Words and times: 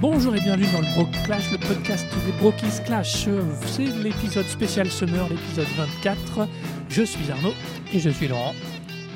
Bonjour 0.00 0.36
et 0.36 0.40
bienvenue 0.40 0.66
dans 0.72 0.80
le 0.80 0.94
Bro 0.94 1.06
Clash, 1.24 1.50
le 1.52 1.58
podcast 1.58 2.06
des 2.26 2.32
Brokis 2.32 2.82
Clash. 2.84 3.26
C'est 3.66 3.86
l'épisode 4.02 4.46
spécial 4.46 4.90
Summer, 4.90 5.28
l'épisode 5.28 5.66
24. 5.76 6.48
Je 6.88 7.02
suis 7.02 7.30
Arnaud 7.30 7.54
Et 7.94 7.98
je 7.98 8.10
suis 8.10 8.28
Laurent. 8.28 8.54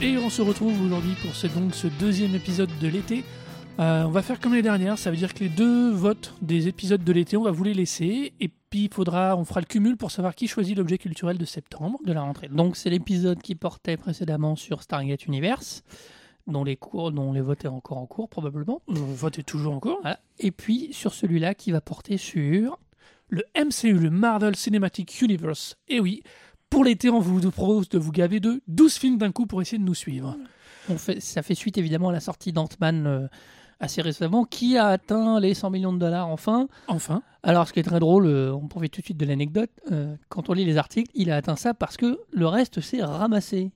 et 0.01 0.17
on 0.17 0.31
se 0.31 0.41
retrouve 0.41 0.81
aujourd'hui 0.83 1.15
pour 1.23 1.35
ce, 1.35 1.47
donc, 1.49 1.75
ce 1.75 1.87
deuxième 1.87 2.35
épisode 2.35 2.71
de 2.81 2.89
l'été. 2.89 3.25
Euh, 3.79 4.05
on 4.05 4.11
va 4.11 4.23
faire 4.23 4.41
comme 4.41 4.55
les 4.55 4.63
dernières, 4.63 4.99
ça 4.99 5.11
veut 5.11 5.17
dire 5.17 5.33
que 5.33 5.41
les 5.41 5.49
deux 5.49 5.91
votes 5.91 6.35
des 6.43 6.69
épisodes 6.69 7.03
de 7.03 7.13
l'été, 7.13 7.37
on 7.37 7.43
va 7.43 7.51
vous 7.51 7.65
les 7.65 7.75
laisser. 7.75 8.33
Et 8.41 8.49
puis 8.71 8.85
il 8.85 8.95
faudra, 8.95 9.37
on 9.37 9.45
fera 9.45 9.61
le 9.61 9.67
cumul 9.67 9.97
pour 9.97 10.11
savoir 10.11 10.35
qui 10.35 10.49
choisit 10.49 10.77
l'objet 10.77 10.99
culturel 10.99 11.37
de 11.39 11.45
septembre. 11.45 11.99
de 12.05 12.13
la 12.13 12.23
rentrée. 12.23 12.49
Donc 12.49 12.77
c'est 12.77 12.91
l'épisode 12.91 13.41
qui 13.43 13.55
portait 13.55 13.97
précédemment 13.97 14.57
sur 14.57 14.83
Stargate 14.83 15.27
Universe, 15.27 15.83
dont 16.47 16.65
les 16.65 16.77
cours, 16.77 17.13
dont 17.13 17.33
les 17.33 17.41
votes 17.41 17.65
est 17.65 17.69
encore 17.69 17.99
en 17.99 18.07
cours 18.07 18.29
probablement. 18.29 18.83
Le 18.89 19.01
vote 19.01 19.39
est 19.39 19.45
toujours 19.45 19.75
en 19.75 19.81
cours. 19.81 19.99
Voilà. 20.03 20.21
Et 20.39 20.51
puis 20.51 20.93
sur 20.93 21.15
celui-là 21.15 21.55
qui 21.55 21.73
va 21.73 21.81
porter 21.81 22.17
sur 22.17 22.79
Le 23.29 23.43
MCU, 23.57 23.99
le 23.99 24.11
Marvel 24.11 24.57
Cinematic 24.57 25.21
Universe. 25.21 25.77
Et 25.89 26.01
oui, 26.01 26.23
pour 26.71 26.85
l'été, 26.85 27.11
on 27.11 27.19
vous 27.19 27.51
propose 27.51 27.89
de 27.89 27.99
vous 27.99 28.13
gaver 28.13 28.39
de 28.39 28.63
12 28.69 28.95
films 28.95 29.19
d'un 29.19 29.33
coup 29.33 29.47
pour 29.47 29.61
essayer 29.61 29.79
de 29.79 29.85
nous 29.85 29.95
suivre. 29.95 30.37
on 30.89 30.97
fait, 30.97 31.21
ça 31.21 31.43
fait 31.43 31.57
suite 31.57 31.79
évidemment 31.79 32.11
à 32.11 32.13
la 32.13 32.21
sortie 32.21 32.53
d'Ant-Man 32.53 33.07
euh, 33.07 33.27
assez 33.81 34.03
récemment, 34.03 34.45
qui 34.45 34.77
a 34.77 34.87
atteint 34.87 35.41
les 35.41 35.55
100 35.55 35.71
millions 35.71 35.93
de 35.93 35.99
dollars 35.99 36.29
enfin. 36.29 36.69
Enfin, 36.87 37.23
Alors 37.43 37.67
ce 37.67 37.73
qui 37.73 37.81
est 37.81 37.85
très 37.85 37.99
drôle, 37.99 38.27
euh, 38.27 38.53
on 38.55 38.69
profite 38.69 38.93
tout 38.93 39.01
de 39.01 39.07
suite 39.07 39.17
de 39.17 39.27
l'anecdote, 39.27 39.71
euh, 39.91 40.15
quand 40.29 40.49
on 40.49 40.53
lit 40.53 40.65
les 40.65 40.77
articles, 40.77 41.11
il 41.15 41.31
a 41.31 41.37
atteint 41.37 41.57
ça 41.57 41.75
parce 41.75 41.97
que 41.97 42.21
le 42.31 42.47
reste 42.47 42.81
s'est 42.81 43.03
ramassé. 43.03 43.73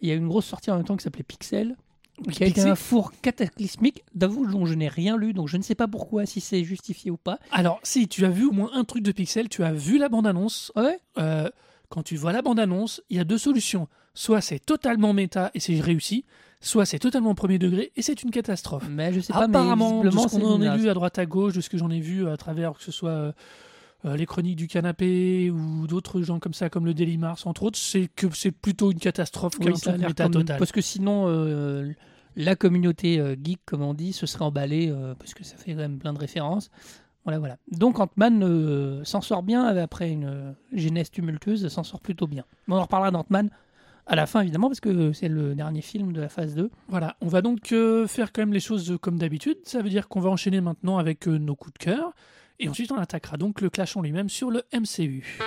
Il 0.00 0.08
y 0.08 0.12
a 0.12 0.14
eu 0.14 0.18
une 0.18 0.28
grosse 0.28 0.46
sortie 0.46 0.70
en 0.70 0.76
même 0.76 0.84
temps 0.84 0.96
qui 0.96 1.04
s'appelait 1.04 1.22
Pixel, 1.22 1.76
qui 2.30 2.44
a 2.44 2.46
été 2.46 2.62
un 2.62 2.74
four 2.74 3.12
cataclysmique, 3.20 4.04
d'avoue 4.14 4.46
dont 4.46 4.66
je 4.66 4.74
n'ai 4.74 4.88
rien 4.88 5.16
lu, 5.16 5.32
donc 5.32 5.48
je 5.48 5.56
ne 5.56 5.62
sais 5.62 5.74
pas 5.74 5.88
pourquoi, 5.88 6.26
si 6.26 6.40
c'est 6.40 6.64
justifié 6.64 7.10
ou 7.10 7.16
pas. 7.16 7.38
alors 7.52 7.80
si 7.82 8.08
tu 8.08 8.24
as 8.24 8.30
vu 8.30 8.46
au 8.46 8.52
moins 8.52 8.70
un 8.74 8.84
truc 8.84 9.02
de 9.02 9.12
Pixel, 9.12 9.48
tu 9.48 9.62
as 9.62 9.72
vu 9.72 9.98
la 9.98 10.08
bande-annonce. 10.08 10.72
Ouais? 10.76 10.98
Euh, 11.18 11.48
quand 11.88 12.02
tu 12.02 12.16
vois 12.16 12.32
la 12.32 12.42
bande-annonce, 12.42 13.02
il 13.10 13.16
y 13.16 13.20
a 13.20 13.24
deux 13.24 13.38
solutions. 13.38 13.88
Soit 14.14 14.40
c'est 14.40 14.58
totalement 14.58 15.12
méta 15.12 15.50
et 15.54 15.60
c'est 15.60 15.78
réussi, 15.78 16.24
soit 16.60 16.86
c'est 16.86 16.98
totalement 16.98 17.34
premier 17.34 17.58
degré 17.58 17.92
et 17.96 18.02
c'est 18.02 18.22
une 18.22 18.30
catastrophe. 18.30 18.86
Mais 18.88 19.12
je 19.12 19.20
sais 19.20 19.32
pas, 19.32 19.46
mais 19.46 19.56
Apparemment, 19.56 20.02
de 20.02 20.08
visiblement, 20.08 20.28
ce 20.28 20.36
qu'on 20.38 20.46
en 20.46 20.62
a 20.62 20.76
lu 20.76 20.88
à 20.88 20.94
droite 20.94 21.18
à 21.18 21.26
gauche, 21.26 21.52
de 21.52 21.60
ce 21.60 21.68
que 21.68 21.76
j'en 21.76 21.90
ai 21.90 22.00
vu 22.00 22.28
à 22.28 22.36
travers 22.36 22.72
que 22.72 22.82
ce 22.82 22.90
soit 22.90 23.10
euh, 23.10 23.32
euh, 24.04 24.16
les 24.16 24.26
chroniques 24.26 24.56
du 24.56 24.68
canapé 24.68 25.50
ou 25.50 25.86
d'autres 25.86 26.22
gens 26.22 26.38
comme 26.38 26.54
ça, 26.54 26.68
comme 26.70 26.86
le 26.86 26.94
Daily 26.94 27.18
Mars, 27.18 27.46
entre 27.46 27.64
autres, 27.64 27.78
c'est 27.78 28.08
que 28.14 28.26
c'est 28.34 28.52
plutôt 28.52 28.92
une 28.92 28.98
catastrophe 28.98 29.54
Oui, 29.58 29.66
qu'un 29.66 29.72
truc 29.72 29.98
méta 29.98 30.28
total. 30.28 30.58
Parce 30.58 30.72
que 30.72 30.80
sinon, 30.80 31.24
euh, 31.26 31.92
la 32.36 32.54
communauté 32.54 33.18
euh, 33.18 33.34
geek, 33.42 33.60
comme 33.64 33.82
on 33.82 33.94
dit, 33.94 34.12
se 34.12 34.26
serait 34.26 34.44
emballée, 34.44 34.90
euh, 34.90 35.14
parce 35.18 35.34
que 35.34 35.42
ça 35.42 35.56
fait 35.56 35.72
quand 35.72 35.78
même 35.78 35.98
plein 35.98 36.12
de 36.12 36.18
références. 36.18 36.70
Voilà, 37.24 37.38
voilà. 37.40 37.56
Donc 37.72 37.98
Ant-Man 37.98 38.44
euh, 38.44 39.02
s'en 39.04 39.20
sort 39.20 39.42
bien, 39.42 39.64
après 39.64 40.10
une 40.10 40.26
euh, 40.26 40.52
genèse 40.72 41.10
tumultueuse, 41.10 41.66
s'en 41.68 41.82
sort 41.82 42.00
plutôt 42.00 42.26
bien. 42.26 42.44
On 42.68 42.74
en 42.74 42.82
reparlera 42.82 43.10
d'Ant-Man 43.10 43.50
à 44.06 44.14
la 44.14 44.26
fin, 44.26 44.42
évidemment, 44.42 44.68
parce 44.68 44.78
que 44.78 45.12
c'est 45.12 45.28
le 45.28 45.56
dernier 45.56 45.80
film 45.80 46.12
de 46.12 46.20
la 46.20 46.28
phase 46.28 46.54
2. 46.54 46.70
Voilà, 46.86 47.16
on 47.20 47.26
va 47.26 47.42
donc 47.42 47.74
faire 48.06 48.32
quand 48.32 48.42
même 48.42 48.52
les 48.52 48.60
choses 48.60 48.96
comme 49.00 49.18
d'habitude. 49.18 49.58
Ça 49.64 49.82
veut 49.82 49.88
dire 49.88 50.06
qu'on 50.06 50.20
va 50.20 50.30
enchaîner 50.30 50.60
maintenant 50.60 50.98
avec 50.98 51.26
nos 51.26 51.56
coups 51.56 51.72
de 51.72 51.78
cœur. 51.78 52.12
Et 52.60 52.68
ensuite, 52.68 52.92
on 52.92 52.98
attaquera 52.98 53.36
donc 53.36 53.60
le 53.60 53.68
clash 53.68 53.96
en 53.96 54.02
lui-même 54.02 54.28
sur 54.28 54.52
le 54.52 54.62
MCU. 54.72 55.40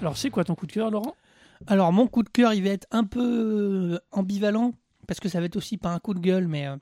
Alors, 0.00 0.16
c'est 0.16 0.30
quoi 0.30 0.44
ton 0.44 0.54
coup 0.54 0.66
de 0.66 0.72
cœur, 0.72 0.90
Laurent? 0.90 1.14
Alors, 1.66 1.92
mon 1.92 2.06
coup 2.06 2.22
de 2.22 2.28
cœur, 2.28 2.54
il 2.54 2.62
va 2.62 2.70
être 2.70 2.86
un 2.92 3.04
peu 3.04 3.94
euh, 3.94 3.98
ambivalent, 4.12 4.72
parce 5.08 5.18
que 5.18 5.28
ça 5.28 5.40
va 5.40 5.46
être 5.46 5.56
aussi 5.56 5.76
pas 5.76 5.90
un 5.92 5.98
coup 5.98 6.14
de 6.14 6.20
gueule, 6.20 6.46
mais 6.46 6.68
euh, 6.68 6.76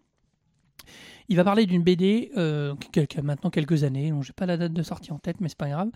il 1.29 1.37
va 1.37 1.45
parler 1.45 1.65
d'une 1.65 1.83
BD 1.83 2.31
euh, 2.37 2.75
qui, 2.93 3.01
a 3.01 3.23
maintenant 3.23 3.49
quelques 3.49 3.85
années, 3.85 4.11
dont 4.11 4.21
j'ai 4.21 4.35
pas 4.35 4.45
la 4.45 4.59
date 4.59 4.75
de 4.75 4.83
sortie 4.83 5.13
en 5.13 5.19
tête, 5.19 5.41
mais 5.41 5.49
c'est 5.49 5.57
pas 5.57 5.71
grave, 5.71 5.89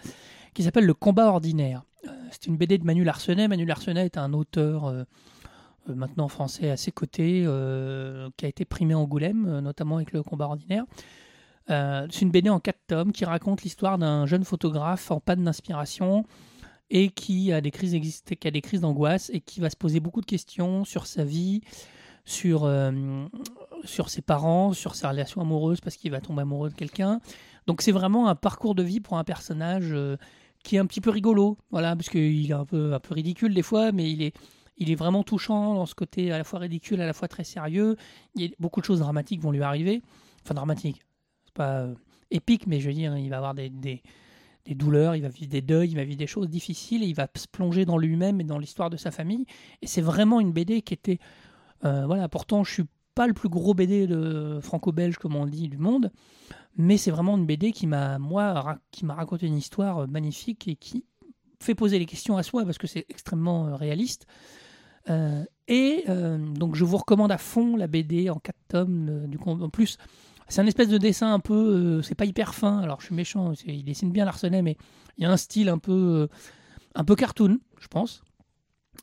qui 0.54 0.62
s'appelle 0.62 0.86
Le 0.86 0.94
Combat 0.94 1.26
Ordinaire. 1.26 1.82
C'est 2.30 2.46
une 2.46 2.56
BD 2.56 2.78
de 2.78 2.84
Manu 2.84 3.04
Larsenet. 3.04 3.46
Manu 3.48 3.66
Larsenet 3.66 4.06
est 4.06 4.16
un 4.16 4.32
auteur 4.32 4.90
maintenant 5.86 6.28
français 6.28 6.70
à 6.70 6.78
ses 6.78 6.92
côtés, 6.92 7.44
qui 8.38 8.46
a 8.46 8.48
été 8.48 8.64
primé 8.64 8.94
en 8.94 9.00
Angoulême, 9.00 9.60
notamment 9.60 9.96
avec 9.96 10.12
Le 10.12 10.22
Combat 10.22 10.46
Ordinaire. 10.46 10.84
C'est 11.68 12.22
une 12.22 12.30
BD 12.30 12.48
en 12.48 12.58
quatre 12.58 12.80
tomes 12.86 13.12
qui 13.12 13.26
raconte 13.26 13.62
l'histoire 13.62 13.98
d'un 13.98 14.24
jeune 14.24 14.44
photographe 14.44 15.10
en 15.10 15.20
panne 15.20 15.44
d'inspiration 15.44 16.24
et 16.90 17.08
qui 17.08 17.52
a 17.52 17.60
des 17.60 17.70
crises 17.70 17.94
qui 18.22 18.48
a 18.48 18.50
des 18.50 18.60
crises 18.60 18.80
d'angoisse 18.80 19.30
et 19.32 19.40
qui 19.40 19.60
va 19.60 19.70
se 19.70 19.76
poser 19.76 20.00
beaucoup 20.00 20.20
de 20.20 20.26
questions 20.26 20.84
sur 20.84 21.06
sa 21.06 21.24
vie, 21.24 21.62
sur 22.24 22.64
euh, 22.64 23.26
sur 23.84 24.10
ses 24.10 24.22
parents, 24.22 24.72
sur 24.72 24.94
sa 24.94 25.10
relation 25.10 25.40
amoureuse 25.40 25.80
parce 25.80 25.96
qu'il 25.96 26.10
va 26.10 26.20
tomber 26.20 26.42
amoureux 26.42 26.70
de 26.70 26.74
quelqu'un. 26.74 27.20
Donc 27.66 27.82
c'est 27.82 27.92
vraiment 27.92 28.28
un 28.28 28.34
parcours 28.34 28.74
de 28.74 28.82
vie 28.82 29.00
pour 29.00 29.18
un 29.18 29.24
personnage 29.24 29.92
euh, 29.92 30.16
qui 30.64 30.76
est 30.76 30.78
un 30.78 30.86
petit 30.86 31.00
peu 31.00 31.10
rigolo, 31.10 31.56
voilà, 31.70 31.94
parce 31.94 32.08
qu'il 32.08 32.50
est 32.50 32.54
un 32.54 32.66
peu 32.66 32.92
un 32.92 33.00
peu 33.00 33.14
ridicule 33.14 33.54
des 33.54 33.62
fois, 33.62 33.92
mais 33.92 34.10
il 34.10 34.22
est 34.22 34.34
il 34.76 34.90
est 34.90 34.94
vraiment 34.94 35.22
touchant 35.22 35.74
dans 35.74 35.86
ce 35.86 35.94
côté 35.94 36.32
à 36.32 36.38
la 36.38 36.44
fois 36.44 36.58
ridicule, 36.58 37.00
à 37.02 37.06
la 37.06 37.12
fois 37.12 37.28
très 37.28 37.44
sérieux. 37.44 37.96
Il 38.34 38.42
y 38.42 38.46
a 38.46 38.48
beaucoup 38.58 38.80
de 38.80 38.86
choses 38.86 39.00
dramatiques 39.00 39.40
vont 39.40 39.52
lui 39.52 39.62
arriver, 39.62 40.02
enfin 40.42 40.54
dramatiques, 40.54 41.02
c'est 41.44 41.54
pas 41.54 41.80
euh, 41.82 41.94
épique, 42.30 42.66
mais 42.66 42.80
je 42.80 42.88
veux 42.88 42.94
dire, 42.94 43.16
il 43.16 43.28
va 43.28 43.36
avoir 43.36 43.54
des 43.54 44.02
des 44.64 44.74
douleurs, 44.74 45.16
il 45.16 45.22
va 45.22 45.28
vivre 45.28 45.48
des 45.50 45.62
deuils, 45.62 45.90
il 45.90 45.96
va 45.96 46.04
vivre 46.04 46.18
des 46.18 46.26
choses 46.26 46.48
difficiles 46.48 47.02
et 47.02 47.06
il 47.06 47.14
va 47.14 47.28
se 47.34 47.46
plonger 47.48 47.84
dans 47.84 47.98
lui-même 47.98 48.40
et 48.40 48.44
dans 48.44 48.58
l'histoire 48.58 48.90
de 48.90 48.96
sa 48.96 49.10
famille. 49.10 49.46
Et 49.82 49.86
c'est 49.86 50.02
vraiment 50.02 50.40
une 50.40 50.52
BD 50.52 50.82
qui 50.82 50.94
était. 50.94 51.18
euh, 51.84 52.06
voilà, 52.06 52.28
pourtant, 52.28 52.64
je 52.64 52.72
suis 52.72 52.84
pas 53.14 53.26
le 53.26 53.32
plus 53.32 53.48
gros 53.48 53.74
BD 53.74 54.06
de 54.06 54.60
franco-belge, 54.62 55.16
comme 55.18 55.36
on 55.36 55.46
dit, 55.46 55.68
du 55.68 55.78
monde, 55.78 56.12
mais 56.76 56.96
c'est 56.96 57.10
vraiment 57.10 57.36
une 57.36 57.46
BD 57.46 57.72
qui 57.72 57.86
m'a, 57.86 58.18
moi, 58.18 58.78
qui 58.90 59.04
m'a 59.04 59.14
raconté 59.14 59.46
une 59.46 59.56
histoire 59.56 59.98
euh, 59.98 60.06
magnifique 60.06 60.68
et 60.68 60.76
qui 60.76 61.04
fait 61.60 61.74
poser 61.74 61.98
les 61.98 62.06
questions 62.06 62.36
à 62.36 62.42
soi 62.42 62.64
parce 62.64 62.78
que 62.78 62.86
c'est 62.86 63.06
extrêmement 63.08 63.66
euh, 63.66 63.76
réaliste. 63.76 64.26
Et 65.66 66.04
donc, 66.06 66.76
je 66.76 66.84
vous 66.84 66.98
recommande 66.98 67.32
à 67.32 67.38
fond 67.38 67.74
la 67.74 67.88
BD 67.88 68.30
en 68.30 68.38
quatre 68.38 68.60
tomes. 68.68 69.26
du 69.26 69.38
coup, 69.38 69.50
en 69.50 69.68
plus, 69.68 69.98
c'est 70.50 70.60
un 70.60 70.66
espèce 70.66 70.88
de 70.88 70.98
dessin 70.98 71.32
un 71.32 71.38
peu, 71.38 71.54
euh, 71.54 72.02
c'est 72.02 72.16
pas 72.16 72.24
hyper 72.24 72.54
fin. 72.54 72.80
Alors 72.80 73.00
je 73.00 73.06
suis 73.06 73.14
méchant, 73.14 73.52
il 73.64 73.84
dessine 73.84 74.10
bien 74.10 74.24
Larsenet, 74.24 74.62
mais 74.62 74.76
il 75.16 75.22
y 75.22 75.26
a 75.26 75.30
un 75.30 75.36
style 75.36 75.68
un 75.68 75.78
peu, 75.78 75.92
euh, 75.92 76.26
un 76.96 77.04
peu 77.04 77.14
cartoon, 77.14 77.58
je 77.80 77.86
pense. 77.86 78.22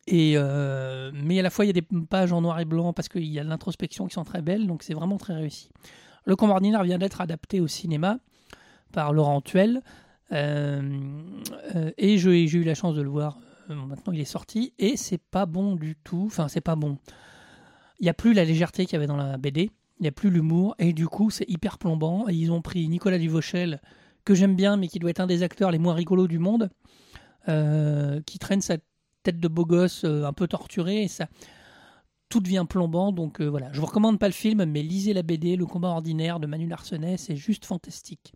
Et 0.07 0.33
euh, 0.35 1.11
mais 1.13 1.39
à 1.39 1.41
la 1.41 1.49
fois 1.49 1.63
il 1.63 1.69
y 1.69 1.71
a 1.71 1.73
des 1.73 1.87
pages 2.09 2.33
en 2.33 2.41
noir 2.41 2.59
et 2.59 2.65
blanc 2.65 2.91
parce 2.93 3.07
qu'il 3.07 3.25
y 3.25 3.39
a 3.39 3.43
de 3.43 3.49
l'introspection 3.49 4.07
qui 4.07 4.13
sont 4.13 4.25
très 4.25 4.41
belles, 4.41 4.67
donc 4.67 4.83
c'est 4.83 4.93
vraiment 4.93 5.17
très 5.17 5.33
réussi. 5.33 5.69
Le 6.25 6.35
Combat 6.35 6.55
ordinaire 6.55 6.83
vient 6.83 6.97
d'être 6.97 7.21
adapté 7.21 7.61
au 7.61 7.67
cinéma 7.67 8.19
par 8.91 9.13
Laurent 9.13 9.39
Tuel, 9.41 9.81
et 10.31 12.17
j'ai 12.17 12.43
eu 12.43 12.63
la 12.63 12.75
chance 12.75 12.95
de 12.95 13.01
le 13.01 13.09
voir. 13.09 13.39
maintenant 13.69 14.11
il 14.11 14.19
est 14.19 14.25
sorti 14.25 14.73
et 14.77 14.97
c'est 14.97 15.21
pas 15.21 15.45
bon 15.45 15.75
du 15.75 15.95
tout. 15.95 16.23
Enfin 16.25 16.49
c'est 16.49 16.61
pas 16.61 16.75
bon. 16.75 16.97
Il 17.99 18.05
y 18.05 18.09
a 18.09 18.13
plus 18.13 18.33
la 18.33 18.43
légèreté 18.43 18.85
qu'il 18.85 18.93
y 18.93 18.97
avait 18.97 19.07
dans 19.07 19.15
la 19.15 19.37
BD. 19.37 19.71
Il 19.99 20.03
n'y 20.03 20.07
a 20.09 20.11
plus 20.11 20.29
l'humour 20.29 20.75
et 20.79 20.93
du 20.93 21.07
coup 21.07 21.29
c'est 21.29 21.49
hyper 21.49 21.77
plombant. 21.77 22.27
Et 22.29 22.33
ils 22.33 22.51
ont 22.51 22.61
pris 22.61 22.87
Nicolas 22.87 23.17
Duvauchel, 23.17 23.81
que 24.25 24.35
j'aime 24.35 24.55
bien 24.55 24.77
mais 24.77 24.87
qui 24.87 24.99
doit 24.99 25.09
être 25.09 25.19
un 25.19 25.27
des 25.27 25.43
acteurs 25.43 25.71
les 25.71 25.79
moins 25.79 25.93
rigolos 25.95 26.27
du 26.27 26.39
monde, 26.39 26.69
euh, 27.49 28.21
qui 28.25 28.39
traîne 28.39 28.61
sa 28.61 28.77
tête 29.23 29.39
de 29.39 29.47
beau 29.47 29.65
gosse 29.65 30.03
euh, 30.03 30.23
un 30.25 30.33
peu 30.33 30.47
torturée 30.47 31.03
et 31.03 31.07
ça 31.07 31.27
tout 32.29 32.39
devient 32.41 32.65
plombant. 32.69 33.11
Donc 33.11 33.39
euh, 33.41 33.45
voilà, 33.47 33.71
je 33.73 33.79
vous 33.79 33.85
recommande 33.87 34.19
pas 34.19 34.27
le 34.27 34.33
film, 34.33 34.65
mais 34.65 34.83
lisez 34.83 35.13
la 35.13 35.23
BD, 35.23 35.55
Le 35.55 35.65
combat 35.65 35.89
ordinaire 35.89 36.39
de 36.39 36.47
Manu 36.47 36.67
Larsenet, 36.67 37.17
c'est 37.17 37.35
juste 37.37 37.65
fantastique. 37.65 38.33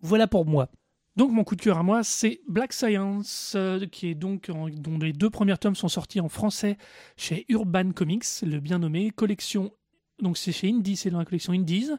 Voilà 0.00 0.26
pour 0.26 0.44
moi. 0.44 0.68
Donc 1.16 1.30
mon 1.30 1.44
coup 1.44 1.56
de 1.56 1.62
cœur 1.62 1.78
à 1.78 1.82
moi, 1.82 2.02
c'est 2.04 2.40
Black 2.46 2.74
Science, 2.74 3.56
qui 3.90 4.08
est 4.08 4.14
donc 4.14 4.50
en- 4.52 4.68
dont 4.68 4.98
les 4.98 5.14
deux 5.14 5.30
premiers 5.30 5.56
tomes 5.56 5.74
sont 5.74 5.88
sortis 5.88 6.20
en 6.20 6.28
français 6.28 6.76
chez 7.16 7.46
Urban 7.48 7.92
Comics, 7.92 8.26
le 8.42 8.60
bien 8.60 8.80
nommé 8.80 9.10
collection. 9.12 9.72
Donc 10.20 10.38
c'est 10.38 10.52
chez 10.52 10.68
Indie, 10.70 10.96
c'est 10.96 11.10
dans 11.10 11.18
la 11.18 11.24
collection 11.24 11.52
Indies. 11.52 11.90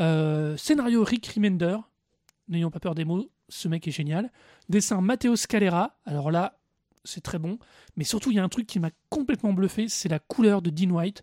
Euh, 0.00 0.56
scénario 0.56 1.02
Rick 1.04 1.26
Remender, 1.26 1.78
n'ayons 2.48 2.70
pas 2.70 2.80
peur 2.80 2.94
des 2.94 3.04
mots, 3.04 3.30
ce 3.48 3.68
mec 3.68 3.86
est 3.88 3.92
génial. 3.92 4.30
Dessin 4.68 5.00
Matteo 5.00 5.36
Scalera, 5.36 5.98
alors 6.04 6.30
là 6.30 6.58
c'est 7.04 7.20
très 7.22 7.38
bon, 7.38 7.58
mais 7.96 8.04
surtout 8.04 8.30
il 8.30 8.36
y 8.36 8.40
a 8.40 8.44
un 8.44 8.48
truc 8.48 8.66
qui 8.66 8.80
m'a 8.80 8.90
complètement 9.10 9.52
bluffé, 9.52 9.88
c'est 9.88 10.08
la 10.08 10.18
couleur 10.18 10.60
de 10.62 10.70
Dean 10.70 10.90
White. 10.90 11.22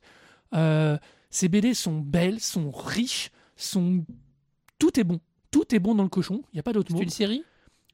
Euh, 0.54 0.98
ces 1.30 1.50
BD 1.50 1.74
sont 1.74 2.00
belles, 2.00 2.40
sont 2.40 2.72
riches, 2.72 3.31
sont 3.56 4.06
tout 4.80 5.00
est 5.00 5.04
bon, 5.04 5.19
tout 5.51 5.74
est 5.75 5.80
bon 5.80 5.95
dans 5.95 6.04
le 6.04 6.10
cochon. 6.10 6.42
Il 6.54 6.57
y 6.57 6.60
a 6.60 6.63
pas 6.63 6.74
d'autre 6.74 6.90
C'est 6.90 6.95
mot. 6.95 7.01
une 7.01 7.10
série? 7.10 7.44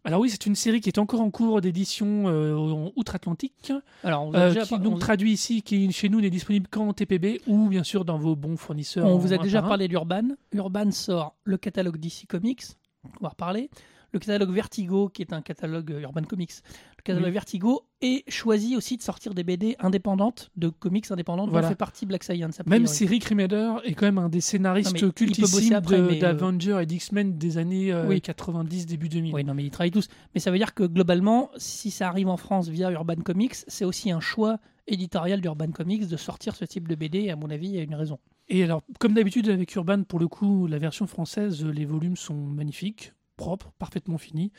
Alors 0.05 0.21
oui, 0.21 0.29
c'est 0.29 0.45
une 0.45 0.55
série 0.55 0.79
qui 0.81 0.89
est 0.89 0.97
encore 0.97 1.19
en 1.21 1.29
cours 1.29 1.59
d'édition 1.61 2.27
euh, 2.27 2.55
en 2.55 2.91
outre-Atlantique, 2.95 3.73
Alors, 4.03 4.23
on 4.23 4.29
vous 4.31 4.35
a 4.37 4.39
euh, 4.39 4.47
déjà 4.49 4.63
qui 4.63 4.69
par- 4.69 4.79
donc 4.79 4.95
on- 4.95 4.99
traduit 4.99 5.31
ici, 5.33 5.61
qui 5.61 5.91
chez 5.91 6.07
nous 6.09 6.21
n'est 6.21 6.29
disponible 6.29 6.67
qu'en 6.69 6.93
TPB 6.93 7.41
ou 7.47 7.67
bien 7.67 7.83
sûr 7.83 8.05
dans 8.05 8.17
vos 8.17 8.35
bons 8.35 8.55
fournisseurs. 8.55 9.05
On 9.05 9.17
vous 9.17 9.33
a 9.33 9.37
déjà 9.37 9.61
parlé 9.61 9.87
d'Urban. 9.89 10.29
Urban 10.53 10.91
sort 10.91 11.35
le 11.43 11.57
catalogue 11.57 11.97
DC 11.97 12.25
Comics, 12.27 12.63
on 13.03 13.23
va 13.23 13.29
reparler. 13.29 13.69
Le 14.11 14.19
catalogue 14.19 14.51
Vertigo, 14.51 15.09
qui 15.09 15.21
est 15.21 15.33
un 15.33 15.41
catalogue 15.41 15.91
euh, 15.91 16.01
Urban 16.01 16.23
Comics. 16.23 16.51
Le 16.97 17.03
catalogue 17.03 17.27
Oui. 17.27 17.33
Vertigo 17.33 17.81
et 18.01 18.23
choisit 18.27 18.75
aussi 18.77 18.97
de 18.97 19.01
sortir 19.01 19.33
des 19.33 19.43
BD 19.43 19.75
indépendantes, 19.79 20.49
de 20.55 20.69
comics 20.69 21.09
indépendantes, 21.11 21.49
Voilà. 21.49 21.67
dont 21.67 21.71
fait 21.71 21.77
partie 21.77 22.05
Black 22.05 22.23
Science. 22.23 22.59
Même 22.65 22.87
si 22.87 23.05
Rick 23.05 23.25
Remender 23.25 23.73
est 23.83 23.93
quand 23.93 24.05
même 24.05 24.17
un 24.17 24.29
des 24.29 24.41
scénaristes 24.41 25.13
cultissimes 25.13 25.81
euh, 25.91 26.19
d'Avengers 26.19 26.79
et 26.81 26.85
d'X-Men 26.85 27.37
des 27.37 27.57
années 27.57 27.91
euh, 27.91 28.07
Oui. 28.07 28.21
90, 28.21 28.85
début 28.85 29.09
2000. 29.09 29.33
Oui, 29.33 29.43
non, 29.43 29.53
mais 29.53 29.63
ils 29.63 29.71
travaillent 29.71 29.91
tous. 29.91 30.07
Mais 30.33 30.39
ça 30.39 30.51
veut 30.51 30.57
dire 30.57 30.73
que 30.73 30.83
globalement, 30.83 31.51
si 31.57 31.91
ça 31.91 32.07
arrive 32.07 32.29
en 32.29 32.37
France 32.37 32.69
via 32.69 32.91
Urban 32.91 33.15
Comics, 33.17 33.55
c'est 33.67 33.85
aussi 33.85 34.11
un 34.11 34.19
choix 34.19 34.57
éditorial 34.87 35.39
d'Urban 35.41 35.71
Comics 35.71 36.07
de 36.07 36.17
sortir 36.17 36.55
ce 36.55 36.65
type 36.65 36.87
de 36.87 36.95
BD. 36.95 37.19
Et 37.19 37.31
à 37.31 37.35
mon 37.35 37.49
avis, 37.49 37.67
il 37.67 37.75
y 37.75 37.79
a 37.79 37.83
une 37.83 37.95
raison. 37.95 38.17
Et 38.47 38.63
alors, 38.63 38.81
comme 38.99 39.13
d'habitude 39.13 39.47
avec 39.49 39.75
Urban, 39.75 40.03
pour 40.03 40.19
le 40.19 40.27
coup, 40.27 40.65
la 40.65 40.79
version 40.79 41.05
française, 41.05 41.63
les 41.63 41.85
volumes 41.85 42.15
sont 42.15 42.33
magnifiques, 42.33 43.13
propres, 43.39 43.71
parfaitement 43.79 44.17
finis, 44.17 44.51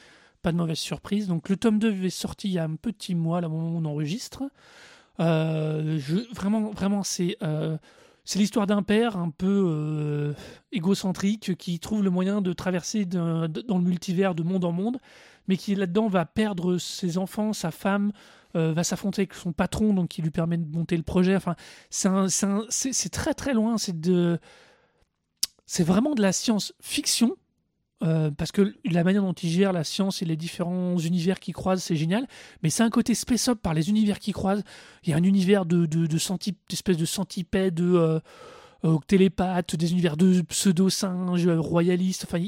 pas 0.42 0.52
de 0.52 0.56
mauvaise 0.56 0.78
surprise. 0.78 1.28
Donc 1.28 1.48
le 1.48 1.56
tome 1.56 1.78
2 1.78 2.04
est 2.04 2.10
sorti 2.10 2.48
il 2.48 2.54
y 2.54 2.58
a 2.58 2.64
un 2.64 2.76
petit 2.76 3.14
mois, 3.14 3.40
là, 3.40 3.48
au 3.48 3.50
moment 3.50 3.76
où 3.76 3.78
on 3.78 3.84
enregistre. 3.84 4.44
Euh, 5.20 5.98
vraiment, 6.32 6.70
vraiment, 6.70 7.02
c'est 7.02 7.36
euh, 7.42 7.76
c'est 8.24 8.38
l'histoire 8.38 8.66
d'un 8.66 8.82
père 8.82 9.16
un 9.16 9.30
peu 9.30 9.64
euh, 9.66 10.32
égocentrique 10.72 11.56
qui 11.56 11.78
trouve 11.78 12.02
le 12.02 12.10
moyen 12.10 12.40
de 12.40 12.52
traverser 12.52 13.04
dans 13.04 13.48
le 13.48 13.80
multivers 13.80 14.34
de 14.34 14.42
monde 14.42 14.64
en 14.64 14.72
monde, 14.72 14.98
mais 15.48 15.56
qui 15.56 15.74
là-dedans 15.74 16.08
va 16.08 16.24
perdre 16.24 16.78
ses 16.78 17.18
enfants, 17.18 17.52
sa 17.52 17.70
femme, 17.70 18.12
va 18.54 18.82
s'affronter 18.82 19.22
avec 19.22 19.34
son 19.34 19.52
patron, 19.52 19.94
donc 19.94 20.08
qui 20.08 20.22
lui 20.22 20.30
permet 20.30 20.58
de 20.58 20.76
monter 20.76 20.96
le 20.96 21.02
projet. 21.02 21.36
Enfin, 21.36 21.54
c'est 21.90 23.10
très 23.10 23.34
très 23.34 23.54
loin. 23.54 23.76
C'est 23.78 23.94
vraiment 25.84 26.14
de 26.14 26.22
la 26.22 26.32
science-fiction. 26.32 27.36
Euh, 28.02 28.31
parce 28.31 28.50
que 28.50 28.75
la 28.85 29.05
manière 29.05 29.23
dont 29.23 29.32
il 29.32 29.50
gère 29.50 29.73
la 29.73 29.85
science 29.85 30.23
et 30.23 30.25
les 30.25 30.37
différents 30.37 30.97
univers 30.99 31.38
qui 31.38 31.52
croisent, 31.52 31.82
c'est 31.82 31.97
génial. 31.97 32.26
Mais 32.62 32.70
c'est 32.70 32.82
un 32.82 32.91
côté 32.91 33.14
space 33.14 33.49
up 33.49 33.58
par 33.61 33.75
les 33.75 33.91
univers 33.91 34.19
qui 34.19 34.32
croisent. 34.32 34.62
Il 35.05 35.11
y 35.11 35.12
a 35.12 35.17
un 35.17 35.23
univers 35.23 35.67
de, 35.67 35.87
de, 35.87 36.06
de 36.06 36.19
centi- 36.19 36.56
d'espèces 36.69 36.97
de 36.97 37.05
centipèdes, 37.05 37.75
de 37.75 37.94
euh, 37.94 38.20
euh, 38.85 38.97
télépathes, 39.06 39.76
des 39.76 39.93
univers 39.93 40.17
de 40.17 40.41
pseudo-singes, 40.43 41.49
royalistes. 41.49 42.26
Enfin, 42.26 42.43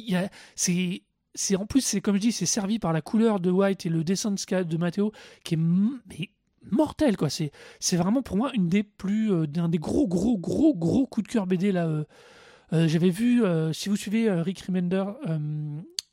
c'est, 0.55 1.57
en 1.57 1.67
plus, 1.67 1.83
c'est 1.83 2.01
comme 2.01 2.17
je 2.17 2.21
dis, 2.21 2.33
c'est 2.33 2.47
servi 2.47 2.79
par 2.79 2.95
la 2.95 3.03
couleur 3.03 3.39
de 3.39 3.51
White 3.51 3.85
et 3.85 3.91
le 3.91 4.05
dessin 4.05 4.31
de, 4.31 4.77
Matteo 4.79 5.13
qui 5.45 5.55
est 5.55 5.59
mortel 6.71 7.17
quoi. 7.19 7.29
C'est, 7.29 7.51
c'est 7.79 7.97
vraiment 7.97 8.23
pour 8.23 8.37
moi 8.37 8.53
une 8.55 8.69
des 8.69 8.85
plus, 8.85 9.33
euh, 9.33 9.47
un 9.57 9.69
des 9.69 9.79
gros 9.79 10.07
gros 10.09 10.39
gros 10.39 10.75
gros 10.75 11.07
coups 11.07 11.27
de 11.27 11.33
cœur 11.33 11.47
BD 11.47 11.73
là. 11.73 12.05
Euh. 12.73 12.89
J'avais 12.89 13.11
vu, 13.11 13.45
euh, 13.45 13.73
si 13.73 13.89
vous 13.89 13.97
suivez 13.97 14.29
euh, 14.29 14.43
Rick 14.43 14.61
Remender 14.61 15.05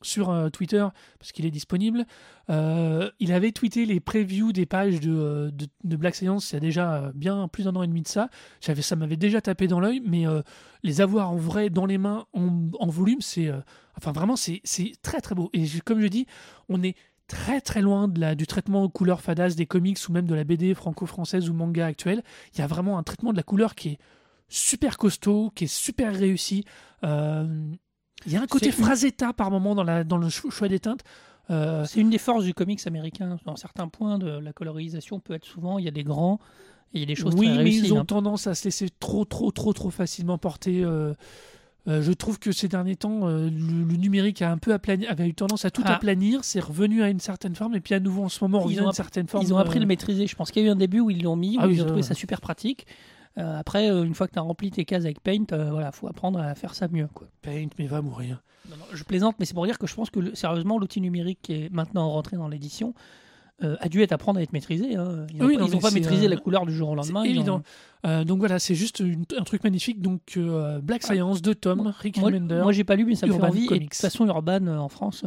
sur 0.02 0.50
Twitter, 0.54 0.88
parce 1.20 1.34
qu'il 1.34 1.46
est 1.46 1.52
disponible, 1.52 2.06
il 2.48 3.34
avait 3.34 3.52
tweeté 3.52 3.86
les 3.86 4.00
previews 4.00 4.54
des 4.54 4.66
pages 4.66 5.02
de, 5.02 5.52
Black 5.84 6.16
Science 6.16 6.52
il 6.52 6.54
y 6.54 6.58
a 6.58 6.60
déjà 6.62 7.12
bien 7.14 7.50
plus 7.50 7.66
d'un 7.66 7.76
an 7.76 7.84
et 7.84 7.88
demi 7.88 8.02
de 8.02 8.08
ça. 8.08 8.30
Ça 8.62 8.96
m'avait 8.96 9.18
déjà 9.18 9.42
tapé 9.42 9.68
dans 9.68 9.82
l'œil, 9.82 10.02
mais 10.06 10.24
les 10.84 11.02
avoir 11.02 11.32
en 11.32 11.36
vrai 11.36 11.70
dans 11.70 11.86
les 11.86 11.98
mains, 11.98 12.28
en, 12.32 12.88
volume, 12.88 13.20
c'est, 13.20 13.52
enfin 13.98 14.14
vraiment, 14.14 14.38
c'est, 14.38 14.62
très 15.02 15.20
très 15.20 15.36
beau. 15.36 15.50
Et 15.52 15.66
comme 15.84 16.00
je 16.00 16.08
dis, 16.08 16.28
on 16.70 16.82
est 16.82 16.96
très 17.28 17.60
très 17.60 17.82
loin 17.82 18.08
du 18.08 18.48
traitement 18.48 18.88
couleur 18.88 19.20
fadasse 19.20 19.58
des 19.58 19.66
comics 19.66 20.00
ou 20.08 20.14
même 20.14 20.28
de 20.28 20.36
la 20.36 20.46
BD 20.46 20.74
franco-française 20.76 21.50
ou 21.50 21.54
manga 21.54 21.86
actuelle. 21.86 22.24
Il 22.54 22.60
y 22.60 22.62
a 22.62 22.68
vraiment 22.68 22.98
un 22.98 23.04
traitement 23.04 23.34
de 23.34 23.38
la 23.38 23.44
couleur 23.44 23.76
qui 23.76 23.90
est 23.90 24.00
super 24.50 24.98
costaud, 24.98 25.52
qui 25.56 25.66
est 25.66 25.68
super 25.68 26.14
réussi. 26.16 26.66
Euh, 27.04 27.48
il 28.26 28.34
y 28.34 28.36
a 28.36 28.42
un 28.42 28.48
côté 28.48 28.72
phrasetta 28.72 29.32
par 29.34 29.50
moment 29.52 29.76
dans, 29.76 29.84
la, 29.84 30.04
dans 30.04 30.18
le 30.18 30.28
cho- 30.30 30.50
choix 30.50 30.68
des 30.68 30.80
teintes. 30.80 31.04
Euh, 31.50 31.86
C'est 31.86 32.02
une 32.02 32.10
des 32.10 32.18
forces 32.18 32.44
du 32.44 32.54
comics 32.54 32.86
américain. 32.86 33.38
Dans 33.46 33.56
certains 33.56 33.88
points 33.88 34.18
de 34.20 34.28
la 34.28 34.52
colorisation 34.54 35.20
peut 35.20 35.34
être 35.34 35.46
souvent, 35.46 35.80
il 35.80 35.86
y 35.86 35.88
a 35.88 35.92
des 35.92 36.04
grands 36.04 36.40
et 36.94 36.98
il 36.98 37.00
y 37.00 37.04
a 37.04 37.06
des 37.06 37.16
choses 37.16 37.34
oui, 37.36 37.46
très 37.48 37.56
mais 37.58 37.64
réussies. 37.64 37.86
ils 37.86 37.94
ont 37.94 38.00
hein. 38.02 38.06
tendance 38.06 38.48
à 38.48 38.56
se 38.56 38.66
laisser 38.66 38.90
trop, 39.00 39.24
trop, 39.26 39.52
trop, 39.52 39.72
trop 39.74 39.90
facilement 39.90 40.38
porter. 40.38 40.84
euh, 40.84 41.14
euh, 41.88 42.02
je 42.02 42.12
trouve 42.12 42.40
que 42.40 42.52
ces 42.52 42.68
derniers 42.68 42.98
temps, 42.98 43.26
le, 43.28 43.48
le 43.50 43.96
numérique 43.96 44.42
a 44.42 44.52
un 44.52 44.58
peu 44.58 44.74
aplani, 44.74 45.08
avait 45.08 45.28
eu 45.28 45.34
tendance 45.34 45.64
à 45.66 45.72
tout 45.72 45.82
Ah. 45.86 45.96
aplanir, 45.96 46.44
c'est 46.44 46.60
revenu 46.60 47.02
à 47.02 47.10
une 47.10 47.22
certaine 47.22 47.56
forme, 47.56 47.74
et 47.76 47.80
puis 47.80 47.96
à 47.96 48.00
nouveau 48.02 48.24
en 48.24 48.30
ce 48.30 48.44
moment, 48.44 48.60
on 48.60 48.62
Ils 48.64 48.66
revient 48.76 48.80
ont 48.82 48.84
à 48.84 48.88
une 48.88 48.94
certaine 48.94 49.28
forme. 49.28 49.44
Ils 49.46 49.54
ont 49.54 49.58
appris 49.58 49.78
à 49.78 49.82
le 49.82 49.88
maîtriser. 49.88 50.28
Je 50.28 50.36
pense 50.36 50.52
qu'il 50.52 50.62
y 50.62 50.66
a 50.66 50.70
eu 50.70 50.72
un 50.72 50.76
début 50.76 51.00
où 51.00 51.10
ils 51.10 51.24
l'ont 51.24 51.38
mis, 51.38 51.58
où 51.58 51.62
Ah 51.62 51.68
oui, 51.68 51.76
ils 51.76 51.80
ont 51.80 51.84
ça- 51.84 51.88
trouvé 51.88 52.02
ça 52.04 52.14
super 52.16 52.42
pratique. 52.42 52.86
Euh, 53.38 53.58
après, 53.60 53.90
euh, 53.92 54.04
une 54.04 54.16
fois 54.16 54.28
que 54.28 54.34
tu 54.34 54.40
as 54.40 54.42
rempli 54.42 54.72
tes 54.72 54.84
cases 54.86 55.06
avec 55.06 55.22
Paint, 55.22 55.46
euh, 55.54 55.70
voilà, 55.72 55.92
faut 55.92 56.08
apprendre 56.08 56.40
à 56.40 56.56
faire 56.56 56.74
ça 56.76 56.88
mieux. 56.90 57.08
Quoi. 57.14 57.28
Paint, 57.42 57.68
mais 57.78 57.86
va 57.88 58.02
mourir. 58.02 58.42
Non, 58.70 58.76
non, 58.78 58.86
je 58.94 59.04
plaisante, 59.04 59.36
mais 59.40 59.46
c'est 59.46 59.54
pour 59.54 59.66
dire 59.66 59.78
que 59.80 59.88
je 59.88 59.96
pense 59.96 60.10
que 60.10 60.36
sérieusement, 60.36 60.78
l'outil 60.78 61.00
numérique 61.00 61.40
qui 61.42 61.54
est 61.54 61.70
maintenant 61.74 62.10
rentré 62.10 62.38
dans 62.38 62.48
l'édition 62.48 62.94
euh, 63.64 63.76
a 63.82 63.90
dû 63.90 64.02
être 64.02 64.12
apprendre 64.14 64.40
à 64.40 64.42
être 64.44 64.54
maîtrisé. 64.54 64.96
hein. 64.96 65.26
Ils 65.32 65.38
n'ont 65.38 65.46
Oui, 65.48 65.56
pas, 65.56 65.62
non, 65.62 65.68
ils 65.68 65.74
ont 65.74 65.78
mais 65.78 65.82
pas 65.82 65.92
maîtrisé 65.92 66.28
la 66.28 66.38
couleur 66.38 66.66
du 66.66 66.74
jour 66.74 66.90
au 66.90 66.96
lendemain. 66.96 67.22
Ont- 67.22 67.26
évident. 67.26 67.62
Donc 68.26 68.40
voilà, 68.40 68.58
c'est 68.60 68.76
juste 68.76 69.00
une- 69.00 69.26
un 69.38 69.44
truc 69.44 69.64
magnifique. 69.64 70.02
Donc 70.02 70.38
Black 70.82 71.02
Ah. 71.06 71.14
Science, 71.14 71.42
deux 71.42 71.56
tomes, 71.56 71.84
Moi- 71.84 71.94
Rick 72.00 72.18
Moi, 72.18 72.28
Remender. 72.28 72.62
moi, 72.64 72.72
j'ai 72.72 72.84
pas 72.86 72.96
lu, 72.96 73.06
mais 73.06 73.16
ça 73.16 73.28
me 73.28 73.34
fait 73.34 73.42
envie. 73.44 73.62
Et 73.62 73.64
de 73.66 73.68
Comics. 73.70 73.92
toute 73.92 74.02
façon, 74.02 74.26
Urban 74.28 74.66
en 74.68 74.88
France, 74.90 75.24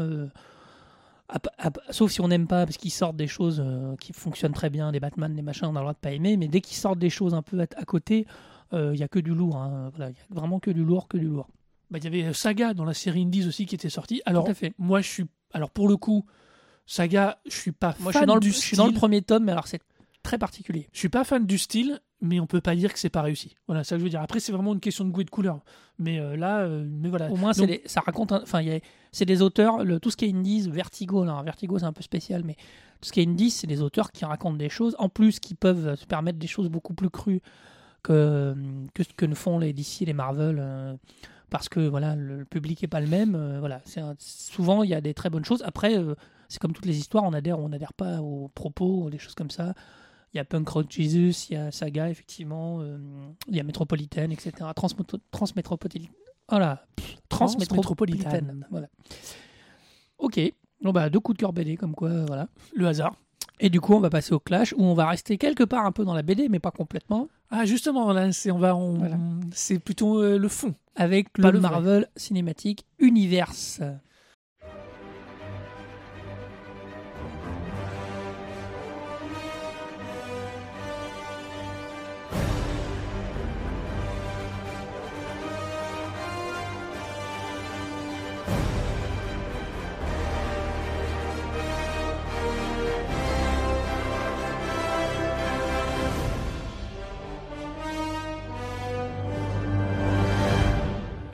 à 1.33 1.41
à 1.59 1.71
pa- 1.71 1.81
sauf 1.91 2.11
si 2.13 2.21
on 2.21 2.29
n'aime 2.29 2.47
pas, 2.47 2.65
parce 2.67 2.77
qu'ils 2.77 2.91
sortent 2.93 3.17
des 3.17 3.27
choses 3.27 3.63
euh, 3.65 3.97
qui 3.97 4.13
fonctionnent 4.13 4.53
très 4.53 4.71
bien, 4.71 4.93
des 4.93 5.01
Batman, 5.01 5.35
des 5.35 5.43
machins, 5.43 5.67
on 5.67 5.71
a 5.77 5.81
le 5.81 5.85
droit 5.85 5.93
de 5.95 5.99
pas 5.99 6.13
aimer, 6.13 6.37
mais 6.37 6.47
dès 6.49 6.61
qu'ils 6.61 6.77
sortent 6.77 6.99
des 6.99 7.11
choses 7.11 7.35
un 7.35 7.43
peu 7.43 7.59
à, 7.61 7.67
à 7.77 7.85
côté, 7.85 8.27
euh, 8.73 8.93
il 8.95 9.01
y 9.01 9.03
a 9.03 9.09
que 9.09 9.19
du 9.19 9.35
lourd. 9.35 9.57
hein. 9.57 9.91
Voilà, 9.97 10.11
il 10.11 10.17
y 10.17 10.21
a 10.21 10.35
vraiment 10.35 10.61
que 10.61 10.71
du 10.71 10.85
lourd, 10.85 11.09
que 11.09 11.17
du 11.19 11.27
lourd. 11.29 11.49
Bah, 11.91 11.99
il 11.99 12.05
y 12.05 12.07
avait 12.07 12.33
Saga 12.33 12.73
dans 12.75 12.85
la 12.85 12.95
série 12.95 13.23
Indies 13.23 13.47
aussi 13.47 13.67
qui 13.67 13.75
était 13.75 13.91
sortie. 13.91 14.23
Alors, 14.25 14.45
Tout 14.45 14.51
à 14.53 14.55
fait. 14.55 14.73
moi, 14.79 15.01
je 15.01 15.09
suis. 15.09 15.25
Alors, 15.53 15.71
pour 15.71 15.89
le 15.89 15.97
coup, 15.97 16.25
Saga, 16.87 17.39
je 17.47 17.55
suis 17.57 17.73
pas 17.73 17.95
Moi, 18.01 18.13
je 18.13 18.19
fan 18.19 18.23
suis, 18.23 18.27
dans 18.27 18.35
le, 18.35 18.41
du 18.41 18.51
je 18.51 18.57
suis 18.57 18.77
dans 18.77 18.85
le 18.85 18.91
style. 18.91 18.99
premier 18.99 19.23
tome, 19.23 19.45
mais 19.45 19.53
alors 19.53 19.67
c'est 19.69 19.81
très 20.23 20.39
particulier. 20.39 20.89
Je 20.93 20.99
suis 20.99 21.09
pas 21.09 21.25
fan 21.25 21.47
du 21.47 21.59
style, 21.59 22.01
mais 22.23 22.41
on 22.41 22.47
peut 22.47 22.61
pas 22.63 22.75
dire 22.75 22.93
que 22.93 22.99
c'est 22.99 23.11
pas 23.11 23.21
réussi. 23.23 23.55
Voilà, 23.67 23.85
ça 23.85 23.97
que 23.97 23.99
je 23.99 24.05
veux 24.05 24.11
dire. 24.11 24.23
Après, 24.23 24.41
c'est 24.41 24.53
vraiment 24.53 24.73
une 24.73 24.81
question 24.81 25.05
de 25.05 25.11
goût 25.11 25.21
et 25.21 25.25
de 25.25 25.31
couleur. 25.31 25.61
Mais 25.99 26.19
euh, 26.21 26.37
là, 26.37 26.61
euh, 26.61 26.87
mais 26.89 27.09
voilà. 27.11 27.31
Au 27.31 27.37
moins, 27.37 27.53
c'est 27.53 27.63
Donc, 27.63 27.71
des- 27.71 27.83
ça 27.87 28.01
raconte. 28.01 28.33
Enfin, 28.33 28.63
c'est 29.11 29.25
des 29.27 29.43
auteurs. 29.43 29.85
Le, 29.85 30.01
tout 30.01 30.11
ce 30.11 30.17
qui 30.17 30.25
est 30.25 30.31
indies, 30.33 30.71
Vertigo. 30.71 31.23
Alors, 31.23 31.43
Vertigo, 31.43 31.79
c'est 31.79 31.85
un 31.85 31.93
peu 31.93 32.03
spécial, 32.03 32.43
mais 32.45 32.55
tout 33.01 33.09
ce 33.09 33.13
qui 33.13 33.21
est 33.21 33.27
indies, 33.27 33.51
c'est 33.51 33.67
des 33.67 33.83
auteurs 33.83 34.13
qui 34.13 34.25
racontent 34.25 34.57
des 34.57 34.69
choses. 34.71 34.95
En 34.99 35.09
plus, 35.09 35.41
qui 35.41 35.55
peuvent 35.55 35.97
se 35.97 36.07
permettre 36.07 36.39
des 36.39 36.47
choses 36.47 36.69
beaucoup 36.69 36.95
plus 36.95 37.11
crues 37.11 37.43
que 38.03 38.55
que, 38.95 39.03
que 39.17 39.27
ne 39.27 39.35
font 39.35 39.59
les 39.59 39.73
DC, 39.73 40.01
les 40.07 40.13
Marvel. 40.13 40.57
euh, 40.61 40.95
parce 41.51 41.69
que 41.69 41.81
voilà, 41.81 42.17
le, 42.17 42.39
le 42.39 42.45
public 42.47 42.83
est 42.83 42.89
pas 42.89 43.01
le 43.01 43.09
même. 43.09 43.59
voilà, 43.59 43.83
un- 43.97 44.15
souvent 44.19 44.83
il 44.85 44.91
y 44.91 44.95
a 44.95 45.01
des 45.03 45.13
très 45.13 45.29
bonnes 45.29 45.45
choses. 45.45 45.63
Après, 45.67 45.95
c'est 46.49 46.59
comme 46.61 46.73
toutes 46.73 46.87
les 46.87 46.99
histoires, 46.99 47.25
on 47.25 47.33
adhère 47.35 47.59
ou 47.61 47.65
on 47.65 47.69
n'adhère 47.69 47.93
pas 47.93 48.21
aux 48.23 48.49
propos, 48.55 49.05
ou 49.05 49.11
des 49.11 49.19
choses 49.19 49.35
comme 49.35 49.51
ça. 49.51 49.75
Il 50.35 50.39
y 50.39 50.41
a 50.41 50.45
Punk 50.45 50.69
Rock 50.69 50.87
Jesus, 50.91 51.49
il 51.51 51.55
y 51.55 51.57
a 51.57 51.71
Saga, 51.71 52.09
effectivement, 52.09 52.79
euh, 52.81 52.97
il 53.49 53.57
y 53.57 53.61
a 53.61 53.63
Metropolitan, 53.63 54.31
etc. 54.31 54.53
Transmoto- 54.75 55.21
Transmétropolitan. 55.31 56.09
Voilà. 56.49 56.85
Transmétropolitaine. 57.29 58.23
Transmétropolitaine. 58.25 58.67
Voilà. 58.71 58.89
Ok. 60.19 60.41
Bon, 60.83 60.93
bah, 60.93 61.11
deux 61.11 61.21
coups 61.21 61.37
de 61.37 61.41
cœur 61.41 61.53
BD, 61.53 61.77
comme 61.77 61.95
quoi, 61.95 62.09
euh, 62.09 62.25
voilà. 62.27 62.49
le 62.75 62.87
hasard. 62.87 63.15
Et 63.61 63.71
du 63.71 63.81
coup, 63.81 63.95
on 63.95 64.01
va 64.01 64.11
passer 64.11 64.33
au 64.33 64.41
Clash, 64.41 64.73
où 64.77 64.83
on 64.83 64.95
va 64.95 65.07
rester 65.07 65.39
quelque 65.39 65.63
part 65.63 65.87
un 65.87 65.93
peu 65.93 66.05
dans 66.05 66.15
la 66.15 66.23
BD, 66.23 66.49
mais 66.49 66.59
pas 66.59 66.71
complètement, 66.73 67.29
Ah, 67.51 67.65
justement, 67.67 68.13
là, 68.13 68.33
c'est 68.33 68.51
on 68.51 68.59
va, 68.59 68.75
on- 68.75 68.95
Voilà. 68.99 69.19
c'est 69.53 69.79
plutôt 69.79 70.21
euh, 70.23 70.39
le 70.39 70.49
fond. 70.49 70.75
avec 70.97 71.33
Pas 71.35 71.49
le, 71.51 71.53
le. 71.53 71.61
Marvel 71.61 72.09
Cinematic 72.17 72.85
Universe. 72.99 73.81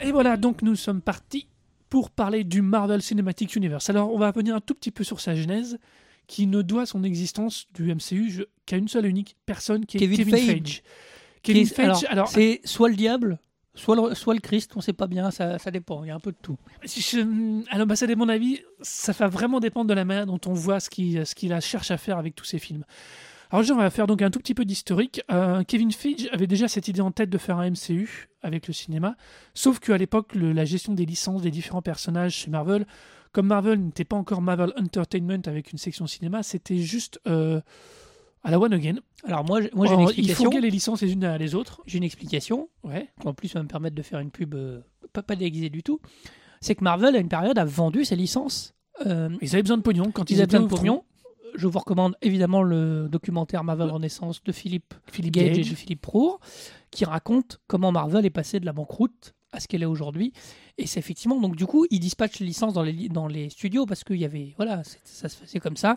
Et 0.08 0.12
voilà, 0.12 0.38
donc 0.38 0.62
nous 0.62 0.74
sommes 0.74 1.02
partis 1.02 1.48
pour 1.90 2.10
parler 2.10 2.42
du 2.42 2.62
Marvel 2.62 3.02
Cinematic 3.02 3.54
Universe. 3.56 3.90
Alors, 3.90 4.10
on 4.12 4.18
va 4.18 4.30
revenir 4.30 4.54
un 4.54 4.60
tout 4.60 4.74
petit 4.74 4.90
peu 4.90 5.04
sur 5.04 5.20
sa 5.20 5.34
genèse, 5.34 5.78
qui 6.26 6.46
ne 6.46 6.62
doit 6.62 6.86
son 6.86 7.02
existence 7.04 7.66
du 7.74 7.94
MCU 7.94 8.44
qu'à 8.64 8.76
une 8.78 8.88
seule 8.88 9.04
et 9.06 9.08
unique 9.10 9.36
personne, 9.44 9.84
qui 9.84 9.96
est 9.98 10.00
Kevin 10.00 10.16
Kevin, 10.18 10.34
Feige. 10.34 10.46
Feige. 10.46 10.82
Kevin 11.42 11.66
Feige, 11.66 12.04
alors, 12.08 12.28
c'est 12.28 12.60
soit 12.64 12.88
le 12.88 12.96
diable, 12.96 13.38
soit 13.74 13.96
le, 13.96 14.14
soit 14.14 14.32
le 14.34 14.40
Christ, 14.40 14.72
on 14.76 14.80
sait 14.80 14.92
pas 14.94 15.06
bien, 15.06 15.30
ça, 15.30 15.58
ça 15.58 15.70
dépend, 15.70 16.04
il 16.04 16.08
y 16.08 16.10
a 16.10 16.14
un 16.14 16.20
peu 16.20 16.32
de 16.32 16.36
tout. 16.40 16.56
Si 16.84 17.00
je- 17.02 17.62
Alors, 17.70 17.86
bah, 17.86 17.96
ça 17.96 18.06
dépend 18.06 18.24
mon 18.24 18.28
avis. 18.30 18.60
Ça 18.80 19.12
va 19.12 19.28
vraiment 19.28 19.60
dépendre 19.60 19.88
de 19.88 19.94
la 19.94 20.04
manière 20.06 20.26
dont 20.26 20.40
on 20.46 20.52
voit 20.54 20.80
ce 20.80 20.88
qu'il 20.90 21.26
ce 21.26 21.34
qu'il 21.34 21.58
cherche 21.60 21.90
à 21.90 21.96
faire 21.98 22.16
avec 22.18 22.34
tous 22.34 22.44
ces 22.44 22.58
films. 22.58 22.84
Alors, 23.50 23.62
déjà, 23.62 23.74
on 23.74 23.78
va 23.78 23.90
faire 23.90 24.06
donc 24.06 24.20
un 24.22 24.30
tout 24.30 24.38
petit 24.38 24.54
peu 24.54 24.64
d'historique. 24.64 25.22
Euh, 25.30 25.62
Kevin 25.64 25.90
Feige 25.92 26.28
avait 26.32 26.46
déjà 26.46 26.68
cette 26.68 26.88
idée 26.88 27.00
en 27.00 27.10
tête 27.10 27.30
de 27.30 27.38
faire 27.38 27.58
un 27.58 27.70
MCU 27.70 28.28
avec 28.42 28.66
le 28.68 28.74
cinéma, 28.74 29.16
sauf 29.54 29.78
qu'à 29.80 29.96
l'époque, 29.98 30.34
la 30.34 30.64
gestion 30.64 30.92
des 30.92 31.06
licences 31.06 31.42
des 31.42 31.50
différents 31.50 31.82
personnages 31.82 32.34
chez 32.34 32.50
Marvel, 32.50 32.86
comme 33.32 33.46
Marvel 33.46 33.80
n'était 33.80 34.04
pas 34.04 34.16
encore 34.16 34.42
Marvel 34.42 34.72
Entertainment 34.78 35.40
avec 35.46 35.72
une 35.72 35.78
section 35.78 36.06
cinéma, 36.06 36.42
c'était 36.42 36.78
juste 36.78 37.20
euh, 37.26 37.60
à 38.44 38.50
la 38.50 38.58
one 38.60 38.72
again. 38.72 38.96
Alors 39.24 39.44
moi, 39.44 39.60
j'ai- 39.62 39.70
moi 39.74 39.86
j'ai 39.86 39.94
une 39.94 40.00
Alors, 40.00 40.12
il 40.12 40.18
explication. 40.20 40.44
fourguait 40.44 40.60
les 40.60 40.70
licences 40.70 41.02
les 41.02 41.12
unes 41.12 41.20
derrière 41.20 41.38
les 41.38 41.54
autres. 41.54 41.82
J'ai 41.86 41.98
une 41.98 42.04
explication, 42.04 42.68
Ouais. 42.84 43.08
en 43.24 43.34
plus 43.34 43.52
va 43.54 43.62
me 43.62 43.68
permettre 43.68 43.96
de 43.96 44.02
faire 44.02 44.20
une 44.20 44.30
pub 44.30 44.54
euh, 44.54 44.80
pas, 45.12 45.22
pas 45.22 45.36
déguisée 45.36 45.68
du 45.70 45.82
tout. 45.82 46.00
C'est 46.60 46.74
que 46.74 46.84
Marvel, 46.84 47.16
à 47.16 47.18
une 47.18 47.28
période, 47.28 47.58
a 47.58 47.64
vendu 47.64 48.04
ses 48.04 48.16
licences. 48.16 48.74
Ils 49.04 49.54
avaient 49.54 49.62
besoin 49.62 49.76
de 49.78 49.82
pognon 49.82 50.10
quand 50.10 50.28
ils, 50.30 50.34
ils 50.34 50.36
avaient 50.40 50.46
besoin 50.46 50.60
de 50.62 50.66
pognon. 50.66 51.04
Je 51.54 51.66
vous 51.66 51.78
recommande 51.78 52.16
évidemment 52.22 52.62
le 52.62 53.08
documentaire 53.08 53.64
Marvel 53.64 53.90
Renaissance 53.90 54.42
de 54.42 54.52
Philippe, 54.52 54.94
Philippe 55.10 55.34
Gage, 55.34 55.56
Gage. 55.56 55.66
et 55.66 55.70
de 55.70 55.76
Philippe 55.76 56.00
Prour, 56.00 56.40
qui 56.90 57.04
raconte 57.04 57.60
comment 57.66 57.92
Marvel 57.92 58.24
est 58.24 58.30
passé 58.30 58.60
de 58.60 58.66
la 58.66 58.72
banqueroute 58.72 59.34
à 59.52 59.60
ce 59.60 59.68
qu'elle 59.68 59.82
est 59.82 59.86
aujourd'hui. 59.86 60.32
Et 60.76 60.86
c'est 60.86 61.00
effectivement, 61.00 61.40
donc 61.40 61.56
du 61.56 61.66
coup, 61.66 61.86
ils 61.90 62.00
dispatchent 62.00 62.40
les 62.40 62.46
licences 62.46 62.74
dans 62.74 62.82
les, 62.82 63.08
dans 63.08 63.26
les 63.26 63.50
studios 63.50 63.86
parce 63.86 64.04
qu'il 64.04 64.16
y 64.16 64.24
avait, 64.24 64.54
voilà, 64.56 64.82
ça 65.04 65.28
se 65.28 65.36
faisait 65.36 65.60
comme 65.60 65.76
ça. 65.76 65.96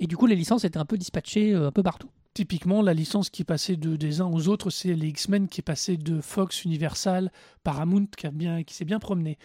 Et 0.00 0.06
du 0.06 0.16
coup, 0.16 0.26
les 0.26 0.36
licences 0.36 0.64
étaient 0.64 0.78
un 0.78 0.84
peu 0.84 0.96
dispatchées 0.98 1.52
euh, 1.52 1.68
un 1.68 1.72
peu 1.72 1.82
partout. 1.82 2.08
Typiquement, 2.34 2.82
la 2.82 2.94
licence 2.94 3.30
qui 3.30 3.42
passait 3.42 3.76
de, 3.76 3.96
des 3.96 4.20
uns 4.20 4.26
aux 4.26 4.46
autres, 4.48 4.70
c'est 4.70 4.94
les 4.94 5.08
X-Men 5.08 5.48
qui 5.48 5.60
est 5.60 5.62
passé 5.62 5.96
de 5.96 6.20
Fox, 6.20 6.64
Universal, 6.64 7.32
Paramount, 7.64 8.06
qui, 8.16 8.26
a 8.28 8.30
bien, 8.30 8.62
qui 8.62 8.74
s'est 8.74 8.84
bien 8.84 9.00
promené. 9.00 9.38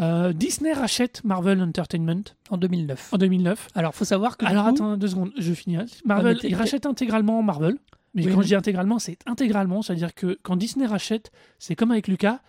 Euh, 0.00 0.32
Disney 0.34 0.72
rachète 0.74 1.22
Marvel 1.24 1.62
Entertainment 1.62 2.22
En 2.50 2.58
2009. 2.58 3.10
en 3.14 3.16
2009. 3.18 3.68
Alors, 3.74 3.94
faut 3.94 4.04
savoir 4.04 4.36
que. 4.36 4.44
Alors 4.44 4.64
coup- 4.64 4.70
attends 4.74 4.96
deux 4.98 5.08
secondes, 5.08 5.32
je 5.38 5.52
finis. 5.54 5.76
hein. 5.76 5.86
Marvel, 6.04 6.38
t'es- 6.38 6.48
il 6.48 6.54
rachète 6.54 6.84
intégralement 6.84 7.42
Marvel. 7.42 7.78
Mais 8.12 8.24
Oui, 8.26 8.32
quand 8.32 8.38
oui. 8.38 8.42
je 8.44 8.48
dis 8.48 8.54
intégralement, 8.56 8.98
c'est 8.98 9.18
intégralement. 9.26 9.80
C'est-à-dire 9.82 10.14
que 10.14 10.38
quand 10.42 10.56
Disney 10.56 10.86
rachète, 10.86 11.30
c'est 11.58 11.74
comme 11.76 11.92
avec 11.92 12.08
Lucas, 12.08 12.40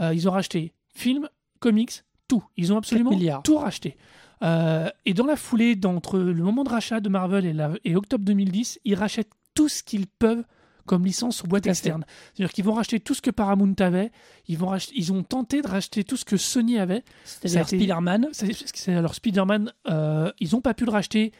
euh, 0.00 0.14
ils 0.14 0.28
ont 0.28 0.32
racheté 0.32 0.72
films, 0.94 1.28
comics, 1.58 2.02
tout. 2.28 2.44
Ils 2.56 2.72
ont 2.72 2.76
absolument 2.78 3.10
4 3.10 3.18
milliards. 3.18 3.42
tout 3.42 3.58
racheté. 3.58 3.96
Euh, 4.42 4.88
et 5.04 5.14
dans 5.14 5.26
la 5.26 5.36
foulée, 5.36 5.76
d'entre 5.76 6.18
le 6.18 6.42
moment 6.42 6.62
de 6.64 6.68
rachat 6.68 7.00
de 7.00 7.08
Marvel 7.08 7.46
et, 7.46 7.52
la- 7.52 7.72
et 7.84 7.96
octobre 7.96 8.24
2010, 8.24 8.80
ils 8.84 8.94
rachètent 8.94 9.30
tout 9.54 9.68
ce 9.68 9.82
qu'ils 9.82 10.06
peuvent 10.06 10.44
comme 10.84 11.04
licence 11.04 11.42
ou 11.42 11.46
boîte 11.48 11.64
Tout 11.64 11.70
à 11.70 11.72
fait. 11.74 11.78
externe. 11.78 12.04
C'est-à-dire 12.34 12.52
qu'ils 12.52 12.64
vont 12.64 12.74
racheter 12.74 13.00
tout 13.00 13.14
ce 13.14 13.20
que 13.22 13.30
Paramount 13.32 13.74
avait. 13.80 14.12
Ils, 14.46 14.56
vont 14.56 14.68
racheter, 14.68 14.92
ils 14.96 15.12
ont 15.12 15.22
tenté 15.24 15.60
de 15.62 15.66
racheter 15.66 16.04
tout 16.04 16.16
ce 16.16 16.24
que 16.24 16.36
Sony 16.36 16.78
avait. 16.78 17.02
C'est-à-dire 17.24 17.66
Spider-Man. 17.66 18.28
C'est 18.32 18.52
c'est- 18.52 18.94
alors 18.94 19.14
Spider-Man, 19.14 19.72
euh, 19.88 20.30
ils 20.38 20.50
n'ont 20.52 20.60
pas 20.60 20.74
pu 20.74 20.84
le 20.84 20.92
racheter, 20.92 21.32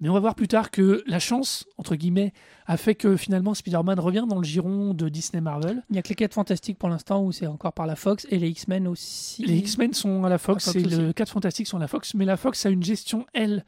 mais 0.00 0.08
on 0.08 0.14
va 0.14 0.20
voir 0.20 0.34
plus 0.34 0.48
tard 0.48 0.70
que 0.70 1.02
la 1.06 1.18
chance, 1.18 1.66
entre 1.76 1.94
guillemets, 1.94 2.32
a 2.66 2.76
fait 2.76 2.94
que 2.94 3.16
finalement 3.16 3.54
Spider-Man 3.54 4.00
revient 4.00 4.24
dans 4.28 4.38
le 4.38 4.44
giron 4.44 4.94
de 4.94 5.08
Disney 5.08 5.40
Marvel. 5.40 5.82
Il 5.90 5.92
n'y 5.94 5.98
a 5.98 6.02
que 6.02 6.08
les 6.08 6.14
4 6.14 6.32
Fantastiques 6.34 6.78
pour 6.78 6.88
l'instant 6.88 7.22
où 7.22 7.32
c'est 7.32 7.46
encore 7.46 7.72
par 7.72 7.86
la 7.86 7.96
Fox 7.96 8.26
et 8.30 8.38
les 8.38 8.48
X-Men 8.48 8.88
aussi. 8.88 9.44
Les 9.44 9.56
X-Men 9.58 9.92
sont 9.92 10.24
à 10.24 10.28
la 10.28 10.38
Fox, 10.38 10.68
À 10.68 10.72
Fox 10.72 10.82
et 10.84 10.86
aussi. 10.86 10.96
le 10.96 11.12
4 11.12 11.30
Fantastiques 11.30 11.66
sont 11.66 11.76
à 11.76 11.80
la 11.80 11.88
Fox, 11.88 12.14
mais 12.14 12.24
la 12.24 12.36
Fox 12.36 12.64
a 12.64 12.70
une 12.70 12.82
gestion, 12.82 13.26
elle, 13.34 13.64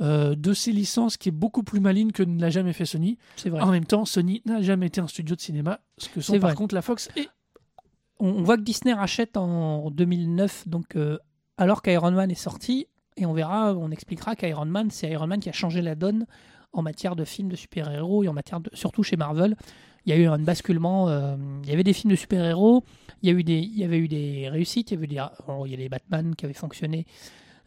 euh, 0.00 0.34
de 0.34 0.52
ses 0.54 0.72
licences 0.72 1.16
qui 1.16 1.28
est 1.28 1.32
beaucoup 1.32 1.62
plus 1.62 1.80
maligne 1.80 2.12
que 2.12 2.22
ne 2.22 2.40
l'a 2.40 2.50
jamais 2.50 2.72
fait 2.72 2.86
Sony. 2.86 3.18
C'est 3.36 3.50
vrai. 3.50 3.60
En 3.62 3.70
même 3.70 3.84
temps, 3.84 4.04
Sony 4.04 4.42
n'a 4.46 4.62
jamais 4.62 4.86
été 4.86 5.00
un 5.00 5.06
studio 5.08 5.34
de 5.36 5.40
cinéma, 5.40 5.80
ce 5.98 6.08
que 6.08 6.20
sont 6.20 6.32
par 6.38 6.50
vrai. 6.50 6.54
contre 6.56 6.74
la 6.74 6.82
Fox 6.82 7.08
et 7.16 7.28
on, 8.20 8.28
on 8.28 8.42
voit 8.42 8.56
que 8.56 8.62
Disney 8.62 8.94
rachète 8.94 9.36
en 9.36 9.90
2009, 9.90 10.68
donc 10.68 10.96
euh, 10.96 11.18
alors 11.58 11.82
qu'Iron 11.82 12.12
Man 12.12 12.30
est 12.30 12.34
sorti, 12.36 12.86
et 13.16 13.26
on 13.26 13.32
verra, 13.32 13.74
on 13.74 13.90
expliquera 13.90 14.36
qu'Iron 14.36 14.66
Man, 14.66 14.90
c'est 14.90 15.10
Iron 15.10 15.26
Man 15.26 15.40
qui 15.40 15.48
a 15.48 15.52
changé 15.52 15.82
la 15.82 15.94
donne 15.94 16.26
en 16.72 16.82
matière 16.82 17.16
de 17.16 17.24
films 17.24 17.48
de 17.48 17.56
super-héros 17.56 18.24
et 18.24 18.28
en 18.28 18.32
matière 18.32 18.60
de, 18.60 18.70
surtout 18.72 19.02
chez 19.02 19.16
Marvel. 19.16 19.56
Il 20.04 20.10
y 20.10 20.12
a 20.12 20.16
eu 20.16 20.26
un 20.26 20.38
basculement. 20.38 21.08
euh, 21.08 21.36
il 21.62 21.70
y 21.70 21.72
avait 21.72 21.84
des 21.84 21.92
films 21.92 22.10
de 22.10 22.16
super-héros, 22.16 22.82
il 23.22 23.30
y 23.30 23.32
a 23.32 23.38
eu 23.38 23.44
des, 23.44 23.58
il 23.58 23.78
y 23.78 23.84
avait 23.84 23.98
eu 23.98 24.08
des 24.08 24.48
réussites, 24.48 24.90
il 24.90 24.94
y 24.94 24.96
avait 24.96 25.06
des, 25.06 25.22
oh, 25.48 25.64
il 25.66 25.72
y 25.72 25.74
a 25.74 25.76
les 25.76 25.88
Batman 25.88 26.34
qui 26.34 26.44
avaient 26.44 26.54
fonctionné. 26.54 27.06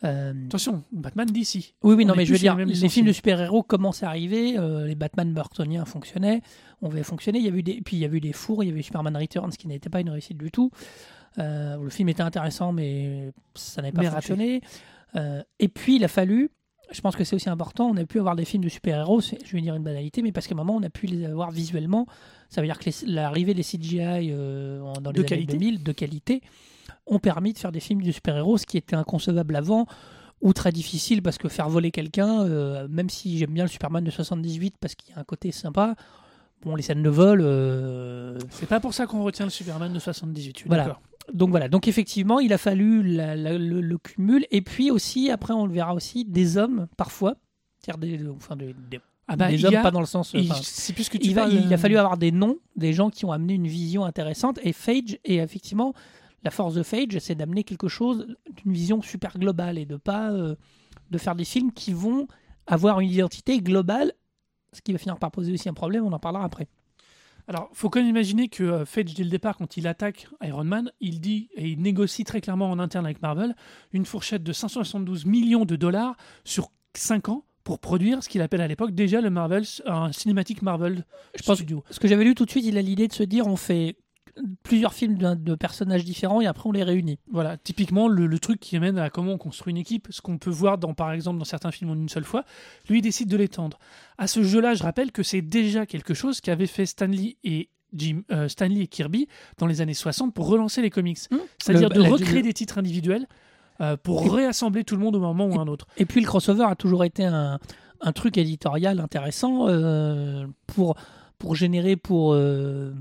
Euh, 0.03 0.33
attention, 0.47 0.83
Batman 0.91 1.27
d'ici. 1.27 1.73
oui, 1.81 1.95
oui, 1.95 2.03
On 2.03 2.09
non, 2.09 2.15
mais 2.15 2.25
je 2.25 2.33
veux 2.33 2.39
dire, 2.39 2.55
les 2.57 2.89
films 2.89 3.07
de 3.07 3.13
super-héros 3.13 3.63
commencent 3.63 4.03
à 4.03 4.09
arriver, 4.09 4.57
euh, 4.57 4.85
les 4.85 4.95
Batman 4.95 5.33
burtoniens 5.33 5.85
fonctionnaient, 5.85 6.41
on 6.81 6.89
avait 6.89 7.03
fonctionné, 7.03 7.39
il 7.39 7.45
y 7.45 7.49
a 7.49 7.53
eu 7.53 7.63
des, 7.63 7.81
puis 7.81 7.95
il 7.95 7.99
y 7.99 8.05
avait 8.05 8.17
eu 8.17 8.21
des 8.21 8.33
fours, 8.33 8.63
il 8.63 8.67
y 8.67 8.69
avait 8.71 8.81
eu 8.81 8.83
Superman 8.83 9.15
Returns 9.15 9.51
qui 9.51 9.67
n'était 9.67 9.89
pas 9.89 10.01
une 10.01 10.09
réussite 10.09 10.37
du 10.37 10.51
tout. 10.51 10.69
Euh, 11.37 11.77
le 11.81 11.89
film 11.89 12.09
était 12.09 12.21
intéressant, 12.21 12.71
mais 12.71 13.31
ça 13.55 13.81
n'avait 13.81 13.93
pas 13.93 14.01
Mais 14.01 14.09
fonctionné. 14.09 14.61
Et 15.59 15.67
puis 15.67 15.95
il 15.95 16.03
a 16.03 16.07
fallu, 16.07 16.51
je 16.91 17.01
pense 17.01 17.15
que 17.15 17.23
c'est 17.23 17.35
aussi 17.35 17.49
important, 17.49 17.87
on 17.87 17.97
a 17.97 18.05
pu 18.05 18.19
avoir 18.19 18.35
des 18.35 18.45
films 18.45 18.63
de 18.63 18.69
super-héros, 18.69 19.21
je 19.21 19.51
vais 19.53 19.61
dire 19.61 19.75
une 19.75 19.83
banalité, 19.83 20.21
mais 20.21 20.31
parce 20.31 20.47
qu'à 20.47 20.53
un 20.53 20.57
moment 20.57 20.75
on 20.75 20.83
a 20.83 20.89
pu 20.89 21.07
les 21.07 21.25
avoir 21.25 21.51
visuellement, 21.51 22.05
ça 22.49 22.61
veut 22.61 22.67
dire 22.67 22.79
que 22.79 22.89
l'arrivée 23.07 23.53
des 23.53 23.63
CGI 23.63 23.99
euh, 24.31 24.79
dans 25.01 25.11
les 25.11 25.15
De 25.15 25.19
années 25.19 25.45
qualité. 25.45 25.53
2000 25.53 25.83
de 25.83 25.91
qualité 25.91 26.41
ont 27.07 27.19
permis 27.19 27.53
de 27.53 27.57
faire 27.57 27.71
des 27.71 27.79
films 27.79 28.01
de 28.01 28.11
super-héros, 28.11 28.57
ce 28.57 28.65
qui 28.65 28.77
était 28.77 28.95
inconcevable 28.95 29.55
avant 29.55 29.87
ou 30.41 30.53
très 30.53 30.71
difficile 30.71 31.21
parce 31.21 31.37
que 31.37 31.47
faire 31.49 31.69
voler 31.69 31.91
quelqu'un, 31.91 32.41
euh, 32.43 32.87
même 32.89 33.09
si 33.09 33.37
j'aime 33.37 33.51
bien 33.51 33.63
le 33.63 33.69
Superman 33.69 34.03
de 34.03 34.11
78 34.11 34.75
parce 34.79 34.95
qu'il 34.95 35.13
y 35.13 35.17
a 35.17 35.21
un 35.21 35.23
côté 35.23 35.51
sympa, 35.51 35.95
bon, 36.61 36.75
les 36.75 36.83
scènes 36.83 37.03
de 37.03 37.09
vol, 37.09 37.41
euh, 37.41 38.37
C'est 38.51 38.67
pas 38.69 38.79
pour 38.79 38.93
ça 38.93 39.07
qu'on 39.07 39.23
retient 39.23 39.45
le 39.45 39.51
Superman 39.51 39.91
de 39.91 39.99
78. 39.99 40.53
je 40.53 40.59
suis 40.59 40.67
Voilà. 40.67 40.99
Donc 41.33 41.49
voilà. 41.49 41.67
Donc 41.69 41.87
effectivement, 41.87 42.39
il 42.39 42.53
a 42.53 42.57
fallu 42.57 43.03
la- 43.03 43.35
la- 43.35 43.57
le, 43.57 43.81
le 43.81 43.97
cumul 43.97 44.45
et 44.51 44.61
puis 44.61 44.91
aussi, 44.91 45.29
après, 45.31 45.53
on 45.53 45.65
le 45.65 45.73
verra 45.73 45.93
aussi, 45.93 46.25
des 46.25 46.57
hommes 46.57 46.87
parfois, 46.97 47.35
c'est-à-dire 47.79 48.19
des, 48.19 48.29
enfin, 48.29 48.55
des, 48.55 48.73
des- 48.89 48.99
Ah 49.27 49.35
bah, 49.35 49.49
des 49.49 49.63
hommes 49.65 49.75
a- 49.75 49.81
pas 49.81 49.91
dans 49.91 49.99
le 50.01 50.05
sens. 50.05 50.33
enfin, 50.35 50.59
C'est 50.63 50.93
plus 50.93 51.09
que 51.09 51.17
tu 51.17 51.27
il, 51.27 51.35
va- 51.35 51.47
il 51.47 51.71
a 51.71 51.75
euh, 51.75 51.77
fallu 51.77 51.97
avoir 51.97 52.17
des 52.17 52.31
noms, 52.31 52.57
des 52.75 52.93
gens 52.93 53.09
qui 53.09 53.25
ont 53.25 53.31
amené 53.31 53.53
une 53.55 53.67
vision 53.67 54.05
intéressante. 54.05 54.59
Et 54.63 54.71
Phage, 54.73 55.17
et 55.25 55.37
effectivement, 55.37 55.93
la 56.43 56.51
force 56.51 56.75
de 56.75 56.83
Phage, 56.83 57.17
c'est 57.19 57.35
d'amener 57.35 57.63
quelque 57.63 57.87
chose 57.87 58.27
d'une 58.63 58.71
vision 58.73 59.01
super 59.01 59.37
globale 59.39 59.77
et 59.79 59.85
de 59.85 59.95
pas 59.97 60.31
euh, 60.31 60.55
de 61.11 61.17
faire 61.17 61.35
des 61.35 61.45
films 61.45 61.71
qui 61.71 61.91
vont 61.91 62.27
avoir 62.67 62.99
une 62.99 63.09
identité 63.09 63.59
globale, 63.61 64.13
ce 64.73 64.81
qui 64.81 64.91
va 64.91 64.97
finir 64.99 65.17
par 65.17 65.31
poser 65.31 65.53
aussi 65.53 65.69
un 65.69 65.73
problème. 65.73 66.03
On 66.05 66.11
en 66.13 66.19
parlera 66.19 66.43
après. 66.43 66.67
Alors, 67.47 67.69
faut 67.73 67.89
quand 67.89 67.99
même 67.99 68.09
imaginer 68.09 68.47
que 68.49 68.63
euh, 68.63 68.85
Fage, 68.85 69.13
dès 69.13 69.23
le 69.23 69.29
départ, 69.29 69.57
quand 69.57 69.77
il 69.77 69.87
attaque 69.87 70.27
Iron 70.43 70.63
Man, 70.63 70.91
il 70.99 71.21
dit 71.21 71.49
et 71.55 71.67
il 71.69 71.81
négocie 71.81 72.23
très 72.23 72.41
clairement 72.41 72.69
en 72.71 72.79
interne 72.79 73.05
avec 73.05 73.21
Marvel 73.21 73.55
une 73.93 74.05
fourchette 74.05 74.41
de 74.43 74.51
572 74.51 75.25
millions 75.25 75.65
de 75.65 75.75
dollars 75.75 76.15
sur 76.43 76.71
5 76.95 77.29
ans 77.29 77.45
pour 77.63 77.79
produire 77.79 78.23
ce 78.23 78.29
qu'il 78.29 78.41
appelle 78.41 78.61
à 78.61 78.67
l'époque 78.67 78.91
déjà 78.95 79.21
le 79.21 79.29
Marvel, 79.29 79.63
un 79.85 80.11
cinématique 80.11 80.61
Marvel 80.61 81.03
Je 81.37 81.43
pense- 81.43 81.57
Studio. 81.57 81.83
Ce 81.91 81.99
que 81.99 82.07
j'avais 82.07 82.23
lu 82.23 82.35
tout 82.35 82.45
de 82.45 82.49
suite, 82.51 82.65
il 82.65 82.77
a 82.77 82.81
l'idée 82.81 83.07
de 83.07 83.13
se 83.13 83.23
dire 83.23 83.47
on 83.47 83.55
fait 83.55 83.95
plusieurs 84.63 84.93
films 84.93 85.17
de 85.17 85.55
personnages 85.55 86.03
différents 86.03 86.41
et 86.41 86.45
après 86.45 86.67
on 86.67 86.71
les 86.71 86.83
réunit. 86.83 87.19
Voilà, 87.31 87.57
typiquement 87.57 88.07
le, 88.07 88.27
le 88.27 88.39
truc 88.39 88.59
qui 88.59 88.75
amène 88.75 88.97
à 88.97 89.09
comment 89.09 89.33
on 89.33 89.37
construit 89.37 89.71
une 89.71 89.77
équipe, 89.77 90.07
ce 90.09 90.21
qu'on 90.21 90.37
peut 90.37 90.49
voir 90.49 90.77
dans, 90.77 90.93
par 90.93 91.11
exemple 91.13 91.39
dans 91.39 91.45
certains 91.45 91.71
films 91.71 91.91
en 91.91 91.95
une 91.95 92.09
seule 92.09 92.23
fois, 92.25 92.43
lui 92.89 92.99
il 92.99 93.01
décide 93.01 93.29
de 93.29 93.37
l'étendre. 93.37 93.79
À 94.17 94.27
ce 94.27 94.43
jeu-là, 94.43 94.73
je 94.73 94.83
rappelle 94.83 95.11
que 95.11 95.23
c'est 95.23 95.41
déjà 95.41 95.85
quelque 95.85 96.13
chose 96.13 96.41
qu'avaient 96.41 96.67
fait 96.67 96.85
Stanley 96.85 97.37
et 97.43 97.69
Jim, 97.93 98.23
euh, 98.31 98.49
Stanley 98.49 98.81
et 98.81 98.87
Kirby 98.87 99.27
dans 99.57 99.67
les 99.67 99.79
années 99.79 99.93
60 99.93 100.33
pour 100.33 100.47
relancer 100.47 100.81
les 100.81 100.89
comics. 100.89 101.19
Hmm. 101.31 101.37
C'est-à-dire 101.59 101.89
de 101.89 102.01
la- 102.01 102.09
recréer 102.09 102.41
des 102.41 102.51
titres 102.53 102.77
individuels 102.77 103.27
euh, 103.79 103.95
pour 103.95 104.33
réassembler 104.33 104.83
tout 104.83 104.95
le 104.95 105.01
monde 105.01 105.15
au 105.15 105.19
moment 105.21 105.45
ou 105.47 105.59
un 105.59 105.67
autre. 105.67 105.87
Et 105.97 106.05
puis 106.05 106.19
le 106.19 106.27
crossover 106.27 106.65
a 106.65 106.75
toujours 106.75 107.05
été 107.05 107.23
un, 107.23 107.57
un 108.01 108.11
truc 108.11 108.37
éditorial 108.37 108.99
intéressant 108.99 109.69
euh, 109.69 110.45
pour, 110.67 110.95
pour 111.37 111.55
générer, 111.55 111.95
pour, 111.95 112.33
euh, 112.33 112.91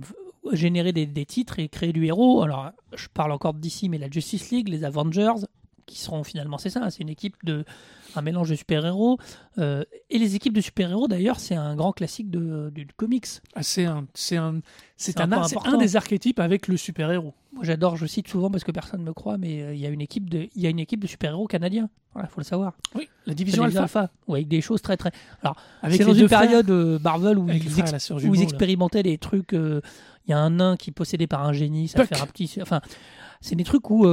générer 0.53 0.93
des, 0.93 1.27
titres 1.27 1.59
et 1.59 1.69
créer 1.69 1.93
du 1.93 2.07
héros. 2.07 2.43
Alors, 2.43 2.71
je 2.95 3.09
parle 3.13 3.33
encore 3.33 3.55
d'ici, 3.55 3.89
mais 3.89 3.99
la 3.99 4.11
Justice 4.11 4.51
League, 4.51 4.69
les 4.69 4.85
Avengers, 4.85 5.47
qui 5.87 5.99
seront 5.99 6.25
finalement, 6.25 6.59
c'est 6.59 6.71
ça, 6.71 6.91
c'est 6.91 7.03
une 7.03 7.09
équipe 7.09 7.37
de 7.45 7.65
un 8.17 8.23
mélange 8.23 8.49
de 8.49 8.55
super-héros. 8.55 9.19
Euh, 9.59 9.83
et 10.09 10.19
les 10.19 10.37
équipes 10.37 10.53
de 10.55 10.61
super-héros, 10.61 11.09
d'ailleurs, 11.09 11.41
c'est 11.41 11.57
un 11.57 11.75
grand 11.75 11.93
classique 11.93 12.31
de, 12.31 12.71
du 12.73 12.87
comics. 12.97 13.27
Ah, 13.57 13.63
c'est 13.65 13.87
un, 13.87 14.07
c'est 14.15 14.37
un, 14.37 14.61
c'est 14.97 15.21
un, 15.21 15.33
un 15.33 15.47
un 15.65 15.77
des 15.79 15.97
archétypes 15.97 16.39
avec 16.39 16.69
le 16.69 16.77
super-héros. 16.77 17.35
Moi, 17.53 17.65
j'adore, 17.65 17.97
je 17.97 18.07
cite 18.07 18.29
souvent 18.29 18.51
parce 18.51 18.63
que 18.63 18.71
personne 18.71 19.01
ne 19.01 19.07
me 19.07 19.13
croit, 19.13 19.37
mais 19.37 19.63
euh, 19.63 19.75
il 19.75 19.81
y 19.81 19.87
a 19.87 19.89
une 19.89 20.01
équipe 20.01 20.31
de, 20.31 20.49
il 20.55 20.63
y 20.63 20.67
a 20.67 20.71
une 20.71 20.79
équipe 20.79 21.01
de 21.01 21.09
super-héros 21.09 21.47
canadiens. 21.49 21.91
Voilà, 22.13 22.29
faut 22.29 22.41
le 22.41 22.45
savoir. 22.45 22.75
Oui, 22.95 23.09
la 23.27 23.35
division 23.35 23.65
les 23.65 23.77
alpha. 23.77 24.03
Alpha, 24.03 24.13
ouais, 24.29 24.39
avec 24.39 24.49
des 24.49 24.61
choses 24.61 24.81
très 24.81 24.97
très. 24.97 25.11
Avec 25.83 26.01
C'est 26.01 26.05
dans 26.07 26.15
une 26.15 26.29
période 26.29 26.71
euh, 26.71 27.01
Marvel 27.01 27.37
où 27.37 27.49
ils, 27.49 27.61
frère 27.69 27.79
ex- 27.81 27.91
et 27.91 27.93
la 27.95 27.99
sœur 27.99 28.17
où 28.19 28.21
jumeau, 28.21 28.35
ils 28.35 28.39
là. 28.39 28.45
expérimentaient 28.45 29.03
des 29.03 29.19
trucs. 29.19 29.51
Il 29.53 29.81
y 30.31 30.33
a 30.33 30.39
un 30.39 30.51
nain 30.51 30.77
qui 30.77 30.91
est 30.91 30.93
possédé 30.93 31.27
par 31.27 31.45
un 31.45 31.53
génie, 31.53 31.89
ça 31.89 31.99
Puck. 32.01 32.15
fait 32.15 32.23
un 32.23 32.27
petit. 32.27 32.59
Enfin, 32.63 32.81
c'est 33.41 33.57
des 33.57 33.65
trucs 33.65 33.91
où 33.91 34.07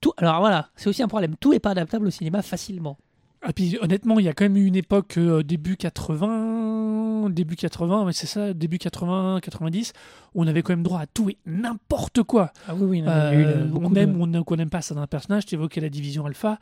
tout. 0.00 0.12
Alors 0.16 0.40
voilà, 0.40 0.68
c'est 0.76 0.88
aussi 0.88 1.02
un 1.02 1.08
problème. 1.08 1.34
Tout 1.38 1.52
n'est 1.52 1.60
pas 1.60 1.70
adaptable 1.70 2.06
au 2.06 2.10
cinéma 2.10 2.42
facilement. 2.42 2.98
Et 3.48 3.52
puis 3.54 3.78
honnêtement, 3.80 4.18
il 4.18 4.26
y 4.26 4.28
a 4.28 4.34
quand 4.34 4.44
même 4.44 4.56
eu 4.58 4.66
une 4.66 4.76
époque 4.76 5.16
euh, 5.16 5.42
début 5.42 5.76
80, 5.76 7.22
80, 7.24 7.30
début 7.30 7.56
80, 7.56 8.04
mais 8.06 8.12
c'est 8.12 8.26
ça, 8.26 8.52
début 8.54 8.78
80, 8.78 9.40
90, 9.42 9.92
où 10.34 10.42
on 10.42 10.46
avait 10.46 10.62
quand 10.62 10.72
même 10.72 10.82
droit 10.82 11.00
à 11.00 11.06
tout 11.06 11.30
et 11.30 11.36
n'importe 11.46 12.22
quoi. 12.22 12.52
Ah 12.68 12.74
oui, 12.74 12.84
oui, 12.84 13.02
non, 13.02 13.08
eu, 13.32 13.44
Euh, 13.44 13.66
on 13.74 13.90
de- 13.90 13.98
aime 13.98 14.20
ou 14.20 14.24
on 14.24 14.42
qu'on 14.44 14.56
n'aime 14.56 14.70
pas 14.70 14.82
ça 14.82 14.94
d'un 14.94 15.06
personnage. 15.06 15.46
Tu 15.46 15.54
évoquais 15.54 15.80
la 15.80 15.88
division 15.88 16.26
alpha. 16.26 16.58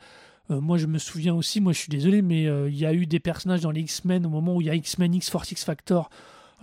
Euh, 0.51 0.59
moi, 0.61 0.77
je 0.77 0.85
me 0.87 0.97
souviens 0.97 1.33
aussi, 1.35 1.61
moi 1.61 1.73
je 1.73 1.79
suis 1.79 1.89
désolé, 1.89 2.21
mais 2.21 2.47
euh, 2.47 2.69
il 2.69 2.77
y 2.77 2.85
a 2.85 2.93
eu 2.93 3.05
des 3.05 3.19
personnages 3.19 3.61
dans 3.61 3.71
les 3.71 3.81
X-Men 3.81 4.25
au 4.25 4.29
moment 4.29 4.55
où 4.55 4.61
il 4.61 4.67
y 4.67 4.69
a 4.69 4.75
X-Men 4.75 5.13
X-Force 5.15 5.51
X-Factor. 5.51 6.09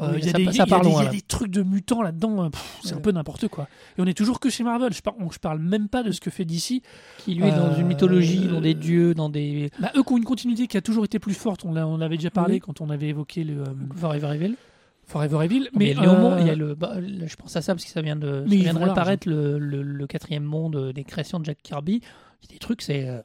Euh, 0.00 0.10
Oui, 0.12 0.18
il 0.18 0.24
y 0.26 0.28
a 0.28 0.32
ça 0.32 0.36
des, 0.38 0.44
pa- 0.44 0.50
il 0.50 0.54
y 0.54 0.56
ça 0.58 0.62
a 0.64 0.66
part 0.66 0.80
des- 0.82 0.88
loin, 0.90 1.00
il 1.00 1.04
y 1.04 1.06
a 1.06 1.10
là. 1.10 1.16
des 1.16 1.22
trucs 1.22 1.50
de 1.50 1.62
mutants 1.62 2.02
là-dedans, 2.02 2.44
euh, 2.44 2.48
pff, 2.50 2.78
c'est 2.84 2.94
un 2.94 3.00
peu 3.00 3.12
n'importe 3.12 3.48
quoi. 3.48 3.66
Et 3.96 4.02
on 4.02 4.06
est 4.06 4.12
toujours 4.14 4.40
que 4.40 4.50
chez 4.50 4.62
Marvel. 4.62 4.92
Je, 4.92 5.00
par- 5.00 5.14
on- 5.18 5.30
je 5.30 5.38
parle 5.38 5.58
même 5.58 5.88
pas 5.88 6.02
de 6.02 6.10
ce 6.12 6.20
que 6.20 6.30
fait 6.30 6.44
DC. 6.44 6.82
qui 7.18 7.34
lui 7.34 7.44
est 7.46 7.50
dans 7.50 7.68
Euh, 7.72 7.78
une 7.80 7.86
mythologie, 7.86 8.46
dans 8.46 8.60
des 8.60 8.74
dieux, 8.74 9.14
dans 9.14 9.28
des 9.30 9.70
Bah, 9.80 9.90
eux 9.96 10.02
qui 10.02 10.12
ont 10.12 10.16
une 10.18 10.24
continuité 10.24 10.66
qui 10.66 10.76
a 10.76 10.82
toujours 10.82 11.04
été 11.04 11.18
plus 11.18 11.34
forte. 11.34 11.64
On 11.64 11.72
l'a- 11.72 11.86
on 11.86 11.96
l'avait 11.96 12.16
déjà 12.18 12.30
parlé 12.30 12.54
Oui. 12.54 12.60
quand 12.60 12.80
on 12.80 12.90
avait 12.90 13.08
évoqué 13.08 13.42
le 13.44 13.62
euh, 13.62 13.64
Forever 13.96 14.34
Evil. 14.34 14.54
Forever 15.06 15.44
Evil. 15.44 15.68
Mais 15.72 15.94
Mais 15.96 16.06
euh, 16.06 16.36
il 16.40 16.46
y 16.46 16.50
a 16.50 16.54
le, 16.56 16.74
bah, 16.74 16.96
je 17.00 17.36
pense 17.36 17.54
à 17.56 17.62
ça 17.62 17.74
parce 17.74 17.84
que 17.84 17.90
ça 17.90 18.02
vient 18.02 18.16
de, 18.16 18.44
ça 18.48 18.54
vient 18.54 18.72
réapparaître 18.76 19.28
le, 19.28 19.58
le, 19.58 19.82
le 19.82 20.06
quatrième 20.06 20.42
monde 20.44 20.76
euh, 20.76 20.92
des 20.92 21.04
créations 21.04 21.38
de 21.40 21.44
Jack 21.44 21.58
Kirby. 21.62 22.00
Il 22.42 22.50
y 22.50 22.52
a 22.52 22.52
des 22.54 22.58
trucs, 22.58 22.82
c'est, 22.82 23.08
euh, 23.08 23.20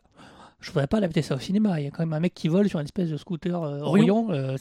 je 0.61 0.69
voudrais 0.71 0.87
pas 0.87 0.97
adapter 0.97 1.21
ça 1.21 1.35
au 1.35 1.39
cinéma. 1.39 1.79
Il 1.79 1.83
y 1.83 1.87
a 1.87 1.91
quand 1.91 2.03
même 2.03 2.13
un 2.13 2.19
mec 2.19 2.33
qui 2.33 2.47
vole 2.47 2.69
sur 2.69 2.79
une 2.79 2.85
espèce 2.85 3.09
de 3.09 3.17
scooter 3.17 3.61
euh, 3.63 3.79
Orion. 3.81 4.27
Euh, 4.31 4.55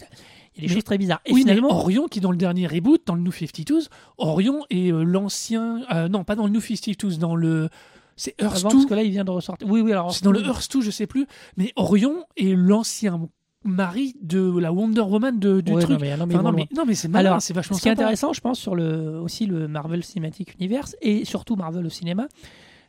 il 0.57 0.63
y 0.63 0.67
a 0.67 0.67
des 0.67 0.69
Mais- 0.69 0.75
choses 0.75 0.85
très 0.85 0.99
bizarres. 0.99 1.21
Et 1.27 1.33
oui, 1.33 1.45
mais 1.45 1.53
finalement, 1.53 1.71
Orion, 1.79 2.09
qui 2.09 2.21
dans 2.21 2.31
le 2.33 2.37
dernier 2.37 2.67
reboot, 2.67 3.03
dans 3.07 3.15
le 3.15 3.21
New 3.23 3.31
52s, 3.31 3.89
Orion 4.19 4.65
est 4.71 4.93
euh, 4.93 5.03
l'ancien. 5.05 5.81
non, 6.11 6.25
pas 6.25 6.35
dans 6.35 6.47
le 6.47 6.53
New 6.53 6.61
52s, 6.61 7.19
dans 7.19 7.37
le. 7.37 7.69
C'est 8.17 8.35
Earth 8.41 8.57
avant, 8.57 8.69
2. 8.71 8.75
parce 8.75 8.87
que 8.87 8.95
là, 8.95 9.03
il 9.03 9.11
vient 9.13 9.25
de 9.25 9.31
ressortir. 9.31 9.67
Oui, 9.69 9.81
oui, 9.81 9.93
alors 9.93 10.13
C'est 10.15 10.25
dans 10.25 10.33
le 10.33 10.41
Earth 10.43 10.71
2, 10.73 10.81
je 10.83 10.91
sais 10.91 11.07
plus. 11.07 11.27
Mais 11.57 11.73
Orion 11.77 12.25
est 12.37 12.55
l'ancien 12.55 13.29
mari 13.65 14.15
de 14.23 14.59
la 14.59 14.73
Wonder 14.73 15.03
Woman 15.03 15.39
de, 15.39 15.61
du 15.61 15.73
Ouais, 15.73 15.83
truc. 15.83 15.99
non, 15.99 16.01
mais, 16.01 16.17
non, 16.17 16.27
mais 16.27 16.35
Enfin, 16.35 16.43
non, 16.45 16.51
bon, 16.51 16.57
mais, 16.57 16.69
non, 16.75 16.85
mais 16.87 16.95
c'est 16.95 17.09
malin, 17.09 17.41
c'est 17.41 17.53
vachement 17.55 17.77
Ce 17.77 17.83
qui 17.83 17.89
est 17.89 17.93
intéressant, 17.93 18.33
je 18.33 18.41
pense, 18.41 18.59
sur 18.59 18.75
le, 18.75 19.19
aussi 19.21 19.45
le 19.47 19.69
Marvel 19.69 20.03
Cinematic 20.03 20.55
Universe 20.59 20.97
et 21.03 21.25
surtout 21.27 21.57
Marvel 21.57 21.85
au 21.85 21.91
cinéma, 21.91 22.27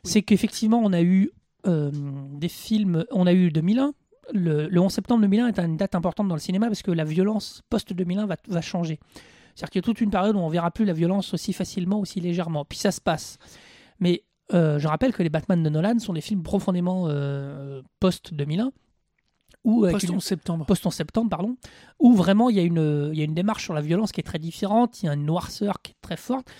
c'est 0.02 0.22
qu'effectivement, 0.22 0.80
on 0.82 0.92
a 0.94 1.02
eu 1.02 1.30
des 1.64 2.48
films. 2.48 3.04
On 3.10 3.26
a 3.26 3.32
eu 3.32 3.50
2001. 3.50 3.94
Le, 4.32 4.68
le 4.68 4.80
11 4.80 4.92
septembre 4.92 5.20
2001 5.22 5.48
est 5.48 5.58
une 5.58 5.76
date 5.76 5.94
importante 5.94 6.28
dans 6.28 6.34
le 6.36 6.40
cinéma 6.40 6.66
parce 6.68 6.82
que 6.82 6.90
la 6.92 7.04
violence 7.04 7.62
post-2001 7.70 8.26
va, 8.26 8.36
va 8.48 8.60
changer. 8.60 8.98
C'est-à-dire 9.54 9.70
qu'il 9.70 9.78
y 9.80 9.84
a 9.84 9.86
toute 9.86 10.00
une 10.00 10.10
période 10.10 10.36
où 10.36 10.38
on 10.38 10.48
verra 10.48 10.70
plus 10.70 10.84
la 10.84 10.92
violence 10.92 11.34
aussi 11.34 11.52
facilement, 11.52 11.98
aussi 12.00 12.20
légèrement. 12.20 12.64
Puis 12.64 12.78
ça 12.78 12.90
se 12.92 13.00
passe. 13.00 13.38
Mais 14.00 14.22
euh, 14.54 14.78
je 14.78 14.86
rappelle 14.88 15.12
que 15.12 15.22
les 15.22 15.28
Batman 15.28 15.62
de 15.62 15.68
Nolan 15.68 15.98
sont 15.98 16.12
des 16.12 16.20
films 16.20 16.42
profondément 16.42 17.04
euh, 17.08 17.82
post-2001. 18.00 18.70
Ou 19.64 19.84
avec 19.84 19.94
Post 19.96 20.08
une- 20.08 20.14
11 20.16 20.24
septembre. 20.24 20.66
post 20.66 20.86
en 20.86 20.90
septembre, 20.90 21.30
pardon, 21.30 21.56
où 22.00 22.14
vraiment 22.14 22.50
il 22.50 22.56
y, 22.56 22.60
a 22.60 22.62
une, 22.62 23.10
il 23.12 23.18
y 23.18 23.22
a 23.22 23.24
une 23.24 23.34
démarche 23.34 23.62
sur 23.64 23.74
la 23.74 23.80
violence 23.80 24.10
qui 24.10 24.20
est 24.20 24.24
très 24.24 24.40
différente, 24.40 25.02
il 25.02 25.06
y 25.06 25.08
a 25.08 25.14
une 25.14 25.24
noirceur 25.24 25.80
qui 25.82 25.92
est 25.92 25.96
très 26.00 26.16
forte, 26.16 26.50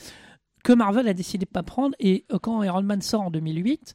que 0.62 0.72
Marvel 0.72 1.08
a 1.08 1.14
décidé 1.14 1.44
de 1.46 1.50
pas 1.50 1.64
prendre. 1.64 1.96
Et 1.98 2.26
euh, 2.32 2.38
quand 2.40 2.62
Iron 2.62 2.82
Man 2.82 3.02
sort 3.02 3.22
en 3.22 3.30
2008, 3.30 3.94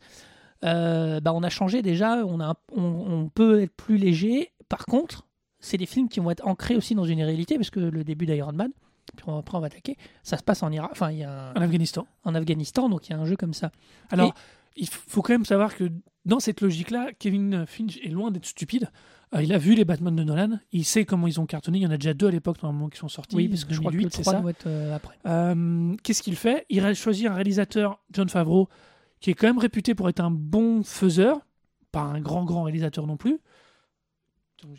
euh, 0.64 1.20
bah, 1.20 1.34
on 1.34 1.44
a 1.44 1.50
changé 1.50 1.82
déjà, 1.82 2.26
on, 2.26 2.40
a, 2.40 2.56
on, 2.76 2.82
on 2.84 3.30
peut 3.30 3.62
être 3.62 3.74
plus 3.76 3.98
léger. 3.98 4.52
Par 4.70 4.86
contre, 4.86 5.26
c'est 5.60 5.78
des 5.78 5.86
films 5.86 6.10
qui 6.10 6.20
vont 6.20 6.32
être 6.32 6.46
ancrés 6.48 6.76
aussi 6.76 6.96
dans 6.96 7.06
une 7.06 7.22
réalité, 7.22 7.56
parce 7.56 7.70
que 7.70 7.80
le 7.80 8.04
début 8.04 8.26
d'Iron 8.26 8.54
Man, 8.54 8.72
puis 9.16 9.26
on- 9.28 9.38
après 9.38 9.58
on 9.58 9.62
va 9.62 9.68
attaquer, 9.68 9.96
ça 10.24 10.38
se 10.38 10.44
passe 10.44 10.64
en 10.64 10.72
Irak, 10.72 10.90
enfin 10.92 11.12
il 11.12 11.20
y 11.20 11.24
a 11.24 11.50
un- 11.52 11.54
En 11.56 11.62
Afghanistan. 11.62 12.06
en 12.24 12.36
Afghanistan, 12.36 12.90
donc 12.90 13.08
il 13.08 13.12
y 13.14 13.16
a 13.16 13.20
un 13.20 13.26
jeu 13.26 13.36
comme 13.38 13.54
ça. 13.54 13.72
Alors, 14.10 14.34
il 14.76 14.88
faut 14.88 15.22
quand 15.22 15.34
même 15.34 15.46
savoir 15.46 15.76
que 15.76 15.90
dans 16.26 16.40
cette 16.40 16.62
logique-là, 16.62 17.10
Kevin 17.18 17.66
Finch 17.66 17.98
est 18.04 18.10
loin 18.10 18.32
d'être 18.32 18.46
stupide. 18.46 18.90
Euh, 19.34 19.42
il 19.44 19.52
a 19.54 19.58
vu 19.58 19.76
les 19.76 19.84
Batman 19.86 20.16
de 20.16 20.24
Nolan, 20.24 20.60
il 20.72 20.86
sait 20.86 21.04
comment 21.06 21.28
ils 21.28 21.40
ont 21.40 21.46
cartonné. 21.46 21.80
Il 21.80 21.82
y 21.82 21.88
en 21.88 21.92
a 21.92 21.98
déjà 21.98 22.14
deux 22.14 22.28
à 22.28 22.32
l'époque, 22.32 22.62
normalement, 22.64 22.88
qui 22.90 22.98
sont 22.98 23.08
sortis. 23.10 23.36
Oui, 23.36 23.48
parce 23.50 23.66
que 23.66 23.74
je 23.74 23.80
crois 23.80 23.92
que 23.92 23.98
le 23.98 24.04
2008, 24.04 24.16
c'est 24.16 24.22
3 24.22 24.34
ça. 24.34 24.40
doit 24.42 24.52
être 24.52 24.68
euh, 24.68 24.96
après. 24.96 25.16
Euh, 25.26 25.96
Qu'est-ce 26.04 26.22
qu'il 26.22 26.36
fait? 26.36 26.66
Il 26.70 26.86
a 26.86 26.94
choisi 26.94 27.28
un 27.28 27.34
réalisateur, 27.34 28.00
John 28.12 28.30
Favreau, 28.30 28.70
qui 29.20 29.32
est 29.32 29.34
quand 29.34 29.48
même 29.48 29.58
réputé 29.58 29.96
pour 29.96 30.10
être 30.10 30.20
un 30.20 30.32
bon 30.32 30.84
faiseur, 30.84 31.40
pas 31.92 32.02
un 32.02 32.20
grand, 32.22 32.46
grand 32.46 32.64
réalisateur 32.64 33.08
non 33.08 33.18
plus. 33.18 33.40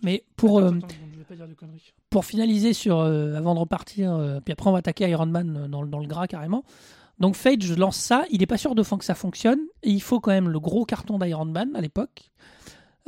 Mais 0.02 0.24
pour, 0.36 0.58
Attends, 0.58 0.76
attends, 0.78 0.88
je 1.12 1.18
vais 1.18 1.24
pas 1.24 1.34
dire 1.36 1.46
de 1.48 1.54
conneries. 1.54 1.92
pour 2.10 2.24
finaliser 2.24 2.72
sur 2.72 2.98
euh, 2.98 3.34
avant 3.36 3.54
de 3.54 3.60
repartir, 3.60 4.12
euh, 4.12 4.40
puis 4.40 4.52
après 4.52 4.68
on 4.68 4.72
va 4.72 4.78
attaquer 4.80 5.08
Iron 5.08 5.26
Man 5.26 5.56
euh, 5.56 5.68
dans, 5.68 5.82
le- 5.82 5.88
dans 5.88 6.00
le 6.00 6.06
gras 6.08 6.26
carrément. 6.26 6.64
Donc 7.20 7.36
Fage 7.36 7.76
lance 7.76 7.96
ça, 7.96 8.24
il 8.30 8.40
n'est 8.40 8.46
pas 8.46 8.58
sûr 8.58 8.74
de 8.74 8.82
fond 8.82 8.96
que 8.96 9.04
ça 9.04 9.14
fonctionne, 9.14 9.60
et 9.84 9.90
il 9.90 10.02
faut 10.02 10.18
quand 10.20 10.30
même 10.32 10.48
le 10.48 10.58
gros 10.60 10.84
carton 10.84 11.18
d'Iron 11.18 11.44
Man 11.44 11.74
à 11.76 11.80
l'époque. 11.80 12.30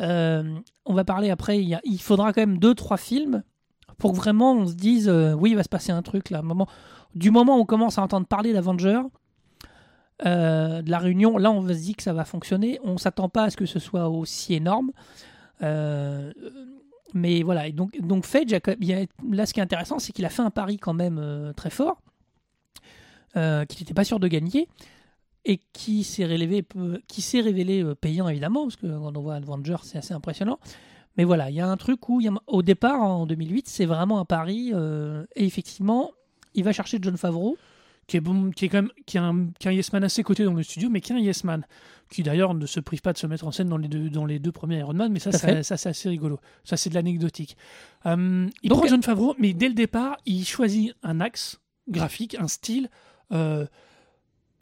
Euh, 0.01 0.59
on 0.87 0.95
va 0.95 1.05
parler 1.05 1.31
après, 1.31 1.61
il, 1.61 1.69
y 1.69 1.75
a- 1.75 1.81
il 1.85 2.01
faudra 2.01 2.33
quand 2.33 2.41
même 2.41 2.59
deux 2.59 2.75
trois 2.75 2.97
films 2.97 3.43
pour 3.99 4.13
que 4.13 4.17
vraiment 4.17 4.53
on 4.55 4.67
se 4.67 4.75
dise 4.75 5.09
oui 5.11 5.51
il 5.51 5.57
va 5.57 5.63
se 5.65 5.69
passer 5.69 5.91
un 5.93 6.03
truc 6.03 6.31
là. 6.31 6.41
Moment, 6.41 6.67
du 7.15 7.31
moment 7.33 7.57
où 7.59 7.61
on 7.61 7.67
commence 7.67 7.99
à 7.99 8.03
entendre 8.03 8.27
parler 8.27 8.53
d'Avengers, 8.53 9.03
euh, 10.27 10.83
de 10.83 10.91
la 10.91 10.99
réunion, 10.99 11.39
là 11.39 11.51
on 11.51 11.61
se 11.75 11.81
dire 11.81 11.97
que 11.97 12.03
ça 12.03 12.13
va 12.13 12.25
fonctionner. 12.25 12.79
On 12.85 12.99
s'attend 12.99 13.29
pas 13.29 13.45
à 13.45 13.51
ce 13.51 13.57
que 13.57 13.67
ce 13.67 13.79
soit 13.79 14.09
aussi 14.09 14.55
énorme. 14.55 14.91
Euh, 15.63 16.33
mais 17.13 17.43
voilà, 17.43 17.71
donc, 17.71 18.01
donc 18.01 18.25
a- 18.95 19.07
là 19.31 19.47
ce 19.47 19.53
qui 19.53 19.61
est 19.61 19.63
intéressant, 19.63 19.99
c'est 19.99 20.13
qu'il 20.13 20.25
a 20.25 20.29
fait 20.31 20.43
un 20.43 20.51
pari 20.51 20.79
quand 20.79 20.95
même 20.95 21.19
euh, 21.19 21.53
très 21.53 21.71
fort, 21.71 22.01
euh, 23.37 23.65
qu'il 23.65 23.81
n'était 23.81 23.95
pas 23.95 24.05
sûr 24.05 24.21
de 24.21 24.29
gagner, 24.29 24.69
et 25.45 25.59
qui 25.73 26.05
s'est 26.05 26.25
révélé, 26.25 26.65
qui 27.09 27.23
s'est 27.23 27.41
révélé 27.41 27.83
euh, 27.83 27.95
payant 27.95 28.29
évidemment, 28.29 28.65
parce 28.65 28.77
que 28.77 28.87
quand 28.87 29.17
on 29.17 29.21
voit 29.21 29.35
Avengers, 29.37 29.77
c'est 29.83 29.99
assez 29.99 30.15
impressionnant. 30.15 30.59
Mais 31.17 31.25
voilà, 31.25 31.51
il 31.51 31.57
y 31.57 31.61
a 31.61 31.67
un 31.69 31.77
truc 31.77 32.09
où, 32.09 32.21
au 32.47 32.63
départ, 32.63 33.03
en 33.03 33.27
2008, 33.27 33.69
c'est 33.69 33.87
vraiment 33.87 34.21
un 34.21 34.25
pari, 34.25 34.71
euh, 34.73 35.25
et 35.35 35.45
effectivement, 35.45 36.13
il 36.55 36.63
va 36.65 36.73
chercher 36.73 36.99
John 37.03 37.17
Favreau. 37.17 37.57
Qui 38.11 38.17
est 38.17 38.21
bon, 38.21 38.51
qui 38.51 38.65
est 38.65 38.69
quand 38.69 38.79
même 38.83 38.91
qui 39.07 39.19
a 39.19 39.23
un, 39.25 39.47
qui 39.61 39.69
a 39.69 39.71
un 39.71 39.75
yes 39.75 39.93
man 39.93 40.03
assez 40.03 40.25
coté 40.25 40.43
dans 40.45 40.53
le 40.55 40.65
studio, 40.65 40.91
mais 40.91 41.01
qui 41.01 41.13
est 41.13 41.15
un 41.15 41.21
yes 41.21 41.45
man, 41.45 41.65
qui 42.11 42.25
d'ailleurs 42.25 42.55
ne 42.55 42.67
se 42.67 42.81
prive 42.81 43.03
pas 43.03 43.13
de 43.13 43.19
se 43.19 43.27
mettre 43.29 43.47
en 43.47 43.53
scène 43.53 43.69
dans 43.69 43.77
les 43.77 43.87
deux, 43.87 44.11
dans 44.11 44.27
les 44.27 44.41
deux 44.41 44.51
premiers 44.51 44.79
Iron 44.79 44.95
Man, 44.95 45.13
mais 45.13 45.21
ça, 45.21 45.31
ça, 45.31 45.63
c'est 45.63 45.89
assez 45.89 46.09
rigolo. 46.09 46.41
Ça, 46.65 46.77
c'est 46.77 46.91
de 46.91 46.97
l'anecdotique. 46.97 47.57
Euh, 48.07 48.49
il 48.65 48.69
Donc- 48.69 48.81
prend 48.81 48.89
John 48.89 49.03
Favreau, 49.05 49.37
mais 49.39 49.53
dès 49.53 49.69
le 49.69 49.75
départ, 49.75 50.17
il 50.27 50.45
choisit 50.45 50.93
un 51.05 51.21
axe 51.21 51.61
graphique, 51.89 52.35
un 52.41 52.49
style. 52.49 52.91
euh, 53.31 53.65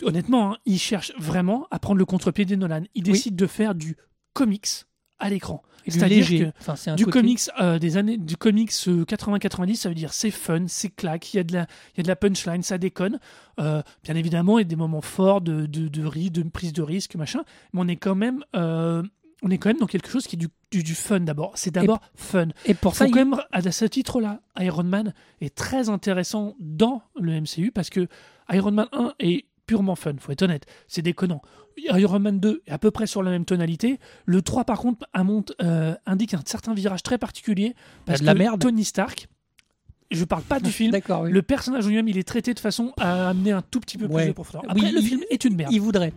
honnêtement, 0.02 0.52
hein, 0.52 0.58
il 0.66 0.78
cherche 0.78 1.12
vraiment 1.18 1.66
à 1.70 1.78
prendre 1.78 1.98
le 1.98 2.04
contre-pied 2.04 2.44
des 2.44 2.56
Nolan. 2.58 2.82
Il 2.94 3.02
Oui. 3.04 3.12
décide 3.12 3.34
de 3.34 3.46
faire 3.46 3.74
du 3.74 3.96
comics 4.34 4.84
à 5.18 5.30
l'écran. 5.30 5.62
C'est-à-dire 5.86 6.26
que 6.52 6.52
du 6.96 7.04
côté- 7.06 7.18
comics 7.20 7.40
euh, 7.60 7.78
des 7.78 7.96
années 7.96 8.18
du 8.18 8.36
comics 8.36 8.72
euh, 8.88 9.04
80-90 9.06 9.74
ça 9.76 9.88
veut 9.88 9.94
dire 9.94 10.12
c'est 10.12 10.30
fun 10.30 10.64
c'est 10.68 10.90
claque 10.90 11.32
il 11.32 11.38
y 11.38 11.40
a 11.40 11.44
de 11.44 11.54
la 11.54 11.66
il 11.94 11.98
y 11.98 12.00
a 12.00 12.02
de 12.02 12.08
la 12.08 12.16
punchline 12.16 12.62
ça 12.62 12.76
déconne. 12.76 13.18
Euh, 13.58 13.82
bien 14.04 14.14
évidemment 14.14 14.58
il 14.58 14.62
y 14.62 14.66
a 14.66 14.68
des 14.68 14.76
moments 14.76 15.00
forts 15.00 15.40
de 15.40 15.64
de 15.66 15.88
de, 15.88 16.04
ri- 16.04 16.30
de 16.30 16.42
prise 16.42 16.72
de 16.74 16.82
risque 16.82 17.14
machin. 17.14 17.42
Mais 17.72 17.80
on 17.80 17.88
est 17.88 17.96
quand 17.96 18.14
même 18.14 18.44
euh, 18.54 19.02
on 19.42 19.50
est 19.50 19.56
quand 19.56 19.70
même 19.70 19.78
dans 19.78 19.86
quelque 19.86 20.10
chose 20.10 20.26
qui 20.26 20.36
est 20.36 20.38
du, 20.38 20.48
du, 20.72 20.82
du 20.82 20.94
fun 20.94 21.20
d'abord. 21.20 21.52
C'est 21.54 21.70
d'abord 21.70 22.00
fun. 22.16 22.48
Et 22.66 22.74
pour 22.74 22.92
faut 22.92 23.04
ça, 23.04 23.10
quand 23.10 23.20
il- 23.20 23.28
même 23.30 23.40
à 23.50 23.62
ce 23.72 23.84
titre 23.86 24.20
là 24.20 24.40
Iron 24.60 24.84
Man 24.84 25.14
est 25.40 25.54
très 25.54 25.88
intéressant 25.88 26.54
dans 26.60 27.00
le 27.18 27.40
MCU 27.40 27.70
parce 27.72 27.88
que 27.88 28.08
Iron 28.52 28.72
Man 28.72 28.88
1 28.92 29.14
est 29.20 29.46
purement 29.68 29.94
fun, 29.94 30.14
faut 30.18 30.32
être 30.32 30.42
honnête, 30.42 30.66
c'est 30.88 31.02
déconnant. 31.02 31.40
Iron 31.76 32.18
Man 32.18 32.40
2 32.40 32.62
est 32.66 32.70
à 32.72 32.78
peu 32.78 32.90
près 32.90 33.06
sur 33.06 33.22
la 33.22 33.30
même 33.30 33.44
tonalité. 33.44 34.00
Le 34.26 34.42
3, 34.42 34.64
par 34.64 34.78
contre, 34.80 35.06
euh, 35.62 35.94
indique 36.06 36.34
un 36.34 36.40
certain 36.44 36.74
virage 36.74 37.04
très 37.04 37.18
particulier. 37.18 37.74
Parce 38.04 38.20
de 38.20 38.26
la 38.26 38.32
que 38.32 38.38
merde. 38.38 38.60
Tony 38.60 38.84
Stark, 38.84 39.28
je 40.10 40.24
parle 40.24 40.42
pas 40.42 40.58
du 40.58 40.72
film, 40.78 40.92
oui. 40.92 41.30
le 41.30 41.42
personnage 41.42 41.86
lui-même, 41.86 42.08
il 42.08 42.18
est 42.18 42.26
traité 42.26 42.52
de 42.54 42.58
façon 42.58 42.92
à 42.96 43.28
amener 43.28 43.52
un 43.52 43.62
tout 43.62 43.78
petit 43.78 43.96
peu 43.98 44.08
plus 44.08 44.26
de 44.26 44.32
profondeur. 44.32 44.64
Après, 44.68 44.82
Oui, 44.86 44.90
le 44.90 44.98
il- 45.00 45.06
film 45.06 45.20
est 45.30 45.44
une 45.44 45.54
merde. 45.54 45.72
Il 45.72 45.80
voudrait. 45.80 46.12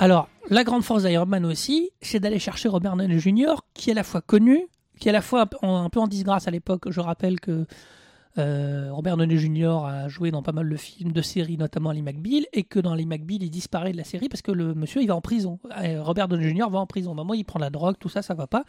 Alors, 0.00 0.28
la 0.48 0.62
grande 0.62 0.84
force 0.84 1.02
d'Iron 1.02 1.26
Man 1.26 1.44
aussi, 1.44 1.90
c'est 2.00 2.20
d'aller 2.20 2.38
chercher 2.38 2.68
Robert 2.68 2.96
Downey 2.96 3.18
Jr., 3.18 3.56
qui 3.74 3.90
est 3.90 3.92
à 3.92 3.96
la 3.96 4.04
fois 4.04 4.20
connu, 4.20 4.68
qui 5.00 5.08
est 5.08 5.10
à 5.10 5.12
la 5.12 5.20
fois 5.20 5.48
un 5.62 5.90
peu 5.90 5.98
en 5.98 6.06
disgrâce 6.06 6.46
à 6.46 6.52
l'époque. 6.52 6.88
Je 6.88 7.00
rappelle 7.00 7.40
que 7.40 7.66
euh, 8.38 8.90
Robert 8.92 9.16
Downey 9.16 9.36
Jr. 9.36 9.84
a 9.84 10.08
joué 10.08 10.30
dans 10.30 10.44
pas 10.44 10.52
mal 10.52 10.70
de 10.70 10.76
films, 10.76 11.10
de 11.10 11.20
séries, 11.20 11.56
notamment 11.56 11.90
Ali 11.90 12.02
McBeal, 12.02 12.46
et 12.52 12.62
que 12.62 12.78
dans 12.78 12.92
Ali 12.92 13.06
McBeal, 13.06 13.42
il 13.42 13.50
disparaît 13.50 13.90
de 13.90 13.96
la 13.96 14.04
série 14.04 14.28
parce 14.28 14.40
que 14.40 14.52
le 14.52 14.72
monsieur, 14.72 15.02
il 15.02 15.08
va 15.08 15.16
en 15.16 15.20
prison. 15.20 15.58
Euh, 15.82 16.00
Robert 16.00 16.28
Downey 16.28 16.48
Jr. 16.48 16.70
va 16.70 16.78
en 16.78 16.86
prison. 16.86 17.10
Au 17.10 17.14
moment 17.14 17.32
où 17.32 17.34
il 17.34 17.44
prend 17.44 17.58
la 17.58 17.70
drogue, 17.70 17.96
tout 17.98 18.08
ça, 18.08 18.22
ça 18.22 18.34
va 18.34 18.46
pas. 18.46 18.62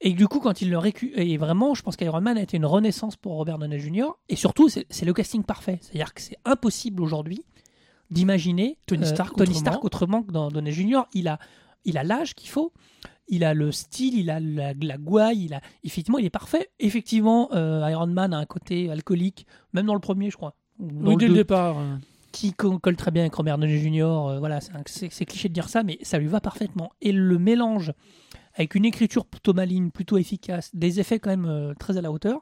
Et 0.00 0.12
du 0.12 0.26
coup, 0.26 0.40
quand 0.40 0.60
il 0.60 0.70
le 0.70 0.78
récupère, 0.78 1.20
et 1.24 1.36
vraiment, 1.36 1.74
je 1.74 1.82
pense 1.82 1.96
qu'Iron 1.96 2.20
Man 2.20 2.36
a 2.36 2.42
été 2.42 2.56
une 2.56 2.66
renaissance 2.66 3.14
pour 3.14 3.34
Robert 3.34 3.58
Downey 3.58 3.78
Jr. 3.78 4.08
Et 4.28 4.34
surtout, 4.34 4.68
c'est 4.68 5.04
le 5.04 5.12
casting 5.12 5.44
parfait. 5.44 5.78
C'est-à-dire 5.82 6.12
que 6.12 6.20
c'est 6.20 6.38
impossible 6.44 7.00
aujourd'hui 7.00 7.44
d'imaginer 8.10 8.78
Tony 8.86 9.02
euh, 9.04 9.06
Stark 9.06 9.36
Tony 9.36 9.50
autrement. 9.50 9.60
Stark 9.60 9.84
autrement 9.84 10.22
que 10.22 10.32
dans 10.32 10.48
Downey 10.50 10.72
Jr. 10.72 11.02
Il 11.14 11.28
a 11.28 11.38
il 11.84 11.98
a 11.98 12.02
l'âge 12.04 12.34
qu'il 12.34 12.48
faut. 12.50 12.72
il 13.28 13.44
a 13.44 13.54
le 13.54 13.70
style, 13.72 14.18
il 14.18 14.30
a 14.30 14.40
la, 14.40 14.72
la 14.74 14.96
gouaille, 14.98 15.44
il 15.44 15.54
a 15.54 15.60
effectivement, 15.84 16.18
il 16.18 16.24
est 16.24 16.30
parfait. 16.30 16.68
Effectivement, 16.80 17.48
euh, 17.54 17.88
Iron 17.90 18.06
Man 18.08 18.32
a 18.34 18.38
un 18.38 18.46
côté 18.46 18.90
alcoolique, 18.90 19.46
même 19.72 19.86
dans 19.86 19.94
le 19.94 20.00
premier, 20.00 20.30
je 20.30 20.36
crois. 20.36 20.56
Dans 20.78 21.10
Oui, 21.10 21.16
dès 21.16 21.28
le 21.28 21.34
départ. 21.34 21.76
qui 22.32 22.52
co- 22.52 22.78
colle 22.80 22.96
très 22.96 23.10
bien 23.12 23.22
avec 23.22 23.34
Robert 23.34 23.56
Downey 23.58 23.78
Jr. 23.78 24.02
euh, 24.02 24.38
voilà, 24.40 24.58
c'est 24.86 25.08
cliché 25.26 25.48
de 25.48 25.54
dire 25.54 25.68
ça, 25.68 25.82
mais 25.84 25.98
ça 26.02 26.18
lui 26.18 26.26
va 26.26 26.40
parfaitement. 26.40 26.90
Et 27.00 27.12
le 27.12 27.38
mélange 27.38 27.92
avec 28.54 28.74
une 28.74 28.84
écriture 28.84 29.24
plutôt 29.26 29.52
maligne, 29.54 29.90
plutôt 29.90 30.16
efficace, 30.18 30.74
des 30.74 30.98
effets 30.98 31.18
quand 31.20 31.30
même 31.30 31.46
euh, 31.46 31.72
très 31.78 31.96
à 31.98 32.00
la 32.00 32.10
hauteur. 32.10 32.40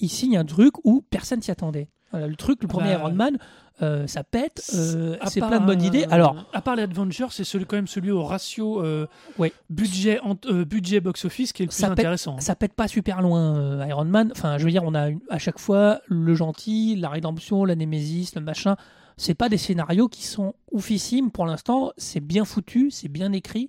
ici, 0.00 0.26
il 0.26 0.32
y 0.32 0.36
a 0.36 0.40
un 0.40 0.44
truc 0.44 0.74
où 0.84 1.02
personne 1.10 1.40
s'y 1.42 1.50
attendait. 1.50 1.88
Voilà, 2.10 2.26
le 2.26 2.36
truc, 2.36 2.62
le 2.62 2.68
premier 2.68 2.94
Bah, 2.94 3.00
Iron 3.00 3.12
Man, 3.14 3.38
euh, 3.80 4.06
ça 4.06 4.22
pète, 4.22 4.62
euh, 4.74 5.16
c'est 5.28 5.40
part, 5.40 5.48
plein 5.48 5.60
de 5.60 5.66
bonnes 5.66 5.80
euh, 5.82 5.86
idées. 5.86 6.04
Alors, 6.10 6.44
à 6.52 6.60
part 6.60 6.76
les 6.76 6.82
Avengers, 6.82 7.28
c'est 7.30 7.44
celui, 7.44 7.64
quand 7.64 7.76
même 7.76 7.86
celui 7.86 8.10
au 8.10 8.22
ratio 8.22 8.82
euh, 8.84 9.06
Ouais. 9.38 9.52
budget, 9.70 10.20
euh, 10.46 10.64
budget 10.64 11.00
box-office 11.00 11.52
qui 11.52 11.62
est 11.62 11.66
le 11.66 11.70
plus 11.70 11.76
Ça 11.78 11.88
pète- 11.88 12.00
intéressant. 12.00 12.38
ça 12.38 12.54
pète 12.54 12.74
pas 12.74 12.86
super 12.88 13.22
loin 13.22 13.56
euh, 13.56 13.86
Iron 13.88 14.04
Man. 14.04 14.30
Enfin, 14.32 14.58
je 14.58 14.64
veux 14.64 14.70
dire, 14.70 14.84
on 14.84 14.94
a 14.94 15.08
une- 15.08 15.20
à 15.30 15.38
chaque 15.38 15.58
fois 15.58 16.00
le 16.06 16.34
gentil, 16.34 16.96
la 16.96 17.08
rédemption, 17.08 17.64
la 17.64 17.74
némésis, 17.74 18.34
le 18.34 18.40
machin. 18.42 18.76
C'est 19.16 19.34
pas 19.34 19.48
des 19.48 19.58
scénarios 19.58 20.08
qui 20.08 20.24
sont 20.26 20.54
oufissimes 20.70 21.30
pour 21.30 21.46
l'instant. 21.46 21.92
C'est 21.96 22.20
bien 22.20 22.44
foutu, 22.44 22.90
c'est 22.90 23.08
bien 23.08 23.32
écrit, 23.32 23.68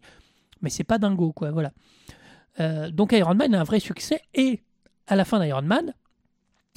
mais 0.62 0.70
c'est 0.70 0.84
pas 0.84 0.98
dingo, 0.98 1.32
quoi. 1.32 1.52
Voilà. 1.52 1.72
Euh, 2.60 2.92
donc 2.92 3.14
Iron 3.14 3.36
Man 3.36 3.54
a 3.56 3.62
un 3.62 3.64
vrai 3.64 3.80
succès 3.80 4.22
et 4.34 4.62
à 5.08 5.16
la 5.16 5.26
fin 5.26 5.40
d'Iron 5.44 5.62
Man, 5.64 5.94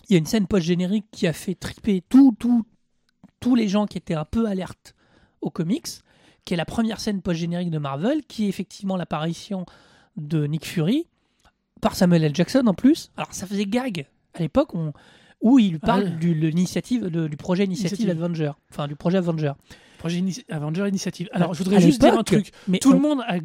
il 0.09 0.13
y 0.13 0.17
a 0.17 0.19
une 0.19 0.27
scène 0.27 0.47
post-générique 0.47 1.07
qui 1.11 1.27
a 1.27 1.33
fait 1.33 1.55
triper 1.55 2.03
tout, 2.09 2.35
tout, 2.39 2.65
tous 3.47 3.55
les 3.55 3.69
gens 3.69 3.87
qui 3.87 3.97
étaient 3.97 4.15
un 4.15 4.25
peu 4.25 4.47
alertes 4.47 4.97
aux 5.41 5.51
comics, 5.51 5.87
qui 6.45 6.55
est 6.55 6.57
la 6.57 6.65
première 6.65 6.99
scène 6.99 7.23
post-générique 7.23 7.71
de 7.71 7.79
Marvel, 7.79 8.23
qui 8.27 8.47
est 8.47 8.49
effectivement 8.49 8.97
l'apparition 8.97 9.67
de 10.17 10.49
Nick 10.49 10.67
Fury 10.67 11.07
par 11.81 11.95
Samuel 11.95 12.25
L. 12.25 12.35
Jackson 12.35 12.65
en 12.67 12.75
plus. 12.75 13.13
Alors 13.17 13.33
ça 13.33 13.47
faisait 13.47 13.67
gag 13.67 14.09
à 14.35 14.41
l'époque 14.41 14.73
où 15.43 15.59
il 15.61 15.79
parle 15.79 16.05
ouais. 16.05 16.11
du, 16.11 16.35
l'initiative, 16.35 17.07
du 17.07 17.37
projet 17.37 17.65
Initiative 17.67 18.01
Initiative. 18.01 18.25
Avenger, 18.25 18.51
enfin 18.73 18.89
du 18.89 18.97
projet 18.97 19.19
Avenger. 19.19 19.53
Projet 19.99 20.19
Ini- 20.19 20.45
Avenger 20.51 20.89
Initiative. 20.89 21.29
Alors, 21.33 21.55
je 21.55 21.61
À 21.61 21.65
voudrais 21.65 21.81
juste 21.81 22.01
dire 22.01 22.19
un 22.19 22.25
truc. 22.25 22.51
Mais 22.67 22.79
Tout 22.81 22.91
on- 22.91 22.95
le 22.95 22.99
monde 22.99 23.21
a 23.29 23.37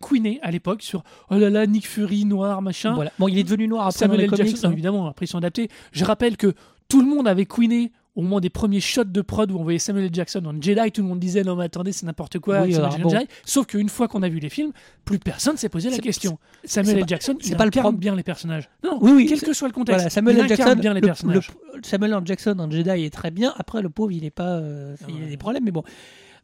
queené 0.00 0.38
à 0.42 0.50
l'époque 0.50 0.82
sur 0.82 1.04
oh 1.30 1.36
là 1.36 1.50
là, 1.50 1.66
Nick 1.66 1.86
Fury, 1.86 2.24
noir, 2.24 2.62
machin. 2.62 2.94
voilà. 2.94 3.12
Bon, 3.18 3.28
il 3.28 3.36
est 3.38 3.44
devenu 3.44 3.68
noir 3.68 3.86
après 3.88 3.98
Samuel 3.98 4.16
dans 4.16 4.20
les 4.22 4.24
L. 4.24 4.30
comics. 4.30 4.46
Jackson, 4.52 4.68
hein. 4.68 4.72
évidemment, 4.72 5.06
après 5.06 5.26
ils 5.26 5.28
sont 5.28 5.38
adaptés. 5.38 5.68
Je 5.92 6.04
rappelle 6.06 6.38
que 6.38 6.54
tout 6.88 7.02
le 7.02 7.06
monde 7.06 7.28
avait 7.28 7.46
queené 7.46 7.92
au 8.16 8.22
moment 8.22 8.40
des 8.40 8.50
premiers 8.50 8.80
shots 8.80 9.04
de 9.04 9.20
prod 9.22 9.50
où 9.52 9.58
on 9.58 9.62
voyait 9.62 9.78
Samuel 9.78 10.06
L. 10.06 10.10
Jackson 10.12 10.44
en 10.44 10.60
Jedi, 10.60 10.90
tout 10.92 11.02
le 11.02 11.08
monde 11.08 11.20
disait 11.20 11.42
non 11.44 11.54
mais 11.56 11.64
attendez 11.64 11.92
c'est 11.92 12.06
n'importe 12.06 12.38
quoi, 12.40 12.62
Oui, 12.62 12.72
Samuel 12.72 12.78
alors, 12.80 12.94
L. 12.96 13.02
bon. 13.02 13.08
Jedi. 13.10 13.26
Sauf 13.44 13.66
qu'une 13.66 13.88
fois 13.88 14.08
qu'on 14.08 14.22
a 14.22 14.28
vu 14.28 14.38
les 14.40 14.48
films, 14.48 14.72
plus 15.04 15.18
personne 15.18 15.56
s'est 15.56 15.68
posé 15.68 15.90
la 15.90 15.98
question. 15.98 16.38
Samuel 16.64 16.98
L. 16.98 17.04
Jackson, 17.06 17.36
c'est 17.40 17.56
pas 17.56 17.64
le 17.64 17.70
problème. 17.70 17.96
bien 17.96 18.16
les 18.16 18.22
personnages. 18.22 18.68
Non, 18.84 18.98
Oui, 19.00 19.12
oui, 19.14 19.26
quel 19.28 19.40
que 19.40 19.52
soit 19.52 19.68
le 19.68 19.74
contexte, 19.74 20.00
Voilà, 20.00 20.10
Samuel 20.10 20.36
il 20.36 20.40
L. 20.42 20.48
Jackson, 20.48 20.76
bien 20.76 20.94
les 20.94 21.00
le- 21.00 21.06
personnages. 21.06 21.50
le- 21.74 21.80
Samuel 21.82 22.12
L. 22.12 22.20
Jackson 22.24 22.56
en 22.58 22.70
Jedi 22.70 22.90
est 23.04 23.12
très 23.12 23.30
bien. 23.30 23.54
Après, 23.56 23.80
le 23.82 23.90
pauvre, 23.90 24.12
il 24.12 24.24
est 24.24 24.30
pas, 24.30 24.56
euh, 24.58 24.96
il 25.08 25.22
a 25.24 25.26
des 25.28 25.36
problèmes, 25.36 25.64
mais 25.64 25.70
bon. 25.70 25.82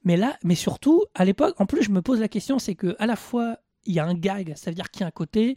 Mais 0.04 0.16
là, 0.16 0.36
mais 0.44 0.54
surtout, 0.54 1.02
à 1.14 1.24
l'époque, 1.24 1.54
en 1.58 1.66
plus, 1.66 1.82
je 1.82 1.90
me 1.90 2.00
pose 2.00 2.20
la 2.20 2.28
question, 2.28 2.58
c'est 2.60 2.76
que 2.76 2.94
à 3.00 3.06
la 3.06 3.16
fois, 3.16 3.56
il 3.86 3.94
y 3.94 3.98
a 3.98 4.06
un 4.06 4.14
gag, 4.14 4.52
ça 4.56 4.70
veut 4.70 4.74
dire 4.76 4.90
qu'il 4.90 5.00
y 5.00 5.04
a 5.04 5.08
un 5.08 5.10
côté. 5.12 5.56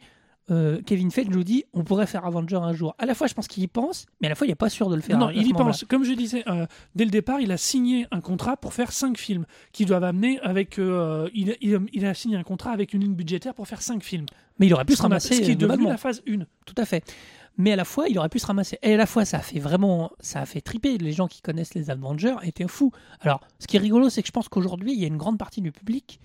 Euh, 0.51 0.81
Kevin 0.85 1.11
Feige 1.11 1.29
nous 1.29 1.43
dit, 1.43 1.63
on 1.73 1.83
pourrait 1.83 2.07
faire 2.07 2.25
Avenger 2.25 2.55
un 2.57 2.73
jour. 2.73 2.95
À 2.97 3.05
la 3.05 3.13
fois, 3.13 3.27
je 3.27 3.33
pense 3.33 3.47
qu'il 3.47 3.61
y 3.63 3.67
pense, 3.67 4.05
mais 4.21 4.27
à 4.27 4.29
la 4.29 4.35
fois, 4.35 4.47
il 4.47 4.49
n'est 4.49 4.55
pas 4.55 4.69
sûr 4.69 4.89
de 4.89 4.95
le 4.95 5.01
faire. 5.01 5.17
Non, 5.17 5.27
à 5.27 5.33
il 5.33 5.45
y 5.47 5.53
pense. 5.53 5.85
Comme 5.85 6.03
je 6.03 6.13
disais, 6.13 6.43
euh, 6.47 6.65
dès 6.95 7.05
le 7.05 7.11
départ, 7.11 7.39
il 7.41 7.51
a 7.51 7.57
signé 7.57 8.07
un 8.11 8.21
contrat 8.21 8.57
pour 8.57 8.73
faire 8.73 8.91
cinq 8.91 9.17
films 9.17 9.45
qui 9.71 9.85
doivent 9.85 10.03
amener 10.03 10.39
avec. 10.41 10.79
euh, 10.79 11.29
il, 11.33 11.55
il- 11.61 11.79
il 11.93 12.05
a 12.05 12.13
signé 12.13 12.35
un 12.37 12.43
contrat 12.43 12.71
avec 12.71 12.93
une 12.93 13.01
ligne 13.01 13.13
budgétaire 13.13 13.53
pour 13.53 13.67
faire 13.67 13.81
cinq 13.81 14.03
films. 14.03 14.25
Mais 14.59 14.67
il 14.67 14.73
aurait 14.73 14.85
pu 14.85 14.95
se 14.95 15.01
ramasser 15.03 15.35
ce 15.35 15.41
qui 15.41 15.51
est 15.51 15.55
devenu 15.55 15.83
la 15.91 15.97
phase 15.97 16.21
1. 16.27 16.39
Tout 16.65 16.75
à 16.77 16.85
fait. 16.85 17.03
Mais 17.57 17.73
à 17.73 17.75
la 17.75 17.83
fois, 17.85 18.07
il 18.07 18.17
aurait 18.17 18.29
pu 18.29 18.39
se 18.39 18.45
ramasser. 18.47 18.77
Et 18.81 18.93
à 18.93 18.97
la 18.97 19.05
fois, 19.05 19.25
ça 19.25 19.37
a 19.37 19.41
fait 19.41 19.59
vraiment, 19.59 20.11
ça 20.21 20.39
a 20.41 20.45
fait 20.45 20.61
triper. 20.61 20.97
Les 20.97 21.11
gens 21.11 21.27
qui 21.27 21.41
connaissent 21.41 21.73
les 21.73 21.89
Avengers 21.89 22.35
étaient 22.43 22.67
fous. 22.67 22.91
Alors, 23.21 23.41
ce 23.59 23.67
qui 23.67 23.75
est 23.75 23.79
rigolo, 23.79 24.09
c'est 24.09 24.21
que 24.21 24.27
je 24.27 24.31
pense 24.31 24.47
qu'aujourd'hui, 24.47 24.93
il 24.93 24.99
y 24.99 25.03
a 25.03 25.07
une 25.07 25.17
grande 25.17 25.37
partie 25.37 25.59
du 25.61 25.71
public 25.73 26.19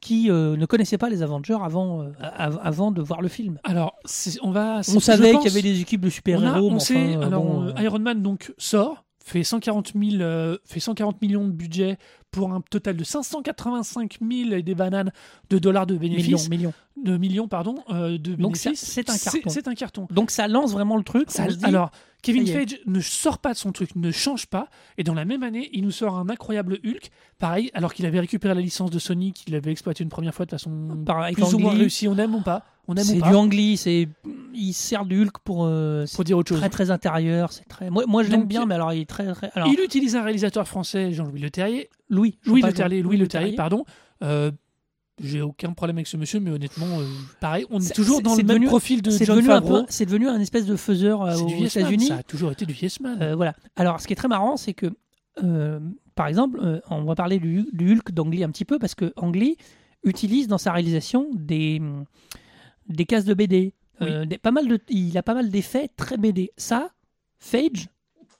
qui 0.00 0.30
euh, 0.30 0.56
ne 0.56 0.66
connaissait 0.66 0.98
pas 0.98 1.08
les 1.08 1.22
Avengers 1.22 1.58
avant, 1.62 2.02
euh, 2.02 2.06
av- 2.20 2.58
avant 2.62 2.90
de 2.90 3.02
voir 3.02 3.20
le 3.22 3.28
film. 3.28 3.58
Alors, 3.64 3.94
on 4.42 4.50
va. 4.50 4.80
On 4.94 5.00
savait 5.00 5.32
qu'il 5.36 5.44
y 5.44 5.50
avait 5.50 5.62
des 5.62 5.80
équipes 5.80 6.00
de 6.00 6.06
On, 6.06 6.08
a- 6.08 6.12
super-héros. 6.12 6.70
on 6.72 6.78
sait. 6.78 7.16
euh, 7.16 7.20
alors, 7.26 7.44
bon, 7.44 7.62
euh, 7.68 7.82
Iron 7.82 7.98
Man 8.00 8.22
donc 8.22 8.52
sort, 8.58 9.04
fait 9.30 9.44
140 9.44 9.92
000, 9.94 10.22
euh, 10.22 10.58
fait 10.64 10.80
140 10.80 11.22
millions 11.22 11.46
de 11.46 11.52
budget 11.52 11.98
pour 12.30 12.52
un 12.52 12.60
total 12.60 12.96
de 12.96 13.04
585 13.04 14.18
000 14.20 14.52
et 14.52 14.62
des 14.62 14.74
bananes 14.74 15.12
de 15.48 15.58
dollars 15.58 15.86
de 15.86 15.94
millions, 15.94 16.16
bénéfices, 16.16 16.48
millions. 16.48 16.72
de 16.96 17.16
millions 17.16 17.48
pardon, 17.48 17.76
euh, 17.90 18.18
de 18.18 18.34
Donc, 18.34 18.56
c'est 18.56 18.70
un 19.08 19.16
carton. 19.18 19.50
C'est 19.50 19.68
un 19.68 19.74
carton. 19.74 20.08
Donc 20.10 20.30
ça 20.30 20.48
lance 20.48 20.72
vraiment 20.72 20.96
le 20.96 21.04
truc. 21.04 21.30
Ça- 21.30 21.46
dit, 21.46 21.64
alors, 21.64 21.90
Kevin. 22.22 22.46
Feige 22.46 22.80
ne 22.86 23.00
sort 23.00 23.38
pas 23.38 23.52
de 23.52 23.58
son 23.58 23.72
truc, 23.72 23.96
ne 23.96 24.10
change 24.10 24.46
pas, 24.46 24.68
et 24.98 25.04
dans 25.04 25.14
la 25.14 25.24
même 25.24 25.42
année, 25.42 25.70
il 25.72 25.84
nous 25.84 25.90
sort 25.90 26.16
un 26.16 26.28
incroyable 26.28 26.78
Hulk, 26.84 27.10
pareil, 27.38 27.70
alors 27.72 27.94
qu'il 27.94 28.04
avait 28.04 28.20
récupéré 28.20 28.54
la 28.54 28.60
licence 28.60 28.90
de 28.90 28.98
Sony, 28.98 29.32
qu'il 29.32 29.54
avait 29.54 29.70
exploité 29.72 30.02
une 30.04 30.10
première 30.10 30.34
fois 30.34 30.44
de 30.44 30.50
façon 30.50 31.02
par, 31.06 31.30
plus 31.30 31.54
ou 31.54 31.58
moins 31.58 31.72
réussie, 31.72 32.08
on 32.08 32.18
aime 32.18 32.34
ou 32.34 32.42
pas, 32.42 32.64
on 32.90 32.96
aime 32.96 33.04
c'est 33.04 33.20
du 33.20 33.34
Angli, 33.34 33.76
c'est 33.76 34.08
il 34.52 34.72
sert 34.72 35.04
du 35.04 35.22
Hulk 35.22 35.38
pour 35.44 35.64
euh, 35.64 36.06
faut 36.06 36.24
dire 36.24 36.36
autre 36.36 36.48
chose. 36.48 36.58
très 36.58 36.68
très 36.68 36.90
intérieur, 36.90 37.52
c'est 37.52 37.68
très 37.68 37.88
moi, 37.88 38.04
moi 38.08 38.24
je 38.24 38.30
l'aime 38.30 38.46
bien 38.46 38.66
mais 38.66 38.74
alors 38.74 38.92
il 38.92 39.02
est 39.02 39.08
très 39.08 39.32
très 39.32 39.50
alors 39.54 39.68
Il 39.68 39.78
utilise 39.78 40.16
un 40.16 40.22
réalisateur 40.22 40.66
français, 40.66 41.12
Jean-Louis 41.12 41.40
Le 41.40 41.50
Terrier, 41.50 41.88
Louis 42.08 42.36
Louis 42.44 42.60
sais 42.62 42.66
Le 42.66 42.72
pas, 42.72 42.76
Terrier, 42.76 43.02
Louis 43.02 43.16
Le 43.16 43.28
Terrier, 43.28 43.54
pardon. 43.54 43.84
Euh, 44.22 44.50
j'ai 45.22 45.40
aucun 45.40 45.72
problème 45.72 45.98
avec 45.98 46.08
ce 46.08 46.16
monsieur, 46.16 46.40
mais 46.40 46.50
honnêtement, 46.50 46.98
euh, 46.98 47.04
pareil, 47.40 47.64
on 47.70 47.78
est, 47.78 47.94
toujours 47.94 48.22
dans 48.22 48.32
le 48.34 48.42
même 48.42 48.56
devenu- 48.56 48.66
profil 48.66 49.02
de 49.02 49.10
John 49.10 49.42
Favreau. 49.42 49.84
c'est 49.88 50.06
devenu 50.06 50.28
un 50.28 50.40
espèce 50.40 50.66
de 50.66 50.74
faiseur 50.76 51.20
aux 51.20 51.48
yes 51.48 51.76
États-Unis. 51.76 52.06
ça 52.06 52.16
a 52.16 52.22
toujours 52.24 52.50
été 52.50 52.66
du 52.66 52.74
yes 52.74 52.98
man. 53.00 53.34
Voilà. 53.34 53.54
Alors, 53.76 54.00
ce 54.00 54.06
qui 54.06 54.14
est 54.14 54.16
très 54.16 54.28
marrant, 54.28 54.56
c'est 54.56 54.74
que, 54.74 54.90
par 56.16 56.26
exemple, 56.26 56.82
on 56.90 57.04
va 57.04 57.14
parler 57.14 57.38
du, 57.38 57.66
du 57.72 57.92
Hulk 57.92 58.10
d'Angly 58.12 58.42
un 58.42 58.50
petit 58.50 58.64
peu, 58.64 58.78
parce 58.78 58.94
que 58.94 59.12
Angly 59.16 59.56
utilise 60.04 60.48
dans 60.48 60.58
sa 60.58 60.72
réalisation 60.72 61.28
des, 61.34 61.80
des 62.90 63.06
cases 63.06 63.24
de 63.24 63.34
BD. 63.34 63.74
Euh, 64.02 64.24
des- 64.24 64.38
pas 64.38 64.50
mal 64.50 64.66
de, 64.66 64.78
il 64.88 65.16
a 65.18 65.22
pas 65.22 65.34
mal 65.34 65.50
d'effets 65.50 65.88
très 65.96 66.16
BD. 66.16 66.50
Ça, 66.56 66.90
Phage, 67.38 67.88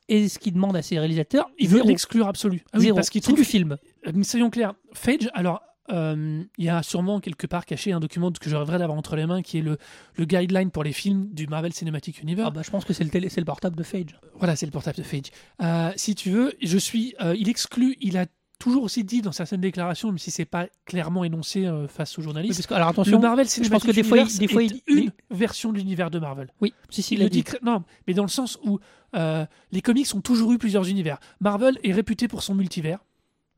et 0.08 0.28
ce 0.28 0.38
qu'il 0.38 0.54
demande 0.54 0.76
à 0.76 0.82
ses 0.82 0.98
réalisateurs, 0.98 1.50
il 1.58 1.68
veut 1.68 1.82
l'exclure 1.82 2.26
absolu. 2.26 2.62
Ah 2.72 2.78
oui, 2.78 2.84
Zéro. 2.84 2.96
parce 2.96 3.10
qu'il 3.10 3.20
trouve 3.22 3.36
du 3.36 3.44
film. 3.44 3.76
Euh, 4.06 4.12
Mais 4.14 4.24
soyons 4.24 4.50
clairs, 4.50 4.74
Phage, 4.92 5.28
alors, 5.34 5.60
euh, 5.92 6.42
il 6.56 6.64
y 6.64 6.68
a 6.68 6.82
sûrement 6.82 7.20
quelque 7.20 7.46
part 7.46 7.66
caché 7.66 7.92
un 7.92 8.00
document 8.00 8.30
que 8.30 8.48
je 8.48 8.56
rêverais 8.56 8.78
d'avoir 8.78 8.96
entre 8.96 9.16
les 9.16 9.26
mains 9.26 9.42
qui 9.42 9.58
est 9.58 9.62
le, 9.62 9.76
le 10.14 10.24
guideline 10.24 10.70
pour 10.70 10.84
les 10.84 10.92
films 10.92 11.28
du 11.32 11.46
Marvel 11.46 11.72
Cinematic 11.72 12.22
Universe. 12.22 12.48
Ah 12.48 12.54
bah, 12.54 12.62
je 12.64 12.70
pense 12.70 12.84
que 12.84 12.92
c'est 12.92 13.04
le, 13.04 13.10
télé- 13.10 13.28
c'est 13.28 13.40
le 13.40 13.44
portable 13.44 13.76
de 13.76 13.82
Phage. 13.82 14.18
Voilà, 14.36 14.56
c'est 14.56 14.66
le 14.66 14.72
portable 14.72 14.96
de 14.98 15.02
Phage. 15.02 15.30
Euh, 15.62 15.92
si 15.96 16.14
tu 16.14 16.30
veux, 16.30 16.54
je 16.62 16.78
suis. 16.78 17.14
euh, 17.20 17.34
il 17.38 17.48
exclut, 17.48 17.96
il 18.00 18.16
a 18.16 18.26
toujours 18.60 18.84
aussi 18.84 19.02
dit 19.02 19.22
dans 19.22 19.32
certaines 19.32 19.60
déclarations, 19.60 20.08
même 20.08 20.18
si 20.18 20.30
c'est 20.30 20.44
pas 20.44 20.68
clairement 20.84 21.24
énoncé 21.24 21.66
euh, 21.66 21.88
face 21.88 22.16
aux 22.18 22.22
journalistes. 22.22 22.58
parce 22.60 22.66
que, 22.68 22.74
alors 22.74 22.88
le 22.88 22.92
attention, 22.92 23.18
Marvel 23.18 23.46
pense 23.46 23.52
Cinematic 23.54 23.86
que 23.90 23.92
des 23.96 24.02
fois, 24.04 24.18
il- 24.18 24.20
Universe 24.20 24.38
des 24.38 24.46
fois, 24.48 24.62
il- 24.62 24.80
une 24.86 25.12
version 25.30 25.72
de 25.72 25.78
l'univers 25.78 26.10
de 26.12 26.20
Marvel. 26.20 26.52
oui, 26.60 26.72
si, 26.90 27.02
si, 27.02 27.14
Il 27.14 27.20
il 27.20 27.24
le 27.24 27.30
dit 27.30 27.42
non, 27.64 27.82
mais 28.06 28.14
dans 28.14 28.22
le 28.22 28.28
sens 28.28 28.58
où 28.64 28.78
euh, 29.16 29.44
les 29.72 29.82
comics 29.82 30.06
ont 30.14 30.20
toujours 30.20 30.52
eu 30.52 30.58
plusieurs 30.58 30.88
univers. 30.88 31.18
Marvel 31.40 31.76
est 31.82 31.92
réputé 31.92 32.28
pour 32.28 32.42
son 32.44 32.54
multivers. 32.54 33.00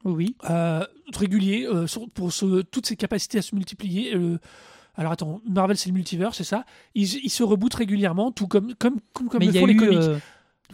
Oui. 0.04 0.34
euh, 0.50 0.84
régulier 1.14 1.66
pour 2.14 2.32
ce- 2.32 2.62
toutes 2.62 2.86
ses 2.86 2.96
capacités 2.96 3.38
à 3.38 3.42
se 3.42 3.54
multiplier. 3.54 4.14
alors 4.96 5.12
attends, 5.12 5.40
Marvel 5.48 5.76
c'est 5.76 5.88
le 5.90 5.94
multivers, 5.94 6.34
c'est 6.34 6.44
ça? 6.44 6.64
Ils, 6.94 7.24
ils 7.24 7.30
se 7.30 7.42
rebootent 7.42 7.74
régulièrement, 7.74 8.32
tout 8.32 8.46
comme, 8.48 8.74
comme, 8.76 8.96
comme, 9.12 9.28
le 9.28 9.46
il 9.46 9.52
les 9.66 9.76
comics. 9.76 9.98
euh, 9.98 10.18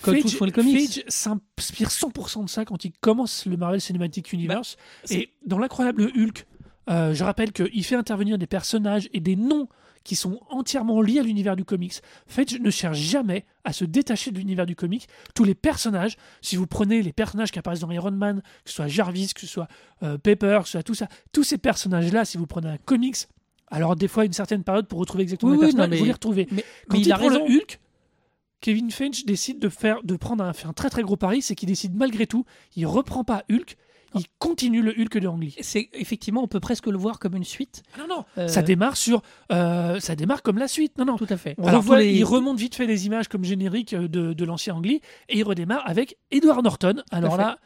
comme 0.02 0.18
tous 0.20 0.34
font 0.34 0.44
les 0.44 0.52
comics. 0.52 0.76
Phage 0.88 1.04
s'inspire 1.08 1.88
100% 1.90 2.44
de 2.44 2.48
ça 2.48 2.64
quand 2.64 2.84
il 2.84 2.92
commence 3.00 3.46
le 3.46 3.56
Marvel 3.56 3.80
Cinematic 3.80 4.32
Universe. 4.32 4.76
c'est- 5.04 5.14
et 5.14 5.32
dans 5.46 5.58
l'incroyable 5.58 6.10
Hulk, 6.16 6.46
euh, 6.90 7.14
je 7.14 7.24
rappelle 7.24 7.52
qu'il 7.52 7.84
fait 7.84 7.96
intervenir 7.96 8.38
des 8.38 8.46
personnages 8.46 9.08
et 9.12 9.20
des 9.20 9.36
noms 9.36 9.68
qui 10.04 10.16
sont 10.16 10.40
entièrement 10.48 11.02
liés 11.02 11.18
à 11.18 11.22
l'univers 11.22 11.54
du 11.54 11.64
comics. 11.64 11.94
Phage 12.26 12.58
ne 12.60 12.70
cherche 12.70 12.96
jamais 12.98 13.44
à 13.64 13.74
se 13.74 13.84
détacher 13.84 14.30
de 14.30 14.38
l'univers 14.38 14.64
du 14.64 14.74
comics. 14.74 15.06
Tous 15.34 15.44
les 15.44 15.54
personnages, 15.54 16.16
si 16.40 16.56
vous 16.56 16.66
prenez 16.66 17.02
les 17.02 17.12
personnages 17.12 17.50
qui 17.50 17.58
apparaissent 17.58 17.80
dans 17.80 17.90
Iron 17.90 18.12
Man, 18.12 18.40
que 18.64 18.70
ce 18.70 18.76
soit 18.76 18.86
Jarvis, 18.88 19.32
que 19.34 19.40
ce 19.42 19.46
soit 19.46 19.68
euh, 20.02 20.16
Pepper, 20.16 20.60
que 20.62 20.66
ce 20.66 20.72
soit 20.72 20.82
tout 20.82 20.94
ça, 20.94 21.08
tous 21.32 21.44
ces 21.44 21.58
personnages-là, 21.58 22.24
si 22.24 22.38
vous 22.38 22.46
prenez 22.46 22.68
un 22.70 22.78
comics, 22.78 23.16
alors 23.70 23.96
des 23.96 24.08
fois 24.08 24.24
une 24.24 24.32
certaine 24.32 24.64
période 24.64 24.86
pour 24.86 24.98
retrouver 24.98 25.24
exactement 25.24 25.52
Oui, 25.52 25.58
les 25.58 25.64
personnages, 25.64 25.86
non, 25.88 25.90
mais- 25.90 25.98
vous 25.98 26.04
les 26.06 26.12
retrouvez. 26.12 26.48
Mais, 26.52 26.64
Quand 26.88 26.96
mais 26.96 27.02
il, 27.02 27.06
il 27.06 27.12
a 27.12 27.18
prend 27.18 27.28
raison. 27.28 27.46
le 27.46 27.54
Hulk, 27.56 27.80
Kevin 28.60 28.90
Feige 28.90 29.24
décide 29.24 29.58
de 29.60 29.68
faire, 29.68 30.02
de 30.02 30.16
prendre 30.16 30.42
un, 30.44 30.52
très 30.72 30.90
très 30.90 31.02
gros 31.02 31.16
pari, 31.16 31.42
c'est 31.42 31.54
qu'il 31.54 31.68
décide 31.68 31.94
malgré 31.94 32.26
tout, 32.26 32.44
il 32.76 32.86
reprend 32.86 33.22
pas 33.24 33.44
Hulk, 33.50 33.76
il 34.14 34.24
continue 34.38 34.80
le 34.82 34.92
Hulk 34.98 35.18
de 35.18 35.28
Ang 35.28 35.38
Lee. 35.42 35.54
C'est 35.60 35.90
effectivement, 35.92 36.42
on 36.42 36.48
peut 36.48 36.60
presque 36.60 36.86
le 36.86 36.96
voir 36.96 37.18
comme 37.18 37.36
une 37.36 37.44
suite. 37.44 37.82
Ah 37.94 38.00
Non 38.00 38.16
non, 38.16 38.24
Euh, 38.38 38.48
ça 38.48 38.62
démarre 38.62 38.96
sur, 38.96 39.22
euh, 39.52 40.00
ça 40.00 40.16
démarre 40.16 40.42
comme 40.42 40.58
la 40.58 40.66
suite. 40.66 40.96
Non 40.98 41.04
non. 41.04 41.16
Tout 41.16 41.26
à 41.28 41.36
fait. 41.36 41.54
On 41.58 41.66
Alors, 41.68 41.82
revoit- 41.82 41.96
tous 41.98 42.02
les- 42.04 42.14
Il 42.16 42.24
remonte 42.24 42.58
vite 42.58 42.74
fait 42.74 42.86
les 42.86 43.06
images 43.06 43.28
comme 43.28 43.44
générique 43.44 43.92
euh, 43.92 44.08
de, 44.08 44.32
de 44.32 44.44
l'ancien 44.44 44.74
Ang 44.74 44.84
Lee 44.84 45.02
et 45.28 45.38
il 45.38 45.44
redémarre 45.44 45.82
avec 45.86 46.16
Edward 46.30 46.64
Norton. 46.64 47.02
Alors 47.12 47.36
là, 47.36 47.58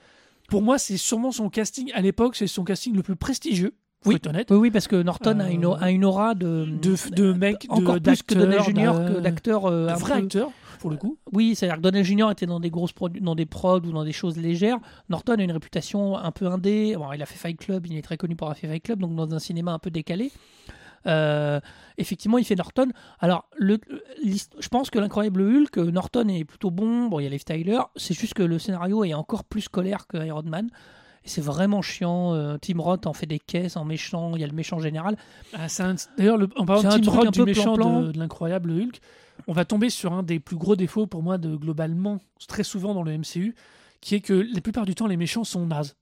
pour 0.49 0.63
moi, 0.63 0.79
c'est 0.79 0.97
sûrement 0.97 1.31
son 1.33 1.49
casting 1.49 1.91
à 1.95 2.01
l'époque, 2.03 2.35
c'est 2.37 2.49
son 2.49 2.65
casting 2.65 2.95
le 2.97 3.03
plus 3.05 3.17
prestigieux 3.17 3.75
Oui. 4.05 4.17
être 4.17 4.27
honnête. 4.27 4.49
Oui, 4.51 4.57
oui, 4.59 4.71
parce 4.73 4.89
que 4.89 4.97
Norton 5.01 5.39
a, 5.39 5.49
une, 5.49 5.65
a 5.81 5.91
une 5.93 6.05
aura 6.05 6.35
de, 6.35 6.67
De, 6.83 6.97
de- 7.15 7.33
encore 7.69 8.01
plus 8.01 8.23
que 8.25 8.35
Junior, 8.65 8.99
de- 8.99 9.01
euh, 9.05 9.21
de 9.21 9.89
un 9.89 9.95
vrais 9.95 10.19
peu- 10.19 10.25
acteurs, 10.25 10.51
pour 10.83 10.91
le 10.91 10.97
coup. 10.99 11.17
Oui, 11.33 11.55
c'est-à-dire 11.55 11.77
que 11.77 11.83
Donnell 11.83 12.05
Junior 12.05 12.31
était 12.31 12.45
dans 12.47 12.61
des 12.61 12.69
grosses 12.71 12.93
dans 13.21 13.35
des 13.35 13.47
prods 13.47 13.79
ou 13.81 13.93
dans 13.93 14.05
des 14.05 14.13
choses 14.13 14.37
légères. 14.37 14.79
Norton 15.09 15.35
a 15.39 15.43
une 15.43 15.53
réputation 15.53 16.19
un 16.19 16.31
peu 16.33 16.47
indé. 16.49 16.95
Bon, 16.99 17.11
il 17.13 17.23
a 17.23 17.27
fait 17.27 17.39
Fight 17.39 17.57
Club, 17.59 17.87
il 17.87 17.97
est 17.97 18.03
très 18.03 18.17
connu 18.19 18.37
pour 18.37 18.49
avoir 18.49 18.59
fait 18.59 18.69
Fight 18.69 18.83
Club, 18.83 18.99
donc 19.01 19.15
dans 19.15 19.33
un 19.35 19.39
cinéma 19.39 19.73
un 19.73 19.79
peu 19.79 19.91
décalé. 19.91 20.31
Euh, 21.07 21.59
effectivement, 21.99 22.39
il 22.39 22.45
fait 22.45 22.55
Norton. 22.55 22.89
Alors, 23.21 23.49
le, 23.57 23.79
je 24.25 24.69
pense 24.69 24.91
que 24.91 24.99
l'incroyable 24.99 25.41
Hulk, 25.43 25.79
euh, 25.79 25.91
Norton 25.91 26.29
est 26.29 26.45
plutôt 26.45 26.71
bon. 26.71 27.07
Bon, 27.07 27.19
il 27.19 27.25
y 27.25 27.27
a 27.27 27.31
Liv 27.31 27.43
Tyler. 27.45 27.81
C'est 27.97 28.15
juste 28.15 28.35
que 28.35 28.43
le 28.43 28.59
scénario 28.59 29.03
est 29.05 29.15
encore 29.15 29.45
plus 29.45 29.69
colère 29.69 30.07
que 30.07 30.17
Iron 30.25 30.43
Man. 30.45 30.69
Et 31.25 31.29
c'est 31.29 31.41
vraiment 31.41 31.83
chiant. 31.83 32.35
Euh, 32.35 32.57
Tim 32.61 32.81
Roth 32.81 33.07
en 33.07 33.13
fait 33.13 33.27
des 33.27 33.39
caisses 33.39 33.77
en 33.77 33.85
méchant. 33.85 34.33
Il 34.35 34.41
y 34.41 34.45
a 34.45 34.47
le 34.47 34.53
méchant 34.53 34.79
général. 34.81 35.17
Ah, 35.55 35.67
un- 35.81 35.95
D'ailleurs, 36.19 36.37
le- 36.37 36.49
en 36.57 36.67
parlant 36.67 36.83
de 36.83 36.89
Tim 37.05 37.11
Roth, 37.11 37.27
un 37.27 37.31
du 37.31 37.39
peu 37.41 37.45
méchant 37.47 37.75
plan-plan. 37.75 38.03
de, 38.03 38.13
de 38.13 38.19
l'incroyable 38.19 38.71
Hulk, 38.71 39.01
on 39.49 39.53
va 39.53 39.65
tomber 39.65 39.91
sur 39.91 40.13
un 40.13 40.23
des 40.23 40.41
plus 40.41 40.57
gros 40.57 40.77
défauts 40.77 41.07
pour 41.07 41.23
moi 41.23 41.39
de 41.39 41.55
globalement, 41.57 42.21
très 42.49 42.65
souvent 42.65 42.95
dans 42.95 43.03
le 43.03 43.13
MCU, 43.17 43.55
qui 44.01 44.15
est 44.17 44.21
que 44.21 44.33
la 44.35 44.61
plupart 44.61 44.85
du 44.87 44.95
temps, 44.95 45.07
les 45.07 45.17
méchants 45.17 45.45
sont 45.45 45.67
nazes. 45.67 45.95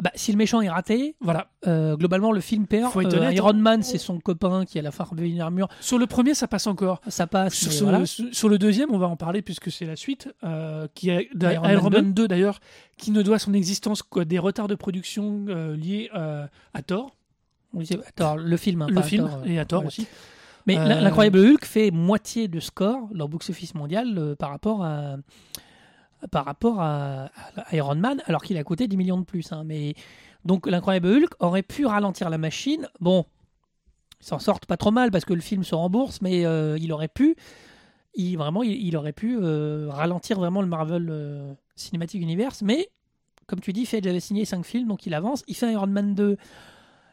Bah, 0.00 0.12
si 0.14 0.30
le 0.30 0.38
méchant 0.38 0.60
est 0.60 0.68
raté, 0.68 1.16
Voilà. 1.20 1.48
euh, 1.66 1.96
globalement, 1.96 2.30
le 2.30 2.40
film 2.40 2.68
perd. 2.68 2.92
Faut 2.92 3.00
être 3.00 3.14
Euh, 3.14 3.18
honnête, 3.18 3.36
Iron 3.36 3.50
on- 3.50 3.54
Man, 3.54 3.82
c'est 3.82 3.98
son 3.98 4.20
copain 4.20 4.64
qui 4.64 4.78
a 4.78 4.82
la 4.82 4.92
farbe 4.92 5.18
et 5.18 5.28
une 5.28 5.40
armure. 5.40 5.66
Sur 5.80 5.98
le 5.98 6.06
premier, 6.06 6.34
ça 6.34 6.46
passe 6.46 6.68
encore. 6.68 7.00
Ça 7.08 7.26
passe. 7.26 7.54
Sur, 7.54 7.66
mais 7.68 7.74
sur- 7.74 7.86
voilà. 7.88 8.06
sur- 8.06 8.32
sur 8.32 8.48
le 8.48 8.58
deuxième, 8.58 8.92
on 8.94 8.98
va 8.98 9.08
en 9.08 9.16
parler 9.16 9.42
puisque 9.42 9.72
c'est 9.72 9.84
la 9.84 9.96
suite, 9.96 10.32
euh, 10.44 10.86
qui 10.94 11.08
Iron 11.08 11.24
Iron, 11.68 11.90
Man 11.90 11.92
Man 12.04 12.12
2, 12.14 12.28
d'ailleurs, 12.28 12.60
qui 12.96 13.10
ne 13.10 13.22
doit 13.22 13.40
son 13.40 13.54
existence 13.54 14.04
qu'à 14.04 14.24
des 14.24 14.38
retards 14.38 14.68
de 14.68 14.76
production 14.76 15.46
liés 15.76 16.10
à 16.12 16.82
Thor, 16.86 17.16
Oui, 17.72 17.86
c'est- 17.86 17.98
Thor, 18.14 18.36
le 18.36 18.56
film. 18.56 18.82
hein, 18.82 18.86
le 18.88 19.02
film, 19.02 19.28
Thor, 19.28 19.42
et 19.46 19.58
à 19.58 19.64
Thor 19.64 19.84
aussi. 19.84 20.06
Mais 20.66 20.76
Euh, 20.76 20.84
l'in- 20.88 21.00
l'incroyable 21.00 21.38
Hulk 21.38 21.64
fait 21.64 21.90
moitié 21.90 22.48
de 22.48 22.58
score 22.60 23.08
dans 23.14 23.24
le 23.26 23.30
box-office 23.30 23.74
mondial 23.74 24.14
euh, 24.18 24.34
par 24.36 24.50
rapport 24.50 24.84
à 24.84 25.16
par 26.30 26.44
rapport 26.46 26.80
à, 26.80 27.30
à 27.56 27.76
Iron 27.76 27.94
Man, 27.94 28.22
alors 28.26 28.42
qu'il 28.42 28.56
a 28.56 28.64
coûté 28.64 28.88
10 28.88 28.96
millions 28.96 29.18
de 29.18 29.24
plus. 29.24 29.52
hein. 29.52 29.62
Mais 29.64 29.94
donc 30.44 30.66
l'incroyable 30.66 31.08
Hulk 31.08 31.30
aurait 31.40 31.62
pu 31.62 31.86
ralentir 31.86 32.30
la 32.30 32.38
machine. 32.38 32.88
Bon, 33.00 33.26
ils 34.20 34.26
s'en 34.26 34.38
sortent 34.38 34.66
pas 34.66 34.76
trop 34.78 34.90
mal 34.90 35.10
parce 35.10 35.24
que 35.24 35.34
le 35.34 35.40
film 35.42 35.62
se 35.62 35.74
rembourse, 35.74 36.22
mais 36.22 36.44
euh, 36.46 36.78
il 36.80 36.90
aurait 36.92 37.08
pu, 37.08 37.36
il 38.14 38.36
vraiment, 38.36 38.62
il, 38.62 38.72
il 38.72 38.96
aurait 38.96 39.12
pu 39.12 39.36
euh, 39.40 39.88
ralentir 39.90 40.38
vraiment 40.38 40.62
le 40.62 40.68
Marvel 40.68 41.06
euh, 41.10 41.52
Cinematic 41.76 42.20
Universe. 42.22 42.62
Mais 42.62 42.88
comme 43.46 43.60
tu 43.60 43.72
dis, 43.74 43.84
Fedge 43.86 44.06
avait 44.08 44.18
signé 44.18 44.46
5 44.46 44.64
films, 44.64 44.88
donc 44.88 45.06
il 45.06 45.14
avance. 45.14 45.44
Il 45.46 45.54
fait 45.54 45.70
Iron 45.70 45.86
Man 45.86 46.14
2 46.14 46.38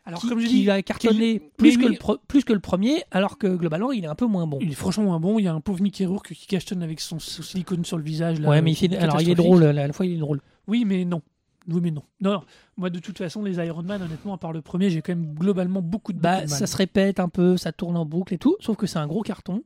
Alors, 0.06 0.20
qui, 0.20 0.28
comme 0.28 0.40
je 0.40 0.48
qui 0.48 0.62
dis, 0.64 0.70
a 0.70 0.82
cartonné 0.82 1.40
qu'il- 1.40 1.50
plus, 1.58 1.78
que 1.78 1.86
oui. 1.86 1.92
Le 1.94 1.98
pro- 1.98 2.18
plus 2.28 2.44
que 2.44 2.52
le 2.54 2.60
premier, 2.60 3.04
alors 3.12 3.38
que 3.38 3.48
globalement, 3.48 3.92
il 3.94 4.04
est 4.04 4.08
un 4.08 4.16
peu 4.16 4.26
moins 4.26 4.46
bon. 4.48 4.60
il 4.62 4.72
est 4.72 4.76
franchement 4.76 5.06
moins 5.06 5.20
bon. 5.20 5.40
Il 5.40 5.44
y 5.46 5.48
a 5.48 5.54
un 5.54 5.62
pauvre 5.62 5.82
Mickey 5.82 6.06
Rourke 6.06 6.34
qui 6.34 6.46
cachetonne 6.46 6.84
avec 6.84 7.00
son, 7.00 7.20
son 7.20 7.42
silicone 7.42 7.86
sur 7.86 7.98
le 7.98 8.04
visage. 8.04 8.40
Là, 8.42 8.50
ouais, 8.50 8.62
mais 8.62 8.72
il 8.72 8.76
fait- 8.76 8.96
alors 8.98 9.22
il 9.22 9.30
est 9.30 9.36
drôle, 9.36 9.64
à 9.64 9.72
la 9.74 9.94
fois 9.94 10.06
il 10.06 10.14
est 10.16 10.18
drôle. 10.18 10.42
Oui, 10.68 10.84
mais 10.86 11.06
non. 11.06 11.22
Oui, 11.70 11.80
mais 11.82 11.92
non. 11.92 12.04
Non, 12.20 12.32
non. 12.34 12.42
Moi, 12.76 12.90
de 12.90 13.00
toute 13.00 13.18
façon, 13.18 13.42
les 13.44 13.56
Iron 13.66 13.84
Man, 13.84 14.02
honnêtement, 14.02 14.34
à 14.34 14.38
part 14.38 14.52
le 14.52 14.62
premier, 14.62 14.90
j'ai 14.90 15.02
quand 15.02 15.16
même 15.16 15.34
globalement 15.34 15.82
beaucoup 15.82 16.12
de, 16.12 16.20
Bah, 16.20 16.34
beaucoup 16.34 16.46
de 16.48 16.50
mal. 16.52 16.60
ça 16.60 16.68
se 16.68 16.76
répète 16.76 17.22
un 17.22 17.30
peu, 17.30 17.56
ça 17.56 17.72
tourne 17.72 17.96
en 17.96 18.04
boucle 18.06 18.34
et 18.34 18.38
tout, 18.38 18.58
sauf 18.60 18.76
que 18.76 18.86
c'est 18.86 19.00
un 19.00 19.08
gros 19.08 19.22
carton. 19.22 19.64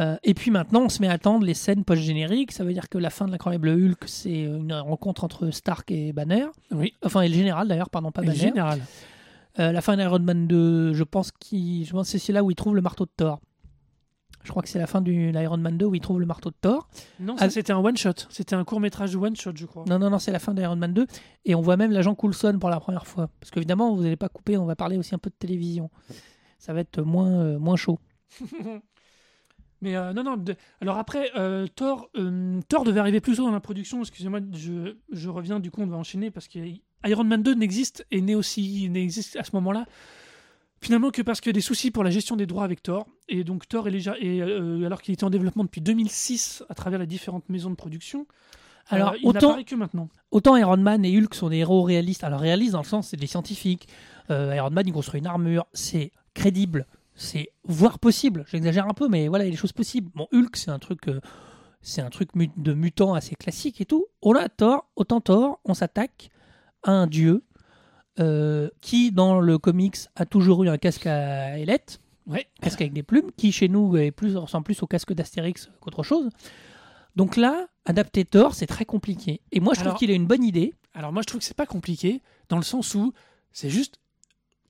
Euh, 0.00 0.16
et 0.24 0.34
puis 0.34 0.50
maintenant, 0.50 0.82
on 0.82 0.88
se 0.88 1.00
met 1.00 1.08
à 1.08 1.12
attendre 1.12 1.46
les 1.46 1.54
scènes 1.54 1.84
post-génériques. 1.84 2.50
Ça 2.52 2.64
veut 2.64 2.72
dire 2.72 2.88
que 2.88 2.98
la 2.98 3.10
fin 3.10 3.26
de 3.26 3.30
l'incroyable 3.30 3.68
Hulk, 3.68 4.02
c'est 4.06 4.42
une 4.42 4.72
rencontre 4.74 5.22
entre 5.24 5.50
Stark 5.52 5.90
et 5.92 6.12
Banner. 6.12 6.46
Oui, 6.72 6.92
Enfin, 7.04 7.22
et 7.22 7.28
le 7.28 7.34
général 7.34 7.68
d'ailleurs, 7.68 7.88
pardon, 7.88 8.10
pas 8.10 8.22
Banner. 8.22 8.34
général. 8.36 8.80
Euh, 9.58 9.72
la 9.72 9.80
fin 9.80 9.96
d'Iron 9.96 10.18
Man 10.20 10.46
2, 10.46 10.92
je 10.92 11.02
pense, 11.04 11.32
qu'il- 11.32 11.84
je 11.86 11.92
pense 11.92 12.12
que 12.12 12.18
c'est 12.18 12.32
là 12.32 12.44
où 12.44 12.50
il 12.50 12.54
trouve 12.54 12.74
le 12.76 12.82
marteau 12.82 13.04
de 13.06 13.10
Thor. 13.16 13.40
Je 14.44 14.50
crois 14.50 14.62
que 14.62 14.68
c'est 14.68 14.78
la 14.78 14.86
fin 14.86 15.00
du 15.00 15.32
l'Iron 15.32 15.56
Man 15.56 15.76
2 15.76 15.86
où 15.86 15.94
il 15.96 16.00
trouve 16.00 16.20
le 16.20 16.26
marteau 16.26 16.50
de 16.50 16.56
Thor. 16.60 16.88
Non, 17.18 17.36
ça, 17.36 17.46
Ah. 17.46 17.50
c'était 17.50 17.72
un 17.72 17.78
one-shot. 17.78 18.12
C'était 18.28 18.54
un 18.54 18.64
court-métrage 18.64 19.10
de 19.12 19.16
one-shot, 19.16 19.52
je 19.56 19.66
crois. 19.66 19.84
Non, 19.88 19.98
non, 19.98 20.08
non, 20.10 20.18
c'est 20.20 20.30
la 20.30 20.38
fin 20.38 20.54
d'Iron 20.54 20.76
Man 20.76 20.92
2. 20.94 21.06
Et 21.44 21.54
on 21.56 21.60
voit 21.62 21.76
même 21.76 21.90
l'agent 21.90 22.14
Coulson 22.14 22.56
pour 22.60 22.70
la 22.70 22.78
première 22.78 23.06
fois. 23.08 23.28
Parce 23.40 23.50
qu'évidemment, 23.50 23.94
vous 23.96 24.02
n'allez 24.02 24.16
pas 24.16 24.28
couper, 24.28 24.56
on 24.56 24.64
va 24.66 24.76
parler 24.76 24.98
aussi 24.98 25.14
un 25.14 25.18
peu 25.18 25.30
de 25.30 25.34
télévision. 25.36 25.90
Ça 26.58 26.72
va 26.72 26.80
être 26.80 27.02
moins, 27.02 27.30
euh, 27.40 27.58
moins 27.58 27.76
chaud. 27.76 27.98
Mais 29.82 29.94
euh, 29.96 30.12
non, 30.12 30.22
non. 30.24 30.36
de- 30.36 30.56
Alors 30.80 30.96
après, 30.96 31.30
euh, 31.36 31.66
Thor, 31.74 32.08
euh, 32.16 32.60
Thor 32.68 32.84
devait 32.84 33.00
arriver 33.00 33.20
plus 33.20 33.36
tôt 33.36 33.44
dans 33.44 33.50
la 33.52 33.60
production. 33.60 34.00
Excusez-moi, 34.00 34.40
je, 34.52 34.96
je 35.12 35.28
reviens. 35.28 35.60
Du 35.60 35.70
coup, 35.70 35.82
on 35.82 35.86
va 35.86 35.96
enchaîner 35.96 36.30
parce 36.30 36.48
que 36.48 36.58
Iron 37.08 37.24
Man 37.24 37.42
2 37.42 37.54
n'existe 37.54 38.06
et 38.10 38.20
n'est 38.20 38.34
aussi 38.34 38.88
n'existe 38.90 39.36
à 39.36 39.44
ce 39.44 39.50
moment-là 39.54 39.86
finalement 40.80 41.10
que 41.10 41.22
parce 41.22 41.40
qu'il 41.40 41.50
y 41.50 41.54
a 41.54 41.54
des 41.54 41.60
soucis 41.60 41.90
pour 41.90 42.04
la 42.04 42.10
gestion 42.10 42.36
des 42.36 42.46
droits 42.46 42.64
avec 42.64 42.82
Thor. 42.82 43.06
Et 43.28 43.44
donc 43.44 43.66
Thor 43.68 43.88
est 43.88 43.90
déjà 43.90 44.14
et 44.20 44.40
euh, 44.42 44.84
alors 44.86 45.00
qu'il 45.02 45.14
était 45.14 45.24
en 45.24 45.30
développement 45.30 45.64
depuis 45.64 45.80
2006 45.80 46.64
à 46.68 46.74
travers 46.74 46.98
les 46.98 47.06
différentes 47.06 47.48
maisons 47.48 47.70
de 47.70 47.74
production. 47.76 48.26
Alors, 48.88 49.12
euh, 49.12 49.16
il 49.20 49.26
autant- 49.26 49.62
que 49.64 49.74
maintenant. 49.74 50.08
Autant 50.30 50.56
Iron 50.56 50.76
Man 50.76 51.04
et 51.04 51.18
Hulk 51.18 51.34
sont 51.34 51.48
des 51.48 51.56
héros 51.56 51.82
réalistes. 51.82 52.22
Alors 52.22 52.40
réalistes 52.40 52.72
dans 52.72 52.82
le 52.82 52.86
sens, 52.86 53.08
c'est 53.08 53.16
des 53.16 53.26
scientifiques. 53.26 53.88
Euh, 54.30 54.54
Iron 54.54 54.70
Man, 54.70 54.84
il 54.86 54.92
construit 54.92 55.18
une 55.18 55.26
armure. 55.26 55.66
C'est 55.72 56.12
crédible. 56.34 56.86
C'est 57.16 57.50
voire 57.64 57.98
possible. 57.98 58.44
J'exagère 58.48 58.86
un 58.86 58.92
peu, 58.94 59.08
mais 59.08 59.26
voilà, 59.26 59.44
il 59.44 59.48
y 59.48 59.50
a 59.50 59.52
des 59.52 59.56
choses 59.56 59.72
possibles. 59.72 60.10
Bon, 60.14 60.28
Hulk, 60.32 60.56
c'est 60.56 60.70
un 60.70 60.78
truc, 60.78 61.00
c'est 61.80 62.02
un 62.02 62.10
truc 62.10 62.28
de 62.36 62.72
mutant 62.74 63.14
assez 63.14 63.34
classique 63.34 63.80
et 63.80 63.86
tout. 63.86 64.04
On 64.22 64.34
a 64.34 64.48
Thor, 64.50 64.86
autant 64.94 65.20
Thor, 65.20 65.58
on 65.64 65.72
s'attaque 65.74 66.28
un 66.86 67.06
dieu 67.06 67.44
euh, 68.18 68.70
qui, 68.80 69.12
dans 69.12 69.40
le 69.40 69.58
comics, 69.58 69.96
a 70.14 70.24
toujours 70.24 70.64
eu 70.64 70.68
un 70.68 70.78
casque 70.78 71.06
à 71.06 71.58
ailettes, 71.58 72.00
Ouais. 72.26 72.46
casque 72.60 72.80
avec 72.80 72.92
des 72.94 73.02
plumes, 73.02 73.30
qui 73.36 73.52
chez 73.52 73.68
nous 73.68 73.96
est 73.96 74.10
plus, 74.10 74.36
ressemble 74.36 74.64
plus 74.64 74.82
au 74.82 74.86
casque 74.86 75.12
d'Astérix 75.12 75.70
qu'autre 75.80 76.02
chose. 76.02 76.30
Donc 77.14 77.36
là, 77.36 77.66
adapter 77.84 78.24
Thor, 78.24 78.54
c'est 78.54 78.66
très 78.66 78.84
compliqué. 78.84 79.40
Et 79.52 79.60
moi, 79.60 79.74
je 79.74 79.80
Alors- 79.80 79.92
trouve 79.94 79.98
qu'il 80.00 80.10
a 80.10 80.14
une 80.14 80.26
bonne 80.26 80.42
idée. 80.44 80.74
Alors 80.94 81.12
moi, 81.12 81.22
je 81.22 81.26
trouve 81.26 81.38
que 81.40 81.44
c'est 81.44 81.56
pas 81.56 81.66
compliqué 81.66 82.22
dans 82.48 82.56
le 82.56 82.62
sens 82.62 82.94
où 82.94 83.12
c'est 83.52 83.70
juste 83.70 83.98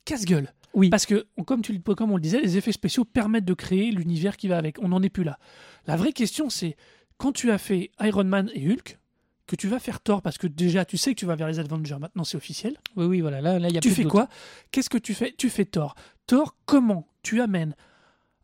casse-gueule. 0.05 0.53
Oui. 0.75 0.91
Parce 0.91 1.07
que, 1.07 1.27
comme, 1.47 1.63
tu, 1.63 1.81
comme 1.81 2.11
on 2.13 2.17
le 2.17 2.21
disait, 2.21 2.41
les 2.41 2.57
effets 2.59 2.73
spéciaux 2.73 3.05
permettent 3.05 3.45
de 3.47 3.55
créer 3.55 3.91
l'univers 3.91 4.37
qui 4.37 4.47
va 4.49 4.59
avec. 4.59 4.79
On 4.83 4.89
n'en 4.89 5.03
est 5.03 5.09
plus 5.09 5.25
là. 5.25 5.39
La 5.87 5.97
vraie 5.97 6.13
question, 6.13 6.51
c'est 6.51 6.77
quand 7.17 7.33
tu 7.33 7.51
as 7.51 7.59
fait 7.59 7.91
Iron 8.01 8.25
Man 8.25 8.51
et 8.55 8.71
Hulk, 8.71 8.99
que 9.47 9.57
tu 9.57 9.69
vas 9.69 9.79
faire 9.79 10.01
Thor, 10.01 10.23
parce 10.23 10.39
que 10.39 10.47
déjà, 10.47 10.85
tu 10.85 10.97
sais 10.97 11.15
que 11.15 11.19
tu 11.19 11.27
vas 11.27 11.37
vers 11.37 11.49
les 11.49 11.59
Avengers, 11.59 11.99
maintenant 12.01 12.25
c'est 12.25 12.37
officiel. 12.37 12.77
Oui, 12.97 13.07
oui, 13.07 13.21
voilà. 13.21 13.41
Là, 13.41 13.59
là, 13.59 13.69
il 13.69 13.75
y 13.75 13.79
a 13.79 13.81
tu 13.81 13.89
plus 13.89 13.97
fais 13.97 14.05
de 14.05 14.09
quoi? 14.09 14.29
Qu'est-ce 14.73 14.91
que 14.91 14.99
tu 14.99 15.15
fais? 15.15 15.35
Tu 15.37 15.51
fais 15.51 15.65
Thor. 15.65 15.95
Thor, 16.27 16.57
comment 16.65 17.07
tu 17.23 17.41
amènes 17.41 17.75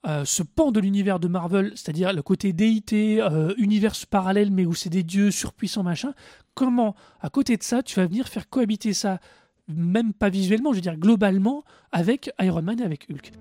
euh, 0.05 0.25
ce 0.25 0.43
pan 0.43 0.73
de 0.73 0.81
l'univers 0.81 1.21
de 1.21 1.29
Marvel, 1.29 1.73
c'est-à-dire 1.77 2.13
le 2.13 2.23
côté 2.23 2.53
déité, 2.53 3.21
euh, 3.21 3.55
univers 3.57 3.95
parallèle, 4.11 4.51
mais 4.51 4.67
où 4.67 4.75
c'est 4.75 4.91
des 4.91 5.05
dieux 5.05 5.31
surpuissants, 5.31 5.85
machin, 5.85 6.13
comment, 6.55 6.97
à 7.21 7.31
côté 7.31 7.57
de 7.57 7.63
ça, 7.63 7.85
tu 7.85 8.01
vas 8.01 8.07
venir 8.07 8.29
faire 8.29 8.49
cohabiter 8.49 8.95
ça, 8.95 9.21
même 9.69 10.13
pas 10.13 10.29
visuellement, 10.29 10.73
je 10.73 10.77
veux 10.77 10.83
dire 10.83 10.97
globalement, 10.97 11.63
avec 11.93 12.33
Iron 12.41 12.63
Man 12.63 12.81
et 12.81 12.85
avec 12.85 13.07
Hulk? 13.09 13.33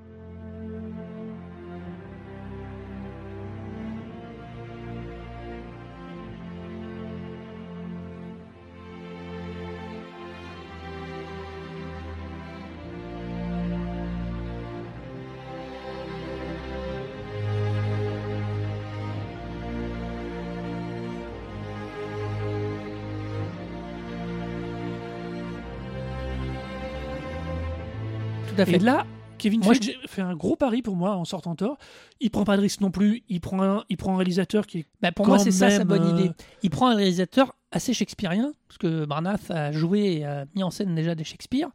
Tout 28.55 28.61
à 28.61 28.65
fait. 28.65 28.75
Et 28.75 28.79
là, 28.79 29.05
Kevin 29.37 29.63
Moi, 29.63 29.73
Feige 29.73 29.97
fait 30.07 30.21
un 30.21 30.35
gros 30.35 30.55
pari 30.55 30.81
pour 30.81 30.95
moi 30.95 31.15
en 31.15 31.25
sortant 31.25 31.55
Thor. 31.55 31.77
Il 32.19 32.29
prend 32.29 32.43
pas 32.43 32.57
de 32.57 32.61
risque 32.61 32.81
non 32.81 32.91
plus. 32.91 33.23
Il 33.29 33.41
prend 33.41 33.61
un, 33.63 33.83
il 33.89 33.97
prend 33.97 34.13
un 34.13 34.17
réalisateur 34.17 34.67
qui 34.67 34.79
est 34.79 34.85
Bah, 35.01 35.11
pour 35.11 35.27
moi, 35.27 35.39
c'est 35.39 35.51
ça 35.51 35.69
sa 35.69 35.83
bonne 35.83 36.03
euh, 36.03 36.19
idée. 36.19 36.31
Il 36.61 36.69
prend 36.69 36.89
un 36.89 36.95
réalisateur 36.95 37.55
assez 37.71 37.93
shakespearien, 37.93 38.51
parce 38.67 38.77
que 38.77 39.05
Barnath 39.05 39.49
a 39.49 39.71
joué 39.71 40.17
et 40.17 40.25
a 40.25 40.45
mis 40.55 40.63
en 40.63 40.69
scène 40.69 40.93
déjà 40.93 41.15
des 41.15 41.23
Shakespeare, 41.23 41.69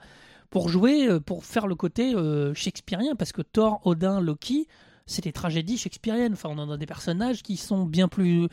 pour 0.51 0.69
jouer, 0.69 1.09
euh, 1.09 1.21
pour 1.21 1.45
faire 1.45 1.67
le 1.67 1.75
côté 1.75 2.15
euh, 2.15 2.53
shakespearien, 2.53 3.17
parce 3.17 3.33
que 3.33 3.41
Thor, 3.43 3.81
Odin, 3.85 4.21
Loki, 4.21 4.69
c'est 5.07 5.25
des 5.25 5.33
tragédies 5.33 5.79
shakespeariennes. 5.79 6.35
Enfin, 6.35 6.51
on 6.53 6.59
en 6.59 6.71
a 6.71 6.77
des 6.77 6.87
personnages 6.87 7.43
qui 7.43 7.57
sont 7.57 7.85
bien 7.85 8.09
plus 8.09 8.49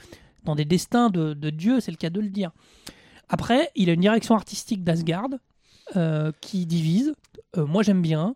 dans 0.45 0.55
des 0.55 0.65
destins 0.65 1.09
de, 1.09 1.33
de 1.33 1.49
dieux, 1.49 1.81
c'est 1.81 1.91
le 1.91 1.97
cas 1.97 2.09
de 2.09 2.21
le 2.21 2.29
dire. 2.29 2.51
Après, 3.29 3.69
il 3.75 3.89
a 3.89 3.93
une 3.93 4.01
direction 4.01 4.35
artistique 4.35 4.83
d'Asgard 4.83 5.29
euh, 5.95 6.31
qui 6.41 6.65
divise. 6.65 7.13
Euh, 7.57 7.65
moi, 7.65 7.83
j'aime 7.83 8.01
bien. 8.01 8.35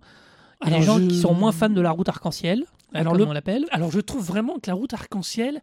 Il 0.66 0.72
y 0.72 0.74
a 0.76 0.80
des 0.80 0.86
gens 0.86 0.98
je- 1.00 1.08
qui 1.08 1.20
sont 1.20 1.34
moins 1.34 1.52
fans 1.52 1.70
de 1.70 1.82
la 1.82 1.92
route 1.92 2.10
arc-en-ciel, 2.10 2.66
Alors, 2.94 3.14
comme 3.14 3.22
le- 3.22 3.28
on 3.28 3.34
l'appelle. 3.34 3.66
Alors 3.72 3.92
je 3.92 4.00
trouve 4.00 4.26
vraiment 4.26 4.56
que 4.60 4.70
la 4.70 4.74
route 4.74 4.94
arc-en-ciel, 4.94 5.62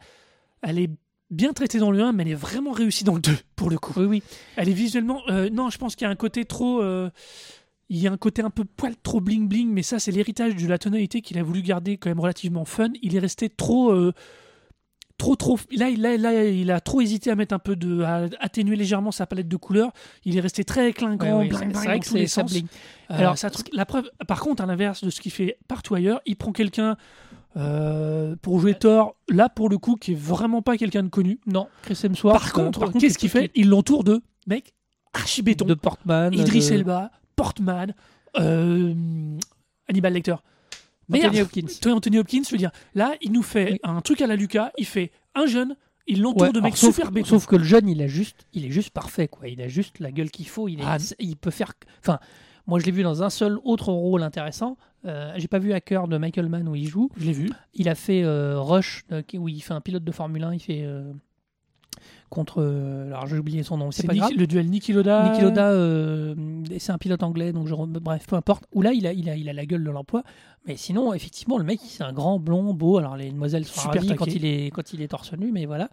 elle 0.62 0.78
est 0.78 0.90
bien 1.30 1.52
traitée 1.52 1.78
dans 1.78 1.90
le 1.90 2.00
1, 2.00 2.12
mais 2.12 2.22
elle 2.22 2.30
est 2.30 2.34
vraiment 2.34 2.70
réussie 2.70 3.02
dans 3.04 3.14
le 3.14 3.20
2, 3.20 3.36
pour 3.56 3.70
le 3.70 3.78
coup. 3.78 3.92
Oui, 3.96 4.04
oui. 4.06 4.22
Elle 4.56 4.68
est 4.68 4.72
visuellement... 4.72 5.22
euh, 5.30 5.50
non, 5.50 5.68
je 5.70 5.78
pense 5.78 5.96
qu'il 5.96 6.04
y 6.04 6.08
a 6.08 6.10
un 6.10 6.16
côté 6.16 6.44
trop... 6.44 6.82
Il 7.90 7.98
y 7.98 8.08
a 8.08 8.12
un 8.12 8.16
côté 8.16 8.40
un 8.42 8.48
peu 8.50 8.64
poil 8.64 8.94
trop 9.02 9.20
bling 9.20 9.46
bling, 9.46 9.68
mais 9.70 9.82
ça 9.82 9.98
c'est 9.98 10.10
l'héritage 10.10 10.56
de 10.56 10.66
la 10.66 10.78
tonalité 10.78 11.20
qu'il 11.20 11.38
a 11.38 11.42
voulu 11.42 11.60
garder 11.60 11.98
quand 11.98 12.08
même 12.08 12.18
relativement 12.20 12.64
fun. 12.64 12.88
Il 13.02 13.14
est 13.14 13.18
resté 13.18 13.50
trop, 13.50 13.92
trop, 15.18 15.36
trop. 15.36 15.58
Là, 15.76 15.88
il 15.90 16.04
a, 16.04 16.16
là, 16.16 16.44
il 16.44 16.70
a 16.70 16.80
trop 16.80 17.00
hésité 17.00 17.30
à 17.30 17.34
mettre 17.34 17.54
un 17.54 17.58
peu 17.58 17.76
de, 17.76 18.02
à 18.02 18.26
atténuer 18.40 18.76
légèrement 18.76 19.10
sa 19.12 19.26
palette 19.26 19.48
de 19.48 19.56
couleurs. 19.56 19.92
Il 20.24 20.36
est 20.36 20.40
resté 20.40 20.64
très 20.64 20.92
clinquant, 20.92 21.38
Ouais, 21.40 21.50
ouais, 21.50 21.56
c'est- 21.58 21.86
vrai 21.86 22.00
que 22.00 22.06
tous 22.08 22.14
les 22.14 22.26
c'est- 22.26 22.42
ça. 22.42 22.46
Euh, 23.10 23.18
Alors, 23.18 23.38
ça 23.38 23.50
la 23.72 23.86
preuve, 23.86 24.10
par 24.26 24.40
contre, 24.40 24.62
à 24.62 24.66
l'inverse 24.66 25.04
de 25.04 25.10
ce 25.10 25.20
qu'il 25.20 25.32
fait 25.32 25.56
partout 25.68 25.94
ailleurs, 25.94 26.20
il 26.26 26.36
prend 26.36 26.52
quelqu'un 26.52 26.96
euh, 27.56 28.34
pour 28.42 28.58
jouer 28.60 28.74
Thor, 28.74 29.14
là 29.28 29.48
pour 29.48 29.68
le 29.68 29.78
coup, 29.78 29.94
qui 29.94 30.12
est 30.12 30.18
vraiment 30.18 30.60
pas 30.62 30.76
quelqu'un 30.76 31.04
de 31.04 31.08
connu. 31.08 31.38
Non, 31.46 31.68
Chris 31.82 31.98
Hemsworth. 32.02 32.36
Par 32.40 32.52
contre, 32.52 32.82
euh, 32.84 32.90
qu'est-ce 32.98 33.16
qu'il 33.18 33.28
fait? 33.30 33.52
Il 33.54 33.68
l'entoure 33.68 34.02
de 34.02 34.22
mec 34.48 34.74
archi 35.12 35.42
béton. 35.42 35.64
De 35.64 35.74
Portman. 35.74 36.34
Idris 36.34 36.68
de 36.70 36.74
Elba, 36.74 37.12
Portman, 37.36 37.94
euh, 38.40 38.92
Hannibal 39.88 40.12
Lecter. 40.14 40.34
Merde. 41.08 41.26
Anthony 41.26 41.40
Hopkins. 41.42 41.66
Toi, 41.80 41.92
Anthony 41.94 42.18
Hopkins, 42.18 42.42
je 42.46 42.50
veux 42.52 42.58
dire, 42.58 42.70
là, 42.94 43.14
il 43.20 43.32
nous 43.32 43.42
fait 43.42 43.78
un 43.82 44.00
truc 44.00 44.20
à 44.22 44.26
la 44.26 44.36
Lucas, 44.36 44.70
il 44.78 44.86
fait 44.86 45.10
un 45.34 45.46
jeune, 45.46 45.76
il 46.06 46.20
l'entoure 46.22 46.42
Ouais, 46.48 46.52
de 46.52 46.60
mecs 46.60 46.76
sauf, 46.76 46.94
super 46.96 47.26
sauf 47.26 47.46
que 47.46 47.56
le 47.56 47.64
jeune, 47.64 47.88
il 47.88 48.00
a 48.02 48.06
juste, 48.06 48.46
il 48.52 48.64
est 48.66 48.70
juste 48.70 48.90
parfait, 48.90 49.28
quoi. 49.28 49.48
Il 49.48 49.60
a 49.62 49.68
juste 49.68 49.98
la 50.00 50.10
gueule 50.12 50.30
qu'il 50.30 50.46
faut. 50.48 50.68
Il, 50.68 50.80
est, 50.80 50.84
Ah. 50.86 50.98
il 51.18 51.36
peut 51.36 51.50
faire. 51.50 51.72
Enfin, 52.00 52.18
moi, 52.66 52.78
je 52.78 52.86
l'ai 52.86 52.92
vu 52.92 53.02
dans 53.02 53.22
un 53.22 53.30
seul 53.30 53.58
autre 53.64 53.90
rôle 53.92 54.22
intéressant. 54.22 54.76
Euh, 55.06 55.32
J'ai 55.36 55.48
pas 55.48 55.58
vu 55.58 55.72
Hacker 55.74 56.08
de 56.08 56.16
Michael 56.16 56.48
Mann 56.48 56.66
où 56.68 56.74
il 56.74 56.88
joue. 56.88 57.10
Je 57.16 57.26
l'ai 57.26 57.32
vu. 57.32 57.50
Il 57.74 57.88
a 57.90 57.94
fait 57.94 58.22
euh, 58.22 58.58
Rush, 58.60 59.04
euh, 59.12 59.22
où 59.34 59.48
il 59.48 59.60
fait 59.62 59.74
un 59.74 59.82
pilote 59.82 60.04
de 60.04 60.12
Formule 60.12 60.44
1. 60.44 60.54
Il 60.54 60.60
fait 60.60 60.82
euh, 60.82 61.12
contre. 62.30 62.60
euh, 62.62 63.06
alors, 63.08 63.26
j'ai 63.26 63.38
oublié 63.38 63.62
son 63.62 63.76
nom. 63.78 63.90
C'est 63.90 64.06
pas 64.06 64.12
Nick- 64.12 64.22
grave. 64.22 64.32
le 64.36 64.46
duel 64.46 64.68
Niki 64.70 64.92
Loda. 64.92 65.30
Niki 65.30 65.42
Loda, 65.42 65.70
euh, 65.70 66.34
c'est 66.78 66.92
un 66.92 66.98
pilote 66.98 67.22
anglais, 67.22 67.52
donc 67.52 67.66
je, 67.68 67.74
bref, 67.74 68.26
peu 68.26 68.36
importe. 68.36 68.64
Où 68.72 68.82
là, 68.82 68.92
il 68.92 69.06
a, 69.06 69.12
il 69.12 69.28
a, 69.28 69.36
il 69.36 69.48
a 69.48 69.52
la 69.52 69.66
gueule 69.66 69.84
de 69.84 69.90
l'emploi. 69.90 70.22
Mais 70.66 70.76
sinon, 70.76 71.12
effectivement, 71.12 71.58
le 71.58 71.64
mec, 71.64 71.80
c'est 71.84 72.02
un 72.04 72.12
grand 72.12 72.38
blond, 72.38 72.74
beau. 72.74 72.98
Alors, 72.98 73.16
les 73.16 73.30
demoiselles 73.30 73.64
sont 73.64 73.80
Super 73.80 74.02
ravies 74.02 74.14
quand 74.16 74.26
il 74.26 74.44
est, 74.44 74.70
quand 74.70 74.92
il 74.92 75.02
est 75.02 75.08
torse 75.08 75.32
nu, 75.34 75.52
mais 75.52 75.66
voilà. 75.66 75.90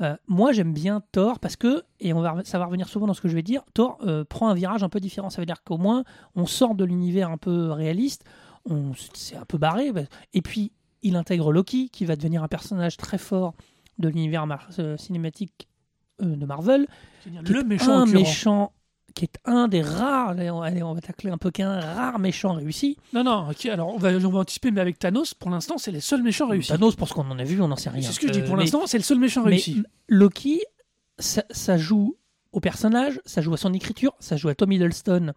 Euh, 0.00 0.16
moi, 0.26 0.52
j'aime 0.52 0.72
bien 0.72 1.02
Thor 1.12 1.38
parce 1.38 1.56
que, 1.56 1.82
et 2.00 2.12
on 2.12 2.20
va, 2.20 2.40
ça 2.44 2.58
va 2.58 2.64
revenir 2.66 2.88
souvent 2.88 3.06
dans 3.06 3.14
ce 3.14 3.20
que 3.20 3.28
je 3.28 3.34
vais 3.34 3.42
dire, 3.42 3.62
Thor 3.74 3.98
euh, 4.06 4.24
prend 4.24 4.48
un 4.48 4.54
virage 4.54 4.82
un 4.82 4.88
peu 4.88 5.00
différent. 5.00 5.30
Ça 5.30 5.40
veut 5.42 5.46
dire 5.46 5.62
qu'au 5.64 5.76
moins, 5.78 6.02
on 6.34 6.46
sort 6.46 6.74
de 6.74 6.84
l'univers 6.84 7.30
un 7.30 7.36
peu 7.36 7.70
réaliste, 7.70 8.24
on 8.68 8.92
c'est 9.14 9.36
un 9.36 9.44
peu 9.44 9.58
barré, 9.58 9.92
bah, 9.92 10.00
et 10.34 10.40
puis 10.42 10.72
il 11.02 11.16
intègre 11.16 11.52
Loki, 11.52 11.88
qui 11.90 12.04
va 12.04 12.16
devenir 12.16 12.42
un 12.42 12.48
personnage 12.48 12.96
très 12.96 13.18
fort 13.18 13.54
de 13.98 14.08
l'univers 14.08 14.46
euh, 14.78 14.96
cinématique 14.96 15.68
euh, 16.20 16.36
de 16.36 16.46
Marvel, 16.46 16.86
qui 17.22 17.30
le 17.30 17.64
méchant 17.64 17.98
un 17.98 18.06
méchant 18.06 18.72
qui 19.14 19.24
est 19.24 19.38
un 19.44 19.68
des 19.68 19.82
rares, 19.82 20.30
allez, 20.30 20.50
on, 20.82 20.94
va 20.94 21.00
tacler 21.00 21.30
un 21.30 21.38
peu 21.38 21.50
qu'un 21.50 21.80
rare 21.80 22.18
méchant 22.18 22.54
réussi. 22.54 22.96
Non, 23.12 23.24
non, 23.24 23.50
ok, 23.50 23.66
alors 23.66 23.94
on 23.94 23.98
va, 23.98 24.10
on 24.10 24.30
va 24.30 24.38
anticiper, 24.40 24.70
mais 24.70 24.80
avec 24.80 24.98
Thanos, 24.98 25.34
pour 25.34 25.50
l'instant, 25.50 25.78
c'est 25.78 25.90
les 25.90 26.00
seuls 26.00 26.22
méchants 26.22 26.48
réussis. 26.48 26.70
Thanos, 26.70 26.96
pour 26.96 27.08
ce 27.08 27.14
qu'on 27.14 27.30
en 27.30 27.38
a 27.38 27.44
vu, 27.44 27.60
on 27.60 27.68
n'en 27.68 27.76
sait 27.76 27.90
rien. 27.90 28.02
C'est 28.02 28.12
ce 28.12 28.20
que 28.20 28.28
je 28.28 28.32
dis, 28.32 28.40
Euh, 28.40 28.46
pour 28.46 28.56
l'instant, 28.56 28.86
c'est 28.86 28.98
le 28.98 29.04
seul 29.04 29.18
méchant 29.18 29.42
Mais 29.44 29.50
réussi. 29.50 29.82
Loki, 30.08 30.62
ça, 31.18 31.44
ça 31.50 31.76
joue 31.76 32.16
au 32.52 32.60
personnage, 32.60 33.20
ça 33.24 33.40
joue 33.40 33.54
à 33.54 33.56
son 33.56 33.72
écriture, 33.72 34.14
ça 34.18 34.36
joue 34.36 34.48
à 34.48 34.54
Tom 34.54 34.72
Hiddleston, 34.72 35.32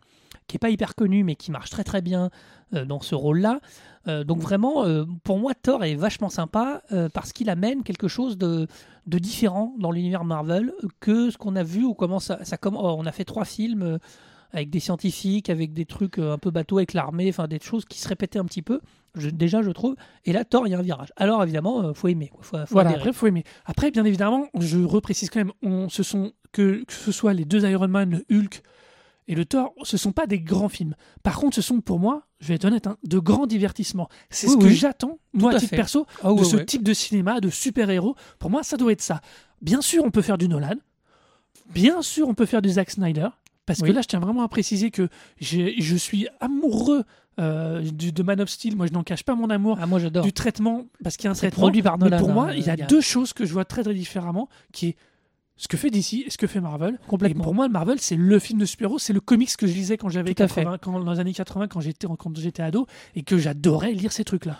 qui 0.48 0.58
est 0.58 0.60
pas 0.60 0.70
hyper 0.70 0.96
connu, 0.96 1.24
mais 1.24 1.36
qui 1.36 1.52
marche 1.52 1.70
très 1.70 1.84
très 1.84 2.02
bien 2.02 2.30
euh, 2.74 2.86
dans 2.86 3.02
ce 3.02 3.16
rôle-là. 3.16 3.60
Euh, 4.08 4.24
donc 4.24 4.40
vraiment, 4.40 4.86
euh, 4.86 5.06
pour 5.24 5.40
moi, 5.40 5.54
Thor 5.56 5.84
est 5.84 5.96
vachement 5.96 6.30
sympa 6.30 6.82
euh, 6.92 7.10
parce 7.12 7.34
qu'il 7.34 7.50
amène 7.50 7.84
quelque 7.84 8.08
chose 8.08 8.38
de, 8.38 8.68
de 9.08 9.18
différent 9.20 9.74
dans 9.80 9.92
l'univers 9.92 10.24
Marvel 10.24 10.74
que 11.00 11.30
ce 11.32 11.38
qu'on 11.38 11.56
a 11.56 11.64
vu 11.64 11.84
ou 11.84 11.94
comment 11.94 12.20
ça, 12.20 12.44
ça 12.46 12.58
comm- 12.58 12.78
oh, 12.78 12.96
on 13.00 13.06
a 13.06 13.12
fait 13.12 13.26
trois 13.26 13.46
films. 13.46 13.98
avec 14.54 14.70
des 14.70 14.80
scientifiques, 14.80 15.50
avec 15.50 15.74
des 15.74 15.86
trucs 15.86 16.18
un 16.18 16.38
peu 16.38 16.50
bateaux 16.50 16.78
avec 16.78 16.94
l'armée, 16.94 17.28
enfin 17.28 17.46
des 17.46 17.60
choses 17.60 17.84
qui 17.84 18.00
se 18.00 18.08
répétaient 18.08 18.40
un 18.40 18.46
petit 18.46 18.62
peu, 18.62 18.80
je- 19.16 19.30
déjà 19.30 19.62
je 19.62 19.70
trouve. 19.72 19.98
Et 20.24 20.32
là, 20.32 20.46
Thor, 20.46 20.66
il 20.66 20.72
y 20.72 20.76
a 20.76 20.80
un 20.80 20.82
virage. 20.82 21.12
Alors 21.18 21.44
évidemment, 21.44 21.94
faut 21.94 22.08
aimer. 22.08 22.30
quoi. 22.30 22.42
Faut, 22.42 22.58
faut 22.60 22.66
Voilà, 22.72 22.92
adhérer. 22.92 23.02
après, 23.02 23.14
faut 23.14 23.28
aimer. 23.28 23.44
Après, 23.66 23.92
bien 23.92 24.06
évidemment, 24.06 24.46
je 24.58 24.78
reprécise 24.82 25.30
quand 25.30 25.40
même, 25.40 25.52
on, 25.62 25.90
ce 25.90 26.04
sont, 26.04 26.32
que, 26.54 26.86
que 26.86 26.94
ce 26.94 27.12
soit 27.12 27.34
les 27.34 27.44
deux 27.44 27.66
Iron 27.70 27.90
Man, 27.90 28.22
Hulk 28.32 28.62
et 29.28 29.36
le 29.36 29.46
Thor, 29.46 29.74
ce 29.84 29.98
sont 29.98 30.12
pas 30.12 30.28
des 30.28 30.40
grands 30.40 30.70
films. 30.70 30.96
Par 31.24 31.38
contre, 31.40 31.56
ce 31.56 31.62
sont 31.62 31.82
pour 31.82 32.00
moi, 32.00 32.28
je 32.40 32.48
vais 32.50 32.56
être 32.56 32.66
honnête, 32.66 32.88
hein, 32.88 32.98
de 33.04 33.18
grands 33.20 33.48
divertissements. 33.48 34.08
C'est 34.30 34.48
Oui, 34.48 34.54
ce 34.54 34.58
que 34.60 34.70
j'attends, 34.70 35.18
moi, 35.34 35.52
à 35.52 35.56
à 35.56 35.60
titre 35.60 35.72
fait. 35.72 35.76
perso, 35.78 36.06
Ah 36.24 36.32
de 36.34 36.44
ce 36.44 36.58
type 36.58 36.84
de 36.84 36.94
cinéma, 36.94 37.40
de 37.40 37.50
super-héros. 37.50 38.16
Pour 38.40 38.50
moi, 38.52 38.62
ça 38.64 38.78
doit 38.78 38.92
être 38.92 39.02
ça. 39.02 39.22
Bien 39.62 39.82
sûr, 39.82 40.04
on 40.06 40.12
peut 40.12 40.22
faire 40.22 40.38
du 40.38 40.48
Nolan. 40.48 40.76
Bien 41.74 42.02
sûr, 42.02 42.28
on 42.28 42.34
peut 42.34 42.46
faire 42.46 42.62
du 42.62 42.70
Zack 42.70 42.92
Snyder. 42.92 43.30
Parce 43.66 43.82
que 43.82 43.92
là, 43.92 44.02
je 44.02 44.08
tiens 44.08 44.20
vraiment 44.20 44.44
à 44.44 44.48
préciser 44.48 44.92
que 44.92 45.10
je 45.42 45.96
suis 45.96 46.28
amoureux 46.40 47.04
euh, 47.40 47.82
du, 47.82 48.12
de 48.12 48.24
Man 48.24 48.40
of 48.42 48.50
Steel. 48.50 48.76
Moi, 48.76 48.86
je 48.86 48.92
n'en 48.94 49.04
cache 49.04 49.24
pas 49.24 49.34
mon 49.34 49.50
amour 49.50 49.80
Ah, 49.82 49.88
moi 49.88 49.98
j'adore. 50.00 50.24
du 50.24 50.32
traitement, 50.34 50.86
parce 51.04 51.18
qu'il 51.18 51.26
y 51.26 51.28
a 51.30 51.32
un 51.32 51.34
traitement. 51.34 51.64
produit 51.64 51.82
par 51.82 51.98
Mais 51.98 52.06
Nolan. 52.06 52.20
pour 52.20 52.30
moi, 52.30 52.50
hein, 52.50 52.54
il 52.56 52.64
y 52.64 52.70
a 52.70 52.76
gars. 52.76 52.86
deux 52.86 53.02
choses 53.02 53.34
que 53.34 53.44
je 53.46 53.52
vois 53.54 53.66
très 53.66 53.84
très 53.84 53.94
différemment, 53.96 54.48
qui 54.72 54.90
est 54.90 54.96
ce 55.58 55.68
que 55.68 55.78
fait 55.78 55.90
DC 55.90 56.26
et 56.26 56.30
ce 56.30 56.38
que 56.38 56.48
fait 56.48 56.60
Marvel. 56.60 56.96
Et 56.96 57.08
complètement. 57.08 57.44
pour 57.44 57.56
moi, 57.56 57.70
Marvel, 57.70 58.00
c'est 58.00 58.16
le 58.16 58.40
film 58.40 58.60
de 58.60 58.66
super-héros, 58.66 59.00
c'est 59.00 59.14
le 59.14 59.22
comics 59.22 59.56
que 59.56 59.68
je 59.68 59.74
lisais 59.74 59.98
quand 59.98 60.10
j'avais 60.10 60.34
Tout 60.34 60.44
à 60.44 60.48
fait. 60.48 60.64
80, 60.64 60.78
quand, 60.80 61.00
dans 61.00 61.14
les 61.14 61.20
années 61.20 61.34
80, 61.34 61.68
quand 61.68 61.80
j'étais 61.80 62.08
quand 62.08 62.38
j'étais 62.38 62.64
ado, 62.64 62.88
et 63.16 63.24
que 63.24 63.38
j'adorais 63.38 63.94
lire 63.94 64.12
ces 64.12 64.24
trucs-là. 64.24 64.60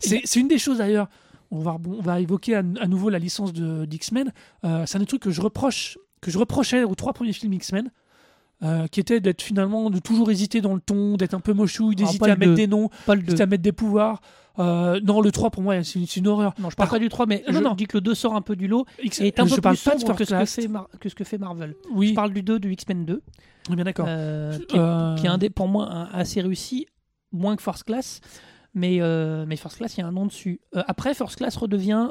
C'est 0.00 0.22
c'est 0.24 0.40
une 0.40 0.48
des 0.48 0.58
choses 0.58 0.78
d'ailleurs. 0.78 1.08
On 1.50 1.60
va, 1.60 1.76
on 1.86 2.00
va 2.00 2.20
évoquer 2.20 2.56
à, 2.56 2.62
à 2.80 2.88
nouveau 2.88 3.10
la 3.10 3.18
licence 3.18 3.52
de 3.52 3.84
d'X-Men. 3.84 4.32
Euh, 4.64 4.84
c'est 4.86 4.96
un 4.96 5.00
des 5.00 5.06
trucs 5.06 5.22
que 5.22 5.30
je 5.30 5.40
reproche, 5.40 5.98
que 6.20 6.30
je 6.30 6.38
reprochais 6.38 6.84
aux 6.84 6.94
trois 6.94 7.12
premiers 7.12 7.32
films 7.32 7.52
X-Men. 7.52 7.90
Euh, 8.62 8.86
qui 8.86 9.00
était 9.00 9.20
d'être 9.20 9.42
finalement 9.42 9.90
de 9.90 9.98
toujours 9.98 10.30
hésiter 10.30 10.60
dans 10.60 10.74
le 10.74 10.80
ton, 10.80 11.16
d'être 11.16 11.34
un 11.34 11.40
peu 11.40 11.52
mochouille, 11.52 11.94
Alors, 11.98 12.08
d'hésiter 12.08 12.30
à 12.30 12.36
mettre 12.36 12.54
des 12.54 12.66
noms, 12.66 12.88
d'hésiter 13.08 13.34
2. 13.36 13.42
à 13.42 13.46
mettre 13.46 13.62
des 13.62 13.72
pouvoirs. 13.72 14.20
Euh, 14.60 15.00
non, 15.02 15.20
le 15.20 15.32
3 15.32 15.50
pour 15.50 15.62
moi, 15.64 15.82
c'est 15.82 16.16
une, 16.16 16.28
horreur. 16.28 16.54
Non, 16.60 16.70
je 16.70 16.76
parle 16.76 16.88
Par- 16.88 16.96
pas 16.96 17.02
du 17.02 17.08
3, 17.08 17.26
mais 17.26 17.42
Non, 17.48 17.54
je 17.54 17.58
non. 17.64 17.74
dis 17.74 17.86
que 17.86 17.96
le 17.96 18.00
2 18.00 18.14
sort 18.14 18.36
un 18.36 18.40
peu 18.42 18.54
du 18.54 18.68
lot 18.68 18.86
X- 19.02 19.20
et 19.20 19.26
est 19.26 19.40
un 19.40 19.46
je 19.46 19.56
peu 19.56 19.60
parle 19.60 19.74
plus 19.76 19.84
pas 19.84 19.98
sombre 19.98 20.14
que 20.16 20.24
ce 20.24 20.34
que, 20.34 20.44
fait 20.46 20.68
Mar- 20.68 20.88
que 21.00 21.08
ce 21.08 21.14
que 21.16 21.24
fait 21.24 21.38
Marvel. 21.38 21.74
Oui, 21.92 22.08
Je 22.10 22.14
parle 22.14 22.32
du 22.32 22.42
2 22.42 22.60
du 22.60 22.72
X-Men 22.72 23.04
2, 23.04 23.22
on 23.68 23.72
est 23.72 23.76
bien 23.76 23.84
d'accord. 23.84 24.06
euh, 24.08 24.56
qui, 24.68 24.76
est, 24.76 25.20
qui 25.20 25.26
est 25.26 25.28
un 25.28 25.38
des, 25.38 25.50
pour 25.50 25.66
moi 25.66 25.90
un- 25.90 26.04
assez 26.12 26.40
réussi, 26.40 26.86
moins 27.32 27.56
que 27.56 27.62
First 27.62 27.82
Class, 27.82 28.20
mais, 28.74 29.00
mais 29.46 29.56
First 29.56 29.78
Class, 29.78 29.96
il 29.96 30.00
y 30.00 30.04
a 30.04 30.06
un 30.06 30.12
nom 30.12 30.26
dessus. 30.26 30.60
Après, 30.72 31.14
First 31.14 31.36
Class 31.36 31.56
redevient 31.56 32.10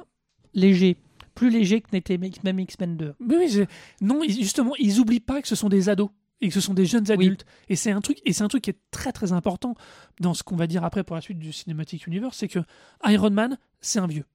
léger, 0.53 0.97
plus 1.35 1.49
léger 1.49 1.79
que 1.79 1.87
n'était 1.93 2.17
même 2.17 2.59
X-Men 2.59 2.97
2. 2.97 3.13
Mais 3.21 3.37
oui, 3.37 3.47
j'ai- 3.49 3.67
non, 4.01 4.19
justement, 4.27 4.73
ils 4.79 4.99
oublient 4.99 5.19
pas 5.21 5.41
que 5.41 5.47
ce 5.47 5.55
sont 5.55 5.69
des 5.69 5.87
ados 5.87 6.09
et 6.43 6.47
que 6.49 6.53
ce 6.53 6.61
sont 6.61 6.73
des 6.73 6.85
jeunes 6.85 7.09
adultes. 7.11 7.45
Et 7.69 7.75
c'est 7.75 7.91
un 7.91 8.01
truc, 8.01 8.19
et 8.25 8.33
c'est 8.33 8.43
un 8.43 8.47
truc 8.47 8.63
qui 8.63 8.69
est 8.69 8.77
très 8.91 9.11
très 9.11 9.31
important 9.31 9.75
dans 10.19 10.33
ce 10.33 10.43
qu'on 10.43 10.55
va 10.55 10.67
dire 10.67 10.83
après 10.83 11.03
pour 11.03 11.15
la 11.15 11.21
suite 11.21 11.39
du 11.39 11.51
Cinematic 11.53 12.05
Universe, 12.07 12.37
c'est 12.37 12.47
que 12.47 12.59
Iron 13.05 13.31
Man, 13.31 13.57
c'est 13.81 13.99
un 13.99 14.07
vieux. 14.07 14.25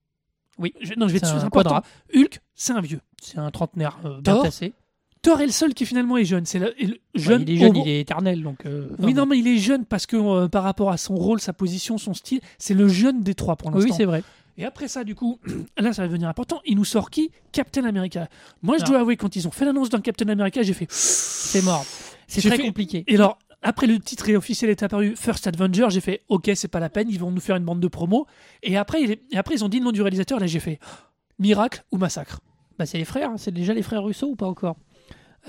Oui, 0.57 0.73
je, 0.81 0.93
non, 0.97 1.07
je 1.07 1.13
vais 1.13 1.19
te 1.21 1.25
un 1.25 1.39
important. 1.39 1.81
Hulk, 2.13 2.41
c'est 2.55 2.73
un 2.73 2.81
vieux. 2.81 2.99
C'est 3.21 3.37
un 3.37 3.49
trentenaire 3.51 3.97
euh, 4.03 4.19
bien 4.19 4.33
Thor, 4.33 4.41
placé. 4.41 4.73
Thor 5.21 5.39
est 5.41 5.45
le 5.45 5.51
seul 5.51 5.73
qui 5.73 5.85
finalement 5.85 6.17
est 6.17 6.25
jeune. 6.25 6.45
C'est 6.45 6.59
le, 6.59 6.81
et 6.81 6.87
le- 6.87 6.93
Bah, 6.95 6.99
jeune. 7.21 7.41
il 7.43 7.51
est 7.51 7.55
jeune, 7.57 7.77
au- 7.77 7.83
il 7.85 7.89
est 7.89 7.99
éternel, 8.01 8.41
donc. 8.43 8.65
euh, 8.65 8.89
Oui, 8.99 9.13
non, 9.13 9.25
mais 9.25 9.37
il 9.37 9.47
est 9.47 9.57
jeune 9.57 9.85
parce 9.85 10.05
que 10.05 10.17
euh, 10.17 10.47
par 10.49 10.63
rapport 10.63 10.91
à 10.91 10.97
son 10.97 11.15
rôle, 11.15 11.39
sa 11.39 11.53
position, 11.53 11.97
son 11.97 12.13
style, 12.13 12.41
c'est 12.57 12.73
le 12.73 12.87
jeune 12.89 13.21
des 13.21 13.35
trois 13.35 13.55
pour 13.55 13.71
l'instant. 13.71 13.89
oui, 13.89 13.93
c'est 13.95 14.05
vrai. 14.05 14.23
Et 14.59 14.65
après 14.65 14.89
ça, 14.89 15.03
du 15.05 15.15
coup, 15.15 15.39
là, 15.79 15.93
ça 15.93 16.01
va 16.03 16.07
devenir 16.09 16.27
important. 16.27 16.59
Il 16.65 16.75
nous 16.75 16.85
sort 16.85 17.09
qui? 17.09 17.31
Captain 17.53 17.85
America. 17.85 18.27
Moi, 18.61 18.77
je 18.77 18.83
dois 18.83 18.99
avouer, 18.99 19.15
quand 19.15 19.35
ils 19.35 19.47
ont 19.47 19.51
fait 19.51 19.63
l'annonce 19.65 19.89
d'un 19.89 20.01
Captain 20.01 20.27
America, 20.27 20.61
j'ai 20.61 20.73
fait. 20.73 20.87
C'est 20.91 21.63
mort. 21.63 21.85
C'est 22.27 22.41
très 22.41 22.57
fait- 22.57 22.63
compliqué. 22.63 23.03
Et 23.07 23.15
alors, 23.15 23.39
après 23.61 23.87
le 23.87 23.97
titre 23.99 24.31
officiel 24.35 24.69
est 24.69 24.83
apparu 24.83 25.15
First 25.15 25.47
Avenger, 25.47 25.87
j'ai 25.89 26.01
fait 26.01 26.21
OK, 26.27 26.51
c'est 26.55 26.67
pas 26.67 26.79
la 26.79 26.89
peine, 26.89 27.07
ils 27.09 27.19
vont 27.19 27.31
nous 27.31 27.41
faire 27.41 27.55
une 27.55 27.63
bande 27.65 27.79
de 27.79 27.87
promo. 27.87 28.27
Et 28.61 28.77
après, 28.77 29.01
et 29.31 29.37
après 29.37 29.55
ils 29.55 29.63
ont 29.65 29.69
dit 29.69 29.79
le 29.79 29.85
nom 29.85 29.91
du 29.91 30.01
réalisateur, 30.01 30.39
là 30.39 30.45
j'ai 30.47 30.59
fait 30.59 30.79
Miracle 31.39 31.83
ou 31.91 31.97
Massacre? 31.97 32.39
Bah, 32.77 32.85
c'est 32.85 32.97
les 32.97 33.05
frères, 33.05 33.31
hein. 33.31 33.37
c'est 33.37 33.51
déjà 33.53 33.73
les 33.73 33.81
frères 33.81 34.03
Russo 34.03 34.27
ou 34.27 34.35
pas 34.35 34.45
encore? 34.47 34.77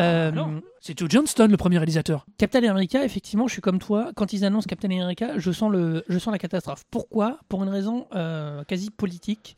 Euh, 0.01 0.31
non. 0.31 0.63
C'est 0.81 0.99
Joe 0.99 1.09
Johnston, 1.11 1.49
le 1.51 1.57
premier 1.57 1.77
réalisateur. 1.79 2.25
Captain 2.39 2.63
America, 2.65 3.05
effectivement, 3.05 3.47
je 3.47 3.53
suis 3.53 3.63
comme 3.63 3.79
toi. 3.79 4.13
Quand 4.17 4.33
ils 4.33 4.45
annoncent 4.45 4.67
Captain 4.69 4.89
America, 4.91 5.39
je 5.39 5.53
sens, 5.53 5.71
le, 5.71 6.05
je 6.09 6.19
sens 6.19 6.33
la 6.33 6.39
catastrophe. 6.39 6.85
Pourquoi? 6.91 7.39
Pour 7.49 7.63
une 7.63 7.69
raison 7.69 8.07
euh, 8.15 8.65
quasi 8.65 8.91
politique. 8.91 9.57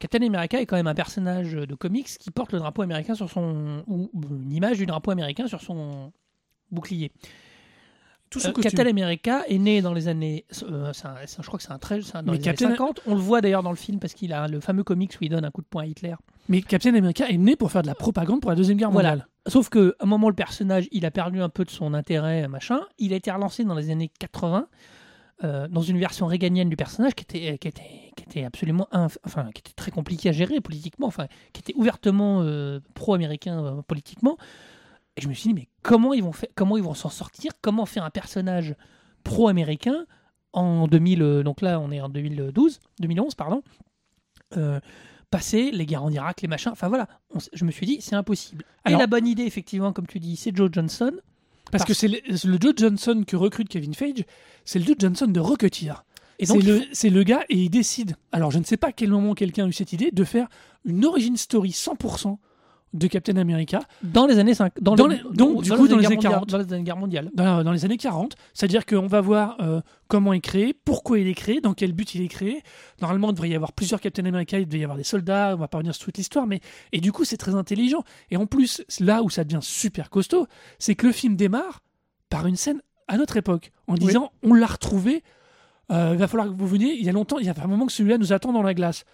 Captain 0.00 0.22
America 0.26 0.60
est 0.60 0.66
quand 0.66 0.76
même 0.76 0.86
un 0.86 0.94
personnage 0.94 1.52
de 1.52 1.74
comics 1.74 2.06
qui 2.18 2.30
porte 2.30 2.52
le 2.52 2.58
drapeau 2.58 2.82
américain 2.82 3.14
sur 3.14 3.30
son. 3.30 3.82
ou 3.86 4.10
une 4.30 4.52
image 4.52 4.78
du 4.78 4.86
drapeau 4.86 5.10
américain 5.10 5.46
sur 5.46 5.60
son 5.62 6.12
bouclier. 6.70 7.12
Tout 8.28 8.40
son 8.40 8.48
Euh. 8.48 8.52
Captain 8.60 8.86
America 8.86 9.44
est 9.48 9.56
né 9.58 9.80
dans 9.82 9.92
les 9.94 10.08
années. 10.08 10.44
euh, 10.64 10.90
un- 11.04 11.14
je 11.26 11.46
crois 11.46 11.58
que 11.58 11.62
c'est 11.64 11.70
un 11.72 11.78
13, 11.78 12.04
c'est 12.06 12.16
un- 12.16 12.22
dans 12.24 12.32
Mais 12.32 12.38
les 12.38 12.44
Captain- 12.44 12.66
années 12.66 12.74
50. 12.76 13.00
On 13.06 13.14
le 13.14 13.20
voit 13.20 13.40
d'ailleurs 13.40 13.62
dans 13.62 13.70
le 13.70 13.76
film 13.76 13.98
parce 14.00 14.14
qu'il 14.14 14.32
a 14.32 14.48
le 14.48 14.58
fameux 14.60 14.82
comics 14.84 15.12
où 15.20 15.24
il 15.24 15.28
donne 15.30 15.44
un 15.44 15.50
coup 15.50 15.62
de 15.62 15.66
poing 15.66 15.84
à 15.84 15.86
Hitler. 15.86 16.14
Mais 16.48 16.60
Captain 16.60 16.94
America 16.94 17.28
est 17.28 17.36
né 17.38 17.54
pour 17.56 17.70
faire 17.70 17.82
de 17.82 17.86
la 17.86 17.94
propagande 17.94 18.40
pour 18.40 18.50
la 18.50 18.56
Deuxième 18.56 18.76
Guerre 18.78 18.90
Voilà. 18.90 19.26
Sauf 19.46 19.68
que 19.68 19.96
à 20.00 20.04
un 20.04 20.06
moment, 20.06 20.28
le 20.28 20.34
personnage, 20.34 20.88
il 20.92 21.06
a 21.06 21.10
perdu 21.10 21.40
un 21.40 21.48
peu 21.48 21.64
de 21.64 21.70
son 21.70 21.94
intérêt, 21.94 22.48
machin. 22.48 22.80
Il 22.98 23.12
a 23.12 23.16
été 23.16 23.30
relancé 23.30 23.64
dans 23.64 23.74
les 23.74 23.90
années 23.90 24.10
80 24.18 24.68
euh, 25.44 25.68
dans 25.68 25.82
une 25.82 25.98
version 25.98 26.26
réganienne 26.26 26.68
du 26.70 26.76
personnage 26.76 27.14
qui 27.14 27.22
était, 27.22 27.54
était 27.54 28.44
absolument, 28.44 28.88
qui 29.54 29.60
était 29.60 29.72
très 29.76 29.90
compliqué 29.90 30.30
à 30.30 30.32
gérer 30.32 30.60
politiquement, 30.60 31.10
qui 31.52 31.60
était 31.60 31.74
ouvertement 31.76 32.42
euh, 32.42 32.80
pro-américain 32.94 33.62
euh, 33.64 33.82
politiquement. 33.82 34.38
Et 35.16 35.22
je 35.22 35.28
me 35.28 35.34
suis 35.34 35.48
dit, 35.48 35.54
mais 35.54 35.68
comment 35.82 36.12
ils 36.12 36.22
vont, 36.22 36.32
faire, 36.32 36.48
comment 36.54 36.76
ils 36.76 36.82
vont 36.82 36.94
s'en 36.94 37.08
sortir? 37.08 37.52
Comment 37.62 37.86
faire 37.86 38.04
un 38.04 38.10
personnage 38.10 38.74
pro-américain 39.24 40.06
en 40.52 40.88
2000, 40.88 41.22
euh, 41.22 41.42
donc 41.42 41.60
là 41.60 41.78
on 41.80 41.90
est 41.90 42.00
en 42.00 42.08
2012, 42.08 42.80
2011, 43.00 43.34
pardon, 43.34 43.62
euh, 44.56 44.80
passer 45.30 45.70
les 45.70 45.86
guerres 45.86 46.04
en 46.04 46.10
Irak, 46.10 46.42
les 46.42 46.48
machins, 46.48 46.70
enfin 46.72 46.88
voilà, 46.88 47.08
on 47.34 47.38
je 47.52 47.64
me 47.64 47.70
suis 47.70 47.86
dit, 47.86 47.98
c'est 48.00 48.14
impossible. 48.16 48.64
Alors- 48.84 48.98
Et 48.98 49.02
la 49.02 49.06
bonne 49.06 49.26
idée, 49.26 49.44
effectivement, 49.44 49.92
comme 49.92 50.06
tu 50.06 50.20
dis, 50.20 50.36
c'est 50.36 50.54
Joe 50.56 50.70
Johnson. 50.72 51.12
Parce 51.72 51.84
que 51.84 51.94
c'est 51.94 52.06
le, 52.08 52.18
le 52.28 52.58
Joe 52.60 52.74
Johnson 52.76 53.24
que 53.26 53.34
recrute 53.34 53.68
Kevin 53.68 53.92
Feige, 53.94 54.24
c'est 54.64 54.78
le 54.78 54.84
Joe 54.84 54.94
Johnson 54.98 55.26
de 55.26 55.40
Rocketeer. 55.40 56.04
Et 56.38 56.46
C'est 56.46 56.52
donc, 56.52 56.62
le, 56.62 56.82
c'est 56.92 57.10
le 57.10 57.22
gars 57.24 57.44
et 57.48 57.56
il 57.56 57.70
décide, 57.70 58.14
alors 58.30 58.50
je 58.52 58.58
ne 58.58 58.64
sais 58.64 58.76
pas 58.76 58.88
à 58.88 58.92
quel 58.92 59.10
moment 59.10 59.34
quelqu'un 59.34 59.64
a 59.64 59.68
eu 59.68 59.72
cette 59.72 59.92
idée, 59.92 60.10
de 60.12 60.22
faire 60.24 60.46
une 60.84 61.04
origin 61.04 61.36
story 61.36 61.70
100% 61.70 62.36
de 62.94 63.08
Captain 63.08 63.36
America 63.36 63.80
dans 64.02 64.26
les 64.26 64.38
années 64.38 64.54
5, 64.54 64.72
dans, 64.80 64.94
Dans 64.94 65.06
les, 65.06 65.20
donc, 65.34 65.62
du 65.62 65.70
coup, 65.72 65.86
dans 65.88 65.96
les 65.98 66.06
années 66.06 66.14
mondiales- 66.16 66.32
40. 66.32 66.48
dans 66.48 66.58
les 66.58 66.72
années 66.72 66.82
guerres 66.84 66.96
mondiales. 66.96 67.30
dans, 67.34 67.62
dans 67.62 67.72
les 67.72 67.84
années 67.84 67.96
40. 67.98 68.36
C'est-à-dire 68.54 68.86
qu'on 68.86 69.06
va 69.06 69.20
voir 69.20 69.56
euh, 69.60 69.80
comment 70.08 70.32
il 70.32 70.38
est 70.38 70.40
créé, 70.40 70.72
pourquoi 70.72 71.18
il 71.18 71.26
est 71.26 71.34
créé, 71.34 71.60
dans 71.60 71.74
quel 71.74 71.92
but 71.92 72.14
il 72.14 72.22
est 72.22 72.28
créé. 72.28 72.62
Normalement, 73.02 73.28
il 73.30 73.34
devrait 73.34 73.50
y 73.50 73.54
avoir 73.54 73.72
plusieurs 73.72 74.00
Captain 74.00 74.24
America, 74.24 74.58
il 74.58 74.66
devait 74.66 74.78
y 74.78 74.84
avoir 74.84 74.96
des 74.96 75.04
soldats, 75.04 75.52
on 75.54 75.58
va 75.58 75.68
pas 75.68 75.78
revenir 75.78 75.94
sur 75.94 76.06
toute 76.06 76.16
l'histoire, 76.16 76.46
mais 76.46 76.60
et 76.92 77.00
du 77.00 77.12
coup, 77.12 77.24
c'est 77.24 77.36
très 77.36 77.54
intelligent. 77.54 78.02
Et 78.30 78.36
en 78.38 78.46
plus, 78.46 78.82
là 79.00 79.22
où 79.22 79.28
ça 79.30 79.44
devient 79.44 79.60
super 79.62 80.08
costaud, 80.08 80.46
c'est 80.78 80.94
que 80.94 81.06
le 81.06 81.12
film 81.12 81.36
démarre 81.36 81.82
par 82.30 82.46
une 82.46 82.56
scène 82.56 82.80
à 83.08 83.18
notre 83.18 83.36
époque, 83.36 83.72
en 83.88 83.94
Oui. 83.94 83.98
disant 84.00 84.32
on 84.42 84.54
l'a 84.54 84.66
retrouvé, 84.66 85.22
euh, 85.92 86.10
il 86.14 86.18
va 86.18 86.28
falloir 86.28 86.48
que 86.48 86.54
vous 86.54 86.66
veniez, 86.66 86.94
il 86.94 87.04
y 87.04 87.08
a 87.08 87.12
longtemps, 87.12 87.38
il 87.38 87.46
y 87.46 87.48
a 87.50 87.54
un 87.62 87.66
moment 87.66 87.86
que 87.86 87.92
celui-là 87.92 88.16
nous 88.18 88.32
attend 88.32 88.52
dans 88.52 88.62
la 88.62 88.74
glace. 88.74 89.04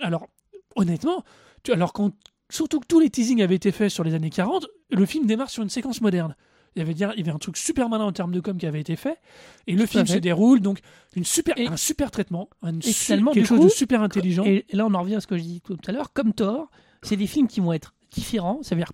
Alors, 0.00 0.28
honnêtement, 0.76 1.22
alors 1.70 1.92
quand, 1.92 2.12
surtout 2.54 2.80
que 2.80 2.86
tous 2.86 3.00
les 3.00 3.10
teasings 3.10 3.42
avaient 3.42 3.54
été 3.56 3.72
faits 3.72 3.90
sur 3.90 4.04
les 4.04 4.14
années 4.14 4.30
40, 4.30 4.66
le 4.90 5.06
film 5.06 5.26
démarre 5.26 5.50
sur 5.50 5.62
une 5.62 5.70
séquence 5.70 6.00
moderne. 6.00 6.36
Il 6.74 6.78
y 6.78 6.82
avait, 6.82 6.94
dire, 6.94 7.12
il 7.14 7.18
y 7.18 7.22
avait 7.22 7.32
un 7.34 7.38
truc 7.38 7.56
super 7.58 7.88
malin 7.90 8.04
en 8.04 8.12
termes 8.12 8.32
de 8.32 8.40
com 8.40 8.56
qui 8.56 8.66
avait 8.66 8.80
été 8.80 8.96
fait, 8.96 9.18
et 9.66 9.72
le 9.74 9.84
film 9.84 10.06
se 10.06 10.12
déroule, 10.20 10.60
donc 10.60 10.78
une 11.16 11.24
super, 11.24 11.58
Et- 11.58 11.66
un 11.66 11.76
super 11.76 12.10
traitement, 12.10 12.48
un 12.62 12.80
su- 12.80 12.92
finalement, 12.94 13.32
quelque 13.32 13.46
chose 13.48 13.58
de 13.60 13.68
super 13.68 14.02
intelligent. 14.02 14.44
Et, 14.44 14.64
et 14.70 14.76
là, 14.76 14.86
on 14.86 14.94
en 14.94 15.00
revient 15.02 15.16
à 15.16 15.20
ce 15.20 15.26
que 15.26 15.36
je 15.36 15.42
disais 15.42 15.60
tout 15.60 15.76
à 15.86 15.92
l'heure. 15.92 16.12
Comme 16.14 16.32
Thor, 16.32 16.70
c'est 17.02 17.16
des 17.16 17.26
films 17.26 17.46
qui 17.46 17.60
vont 17.60 17.72
être 17.74 17.92
différents. 18.10 18.60
Ça 18.62 18.74
veut 18.74 18.80
dire, 18.80 18.92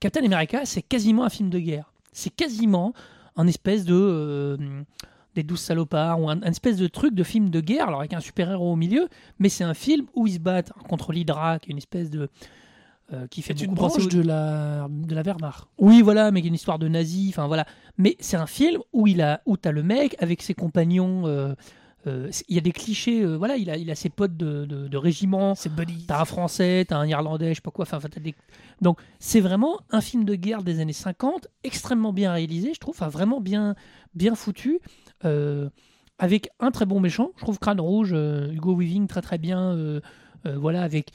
Captain 0.00 0.24
America, 0.24 0.64
c'est 0.64 0.82
quasiment 0.82 1.24
un 1.24 1.28
film 1.30 1.50
de 1.50 1.58
guerre. 1.58 1.92
C'est 2.12 2.30
quasiment 2.34 2.92
un 3.36 3.46
espèce 3.46 3.84
de. 3.84 3.94
euh, 3.94 4.56
des 5.36 5.44
douze 5.44 5.60
salopards 5.60 6.20
ou 6.20 6.28
un, 6.28 6.42
un 6.42 6.50
espèce 6.50 6.76
de 6.78 6.88
truc 6.88 7.14
de 7.14 7.22
film 7.22 7.48
de 7.50 7.60
guerre, 7.60 7.86
alors 7.88 8.00
avec 8.00 8.12
un 8.12 8.18
super-héros 8.20 8.72
au 8.72 8.76
milieu, 8.76 9.08
mais 9.38 9.48
c'est 9.48 9.62
un 9.62 9.74
film 9.74 10.06
où 10.14 10.26
ils 10.26 10.34
se 10.34 10.38
battent 10.40 10.72
contre 10.88 11.12
l'Hydra, 11.12 11.60
qui 11.60 11.70
est 11.70 11.72
une 11.72 11.78
espèce 11.78 12.10
de. 12.10 12.28
Euh, 13.12 13.26
qui 13.28 13.40
fait 13.42 13.54
une 13.54 13.68
beaucoup 13.70 13.82
penser 13.88 14.00
branche 14.00 14.14
au- 14.14 14.16
de 14.18 14.22
la, 14.22 14.86
de 14.90 15.14
la 15.14 15.22
Wehrmacht. 15.22 15.64
Oui, 15.78 16.02
voilà, 16.02 16.30
mais 16.30 16.40
qui 16.42 16.46
est 16.46 16.50
une 16.50 16.54
histoire 16.54 16.78
de 16.78 16.88
nazis, 16.88 17.30
enfin 17.30 17.46
voilà. 17.46 17.66
Mais 17.96 18.16
c'est 18.20 18.36
un 18.36 18.46
film 18.46 18.80
où 18.92 19.06
il 19.06 19.22
a, 19.22 19.40
où 19.46 19.56
t'as 19.56 19.72
le 19.72 19.82
mec 19.82 20.14
avec 20.18 20.42
ses 20.42 20.54
compagnons. 20.54 21.26
euh, 21.26 21.54
euh, 22.06 22.30
il 22.48 22.54
y 22.54 22.58
a 22.58 22.60
des 22.62 22.70
clichés, 22.72 23.24
voilà, 23.26 23.56
il 23.56 23.68
a, 23.70 23.76
il 23.76 23.90
a 23.90 23.94
ses 23.94 24.08
potes 24.08 24.36
de, 24.36 24.64
de, 24.66 24.86
de 24.88 24.96
régiment. 24.96 25.54
C'est 25.54 25.74
Buddy. 25.74 26.04
T'as 26.06 26.20
un 26.20 26.24
français, 26.24 26.84
t'as 26.88 26.96
un 26.96 27.06
irlandais, 27.06 27.50
je 27.50 27.54
sais 27.56 27.60
pas 27.60 27.70
quoi. 27.72 27.84
Enfin, 27.90 27.98
des... 28.22 28.34
Donc, 28.80 28.98
c'est 29.18 29.40
vraiment 29.40 29.80
un 29.90 30.00
film 30.00 30.24
de 30.24 30.34
guerre 30.36 30.62
des 30.62 30.78
années 30.80 30.92
50, 30.92 31.48
extrêmement 31.64 32.12
bien 32.12 32.32
réalisé, 32.32 32.72
je 32.72 32.78
trouve, 32.78 32.94
enfin, 32.96 33.08
vraiment 33.08 33.40
bien, 33.40 33.74
bien 34.14 34.34
foutu, 34.36 34.78
avec 36.18 36.50
un 36.60 36.70
très 36.70 36.86
bon 36.86 37.00
méchant. 37.00 37.30
Je 37.36 37.42
trouve 37.42 37.58
Crâne 37.58 37.80
Rouge, 37.80 38.12
Hugo 38.12 38.74
Weaving, 38.76 39.06
très 39.06 39.22
très 39.22 39.38
bien. 39.38 40.00
voilà, 40.44 40.82
avec. 40.82 41.10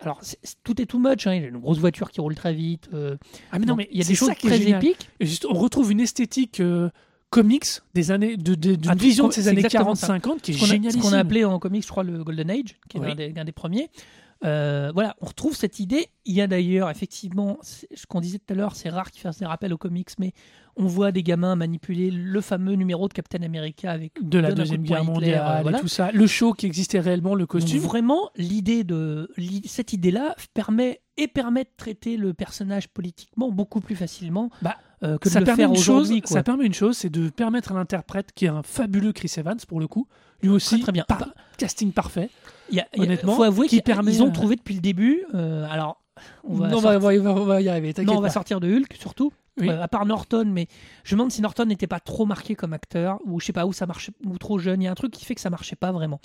Alors, 0.00 0.18
c'est- 0.22 0.38
c'est- 0.42 0.56
tout 0.64 0.80
est 0.80 0.86
too 0.86 0.98
much. 0.98 1.26
Hein, 1.26 1.34
il 1.34 1.42
y 1.42 1.44
a 1.44 1.48
une 1.48 1.58
grosse 1.58 1.78
voiture 1.78 2.10
qui 2.10 2.20
roule 2.20 2.34
très 2.34 2.54
vite. 2.54 2.88
euh, 2.94 3.16
Ah 3.52 3.58
mais 3.58 3.66
non, 3.66 3.76
mais 3.76 3.88
il 3.92 3.98
y 3.98 4.02
a 4.02 4.04
des 4.06 4.14
choses 4.14 4.30
est 4.30 4.34
très 4.34 4.58
génial. 4.58 4.84
épiques. 4.84 5.08
Et 5.20 5.26
juste, 5.26 5.46
on 5.48 5.54
retrouve 5.54 5.92
une 5.92 6.00
esthétique 6.00 6.60
euh, 6.60 6.88
comics 7.30 7.66
des 7.94 8.10
années, 8.10 8.36
de, 8.36 8.76
Ah, 8.88 8.94
vision 8.94 9.28
de 9.28 9.32
ces 9.32 9.48
années 9.48 9.58
exactement 9.60 9.94
ça. 9.94 10.06
40-50 10.18 10.40
qui 10.40 10.52
est 10.52 10.54
ce 10.54 10.60
qu'on 10.60 10.86
a- 10.86 10.90
ce 10.90 10.96
qu'on 10.98 11.12
a 11.12 11.18
appelé 11.18 11.44
en 11.44 11.58
comics, 11.58 11.82
je 11.82 11.88
crois, 11.88 12.04
le 12.04 12.22
Golden 12.24 12.50
Age, 12.50 12.76
qui 12.88 12.96
est 12.96 13.00
Oui. 13.00 13.10
un, 13.10 13.14
des, 13.14 13.34
un 13.36 13.44
des 13.44 13.52
premiers. 13.52 13.90
Euh, 14.44 14.90
voilà, 14.92 15.16
on 15.20 15.26
retrouve 15.26 15.56
cette 15.56 15.80
idée. 15.80 16.08
Il 16.26 16.34
y 16.34 16.40
a 16.42 16.46
d'ailleurs, 16.46 16.90
effectivement, 16.90 17.58
ce 17.62 18.06
qu'on 18.06 18.20
disait 18.20 18.38
tout 18.38 18.52
à 18.52 18.56
l'heure, 18.56 18.76
c'est 18.76 18.90
rare 18.90 19.10
qu'ils 19.10 19.22
fassent 19.22 19.38
des 19.38 19.46
rappels 19.46 19.72
aux 19.72 19.78
comics, 19.78 20.10
mais 20.18 20.32
on 20.76 20.86
voit 20.86 21.10
des 21.10 21.22
gamins 21.22 21.56
manipuler 21.56 22.10
le 22.10 22.40
fameux 22.42 22.74
numéro 22.74 23.08
de 23.08 23.14
Captain 23.14 23.42
America 23.42 23.90
avec 23.90 24.12
de 24.20 24.38
la 24.38 24.52
deuxième 24.52 24.82
guerre 24.82 25.04
mondiale 25.04 25.42
euh, 25.58 25.62
voilà. 25.62 25.78
et 25.78 25.80
tout 25.80 25.88
ça, 25.88 26.12
le 26.12 26.26
show 26.26 26.52
qui 26.52 26.66
existait 26.66 27.00
réellement, 27.00 27.34
le 27.34 27.42
Donc 27.44 27.48
costume. 27.50 27.78
vraiment, 27.80 28.28
l'idée 28.36 28.84
de 28.84 29.30
cette 29.64 29.94
idée-là 29.94 30.36
permet 30.52 31.00
et 31.16 31.28
permet 31.28 31.64
de 31.64 31.70
traiter 31.76 32.18
le 32.18 32.34
personnage 32.34 32.88
politiquement 32.88 33.50
beaucoup 33.50 33.80
plus 33.80 33.96
facilement 33.96 34.50
Bah, 34.60 34.76
euh, 35.02 35.16
que 35.16 35.30
ça 35.30 35.36
de 35.40 35.44
le 35.44 35.46
permet 35.46 35.62
faire 35.62 35.70
une 35.70 35.76
chose, 35.76 36.08
aujourd'hui. 36.10 36.22
ça 36.26 36.42
permet 36.42 36.66
une 36.66 36.74
chose, 36.74 36.98
c'est 36.98 37.08
de 37.10 37.30
permettre 37.30 37.72
à 37.72 37.74
l'interprète 37.74 38.32
qui 38.34 38.44
est 38.44 38.48
un 38.48 38.62
fabuleux 38.62 39.12
Chris 39.12 39.32
Evans 39.38 39.56
pour 39.66 39.80
le 39.80 39.88
coup, 39.88 40.06
lui 40.42 40.50
aussi, 40.50 40.74
Très, 40.76 40.82
très 40.82 40.92
bien. 40.92 41.04
par- 41.08 41.28
casting 41.56 41.90
parfait. 41.92 42.28
Il 42.70 42.76
y 42.76 42.80
a- 42.80 42.88
honnêtement, 42.98 43.34
faut 43.36 43.42
avouer 43.42 43.66
qui 43.68 43.76
qu'ils 43.76 43.82
permet, 43.82 44.12
ils 44.14 44.22
ont 44.22 44.28
euh, 44.28 44.32
trouvé 44.32 44.56
depuis 44.56 44.74
le 44.74 44.80
début. 44.80 45.24
euh, 45.34 45.66
alors, 45.70 46.02
on 46.44 46.54
va, 46.54 46.68
Non, 46.68 46.78
on 46.78 46.80
sortir- 46.80 47.00
va, 47.00 47.08
on 47.08 47.22
va- 47.22 47.40
on 47.42 47.44
va 47.44 47.60
y 47.60 47.68
arriver. 47.68 47.92
non, 48.04 48.14
on 48.14 48.20
va 48.20 48.28
pas. 48.28 48.32
sortir 48.32 48.60
de 48.60 48.72
Hulk 48.74 48.94
surtout. 48.98 49.32
Oui. 49.58 49.70
Euh, 49.70 49.82
à 49.82 49.88
part 49.88 50.04
Norton, 50.04 50.44
mais 50.46 50.66
je 51.04 51.14
me 51.14 51.18
demande 51.18 51.32
si 51.32 51.40
Norton 51.40 51.64
n'était 51.64 51.86
pas 51.86 52.00
trop 52.00 52.26
marqué 52.26 52.54
comme 52.54 52.72
acteur, 52.74 53.18
ou 53.24 53.40
je 53.40 53.46
sais 53.46 53.52
pas 53.54 53.64
où 53.66 53.72
ça 53.72 53.86
marchait, 53.86 54.12
ou 54.26 54.36
trop 54.36 54.58
jeune. 54.58 54.82
Il 54.82 54.84
y 54.84 54.88
a 54.88 54.90
un 54.90 54.94
truc 54.94 55.12
qui 55.12 55.24
fait 55.24 55.34
que 55.34 55.40
ça 55.40 55.48
marchait 55.50 55.76
pas 55.76 55.92
vraiment. 55.92 56.20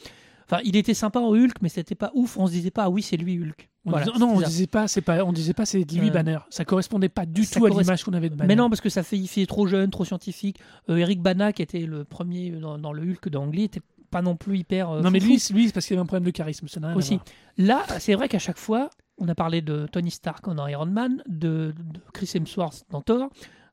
Enfin, 0.50 0.62
il 0.66 0.76
était 0.76 0.94
sympa 0.94 1.20
en 1.22 1.30
Hulk, 1.34 1.62
mais 1.62 1.70
c'était 1.70 1.96
pas 1.96 2.12
ouf. 2.14 2.36
On 2.38 2.46
se 2.48 2.52
disait 2.52 2.72
pas, 2.72 2.84
ah 2.86 2.90
oui, 2.90 3.02
c'est 3.02 3.16
lui 3.16 3.38
Hulk. 3.40 3.70
On 3.86 3.92
Voilà, 3.92 4.06
disait- 4.08 4.20
non, 4.20 4.34
on 4.36 4.40
ça. 4.42 4.48
disait 4.48 4.68
pas, 4.68 4.88
c'est 4.90 5.00
pas, 5.02 5.24
on 5.24 5.32
disait 5.32 5.54
pas, 5.54 5.66
c'est 5.66 5.80
lui 5.94 6.10
Euh, 6.10 6.12
Banner. 6.12 6.40
Ça 6.50 6.66
correspondait 6.66 7.08
pas 7.08 7.26
du 7.26 7.48
tout 7.48 7.66
à 7.66 7.70
l'image 7.70 8.04
qu'on 8.04 8.12
avait 8.12 8.30
de 8.30 8.36
Banner. 8.36 8.50
Mais 8.50 8.56
non, 8.58 8.70
parce 8.70 8.82
que 8.82 8.90
ça 8.90 9.02
fait, 9.02 9.18
il 9.18 9.28
fait 9.30 9.46
trop 9.46 9.66
jeune, 9.66 9.92
trop 9.92 10.04
scientifique. 10.04 10.60
Euh, 10.90 10.98
Eric 10.98 11.22
Bana, 11.22 11.54
qui 11.54 11.62
était 11.62 11.80
le 11.86 12.04
premier 12.04 12.50
dans, 12.52 12.78
dans 12.78 12.92
le 12.92 13.02
Hulk 13.04 13.30
d'Angly, 13.30 13.64
était 13.64 13.80
pas 14.12 14.22
non 14.22 14.36
plus 14.36 14.60
hyper. 14.60 14.90
euh, 14.92 15.02
non, 15.02 15.10
mais 15.10 15.20
lui, 15.20 15.40
c'est- 15.40 15.54
lui, 15.54 15.68
c'est 15.68 15.74
parce 15.74 15.86
qu'il 15.88 15.96
avait 15.96 16.04
un 16.04 16.06
problème 16.06 16.26
de 16.26 16.32
charisme. 16.32 16.68
Ça 16.68 16.80
rien 16.80 16.96
aussi. 16.96 17.20
Là, 17.58 17.84
c'est 18.00 18.14
vrai 18.14 18.30
qu'à 18.30 18.40
chaque 18.40 18.58
fois, 18.58 18.90
on 19.18 19.28
a 19.28 19.36
parlé 19.36 19.62
de 19.62 19.88
Tony 19.92 20.12
Stark 20.12 20.48
dans 20.54 20.68
Iron 20.68 20.86
Man, 20.86 21.24
de, 21.28 21.74
de 21.78 22.00
Chris 22.14 22.30
Hemsworth 22.36 22.84
dans 22.90 23.02
Thor, 23.02 23.30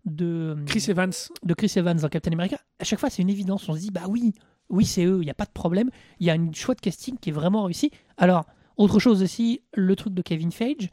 de 0.07 0.57
Chris 0.67 0.85
Evans, 0.89 1.13
de 1.43 1.55
Chris 1.55 1.73
Evans 1.77 1.97
dans 1.99 2.09
Captain 2.09 2.33
America, 2.33 2.59
à 2.79 2.85
chaque 2.85 2.99
fois 3.01 3.11
c'est 3.11 3.23
une 3.23 3.31
évidence. 3.31 3.69
On 3.69 3.75
se 3.75 3.81
dit, 3.81 3.91
bah 3.91 4.05
oui, 4.09 4.33
oui, 4.71 4.85
c'est 4.85 5.05
eux, 5.05 5.19
il 5.21 5.25
n'y 5.25 5.31
a 5.31 5.35
pas 5.35 5.45
de 5.45 5.51
problème. 5.53 5.91
Il 6.21 6.27
y 6.27 6.31
a 6.31 6.35
une 6.35 6.55
choix 6.55 6.75
de 6.75 6.81
casting 6.81 7.17
qui 7.19 7.31
est 7.31 7.33
vraiment 7.33 7.65
réussi. 7.65 7.91
Alors, 8.17 8.45
autre 8.77 8.99
chose 9.01 9.23
aussi, 9.23 9.63
le 9.75 9.97
truc 9.97 10.15
de 10.15 10.23
Kevin 10.23 10.53
Feige. 10.53 10.91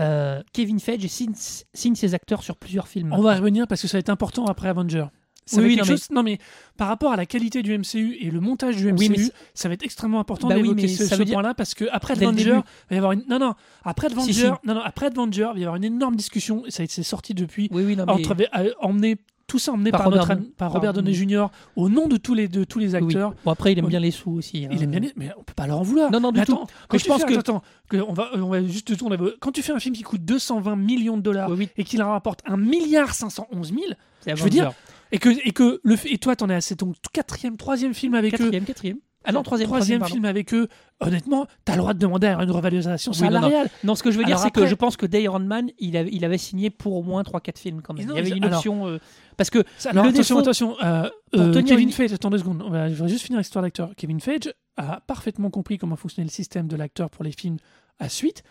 Euh, 0.00 0.42
Kevin 0.52 0.78
Feige 0.78 1.06
signe, 1.08 1.34
signe 1.74 1.94
ses 1.96 2.14
acteurs 2.14 2.42
sur 2.44 2.56
plusieurs 2.56 2.86
films. 2.86 3.12
on 3.12 3.20
va 3.20 3.34
revenir 3.34 3.66
parce 3.66 3.82
que 3.82 3.88
ça 3.88 3.96
va 3.96 4.00
être 4.00 4.10
important 4.10 4.44
après 4.46 4.68
Avenger. 4.68 5.06
Ça 5.48 5.56
Oui, 5.56 5.62
va 5.62 5.66
être 5.68 5.70
oui, 5.70 5.76
quelque 5.76 5.86
non, 5.88 5.92
mais- 5.92 5.98
chose- 5.98 6.10
non, 6.10 6.22
mais 6.22 6.38
par 6.76 6.88
rapport 6.88 7.12
à 7.12 7.16
la 7.16 7.24
qualité 7.26 7.62
du 7.62 7.72
MCU 7.72 8.16
et 8.20 8.30
le 8.30 8.40
montage 8.40 8.76
du 8.76 8.88
MCU, 8.92 8.98
Oui, 8.98 9.08
mais 9.08 9.24
ça 9.54 9.68
va 9.68 9.74
être 9.74 9.82
extrêmement 9.84 10.20
important 10.20 10.48
Bah 10.48 10.56
oui, 10.56 10.62
d'évoquer 10.62 10.82
mais 10.82 10.88
ce, 10.88 11.06
ce 11.06 11.22
dire- 11.22 11.32
point-là 11.34 11.54
parce 11.54 11.74
que 11.74 11.86
après 11.90 12.14
Avenger, 12.22 12.44
début. 12.44 12.56
il 12.58 12.90
va 12.90 12.94
y 12.94 12.96
avoir 12.98 13.12
une 13.12 13.24
non 13.28 13.38
non 13.38 13.54
après 13.84 14.08
Avenger, 14.12 14.32
Si, 14.32 14.40
si. 14.40 14.46
non 14.46 14.74
non 14.74 14.80
après 14.84 15.06
Avenger, 15.06 15.48
il 15.50 15.54
va 15.54 15.58
y 15.60 15.62
avoir 15.62 15.76
une 15.76 15.84
énorme 15.84 16.16
discussion 16.16 16.64
et 16.66 16.70
ça 16.70 16.84
c'est 16.88 17.02
sorti 17.02 17.32
depuis 17.34 17.68
Oui, 17.72 17.82
oui, 17.84 17.96
non, 17.96 18.04
mais- 18.06 18.12
entre, 18.12 18.36
euh, 18.56 18.70
emmené 18.80 19.16
tout 19.46 19.58
ça 19.58 19.72
emmené 19.72 19.90
Par 19.90 20.02
par, 20.02 20.10
notre 20.10 20.22
Robert- 20.24 20.36
ami- 20.36 20.52
par 20.58 20.70
Robert 20.70 20.92
Downey 20.92 21.14
Jr. 21.14 21.46
au 21.74 21.88
nom 21.88 22.06
de 22.06 22.18
tous 22.18 22.34
les 22.34 22.48
de 22.48 22.64
tous 22.64 22.78
les 22.78 22.94
oui, 22.94 23.00
oui. 23.00 23.06
acteurs. 23.14 23.32
Bon, 23.46 23.50
après, 23.50 23.72
il 23.72 23.78
aime 23.78 23.86
Oui. 23.86 23.90
bien 23.92 23.98
les 24.00 24.10
sous 24.10 24.32
aussi. 24.32 24.66
hein. 24.66 24.68
Il 24.72 24.82
aime 24.82 24.90
bien 24.90 25.00
les- 25.00 25.12
mais 25.16 25.30
on 25.38 25.42
peut 25.42 25.54
pas 25.54 25.66
leur 25.66 25.78
en 25.78 25.82
vouloir. 25.82 26.10
Non, 26.12 26.20
non, 26.20 26.32
du 26.32 26.40
Mais 26.40 26.44
tout. 26.44 26.52
attends, 26.52 26.66
quand 26.66 26.92
Mais 26.92 26.98
tu 26.98 27.04
je 27.06 27.08
pense 27.08 27.22
fais- 27.22 27.32
que- 27.32 27.38
attends, 27.38 27.62
que 27.88 27.96
on 27.96 28.12
va 28.12 28.28
on 28.34 28.48
va 28.50 28.62
juste 28.62 28.90
va- 29.02 29.16
quand 29.40 29.50
tu 29.50 29.62
fais 29.62 29.72
un 29.72 29.78
film 29.78 29.94
qui 29.94 30.02
coûte 30.02 30.22
220 30.22 30.76
millions 30.76 31.16
de 31.16 31.22
dollars 31.22 31.48
Oui, 31.48 31.56
oui, 31.60 31.68
et 31.78 31.84
qu'il 31.84 32.02
en 32.02 32.10
rapporte 32.10 32.42
1 32.44 32.58
milliard 32.58 33.14
511 33.14 33.70
000 33.72 33.84
c'est 34.20 34.36
je 34.36 34.44
veux 34.44 34.50
dire. 34.50 34.72
Et 35.12 35.18
que 35.18 35.28
et 35.46 35.52
que 35.52 35.80
le 35.84 35.96
et 36.06 36.18
toi 36.18 36.36
t'en 36.36 36.48
es 36.50 36.54
à 36.54 36.60
c'est 36.60 36.76
ton 36.76 36.92
quatrième 37.12 37.56
troisième 37.56 37.94
film 37.94 38.14
avec 38.14 38.34
eux 38.34 38.38
Quatrième, 38.38 38.64
quatrième. 38.64 38.98
Ah 39.24 39.32
non, 39.32 39.42
troisième, 39.42 39.66
troisième 39.68 39.98
pardon. 39.98 40.14
film 40.14 40.24
avec 40.24 40.54
eux 40.54 40.68
honnêtement 41.00 41.46
t'as 41.64 41.72
le 41.74 41.78
droit 41.78 41.92
de 41.92 41.98
demander 41.98 42.28
à 42.28 42.40
une 42.42 42.50
revalorisation 42.50 43.12
Oui, 43.12 43.18
non, 43.20 43.26
non. 43.26 43.34
salariale 43.40 43.68
Non, 43.84 43.94
ce 43.94 44.02
que 44.02 44.10
je 44.10 44.16
veux 44.18 44.24
dire, 44.24 44.38
c'est 44.38 44.50
que 44.52 44.64
je 44.66 44.74
pense 44.74 44.96
que 44.96 45.06
Day 45.06 45.24
Iron 45.24 45.40
Man, 45.40 45.68
il 45.78 45.96
avait, 45.96 46.08
il 46.12 46.24
avait 46.24 46.38
signé 46.38 46.70
pour 46.70 46.94
au 46.94 47.02
moins 47.02 47.22
3-4 47.22 47.58
films 47.58 47.82
quand 47.82 47.94
même. 47.94 48.06
Non, 48.06 48.14
il 48.14 48.16
y 48.16 48.20
avait 48.20 48.30
une 48.36 48.44
alors- 48.44 48.58
option. 48.58 48.86
euh, 48.86 48.98
parce 49.36 49.50
que 49.50 49.64
Alors 49.86 50.04
Le 50.04 50.10
attention, 50.10 50.36
défaut- 50.36 50.38
attention. 50.48 50.76
euh, 50.82 51.10
euh, 51.36 51.62
Kevin 51.62 51.88
une- 51.88 51.92
Feige, 51.92 52.12
attends 52.12 52.30
deux 52.30 52.38
secondes. 52.38 52.62
Je 52.72 53.02
vais 53.02 53.08
juste 53.08 53.24
finir 53.26 53.38
l'histoire 53.38 53.62
d'acteur. 53.62 53.90
Kevin 53.96 54.20
Feige 54.20 54.52
a 54.76 55.00
parfaitement 55.00 55.50
compris 55.50 55.76
comment 55.78 55.96
fonctionnait 55.96 56.26
le 56.26 56.32
système 56.32 56.68
de 56.68 56.76
l'acteur 56.76 57.10
pour 57.10 57.24
les 57.24 57.32
films 57.32 57.56
à 57.98 58.08
suite, 58.08 58.44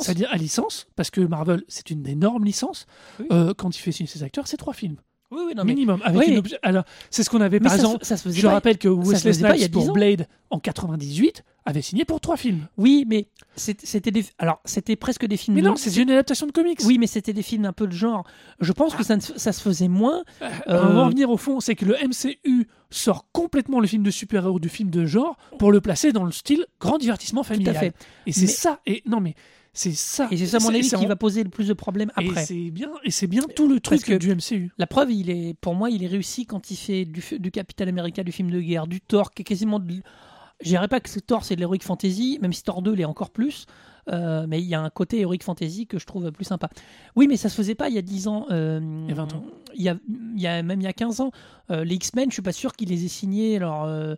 c'est-à-dire 0.00 0.28
à 0.32 0.36
licence, 0.36 0.88
parce 0.96 1.10
que 1.10 1.20
Marvel 1.20 1.62
c'est 1.68 1.90
une 1.90 2.06
énorme 2.08 2.44
licence. 2.44 2.86
Oui. 3.20 3.26
Euh, 3.32 3.54
quand 3.56 3.74
il 3.76 3.80
fait 3.80 3.92
signer 3.92 4.08
ses 4.08 4.24
acteurs, 4.24 4.48
c'est 4.48 4.56
trois 4.56 4.74
films 4.74 4.96
Oui, 5.30 5.42
oui, 5.46 5.52
non, 5.56 5.62
mais, 5.64 5.74
minimum. 5.74 6.00
Avec 6.04 6.18
Oui. 6.20 6.26
une 6.34 6.40
obje- 6.40 6.58
Alors 6.62 6.84
c'est 7.10 7.22
ce 7.22 7.30
qu'on 7.30 7.40
avait 7.40 7.60
mais 7.60 7.64
par 7.68 7.72
ça, 7.72 7.78
se- 7.78 7.82
exemple. 7.84 8.04
ça 8.04 8.16
se 8.16 8.22
faisait 8.24 8.40
Je 8.40 8.46
pas. 8.46 8.52
rappelle 8.52 8.78
que 8.78 8.88
Wesley 8.88 9.32
faisait 9.32 9.46
pas 9.46 9.54
il 9.56 9.60
y 9.60 9.64
a 9.64 9.66
Snipes 9.66 9.72
pour 9.72 9.82
10 9.82 9.88
ans. 9.90 9.92
Blade 9.92 10.26
en 10.50 10.58
98 10.58 11.44
avait 11.66 11.82
signé 11.82 12.04
pour 12.04 12.20
trois 12.20 12.36
films. 12.36 12.66
Oui, 12.78 13.04
mais 13.06 13.28
c'était 13.54 14.10
des. 14.10 14.24
Alors, 14.38 14.60
c'était 14.64 14.96
presque 14.96 15.26
des 15.26 15.36
films. 15.36 15.54
Mais 15.56 15.62
de- 15.62 15.68
non, 15.68 15.76
c'est 15.76 15.94
une 15.96 16.10
adaptation 16.10 16.46
de 16.46 16.52
comics. 16.52 16.80
Oui, 16.84 16.98
mais 16.98 17.06
c'était 17.06 17.32
des 17.32 17.42
films 17.42 17.64
un 17.64 17.72
peu 17.72 17.86
de 17.86 17.92
genre. 17.92 18.24
Je 18.60 18.72
pense 18.72 18.94
que 18.94 19.04
ça, 19.04 19.14
ne 19.16 19.20
se- 19.20 19.38
ça 19.38 19.52
se 19.52 19.60
faisait 19.60 19.88
moins. 19.88 20.22
Euh, 20.42 20.48
Euh, 20.68 20.84
On 20.90 20.94
va 20.94 21.00
en 21.02 21.08
venir 21.10 21.30
au 21.30 21.36
fond, 21.36 21.60
c'est 21.60 21.74
que 21.76 21.84
le 21.84 21.94
MCU 22.02 22.66
sort 22.90 23.26
complètement 23.32 23.78
le 23.80 23.86
film 23.86 24.02
de 24.02 24.10
super-héros 24.10 24.58
du 24.58 24.68
film 24.68 24.90
de 24.90 25.06
genre 25.06 25.36
pour 25.58 25.70
le 25.70 25.80
placer 25.80 26.12
dans 26.12 26.24
le 26.24 26.32
style 26.32 26.66
grand 26.80 26.98
divertissement 26.98 27.42
Tout 27.42 27.48
familial. 27.48 27.76
à 27.76 27.78
fait. 27.78 27.94
Et 28.26 28.32
c'est 28.32 28.42
Mais- 28.42 28.46
ça. 28.48 28.80
Et 28.86 29.02
non, 29.06 29.20
mais 29.20 29.34
C'est 29.72 29.92
ça. 29.92 30.26
Et 30.30 30.36
c'est 30.36 30.46
ça, 30.46 30.56
à 30.56 30.60
mon 30.60 30.70
avis, 30.70 30.88
qui 30.90 31.06
va 31.06 31.16
poser 31.16 31.44
le 31.44 31.48
plus 31.50 31.68
de 31.68 31.72
problèmes 31.74 32.10
Et 32.20 32.28
après. 32.28 32.44
c'est 32.44 32.70
bien, 32.70 32.90
et 33.04 33.10
c'est 33.10 33.28
bien 33.28 33.42
tout 33.54 33.68
le 33.68 33.78
truc 33.80 34.02
que- 34.02 34.14
du 34.18 34.30
MCU. 34.34 34.72
La 34.78 34.86
preuve, 34.86 35.12
il 35.12 35.30
est, 35.30 35.54
pour 35.60 35.74
moi, 35.74 35.90
il 35.90 36.02
est 36.02 36.08
réussi 36.08 36.44
quand 36.44 36.70
il 36.70 36.76
fait 36.76 37.04
du, 37.04 37.22
du 37.38 37.50
Capitaine 37.52 37.88
America, 37.88 38.24
du 38.24 38.32
film 38.32 38.50
de 38.50 38.60
guerre, 38.60 38.86
du 38.88 39.00
Thor, 39.00 39.30
qui 39.32 39.42
est 39.42 39.44
quasiment. 39.44 39.78
De... 39.78 39.94
Je 40.60 40.68
dirais 40.68 40.88
pas 40.88 40.98
que 41.00 41.08
ce 41.08 41.20
Thor 41.20 41.44
c'est 41.44 41.54
de 41.56 41.60
l'heroic 41.60 41.78
fantasy, 41.82 42.38
même 42.42 42.52
si 42.52 42.62
Thor 42.64 42.82
2 42.82 42.92
l'est 42.94 43.04
encore 43.04 43.30
plus. 43.30 43.66
euh, 44.08 44.44
mais 44.48 44.60
il 44.60 44.66
y 44.66 44.74
a 44.74 44.80
un 44.80 44.90
côté 44.90 45.20
heroic 45.20 45.38
fantasy 45.42 45.86
que 45.86 45.98
je 45.98 46.04
trouve 46.06 46.32
plus 46.32 46.44
sympa. 46.44 46.68
Oui, 47.16 47.28
mais 47.28 47.36
ça 47.36 47.48
se 47.48 47.54
faisait 47.54 47.74
pas 47.76 47.88
il 47.88 47.94
y 47.94 47.98
a 47.98 48.02
10 48.02 48.26
ans. 48.28 48.46
euh, 48.50 48.80
Il 49.04 49.08
y 49.08 49.12
a 49.12 49.14
20 49.14 49.34
ans. 49.34 49.44
Il 49.76 49.82
y 49.82 49.88
a, 49.88 49.96
il 50.34 50.40
y 50.42 50.46
a- 50.48 50.62
même 50.64 50.80
il 50.80 50.84
y 50.84 50.88
a 50.88 50.92
15 50.92 51.20
ans. 51.20 51.30
Euh, 51.70 51.84
les 51.84 51.94
X-Men, 51.94 52.28
je 52.30 52.34
suis 52.34 52.42
pas 52.42 52.50
sûr 52.52 52.72
qu'ils 52.74 52.88
les 52.88 53.04
aient 53.04 53.08
signés. 53.08 53.56
Alors, 53.56 53.84
euh, 53.84 54.16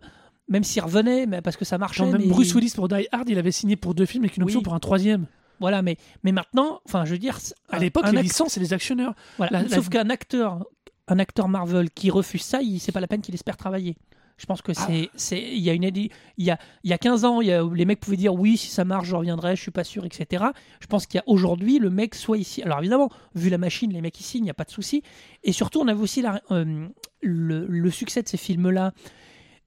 même 0.49 0.63
s'ils 0.63 0.81
revenaient, 0.81 1.27
mais 1.27 1.41
parce 1.41 1.57
que 1.57 1.65
ça 1.65 1.77
marchait. 1.77 1.99
Genre 2.03 2.11
même 2.11 2.21
mais- 2.21 2.27
Bruce 2.27 2.55
Willis 2.55 2.71
pour 2.75 2.87
Die 2.87 3.07
Hard, 3.11 3.29
il 3.29 3.37
avait 3.37 3.51
signé 3.51 3.75
pour 3.75 3.93
deux 3.93 4.05
films 4.07 4.23
avec 4.23 4.35
une 4.37 4.43
option 4.43 4.59
Oui. 4.59 4.63
pour 4.63 4.73
un 4.73 4.79
troisième. 4.79 5.27
Voilà, 5.63 5.81
mais, 5.81 5.95
mais 6.23 6.31
maintenant, 6.33 6.81
enfin, 6.85 7.05
je 7.05 7.11
veux 7.11 7.17
dire. 7.17 7.39
c'est- 7.39 7.55
À 7.69 7.79
l'époque, 7.79 8.03
les 8.11 8.21
licences 8.21 8.57
et 8.57 8.59
les 8.59 8.73
actionneurs. 8.73 9.13
Voilà. 9.37 9.51
La- 9.61 9.63
la- 9.63 9.75
Sauf 9.75 9.87
qu'un 9.89 10.09
acteur, 10.09 10.65
un 11.07 11.19
acteur 11.19 11.47
Marvel 11.47 11.89
qui 11.89 12.09
refuse 12.11 12.41
ça, 12.43 12.59
c'est 12.79 12.91
pas 12.91 12.99
la 12.99 13.07
peine 13.07 13.21
qu'il 13.21 13.33
espère 13.33 13.55
travailler. 13.57 13.95
Je 14.37 14.45
pense 14.47 14.61
que 14.63 14.71
Ah. 14.75 14.83
c'est, 14.87 15.09
c'est, 15.15 15.39
il 15.41 15.59
y 15.59 15.69
a 15.69 15.73
une, 15.73 15.83
il 15.83 16.09
y 16.39 16.49
a, 16.51 16.57
il 16.83 16.89
y 16.89 16.93
a 16.93 16.97
15 16.97 17.23
ans, 17.23 17.39
il 17.39 17.47
y 17.47 17.53
a, 17.53 17.63
les 17.73 17.85
mecs 17.85 17.99
pouvaient 17.99 18.17
dire 18.17 18.33
oui, 18.33 18.57
si 18.57 18.67
ça 18.67 18.83
marche, 18.83 19.07
je 19.07 19.15
reviendrai, 19.15 19.55
je 19.55 19.61
suis 19.61 19.71
pas 19.71 19.83
sûr, 19.83 20.05
etc. 20.05 20.43
Je 20.81 20.87
pense 20.87 21.05
qu'il 21.05 21.19
y 21.19 21.21
a 21.21 21.23
aujourd'hui, 21.27 21.77
le 21.79 21.89
mec 21.91 22.15
soit 22.15 22.37
ici. 22.37 22.61
Alors 22.63 22.79
évidemment, 22.79 23.09
vu 23.35 23.49
la 23.49 23.57
machine, 23.59 23.93
les 23.93 24.01
mecs 24.01 24.19
ici, 24.19 24.39
il 24.39 24.43
n'y 24.43 24.49
a 24.49 24.53
pas 24.55 24.63
de 24.65 24.71
souci. 24.71 25.03
Et 25.43 25.51
surtout, 25.53 25.79
on 25.81 25.87
a 25.87 25.93
vu 25.93 26.01
aussi 26.01 26.21
la- 26.21 26.41
euh, 26.51 26.87
le, 27.21 27.65
le 27.67 27.89
succès 27.91 28.21
de 28.23 28.27
ces 28.27 28.37
films-là. 28.37 28.91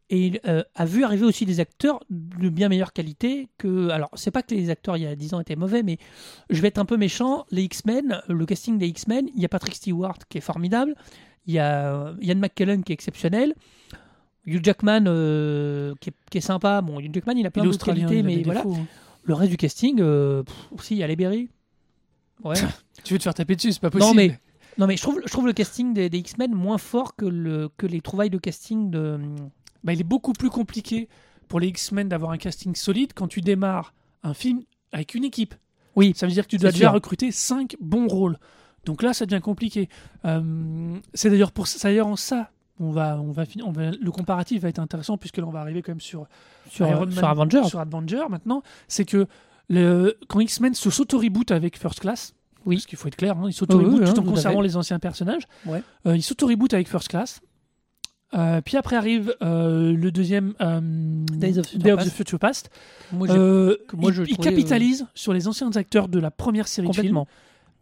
Et 0.09 0.41
euh, 0.47 0.63
a 0.77 0.85
vu 0.85 1.03
arriver 1.03 1.25
aussi 1.25 1.47
des 1.47 1.59
acteurs 1.59 2.01
de 2.11 2.49
bien 2.49 2.69
meilleure 2.69 2.93
qualité 2.93 3.49
que. 3.59 3.89
Alors, 3.91 4.11
c'est 4.15 4.31
pas 4.31 4.43
que 4.43 4.55
les 4.55 4.71
acteurs 4.71 4.97
il 4.97 5.03
y 5.03 5.07
a 5.07 5.17
10 5.17 5.35
ans 5.35 5.41
étaient 5.41 5.57
mauvais, 5.57 5.83
mais 5.83 5.99
je 6.49 6.61
vais 6.63 6.69
être 6.69 6.79
un 6.79 6.85
peu 6.85 6.97
méchant. 6.97 7.45
Les 7.51 7.65
X-Men, 7.65 8.23
le 8.29 8.47
casting 8.47 8.79
des 8.79 8.87
X-Men, 8.87 9.29
il 9.35 9.41
y 9.41 9.45
a 9.45 9.49
Patrick 9.49 9.75
Stewart 9.75 10.19
qui 10.29 10.39
est 10.39 10.43
formidable, 10.43 10.95
il 11.47 11.55
y 11.55 11.59
a 11.59 11.95
euh, 11.95 12.15
Ian 12.21 12.37
McKellen 12.37 12.85
qui 12.85 12.93
est 12.93 12.95
exceptionnel, 12.95 13.55
Hugh 14.47 14.65
Jackman 14.65 15.05
euh, 15.07 15.95
qui, 16.01 16.11
est, 16.11 16.15
qui 16.31 16.39
est 16.39 16.43
sympa. 16.43 16.81
Bon, 16.83 17.01
Hugh 17.01 17.13
Jackman, 17.13 17.35
il 17.37 17.47
a 17.47 17.51
plein 17.51 17.65
de 17.65 17.77
qualités, 17.77 18.23
mais 18.23 18.43
voilà. 18.43 18.63
défauts, 18.63 18.77
hein. 18.77 18.87
Le 19.25 19.35
reste 19.35 19.51
du 19.51 19.57
casting, 19.57 19.99
euh, 20.01 20.45
pff, 20.45 20.55
aussi, 20.71 20.95
il 20.95 20.99
y 20.99 21.03
a 21.03 21.07
les 21.09 21.17
Berry. 21.17 21.51
Ouais. 22.45 22.55
Tu 23.05 23.13
veux 23.13 23.19
te 23.19 23.25
faire 23.25 23.35
taper 23.35 23.55
dessus, 23.55 23.73
c'est 23.73 23.81
pas 23.81 23.91
possible. 23.91 24.09
non, 24.09 24.15
mais, 24.15 24.39
non, 24.79 24.87
mais 24.87 24.97
je 24.97 25.03
trouve, 25.03 25.21
je 25.25 25.31
trouve 25.31 25.47
le 25.47 25.53
casting 25.53 25.95
des, 25.95 26.09
des 26.11 26.19
X-Men 26.19 26.53
moins 26.53 26.79
fort 26.79 27.15
que, 27.15 27.25
le, 27.25 27.69
que 27.77 27.87
les 27.87 28.01
trouvailles 28.01 28.31
de 28.31 28.39
casting 28.39 28.91
de. 28.91 29.21
Bah, 29.85 29.93
il 29.93 30.01
est 30.01 30.05
beaucoup 30.05 30.33
plus 30.33 30.51
compliqué 30.51 31.09
pour 31.49 31.61
les 31.61 31.69
X-Men 31.69 32.09
d'avoir 32.09 32.33
un 32.33 32.39
casting 32.39 32.75
solide 32.75 33.13
quand 33.15 33.29
tu 33.29 33.41
démarres 33.41 33.95
un 34.23 34.35
film 34.35 34.63
avec 34.93 35.15
une 35.15 35.25
équipe. 35.25 35.55
Oui, 35.95 36.13
Ça 36.17 36.27
veut 36.27 36.33
dire 36.33 36.45
que 36.45 36.51
tu 36.51 36.59
dois 36.59 36.71
déjà 36.73 36.87
sûr. 36.87 36.93
recruter 36.93 37.31
5 37.33 37.77
bons 37.81 38.07
rôles. 38.09 38.39
Donc 38.85 39.03
là, 39.03 39.13
ça 39.15 39.27
devient 39.27 39.41
compliqué. 39.43 39.89
Euh, 40.25 40.97
c'est 41.15 41.31
d'ailleurs 41.31 41.53
pour 41.53 41.67
c'est 41.67 41.83
d'ailleurs 41.83 42.07
en 42.07 42.17
ça. 42.17 42.51
On 42.79 42.91
va, 42.91 43.19
on 43.21 43.33
va 43.33 43.47
finir, 43.47 43.67
on 43.67 43.73
va, 43.73 43.91
le 43.93 44.11
comparatif 44.11 44.61
va 44.61 44.69
être 44.69 44.79
intéressant 44.79 45.17
puisque 45.17 45.39
là 45.39 45.45
on 45.47 45.51
va 45.51 45.61
arriver 45.61 45.81
quand 45.81 45.93
même 45.93 46.01
sur 46.01 46.27
sur, 46.71 46.87
Iron 46.87 47.11
sur 47.11 47.27
Avengers. 47.27 47.65
sur 47.65 47.81
Avenger 47.81 48.25
maintenant. 48.29 48.63
C'est 48.87 49.07
que 49.07 49.27
le, 49.71 50.19
quand 50.29 50.41
X-Men 50.41 50.75
se 50.75 50.91
s'auto-reboot 50.91 51.51
avec 51.53 51.79
First 51.79 52.01
Class, 52.01 52.35
Oui. 52.67 52.77
parce 52.77 52.85
qu'il 52.87 52.99
faut 52.99 53.09
être 53.09 53.17
clair, 53.17 53.39
hein, 53.39 53.45
ils 53.47 53.55
s'auto-reboot 53.55 53.95
Oui, 53.95 54.01
oui, 54.07 54.13
tout 54.15 54.21
hein, 54.21 54.25
en 54.25 54.31
conservant 54.31 54.61
les 54.61 54.77
anciens 54.77 54.99
personnages. 54.99 55.45
Ouais. 55.65 55.83
Euh, 56.07 56.17
ils 56.17 56.23
s'auto-reboot 56.23 56.75
avec 56.75 56.87
First 56.89 57.09
Class. 57.09 57.41
Euh, 58.35 58.61
puis 58.61 58.77
après 58.77 58.97
arrive 58.97 59.35
euh, 59.41 59.93
le 59.93 60.11
deuxième 60.11 60.55
euh, 60.61 60.81
Days 60.83 61.59
of 61.59 61.77
Day 61.77 61.93
of 61.93 62.05
the 62.05 62.11
Future 62.11 62.39
Past. 62.39 62.71
Moi, 63.13 63.29
moi, 63.29 64.11
il, 64.11 64.13
je 64.13 64.23
il 64.25 64.37
capitalise 64.37 65.07
sur 65.15 65.33
les 65.33 65.47
anciens 65.47 65.71
acteurs 65.77 66.09
de 66.09 66.19
la 66.19 66.31
première 66.33 66.67
série 66.67 66.89
de 66.89 66.93
films, 66.93 67.23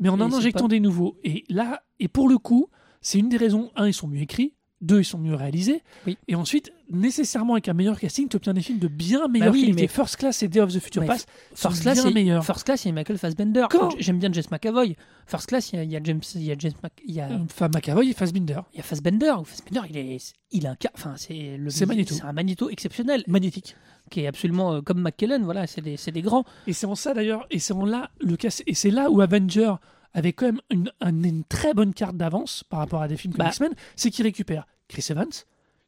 mais 0.01 0.11
en 0.11 0.19
Et 0.19 0.23
en 0.23 0.33
injectant 0.33 0.65
pas- 0.65 0.69
des 0.69 0.81
nouveaux. 0.81 1.17
Et 1.25 1.45
là, 1.49 1.83
et 1.99 2.09
pour 2.09 2.29
le 2.29 2.37
coup, 2.37 2.69
c'est 3.01 3.19
une 3.19 3.31
des 3.31 3.39
raisons. 3.39 3.71
Un, 3.75 3.87
ils 3.87 3.95
sont 3.95 4.07
mieux 4.07 4.21
écrits. 4.21 4.53
Deux, 4.83 5.01
ils 5.01 5.05
sont 5.05 5.19
mieux 5.19 5.35
réalisés. 5.35 5.83
Oui. 6.07 6.19
Et 6.29 6.35
ensuite, 6.35 6.73
nécessairement 6.91 7.55
avec 7.55 7.69
un 7.69 7.73
meilleur 7.75 7.99
casting, 7.99 8.29
tu 8.29 8.37
obtiens 8.37 8.53
des 8.55 8.61
films 8.63 8.79
de 8.79 8.89
bien 8.89 9.27
meilleure 9.29 9.53
oui, 9.53 9.63
qualité. 9.63 9.83
mais- 9.83 9.89
First 9.89 10.17
Class 10.17 10.43
et 10.43 10.49
Day 10.49 10.61
of 10.61 10.73
the 10.73 10.79
Future 10.81 11.03
Mais 11.03 11.09
Past 11.09 11.29
First 11.55 11.83
Class, 11.83 12.03
bien 12.03 12.11
meilleurs. 12.13 12.45
First 12.45 12.65
Class, 12.65 12.85
il 12.85 12.89
y 12.89 12.91
a 12.91 12.95
Michael 12.95 13.19
Fassbender. 13.19 13.67
Quand 13.71 13.91
J'aime 13.99 14.19
bien 14.19 14.31
James 14.33 14.45
McAvoy. 14.51 14.97
First 15.27 15.47
Class, 15.47 15.73
il 15.73 15.77
y 15.77 15.79
a, 15.79 15.83
il 15.85 15.91
y 15.93 15.97
a 15.97 16.01
James, 16.03 16.21
il 16.35 16.43
y 16.43 16.53
a 16.53 16.55
James, 16.59 16.73
il 17.07 17.15
y 17.15 17.21
a, 17.21 17.29
Enfin, 17.45 17.69
McAvoy 17.69 18.11
et 18.11 18.13
Fassbinder. 18.13 18.61
il 18.73 18.77
y 18.77 18.81
a 18.81 18.83
Fassbender. 18.83 19.33
Fassbender, 19.45 19.81
il 19.91 19.97
est, 19.97 20.33
il 20.53 20.67
a 20.67 20.73
un 20.73 20.75
cas, 20.77 20.91
enfin 20.95 21.15
c'est 21.17 21.57
le, 21.57 21.71
C'est 21.71 21.87
Magneto. 21.87 22.15
c'est 22.15 22.23
un 22.25 22.33
Magneto 22.33 22.69
exceptionnel, 22.71 23.25
Magnétique. 23.27 23.75
qui 24.11 24.21
est 24.21 24.27
absolument 24.27 24.75
euh, 24.75 24.81
comme 24.83 25.01
McKellen. 25.01 25.43
Voilà, 25.45 25.67
c'est 25.67 25.81
des, 25.81 25.97
c'est 25.97 26.13
des 26.13 26.23
grands. 26.23 26.45
Et 26.67 26.73
c'est 26.73 26.87
en 26.87 26.95
ça 26.95 27.15
d'ailleurs, 27.15 27.47
et 27.51 27.59
c'est 27.59 27.73
en 27.73 27.85
là 27.87 28.11
le 28.21 28.37
cas, 28.37 28.49
et 28.67 28.75
c'est 28.75 28.91
là 28.91 29.11
où 29.11 29.21
Avenger 29.23 29.73
avait 30.13 30.33
quand 30.33 30.47
même 30.47 30.61
une, 30.71 30.93
un- 31.01 31.23
une 31.25 31.43
très 31.45 31.75
bonne 31.75 31.93
carte 31.95 32.17
d'avance 32.17 32.63
par 32.69 32.79
rapport 32.81 33.03
à 33.03 33.09
des 33.09 33.17
films 33.17 33.33
comme 33.35 33.45
Bah. 33.47 33.51
X-Men, 33.51 33.73
c'est 33.97 34.11
qu'il 34.11 34.25
récupère 34.25 34.67
Chris 34.89 35.05
Evans, 35.11 35.27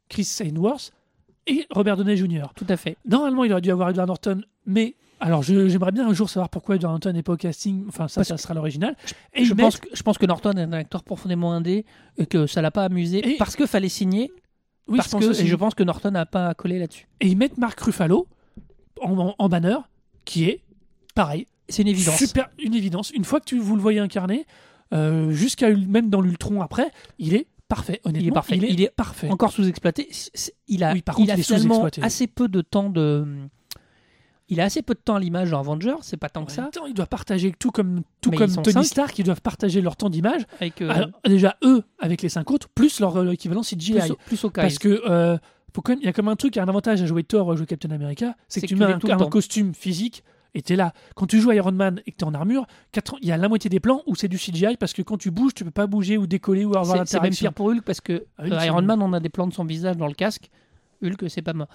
Chris 0.09 0.23
Sainworth 0.25 0.91
et 1.47 1.65
Robert 1.71 1.97
Downey 1.97 2.17
Jr. 2.17 2.47
Tout 2.55 2.65
à 2.69 2.77
fait. 2.77 2.97
Normalement, 3.07 3.43
il 3.43 3.51
aurait 3.51 3.61
dû 3.61 3.71
avoir 3.71 3.89
Edward 3.89 4.07
Norton, 4.07 4.41
mais 4.65 4.95
alors 5.19 5.41
j'aimerais 5.43 5.91
bien 5.91 6.07
un 6.07 6.13
jour 6.13 6.29
savoir 6.29 6.49
pourquoi 6.49 6.75
Edward 6.75 6.93
Norton 6.93 7.11
n'est 7.13 7.23
pas 7.23 7.33
au 7.33 7.37
casting. 7.37 7.85
Enfin, 7.87 8.07
ça, 8.07 8.19
Parce 8.21 8.27
ça 8.29 8.37
sera 8.37 8.53
l'original. 8.53 8.95
Et 9.33 9.45
je 9.45 9.53
pense, 9.53 9.77
que, 9.77 9.87
je 9.93 10.03
pense 10.03 10.17
que 10.17 10.25
Norton 10.25 10.51
est 10.51 10.61
un 10.63 10.73
acteur 10.73 11.03
profondément 11.03 11.53
indé 11.53 11.85
et 12.17 12.25
que 12.25 12.47
ça 12.47 12.61
l'a 12.61 12.71
pas 12.71 12.83
amusé 12.85 13.27
Et- 13.27 13.37
parce 13.37 13.55
qu'il 13.55 13.67
fallait 13.67 13.89
signer. 13.89 14.31
oui, 14.87 14.97
parce 14.97 15.09
je 15.11 15.17
que, 15.17 15.41
et 15.41 15.47
je 15.47 15.55
pense 15.55 15.73
que 15.73 15.83
Norton 15.83 16.11
n'a 16.11 16.25
pas 16.25 16.53
collé 16.53 16.79
là-dessus. 16.79 17.07
Et 17.21 17.27
ils 17.27 17.37
mettent 17.37 17.57
Mark 17.57 17.79
Ruffalo 17.79 18.27
en, 19.01 19.17
en- 19.17 19.35
en 19.37 19.49
banner, 19.49 19.77
qui 20.25 20.45
est 20.45 20.61
pareil, 21.15 21.47
C'est 21.69 21.81
une 21.81 21.87
évidence. 21.87 22.17
super, 22.17 22.49
une 22.59 22.73
évidence. 22.75 23.09
Une 23.11 23.23
fois 23.23 23.39
que 23.39 23.45
tu, 23.45 23.57
vous 23.57 23.75
le 23.75 23.81
voyez 23.81 23.99
incarner, 23.99 24.45
euh, 24.93 25.31
jusqu'à 25.31 25.69
même 25.73 26.09
dans 26.09 26.21
l'Ultron 26.21 26.61
après, 26.61 26.91
il 27.19 27.33
est 27.33 27.47
parfait. 27.67 28.01
Honnêtement, 28.03 28.33
parfait. 28.33 28.57
Il 28.57 28.65
est, 28.65 28.69
Il 28.73 28.81
est 28.81 28.89
parfait. 28.89 29.29
Encore 29.29 29.51
sous-exploité. 29.51 30.09
Il 30.67 30.83
a, 30.83 30.93
Oui, 30.93 31.01
par 31.01 31.15
il 31.15 31.17
contre, 31.21 31.31
a 31.31 31.35
il 31.35 31.39
est 31.39 31.43
finalement 31.43 31.75
sous-exploité. 31.81 32.03
assez 32.03 32.27
peu 32.27 32.47
de 32.47 32.61
temps 32.61 32.89
de. 32.89 33.25
Il 34.49 34.61
a 34.61 34.63
assez 34.63 34.81
peu 34.81 34.93
de 34.93 34.99
temps 34.99 35.15
à 35.15 35.19
l'image 35.19 35.51
dans 35.51 35.59
Avengers, 35.59 35.95
c'est 36.01 36.15
pas 36.15 36.29
tant 36.29 36.45
que 36.45 36.53
ça. 36.53 36.69
temps, 36.71 36.85
ils 36.85 36.93
doivent 36.93 37.09
partager 37.09 37.51
tout 37.59 37.69
comme 37.71 38.03
tout 38.21 38.31
Mais 38.31 38.37
comme 38.37 38.55
Tony. 38.63 38.85
Stark, 38.85 39.19
ils 39.19 39.23
doivent 39.25 39.41
partager 39.41 39.81
leur 39.81 39.97
temps 39.97 40.09
d'image. 40.09 40.43
Euh, 40.81 41.05
déjà 41.25 41.57
eux 41.65 41.83
avec 41.99 42.21
les 42.21 42.29
cinq 42.29 42.49
autres, 42.49 42.69
plus 42.69 43.01
leur 43.01 43.17
euh, 43.17 43.31
équivalent 43.31 43.61
CGI. 43.61 43.99
plus, 43.99 44.11
au- 44.11 44.15
plus 44.25 44.43
au 44.45 44.49
Parce 44.49 44.79
que 44.79 45.01
euh, 45.09 45.37
faut 45.75 45.81
quand 45.81 45.91
même, 45.91 45.99
il 46.01 46.05
y 46.05 46.07
a 46.07 46.13
comme 46.13 46.29
un 46.29 46.37
truc, 46.37 46.55
il 46.55 46.59
y 46.59 46.61
a 46.61 46.63
un 46.63 46.69
avantage 46.69 47.01
à 47.01 47.05
jouer 47.05 47.23
Thor 47.25 47.47
ou 47.47 47.51
à 47.51 47.55
jouer 47.57 47.65
Captain 47.65 47.91
America, 47.91 48.37
c'est 48.47 48.61
que 48.61 48.67
tu 48.67 48.77
mets 48.77 48.85
un, 48.85 48.97
un 49.03 49.29
costume 49.29 49.73
physique 49.75 50.23
et 50.57 50.61
t'es 50.61 50.75
là. 50.75 50.91
Quand 51.15 51.27
tu 51.27 51.39
joues 51.39 51.51
Iron 51.51 51.71
Man 51.71 52.01
et 52.05 52.11
que 52.11 52.17
t'es 52.17 52.23
en 52.23 52.33
armure, 52.33 52.65
il 53.21 53.27
y 53.27 53.31
a 53.31 53.37
la 53.37 53.47
moitié 53.47 53.69
des 53.69 53.79
plans 53.79 54.01
où 54.07 54.15
c'est 54.15 54.27
du 54.27 54.37
CGI 54.37 54.75
parce 54.77 54.93
que 54.93 55.01
quand 55.01 55.17
tu 55.17 55.31
bouges, 55.31 55.53
tu 55.53 55.63
peux 55.63 55.71
pas 55.71 55.87
bouger 55.87 56.17
ou 56.17 56.25
décoller 56.27 56.65
ou 56.65 56.75
avoir 56.77 56.85
C'est 56.85 57.05
c'est 57.11 57.17
même 57.17 57.23
l'interaction. 57.31 57.43
pire 57.49 57.53
pour 57.53 57.67
Hulk 57.67 57.83
parce 57.83 58.01
que 58.01 58.25
Ah, 58.37 58.43
Hulk, 58.43 58.53
euh, 58.53 58.65
Iron. 58.65 58.81
Man, 58.81 59.01
on 59.01 59.13
a 59.13 59.19
des 59.19 59.29
plans 59.29 59.47
de 59.47 59.53
son 59.53 59.63
visage 59.65 59.97
dans 59.97 60.07
le 60.07 60.13
casque. 60.13 60.49
Hulk, 61.03 61.29
c'est 61.29 61.41
pas 61.41 61.53
mort. 61.53 61.67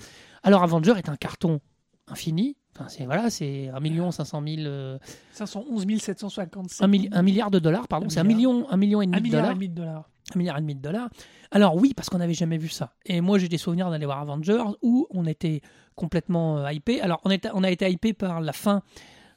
Alors 0.43 0.62
Avenger 0.64 0.95
est 0.99 1.09
un 1.09 1.16
carton 1.16 1.61
infini. 2.09 2.57
Enfin, 2.74 2.89
c'est 2.89 3.05
voilà, 3.05 3.28
c'est 3.30 3.68
1 3.68 3.80
million 3.80 4.11
500 4.11 4.43
000, 4.47 4.62
euh, 4.62 4.99
511 5.33 5.87
757. 6.01 6.83
un, 6.83 6.89
milli- 6.89 7.09
un 7.12 7.22
milliard 7.22 7.51
de 7.51 7.59
dollars, 7.59 7.87
pardon. 7.87 8.09
C'est 8.09 8.18
un 8.20 8.24
milliard. 8.24 8.53
million, 8.55 8.70
un 8.70 8.76
million 8.76 9.03
et 9.03 9.07
demi 9.07 9.18
de 9.18 9.22
milliard 9.24 9.45
et 9.45 9.55
dollars. 9.55 9.59
de 9.68 9.74
dollars. 9.74 10.09
Un 10.35 10.39
milliard 10.39 10.57
et 10.59 10.61
demi 10.62 10.74
de 10.74 10.80
dollars. 10.80 11.11
Alors 11.51 11.76
oui, 11.76 11.93
parce 11.95 12.09
qu'on 12.09 12.18
n'avait 12.18 12.33
jamais 12.35 12.57
vu 12.57 12.68
ça. 12.68 12.95
Et 13.05 13.20
moi, 13.20 13.39
j'ai 13.39 13.49
des 13.49 13.59
souvenirs 13.59 13.91
d'aller 13.91 14.07
voir 14.07 14.18
Avengers 14.20 14.62
où 14.80 15.07
on 15.11 15.26
était 15.26 15.61
complètement 15.95 16.59
euh, 16.59 16.72
hypé. 16.72 17.01
Alors, 17.01 17.20
on, 17.24 17.30
a 17.64 17.70
été 17.70 17.90
hypé 17.90 18.12
par 18.12 18.40
la 18.40 18.53
fin 18.53 18.82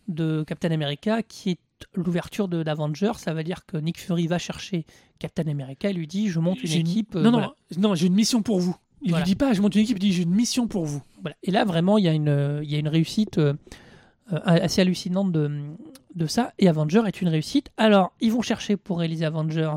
de 0.07 0.43
Captain 0.47 0.71
America, 0.71 1.23
qui 1.23 1.51
est 1.51 1.59
l'ouverture 1.95 2.47
de 2.47 2.63
d'Avengers. 2.63 3.13
Ça 3.17 3.33
veut 3.33 3.43
dire 3.43 3.65
que 3.65 3.77
Nick 3.77 3.99
Fury 3.99 4.27
va 4.27 4.37
chercher 4.37 4.85
Captain 5.19 5.47
America 5.47 5.89
et 5.89 5.93
lui 5.93 6.07
dit 6.07 6.29
Je 6.29 6.39
monte 6.39 6.63
une 6.63 6.71
équipe. 6.71 7.15
euh, 7.15 7.21
non, 7.23 7.31
voilà. 7.31 7.53
non, 7.77 7.89
non, 7.89 7.95
j'ai 7.95 8.07
une 8.07 8.13
mission 8.15 8.41
pour 8.41 8.59
vous. 8.59 8.75
Il 9.01 9.09
Voilà. 9.11 9.23
lui 9.25 9.31
dit 9.31 9.35
pas, 9.35 9.53
je 9.53 9.61
monte 9.61 9.75
une 9.75 9.81
équipe, 9.81 9.97
il 9.97 10.01
dit 10.01 10.13
j'ai 10.13 10.23
une 10.23 10.33
mission 10.33 10.67
pour 10.67 10.85
vous. 10.85 11.01
Voilà. 11.21 11.35
Et 11.43 11.51
là, 11.51 11.63
vraiment, 11.65 11.97
il 11.97 12.05
y 12.05 12.07
a 12.07 12.13
une, 12.13 12.61
il 12.63 12.71
y 12.71 12.75
a 12.75 12.79
une 12.79 12.87
réussite 12.87 13.37
euh, 13.37 13.53
euh, 14.33 14.39
assez 14.43 14.81
hallucinante 14.81 15.31
de, 15.31 15.51
de 16.15 16.25
ça. 16.25 16.53
Et 16.59 16.67
Avenger 16.67 17.03
est 17.05 17.21
une 17.21 17.27
réussite. 17.27 17.69
Alors, 17.77 18.13
ils 18.21 18.31
vont 18.31 18.41
chercher 18.41 18.77
pour 18.77 18.99
réaliser 18.99 19.25
Avengers 19.25 19.75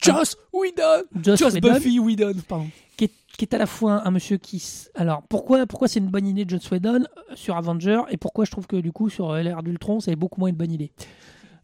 Joss 0.00 0.36
Whedon 0.52 1.04
Joss 1.22 1.38
Joss 1.38 1.54
Whedon, 1.54 1.72
Buffy 1.72 1.98
Whedon, 1.98 2.34
pardon. 2.46 2.66
qui 2.96 3.04
est, 3.04 3.12
qui 3.36 3.44
est 3.44 3.54
à 3.54 3.58
la 3.58 3.66
fois 3.66 4.06
un 4.06 4.10
monsieur 4.10 4.36
qui. 4.36 4.62
Alors, 4.94 5.22
pourquoi, 5.28 5.66
pourquoi 5.66 5.88
c'est 5.88 6.00
une 6.00 6.10
bonne 6.10 6.26
idée 6.26 6.44
de 6.44 6.50
Joss 6.50 6.70
Whedon 6.70 7.04
euh, 7.04 7.34
sur 7.34 7.56
Avenger 7.56 8.02
et 8.10 8.16
pourquoi 8.16 8.44
je 8.44 8.50
trouve 8.50 8.66
que 8.66 8.76
du 8.76 8.92
coup, 8.92 9.08
sur 9.08 9.30
euh, 9.30 9.42
l'ère 9.42 9.62
d'Ultron, 9.62 10.00
c'est 10.00 10.16
beaucoup 10.16 10.40
moins 10.40 10.50
une 10.50 10.56
bonne 10.56 10.72
idée? 10.72 10.92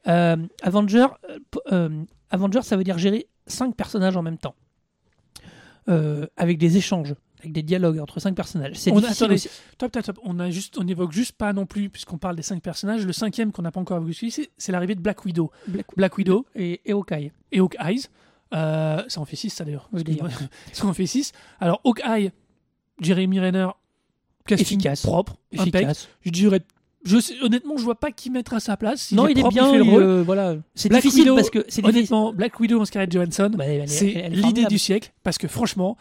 Euh, 0.09 0.37
Avenger, 0.63 1.07
euh, 1.73 2.05
Avenger, 2.31 2.63
ça 2.63 2.77
veut 2.77 2.85
dire 2.85 2.99
gérer 2.99 3.27
cinq 3.47 3.77
personnages 3.77 4.17
en 4.17 4.23
même 4.23 4.39
temps. 4.39 4.55
Euh, 5.89 6.27
avec 6.37 6.59
des 6.59 6.77
échanges, 6.77 7.15
avec 7.41 7.53
des 7.53 7.63
dialogues 7.63 7.99
entre 7.99 8.21
cinq 8.21 8.35
personnages. 8.35 8.77
C'est 8.77 8.93
difficile 8.93 9.33
aussi. 9.33 9.49
Top, 9.79 9.91
top, 9.93 10.05
top. 10.05 10.19
On 10.23 10.39
a 10.39 10.51
juste, 10.51 10.79
on 10.79 10.87
évoque 10.87 11.13
juste 11.13 11.33
pas 11.33 11.53
non 11.53 11.67
plus, 11.67 11.89
puisqu'on 11.91 12.19
parle 12.19 12.37
des 12.37 12.43
cinq 12.43 12.63
personnages. 12.63 13.05
Le 13.05 13.13
cinquième 13.13 13.51
qu'on 13.53 13.63
n'a 13.63 13.73
pas 13.73 13.81
encore 13.81 13.99
évoqué, 13.99 14.31
c'est 14.57 14.73
l'arrivée 14.73 14.95
de 14.95 15.01
Black 15.01 15.25
Widow. 15.25 15.51
Black, 15.67 15.87
Black 15.97 16.17
Widow 16.19 16.47
et, 16.55 16.81
et 16.85 16.93
Hawkeye. 16.93 17.33
et 17.53 17.59
Hawkeye. 17.61 18.07
Euh, 18.53 19.03
ça 19.09 19.21
en 19.21 19.25
fait 19.25 19.37
6 19.37 19.51
ça 19.51 19.65
d'ailleurs. 19.65 19.89
Ça 20.73 20.85
en 20.87 20.93
fait 20.93 21.07
6 21.07 21.33
Alors 21.61 21.81
Hawkeye, 21.85 22.33
Jeremy 23.01 23.39
Renner, 23.41 23.69
casting 24.47 24.79
Efficace. 24.79 25.03
propre, 25.03 25.37
impec. 25.57 25.75
Efficace. 25.83 26.09
Je 26.23 26.31
dirais 26.31 26.61
je 27.05 27.19
sais- 27.19 27.41
honnêtement, 27.41 27.79
je 27.79 27.85
vois 27.85 27.95
pas 27.99 28.11
qui 28.11 28.29
mettre 28.29 28.53
à 28.53 28.61
sa 28.61 28.77
place. 28.77 29.13
non, 29.13 29.27
il 29.27 29.39
est 29.39 29.41
propre, 29.41 29.55
bien. 29.55 29.71
fait 29.71 29.79
le 29.79 29.85
il, 29.85 29.91
rôle. 29.91 30.03
euh, 30.03 30.23
voilà. 30.23 30.57
C'est 30.75 30.91
difficile 30.91 31.21
Widow, 31.23 31.37
parce 31.37 31.49
que 31.49 31.65
c'est 31.69 31.83
honnêtement, 31.85 32.33
Black 32.33 32.61
Widow 32.61 32.79
en 32.81 32.85
Scarlett 32.85 33.11
Johansson, 33.13 33.51
Bah, 33.57 33.65
c'est 33.87 34.29
l'idée 34.29 34.67
du 34.67 34.79
siècle 34.79 35.13
parce 35.23 35.39
que 35.39 35.49
franchement, 35.49 35.97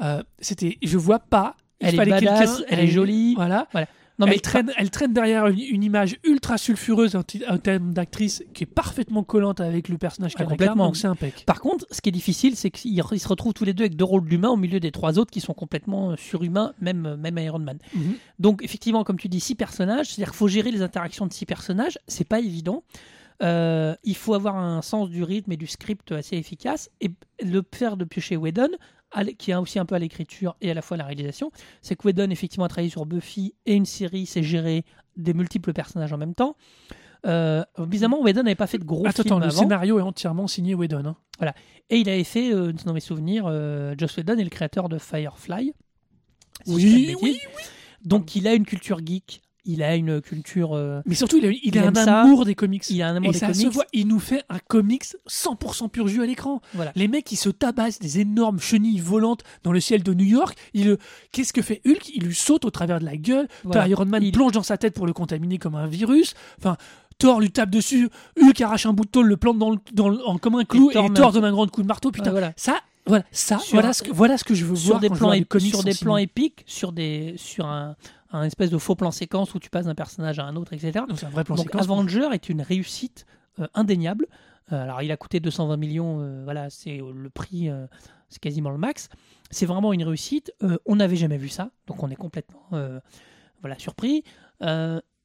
euh, 0.00 0.22
c'était, 0.40 0.78
je 0.82 0.98
vois 0.98 1.18
pas. 1.18 1.56
il 1.80 1.88
Elle 1.88 1.94
est 1.94 2.06
badass, 2.06 2.62
elle 2.68 2.80
est 2.80 2.88
jolie. 2.88 3.34
Voilà. 3.34 3.68
Non, 4.18 4.26
mais 4.26 4.34
elle, 4.34 4.40
traîne, 4.40 4.72
elle 4.76 4.90
traîne 4.90 5.12
derrière 5.12 5.46
une, 5.46 5.60
une 5.60 5.84
image 5.84 6.16
ultra 6.24 6.58
sulfureuse 6.58 7.14
en, 7.14 7.22
termes 7.22 7.92
d'actrice 7.92 8.42
qui 8.52 8.64
est 8.64 8.66
parfaitement 8.66 9.22
collante 9.22 9.60
avec 9.60 9.88
le 9.88 9.96
personnage 9.96 10.32
Ah, 10.34 10.38
qu'elle 10.38 10.48
complètement. 10.48 10.86
donc 10.86 10.96
c'est 10.96 11.06
impec. 11.06 11.44
Par 11.46 11.60
contre, 11.60 11.86
ce 11.92 12.00
qui 12.00 12.08
est 12.08 12.12
difficile, 12.12 12.56
c'est 12.56 12.70
qu'ils 12.70 12.94
ils 12.94 13.20
se 13.20 13.28
retrouvent 13.28 13.54
tous 13.54 13.64
les 13.64 13.74
deux 13.74 13.84
avec 13.84 13.94
deux 13.94 14.04
rôles 14.04 14.24
d'humains 14.24 14.48
au 14.48 14.56
milieu 14.56 14.80
des 14.80 14.90
trois 14.90 15.20
autres 15.20 15.30
qui 15.30 15.40
sont 15.40 15.54
complètement 15.54 16.10
euh, 16.10 16.16
surhumains, 16.16 16.72
même, 16.80 17.06
euh, 17.06 17.16
même 17.16 17.38
Iron 17.38 17.60
Man. 17.60 17.78
Mhm. 17.94 18.14
Donc, 18.40 18.64
effectivement, 18.64 19.04
comme 19.04 19.18
tu 19.18 19.28
dis, 19.28 19.38
six 19.38 19.54
personnages, 19.54 20.06
c'est-à-dire 20.06 20.30
qu'il 20.32 20.38
faut 20.38 20.48
gérer 20.48 20.72
les 20.72 20.82
interactions 20.82 21.26
de 21.26 21.32
six 21.32 21.46
personnages, 21.46 21.98
c'est 22.08 22.26
pas 22.26 22.40
évident. 22.40 22.82
Euh, 23.40 23.94
il 24.02 24.16
faut 24.16 24.34
avoir 24.34 24.56
un 24.56 24.82
sens 24.82 25.10
du 25.10 25.22
rythme 25.22 25.52
et 25.52 25.56
du 25.56 25.68
script 25.68 26.10
assez 26.10 26.36
efficace. 26.36 26.90
Et 27.00 27.12
le 27.40 27.62
faire 27.72 27.96
depuis 27.96 28.20
chez 28.20 28.36
Whedon, 28.36 28.70
qui 29.38 29.52
a 29.52 29.60
aussi 29.60 29.78
un 29.78 29.86
peu 29.86 29.94
à 29.94 29.98
l'écriture 29.98 30.56
et 30.60 30.70
à 30.70 30.74
la 30.74 30.82
fois 30.82 30.96
à 30.96 30.98
la 30.98 31.04
réalisation, 31.04 31.50
c'est 31.82 31.96
que 31.96 32.06
Whedon, 32.06 32.30
effectivement, 32.30 32.64
a 32.64 32.68
travaillé 32.68 32.90
sur 32.90 33.06
Buffy 33.06 33.54
et 33.66 33.74
une 33.74 33.86
série, 33.86 34.26
c'est 34.26 34.42
gérer 34.42 34.84
des 35.16 35.34
multiples 35.34 35.72
personnages 35.72 36.12
en 36.12 36.18
même 36.18 36.34
temps. 36.34 36.56
Euh, 37.26 37.64
bizarrement, 37.78 38.22
Whedon 38.22 38.44
n'avait 38.44 38.54
pas 38.54 38.66
fait 38.68 38.78
de 38.78 38.84
gros 38.84 39.06
Attends, 39.06 39.22
films 39.24 39.38
le 39.40 39.46
avant. 39.46 39.58
scénario 39.58 39.98
est 39.98 40.02
entièrement 40.02 40.46
signé 40.46 40.74
Whedon. 40.74 41.04
hein. 41.40 41.52
Et 41.90 41.98
il 41.98 42.08
avait 42.08 42.22
fait, 42.24 42.52
euh, 42.52 42.72
dans 42.84 42.92
mes 42.92 43.00
souvenirs, 43.00 43.44
euh, 43.46 43.94
Joss 43.98 44.16
Whedon 44.18 44.36
est 44.38 44.44
le 44.44 44.50
créateur 44.50 44.88
de 44.88 44.98
Firefly. 44.98 45.72
Si 46.64 46.72
Oui, 46.74 47.16
oui, 47.22 47.32
bêtises. 47.32 47.48
Donc 48.04 48.36
il 48.36 48.46
a 48.46 48.54
une 48.54 48.64
culture 48.64 49.00
geek, 49.04 49.42
il 49.68 49.82
a 49.84 49.94
une 49.94 50.20
culture, 50.20 50.74
euh, 50.74 51.00
Mais 51.06 51.14
surtout, 51.14 51.36
il 51.38 51.44
a, 51.46 51.50
il 51.50 51.60
Il 51.62 51.78
a 51.78 51.86
un 51.86 51.94
ça. 51.94 52.22
amour 52.22 52.44
des 52.44 52.54
comics. 52.56 52.88
il 52.90 53.00
a 53.02 53.08
un 53.08 53.16
amour 53.16 53.28
Et 53.30 53.32
des 53.34 53.38
ça 53.38 53.52
se 53.54 53.60
comics. 53.60 53.72
voit, 53.74 53.84
il 53.92 54.08
nous 54.08 54.18
fait 54.18 54.42
un 54.48 54.58
comics 54.58 55.04
100% 55.28 55.88
pur 55.88 56.08
jus 56.08 56.22
à 56.22 56.26
l'écran. 56.26 56.60
Voilà. 56.74 56.90
Les 56.96 57.06
mecs, 57.06 57.30
ils 57.30 57.36
se 57.36 57.48
tabassent 57.50 57.98
des 58.00 58.18
énormes 58.18 58.58
chenilles 58.60 58.98
volantes 59.00 59.42
dans 59.62 59.72
le 59.72 59.80
ciel 59.80 60.02
de 60.02 60.12
New 60.14 60.24
York. 60.24 60.58
Il, 60.74 60.96
Qu'est-ce 61.32 61.52
que 61.52 61.62
fait 61.62 61.80
Hulk? 61.86 62.08
Il 62.14 62.24
lui 62.24 62.34
saute 62.34 62.64
au 62.64 62.70
travers 62.70 62.98
de 62.98 63.04
la 63.04 63.16
gueule. 63.16 63.46
Voilà. 63.64 63.86
Iron 63.88 64.06
Man 64.06 64.22
Il- 64.22 64.32
plonge 64.32 64.52
dans 64.52 64.62
sa 64.62 64.76
tête 64.78 64.94
pour 64.94 65.06
le 65.06 65.12
contaminer 65.12 65.58
comme 65.58 65.74
un 65.76 65.86
virus. 65.86 66.34
Enfin, 66.58 66.76
Thor 67.18 67.40
lui 67.40 67.50
tape 67.50 67.70
dessus. 67.70 68.08
Hulk 68.40 68.60
arrache 68.60 68.86
un 68.86 68.92
bout 68.92 69.04
de 69.04 69.10
tôle, 69.10 69.26
le 69.26 69.36
plante 69.36 69.58
dans 69.58 69.70
le, 69.70 69.78
dans 69.92 70.08
le- 70.08 70.26
en, 70.26 70.38
comme 70.38 70.54
un 70.54 70.64
clou. 70.64 70.88
Et 70.88 70.92
Et 70.92 70.94
Thor 70.94 71.12
Thor, 71.12 71.32
donne 71.32 71.44
un 71.44 71.50
grand 71.52 71.68
coup 71.70 71.82
de 71.82 71.86
marteau. 71.88 72.10
Putain, 72.10 72.26
Ouais, 72.26 72.30
voilà. 72.30 72.52
ça, 72.56 72.76
voilà, 73.06 73.24
ça, 73.32 73.58
Sur 73.58 73.74
voilà, 73.74 73.92
ce 73.92 74.02
que, 74.02 74.10
voilà 74.12 74.38
ce 74.38 74.44
que 74.44 74.54
je 74.54 74.64
veux 74.64 74.76
Sur 74.76 74.88
voir 74.90 75.00
des 75.00 75.08
quand 75.08 75.14
je 75.14 75.18
plans, 75.18 75.28
vois 75.28 75.36
des 75.36 75.42
ép- 75.42 75.46
comics 75.48 75.74
sur 75.74 75.82
des 75.82 75.94
plans 75.94 76.16
épiques, 76.16 76.62
sur 76.66 76.92
des, 76.92 77.34
sur 77.36 77.66
un, 77.66 77.96
un 78.30 78.44
espèce 78.44 78.70
de 78.70 78.78
faux 78.78 78.94
plan 78.94 79.10
séquence 79.10 79.54
où 79.54 79.58
tu 79.58 79.70
passes 79.70 79.86
d'un 79.86 79.94
personnage 79.94 80.38
à 80.38 80.44
un 80.44 80.56
autre, 80.56 80.72
etc. 80.72 81.04
Donc, 81.08 81.22
un 81.22 81.28
vrai 81.30 81.44
plan 81.44 81.56
Donc 81.56 81.66
séquence. 81.66 81.84
Avenger 81.84 82.28
est 82.32 82.48
une 82.48 82.62
réussite 82.62 83.26
euh, 83.60 83.66
indéniable. 83.74 84.26
Euh, 84.72 84.82
alors 84.82 85.00
il 85.02 85.10
a 85.10 85.16
coûté 85.16 85.40
220 85.40 85.76
millions, 85.78 86.20
euh, 86.20 86.42
voilà, 86.44 86.68
c'est 86.68 86.98
le 86.98 87.30
prix, 87.30 87.70
c'est 88.28 88.40
quasiment 88.40 88.70
le 88.70 88.78
max. 88.78 89.08
C'est 89.50 89.66
vraiment 89.66 89.92
une 89.92 90.04
réussite. 90.04 90.52
On 90.86 90.96
n'avait 90.96 91.16
jamais 91.16 91.38
vu 91.38 91.48
ça, 91.48 91.70
donc 91.86 92.02
on 92.02 92.10
est 92.10 92.16
complètement 92.16 92.68
voilà, 93.60 93.78
surpris. 93.78 94.24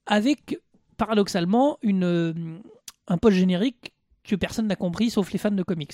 Avec 0.05 0.59
paradoxalement 0.97 1.77
une, 1.81 2.61
un 3.07 3.17
post 3.17 3.35
générique 3.35 3.93
que 4.23 4.35
personne 4.35 4.67
n'a 4.67 4.75
compris 4.75 5.09
sauf 5.09 5.31
les 5.33 5.39
fans 5.39 5.51
de 5.51 5.63
comics. 5.63 5.93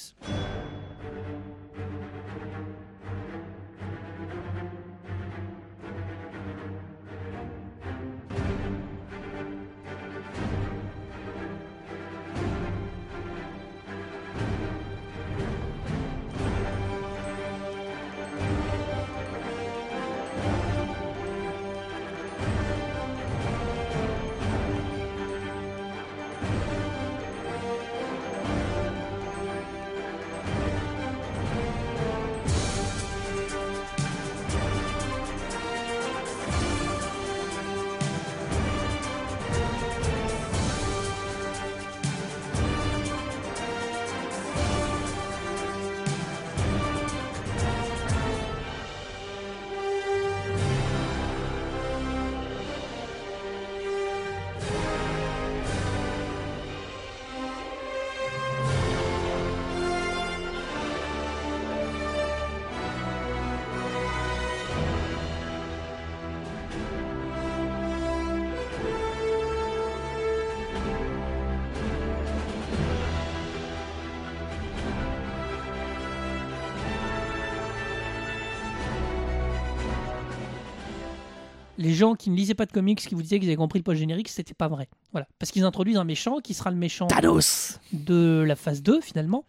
Les 81.80 81.94
gens 81.94 82.14
qui 82.14 82.30
ne 82.30 82.36
lisaient 82.36 82.54
pas 82.54 82.66
de 82.68 82.72
comics, 82.72 83.00
qui 83.00 83.16
vous 83.16 83.22
disaient 83.24 83.40
qu'ils 83.40 83.48
avaient 83.50 83.56
compris 83.56 83.80
le 83.80 83.84
post 83.84 83.98
générique, 84.00 84.30
c'était 84.30 84.54
pas 84.54 84.68
vrai. 84.68 84.88
Voilà. 85.14 85.28
Parce 85.40 85.52
qu'ils 85.52 85.64
introduisent 85.64 85.98
un 85.98 86.04
méchant 86.04 86.38
qui 86.40 86.54
sera 86.54 86.70
le 86.70 86.76
méchant 86.78 87.08
Thanos 87.08 87.80
de 87.94 88.44
la 88.46 88.56
phase 88.56 88.84
2 88.84 89.02
finalement. 89.02 89.46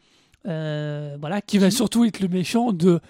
Euh, 0.47 1.17
voilà, 1.21 1.43
Qui 1.43 1.59
va 1.59 1.71
surtout 1.71 2.05
être 2.05 2.21
le 2.21 2.29
méchant 2.29 2.73
de 2.73 3.01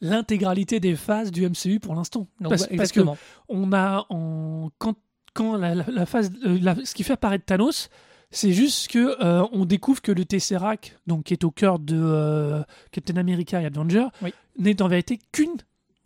l'intégralité 0.00 0.80
des 0.80 0.96
phases 0.96 1.30
du 1.30 1.46
MCU 1.48 1.80
pour 1.80 1.94
l'instant. 1.94 2.26
Parce, 2.42 2.66
que 2.92 3.00
on 3.48 3.72
a 3.72 4.06
en 4.08 4.70
quand 4.78 4.94
quand 5.34 5.56
la, 5.56 5.74
la- 5.74 5.84
la 5.88 6.06
phase 6.06 6.30
euh, 6.44 6.58
la- 6.60 6.76
ce 6.84 6.94
qui 6.94 7.02
fait 7.04 7.12
apparaître 7.12 7.44
Thanos 7.44 7.88
c'est 8.32 8.52
juste 8.52 8.88
que 8.88 9.16
euh, 9.24 9.44
on 9.52 9.64
découvre 9.64 10.00
que 10.02 10.10
le 10.12 10.24
Tesseract 10.24 10.98
donc 11.06 11.24
qui 11.24 11.32
est 11.34 11.44
au 11.44 11.50
cœur 11.50 11.78
de 11.78 11.96
euh, 11.98 12.62
Captain 12.92 13.16
America 13.16 13.60
et 13.60 13.66
Avenger 13.66 14.06
Oui. 14.22 14.32
n'est 14.58 14.80
en 14.82 14.88
vérité 14.88 15.18
qu'une 15.32 15.54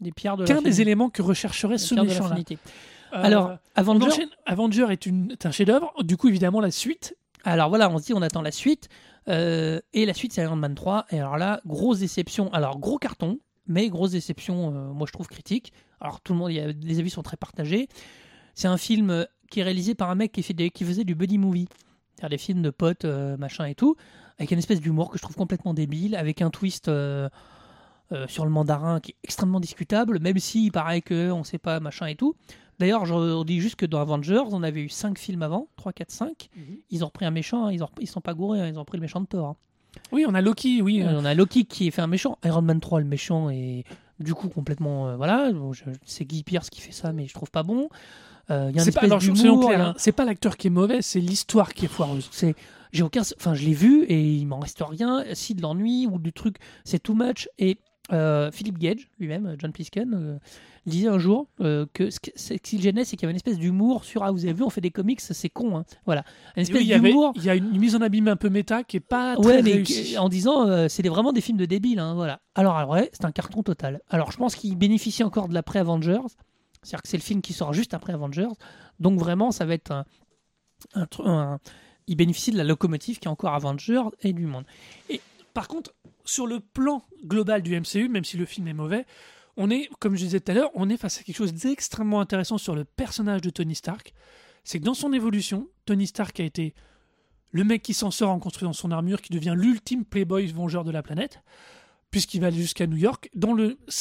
des 0.01 0.13
pierres 0.13 0.37
de 0.37 0.45
qu'un 0.45 0.63
des 0.63 0.81
éléments 0.81 1.11
que 1.11 1.23
rechercherait 1.23 1.79
ce 1.79 1.95
pierres 1.95 2.05
de 2.05 2.09
méchant 2.09 2.25
là 2.25 2.29
l'infinité. 2.31 2.59
Alors, 3.13 3.57
Avenger. 3.77 4.27
Avenger 4.47 4.87
est, 4.91 5.07
une, 5.07 5.31
est 5.33 5.47
un 5.47 5.53
chef-d'œuvre 5.53 5.93
du 6.03 6.17
coup 6.17 6.29
évidemment 6.29 6.61
la 6.61 6.71
suite 6.73 7.17
Alors 7.45 7.69
voilà, 7.69 7.89
on 7.91 7.99
se 7.99 8.07
dit, 8.07 8.13
on 8.15 8.23
attend 8.23 8.43
la 8.43 8.51
suite. 8.51 8.89
Euh, 9.29 9.81
et 9.93 10.05
la 10.05 10.15
suite, 10.15 10.33
c'est 10.33 10.43
Iron 10.43 10.57
Man 10.57 10.75
3. 10.75 11.07
Et 11.11 11.19
alors 11.21 11.37
là, 11.39 11.61
grosse 11.65 12.01
déception. 12.01 12.53
Alors, 12.53 12.79
gros 12.79 12.99
carton, 12.99 13.39
mais 13.67 13.89
grosse 13.89 14.11
déception, 14.11 14.75
euh, 14.75 14.93
moi 14.93 15.07
je 15.07 15.13
trouve 15.13 15.29
critique. 15.29 15.73
Alors, 16.01 16.21
tout 16.21 16.33
le 16.33 16.39
monde, 16.41 16.53
y 16.53 16.59
a- 16.61 16.73
les 16.73 16.99
avis 16.99 17.09
sont 17.11 17.23
très 17.23 17.37
partagés. 17.37 17.89
C'est 18.55 18.69
un 18.69 18.77
film 18.77 19.11
euh, 19.11 19.25
qui 19.51 19.61
est 19.61 19.63
réalisé 19.63 19.95
par 19.95 20.11
un 20.11 20.15
mec 20.17 20.33
qui, 20.33 20.43
fait 20.43 20.53
des- 20.55 20.71
qui 20.71 20.85
faisait 20.85 21.05
du 21.05 21.15
buddy 21.15 21.39
movie. 21.39 21.69
C'est-à-dire 22.17 22.31
des 22.37 22.39
films 22.43 22.63
de 22.63 22.71
potes, 22.71 23.05
euh, 23.05 23.37
machin 23.37 23.65
et 23.67 23.75
tout. 23.75 23.97
Avec 24.39 24.51
une 24.51 24.59
espèce 24.59 24.81
d'humour 24.81 25.11
que 25.11 25.19
je 25.19 25.23
trouve 25.23 25.37
complètement 25.37 25.73
débile. 25.73 26.17
Avec 26.17 26.43
un 26.43 26.51
twist. 26.51 26.89
Euh, 28.13 28.27
sur 28.29 28.45
le 28.45 28.51
mandarin 28.51 29.01
qui 29.01 29.13
est 29.13 29.17
extrêmement 29.25 29.61
discutable, 29.61 30.19
même 30.21 30.39
s'il 30.39 30.73
paraît 30.73 31.01
que 31.01 31.31
on 31.31 31.45
sait 31.45 31.59
pas 31.59 31.81
machin 31.81 32.07
et 32.07 32.17
tout. 32.17 32.35
D'ailleurs, 32.81 33.07
je 33.07 33.45
dit 33.45 33.61
juste 33.61 33.77
que 33.77 33.87
dans 33.87 34.01
Avengers, 34.01 34.43
on 34.51 34.63
avait 34.65 34.81
eu 34.83 34.89
5 34.89 35.17
films 35.19 35.43
avant, 35.43 35.69
3, 35.77 35.93
4, 35.93 36.11
5. 36.11 36.51
Ils 36.91 37.05
ont 37.05 37.07
repris 37.07 37.25
un 37.25 37.31
méchant, 37.31 37.67
hein, 37.67 37.73
ils, 37.73 37.83
ont, 37.85 37.89
ils 38.01 38.09
sont 38.09 38.21
pas 38.21 38.35
gourés, 38.35 38.61
hein, 38.61 38.69
ils 38.69 38.79
ont 38.79 38.85
pris 38.85 38.99
le 38.99 39.03
méchant 39.03 39.21
de 39.21 39.27
Thor. 39.27 39.47
hein. 39.51 39.57
oui 40.11 40.25
on 40.29 40.35
a 40.35 40.41
Loki 40.41 40.83
oui 40.83 41.03
euh, 41.03 41.21
On 41.21 41.25
a 41.25 41.35
Loki 41.35 41.67
qui 41.67 41.91
fait 41.93 42.03
un 42.03 42.09
méchant, 42.09 42.37
Iron 42.45 42.63
Man 42.63 42.81
3 42.81 42.99
le 43.01 43.07
méchant 43.07 43.49
est 43.49 43.85
du 44.19 44.35
coup 44.35 44.49
complètement 44.49 45.09
euh, 45.09 45.17
voilà, 45.17 45.53
Bon, 45.53 45.71
c'est 46.05 46.25
Guy 46.25 46.43
Pierce 46.43 46.69
qui 46.69 46.81
fait 46.81 46.93
ça 46.93 47.13
mais 47.13 47.27
je 47.29 47.35
trouve 47.35 47.51
pas 47.51 47.63
bon. 47.63 47.89
Euh, 48.51 48.71
Il 48.75 48.81
c'est 48.81 48.91
pas 48.93 49.07
il 49.07 49.95
c'est 49.97 50.13
pas 50.13 50.25
l'acteur 50.25 50.57
qui 50.57 50.67
est 50.67 50.71
mauvais 50.71 51.01
c'est 51.01 51.21
l'histoire 51.21 51.73
qui 51.73 51.85
est 51.87 51.89
foireuse 51.89 52.29
c'est 52.33 52.55
j'ai 52.93 53.03
aucun 53.03 53.23
enfin 53.39 53.55
je 53.55 53.65
l'ai 53.65 53.73
vu 53.73 54.03
et 54.05 54.21
il 54.35 54.47
m'en 54.47 54.59
reste 54.59 54.83
rien 54.87 55.25
si 55.33 55.55
de 55.55 55.63
l'ennui 55.63 56.07
ou 56.07 56.19
du 56.19 56.33
truc 56.33 56.57
c'est 56.85 57.03
too 57.03 57.15
much 57.15 57.49
et 57.59 57.79
euh, 58.13 58.51
Philippe 58.53 58.79
Gage 58.79 59.09
lui-même 59.19 59.57
John 59.59 59.73
Plisken 59.73 60.13
euh, 60.15 60.39
disait 60.85 61.09
un 61.09 61.19
jour 61.19 61.47
euh, 61.61 61.87
que 61.95 62.11
ce 62.11 62.21
qui 62.21 62.33
ce 62.37 62.53
qui 62.55 62.77
le 62.77 62.83
gênait 62.83 63.05
c'est 63.05 63.17
qu'il 63.17 63.23
y 63.23 63.27
avait 63.27 63.33
une 63.33 63.37
espèce 63.37 63.59
d'humour 63.59 64.05
sur 64.05 64.23
ah 64.23 64.31
vous 64.31 64.45
avez 64.45 64.53
vu 64.53 64.63
on 64.63 64.69
fait 64.69 64.83
des 64.83 64.91
comics 64.91 65.21
c'est 65.23 65.49
con 65.49 65.79
hein. 65.79 65.85
voilà 66.05 66.23
une 66.55 66.61
Et 66.61 66.63
espèce 66.63 66.83
oui, 66.83 66.89
d'humour 67.01 67.33
il 67.37 67.45
y 67.45 67.49
a 67.51 67.55
une 67.55 67.79
mise 67.79 67.97
en 67.97 68.03
abîme 68.03 68.29
un 68.29 68.37
peu 68.37 68.51
méta 68.51 68.85
qui 68.85 68.99
est 68.99 69.01
pas 69.01 69.37
très 69.37 69.47
Ouais, 69.47 69.63
mais 69.63 69.73
réussie 69.73 70.13
que- 70.15 70.19
en 70.19 70.29
disant 70.29 70.69
euh, 70.69 70.87
c'est 70.89 71.07
vraiment 71.09 71.33
des 71.33 71.41
films 71.41 71.57
de 71.57 71.65
débiles, 71.65 71.99
hein, 71.99 72.15
voilà. 72.15 72.41
Alors, 72.55 72.77
alors, 72.77 72.91
ouais, 72.91 73.09
c'est 73.15 73.25
un 73.25 73.33
carton 73.33 73.63
total. 73.63 74.01
Alors, 74.11 74.31
je 74.33 74.37
pense 74.37 74.55
qu'il 74.55 74.77
bénéficie 74.77 75.25
encore 75.25 75.49
de 75.49 75.55
l'après 75.55 75.79
Avengers. 75.79 76.21
C'est-à-dire 76.83 77.03
que 77.03 77.09
c'est 77.09 77.17
le 77.17 77.23
film 77.23 77.41
qui 77.41 77.53
sort 77.55 77.73
juste 77.73 77.95
après 77.95 78.13
Avengers. 78.13 78.49
Donc 79.01 79.19
vraiment, 79.19 79.51
ça 79.51 79.65
va 79.65 79.73
être 79.75 79.91
un, 79.91 80.05
un, 80.95 81.07
un- 81.25 81.59
il 82.07 82.17
bénéficie 82.17 82.51
de 82.53 82.59
la 82.59 82.65
locomotive 82.65 83.19
qui 83.19 83.27
est 83.27 83.31
encore 83.31 83.55
Avengers 83.55 84.03
et 84.21 84.33
du 84.35 84.45
monde. 84.47 84.65
Par 85.55 85.67
contre, 85.69 85.95
sur 86.25 86.47
le 86.47 86.61
plan 86.61 87.03
global 87.25 87.63
du 87.63 87.79
MCU, 87.79 88.09
même 88.09 88.25
si 88.25 88.37
le 88.37 88.45
film 88.45 88.69
est 88.69 88.75
mauvais, 88.75 89.07
on 89.57 89.71
est, 89.71 89.89
comme 90.01 90.17
je 90.17 90.25
disais 90.25 90.41
tout 90.41 90.51
à 90.51 90.55
l'heure, 90.55 90.71
on 90.75 90.89
est 90.89 90.97
face 90.97 91.21
à 91.21 91.23
quelque 91.23 91.37
chose 91.37 91.55
d'extrêmement 91.55 92.21
intéressant 92.21 92.59
sur 92.59 92.75
le 92.75 92.85
personnage 92.85 93.41
de 93.41 93.51
Tony 93.51 93.75
Stark. 93.75 94.13
C'est 94.65 94.81
que 94.81 94.85
dans 94.85 94.95
son 94.95 95.13
évolution, 95.13 95.69
Tony 95.85 96.07
Stark 96.07 96.41
a 96.41 96.45
été 96.45 96.75
le 97.53 97.63
mec 97.63 97.83
qui 97.83 97.95
s'en 97.95 98.11
sort 98.11 98.31
en 98.31 98.41
construisant 98.41 98.73
son 98.73 98.91
armure, 98.91 99.23
qui 99.23 99.33
devient 99.33 99.55
l'ultime 99.57 100.05
playboy 100.05 100.47
vengeur 100.47 100.83
de 100.83 100.91
la 100.91 101.03
planète, 101.03 101.41
puisqu'il 102.11 102.41
va 102.41 102.51
jusqu'à 102.51 102.87
New 102.87 102.97
York, 102.97 103.31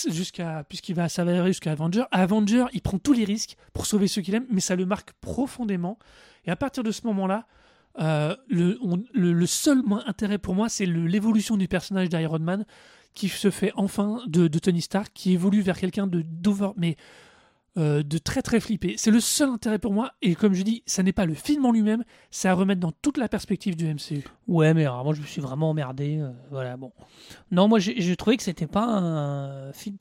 jusqu'à, 0.08 0.64
puisqu'il 0.68 0.96
va 0.96 1.08
s'avérer 1.08 1.50
jusqu'à 1.50 1.74
Avenger. 1.74 2.04
Avenger, 2.12 2.66
il 2.74 2.82
prend 2.82 2.98
tous 2.98 3.14
les 3.14 3.26
risques 3.26 3.56
pour 3.74 3.86
sauver 3.86 4.08
ceux 4.08 4.22
qu'il 4.22 4.34
aime, 4.34 4.48
mais 4.50 4.62
ça 4.62 4.76
le 4.76 4.86
marque 4.86 5.14
profondément. 5.14 6.00
Et 6.46 6.52
à 6.52 6.56
partir 6.56 6.84
de 6.84 6.92
ce 6.92 7.06
moment-là, 7.06 7.46
euh, 8.00 8.36
le, 8.48 8.78
le, 9.14 9.46
seul 9.46 9.84
intérêt 10.08 10.38
pour 10.38 10.56
moi, 10.56 10.70
c'est 10.70 10.86
l'évolution 10.86 11.58
du 11.58 11.68
personnage 11.68 12.10
d'Iron 12.10 12.40
Man 12.40 12.66
qui 13.14 13.30
se 13.30 13.52
fait 13.52 13.72
enfin 13.76 14.22
de, 14.26 14.48
Tony 14.48 14.82
Stark, 14.82 15.12
qui 15.14 15.34
évolue 15.34 15.62
vers 15.62 15.78
quelqu'un 15.78 16.08
de 16.08 16.24
d'over, 16.24 16.70
mais 16.76 16.96
euh, 17.78 18.02
de 18.02 18.18
très 18.18 18.42
très 18.42 18.60
flippé. 18.60 18.96
C'est 18.98 19.12
le 19.12 19.20
seul 19.20 19.50
intérêt 19.50 19.78
pour 19.78 19.94
moi. 19.94 20.12
Et 20.24 20.34
comme 20.34 20.56
je 20.56 20.64
dis, 20.64 20.82
ça 20.88 21.04
n'est 21.04 21.14
pas 21.14 21.28
le 21.28 21.36
film 21.36 21.66
en 21.66 21.72
lui-même, 21.72 22.04
c'est 22.32 22.48
à 22.48 22.56
remettre 22.56 22.82
dans 22.82 22.92
toute 22.92 23.18
la 23.18 23.30
perspective 23.30 23.76
du 23.76 23.86
MCU. 23.86 24.24
Ouais, 24.48 24.74
mais 24.74 24.86
alors, 24.86 25.04
moi 25.04 25.14
je 25.14 25.22
me 25.22 25.28
suis 25.28 25.42
vraiment 25.42 25.70
emmerdé. 25.70 26.18
euh, 26.18 26.32
voilà, 26.50 26.76
bon. 26.78 26.92
Non, 27.52 27.68
moi 27.68 27.78
j'ai 27.78 28.16
trouvé 28.16 28.38
que 28.38 28.44
c'était 28.44 28.66
pas 28.66 28.86
un 28.86 29.72
film. 29.74 29.98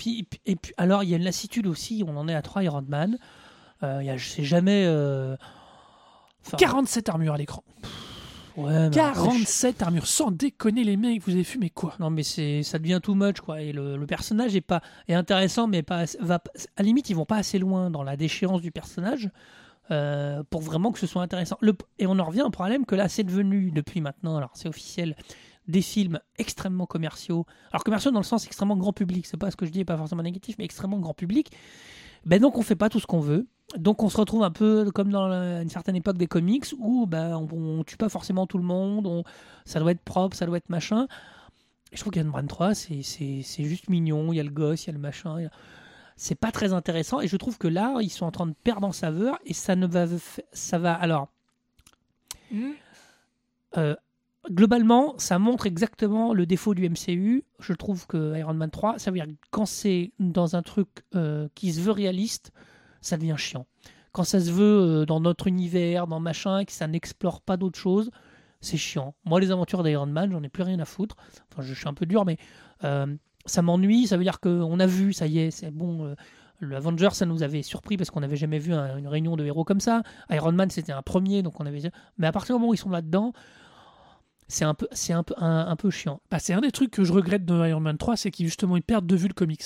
Et 0.47 0.57
puis, 0.57 0.72
alors, 0.78 1.05
il 1.05 1.11
y 1.11 1.14
a 1.14 1.18
une 1.18 1.24
lassitude 1.24 1.66
aussi. 1.66 2.03
On 2.07 2.16
en 2.16 2.26
est 2.26 2.34
à 2.34 2.40
3 2.40 2.62
Iron 2.64 2.84
Man. 2.88 3.18
Il 3.82 4.14
je 4.16 4.28
sais 4.28 4.45
jamais. 4.45 4.86
Euh, 6.45 6.49
enfin, 6.49 6.57
47 6.59 7.09
armures 7.09 7.34
à 7.34 7.38
l'écran. 7.38 7.62
ouais, 8.57 8.88
mais 8.88 8.90
47 8.90 9.82
armures, 9.82 10.07
sans 10.07 10.30
déconner 10.30 10.84
les 10.84 10.97
mecs, 10.97 11.22
vous 11.22 11.32
avez 11.32 11.45
fumé 11.45 11.70
quoi? 11.70 11.95
Non, 12.01 12.11
mais 12.11 12.22
c'est 12.22 12.62
ça 12.62 12.78
devient 12.78 13.01
too 13.03 13.14
much 13.14 13.40
quoi. 13.40 13.61
Et 13.62 13.72
le, 13.72 13.97
le 13.97 14.07
personnage 14.07 14.55
est 14.57 14.61
pas 14.61 14.82
est 15.09 15.14
intéressant, 15.14 15.66
mais 15.68 15.82
pas 15.82 16.05
va 16.20 16.36
à 16.36 16.40
la 16.78 16.84
limite 16.84 17.09
ils 17.11 17.16
vont 17.16 17.24
pas 17.26 17.36
assez 17.36 17.59
loin 17.59 17.90
dans 17.90 18.03
la 18.03 18.16
déchéance 18.16 18.61
du 18.61 18.70
personnage 18.70 19.30
euh, 19.90 20.43
pour 20.51 20.61
vraiment 20.62 20.93
que 20.93 20.99
ce 20.99 21.07
soit 21.07 21.22
intéressant. 21.22 21.57
Le- 21.61 21.76
et 21.99 22.07
on 22.07 22.18
en 22.18 22.24
revient 22.24 22.43
au 22.43 22.51
problème 22.51 22.84
que 22.86 22.95
là 22.95 23.09
c'est 23.09 23.24
devenu 23.24 23.70
depuis 23.70 24.01
maintenant, 24.01 24.36
alors 24.36 24.51
c'est 24.55 24.68
officiel, 24.68 25.16
des 25.68 25.82
films 25.82 26.18
extrêmement 26.38 26.86
commerciaux. 26.86 27.47
Alors 27.72 27.84
commerciaux 27.84 28.11
dans 28.11 28.20
le 28.20 28.24
sens 28.24 28.47
extrêmement 28.47 28.76
grand 28.76 28.93
public. 28.93 29.26
C'est 29.26 29.36
pas 29.36 29.51
ce 29.51 29.57
que 29.57 29.64
je 29.66 29.70
dis, 29.70 29.80
est 29.80 29.84
pas 29.84 29.97
forcément 29.97 30.22
négatif, 30.22 30.57
mais 30.59 30.64
extrêmement 30.64 30.99
grand 30.99 31.14
public. 31.14 31.51
Ben 32.24 32.40
donc 32.40 32.56
on 32.58 32.62
fait 32.62 32.76
pas 32.76 32.88
tout 32.88 33.00
ce 33.00 33.06
qu'on 33.06 33.20
veut. 33.20 33.46
Donc 33.76 34.02
on 34.02 34.08
se 34.08 34.16
retrouve 34.18 34.42
un 34.42 34.50
peu 34.50 34.90
comme 34.92 35.10
dans 35.10 35.30
une 35.62 35.68
certaine 35.70 35.96
époque 35.96 36.18
des 36.18 36.26
comics 36.26 36.66
où 36.78 37.06
ben, 37.06 37.36
on, 37.36 37.48
on 37.80 37.84
tue 37.84 37.96
pas 37.96 38.08
forcément 38.08 38.46
tout 38.46 38.58
le 38.58 38.64
monde, 38.64 39.06
on- 39.06 39.24
ça 39.64 39.80
doit 39.80 39.92
être 39.92 40.02
propre, 40.02 40.36
ça 40.36 40.44
doit 40.46 40.58
être 40.58 40.68
machin. 40.68 41.06
Et 41.90 41.96
je 41.96 42.00
trouve 42.00 42.12
qu'Iron 42.12 42.28
Man 42.30 42.46
3, 42.46 42.74
c'est, 42.74 43.02
c'est, 43.02 43.40
c'est 43.42 43.64
juste 43.64 43.88
mignon, 43.90 44.32
il 44.32 44.36
y 44.36 44.40
a 44.40 44.42
le 44.42 44.50
gosse, 44.50 44.84
il 44.84 44.86
y 44.88 44.90
a 44.90 44.92
le 44.92 44.98
machin. 44.98 45.46
a- 45.46 45.50
C'est 46.16 46.34
pas 46.34 46.52
très 46.52 46.72
intéressant 46.72 47.20
et 47.20 47.28
je 47.28 47.36
trouve 47.36 47.58
que 47.58 47.68
là, 47.68 47.96
ils 48.00 48.10
sont 48.10 48.26
en 48.26 48.30
train 48.30 48.46
de 48.46 48.54
perdre 48.64 48.86
en 48.86 48.92
saveur 48.92 49.38
et 49.46 49.54
ça 49.54 49.74
ne 49.76 49.86
va. 49.86 50.06
Ça 50.52 50.78
va. 50.78 50.92
Alors, 50.94 51.28
euh, 53.78 53.96
globalement, 54.51 55.14
ça 55.18 55.38
montre 55.38 55.66
exactement 55.66 56.34
le 56.34 56.47
défaut 56.47 56.74
du 56.74 56.88
MCU. 56.88 57.45
Je 57.61 57.72
trouve 57.72 58.07
que 58.07 58.36
Iron 58.38 58.55
Man 58.55 58.70
3, 58.70 58.99
ça 58.99 59.11
veut 59.11 59.16
dire 59.16 59.26
que 59.26 59.32
quand 59.51 59.66
c'est 59.66 60.12
dans 60.18 60.57
un 60.57 60.62
truc 60.62 60.88
euh, 61.14 61.49
qui 61.55 61.72
se 61.72 61.80
veut 61.80 61.93
réaliste, 61.93 62.53
ça 63.01 63.16
devient 63.16 63.34
chiant. 63.36 63.66
Quand 64.12 64.24
ça 64.24 64.40
se 64.40 64.51
veut 64.51 65.01
euh, 65.03 65.07
dans 65.07 65.20
notre 65.20 65.47
univers, 65.47 66.07
dans 66.07 66.20
machin, 66.20 66.59
et 66.59 66.64
que 66.66 66.72
ça 66.72 66.86
n'explore 66.86 67.40
pas 67.40 67.57
d'autres 67.57 67.78
choses, 67.78 68.11
c'est 68.61 68.76
chiant. 68.76 69.14
Moi, 69.24 69.40
les 69.40 69.51
aventures 69.51 69.82
d'Iron 69.82 70.07
Man, 70.07 70.30
j'en 70.30 70.43
ai 70.43 70.49
plus 70.49 70.62
rien 70.62 70.78
à 70.80 70.84
foutre. 70.84 71.16
Enfin, 71.53 71.62
je 71.62 71.74
suis 71.74 71.88
un 71.88 71.95
peu 71.95 72.07
dur, 72.07 72.24
mais 72.24 72.36
euh, 72.84 73.07
ça 73.47 73.62
m'ennuie. 73.62 74.07
Ça 74.07 74.16
veut 74.16 74.22
dire 74.24 74.38
qu'on 74.40 74.78
a 74.80 74.86
vu, 74.86 75.12
ça 75.12 75.26
y 75.26 75.38
est, 75.38 75.51
c'est 75.51 75.70
bon. 75.70 76.14
le 76.61 76.76
Avenger, 76.76 77.09
ça 77.12 77.26
nous 77.26 77.43
avait 77.43 77.62
surpris 77.62 77.97
parce 77.97 78.11
qu'on 78.11 78.20
n'avait 78.20 78.36
jamais 78.36 78.61
vu 78.61 78.72
un- 78.72 78.97
une 78.97 79.09
réunion 79.09 79.34
de 79.36 79.45
héros 79.45 79.64
comme 79.64 79.80
ça. 79.80 80.03
Iron 80.30 80.53
Man, 80.53 80.70
c'était 80.70 80.93
un 80.93 81.03
premier, 81.03 81.43
donc 81.43 81.59
on 81.61 81.66
avait. 81.66 81.80
Mais 82.18 82.28
à 82.28 82.32
partir 82.32 82.55
du 82.55 82.61
moment 82.61 82.70
où 82.70 82.74
ils 82.74 82.78
sont 82.78 82.90
là-dedans, 82.90 83.32
c'est 84.53 84.64
un 84.64 84.74
peu, 84.74 84.86
c'est 84.92 85.12
un 85.12 85.22
peu, 85.22 85.34
un, 85.38 85.66
un 85.68 85.76
peu 85.76 85.90
chiant. 85.90 86.20
Bah, 86.30 86.38
c'est 86.38 86.53
un 86.53 86.61
des 86.61 86.70
trucs 86.72 86.90
que 86.90 87.05
je 87.05 87.12
regrette 87.12 87.44
de 87.44 87.66
Iron 87.68 87.80
Man 87.80 87.98
3, 87.98 88.16
c'est 88.16 88.30
qu'ils 88.30 88.46
justement 88.46 88.76
ils 88.76 88.82
perdent 88.82 89.07
de 89.07 89.16
vue 89.16 89.28
le 89.28 89.34
comics. 89.34 89.64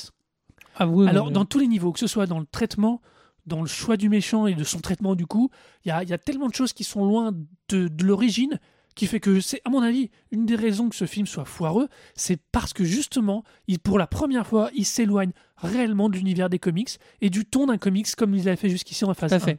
Ah 0.76 0.86
oui, 0.86 1.08
Alors, 1.08 1.30
dans 1.30 1.44
tous 1.44 1.58
les 1.58 1.66
niveaux, 1.66 1.92
que 1.92 1.98
ce 1.98 2.06
soit 2.06 2.26
dans 2.26 2.38
le 2.38 2.46
traitement, 2.46 3.00
dans 3.46 3.60
le 3.62 3.66
choix 3.66 3.96
du 3.96 4.08
méchant 4.08 4.46
et 4.46 4.54
de 4.54 4.64
son 4.64 4.80
traitement 4.80 5.14
du 5.14 5.26
coup, 5.26 5.50
il 5.84 5.88
y 5.88 5.90
a, 5.90 6.02
il 6.02 6.08
y 6.08 6.12
a 6.12 6.18
tellement 6.18 6.48
de 6.48 6.54
choses 6.54 6.72
qui 6.72 6.84
sont 6.84 7.04
loin 7.04 7.32
de, 7.68 7.88
de 7.88 8.04
l'origine 8.04 8.58
qui 8.94 9.06
fait 9.06 9.20
que 9.20 9.40
c'est, 9.40 9.60
à 9.66 9.70
mon 9.70 9.82
avis, 9.82 10.10
une 10.30 10.46
des 10.46 10.54
raisons 10.56 10.88
que 10.88 10.96
ce 10.96 11.04
film 11.04 11.26
soit 11.26 11.44
foireux, 11.44 11.88
c'est 12.14 12.40
parce 12.50 12.72
que 12.72 12.82
justement, 12.82 13.44
il, 13.68 13.78
pour 13.78 13.98
la 13.98 14.06
première 14.06 14.46
fois, 14.46 14.70
il 14.74 14.86
s'éloigne 14.86 15.32
réellement 15.58 16.08
de 16.08 16.16
l'univers 16.16 16.48
des 16.48 16.58
comics 16.58 16.98
et 17.20 17.28
du 17.28 17.44
ton 17.44 17.66
d'un 17.66 17.76
comics 17.76 18.14
comme 18.16 18.34
il 18.34 18.44
l'avait 18.44 18.56
fait 18.56 18.70
jusqu'ici 18.70 19.04
en 19.04 19.12
phase 19.12 19.30
Tout 19.30 19.34
à 19.34 19.36
1. 19.36 19.40
fait. 19.40 19.58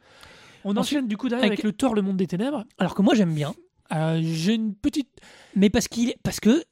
On 0.63 0.75
enchaîne 0.75 1.07
du 1.07 1.17
coup 1.17 1.29
derrière 1.29 1.45
avec- 1.45 1.59
avec 1.59 1.63
le 1.63 1.71
Thor, 1.71 1.93
le 1.93 2.01
monde 2.01 2.17
des 2.17 2.25
ténèbres. 2.27 2.65
Alors 2.79 2.95
que 2.95 3.01
moi, 3.03 3.13
j'aime 3.13 3.33
bien. 3.33 3.53
Euh, 3.93 4.19
J'ai 4.21 4.55
une 4.55 4.73
petite 4.75 5.09
Mais 5.55 5.69
parce 5.69 5.87
qu'il 5.87 6.09
est, 6.09 6.17
parce 6.23 6.39
que 6.39 6.63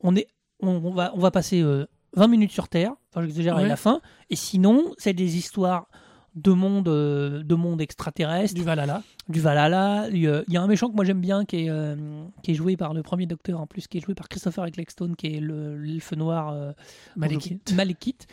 on 0.00 0.16
est, 0.16 0.26
on, 0.60 0.68
on 0.84 0.92
va, 0.94 1.12
on 1.14 1.18
va 1.18 1.30
passer 1.30 1.60
euh, 1.62 1.86
20 2.14 2.28
minutes 2.28 2.52
sur 2.52 2.68
Terre. 2.68 2.92
Enfin, 3.10 3.24
j'exagère 3.26 3.56
Ouais. 3.56 3.66
la 3.68 3.76
fin. 3.76 4.00
Et 4.30 4.36
sinon, 4.36 4.92
c'est 4.98 5.12
des 5.14 5.36
histoires 5.36 5.88
de 6.34 6.50
monde, 6.50 6.88
euh, 6.88 7.42
de 7.44 7.54
monde 7.54 7.80
extraterrestre, 7.80 8.54
du 8.54 8.62
Valhalla. 8.64 9.02
du 9.28 9.40
Valhalla. 9.40 10.08
Il 10.10 10.18
y 10.18 10.26
a 10.28 10.42
il 10.48 10.52
y 10.52 10.56
a 10.56 10.62
un 10.62 10.66
méchant 10.66 10.88
que 10.90 10.96
moi 10.96 11.04
j'aime 11.04 11.20
bien 11.20 11.44
qui 11.44 11.58
est, 11.66 11.70
euh, 11.70 11.94
qui 12.42 12.50
est 12.50 12.54
joué 12.54 12.76
par 12.76 12.92
le 12.92 13.02
premier 13.04 13.26
Docteur 13.26 13.60
en 13.60 13.68
plus, 13.68 13.86
qui 13.86 13.98
est 13.98 14.00
joué 14.00 14.14
par 14.16 14.28
Christopher 14.28 14.64
Ecclestone, 14.66 15.14
qui 15.14 15.28
est 15.36 15.40
le- 15.40 15.76
l'elfe 15.78 16.12
noir 16.12 16.74
Malekith. 17.16 17.72
Malekith. 17.74 18.26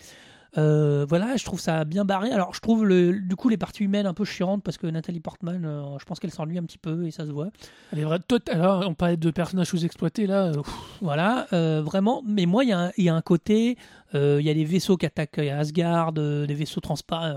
Euh, 0.57 1.05
voilà, 1.07 1.37
je 1.37 1.45
trouve 1.45 1.59
ça 1.61 1.85
bien 1.85 2.03
barré. 2.03 2.29
Alors, 2.31 2.53
je 2.53 2.59
trouve 2.59 2.85
le, 2.85 3.19
du 3.19 3.35
coup 3.37 3.47
les 3.47 3.57
parties 3.57 3.83
humaines 3.85 4.05
un 4.05 4.13
peu 4.13 4.25
chiantes 4.25 4.63
parce 4.63 4.77
que 4.77 4.85
Nathalie 4.87 5.21
Portman, 5.21 5.63
euh, 5.63 5.97
je 5.99 6.03
pense 6.05 6.19
qu'elle 6.19 6.31
s'ennuie 6.31 6.57
un 6.57 6.63
petit 6.63 6.77
peu 6.77 7.05
et 7.05 7.11
ça 7.11 7.25
se 7.25 7.31
voit. 7.31 7.49
Elle 7.93 7.99
est 7.99 8.49
Alors, 8.49 8.83
on 8.87 8.93
parlait 8.93 9.15
de 9.17 9.31
personnages 9.31 9.67
sous-exploités 9.67 10.27
là. 10.27 10.47
euh, 10.47 10.61
Voilà, 11.01 11.47
euh, 11.53 11.81
vraiment. 11.81 12.21
Mais 12.25 12.45
moi, 12.45 12.63
il 12.65 12.69
y, 12.69 12.73
a 12.73 12.79
un- 12.87 12.91
il 12.97 13.05
y 13.05 13.09
a 13.09 13.15
un 13.15 13.21
côté, 13.21 13.77
il 14.13 14.41
y 14.41 14.49
a 14.49 14.53
des 14.53 14.65
vaisseaux 14.65 14.97
qui 14.97 15.05
attaquent 15.05 15.37
Asgard, 15.39 16.11
des 16.11 16.45
vaisseaux 16.53 16.81
transparents. 16.81 17.35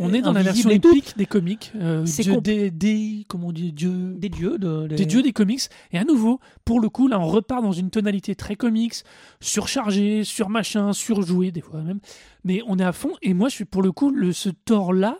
on 0.00 0.12
est 0.12 0.22
dans 0.22 0.32
la 0.32 0.42
version 0.42 0.68
épique 0.70 1.16
des 1.16 1.26
comics. 1.26 1.72
C'est 2.04 2.22
dieu- 2.24 2.40
des, 2.40 2.70
des- 2.72 3.24
comment 3.28 3.48
on 3.48 3.52
dit, 3.52 3.72
dieu, 3.72 4.14
Des 4.16 4.28
dieux, 4.28 4.58
de, 4.58 4.88
des 4.88 5.06
dieux 5.06 5.22
des 5.22 5.32
comics. 5.32 5.62
Et 5.92 5.98
à 5.98 6.04
nouveau, 6.04 6.40
pour 6.64 6.80
le 6.80 6.88
coup, 6.88 7.06
là, 7.06 7.20
on 7.20 7.26
repart 7.28 7.62
dans 7.62 7.70
une 7.70 7.90
tonalité 7.90 8.34
très 8.34 8.56
comics, 8.56 8.94
surchargé, 9.40 10.24
sur 10.24 10.48
machin, 10.48 10.92
surjoué 10.92 11.52
des 11.52 11.60
fois 11.60 11.82
même. 11.82 12.00
Mais 12.46 12.60
on 12.66 12.78
est 12.78 12.84
à 12.84 12.92
fond. 12.92 13.12
Et 13.22 13.34
moi, 13.34 13.48
je 13.48 13.56
suis 13.56 13.64
pour 13.64 13.82
le 13.82 13.90
coup, 13.92 14.10
le, 14.10 14.32
ce 14.32 14.48
Thor 14.48 14.92
là 14.92 15.18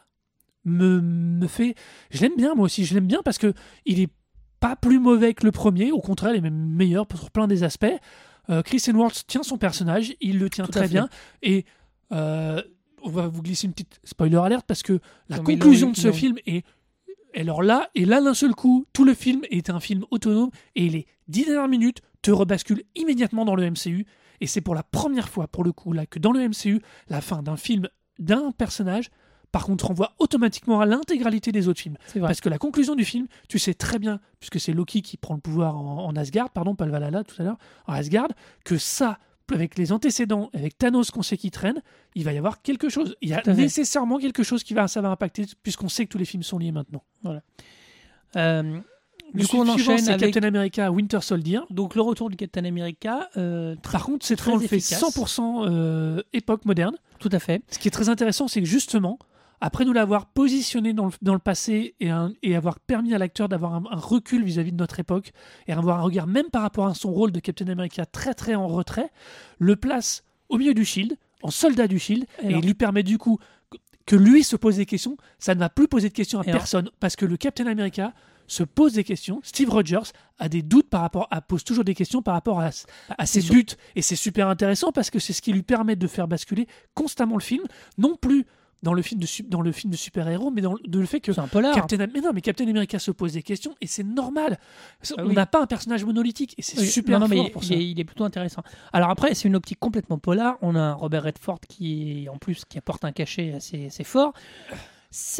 me, 0.64 1.00
me 1.00 1.46
fait. 1.48 1.74
Je 2.10 2.20
l'aime 2.22 2.36
bien, 2.36 2.54
moi 2.54 2.66
aussi. 2.66 2.84
Je 2.84 2.94
l'aime 2.94 3.06
bien 3.06 3.20
parce 3.24 3.36
que 3.36 3.52
il 3.84 4.00
est 4.00 4.10
pas 4.60 4.76
plus 4.76 5.00
mauvais 5.00 5.34
que 5.34 5.44
le 5.44 5.50
premier. 5.52 5.90
Au 5.90 6.00
contraire, 6.00 6.32
il 6.34 6.38
est 6.38 6.40
même 6.40 6.54
meilleur 6.56 7.04
sur 7.14 7.30
plein 7.30 7.48
des 7.48 7.64
aspects. 7.64 7.86
Euh, 8.48 8.62
Chris 8.62 8.80
Hemsworth 8.86 9.24
tient 9.26 9.42
son 9.42 9.58
personnage, 9.58 10.14
il 10.20 10.38
le 10.38 10.48
tient 10.48 10.64
Tout 10.66 10.70
très 10.70 10.86
bien. 10.88 11.08
Et 11.42 11.64
euh, 12.12 12.62
on 13.02 13.10
va 13.10 13.26
vous 13.26 13.42
glisser 13.42 13.66
une 13.66 13.72
petite 13.72 13.98
spoiler 14.04 14.36
alerte 14.36 14.64
parce 14.66 14.84
que 14.84 15.00
la 15.28 15.38
Non, 15.38 15.42
conclusion 15.42 15.90
de 15.90 15.96
ce 15.96 16.06
non. 16.08 16.14
film 16.14 16.36
est 16.46 16.64
alors 17.34 17.62
là, 17.62 17.90
et 17.94 18.06
là 18.06 18.22
d'un 18.22 18.32
seul 18.34 18.54
coup, 18.54 18.86
tout 18.94 19.04
le 19.04 19.12
film 19.14 19.42
est 19.50 19.68
un 19.68 19.78
film 19.80 20.04
autonome 20.10 20.50
et 20.74 20.88
les 20.88 21.06
dix 21.28 21.44
dernières 21.44 21.68
minutes 21.68 22.00
te 22.22 22.30
rebasculent 22.30 22.84
immédiatement 22.94 23.44
dans 23.44 23.56
le 23.56 23.68
MCU. 23.70 24.06
Et 24.40 24.46
c'est 24.46 24.60
pour 24.60 24.74
la 24.74 24.82
première 24.82 25.28
fois, 25.28 25.48
pour 25.48 25.64
le 25.64 25.72
coup, 25.72 25.92
là, 25.92 26.06
que 26.06 26.18
dans 26.18 26.32
le 26.32 26.48
MCU, 26.48 26.80
la 27.08 27.20
fin 27.20 27.42
d'un 27.42 27.56
film 27.56 27.88
d'un 28.18 28.50
personnage, 28.52 29.10
par 29.52 29.64
contre, 29.64 29.86
renvoie 29.86 30.14
automatiquement 30.18 30.80
à 30.80 30.86
l'intégralité 30.86 31.52
des 31.52 31.68
autres 31.68 31.80
films. 31.80 31.96
Parce 32.28 32.40
que 32.40 32.48
la 32.48 32.58
conclusion 32.58 32.94
du 32.94 33.04
film, 33.04 33.26
tu 33.48 33.58
sais 33.58 33.74
très 33.74 33.98
bien, 33.98 34.20
puisque 34.40 34.60
c'est 34.60 34.72
Loki 34.72 35.02
qui 35.02 35.16
prend 35.16 35.34
le 35.34 35.40
pouvoir 35.40 35.76
en, 35.76 36.04
en 36.06 36.16
Asgard, 36.16 36.50
pardon, 36.50 36.74
pas 36.74 36.84
le 36.84 36.92
Valhalla 36.92 37.24
tout 37.24 37.40
à 37.40 37.44
l'heure, 37.44 37.58
en 37.86 37.94
Asgard, 37.94 38.28
que 38.64 38.76
ça, 38.76 39.18
avec 39.52 39.78
les 39.78 39.92
antécédents, 39.92 40.50
avec 40.52 40.76
Thanos 40.76 41.10
qu'on 41.10 41.22
sait 41.22 41.36
qui 41.36 41.50
traîne, 41.50 41.80
il 42.14 42.24
va 42.24 42.32
y 42.32 42.38
avoir 42.38 42.60
quelque 42.62 42.88
chose. 42.88 43.16
Il 43.22 43.28
y 43.30 43.34
a 43.34 43.42
nécessairement 43.54 44.18
quelque 44.18 44.42
chose 44.42 44.62
qui 44.62 44.74
va, 44.74 44.88
ça 44.88 45.00
va 45.00 45.08
impacter, 45.08 45.46
puisqu'on 45.62 45.88
sait 45.88 46.04
que 46.04 46.10
tous 46.10 46.18
les 46.18 46.24
films 46.24 46.42
sont 46.42 46.58
liés 46.58 46.72
maintenant. 46.72 47.04
Euh, 48.36 48.80
Le 48.80 48.82
du 49.36 49.46
coup, 49.46 49.58
on 49.58 49.68
enchaîne 49.68 49.98
c'est 49.98 50.12
avec 50.12 50.32
Captain 50.32 50.46
America 50.46 50.90
Winter 50.90 51.20
Soldier. 51.20 51.60
donc 51.70 51.94
le 51.94 52.02
retour 52.02 52.30
du 52.30 52.36
Captain 52.36 52.64
America. 52.64 53.28
euh, 53.36 53.76
Par 53.90 54.04
contre, 54.04 54.24
c'est 54.26 54.36
Très 54.36 54.50
on 54.52 54.56
le 54.56 54.66
fait 54.66 54.76
efficace. 54.76 55.00
100% 55.02 55.66
euh, 55.68 56.22
époque 56.32 56.64
moderne. 56.64 56.96
tout 57.18 57.28
à 57.32 57.38
fait. 57.38 57.62
Ce 57.70 57.78
qui 57.78 57.88
est 57.88 57.90
très 57.90 58.08
intéressant, 58.08 58.48
c'est 58.48 58.60
que 58.60 58.66
justement, 58.66 59.18
après 59.60 59.84
nous 59.84 59.92
l'avoir 59.92 60.26
positionné 60.26 60.92
dans 60.92 61.06
le, 61.06 61.12
dans 61.22 61.32
le 61.32 61.38
passé 61.38 61.94
et, 62.00 62.10
un- 62.10 62.32
et 62.42 62.54
avoir 62.56 62.78
permis 62.78 63.14
à 63.14 63.18
l'acteur 63.18 63.48
d'avoir 63.48 63.74
un, 63.74 63.82
un 63.90 63.96
recul 63.96 64.44
vis-à-vis 64.44 64.72
de 64.72 64.76
notre 64.76 65.00
époque 65.00 65.32
et 65.66 65.72
avoir 65.72 65.98
un 66.00 66.02
regard 66.02 66.26
même 66.26 66.50
par 66.50 66.62
rapport 66.62 66.86
à 66.86 66.94
son 66.94 67.10
rôle 67.10 67.32
de 67.32 67.40
Captain 67.40 67.68
America 67.68 68.04
très 68.04 68.34
très 68.34 68.54
en 68.54 68.66
retrait, 68.68 69.10
le 69.58 69.76
place 69.76 70.24
au 70.50 70.58
milieu 70.58 70.74
du 70.74 70.84
Shield, 70.84 71.16
en 71.42 71.50
soldat 71.50 71.88
du 71.88 71.98
Shield, 71.98 72.26
et 72.42 72.48
Alors- 72.48 72.60
il 72.60 72.66
lui 72.66 72.74
permet 72.74 73.02
du 73.02 73.16
coup 73.18 73.38
que 74.04 74.14
lui 74.14 74.44
se 74.44 74.54
pose 74.56 74.76
des 74.76 74.86
questions, 74.86 75.16
ça 75.38 75.54
ne 75.54 75.58
va 75.60 75.68
plus 75.68 75.88
poser 75.88 76.08
de 76.10 76.14
questions 76.14 76.38
à 76.40 76.44
Et 76.44 76.48
alors- 76.50 76.60
personne 76.60 76.90
parce 77.00 77.16
que 77.16 77.24
le 77.26 77.36
Captain 77.36 77.66
America 77.66 78.12
se 78.46 78.62
pose 78.62 78.92
des 78.94 79.04
questions. 79.04 79.40
Steve 79.42 79.70
Rogers 79.70 80.12
a 80.38 80.48
des 80.48 80.62
doutes 80.62 80.88
par 80.90 81.00
rapport 81.00 81.26
à 81.30 81.40
pose 81.40 81.64
toujours 81.64 81.84
des 81.84 81.94
questions 81.94 82.22
par 82.22 82.34
rapport 82.34 82.60
à, 82.60 82.70
à 83.18 83.26
ses 83.26 83.42
buts 83.42 83.66
et 83.94 84.02
c'est 84.02 84.16
super 84.16 84.48
intéressant 84.48 84.92
parce 84.92 85.10
que 85.10 85.18
c'est 85.18 85.32
ce 85.32 85.42
qui 85.42 85.52
lui 85.52 85.62
permet 85.62 85.96
de 85.96 86.06
faire 86.06 86.28
basculer 86.28 86.66
constamment 86.94 87.36
le 87.36 87.42
film, 87.42 87.62
non 87.98 88.16
plus 88.16 88.44
dans 88.82 88.92
le 88.92 89.00
film 89.00 89.18
de 89.20 89.26
dans 89.48 89.62
le 89.62 89.72
film 89.72 89.90
de 89.90 89.96
super-héros 89.96 90.50
mais 90.50 90.60
dans 90.60 90.74
le, 90.74 90.78
de 90.86 91.00
le 91.00 91.06
fait 91.06 91.20
que 91.20 91.32
C'est 91.32 91.40
un 91.40 91.48
polar. 91.48 91.74
Captain, 91.74 91.96
mais 92.12 92.20
non, 92.20 92.32
mais 92.34 92.42
Captain 92.42 92.68
America 92.68 92.98
se 92.98 93.10
pose 93.10 93.32
des 93.32 93.42
questions 93.42 93.74
et 93.80 93.86
c'est 93.86 94.04
normal. 94.04 94.58
Ah 95.02 95.14
On 95.18 95.26
oui. 95.28 95.34
n'a 95.34 95.46
pas 95.46 95.62
un 95.62 95.66
personnage 95.66 96.04
monolithique 96.04 96.54
et 96.58 96.62
c'est 96.62 96.78
Oui, 96.78 96.86
super 96.86 97.18
non, 97.18 97.26
mais 97.26 97.50
pour 97.50 97.64
il 97.64 97.66
ça. 97.68 97.74
est, 97.74 97.84
il 97.84 97.98
est 97.98 98.04
plutôt 98.04 98.24
intéressant. 98.24 98.62
Alors 98.92 99.08
après, 99.10 99.34
c'est 99.34 99.48
une 99.48 99.56
optique 99.56 99.80
complètement 99.80 100.18
polar. 100.18 100.58
On 100.60 100.76
a 100.76 100.80
un 100.80 100.92
Robert 100.92 101.22
Redford 101.24 101.60
qui 101.68 102.24
est 102.24 102.28
en 102.28 102.36
plus 102.36 102.64
qui 102.66 102.76
apporte 102.78 103.04
un 103.04 103.12
cachet 103.12 103.54
assez, 103.54 103.86
assez 103.86 104.04
fort. 104.04 104.34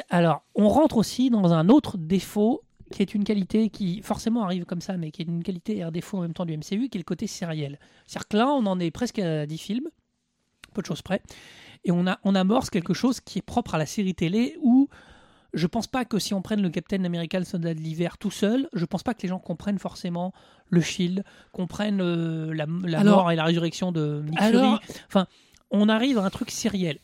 Alors, 0.09 0.43
on 0.55 0.69
rentre 0.69 0.97
aussi 0.97 1.29
dans 1.29 1.53
un 1.53 1.69
autre 1.69 1.99
défaut 1.99 2.63
qui 2.93 3.03
est 3.03 3.15
une 3.15 3.25
qualité 3.25 3.69
qui 3.69 4.01
forcément 4.03 4.45
arrive 4.45 4.65
comme 4.65 4.81
ça, 4.81 4.97
mais 4.97 5.11
qui 5.11 5.23
est 5.23 5.27
une 5.27 5.43
qualité 5.43 5.79
et 5.79 5.83
un 5.83 5.91
défaut 5.91 6.19
en 6.19 6.23
même 6.23 6.35
temps 6.35 6.45
du 6.47 6.57
MCU, 6.57 6.89
qui 6.89 6.97
est 6.97 6.99
le 6.99 7.03
côté 7.05 7.27
sériel. 7.27 7.79
C'est-à-dire 8.07 8.29
que 8.29 8.37
là, 8.37 8.49
on 8.49 8.65
en 8.67 8.79
est 8.81 8.91
presque 8.91 9.19
à 9.19 9.47
10 9.47 9.59
films, 9.59 9.89
peu 10.75 10.83
de 10.83 10.87
choses 10.87 11.03
près, 11.03 11.23
et 11.85 11.91
on, 11.91 12.07
a, 12.07 12.19
on 12.25 12.35
amorce 12.35 12.71
quelque 12.71 12.95
chose 12.95 13.21
qui 13.21 13.39
est 13.39 13.43
propre 13.43 13.75
à 13.75 13.79
la 13.79 13.87
série 13.87 14.15
télé 14.15 14.57
où 14.63 14.89
je 15.55 15.67
pense 15.67 15.87
pas 15.87 16.05
que 16.05 16.19
si 16.19 16.35
on 16.35 16.43
prenne 16.43 16.61
le 16.61 16.69
Captain 16.69 17.03
America, 17.05 17.39
le 17.39 17.45
soldat 17.45 17.73
de 17.73 17.81
l'hiver 17.81 18.19
tout 18.19 18.31
seul, 18.31 18.69
je 18.75 18.85
pense 18.85 19.03
pas 19.03 19.15
que 19.15 19.23
les 19.23 19.29
gens 19.29 19.39
comprennent 19.39 19.79
forcément 19.79 20.33
le 20.69 20.81
Shield, 20.83 21.25
comprennent 21.53 22.01
euh, 22.03 22.53
la, 22.53 22.67
la 22.85 23.01
Alors- 23.01 23.17
mort 23.19 23.31
et 23.33 23.37
la 23.37 23.45
résurrection 23.45 23.91
de 23.91 24.23
Nick 24.29 24.39
Alors- 24.41 24.83
Fury. 24.83 24.99
Enfin, 25.07 25.27
on 25.71 25.89
arrive 25.89 26.19
à 26.19 26.25
un 26.25 26.31
truc 26.31 26.51
sériel. 26.51 26.99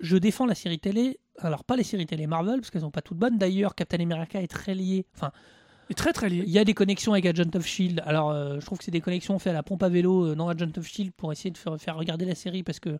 Je 0.00 0.16
défends 0.16 0.46
la 0.46 0.54
série 0.54 0.78
télé, 0.78 1.20
alors 1.38 1.64
pas 1.64 1.76
les 1.76 1.84
séries 1.84 2.06
télé 2.06 2.26
Marvel, 2.26 2.60
parce 2.60 2.70
qu'elles 2.70 2.80
sont 2.80 2.90
pas 2.90 3.02
toutes 3.02 3.18
bonnes. 3.18 3.38
D'ailleurs, 3.38 3.74
Captain 3.74 4.00
America 4.00 4.40
est 4.40 4.48
très 4.48 4.74
lié. 4.74 5.06
Enfin, 5.14 5.30
est 5.90 5.94
très 5.94 6.12
très 6.12 6.28
lié. 6.28 6.42
il 6.46 6.50
y 6.52 6.58
a 6.58 6.64
des 6.64 6.74
connexions 6.74 7.12
avec 7.12 7.26
Agent 7.26 7.50
of 7.54 7.66
Shield. 7.66 8.02
Alors, 8.06 8.30
euh, 8.30 8.58
je 8.60 8.66
trouve 8.66 8.78
que 8.78 8.84
c'est 8.84 8.90
des 8.90 9.00
connexions 9.00 9.38
faites 9.38 9.50
à 9.50 9.54
la 9.54 9.62
pompe 9.62 9.82
à 9.82 9.88
vélo 9.88 10.26
euh, 10.28 10.34
dans 10.34 10.48
Agent 10.48 10.70
of 10.76 10.86
Shield 10.86 11.12
pour 11.12 11.32
essayer 11.32 11.50
de 11.50 11.58
faire, 11.58 11.76
faire 11.78 11.96
regarder 11.96 12.24
la 12.24 12.34
série 12.34 12.62
parce 12.62 12.80
que 12.80 12.90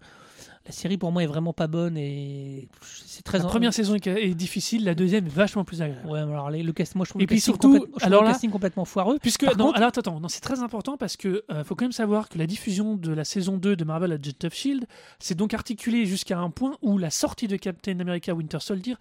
la 0.66 0.72
série 0.72 0.98
pour 0.98 1.10
moi 1.12 1.22
est 1.22 1.26
vraiment 1.26 1.52
pas 1.54 1.66
bonne 1.66 1.96
et 1.96 2.68
c'est 2.82 3.22
très 3.22 3.38
La 3.38 3.44
première 3.44 3.72
saison 3.72 3.94
est, 3.94 4.06
est 4.06 4.34
difficile, 4.34 4.84
la 4.84 4.94
deuxième 4.94 5.26
est 5.26 5.30
vachement 5.34 5.64
plus 5.64 5.80
agréable. 5.82 6.06
Ouais, 6.08 6.18
alors 6.20 6.50
les- 6.50 6.62
le 6.62 6.72
cast, 6.72 6.94
moi 6.96 7.04
je 7.06 7.10
trouve 7.10 7.22
Et 7.22 7.24
le 7.24 7.28
puis 7.28 7.36
casting 7.36 7.52
surtout, 7.54 7.78
complète- 7.78 7.94
je 8.00 8.04
alors 8.06 8.20
le 8.22 8.26
là- 8.26 8.32
casting 8.32 8.50
complètement 8.50 8.84
foireux. 8.84 9.18
Puisque, 9.20 9.44
Par 9.46 9.56
non, 9.56 9.66
contre- 9.66 9.76
alors 9.78 9.88
attends, 9.88 10.00
attends, 10.00 10.20
non, 10.20 10.28
c'est 10.28 10.40
très 10.40 10.60
important 10.60 10.96
parce 10.98 11.16
que 11.16 11.44
euh, 11.50 11.64
faut 11.64 11.74
quand 11.74 11.84
même 11.86 11.92
savoir 11.92 12.28
que 12.28 12.36
la 12.38 12.46
diffusion 12.46 12.96
de 12.96 13.12
la 13.12 13.24
saison 13.24 13.56
2 13.56 13.74
de 13.76 13.84
Marvel 13.84 14.12
Agent 14.12 14.44
of 14.44 14.52
Shield 14.54 14.84
s'est 15.18 15.34
donc 15.34 15.54
articulée 15.54 16.04
jusqu'à 16.06 16.38
un 16.38 16.50
point 16.50 16.76
où 16.82 16.98
la 16.98 17.10
sortie 17.10 17.48
de 17.48 17.56
Captain 17.56 17.98
America 18.00 18.34
Winter 18.34 18.58
Soldier 18.60 18.96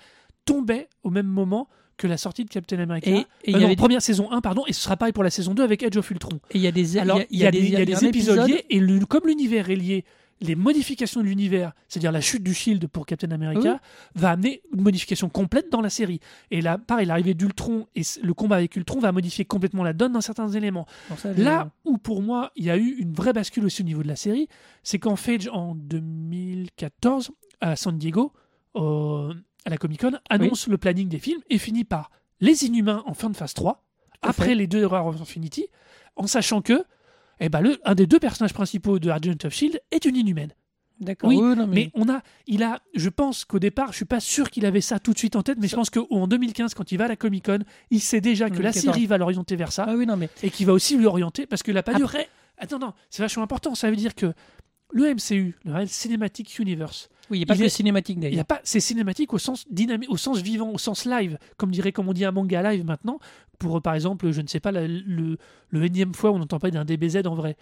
tombait 0.45 0.87
au 1.03 1.09
même 1.09 1.27
moment 1.27 1.67
que 1.99 2.07
la 2.07 2.17
sortie 2.17 2.45
de 2.45 2.49
Captain 2.49 2.79
America. 2.79 3.11
Et- 3.11 3.25
et 3.43 3.55
Euh, 3.55 3.59
non, 3.59 3.75
première 3.75 4.01
saison 4.01 4.31
1, 4.31 4.41
pardon, 4.41 4.63
et 4.67 4.73
ce 4.73 4.81
sera 4.81 4.97
pareil 4.97 5.13
pour 5.13 5.23
la 5.23 5.29
saison 5.29 5.53
2 5.53 5.61
avec 5.63 5.83
Edge 5.83 5.97
of 5.97 6.09
Ultron. 6.09 6.39
Et 6.51 6.57
il 6.57 6.61
y 6.61 6.67
a 6.67 6.71
des, 6.71 6.97
Alors, 6.97 7.19
il 7.29 7.39
y, 7.39 7.45
a 7.45 7.51
des, 7.51 7.59
il 7.59 7.69
y 7.69 7.75
a 7.75 7.85
des 7.85 7.93
un 7.93 7.99
épisodes 8.07 8.37
épisode- 8.37 8.49
liés, 8.49 8.65
et 8.69 8.79
le- 8.79 9.05
comme 9.05 9.27
l'univers 9.27 9.69
est 9.69 9.75
lié, 9.75 10.05
les 10.41 10.55
modifications 10.55 11.19
de 11.19 11.25
l'univers, 11.25 11.73
c'est-à-dire 11.89 12.13
la 12.13 12.21
chute 12.21 12.41
du 12.43 12.53
Shield 12.53 12.87
pour 12.87 13.05
Captain 13.05 13.29
America, 13.31 13.81
va 14.15 14.29
amener 14.31 14.61
une 14.73 14.81
modification 14.81 15.27
complète 15.27 15.69
dans 15.69 15.81
la 15.81 15.89
série. 15.89 16.21
Et 16.49 16.61
là, 16.61 16.77
pareil, 16.77 17.05
l'arrivée 17.07 17.33
d'Ultron 17.33 17.87
et 17.93 18.03
le 18.23 18.33
combat 18.33 18.55
avec 18.55 18.73
Ultron 18.77 18.99
va 18.99 19.11
modifier 19.11 19.43
complètement 19.43 19.83
la 19.83 19.91
donne 19.91 20.13
dans 20.13 20.21
certains 20.21 20.47
éléments. 20.47 20.85
Ça, 21.17 21.33
Là 21.33 21.69
où 21.83 21.97
pour 21.97 22.21
moi 22.21 22.51
il 22.55 22.63
y 22.63 22.69
a 22.69 22.77
eu 22.77 22.95
une 22.99 23.11
vraie 23.11 23.33
bascule 23.33 23.65
aussi 23.65 23.81
au 23.81 23.85
niveau 23.85 24.01
de 24.01 24.07
la 24.07 24.15
série, 24.15 24.47
c'est 24.81 24.97
quand 24.97 25.17
Fage 25.17 25.49
en 25.51 25.75
2014 25.75 27.31
à 27.59 27.75
San 27.75 27.97
Diego, 27.97 28.31
à 29.65 29.69
la 29.69 29.77
Comic 29.77 30.01
Con, 30.01 30.13
annonce 30.29 30.67
le 30.67 30.77
planning 30.77 31.07
des 31.09 31.19
films 31.19 31.41
et 31.49 31.57
finit 31.57 31.83
par 31.83 32.11
Les 32.39 32.65
Inhumains 32.65 33.03
en 33.05 33.13
fin 33.13 33.29
de 33.29 33.35
phase 33.35 33.53
3, 33.53 33.83
à 34.21 34.29
après 34.29 34.47
fait. 34.47 34.55
les 34.55 34.67
deux 34.67 34.83
Horror 34.83 35.07
of 35.07 35.21
Infinity, 35.21 35.67
en 36.15 36.27
sachant 36.27 36.61
que 36.61 36.83
eh 37.39 37.49
ben, 37.49 37.61
le, 37.61 37.79
un 37.85 37.95
des 37.95 38.05
deux 38.07 38.19
personnages 38.19 38.53
principaux 38.53 38.99
de 38.99 39.09
Agent 39.09 39.45
of 39.45 39.53
Shield 39.53 39.79
est 39.91 40.05
une 40.05 40.15
inhumaine. 40.17 40.53
D'accord. 40.99 41.29
Oui, 41.29 41.37
oui, 41.37 41.55
non, 41.55 41.65
Mais 41.65 41.91
on 41.93 42.09
a, 42.09 42.21
il 42.45 42.61
a, 42.61 42.81
je 42.93 43.07
pense 43.07 43.45
qu'au 43.45 43.59
départ, 43.59 43.91
je 43.91 43.97
suis 43.97 44.05
pas 44.05 44.19
sûr 44.19 44.49
qu'il 44.49 44.65
avait 44.65 44.81
ça 44.81 44.99
tout 44.99 45.13
de 45.13 45.17
suite 45.17 45.37
en 45.37 45.43
tête, 45.43 45.57
mais 45.57 45.69
je 45.69 45.75
pense 45.77 45.89
qu'en 45.89 46.27
2015, 46.27 46.73
quand 46.73 46.91
il 46.91 46.97
va 46.97 47.05
à 47.05 47.07
la 47.07 47.15
Comic 47.15 47.45
Con, 47.45 47.59
il 47.89 48.01
sait 48.01 48.19
déjà 48.19 48.49
que 48.49 48.61
la 48.61 48.71
2014. 48.71 48.83
série 48.83 49.05
va 49.05 49.17
l'orienter 49.17 49.55
vers 49.55 49.71
ça 49.71 49.85
Ah 49.87 49.95
oui, 49.95 50.05
non, 50.05 50.17
mais 50.17 50.29
et 50.43 50.49
qui 50.49 50.65
va 50.65 50.73
aussi 50.73 50.97
lui 50.97 51.05
orienter 51.05 51.45
parce 51.45 51.63
qu'il 51.63 51.73
n'a 51.73 51.83
pas 51.83 51.95
après, 51.95 52.27
Attends, 52.57 52.79
non, 52.79 52.93
c'est 53.09 53.21
vachement 53.23 53.43
important. 53.43 53.73
Ça 53.75 53.89
veut 53.89 53.95
dire 53.95 54.13
que 54.13 54.33
le 54.91 55.13
MCU, 55.13 55.55
le 55.63 55.85
Cinematic 55.87 56.59
Universe, 56.59 57.07
oui, 57.29 57.37
il 57.37 57.39
n'y 57.39 57.43
a 57.43 57.45
pas 57.47 57.55
il 57.55 57.59
que 57.59 57.65
est- 57.65 57.69
cinématique 57.69 58.17
il 58.17 58.23
y 58.23 58.27
a 58.27 58.29
d'ailleurs. 58.29 58.45
pas, 58.45 58.59
c'est 58.63 58.79
cinématique 58.79 59.33
au 59.33 59.37
sens 59.37 59.65
dynamique, 59.69 60.09
au 60.11 60.17
sens 60.17 60.41
vivant, 60.41 60.69
au 60.71 60.77
sens 60.77 61.05
live, 61.05 61.37
comme 61.57 61.71
dirait, 61.71 61.91
comme 61.91 62.07
on 62.09 62.13
dit 62.13 62.25
un 62.25 62.31
manga 62.31 62.71
live 62.71 62.85
maintenant. 62.85 63.19
Pour 63.57 63.81
par 63.81 63.93
exemple, 63.95 64.31
je 64.31 64.41
ne 64.41 64.47
sais 64.47 64.59
pas, 64.59 64.71
la- 64.71 64.87
le, 64.87 65.37
le 65.69 65.85
énième 65.85 66.13
fois 66.13 66.31
où 66.31 66.35
on 66.35 66.41
entend 66.41 66.59
parler 66.59 66.73
d'un 66.73 66.85
DBZ 66.85 67.25
en 67.25 67.35
vrai, 67.35 67.55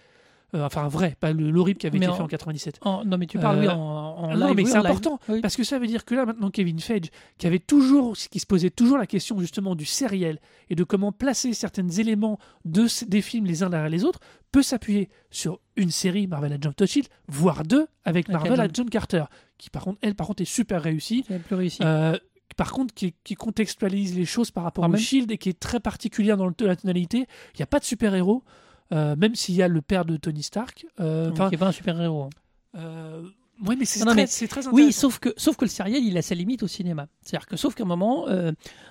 Euh, 0.54 0.64
enfin 0.64 0.88
vrai, 0.88 1.14
pas 1.20 1.30
le 1.34 1.50
l'horrible 1.50 1.78
qui 1.78 1.86
avait 1.86 1.98
Mais 1.98 2.06
été 2.06 2.12
en- 2.14 2.16
fait 2.16 2.22
en 2.22 2.26
97. 2.26 2.78
En- 2.80 3.04
non, 3.04 3.18
mais 3.18 3.26
tu 3.26 3.38
parles, 3.38 3.58
oui, 3.58 3.66
Euh, 3.66 3.70
en, 3.70 3.76
en 4.16 4.30
live. 4.30 4.38
non, 4.38 4.54
mais 4.54 4.62
oui, 4.62 4.70
c'est 4.70 4.78
important 4.78 5.20
Oui. 5.28 5.42
parce 5.42 5.56
que 5.56 5.62
ça 5.62 5.78
veut 5.78 5.86
dire 5.86 6.06
que 6.06 6.14
là 6.14 6.24
maintenant 6.24 6.48
Kevin 6.48 6.80
Feige, 6.80 7.10
qui 7.36 7.46
avait 7.46 7.58
toujours, 7.58 8.16
qui 8.16 8.38
se 8.40 8.46
posait 8.46 8.70
toujours 8.70 8.96
la 8.96 9.06
question 9.06 9.38
justement 9.40 9.74
du 9.74 9.84
sériel 9.84 10.38
et 10.70 10.74
de 10.74 10.84
comment 10.84 11.12
placer 11.12 11.52
certains 11.52 11.86
éléments 11.90 12.38
de 12.64 12.86
des 13.06 13.20
films 13.20 13.44
les 13.44 13.62
uns 13.62 13.68
derrière 13.68 13.90
les 13.90 14.04
autres, 14.06 14.20
peut 14.50 14.62
s'appuyer 14.62 15.10
sur 15.30 15.60
une 15.76 15.90
série 15.90 16.26
Marvel 16.26 16.54
Agent 16.54 16.72
Shield, 16.86 17.08
voire 17.28 17.62
deux 17.62 17.86
avec 18.06 18.30
Marvel. 18.30 18.58
Agent 18.58 18.86
Carter, 18.90 19.24
qui 19.58 19.70
par 19.70 19.84
contre 19.84 19.98
elle 20.02 20.14
par 20.14 20.26
contre 20.26 20.40
est 20.42 20.46
super 20.46 20.82
réussie. 20.82 21.24
C'est 21.28 21.38
plus 21.42 21.54
réussi. 21.56 21.80
Euh, 21.82 22.16
par 22.56 22.72
contre, 22.72 22.94
qui, 22.94 23.14
qui 23.24 23.34
contextualise 23.34 24.16
les 24.16 24.24
choses 24.24 24.50
par 24.50 24.64
rapport 24.64 24.82
Quand 24.82 24.88
au 24.88 24.92
même. 24.92 25.00
Shield 25.00 25.30
et 25.30 25.36
qui 25.38 25.50
est 25.50 25.60
très 25.60 25.80
particulière 25.80 26.36
dans 26.38 26.46
le- 26.46 26.54
la 26.60 26.76
tonalité. 26.76 27.26
Il 27.54 27.58
n'y 27.58 27.62
a 27.62 27.66
pas 27.66 27.78
de 27.78 27.84
super-héros, 27.84 28.42
euh, 28.92 29.14
même 29.16 29.34
s'il 29.34 29.54
y 29.54 29.62
a 29.62 29.68
le 29.68 29.82
père 29.82 30.04
de 30.06 30.16
Tony 30.16 30.42
Stark. 30.42 30.86
Euh, 30.98 31.30
qui 31.30 31.40
n'est 31.50 31.56
pas 31.58 31.68
un 31.68 31.72
super-héros. 31.72 32.30
hein. 32.74 33.22
ouais, 33.66 33.76
mais 33.76 33.84
c'est 33.84 34.00
très, 34.04 34.14
mais- 34.14 34.26
très 34.26 34.66
Oui, 34.68 34.82
intéressant. 34.82 35.00
sauf 35.02 35.18
que, 35.18 35.28
sauf 35.36 35.56
que 35.56 35.64
le 35.66 35.70
sériel, 35.70 36.02
il 36.02 36.16
a 36.16 36.22
ses 36.22 36.34
limites 36.34 36.62
au 36.62 36.68
cinéma. 36.68 37.06
C'est-à-dire 37.22 37.46
que, 37.46 37.56
sauf 37.56 37.74
qu'à 37.74 37.84
un 37.84 37.86
moment, 37.86 38.26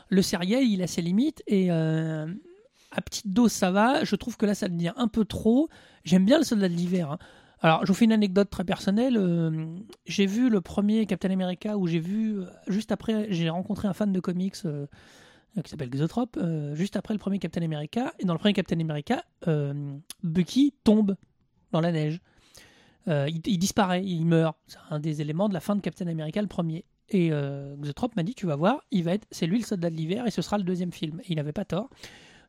le 0.10 0.22
sériel, 0.22 0.64
il 0.64 0.82
a 0.84 0.88
ses 0.88 1.02
limites 1.02 1.42
et 1.48 1.70
à 1.72 3.02
petite 3.04 3.28
dose, 3.34 3.52
ça 3.52 3.72
va. 3.72 4.04
Je 4.04 4.16
trouve 4.16 4.38
que 4.38 4.46
là, 4.46 4.56
ça 4.56 4.68
devient 4.70 4.94
un 4.96 5.08
peu 5.08 5.26
trop. 5.26 5.68
J'aime 6.06 6.26
bien 6.26 6.38
le 6.38 6.44
soldat 6.46 6.70
de 6.70 6.74
l'hiver. 6.74 7.12
hein. 7.12 7.18
Alors, 7.62 7.86
je 7.86 7.88
vous 7.88 7.96
fais 7.96 8.06
une 8.06 8.12
anecdote 8.12 8.50
très 8.50 8.64
personnelle. 8.64 9.18
euh, 9.18 9.68
j'ai 10.06 10.26
vu 10.26 10.50
le 10.50 10.62
premier 10.62 11.06
Captain 11.06 11.32
America 11.32 11.78
où 11.78 11.88
j'ai 11.88 12.00
vu, 12.00 12.40
euh, 12.40 12.46
juste 12.68 12.92
après, 12.92 13.28
j'ai 13.32 13.50
rencontré 13.50 13.88
un 13.88 13.94
fan 13.94 14.12
de 14.12 14.20
comics 14.20 14.56
euh, 14.66 14.86
qui 15.64 15.70
s'appelle 15.70 15.90
Xotrop, 15.90 16.38
euh, 16.38 16.76
juste 16.76 16.96
après 16.96 17.14
le 17.14 17.20
premier 17.20 17.40
Captain 17.40 17.64
America. 17.64 18.14
Et 18.20 18.26
dans 18.26 18.34
le 18.34 18.40
premier 18.40 18.54
Captain 18.54 18.80
America, 18.80 19.24
Bucky 20.24 20.74
tombe 20.84 21.16
dans 21.72 21.82
la 21.82 21.92
neige. 21.92 22.20
Il, 23.08 23.58
disparaît, 23.58 24.04
il 24.04 24.26
meurt. 24.26 24.58
C'est 24.68 24.78
un 24.90 25.00
des 25.00 25.22
éléments 25.22 25.48
de 25.48 25.54
la 25.54 25.62
fin 25.62 25.76
de 25.76 25.82
Captain 25.82 26.08
America, 26.08 26.42
le 26.42 26.48
premier. 26.48 26.84
Et 27.10 27.30
euh, 27.32 27.76
Xotrop 27.78 28.16
m'a 28.16 28.24
dit, 28.24 28.36
tu 28.36 28.46
vas 28.46 28.56
voir, 28.56 28.84
il 28.92 29.04
va 29.04 29.14
être, 29.14 29.26
c'est 29.32 29.48
lui 29.48 29.60
le 29.60 29.66
soldat 29.66 29.90
de 29.90 29.96
l'hiver 29.96 30.28
et 30.28 30.32
ce 30.32 30.42
sera 30.42 30.58
le 30.58 30.64
deuxième 30.64 30.92
film. 30.92 31.22
Et 31.22 31.32
il 31.32 31.36
n'avait 31.36 31.54
pas 31.54 31.66
tort. 31.66 31.90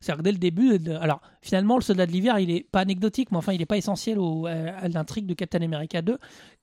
C'est-à-dire 0.01 0.19
que 0.19 0.23
dès 0.23 0.31
le 0.31 0.37
début, 0.37 0.79
de- 0.79 0.93
alors 0.93 1.21
finalement, 1.41 1.75
le 1.75 1.81
soldat 1.81 2.05
de 2.05 2.11
l'hiver, 2.11 2.39
il 2.39 2.51
est 2.51 2.63
pas 2.69 2.79
anecdotique, 2.79 3.31
mais 3.31 3.37
enfin, 3.37 3.53
il 3.53 3.59
n'est 3.59 3.65
pas 3.65 3.77
essentiel 3.77 4.17
au- 4.19 4.45
à, 4.45 4.87
l'intrigue 4.87 5.25
de 5.25 5.33
Captain 5.33 5.61
America 5.61 6.01
2, 6.01 6.17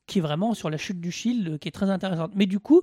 qui 0.06 0.18
est 0.18 0.22
vraiment 0.22 0.54
sur 0.54 0.70
la 0.70 0.76
chute 0.76 1.00
du 1.00 1.10
Shield, 1.10 1.48
euh, 1.48 1.58
qui 1.58 1.68
est 1.68 1.72
très 1.72 1.90
intéressante. 1.90 2.32
Mais 2.34 2.46
du 2.46 2.60
coup, 2.60 2.82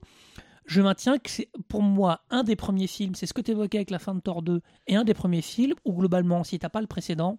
je 0.66 0.82
maintiens 0.82 1.18
que 1.18 1.30
c'est 1.30 1.50
pour 1.68 1.82
moi 1.82 2.22
un 2.30 2.44
des 2.44 2.56
premiers 2.56 2.88
films, 2.88 3.16
c'est 3.16 3.26
ce 3.26 3.34
que 3.34 3.42
tu 3.42 3.52
évoquais 3.52 3.78
avec 3.80 3.90
la 3.92 4.00
fin 4.00 4.14
de 4.16 4.20
Thor 4.22 4.42
2, 4.42 4.62
et 4.88 4.96
un 4.96 5.04
des 5.04 5.14
premiers 5.14 5.42
films 5.42 5.76
où 5.86 5.94
globalement, 5.94 6.44
si 6.44 6.60
t'as 6.60 6.70
pas 6.70 6.82
le 6.82 6.88
précédent, 6.88 7.38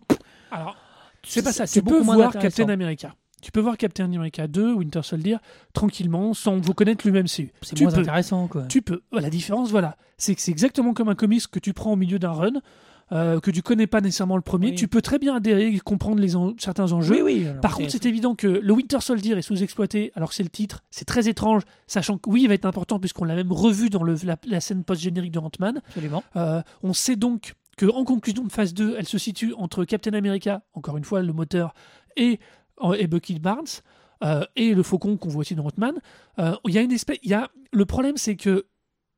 Alors, 0.50 0.76
c'est 1.22 1.42
pas 1.42 1.52
ça. 1.52 1.66
c'est 1.66 1.80
Tu 1.80 1.84
peux 1.86 2.02
moins 2.02 2.16
voir. 2.16 2.32
Captain 2.32 2.68
America. 2.68 3.14
Tu 3.42 3.50
peux 3.52 3.60
voir 3.60 3.76
Captain 3.76 4.06
America 4.10 4.46
2, 4.48 4.72
Winter 4.72 5.02
Soldier, 5.02 5.36
tranquillement, 5.74 6.32
sans 6.34 6.56
vous 6.56 6.72
connaître 6.72 7.06
le 7.06 7.12
MCU. 7.22 7.52
c'est 7.62 7.78
moins 7.82 7.92
peux. 7.92 8.00
intéressant. 8.00 8.48
Quoi. 8.48 8.62
Tu 8.68 8.80
peux. 8.80 9.02
La 9.12 9.28
différence, 9.28 9.70
voilà, 9.70 9.96
c'est 10.16 10.34
que 10.34 10.40
c'est 10.40 10.50
exactement 10.50 10.94
comme 10.94 11.08
un 11.10 11.14
comics 11.14 11.46
que 11.50 11.58
tu 11.58 11.74
prends 11.74 11.92
au 11.92 11.96
milieu 11.96 12.18
d'un 12.18 12.32
run, 12.32 12.52
euh, 13.12 13.38
que 13.40 13.50
tu 13.50 13.62
connais 13.62 13.86
pas 13.86 14.00
nécessairement 14.00 14.36
le 14.36 14.42
premier. 14.42 14.68
Oui. 14.70 14.74
Tu 14.74 14.88
peux 14.88 15.02
très 15.02 15.18
bien 15.18 15.34
adhérer 15.36 15.68
et 15.68 15.78
comprendre 15.80 16.20
les 16.20 16.36
en- 16.36 16.54
certains 16.58 16.92
enjeux. 16.92 17.16
oui, 17.16 17.20
oui. 17.42 17.46
alors, 17.46 17.60
Par 17.60 17.74
contre, 17.76 17.90
c'est 17.90 18.06
évident 18.06 18.34
que 18.34 18.46
le 18.46 18.72
Winter 18.72 19.00
Soldier 19.00 19.36
est 19.36 19.42
sous-exploité, 19.42 20.10
alors 20.14 20.30
que 20.30 20.34
c'est 20.34 20.42
le 20.42 20.48
titre. 20.48 20.82
C'est 20.90 21.04
très 21.04 21.28
étrange, 21.28 21.62
sachant 21.86 22.18
que 22.18 22.30
oui, 22.30 22.42
il 22.42 22.48
va 22.48 22.54
être 22.54 22.64
important 22.64 22.98
puisqu'on 22.98 23.24
l'a 23.24 23.34
même 23.34 23.52
revu 23.52 23.90
dans 23.90 24.02
le- 24.02 24.16
la, 24.24 24.36
la 24.46 24.60
scène 24.60 24.84
post-générique 24.84 25.32
de 25.32 25.38
Ant-Man. 25.38 25.80
absolument. 25.88 26.24
Euh, 26.36 26.62
on 26.82 26.92
sait 26.92 27.16
donc 27.16 27.54
que 27.76 27.86
en 27.86 28.04
conclusion 28.04 28.44
de 28.44 28.52
phase 28.52 28.72
2, 28.72 28.94
elle 28.98 29.06
se 29.06 29.18
situe 29.18 29.52
entre 29.58 29.84
Captain 29.84 30.12
America, 30.14 30.62
encore 30.74 30.96
une 30.96 31.04
fois 31.04 31.22
le 31.22 31.32
moteur, 31.32 31.74
et, 32.16 32.38
et 32.98 33.06
Bucky 33.06 33.38
Barnes, 33.40 33.64
euh, 34.22 34.44
et 34.56 34.74
le 34.74 34.82
faucon 34.82 35.16
qu'on 35.16 35.28
voit 35.28 35.40
aussi 35.40 35.54
dans 35.56 35.66
Ant-Man. 35.66 35.94
Euh, 36.38 36.54
Il 36.66 36.72
y 36.74 36.78
a 36.78 36.82
une 36.82 36.92
espèce, 36.92 37.18
il 37.22 37.30
y 37.30 37.34
a 37.34 37.50
le 37.72 37.84
problème, 37.84 38.16
c'est 38.16 38.36
que 38.36 38.64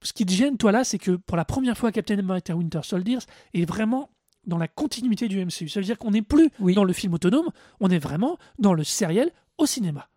ce 0.03 0.13
qui 0.13 0.25
te 0.27 0.33
gêne 0.33 0.57
toi 0.57 0.73
là, 0.73 0.85
c'est 0.85 0.99
que 0.99 1.13
pour 1.13 1.37
la 1.37 1.45
première 1.45 1.77
fois, 1.77 1.91
Captain 1.93 2.19
America 2.19 2.55
Winter 2.55 2.81
Soldier 2.83 3.19
est 3.55 3.65
vraiment 3.65 4.11
dans 4.47 4.59
la 4.59 4.69
continuité 4.69 5.27
du 5.29 5.45
MCU. 5.45 5.69
Ça 5.69 5.81
veut 5.81 5.87
dire 5.87 5.99
qu'on 5.99 6.13
n'est 6.13 6.23
plus 6.23 6.51
Oui. 6.61 6.75
dans 6.75 6.85
le 6.85 6.93
film 6.93 7.15
autonome, 7.15 7.51
on 7.81 7.91
est 7.91 7.99
vraiment 7.99 8.39
dans 8.59 8.75
le 8.75 8.85
sériel 8.85 9.31
au 9.59 9.67
cinéma. 9.67 10.09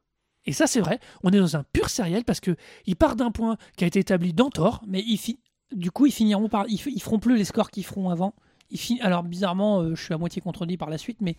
Et 0.46 0.54
ça, 0.54 0.68
c'est 0.68 0.80
vrai. 0.82 1.00
On 1.24 1.32
est 1.32 1.40
dans 1.40 1.56
un 1.58 1.64
pur 1.64 1.90
sériel 1.90 2.24
parce 2.24 2.40
que 2.40 2.56
il 2.86 2.96
part 2.96 3.16
d'un 3.16 3.32
point 3.32 3.58
qui 3.78 3.84
a 3.84 3.88
été 3.88 4.00
établi 4.00 4.34
dans 4.34 4.50
Thor. 4.50 4.82
Mais 4.88 5.02
fi- 5.18 5.40
du 5.76 5.92
coup, 5.92 6.06
ils 6.06 6.12
finiront 6.12 6.48
par. 6.50 6.66
Ils, 6.68 6.80
ils 6.88 7.02
feront 7.02 7.20
plus 7.20 7.38
les 7.38 7.44
scores 7.46 7.72
qu'ils 7.72 7.86
feront 7.86 8.10
avant. 8.10 8.34
Ils 8.72 9.00
Alors, 9.02 9.24
bizarrement, 9.24 9.82
euh, 9.82 9.96
je 9.96 10.04
suis 10.04 10.14
à 10.14 10.18
moitié 10.18 10.42
contredit 10.42 10.78
par 10.78 10.90
la 10.90 10.98
suite, 10.98 11.18
mais 11.22 11.36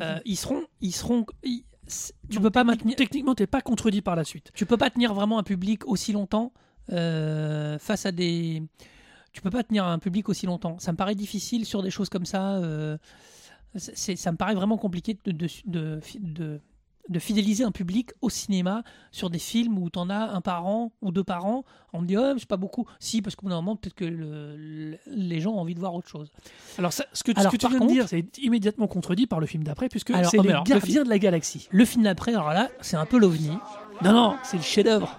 euh, 0.00 0.18
ils 0.24 0.36
seront. 0.36 0.62
Ils 0.80 0.92
seront 0.92 1.24
ils- 1.44 1.64
c- 1.86 2.12
Tu 2.30 2.36
Non, 2.36 2.42
peux 2.42 2.50
pas 2.50 2.64
maintenir. 2.64 2.96
Techniquement, 2.96 3.34
t'es 3.34 3.46
pas 3.46 3.60
contredit 3.60 4.00
par 4.02 4.16
la 4.16 4.24
suite. 4.24 4.50
Tu 4.54 4.66
peux 4.66 4.76
pas 4.78 4.90
tenir 4.90 5.12
vraiment 5.14 5.38
un 5.38 5.42
public 5.42 5.86
aussi 5.86 6.12
longtemps 6.12 6.52
face 6.88 8.06
à 8.06 8.12
des. 8.12 8.62
Tu 9.32 9.40
peux 9.40 9.50
pas 9.50 9.62
tenir 9.62 9.86
un 9.86 9.98
public 9.98 10.28
aussi 10.28 10.44
longtemps. 10.46 10.78
Ça 10.78 10.92
me 10.92 10.96
paraît 10.96 11.14
difficile 11.14 11.64
sur 11.64 11.82
des 11.82 11.90
choses 11.90 12.08
comme 12.10 12.26
ça. 12.26 12.56
euh, 12.56 12.98
ça 13.76 14.32
me 14.32 14.36
paraît 14.36 14.54
vraiment 14.54 14.76
compliqué 14.76 15.16
de, 15.24 15.32
de, 15.32 15.46
de, 15.66 16.00
de- 16.20 16.60
de 17.08 17.18
fidéliser 17.18 17.64
un 17.64 17.72
public 17.72 18.10
au 18.20 18.30
cinéma 18.30 18.84
sur 19.10 19.28
des 19.28 19.40
films 19.40 19.76
où 19.78 19.90
tu 19.90 19.98
en 19.98 20.08
as 20.08 20.30
un 20.34 20.40
par 20.40 20.66
an 20.66 20.92
ou 21.02 21.10
deux 21.10 21.24
par 21.24 21.46
an. 21.46 21.64
On 21.92 22.00
me 22.02 22.06
dit, 22.06 22.16
oh, 22.16 22.34
c'est 22.38 22.46
pas 22.46 22.56
beaucoup. 22.58 22.86
Si, 23.00 23.22
parce 23.22 23.34
qu'au 23.34 23.42
bout 23.46 23.50
d'un 23.50 23.56
moment, 23.56 23.74
peut-être 23.74 23.94
que 23.94 24.04
le- 24.04 24.56
le- 24.56 24.98
les 25.08 25.40
gens 25.40 25.50
ont 25.52 25.58
envie 25.60 25.74
de 25.74 25.80
voir 25.80 25.94
autre 25.94 26.06
chose. 26.08 26.30
Alors, 26.78 26.92
ça, 26.92 27.06
ce 27.12 27.24
que, 27.24 27.32
ce 27.32 27.40
Alors, 27.40 27.50
que 27.52 27.56
tu 27.56 27.66
viens 27.68 27.80
de 27.80 27.86
dire, 27.88 28.06
c'est 28.08 28.38
immédiatement 28.38 28.86
contredit 28.86 29.26
par 29.26 29.40
le 29.40 29.46
film 29.46 29.64
d'après, 29.64 29.88
puisque 29.88 30.12
c'est 30.14 30.26
oh, 30.26 30.30
mais 30.34 30.42
les 30.44 30.48
alors, 30.50 30.64
le 30.64 30.68
gardiens 30.70 31.02
de 31.02 31.08
la 31.08 31.18
galaxie. 31.18 31.66
Le 31.72 31.84
film 31.84 32.04
d'après, 32.04 32.34
alors 32.34 32.50
là, 32.50 32.68
c'est 32.82 32.96
un 32.96 33.06
peu 33.06 33.18
l'ovni. 33.18 33.50
Non, 34.04 34.12
non, 34.12 34.36
c'est 34.44 34.58
le 34.58 34.62
chef-d'œuvre. 34.62 35.18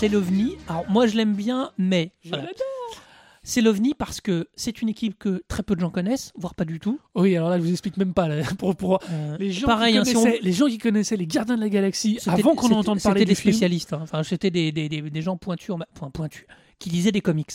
C'est 0.00 0.08
l'ovni. 0.08 0.56
Alors, 0.66 0.86
moi, 0.88 1.06
je 1.06 1.14
l'aime 1.14 1.34
bien, 1.34 1.72
mais. 1.76 2.12
Voilà. 2.24 2.46
C'est 3.42 3.60
l'ovni 3.60 3.92
parce 3.92 4.20
que 4.22 4.48
c'est 4.54 4.80
une 4.80 4.88
équipe 4.88 5.18
que 5.18 5.42
très 5.46 5.62
peu 5.62 5.74
de 5.74 5.80
gens 5.80 5.90
connaissent, 5.90 6.32
voire 6.36 6.54
pas 6.54 6.64
du 6.64 6.78
tout. 6.80 6.98
Oui, 7.14 7.36
alors 7.36 7.50
là, 7.50 7.58
je 7.58 7.62
vous 7.64 7.70
explique 7.70 7.98
même 7.98 8.14
pas. 8.14 8.26
là, 8.28 8.42
pour, 8.58 8.74
pour- 8.76 8.98
Euh, 9.10 9.36
les, 9.38 9.50
gens 9.52 9.66
pareil, 9.66 9.92
qui 9.92 9.98
hein, 9.98 10.04
si 10.06 10.16
on- 10.16 10.22
connaissaient, 10.22 10.40
les 10.42 10.52
gens 10.52 10.66
qui 10.68 10.78
connaissaient 10.78 11.16
les 11.16 11.26
gardiens 11.26 11.56
de 11.56 11.60
la 11.60 11.68
galaxie 11.68 12.18
avant 12.26 12.54
qu'on 12.54 12.70
entende 12.72 13.00
parler 13.02 13.26
des 13.26 13.34
film, 13.34 13.52
spécialistes. 13.52 13.92
hein. 13.92 14.00
Enfin, 14.02 14.22
c'était 14.22 14.50
des, 14.50 14.72
des, 14.72 14.88
des, 14.88 15.02
des 15.02 15.22
gens 15.22 15.36
pointus, 15.36 15.70
enfin, 15.70 16.10
pointus, 16.10 16.44
qui 16.78 16.88
lisaient 16.88 17.12
des 17.12 17.20
comics. 17.20 17.52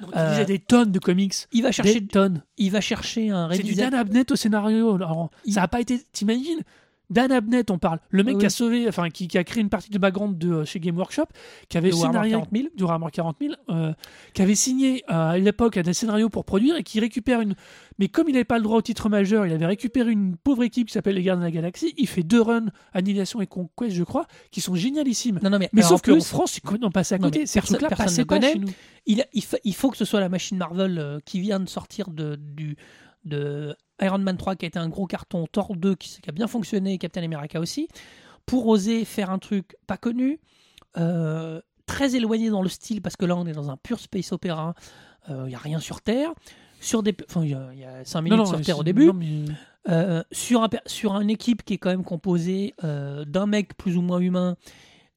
donc, 0.00 0.10
ils 0.14 0.18
Euh, 0.18 0.44
des 0.46 0.58
tonnes 0.60 0.92
de 0.92 0.98
comics. 0.98 1.34
Il 1.52 1.62
va 1.62 1.68
Des 1.68 1.72
chercher, 1.74 2.06
tonnes. 2.06 2.42
il 2.56 2.70
va 2.70 2.80
chercher 2.80 3.28
un 3.30 3.50
C'est 3.52 3.62
du. 3.62 3.74
Dan 3.74 3.92
Abnett 3.94 4.30
au 4.30 4.36
scénario. 4.36 4.94
Alors, 4.94 5.30
Il- 5.44 5.52
Ça 5.54 5.60
n'a 5.62 5.68
pas 5.68 5.80
été. 5.80 6.00
T'imagines 6.12 6.60
Dan 7.12 7.30
Abnett, 7.30 7.70
on 7.70 7.78
parle. 7.78 8.00
Le 8.10 8.22
mec 8.24 8.38
qui 8.38 8.46
a 8.46 8.50
sauvé, 8.50 8.88
enfin, 8.88 9.08
qui, 9.10 9.28
qui 9.28 9.38
a 9.38 9.44
créé 9.44 9.60
une 9.62 9.68
partie 9.68 9.90
de 9.90 9.98
background 9.98 10.38
de 10.38 10.52
euh, 10.52 10.64
chez 10.64 10.80
Game 10.80 10.96
Workshop, 10.96 11.26
qui 11.68 11.78
avait 11.78 11.90
De 11.90 11.94
Warhammer 11.94 12.12
scénario 12.12 12.32
40 12.38 12.48
000. 12.52 12.68
du 12.74 12.82
Warhammer 12.82 13.06
40 13.12 13.36
000, 13.40 13.54
euh, 13.70 13.92
qui 14.34 14.42
avait 14.42 14.54
signé 14.54 15.04
euh, 15.10 15.30
à 15.30 15.38
l'époque 15.38 15.78
des 15.78 15.92
scénarios 15.92 16.28
pour 16.30 16.44
produire 16.44 16.76
et 16.76 16.82
qui 16.82 16.98
récupère 17.00 17.40
une. 17.40 17.54
Mais 17.98 18.08
comme 18.08 18.28
il 18.28 18.32
n'avait 18.32 18.44
pas 18.44 18.56
le 18.56 18.64
droit 18.64 18.78
au 18.78 18.82
titre 18.82 19.08
majeur, 19.08 19.46
il 19.46 19.52
avait 19.52 19.66
récupéré 19.66 20.10
une 20.10 20.36
pauvre 20.36 20.62
équipe 20.64 20.88
qui 20.88 20.94
s'appelle 20.94 21.14
les 21.14 21.22
Gardiens 21.22 21.40
de 21.42 21.46
la 21.46 21.50
Galaxie. 21.52 21.92
Il 21.98 22.08
fait 22.08 22.22
deux 22.22 22.40
runs, 22.40 22.66
Annihilation 22.94 23.40
et 23.40 23.46
Conquest, 23.46 23.94
je 23.94 24.02
crois, 24.04 24.26
qui 24.50 24.60
sont 24.60 24.74
génialissimes. 24.74 25.38
Non, 25.42 25.50
non, 25.50 25.58
mais, 25.58 25.68
Mais 25.72 25.82
sauf 25.82 26.00
en 26.08 26.14
qu'en 26.14 26.20
France, 26.20 26.52
c'est 26.52 26.62
complètement 26.62 26.90
passé 26.90 27.14
à 27.14 27.18
côté. 27.18 27.40
mais 27.40 27.46
Ces 27.46 27.60
personne- 27.60 27.78
personne 27.88 28.18
ne 28.18 28.24
pas 28.24 28.36
connaît. 28.40 28.54
il, 29.06 29.24
il, 29.34 29.42
fa- 29.44 29.58
il 29.64 29.74
faut 29.74 29.90
que 29.90 29.96
ce 29.98 30.04
soit 30.04 30.20
la 30.20 30.28
machine 30.28 30.56
Marvel 30.56 31.20
qui 31.24 31.40
vient 31.40 31.60
de 31.60 31.68
sortir 31.68 32.10
de, 32.10 32.36
du, 32.36 32.76
de 33.24 33.76
Iron 34.00 34.18
Man 34.18 34.36
3, 34.36 34.56
qui 34.56 34.64
a 34.64 34.68
été 34.68 34.78
un 34.78 34.88
gros 34.88 35.06
carton, 35.06 35.46
Thor 35.50 35.76
2, 35.76 35.94
qui, 35.94 36.20
qui 36.20 36.28
a 36.28 36.32
bien 36.32 36.46
fonctionné, 36.46 36.98
Captain 36.98 37.22
America 37.22 37.60
aussi, 37.60 37.88
pour 38.46 38.66
oser 38.66 39.04
faire 39.04 39.30
un 39.30 39.38
truc 39.38 39.76
pas 39.86 39.96
connu, 39.96 40.40
euh, 40.98 41.60
très 41.86 42.14
éloigné 42.16 42.50
dans 42.50 42.62
le 42.62 42.68
style, 42.68 43.00
parce 43.02 43.16
que 43.16 43.24
là, 43.24 43.36
on 43.36 43.46
est 43.46 43.52
dans 43.52 43.70
un 43.70 43.76
pur 43.76 43.98
space 44.00 44.32
opéra, 44.32 44.74
il 45.28 45.34
n'y 45.44 45.54
a 45.54 45.58
rien 45.58 45.78
sur 45.78 46.00
Terre. 46.00 46.32
Sur 46.80 47.04
des, 47.04 47.14
enfin, 47.28 47.44
il 47.44 47.50
y, 47.50 47.54
a- 47.54 47.70
il 47.72 47.78
y 47.78 47.84
a 47.84 48.04
5 48.04 48.22
minutes 48.22 48.44
sur 48.46 48.60
Terre 48.60 48.78
au 48.78 48.82
début. 48.82 49.06
non, 49.06 49.12
mais- 49.12 49.44
Euh, 49.88 50.22
sur, 50.32 50.62
un, 50.62 50.68
sur 50.86 51.20
une 51.20 51.30
équipe 51.30 51.64
qui 51.64 51.74
est 51.74 51.78
quand 51.78 51.90
même 51.90 52.04
composée 52.04 52.72
euh, 52.84 53.24
d'un 53.24 53.46
mec 53.46 53.76
plus 53.76 53.96
ou 53.96 54.00
moins 54.02 54.20
humain, 54.20 54.56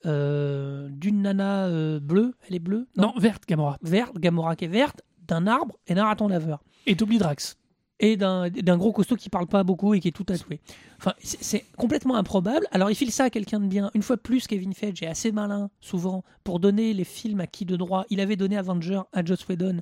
euh, 0.06 0.88
d'une 0.90 1.22
nana 1.22 1.66
euh, 1.68 2.00
bleue, 2.00 2.34
elle 2.48 2.56
est 2.56 2.60
bleue 2.60 2.88
Non, 2.98 3.14
verte, 3.18 3.44
Gamora. 3.48 3.78
Verte, 3.82 4.18
Gamora 4.18 4.56
qui 4.56 4.66
est 4.66 4.70
verte, 4.70 5.02
d'un 5.28 5.48
arbre 5.48 5.76
et 5.88 5.94
d'un 5.96 6.06
raton 6.06 6.28
laveur. 6.28 6.64
Et 6.86 6.96
d'Oblidrax. 6.96 7.58
Et 8.02 8.18
d'un 8.18 8.78
gros 8.78 8.92
costaud 8.92 9.16
qui 9.16 9.30
parle 9.30 9.48
pas 9.48 9.64
beaucoup 9.64 9.94
et 9.94 10.02
qui 10.02 10.10
est 10.10 10.12
tout 10.12 10.26
tatoué. 10.26 10.60
Enfin, 10.98 11.14
c'est 11.20 11.66
complètement 11.78 12.16
improbable. 12.16 12.68
Alors, 12.72 12.92
il 12.92 12.96
file 12.96 13.12
ça 13.12 13.26
à 13.26 13.30
quelqu'un 13.30 13.60
de 13.60 13.68
bien. 13.68 13.90
Une 13.94 14.02
fois 14.02 14.18
de 14.18 14.22
plus, 14.22 14.48
Kevin 14.48 14.74
Feige 14.74 15.02
est 15.02 15.08
assez 15.08 15.32
malin, 15.32 15.70
souvent, 15.80 16.24
pour 16.44 16.60
donner 16.60 16.94
les 16.94 17.06
films 17.06 17.40
à 17.40 17.48
qui 17.48 17.64
de 17.64 17.78
droit. 17.78 18.06
Il 18.10 18.20
avait 18.20 18.36
donné 18.36 18.58
Avenger 18.58 19.02
à 19.14 19.24
Joss 19.24 19.48
Whedon 19.48 19.80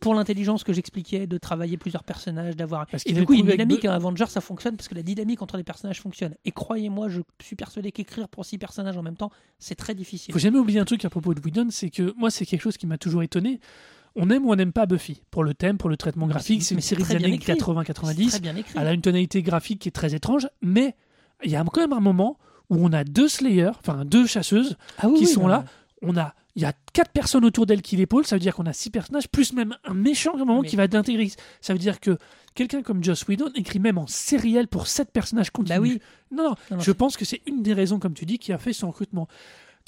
pour 0.00 0.14
l'intelligence 0.14 0.64
que 0.64 0.72
j'expliquais, 0.72 1.26
de 1.26 1.38
travailler 1.38 1.76
plusieurs 1.76 2.04
personnages, 2.04 2.56
d'avoir. 2.56 2.86
Parce 2.86 3.04
Et 3.04 3.10
qu'il 3.10 3.16
du 3.16 3.26
coup, 3.26 3.34
il 3.34 3.38
y 3.38 3.42
a 3.42 3.44
une 3.44 3.50
dynamique. 3.50 3.84
Un 3.84 3.92
Avenger, 3.92 4.26
ça 4.28 4.40
fonctionne 4.40 4.76
parce 4.76 4.88
que 4.88 4.94
la 4.94 5.02
dynamique 5.02 5.40
entre 5.42 5.56
les 5.56 5.62
personnages 5.62 6.00
fonctionne. 6.00 6.34
Et 6.44 6.52
croyez-moi, 6.52 7.08
je 7.08 7.20
suis 7.42 7.56
persuadé 7.56 7.92
qu'écrire 7.92 8.28
pour 8.28 8.44
six 8.44 8.58
personnages 8.58 8.96
en 8.96 9.02
même 9.02 9.16
temps, 9.16 9.30
c'est 9.58 9.76
très 9.76 9.94
difficile. 9.94 10.32
faut 10.32 10.40
jamais 10.40 10.58
oublier 10.58 10.80
un 10.80 10.84
truc 10.84 11.04
à 11.04 11.10
propos 11.10 11.34
de 11.34 11.40
Whedon, 11.40 11.68
c'est 11.70 11.90
que 11.90 12.14
moi, 12.16 12.30
c'est 12.30 12.46
quelque 12.46 12.62
chose 12.62 12.76
qui 12.76 12.86
m'a 12.86 12.98
toujours 12.98 13.22
étonné. 13.22 13.60
On 14.16 14.30
aime 14.30 14.46
ou 14.46 14.52
on 14.52 14.56
n'aime 14.56 14.72
pas 14.72 14.86
Buffy. 14.86 15.22
Pour 15.30 15.42
le 15.44 15.54
thème, 15.54 15.76
pour 15.76 15.88
le 15.90 15.96
traitement 15.96 16.26
graphique, 16.28 16.62
c'est 16.62 16.74
une 16.74 16.80
série 16.80 17.02
des 17.02 17.16
années 17.16 17.34
écrit. 17.34 17.46
C'est 17.46 17.54
80-90. 17.60 18.28
très 18.30 18.40
bien 18.40 18.54
écrit. 18.56 18.74
Elle 18.78 18.86
a 18.86 18.92
une 18.92 19.00
tonalité 19.00 19.42
graphique 19.42 19.80
qui 19.80 19.88
est 19.88 19.92
très 19.92 20.14
étrange, 20.14 20.46
mais 20.62 20.94
il 21.44 21.50
y 21.50 21.56
a 21.56 21.64
quand 21.64 21.80
même 21.80 21.92
un 21.92 22.00
moment 22.00 22.38
où 22.70 22.76
on 22.84 22.92
a 22.92 23.02
deux 23.04 23.28
Slayers, 23.28 23.72
enfin 23.80 24.04
deux 24.04 24.26
chasseuses, 24.26 24.76
Ah 24.98 25.08
oui, 25.08 25.14
qui 25.18 25.24
oui, 25.26 25.32
sont 25.32 25.42
non, 25.42 25.48
là. 25.48 25.64
On 26.02 26.16
a, 26.16 26.34
il 26.54 26.62
y 26.62 26.64
a 26.64 26.72
quatre 26.92 27.10
personnes 27.10 27.44
autour 27.44 27.66
d'elle 27.66 27.82
qui 27.82 27.96
l'épaulent. 27.96 28.24
Ça 28.26 28.36
veut 28.36 28.40
dire 28.40 28.54
qu'on 28.54 28.66
a 28.66 28.72
six 28.72 28.90
personnages, 28.90 29.28
plus 29.28 29.52
même 29.52 29.74
un 29.84 29.94
méchant 29.94 30.32
à 30.32 30.36
un 30.36 30.44
moment 30.44 30.60
Mais- 30.62 30.68
qui 30.68 30.76
va 30.76 30.86
d'intégrer. 30.86 31.30
Ça 31.60 31.72
veut 31.72 31.78
dire 31.78 31.98
que 31.98 32.16
quelqu'un 32.54 32.82
comme 32.82 33.02
Joss 33.02 33.26
Whedon 33.26 33.50
écrit 33.56 33.80
même 33.80 33.98
en 33.98 34.06
sériel 34.06 34.68
pour 34.68 34.86
sept 34.86 35.10
personnages 35.10 35.50
continus. 35.50 35.76
Bah 35.76 35.82
oui. 35.82 35.98
Non, 36.30 36.44
non, 36.44 36.50
Non, 36.70 36.76
non, 36.76 36.82
je 36.82 36.92
pense 36.92 37.16
que 37.16 37.24
c'est 37.24 37.42
une 37.46 37.62
des 37.62 37.72
raisons, 37.74 37.98
comme 37.98 38.14
tu 38.14 38.26
dis, 38.26 38.38
qui 38.38 38.52
a 38.52 38.58
fait 38.58 38.72
son 38.72 38.88
recrutement. 38.88 39.26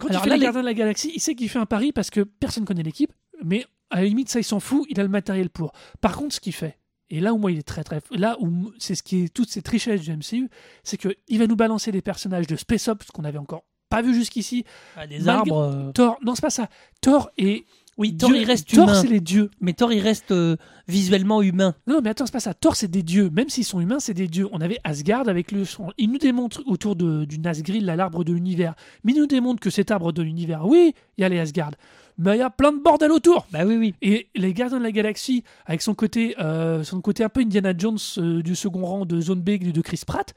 Quand 0.00 0.08
Alors 0.08 0.22
il 0.22 0.24
fait 0.24 0.30
là, 0.30 0.34
les 0.36 0.40
les- 0.40 0.44
Gardiens 0.46 0.60
de 0.62 0.66
la 0.66 0.74
Galaxie, 0.74 1.12
il 1.14 1.20
sait 1.20 1.34
qu'il 1.34 1.48
fait 1.48 1.58
un 1.60 1.66
pari 1.66 1.92
parce 1.92 2.10
que 2.10 2.20
personne 2.22 2.64
connaît 2.64 2.82
l'équipe, 2.82 3.12
mais 3.44 3.64
à 3.90 3.96
la 4.02 4.04
limite, 4.06 4.28
ça, 4.28 4.40
il 4.40 4.44
s'en 4.44 4.60
fout, 4.60 4.84
il 4.88 4.98
a 5.00 5.02
le 5.02 5.08
matériel 5.08 5.50
pour. 5.50 5.72
Par 6.00 6.16
contre, 6.16 6.34
ce 6.34 6.40
qu'il 6.40 6.52
fait, 6.54 6.78
et 7.10 7.20
là 7.20 7.32
où 7.32 7.38
moi 7.38 7.52
il 7.52 7.58
est 7.58 7.62
très 7.62 7.84
très 7.84 8.00
là 8.10 8.36
où 8.40 8.72
c'est 8.78 8.94
ce 8.96 9.02
qui 9.04 9.22
est 9.24 9.28
toute 9.32 9.48
cette 9.48 9.68
richesse 9.68 10.00
du 10.00 10.10
MCU, 10.12 10.48
c'est 10.82 10.96
que 10.96 11.14
il 11.28 11.38
va 11.38 11.46
nous 11.46 11.54
balancer 11.56 11.92
des 11.92 12.02
personnages 12.02 12.46
de 12.48 12.56
Space 12.56 12.88
Ops 12.88 13.10
qu'on 13.12 13.24
avait 13.24 13.38
encore 13.38 13.64
pas 13.88 14.02
vu 14.02 14.12
jusqu'ici. 14.12 14.64
Ah, 14.96 15.06
des 15.06 15.18
Malgré- 15.20 15.30
arbres. 15.30 15.58
euh, 15.58 15.92
Thor, 15.92 16.18
non 16.24 16.34
c'est 16.34 16.42
pas 16.42 16.50
ça. 16.50 16.68
Thor 17.00 17.30
et 17.38 17.64
Oui, 17.98 18.14
Thor, 18.16 18.30
Dieu- 18.30 18.40
il 18.40 18.44
reste 18.44 18.68
Thor 18.74 18.88
humain. 18.88 19.00
c'est 19.00 19.06
les 19.08 19.20
dieux. 19.20 19.48
Mais 19.60 19.72
Thor, 19.72 19.90
il 19.92 20.00
reste 20.00 20.32
euh, 20.32 20.56
visuellement 20.88 21.40
humain. 21.40 21.74
Non, 21.86 22.00
mais 22.02 22.10
attends, 22.10 22.26
c'est 22.26 22.32
pas 22.32 22.40
ça. 22.40 22.52
Thor, 22.52 22.74
c'est 22.76 22.90
des 22.90 23.02
dieux. 23.04 23.30
Même 23.30 23.48
s'ils 23.48 23.64
sont 23.64 23.80
humains, 23.80 24.00
c'est 24.00 24.12
des 24.12 24.26
dieux. 24.28 24.48
On 24.52 24.60
avait 24.60 24.78
Asgard 24.84 25.28
avec 25.28 25.50
le. 25.52 25.64
son- 25.64 25.92
Il 25.96 26.10
nous 26.10 26.18
démontre 26.18 26.62
autour 26.66 26.94
de, 26.96 27.24
du 27.24 27.38
Nazgûl, 27.38 27.84
l'arbre 27.84 28.24
de 28.24 28.32
l'univers. 28.34 28.74
Mais 29.04 29.12
il 29.12 29.18
nous 29.20 29.26
démontre 29.28 29.60
que 29.60 29.70
cet 29.70 29.90
arbre 29.92 30.12
de 30.12 30.20
l'univers, 30.22 30.66
oui, 30.66 30.92
il 31.16 31.22
y 31.22 31.24
a 31.24 31.28
les 31.30 31.38
Asgard. 31.38 31.70
Mais 32.18 32.36
il 32.36 32.38
y 32.38 32.42
a 32.42 32.50
plein 32.50 32.72
de 32.72 32.78
bordel 32.78 33.12
autour. 33.12 33.46
Bah 33.50 33.64
oui, 33.66 33.76
oui. 33.76 33.94
Et 34.00 34.28
les 34.34 34.54
Gardiens 34.54 34.78
de 34.78 34.82
la 34.82 34.92
Galaxie, 34.92 35.44
avec 35.66 35.82
son 35.82 35.94
côté, 35.94 36.34
euh, 36.38 36.82
son 36.82 37.00
côté 37.02 37.22
un 37.24 37.28
peu 37.28 37.40
Indiana 37.40 37.74
Jones 37.76 37.98
euh, 38.18 38.42
du 38.42 38.54
second 38.56 38.84
rang 38.86 39.04
de 39.04 39.20
Zone 39.20 39.40
B 39.40 39.58
de 39.58 39.80
Chris 39.82 40.00
Pratt, 40.06 40.34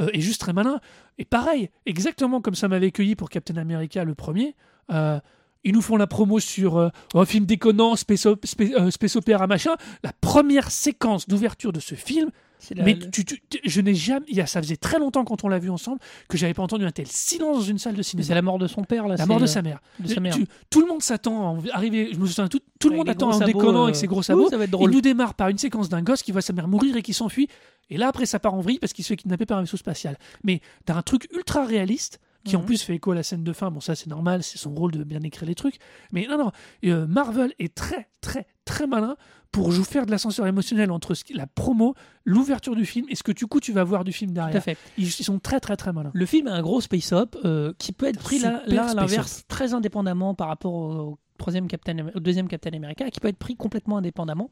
euh, 0.00 0.08
est 0.12 0.20
juste 0.20 0.40
très 0.40 0.52
malin. 0.52 0.80
Et 1.18 1.24
pareil, 1.24 1.70
exactement 1.86 2.40
comme 2.40 2.54
ça 2.56 2.66
m'avait 2.66 2.90
cueilli 2.90 3.14
pour 3.14 3.28
Captain 3.30 3.56
America 3.58 4.02
le 4.04 4.14
premier. 4.14 4.56
ils 4.90 5.72
nous 5.72 5.82
font 5.82 5.96
la 5.96 6.06
promo 6.06 6.40
sur 6.40 6.90
un 7.14 7.24
film 7.26 7.44
déconnant, 7.44 7.94
space, 7.94 8.26
op- 8.26 8.46
space, 8.46 8.90
space 8.90 9.16
opéra 9.16 9.46
machin. 9.46 9.76
La 10.02 10.12
première 10.20 10.70
séquence 10.70 11.28
d'ouverture 11.28 11.72
de 11.72 11.80
ce 11.80 11.94
film, 11.94 12.30
la- 12.74 12.84
mais 12.84 12.94
le- 12.94 13.10
tu, 13.10 13.24
tu- 13.24 13.40
je 13.64 13.80
n'ai 13.80 13.94
jamais, 13.94 14.26
il 14.28 14.36
y 14.36 14.40
a, 14.40 14.46
ça 14.46 14.60
faisait 14.62 14.76
très 14.76 14.98
longtemps 14.98 15.24
quand 15.24 15.44
on 15.44 15.48
l'a 15.48 15.58
vu 15.58 15.70
ensemble 15.70 15.98
que 16.28 16.36
j'avais 16.36 16.54
pas 16.54 16.62
entendu 16.62 16.84
un 16.84 16.90
tel 16.90 17.06
silence 17.06 17.56
dans 17.58 17.62
une 17.62 17.78
salle 17.78 17.94
de 17.94 18.02
cinéma. 18.02 18.26
c'est 18.26 18.34
la 18.34 18.42
mort 18.42 18.58
de 18.58 18.66
son 18.66 18.84
père, 18.84 19.06
là. 19.08 19.16
La 19.16 19.26
mort 19.26 19.38
de 19.38 19.44
euh, 19.44 19.46
sa 19.46 19.62
mère. 19.62 19.80
de 19.98 20.08
sa 20.08 20.20
mère. 20.20 20.34
Tu- 20.34 20.46
tout 20.70 20.80
le 20.80 20.86
monde 20.86 21.02
s'attend 21.02 21.56
à 21.58 21.74
arriver. 21.76 22.10
Je 22.12 22.18
me 22.18 22.26
souviens, 22.26 22.48
tout, 22.48 22.60
tout 22.78 22.88
le 22.90 22.96
monde 22.96 23.08
attend 23.08 23.28
en 23.28 23.32
sabots, 23.32 23.46
déconnant 23.46 23.80
euh, 23.80 23.84
avec 23.84 23.96
ses 23.96 24.06
gros 24.06 24.22
sabots. 24.22 24.48
ça 24.50 24.56
va 24.56 24.64
être 24.64 24.68
Il 24.70 24.72
drôle. 24.72 24.90
nous 24.90 25.00
démarre 25.00 25.34
par 25.34 25.48
une 25.48 25.58
séquence 25.58 25.88
d'un 25.88 26.02
gosse 26.02 26.22
qui 26.22 26.32
voit 26.32 26.42
sa 26.42 26.52
mère 26.52 26.68
mourir 26.68 26.96
et 26.96 27.02
qui 27.02 27.12
s'enfuit. 27.14 27.48
Et 27.88 27.96
là, 27.96 28.08
après, 28.08 28.26
ça 28.26 28.38
part 28.38 28.54
en 28.54 28.60
vrille 28.60 28.78
parce 28.78 28.92
qu'il 28.92 29.04
se 29.04 29.08
fait 29.08 29.16
kidnapper 29.16 29.46
par 29.46 29.58
un 29.58 29.62
vaisseau 29.62 29.76
spatial. 29.76 30.16
Mais 30.44 30.60
d'un 30.86 31.02
truc 31.02 31.28
ultra 31.34 31.64
réaliste, 31.64 32.20
qui 32.42 32.56
en 32.56 32.60
Mhm. 32.60 32.66
plus 32.66 32.82
fait 32.82 32.94
écho 32.94 33.10
à 33.10 33.14
la 33.14 33.22
scène 33.22 33.44
de 33.44 33.52
fin. 33.52 33.70
Bon, 33.70 33.80
ça 33.80 33.94
c'est 33.94 34.06
normal, 34.06 34.42
c'est 34.42 34.56
son 34.56 34.70
rôle 34.74 34.92
de 34.92 35.04
bien 35.04 35.20
écrire 35.20 35.46
les 35.46 35.54
trucs. 35.54 35.76
Mais 36.10 36.26
non, 36.26 36.38
non, 36.38 36.52
euh, 36.86 37.06
Marvel 37.06 37.52
est 37.58 37.74
très, 37.74 38.08
très, 38.22 38.46
très 38.64 38.86
malin 38.86 39.16
pour 39.52 39.72
jou- 39.72 39.84
faire 39.84 40.06
de 40.06 40.10
l'ascenseur 40.10 40.46
émotionnel 40.46 40.90
entre 40.92 41.14
ce 41.14 41.24
qui- 41.24 41.32
la 41.34 41.46
promo, 41.46 41.94
l'ouverture 42.24 42.76
du 42.76 42.86
film 42.86 43.06
et 43.08 43.14
ce 43.16 43.22
que 43.22 43.32
du 43.32 43.46
coup 43.46 43.60
tu 43.60 43.72
vas 43.72 43.82
voir 43.84 44.04
du 44.04 44.12
film 44.12 44.32
Tout 44.32 44.40
à 44.40 44.44
derrière. 44.44 44.62
fait. 44.62 44.78
Ils, 44.96 45.04
ils 45.06 45.24
sont 45.24 45.38
très, 45.38 45.58
très, 45.60 45.76
très 45.76 45.92
malins. 45.92 46.10
Le 46.14 46.26
film 46.26 46.46
a 46.46 46.52
un 46.54 46.62
gros 46.62 46.80
space-up 46.80 47.36
euh, 47.44 47.72
qui 47.78 47.92
peut 47.92 48.06
être 48.06 48.20
pris 48.20 48.38
là, 48.38 48.62
à 48.66 48.94
l'inverse, 48.94 49.44
très 49.48 49.74
indépendamment 49.74 50.34
par 50.34 50.48
rapport 50.48 50.72
au, 50.74 51.18
troisième 51.38 51.68
Captain, 51.68 51.96
au 52.14 52.20
deuxième 52.20 52.48
Captain 52.48 52.72
America, 52.74 53.10
qui 53.10 53.18
peut 53.18 53.28
être 53.28 53.38
pris 53.38 53.56
complètement 53.56 53.96
indépendamment. 53.96 54.50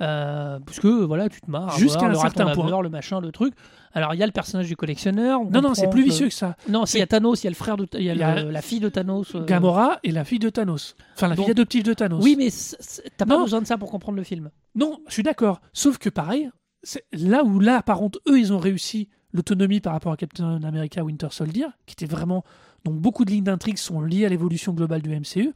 Euh, 0.00 0.58
parce 0.66 0.80
que 0.80 0.88
voilà, 0.88 1.28
tu 1.28 1.40
te 1.40 1.50
marres. 1.50 1.78
Jusqu'à 1.78 2.06
un 2.06 2.14
certain 2.14 2.52
point. 2.52 2.64
laveur, 2.64 2.82
le 2.82 2.88
machin, 2.88 3.20
le 3.20 3.30
truc. 3.30 3.54
Alors 3.92 4.12
il 4.12 4.18
y 4.18 4.22
a 4.24 4.26
le 4.26 4.32
personnage 4.32 4.66
du 4.66 4.74
collectionneur. 4.76 5.40
on 5.40 5.50
Non, 5.50 5.60
non, 5.62 5.74
c'est 5.74 5.88
plus 5.88 6.02
que- 6.02 6.08
vicieux 6.10 6.28
que 6.28 6.34
ça. 6.34 6.56
Non, 6.68 6.84
s'il 6.84 6.98
y 6.98 7.02
a 7.02 7.06
Thanos, 7.06 7.42
il 7.42 7.44
y 7.44 7.46
a 7.46 7.50
le 7.50 7.54
frère 7.56 7.76
de, 7.76 7.86
il 7.94 8.02
y 8.02 8.10
a, 8.10 8.14
Il 8.14 8.18
y 8.18 8.22
a 8.24 8.42
le- 8.42 8.50
la 8.50 8.60
fille 8.60 8.80
de 8.80 8.88
Thanos. 8.88 9.34
euh, 9.36 9.44
Gamora 9.44 10.00
et 10.02 10.10
la 10.10 10.24
fille 10.24 10.40
de 10.40 10.50
Thanos. 10.50 10.96
Enfin, 11.14 11.28
la 11.28 11.36
Donc- 11.36 11.44
fille 11.44 11.52
adoptive 11.52 11.84
de 11.84 11.94
Thanos. 11.94 12.22
Oui, 12.24 12.34
mais 12.36 12.48
t'as 13.16 13.24
pas 13.26 13.38
besoin 13.38 13.60
de 13.60 13.66
ça 13.66 13.78
pour 13.78 13.90
comprendre 13.90 14.16
le 14.18 14.24
film. 14.24 14.50
Non, 14.74 14.98
je 15.06 15.12
suis 15.12 15.22
d'accord. 15.22 15.60
Sauf 15.72 15.98
que 15.98 16.08
pareil, 16.08 16.50
là 17.12 17.44
où 17.44 17.60
là, 17.60 17.82
par 17.82 17.98
contre, 17.98 18.18
eux, 18.28 18.38
ils 18.38 18.52
ont 18.52 18.58
réussi 18.58 19.08
l'autonomie 19.32 19.80
par 19.80 19.92
rapport 19.92 20.12
à 20.12 20.16
Captain 20.16 20.60
America 20.64 21.04
Winter 21.04 21.28
Soldier, 21.30 21.66
qui 21.86 21.92
était 21.92 22.06
vraiment. 22.12 22.42
Donc 22.84 22.96
beaucoup 22.96 23.24
de 23.24 23.30
lignes 23.30 23.44
d'intrigue 23.44 23.78
sont 23.78 24.00
liées 24.02 24.26
à 24.26 24.28
l'évolution 24.28 24.72
globale 24.74 25.02
du 25.02 25.10
MCU. 25.10 25.52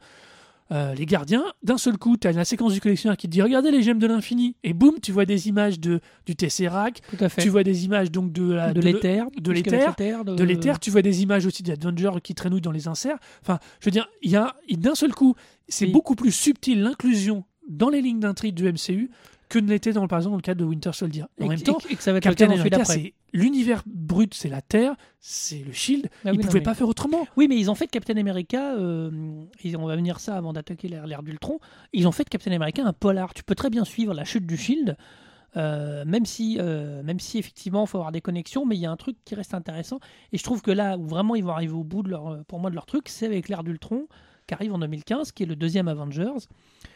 Euh, 0.71 0.93
les 0.93 1.05
gardiens, 1.07 1.43
d'un 1.63 1.79
seul 1.79 1.97
coup, 1.97 2.15
tu 2.15 2.27
as 2.27 2.31
la 2.31 2.45
séquence 2.45 2.73
du 2.73 2.79
collectionneur 2.79 3.17
qui 3.17 3.27
te 3.27 3.31
dit 3.31 3.41
Regardez 3.41 3.71
les 3.71 3.81
gemmes 3.81 3.97
de 3.99 4.05
l'infini. 4.05 4.55
Et 4.63 4.73
boum, 4.73 4.99
tu 5.01 5.11
vois 5.11 5.25
des 5.25 5.47
images 5.47 5.79
de, 5.79 5.99
du 6.27 6.35
Tesseract, 6.35 7.01
tu 7.39 7.49
vois 7.49 7.63
des 7.63 7.85
images 7.85 8.11
donc 8.11 8.31
de 8.31 8.51
la. 8.51 8.71
de 8.73 8.79
l'éther, 8.81 9.27
de 9.39 9.51
l'éther, 9.51 9.95
de 10.25 10.43
l'éther, 10.43 10.79
tu 10.79 10.91
vois 10.91 11.01
des 11.01 11.23
images 11.23 11.45
aussi 11.45 11.63
d'Avenger 11.63 12.21
qui 12.23 12.35
traînouillent 12.35 12.61
dans 12.61 12.71
les 12.71 12.87
inserts. 12.87 13.17
Enfin, 13.41 13.57
je 13.79 13.85
veux 13.85 13.91
dire, 13.91 14.07
il 14.21 14.29
y 14.29 14.35
a 14.35 14.55
d'un 14.71 14.95
seul 14.95 15.13
coup, 15.13 15.35
c'est 15.67 15.85
Oui. 15.85 15.91
beaucoup 15.91 16.15
plus 16.15 16.31
subtil 16.31 16.81
l'inclusion 16.81 17.45
dans 17.67 17.89
les 17.89 18.01
lignes 18.01 18.19
d'intrigue 18.19 18.55
du 18.55 18.63
MCU 18.71 19.09
que 19.49 19.59
ne 19.59 19.67
l'était 19.67 19.91
dans 19.93 20.01
le 20.03 20.07
par 20.07 20.19
exemple 20.19 20.33
dans 20.33 20.37
le 20.37 20.41
cadre 20.43 20.61
de 20.61 20.65
Winter 20.65 20.91
Soldier. 20.93 21.23
En 21.23 21.45
Et, 21.45 21.47
même 21.49 21.61
temps, 21.61 21.79
et 21.89 21.95
que 21.95 22.03
ça 22.03 22.11
va 22.11 22.19
être 22.19 22.25
le 22.25 22.31
Captain 22.35 22.51
America, 22.53 22.85
c'est 22.85 23.13
l'univers 23.33 23.81
brut, 23.85 24.33
c'est 24.33 24.47
la 24.49 24.61
Terre, 24.61 24.95
c'est 25.19 25.59
le 25.63 25.71
Shield. 25.73 26.07
Ah 26.23 26.31
Ils 26.31 26.39
non, 26.39 26.45
pouvaient 26.45 26.59
mais- 26.59 26.63
pas 26.63 26.75
faire 26.75 26.87
autrement. 26.87 27.27
Oui, 27.35 27.47
mais 27.49 27.57
ils 27.57 27.69
ont 27.71 27.75
fait 27.75 27.85
de 27.87 27.91
Captain 27.91 28.15
America, 28.17 28.75
euh, 28.75 29.09
on 29.77 29.85
va 29.87 29.95
venir 29.95 30.19
ça 30.19 30.37
avant 30.37 30.53
d'attaquer 30.53 30.87
l'ère 30.87 31.23
d'Ultron, 31.23 31.59
ils 31.93 32.07
ont 32.07 32.11
fait 32.11 32.23
de 32.23 32.29
Captain 32.29 32.51
America 32.51 32.83
un 32.85 32.93
polar. 32.93 33.33
Tu 33.33 33.43
peux 33.43 33.55
très 33.55 33.69
bien 33.69 33.85
suivre 33.85 34.13
la 34.13 34.23
chute 34.23 34.45
du 34.45 34.55
Shield, 34.55 34.95
euh, 35.57 36.05
même, 36.05 36.25
si, 36.27 36.57
euh, 36.59 37.01
même 37.01 37.19
si 37.19 37.39
effectivement 37.39 37.85
il 37.85 37.87
faut 37.87 37.97
avoir 37.97 38.11
des 38.11 38.21
connexions, 38.21 38.67
mais 38.67 38.75
il 38.75 38.81
y 38.81 38.85
a 38.85 38.91
un 38.91 38.97
truc 38.97 39.17
qui 39.25 39.33
reste 39.33 39.55
intéressant. 39.55 39.99
Et 40.31 40.37
je 40.37 40.43
trouve 40.43 40.61
que 40.61 40.69
là 40.71 40.95
où 40.97 41.07
vraiment 41.07 41.33
ils 41.35 41.43
vont 41.43 41.51
arriver 41.53 41.73
au 41.73 41.83
bout 41.83 42.03
de 42.03 42.09
leur, 42.09 42.43
pour 42.45 42.59
moi 42.59 42.69
de 42.69 42.75
leur 42.75 42.85
truc, 42.85 43.09
c'est 43.09 43.25
avec 43.25 43.49
l'ère 43.49 43.63
d'Ultron 43.63 44.07
qui 44.47 44.53
arrive 44.55 44.73
en 44.73 44.79
2015, 44.79 45.31
qui 45.31 45.43
est 45.43 45.45
le 45.45 45.55
deuxième 45.55 45.87
Avengers. 45.87 46.47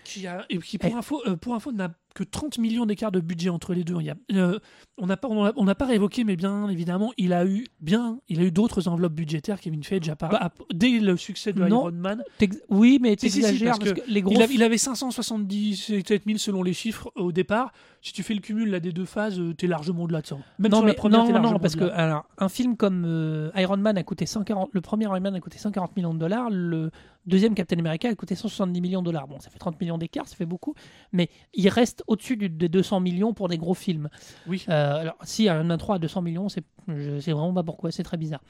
Qui 0.06 0.26
a, 0.26 0.43
et 0.49 0.58
qui, 0.58 0.80
pour 0.80 0.89
Eh. 0.91 0.95
info, 0.95 1.22
euh, 1.28 1.36
pour 1.36 1.54
info, 1.54 1.72
n'a 1.72 1.89
que 2.14 2.24
30 2.24 2.57
millions 2.59 2.86
d'écart 2.86 3.11
de 3.11 3.20
budget 3.20 3.49
entre 3.49 3.74
les 3.74 3.84
deux. 3.84 3.95
Il 3.99 4.05
y 4.05 4.09
a, 4.09 4.16
euh, 4.34 4.59
on 4.97 5.07
n'a 5.07 5.18
pas, 5.18 5.28
on 5.30 5.45
a- 5.45 5.53
n'a 5.64 5.76
pas 5.76 5.86
réévoqué, 5.86 6.24
mais 6.24 6.36
bien 6.36 6.70
évidemment, 6.70 7.11
il 7.18 7.34
a 7.34 7.45
eu 7.45 7.66
bien, 7.82 8.20
il 8.30 8.39
a 8.39 8.43
eu 8.43 8.51
d'autres 8.51 8.88
enveloppes 8.88 9.14
budgétaires. 9.16 9.59
Kevin 9.59 9.84
Feige, 9.84 10.14
part- 10.16 10.30
Bah, 10.30 10.51
dès 10.74 10.99
le 10.99 11.18
succès 11.18 11.53
de 11.53 11.59
non. 11.64 11.82
Iron 11.89 11.91
Man, 11.93 12.24
Oui, 12.70 12.99
mais 13.01 13.16
Si, 13.18 13.30
si, 13.30 13.38
si, 13.38 13.41
t'exagères 13.41 13.78
parce 13.80 13.91
parce, 13.93 14.01
que, 14.05 14.11
les 14.11 14.22
gros 14.22 14.34
il, 14.36 14.41
a- 14.41 14.45
il 14.47 14.61
avait 14.64 14.78
577 14.78 16.24
000 16.26 16.38
selon 16.38 16.64
les 16.64 16.74
chiffres 16.74 17.11
au 17.16 17.32
départ. 17.32 17.72
Si 18.01 18.11
tu 18.11 18.22
fais 18.22 18.34
le 18.34 18.41
cumul 18.41 18.70
là, 18.70 18.80
des 18.80 18.91
deux 18.91 19.05
phases, 19.05 19.39
euh, 19.39 19.53
t'es 19.53 19.66
largement 19.68 20.03
au-delà 20.03 20.22
de 20.22 20.28
ça. 20.28 20.36
Même 20.59 20.72
non, 20.72 20.78
sur 20.78 20.86
mais 20.86 20.91
la 20.91 20.95
première, 20.95 21.26
non, 21.26 21.51
non, 21.51 21.59
parce 21.59 21.76
que 21.76 21.86
alors, 21.86 22.26
un 22.38 22.49
film 22.49 22.76
comme 22.76 23.05
euh, 23.07 23.49
Iron 23.55 23.78
Man 23.78 23.97
a 23.97 24.03
coûté 24.03 24.26
140, 24.26 24.70
le 24.74 24.82
premier 24.82 25.05
Iron 25.05 25.20
Man 25.22 25.36
a 25.36 25.39
coûté 25.39 25.57
140 25.57 25.95
millions 25.95 26.14
de 26.14 26.20
dollars, 26.20 26.49
le 26.49 26.91
deuxième 27.26 27.55
Captain 27.55 27.80
America 27.80 28.09
a 28.09 28.16
coûté 28.16 28.36
170 28.36 28.82
millions 28.82 28.99
de 29.01 29.05
dollars. 29.05 29.28
Bon, 29.30 29.39
ça 29.39 29.49
fait 29.49 29.57
30 29.59 29.80
millions 29.80 29.97
d'écart, 29.97 30.28
ça 30.28 30.36
fait 30.36 30.45
beaucoup, 30.45 30.76
mais 31.14 31.30
il 31.53 31.70
reste 31.70 32.03
au-dessus 32.08 32.38
des 32.38 32.70
200 32.70 32.99
millions 32.99 33.34
pour 33.34 33.49
des 33.49 33.58
gros 33.58 33.74
films. 33.74 34.10
Oui. 34.47 34.66
Euh, 34.70 35.01
alors, 35.01 35.16
si 35.24 35.43
Iron 35.45 35.64
Man 35.64 35.78
3 35.78 35.95
à 35.95 35.99
200 35.99 36.22
millions, 36.22 36.49
c'est, 36.49 36.64
je 36.88 37.20
sais 37.20 37.32
vraiment 37.32 37.54
pas 37.54 37.64
pourquoi, 37.64 37.91
c'est 37.91 38.04
très 38.04 38.18
bizarre. 38.18 38.41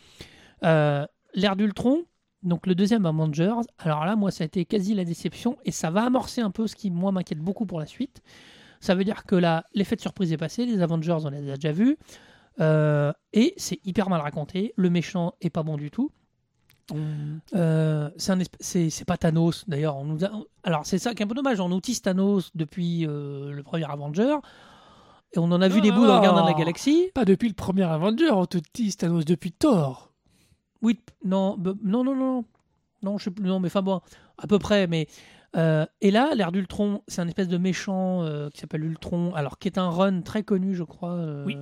Euh, 0.64 1.06
L'ère 1.34 1.56
d'Ultron, 1.56 2.04
donc 2.44 2.68
le 2.68 2.76
deuxième 2.76 3.06
Avengers, 3.06 3.56
alors 3.80 4.06
là, 4.06 4.16
moi, 4.16 4.32
ça 4.32 4.44
a 4.44 4.46
été 4.46 4.66
quasi 4.66 4.94
la 4.94 5.06
déception, 5.06 5.58
et 5.66 5.72
ça 5.72 5.90
va 5.90 6.04
amorcer 6.04 6.42
un 6.42 6.52
peu 6.52 6.68
ce 6.68 6.76
qui, 6.76 6.92
moi, 6.92 7.12
m'inquiète 7.12 7.40
beaucoup 7.40 7.66
pour 7.66 7.80
la 7.80 7.86
suite. 7.86 8.22
Ça 8.80 8.96
veut 8.96 9.04
dire 9.04 9.26
que 9.26 9.36
là, 9.36 9.66
l'effet 9.74 9.96
de 9.96 10.02
surprise 10.02 10.32
est 10.34 10.38
passé, 10.38 10.66
les 10.66 10.82
Avengers, 10.82 11.18
on 11.24 11.30
les 11.30 11.52
a 11.52 11.56
déjà 11.56 11.72
vus, 11.72 11.98
euh, 12.60 13.12
et 13.32 13.54
c'est 13.58 13.80
hyper 13.86 14.10
mal 14.10 14.22
raconté, 14.22 14.74
le 14.76 14.90
méchant 14.90 15.34
est 15.42 15.50
pas 15.50 15.64
bon 15.64 15.78
du 15.78 15.90
tout. 15.90 16.12
Euh, 17.56 18.10
c'est 18.18 19.06
pas 19.06 19.18
Thanos 19.18 19.64
d'ailleurs. 19.68 19.98
On 19.98 20.06
nous 20.06 20.26
a... 20.26 20.32
Alors 20.64 20.86
c'est 20.86 20.98
ça 20.98 21.14
qui 21.14 21.24
est 21.24 21.26
un 21.26 21.30
peu 21.30 21.36
dommage. 21.36 21.60
On 21.60 21.76
utilise 21.78 22.02
Thanos 22.02 22.52
depuis 22.56 23.08
euh, 23.08 23.52
le 23.52 23.64
premier 23.64 23.86
Avenger 23.86 24.38
et 25.34 25.40
on 25.40 25.46
en 25.46 25.62
a 25.62 25.68
vu 25.68 25.82
des 25.82 25.92
bouts 25.92 26.06
dans 26.06 26.22
Gardien 26.22 26.44
de 26.44 26.48
la. 26.48 26.54
Galaxie. 26.54 27.10
Pas 27.14 27.26
depuis 27.26 27.48
le 27.48 27.56
premier 27.56 27.84
Avenger, 27.84 28.32
on 28.32 28.46
te 28.46 28.58
tease 28.58 28.98
Thanos 28.98 29.26
depuis 29.26 29.52
Thor. 29.52 30.12
Oui, 30.82 31.00
non, 31.24 31.58
non, 31.58 32.04
non, 32.04 32.16
non, 32.16 32.46
non, 33.02 33.18
je 33.18 33.24
sais 33.24 33.32
plus, 33.32 33.46
non, 33.46 33.60
mais 33.60 33.68
enfin 33.68 33.82
bon, 33.82 34.02
à 34.38 34.48
peu 34.48 34.60
près. 34.60 34.86
Mais 34.86 35.08
euh, 35.56 35.86
et 36.02 36.12
là, 36.12 36.36
l'ère 36.36 36.52
d'Ultron, 36.52 37.02
c'est 37.08 37.22
un 37.22 37.28
espèce 37.28 37.48
de 37.48 37.58
méchant 37.58 38.24
euh, 38.24 38.50
qui 38.50 38.60
s'appelle 38.60 38.84
Ultron, 38.84 39.34
alors 39.34 39.60
qui 39.60 39.68
est 39.68 39.78
un 39.78 39.90
run 39.90 40.22
très 40.22 40.44
connu, 40.44 40.76
je 40.76 40.84
crois, 40.84 41.14
euh, 41.14 41.46
Oui. 41.46 41.58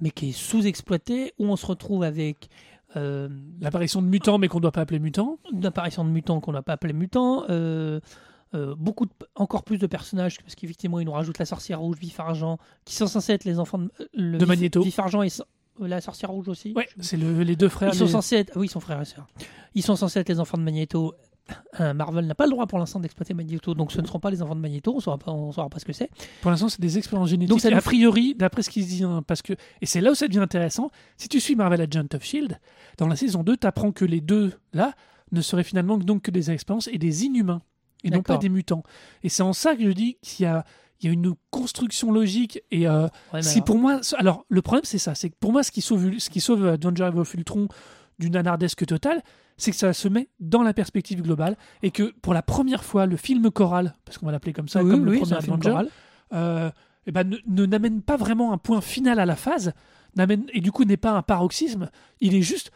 mais 0.00 0.10
qui 0.10 0.30
est 0.30 0.32
sous-exploité 0.32 1.32
où 1.38 1.46
on 1.46 1.56
se 1.56 1.66
retrouve 1.66 2.02
avec 2.02 2.48
euh, 2.96 3.28
L'apparition 3.60 4.02
de 4.02 4.06
mutants, 4.06 4.38
mais 4.38 4.48
qu'on 4.48 4.60
doit 4.60 4.72
pas 4.72 4.80
appeler 4.82 4.98
mutants. 4.98 5.38
une 5.52 5.64
apparition 5.66 6.04
de 6.04 6.10
mutants 6.10 6.40
qu'on 6.40 6.52
n'a 6.52 6.62
pas 6.62 6.72
appelé 6.74 6.92
mutants, 6.92 7.44
euh, 7.48 8.00
euh, 8.54 8.74
beaucoup 8.76 9.06
de- 9.06 9.12
encore 9.36 9.62
plus 9.62 9.78
de 9.78 9.86
personnages 9.86 10.38
parce 10.40 10.54
qu'effectivement 10.56 10.98
ils 10.98 11.04
nous 11.06 11.12
rajoutent 11.12 11.38
la 11.38 11.44
sorcière 11.44 11.80
rouge, 11.80 11.98
Vif 11.98 12.18
Argent, 12.18 12.58
qui 12.84 12.94
sont 12.94 13.06
censés 13.06 13.32
être 13.32 13.44
les 13.44 13.58
enfants 13.60 13.78
de, 13.78 13.90
le 14.14 14.38
De 14.38 14.44
Vif- 14.44 14.48
Magneto. 14.48 14.82
Vif 14.82 14.98
Argent 14.98 15.22
et 15.22 15.28
la 15.78 16.00
sorcière 16.00 16.30
rouge 16.30 16.48
aussi. 16.48 16.72
Ouais, 16.74 16.88
c'est 16.98 17.16
le- 17.16 17.42
les 17.42 17.56
deux 17.56 17.68
frères. 17.68 17.90
Ils 17.92 17.96
sont 17.96 18.06
les- 18.06 18.10
censés 18.10 18.36
être, 18.36 18.52
oui, 18.56 18.66
ils 18.66 18.70
sont 18.70 18.80
frères 18.80 19.00
et 19.00 19.04
sœurs. 19.04 19.28
Ils 19.74 19.82
sont 19.84 19.94
censés 19.96 20.18
être 20.20 20.28
les 20.28 20.40
enfants 20.40 20.58
de 20.58 20.62
Magneto. 20.64 21.14
Euh, 21.80 21.94
Marvel 21.94 22.26
n'a 22.26 22.34
pas 22.34 22.44
le 22.46 22.50
droit 22.50 22.66
pour 22.66 22.78
l'instant 22.78 23.00
d'exploiter 23.00 23.34
Magneto, 23.34 23.74
donc 23.74 23.92
ce 23.92 24.00
ne 24.00 24.06
seront 24.06 24.20
pas 24.20 24.30
les 24.30 24.42
enfants 24.42 24.54
de 24.54 24.60
Magneto. 24.60 24.98
On 25.06 25.18
on 25.26 25.52
saura 25.52 25.68
pas 25.68 25.78
ce 25.78 25.84
que 25.84 25.92
c'est. 25.92 26.10
Pour 26.42 26.50
l'instant, 26.50 26.68
c'est 26.68 26.80
des 26.80 26.98
expériences 26.98 27.30
génétiques. 27.30 27.50
Donc, 27.50 27.60
ça 27.60 27.68
a 27.74 27.80
priori, 27.80 28.34
d'après 28.34 28.62
ce 28.62 28.70
qu'ils 28.70 28.86
disent, 28.86 29.04
hein, 29.04 29.22
parce 29.26 29.42
que 29.42 29.54
et 29.80 29.86
c'est 29.86 30.00
là 30.00 30.10
où 30.10 30.14
ça 30.14 30.26
devient 30.28 30.38
intéressant. 30.40 30.90
Si 31.16 31.28
tu 31.28 31.40
suis 31.40 31.56
Marvel 31.56 31.80
Agent 31.80 32.06
of 32.14 32.22
Shield, 32.24 32.58
dans 32.98 33.06
la 33.08 33.16
saison 33.16 33.42
2, 33.42 33.56
tu 33.56 33.66
apprends 33.66 33.92
que 33.92 34.04
les 34.04 34.20
deux 34.20 34.52
là 34.72 34.94
ne 35.32 35.40
seraient 35.40 35.64
finalement 35.64 35.98
que- 35.98 36.04
donc 36.04 36.22
que 36.22 36.30
des 36.30 36.50
expériences 36.50 36.88
et 36.88 36.98
des 36.98 37.24
inhumains 37.24 37.62
et 38.04 38.10
non 38.10 38.22
pas 38.22 38.36
des 38.38 38.48
mutants. 38.48 38.82
Et 39.22 39.28
c'est 39.28 39.42
en 39.42 39.52
ça 39.52 39.76
que 39.76 39.82
je 39.84 39.90
dis 39.92 40.16
qu'il 40.22 40.44
y 40.44 40.46
a 40.48 40.64
il 41.02 41.06
y 41.06 41.08
a 41.08 41.12
une 41.14 41.32
construction 41.50 42.12
logique 42.12 42.60
et 42.70 42.86
euh, 42.86 43.08
Ouais, 43.32 43.40
si 43.40 43.54
alors- 43.58 43.64
pour 43.64 43.78
moi 43.78 44.00
alors 44.18 44.44
le 44.50 44.60
problème 44.60 44.84
c'est 44.84 44.98
ça 44.98 45.14
c'est 45.14 45.30
que 45.30 45.34
pour 45.40 45.50
moi 45.50 45.62
ce 45.62 45.70
qui 45.72 45.80
sauve 45.80 46.18
ce 46.18 46.28
qui 46.28 46.40
sauve 46.40 46.66
Avenger 46.66 47.10
of 47.16 47.32
Ultron 47.32 47.68
d'une 48.20 48.36
anardesque 48.36 48.86
totale 48.86 49.22
c'est 49.56 49.72
que 49.72 49.76
ça 49.76 49.92
se 49.92 50.06
met 50.08 50.28
dans 50.38 50.62
la 50.62 50.72
perspective 50.72 51.20
globale 51.22 51.56
et 51.82 51.90
que 51.90 52.14
pour 52.22 52.32
la 52.32 52.42
première 52.42 52.84
fois 52.84 53.06
le 53.06 53.16
film 53.16 53.50
choral 53.50 53.94
parce 54.04 54.16
qu'on 54.18 54.26
va 54.26 54.32
l'appeler 54.32 54.52
comme 54.52 54.68
ça 54.68 54.82
Oui, 54.84 54.90
comme 54.92 55.08
oui, 55.08 55.16
le 55.16 55.20
premier 55.22 55.32
un 55.34 55.40
film 55.40 55.52
Avenger 55.54 55.70
choral. 55.70 55.88
euh, 56.32 56.70
eh 57.06 57.12
ben, 57.12 57.28
ne, 57.28 57.36
ne- 57.48 57.66
n'amène 57.66 58.00
pas 58.02 58.16
vraiment 58.16 58.52
un 58.52 58.58
point 58.58 58.80
final 58.80 59.18
à 59.18 59.26
la 59.26 59.34
phase, 59.36 59.72
et 60.52 60.60
du 60.60 60.70
coup 60.70 60.84
n'est 60.84 60.96
pas 60.98 61.12
un 61.12 61.22
paroxysme, 61.22 61.90
il 62.20 62.34
est 62.34 62.42
juste, 62.42 62.70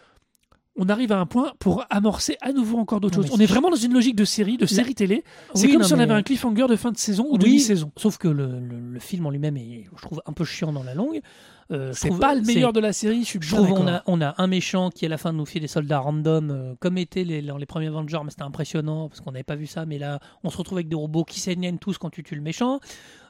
on 0.76 0.88
arrive 0.88 1.12
à 1.12 1.20
un 1.20 1.26
point 1.26 1.52
pour 1.58 1.84
amorcer 1.90 2.36
à 2.40 2.52
nouveau 2.52 2.78
encore 2.78 3.00
d'autres 3.00 3.22
choses. 3.22 3.30
On 3.32 3.38
est 3.38 3.46
vraiment 3.46 3.70
dans 3.70 3.76
une 3.76 3.92
logique 3.92 4.16
de 4.16 4.24
série, 4.24 4.56
de 4.56 4.66
série 4.66 4.94
télé. 4.94 5.22
C'est 5.54 5.66
Oui, 5.66 5.72
comme 5.72 5.82
non, 5.82 5.86
si 5.88 5.94
on 5.94 5.96
mais- 5.98 6.02
avait 6.04 6.14
un 6.14 6.22
cliffhanger 6.22 6.66
de 6.68 6.74
fin 6.76 6.90
de 6.90 6.96
saison 6.96 7.26
ou 7.30 7.38
de 7.38 7.44
Oui, 7.44 7.52
mi-saison. 7.52 7.92
Sauf 7.96 8.18
que 8.18 8.26
le, 8.28 8.58
le- 8.58 8.80
le 8.80 8.98
film 9.00 9.24
en 9.26 9.30
lui-même 9.30 9.56
est, 9.56 9.84
je 9.96 10.02
trouve, 10.02 10.20
un 10.26 10.32
peu 10.32 10.44
chiant 10.44 10.72
dans 10.72 10.82
la 10.82 10.94
longue. 10.94 11.20
Euh, 11.70 11.92
C'est 11.94 12.08
trouve- 12.08 12.20
pas 12.20 12.34
le 12.34 12.42
meilleur 12.42 12.72
de 12.74 12.80
la 12.80 12.92
série, 12.92 13.20
je 13.20 13.26
suis 13.28 13.38
Je 13.40 13.54
trouve 13.54 13.72
on 13.72 13.86
a, 13.88 14.02
on 14.06 14.20
a 14.20 14.34
un 14.36 14.46
méchant 14.46 14.90
qui 14.90 15.06
à 15.06 15.08
la 15.08 15.16
fin 15.16 15.32
nous 15.32 15.46
fait 15.46 15.60
des 15.60 15.66
soldats 15.66 15.98
random, 15.98 16.50
euh, 16.50 16.74
comme 16.78 16.98
étaient 16.98 17.24
les, 17.24 17.40
dans 17.40 17.56
les 17.56 17.64
premiers 17.66 17.86
Avengers, 17.86 18.20
mais 18.22 18.30
c'était 18.30 18.42
impressionnant 18.42 19.08
parce 19.08 19.20
qu'on 19.22 19.32
n'avait 19.32 19.44
pas 19.44 19.56
vu 19.56 19.66
ça. 19.66 19.86
Mais 19.86 19.98
là, 19.98 20.20
on 20.42 20.50
se 20.50 20.58
retrouve 20.58 20.76
avec 20.78 20.88
des 20.88 20.94
robots 20.96 21.24
qui 21.24 21.40
s'éniennent 21.40 21.78
tous 21.78 21.96
quand 21.96 22.10
tu 22.10 22.22
tues 22.22 22.34
le 22.34 22.42
méchant. 22.42 22.80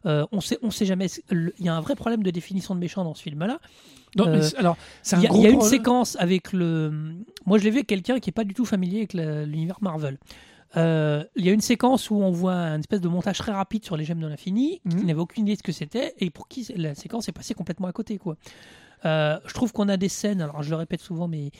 Euh, 0.06 0.26
on 0.32 0.40
sait, 0.40 0.58
on 0.62 0.70
sait 0.70 0.84
jamais. 0.84 1.06
Il 1.30 1.52
y 1.60 1.68
a 1.68 1.74
un 1.76 1.80
vrai 1.80 1.94
problème 1.94 2.22
de 2.22 2.30
définition 2.30 2.74
de 2.74 2.80
méchant 2.80 3.04
dans 3.04 3.14
ce 3.14 3.22
film-là. 3.22 3.58
Non, 4.16 4.26
mais 4.28 4.42
c'est- 4.42 4.56
alors, 4.56 4.76
Il 5.12 5.20
y 5.22 5.26
a, 5.26 5.32
y 5.32 5.46
une 5.52 5.60
séquence 5.60 6.16
avec 6.20 6.52
le. 6.52 6.92
Moi, 7.46 7.58
je 7.58 7.64
l'ai 7.64 7.70
vu 7.70 7.76
avec 7.78 7.86
quelqu'un 7.86 8.18
qui 8.20 8.30
est 8.30 8.32
pas 8.32 8.44
du 8.44 8.54
tout 8.54 8.64
familier 8.64 8.98
avec 8.98 9.12
la- 9.14 9.44
l'univers 9.46 9.78
Marvel. 9.80 10.18
Euh, 10.76 11.24
il 11.36 11.44
y 11.44 11.48
a 11.48 11.52
une 11.52 11.60
séquence 11.60 12.10
où 12.10 12.16
on 12.16 12.30
voit 12.30 12.54
un 12.54 12.78
espèce 12.80 13.00
de 13.00 13.08
montage 13.08 13.38
très 13.38 13.52
rapide 13.52 13.84
sur 13.84 13.96
les 13.96 14.04
gemmes 14.04 14.20
de 14.20 14.26
l'infini, 14.26 14.80
qui 14.88 14.96
Mhm. 14.96 15.06
n'avait 15.06 15.20
aucune 15.20 15.44
idée 15.44 15.52
de 15.54 15.58
ce 15.58 15.62
que 15.62 15.72
c'était, 15.72 16.14
et 16.18 16.30
pour 16.30 16.48
qui 16.48 16.66
la 16.76 16.94
séquence 16.94 17.28
est 17.28 17.32
passée 17.32 17.54
complètement 17.54 17.86
à 17.88 17.92
côté. 17.92 18.18
Quoi. 18.18 18.36
Euh, 19.04 19.38
je 19.46 19.54
trouve 19.54 19.72
qu'on 19.72 19.88
a 19.88 19.96
des 19.96 20.08
scènes, 20.08 20.40
alors 20.40 20.62
je 20.62 20.70
le 20.70 20.76
répète 20.76 21.00
souvent, 21.00 21.28
mais 21.28 21.50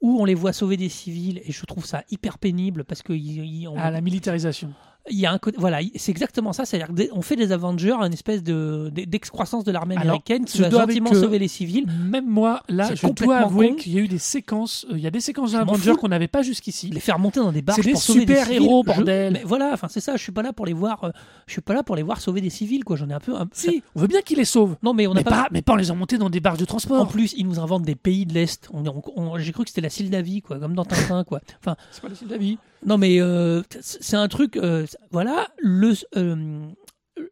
où 0.00 0.20
on 0.20 0.24
les 0.24 0.34
voit 0.34 0.52
sauver 0.52 0.76
des 0.76 0.88
civils, 0.88 1.40
et 1.44 1.52
je 1.52 1.64
trouve 1.66 1.84
ça 1.84 2.04
hyper 2.10 2.38
pénible 2.38 2.84
parce 2.84 3.02
que 3.02 3.12
ils- 3.12 3.44
ils- 3.44 3.68
on- 3.68 3.74
Ah, 3.76 3.90
la 3.90 4.00
militarisation. 4.00 4.72
Il 5.10 5.18
y 5.18 5.24
a 5.26 5.32
un 5.32 5.38
côté, 5.38 5.56
voilà, 5.58 5.78
c'est 5.96 6.10
exactement 6.12 6.52
ça. 6.52 6.64
C'est-à-dire 6.64 7.08
qu'on 7.10 7.22
fait 7.22 7.36
des 7.36 7.52
Avengers 7.52 7.92
une 8.00 8.12
espèce 8.12 8.42
de 8.42 8.90
d'excroissance 8.94 9.64
de 9.64 9.72
l'armée 9.72 9.96
américaine 9.96 10.44
qui 10.44 10.60
va 10.60 10.68
gentiment 10.70 11.12
sauver 11.14 11.38
les 11.38 11.48
civils. 11.48 11.86
Même 12.04 12.26
moi, 12.28 12.62
là, 12.68 12.94
je 12.94 13.06
dois 13.08 13.38
avouer 13.38 13.76
qu'il 13.76 13.94
y 13.94 13.98
a 13.98 14.02
eu 14.02 14.08
des 14.08 14.18
séquences, 14.18 14.84
euh, 14.90 14.94
il 14.96 15.00
y 15.00 15.06
a 15.06 15.10
des 15.10 15.20
séquences 15.20 15.52
d'Avengers 15.52 15.94
qu'on 15.98 16.08
n'avait 16.08 16.28
pas 16.28 16.42
jusqu'ici. 16.42 16.90
les 16.90 17.00
faire 17.00 17.18
monter 17.18 17.40
dans 17.40 17.52
des 17.52 17.62
barges 17.62 17.90
pour 17.90 18.00
sauver 18.02 18.26
des 18.26 18.34
super-héros, 18.36 18.82
civils. 18.82 18.92
Je- 18.92 18.96
bordel. 18.98 19.32
Mais 19.32 19.42
voilà, 19.44 19.70
enfin 19.72 19.88
c'est 19.88 20.00
ça. 20.00 20.16
Je 20.16 20.22
suis 20.22 20.32
pas 20.32 20.42
là 20.42 20.52
pour 20.52 20.66
les 20.66 20.72
voir. 20.74 21.04
euh, 21.04 21.10
je 21.46 21.52
suis 21.52 21.62
pas 21.62 21.74
là 21.74 21.82
pour 21.82 21.96
les 21.96 22.02
voir 22.02 22.20
sauver 22.20 22.40
des 22.40 22.50
civils, 22.50 22.84
quoi. 22.84 22.96
J'en 22.96 23.08
ai 23.08 23.14
un 23.14 23.20
peu. 23.20 23.34
Un... 23.34 23.48
Si, 23.52 23.82
on 23.94 24.00
veut 24.00 24.06
bien 24.06 24.20
qu'ils 24.22 24.36
les 24.38 24.44
sauvent. 24.44 24.76
Non, 24.82 24.92
mais 24.94 25.06
on 25.06 25.14
n'a 25.14 25.22
pas. 25.22 25.30
pas, 25.30 25.48
mais 25.50 25.62
pas 25.62 25.72
en 25.72 25.76
les 25.76 25.90
emmonter 25.90 26.18
dans 26.18 26.30
des 26.30 26.40
barges 26.40 26.58
de 26.58 26.64
En 26.64 26.66
transport. 26.66 27.08
plus, 27.08 27.34
ils 27.36 27.46
nous 27.46 27.58
inventent 27.58 27.84
des 27.84 27.94
pays 27.94 28.26
de 28.26 28.34
l'est. 28.34 28.68
On, 28.72 28.86
on- 28.86 29.02
on- 29.16 29.38
J'ai 29.38 29.52
cru 29.52 29.64
que 29.64 29.70
c'était 29.70 29.80
la 29.80 29.90
Sildavie, 29.90 30.42
quoi, 30.42 30.58
comme 30.58 30.74
dans 30.74 30.84
Tintin, 30.84 31.24
quoi. 31.24 31.40
Enfin, 31.60 31.76
C'est 31.90 32.02
pas 32.02 32.08
la 32.08 32.14
de 32.14 32.30
la 32.30 32.36
vie. 32.38 32.58
Non, 32.84 32.98
mais 32.98 33.20
euh, 33.20 33.62
c'est 33.80 34.16
un 34.16 34.28
truc. 34.28 34.56
euh, 34.56 34.86
voilà, 35.10 35.48
le 35.58 35.92
euh, 36.16 36.68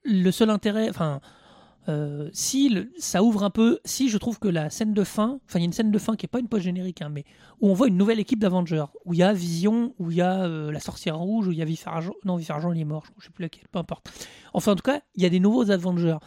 le 0.04 0.30
seul 0.30 0.50
intérêt. 0.50 0.88
Enfin. 0.90 1.20
si 2.32 2.76
ça 2.98 3.22
ouvre 3.22 3.44
un 3.44 3.50
peu, 3.50 3.78
si 3.86 4.10
je 4.10 4.18
trouve 4.18 4.38
que 4.38 4.48
la 4.48 4.68
scène 4.68 4.92
de 4.92 5.04
fin, 5.04 5.40
enfin 5.46 5.58
il 5.58 5.62
y 5.62 5.64
a 5.64 5.64
une 5.64 5.72
scène 5.72 5.90
de 5.90 5.98
fin 5.98 6.16
qui 6.16 6.26
est 6.26 6.28
pas 6.28 6.38
une 6.38 6.48
post 6.48 6.64
générique, 6.64 7.00
hein, 7.00 7.08
mais 7.08 7.24
où 7.62 7.70
on 7.70 7.72
voit 7.72 7.88
une 7.88 7.96
nouvelle 7.96 8.20
équipe 8.20 8.40
d'Avengers, 8.40 8.84
où 9.06 9.14
il 9.14 9.20
y 9.20 9.22
a 9.22 9.32
Vision, 9.32 9.94
où 9.98 10.10
il 10.10 10.18
y 10.18 10.20
a 10.20 10.46
la 10.46 10.80
sorcière 10.80 11.16
rouge, 11.16 11.48
où 11.48 11.52
il 11.52 11.56
y 11.56 11.62
a 11.62 11.64
Vif 11.64 11.86
Argent, 11.86 12.12
non 12.26 12.36
Vif 12.36 12.50
Argent 12.50 12.72
il 12.72 12.80
est 12.80 12.84
mort, 12.84 13.04
je 13.18 13.24
sais 13.24 13.30
plus 13.30 13.42
laquelle, 13.42 13.64
peu 13.72 13.78
importe. 13.78 14.10
Enfin 14.52 14.72
en 14.72 14.76
tout 14.76 14.82
cas, 14.82 15.00
il 15.14 15.22
y 15.22 15.26
a 15.26 15.30
des 15.30 15.40
nouveaux 15.40 15.70
Avengers. 15.70 16.18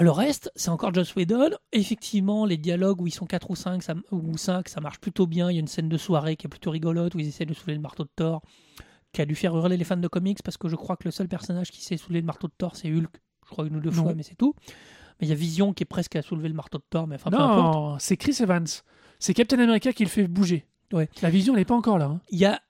Le 0.00 0.10
reste, 0.10 0.50
c'est 0.54 0.68
encore 0.70 0.94
Joss 0.94 1.14
Whedon. 1.16 1.50
Effectivement, 1.72 2.44
les 2.46 2.56
dialogues 2.56 3.00
où 3.00 3.06
ils 3.06 3.12
sont 3.12 3.26
4 3.26 3.50
ou 3.50 3.56
5, 3.56 3.82
ça, 3.82 3.94
ou 4.12 4.36
5, 4.36 4.68
ça 4.68 4.80
marche 4.80 5.00
plutôt 5.00 5.26
bien. 5.26 5.50
Il 5.50 5.54
y 5.54 5.56
a 5.56 5.60
une 5.60 5.66
scène 5.68 5.88
de 5.88 5.96
soirée 5.96 6.36
qui 6.36 6.46
est 6.46 6.50
plutôt 6.50 6.70
rigolote 6.70 7.14
où 7.14 7.18
ils 7.18 7.26
essaient 7.28 7.46
de 7.46 7.54
soulever 7.54 7.74
le 7.74 7.80
marteau 7.80 8.04
de 8.04 8.10
Thor, 8.14 8.42
qui 9.12 9.20
a 9.22 9.26
dû 9.26 9.34
faire 9.34 9.56
hurler 9.56 9.76
les 9.76 9.84
fans 9.84 9.96
de 9.96 10.08
comics 10.08 10.42
parce 10.44 10.56
que 10.56 10.68
je 10.68 10.76
crois 10.76 10.96
que 10.96 11.04
le 11.06 11.10
seul 11.10 11.26
personnage 11.28 11.70
qui 11.70 11.82
sait 11.82 11.96
soulever 11.96 12.20
le 12.20 12.26
marteau 12.26 12.46
de 12.46 12.52
Thor, 12.56 12.76
c'est 12.76 12.88
Hulk. 12.92 13.10
Je 13.46 13.50
crois 13.50 13.66
une 13.66 13.76
ou 13.76 13.80
deux 13.80 13.90
Non. 13.90 14.02
fois, 14.04 14.14
mais 14.14 14.22
c'est 14.22 14.34
tout. 14.36 14.54
Mais 15.20 15.26
il 15.26 15.30
y 15.30 15.32
a 15.32 15.36
Vision 15.36 15.72
qui 15.72 15.82
est 15.82 15.86
presque 15.86 16.14
à 16.16 16.22
soulever 16.22 16.48
le 16.48 16.54
marteau 16.54 16.78
de 16.78 16.84
Thor, 16.88 17.06
mais 17.08 17.16
enfin. 17.16 17.30
Non, 17.30 17.96
c'est 17.98 18.16
Chris 18.16 18.36
Evans. 18.40 18.66
C'est 19.18 19.34
Captain 19.34 19.58
America 19.58 19.92
qui 19.92 20.04
le 20.04 20.08
fait 20.10 20.28
bouger. 20.28 20.64
Ouais. 20.92 21.08
La 21.22 21.30
vision, 21.30 21.54
elle 21.54 21.60
n'est 21.60 21.64
pas 21.64 21.74
encore 21.74 21.98
là. 21.98 22.04
hein. 22.06 22.20
Il 22.30 22.38
y 22.38 22.44
a 22.44 22.60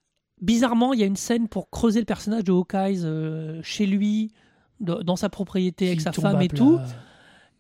bizarrement, 0.41 0.95
il 0.95 1.01
y 1.01 1.03
a 1.03 1.07
une 1.07 1.17
scène 1.17 1.47
pour 1.49 1.69
creuser 1.69 1.99
le 2.01 2.07
personnage 2.07 2.45
de 2.45 2.53
Hawkeye 2.53 3.01
euh, 3.05 3.61
chez 3.63 3.85
lui, 3.87 4.33
de- 4.81 5.03
dans 5.03 5.17
sa 5.17 5.29
propriété 5.29 5.89
avec 5.89 6.01
sa 6.01 6.13
femme 6.13 6.41
et 6.41 6.49
plat. 6.49 6.57
tout, 6.59 6.81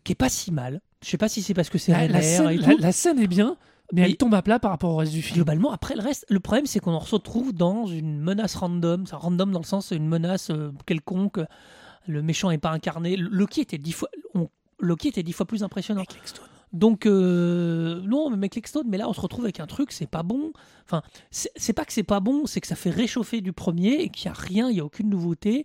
qui 0.08 0.12
est 0.12 0.16
pas 0.16 0.28
si 0.30 0.50
mal. 0.52 0.80
Je 1.04 1.08
sais 1.10 1.18
pas 1.18 1.28
si 1.28 1.42
c'est 1.42 1.52
parce 1.54 1.68
que 1.68 1.76
c'est 1.78 1.92
La, 1.92 2.08
la 2.08 2.22
scène, 2.22 2.50
et 2.50 2.56
la- 2.56 2.74
tout. 2.74 2.78
la 2.80 2.92
scène 2.92 3.18
est 3.18 3.26
bien, 3.26 3.56
mais 3.92 4.00
Mais- 4.02 4.08
elle 4.08 4.16
tombe 4.16 4.34
à 4.34 4.40
plat 4.42 4.58
par 4.58 4.70
rapport 4.70 4.90
au 4.90 4.96
reste 4.96 5.12
du 5.12 5.20
film. 5.22 5.36
Globalement, 5.36 5.70
après 5.70 5.94
le 5.94 6.00
reste, 6.02 6.24
le 6.30 6.40
problème 6.40 6.64
c'est 6.66 6.80
qu'on 6.80 6.92
en 6.94 7.00
se 7.00 7.14
retrouve 7.14 7.52
dans 7.52 7.86
une 7.86 8.18
menace 8.18 8.54
random. 8.56 9.06
C'est 9.06 9.14
random 9.16 9.52
dans 9.52 9.58
le 9.60 9.64
sens 9.66 9.90
une 9.90 10.08
menace 10.08 10.48
euh, 10.50 10.72
quelconque. 10.86 11.40
Le 12.06 12.22
méchant 12.22 12.48
n'est 12.50 12.58
pas 12.58 12.70
incarné. 12.70 13.16
Loki 13.16 13.60
était 13.60 13.76
dix 13.78 13.92
fois, 13.92 14.08
on- 14.34 14.48
Loki 14.80 15.08
était 15.08 15.22
dix 15.22 15.32
fois 15.34 15.44
plus 15.46 15.62
impressionnant. 15.62 16.04
Donc 16.72 17.06
euh, 17.06 18.00
non, 18.04 18.30
mais 18.30 18.36
mec 18.36 18.66
Stone, 18.66 18.86
mais 18.88 18.96
là 18.98 19.08
on 19.08 19.12
se 19.12 19.20
retrouve 19.20 19.44
avec 19.44 19.60
un 19.60 19.66
truc, 19.66 19.92
c'est 19.92 20.06
pas 20.08 20.22
bon. 20.22 20.52
Enfin, 20.84 21.02
c'est 21.30 21.50
c'est 21.56 21.72
pas 21.74 21.84
que 21.84 21.92
c'est 21.92 22.02
pas 22.02 22.20
bon, 22.20 22.46
c'est 22.46 22.60
que 22.60 22.66
ça 22.66 22.76
fait 22.76 22.90
réchauffer 22.90 23.40
du 23.40 23.52
premier 23.52 23.94
et 24.02 24.08
qu'il 24.08 24.26
y 24.26 24.28
a 24.28 24.34
rien, 24.34 24.70
il 24.70 24.76
y 24.76 24.80
a 24.80 24.84
aucune 24.84 25.08
nouveauté. 25.10 25.64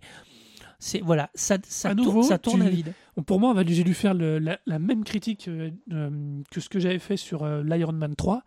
C'est 0.78 1.00
voilà, 1.00 1.30
ça, 1.34 1.56
ça, 1.66 1.90
À 1.90 1.94
tourne- 1.94 2.06
nouveau, 2.06 2.22
ça 2.22 2.38
tourne 2.38 2.60
tu- 2.60 2.66
à 2.66 2.70
vide. 2.70 2.92
Pour 3.26 3.40
moi, 3.40 3.54
j'ai 3.66 3.84
dû 3.84 3.94
faire 3.94 4.12
le- 4.14 4.38
la, 4.38 4.58
la 4.66 4.78
même 4.78 5.04
critique 5.04 5.48
euh, 5.48 5.70
euh, 5.92 6.10
que 6.50 6.60
ce 6.60 6.68
que 6.68 6.78
j'avais 6.80 6.98
fait 6.98 7.16
sur 7.16 7.42
euh, 7.44 7.62
l'Iron 7.62 7.92
Man 7.92 8.14
3. 8.16 8.42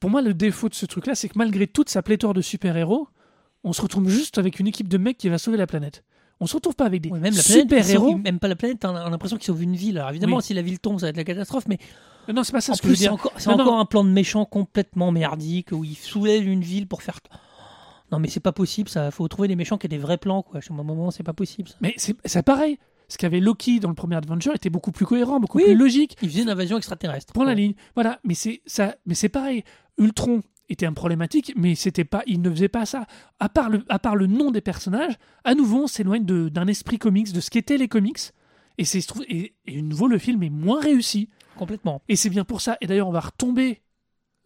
Pour 0.00 0.10
moi, 0.10 0.20
le 0.22 0.34
défaut 0.34 0.68
de 0.68 0.74
ce 0.74 0.84
truc-là, 0.86 1.14
c'est 1.14 1.28
que 1.28 1.38
malgré 1.38 1.66
toute 1.66 1.88
sa 1.88 2.02
pléthore 2.02 2.34
de 2.34 2.40
super-héros, 2.42 3.08
on 3.64 3.72
se 3.72 3.80
retrouve 3.82 4.08
juste 4.08 4.38
avec 4.38 4.60
une 4.60 4.66
équipe 4.66 4.88
de 4.88 4.98
mecs 4.98 5.16
qui 5.18 5.28
va 5.28 5.38
sauver 5.38 5.56
la 5.56 5.66
planète. 5.66 6.04
On 6.38 6.46
se 6.46 6.54
retrouve 6.54 6.74
pas 6.74 6.84
avec 6.84 7.00
des 7.00 7.08
Ouais, 7.08 7.18
même 7.18 7.34
la 7.34 7.42
planète, 7.42 7.64
ils 7.64 7.82
super-héros. 7.82 8.10
sauvent- 8.12 8.20
même 8.22 8.38
pas 8.38 8.48
la 8.48 8.56
planète, 8.56 8.84
on 8.84 8.94
a 8.94 9.08
l'impression 9.08 9.38
qu'ils 9.38 9.46
sauvent 9.46 9.62
une 9.62 9.74
ville. 9.76 9.96
Alors 9.96 10.10
évidemment, 10.10 10.36
Oui. 10.36 10.42
si 10.42 10.52
la 10.52 10.60
ville 10.62 10.78
tombe, 10.78 11.00
ça 11.00 11.06
va 11.06 11.10
être 11.10 11.16
la 11.16 11.24
catastrophe, 11.24 11.64
mais 11.66 11.78
Non, 12.28 12.44
c'est 12.44 12.52
pas 12.52 12.60
ça 12.60 12.72
en 12.72 12.74
ce 12.74 12.82
que 12.82 12.88
je 12.88 12.90
veux 12.90 12.94
plus, 12.94 12.96
c'est 12.98 13.04
dire. 13.04 13.14
encore, 13.14 13.32
c'est 13.38 13.48
non. 13.48 13.58
encore 13.60 13.78
un 13.78 13.86
plan 13.86 14.04
de 14.04 14.10
méchant 14.10 14.44
complètement 14.44 15.12
merdique 15.12 15.70
où 15.72 15.82
ils 15.84 15.94
soulèvent 15.96 16.46
une 16.46 16.60
ville 16.60 16.86
pour 16.86 17.02
faire. 17.02 17.18
Non, 18.12 18.18
mais 18.18 18.28
c'est 18.28 18.40
pas 18.40 18.52
possible, 18.52 18.88
ça. 18.88 19.10
Faut 19.10 19.26
trouver 19.28 19.48
des 19.48 19.56
méchants 19.56 19.78
qui 19.78 19.86
aient 19.86 19.88
des 19.88 19.98
vrais 19.98 20.18
plans, 20.18 20.42
quoi. 20.42 20.60
À 20.60 20.72
un 20.72 20.82
moment, 20.82 21.10
c'est 21.10 21.22
pas 21.24 21.32
possible. 21.32 21.68
Ça. 21.68 21.76
Mais 21.80 21.94
c'est 21.96 22.42
pareil. 22.42 22.78
Ce 23.08 23.18
qu'avait 23.18 23.38
Loki 23.40 23.78
dans 23.78 23.88
le 23.88 23.94
premier 23.94 24.16
Adventure 24.16 24.52
était 24.54 24.70
beaucoup 24.70 24.90
plus 24.90 25.06
cohérent, 25.06 25.38
beaucoup 25.38 25.58
Oui. 25.58 25.64
plus 25.64 25.74
logique. 25.76 26.16
Ils 26.22 26.28
faisaient 26.28 26.42
une 26.42 26.50
invasion 26.50 26.76
extraterrestre. 26.76 27.32
Point 27.32 27.44
la 27.46 27.54
ligne. 27.54 27.74
Voilà, 27.94 28.18
mais 28.24 28.34
c'est 28.34 28.62
ça, 28.66 28.96
mais 29.06 29.14
c'est 29.14 29.28
pareil. 29.28 29.62
Ultron 29.98 30.42
était 30.68 30.86
un 30.86 30.92
problématique, 30.92 31.52
mais 31.56 31.76
c'était 31.76 32.04
pas, 32.04 32.24
il 32.26 32.42
ne 32.42 32.50
faisait 32.50 32.68
pas 32.68 32.84
ça. 32.84 33.06
À 33.38 33.48
part 33.48 33.70
le, 33.70 33.84
à 33.88 34.00
part 34.00 34.16
le 34.16 34.26
nom 34.26 34.50
des 34.50 34.60
personnages, 34.60 35.14
à 35.44 35.54
nouveau, 35.54 35.84
on 35.84 35.86
s'éloigne 35.86 36.24
d'un 36.24 36.66
esprit 36.66 36.98
comics, 36.98 37.32
de 37.32 37.40
ce 37.40 37.50
qu'étaient 37.50 37.76
les 37.78 37.86
comics. 37.86 38.18
Et 38.78 38.84
c'est, 38.84 39.00
et, 39.28 39.54
et 39.66 39.82
nouveau, 39.82 40.08
le 40.08 40.18
film 40.18 40.42
est 40.42 40.50
moins 40.50 40.80
réussi. 40.80 41.30
Complètement. 41.56 42.02
Et 42.08 42.16
c'est 42.16 42.28
bien 42.30 42.44
pour 42.44 42.60
ça. 42.60 42.76
Et 42.80 42.88
d'ailleurs, 42.88 43.08
on 43.08 43.12
va 43.12 43.20
retomber 43.20 43.82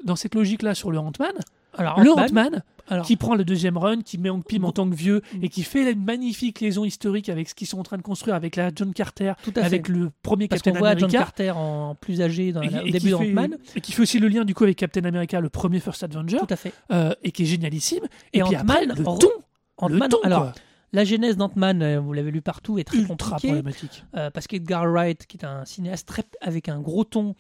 dans 0.05 0.17
cette 0.17 0.35
logique-là 0.35 0.75
sur 0.75 0.91
le 0.91 0.99
Ant-Man. 0.99 1.33
Alors, 1.77 2.01
le 2.01 2.11
Ant-Man, 2.13 2.63
alors, 2.89 3.07
qui 3.07 3.17
prend 3.17 3.35
le 3.37 3.45
deuxième 3.45 3.77
run, 3.77 4.03
qui 4.03 4.19
met 4.19 4.31
Hank 4.31 4.45
Pym 4.47 4.65
en 4.65 4.73
tant 4.73 4.89
que 4.91 4.95
vieux 4.97 5.23
et 5.41 5.49
qui 5.49 5.63
fait 5.63 5.93
une 5.93 6.05
magnifique 6.05 6.61
liaison 6.61 6.85
historique 6.85 7.29
avec 7.29 7.49
ce 7.49 7.55
qu'ils 7.55 7.69
sont 7.69 7.79
en 7.79 7.83
train 7.85 7.97
de 7.97 8.03
construire 8.03 8.35
avec 8.35 8.57
la 8.57 8.71
John 8.75 8.93
Carter, 8.93 9.35
tout 9.45 9.53
à 9.57 9.61
avec 9.65 9.87
fait. 9.87 9.93
le 9.93 10.11
premier 10.23 10.49
Parce 10.49 10.63
Captain 10.63 10.73
qu'on 10.73 10.85
voit 10.85 10.97
John 10.97 11.05
America. 11.05 11.19
Carter 11.19 11.51
en 11.53 11.95
plus 11.95 12.21
âgé 12.21 12.51
dans 12.53 12.63
et, 12.63 12.69
la- 12.71 12.83
au 12.83 12.87
et 12.87 12.91
début 12.91 12.99
qui 12.99 13.17
fait, 13.19 13.27
d'Ant-Man. 13.29 13.57
et 13.77 13.81
qui 13.81 13.93
fait 13.93 14.03
aussi 14.03 14.19
le 14.19 14.27
lien 14.27 14.45
du 14.45 14.55
coup 14.55 14.65
avec 14.65 14.77
Captain 14.77 15.05
America, 15.05 15.41
le 15.41 15.49
premier 15.49 15.79
First 15.79 16.03
Avenger, 16.03 16.39
Tout 16.39 16.47
à 16.51 16.57
fait. 16.57 16.73
euh, 16.91 17.13
et 17.23 17.31
qui 17.31 17.45
est 17.45 17.47
génialissime. 17.47 18.05
Et, 18.33 18.39
Et 18.39 18.43
puis 18.43 18.57
après, 18.57 18.83
Ant-Man, 18.85 18.95
le 18.99 19.05
ton, 19.05 19.29
Ant-Man, 19.77 19.99
le 20.03 20.09
ton, 20.09 20.19
alors, 20.25 20.41
quoi. 20.43 20.53
la 20.93 21.05
genèse 21.05 21.37
d'Ant-Man, 21.37 21.83
euh, 21.83 22.01
vous 22.01 22.13
l'avez 22.13 22.33
lu 22.33 22.43
partout, 22.43 22.79
est 22.81 22.85
très 22.85 22.99
ultra 22.99 23.15
compliquée. 23.15 23.49
problématique. 23.55 24.05
euh, 24.17 24.31
parce 24.31 24.49
qu'Edgar 24.49 24.85
Wright, 24.91 25.27
qui 25.29 25.37
est 25.37 25.45
un 25.45 25.65
cinéaste 25.65 26.09
très, 26.09 26.25
avec 26.41 26.69
un 26.69 26.81
gros 26.81 27.05
ton, 27.05 27.37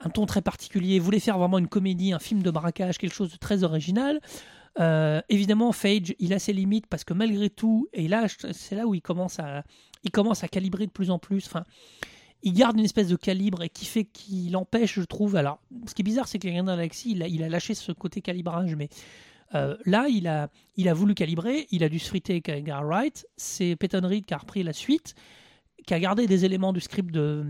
un 0.00 0.10
ton 0.10 0.26
très 0.26 0.42
particulier, 0.42 0.98
voulait 0.98 1.20
faire 1.20 1.38
vraiment 1.38 1.58
une 1.58 1.68
comédie, 1.68 2.12
un 2.12 2.18
film 2.18 2.42
de 2.42 2.50
braquage, 2.50 2.98
quelque 2.98 3.14
chose 3.14 3.32
de 3.32 3.36
très 3.36 3.64
original. 3.64 4.20
Euh, 4.80 5.20
évidemment, 5.28 5.72
Phage, 5.72 6.14
il 6.18 6.32
a 6.32 6.38
ses 6.38 6.52
limites 6.52 6.86
parce 6.86 7.04
que 7.04 7.14
malgré 7.14 7.48
tout, 7.50 7.88
et 7.92 8.08
là, 8.08 8.26
c'est 8.52 8.74
là 8.74 8.86
où 8.86 8.94
il 8.94 9.02
commence 9.02 9.38
à, 9.38 9.64
il 10.02 10.10
commence 10.10 10.42
à 10.42 10.48
calibrer 10.48 10.86
de 10.86 10.90
plus 10.90 11.10
en 11.10 11.18
plus. 11.18 11.46
Enfin, 11.46 11.64
il 12.42 12.52
garde 12.52 12.78
une 12.78 12.84
espèce 12.84 13.08
de 13.08 13.16
calibre 13.16 13.62
et 13.62 13.68
qui 13.68 13.86
fait 13.86 14.04
qu'il 14.04 14.56
empêche, 14.56 14.94
je 15.00 15.04
trouve. 15.04 15.36
Alors, 15.36 15.60
ce 15.86 15.94
qui 15.94 16.02
est 16.02 16.04
bizarre, 16.04 16.28
c'est 16.28 16.38
que 16.38 16.46
les 16.46 16.54
Gardiens 16.54 16.76
de 16.76 16.80
la 16.80 16.88
il 17.06 17.22
a, 17.22 17.28
il 17.28 17.42
a 17.42 17.48
lâché 17.48 17.74
ce 17.74 17.92
côté 17.92 18.20
calibrage, 18.20 18.74
mais 18.74 18.88
euh, 19.54 19.76
là, 19.86 20.08
il 20.08 20.26
a, 20.26 20.50
il 20.76 20.88
a 20.88 20.94
voulu 20.94 21.14
calibrer, 21.14 21.66
il 21.70 21.84
a 21.84 21.88
dû 21.88 21.98
se 21.98 22.08
friter 22.08 22.34
avec 22.34 22.48
Edgar 22.48 22.84
Wright. 22.84 23.26
C'est 23.36 23.76
Peyton 23.76 24.06
Reed 24.06 24.26
qui 24.26 24.34
a 24.34 24.38
repris 24.38 24.62
la 24.62 24.72
suite, 24.72 25.14
qui 25.86 25.94
a 25.94 26.00
gardé 26.00 26.26
des 26.26 26.44
éléments 26.44 26.72
du 26.72 26.80
script 26.80 27.12
de, 27.12 27.44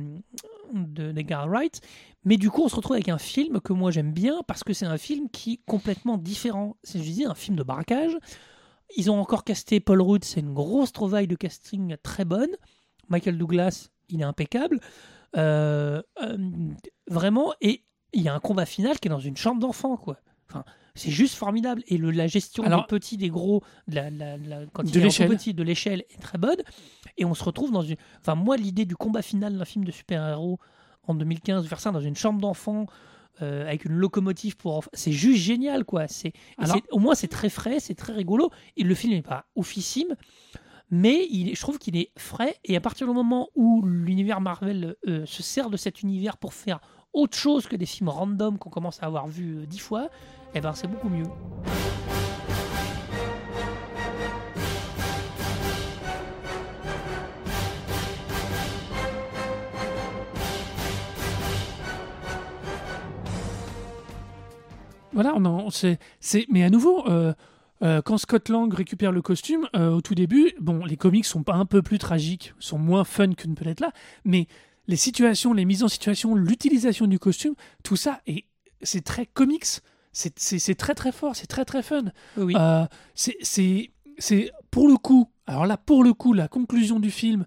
de 0.72 1.12
Wright. 1.46 1.80
Mais 2.24 2.36
du 2.36 2.50
coup, 2.50 2.62
on 2.62 2.68
se 2.68 2.76
retrouve 2.76 2.94
avec 2.94 3.08
un 3.08 3.18
film 3.18 3.60
que 3.60 3.72
moi 3.72 3.90
j'aime 3.90 4.12
bien 4.12 4.42
parce 4.46 4.64
que 4.64 4.72
c'est 4.72 4.86
un 4.86 4.96
film 4.98 5.28
qui 5.30 5.54
est 5.54 5.60
complètement 5.66 6.16
différent. 6.18 6.76
C'est, 6.82 6.98
je 6.98 7.04
disais, 7.04 7.26
un 7.26 7.34
film 7.34 7.56
de 7.56 7.62
braquage. 7.62 8.16
Ils 8.96 9.10
ont 9.10 9.20
encore 9.20 9.44
casté 9.44 9.80
Paul 9.80 10.00
Rudd, 10.02 10.24
c'est 10.24 10.40
une 10.40 10.54
grosse 10.54 10.92
trouvaille 10.92 11.26
de 11.26 11.36
casting 11.36 11.96
très 12.02 12.24
bonne. 12.24 12.50
Michael 13.08 13.36
Douglas, 13.38 13.88
il 14.08 14.20
est 14.20 14.24
impeccable. 14.24 14.80
Euh, 15.36 16.02
euh, 16.22 16.36
vraiment, 17.08 17.52
et 17.60 17.84
il 18.12 18.22
y 18.22 18.28
a 18.28 18.34
un 18.34 18.40
combat 18.40 18.66
final 18.66 18.98
qui 19.00 19.08
est 19.08 19.10
dans 19.10 19.18
une 19.20 19.36
chambre 19.36 19.60
d'enfant, 19.60 19.96
quoi. 19.96 20.18
Enfin, 20.48 20.64
c'est 20.94 21.10
juste 21.10 21.34
formidable. 21.34 21.82
Et 21.88 21.96
le, 21.98 22.10
la 22.10 22.26
gestion 22.28 22.62
Alors- 22.64 22.82
des 22.82 22.86
petits, 22.86 23.16
des 23.16 23.30
gros, 23.30 23.62
de 23.88 23.96
la, 23.96 24.10
la- 24.10 24.36
la- 24.36 24.66
quand 24.72 24.84
De 24.84 24.88
il 24.90 25.04
est 25.06 25.26
petit, 25.26 25.52
de 25.54 25.62
l'échelle 25.62 26.04
est 26.10 26.20
très 26.20 26.38
bonne. 26.38 26.58
Et 27.16 27.24
on 27.24 27.34
se 27.34 27.42
retrouve 27.42 27.72
dans 27.72 27.82
une. 27.82 27.96
Enfin, 28.20 28.34
moi, 28.36 28.56
l'idée 28.56 28.84
du 28.84 28.94
combat 28.96 29.22
final 29.22 29.56
d'un 29.58 29.64
film 29.64 29.84
de 29.84 29.90
super-héros 29.90 30.58
en 31.06 31.14
2015, 31.14 31.62
de 31.64 31.68
faire 31.68 31.80
ça 31.80 31.90
dans 31.90 32.00
une 32.00 32.16
chambre 32.16 32.40
d'enfant. 32.40 32.86
euh, 33.42 33.62
avec 33.66 33.84
une 33.84 33.94
locomotive 33.94 34.56
pour 34.56 34.84
c'est 34.92 35.10
juste 35.10 35.42
génial 35.42 35.84
quoi. 35.84 36.06
C'est 36.06 36.32
Alors- 36.56 36.76
au 36.92 37.00
moins 37.00 37.16
c'est 37.16 37.26
très 37.26 37.48
frais 37.48 37.80
c'est 37.80 37.96
très 37.96 38.12
rigolo. 38.12 38.50
Et 38.76 38.84
le 38.84 38.94
film 38.94 39.12
n'est 39.12 39.22
pas 39.22 39.46
oufissime 39.56 40.14
mais 40.90 41.26
il, 41.28 41.56
je 41.56 41.60
trouve 41.60 41.78
qu'il 41.78 41.96
est 41.96 42.12
frais. 42.16 42.54
Et 42.64 42.76
à 42.76 42.80
partir 42.80 43.08
du 43.08 43.12
moment 43.12 43.48
où 43.56 43.82
l'univers 43.84 44.40
Marvel 44.40 44.94
euh, 45.08 45.26
se 45.26 45.42
sert 45.42 45.68
de 45.68 45.76
cet 45.76 46.02
univers 46.02 46.36
pour 46.36 46.54
faire 46.54 46.78
autre 47.12 47.36
chose 47.36 47.66
que 47.66 47.74
des 47.74 47.86
films 47.86 48.08
random 48.10 48.56
qu'on 48.56 48.70
commence 48.70 49.02
à 49.02 49.06
avoir 49.06 49.26
vu 49.26 49.56
euh, 49.56 49.66
dix 49.66 49.80
fois 49.80 50.08
eh 50.54 50.60
ben 50.60 50.72
c'est 50.72 50.86
beaucoup 50.86 51.08
mieux 51.08 51.26
Voilà, 65.14 65.34
on 65.36 65.70
c'est, 65.70 65.98
mais 66.48 66.64
à 66.64 66.70
nouveau, 66.70 67.08
euh, 67.08 67.32
euh, 67.82 68.02
quand 68.02 68.18
Scott 68.18 68.48
Lang 68.48 68.72
récupère 68.72 69.12
le 69.12 69.22
costume, 69.22 69.68
euh, 69.76 69.90
au 69.90 70.00
tout 70.00 70.14
début, 70.14 70.52
bon, 70.60 70.84
les 70.84 70.96
comics 70.96 71.24
sont 71.24 71.42
pas 71.42 71.54
un 71.54 71.66
peu 71.66 71.82
plus 71.82 71.98
tragiques, 71.98 72.54
sont 72.58 72.78
moins 72.78 73.04
fun 73.04 73.32
que 73.34 73.46
ne 73.48 73.54
peut 73.54 73.66
être 73.66 73.80
là, 73.80 73.92
mais 74.24 74.46
les 74.86 74.96
situations, 74.96 75.52
les 75.52 75.64
mises 75.64 75.82
en 75.82 75.88
situation, 75.88 76.34
l'utilisation 76.34 77.06
du 77.06 77.18
costume, 77.18 77.54
tout 77.82 77.96
ça, 77.96 78.20
et 78.26 78.46
c'est 78.82 79.04
très 79.04 79.26
comics, 79.26 79.66
c'est, 80.12 80.74
très 80.76 80.94
très 80.94 81.10
fort, 81.10 81.34
c'est 81.34 81.46
très 81.46 81.64
très 81.64 81.82
fun. 81.82 82.04
oui. 82.36 82.54
Euh, 82.56 82.86
c'est, 83.14 83.90
pour 84.70 84.88
le 84.88 84.96
coup, 84.96 85.28
alors 85.46 85.66
là, 85.66 85.76
pour 85.76 86.04
le 86.04 86.12
coup, 86.12 86.32
la 86.32 86.48
conclusion 86.48 87.00
du 87.00 87.10
film, 87.10 87.46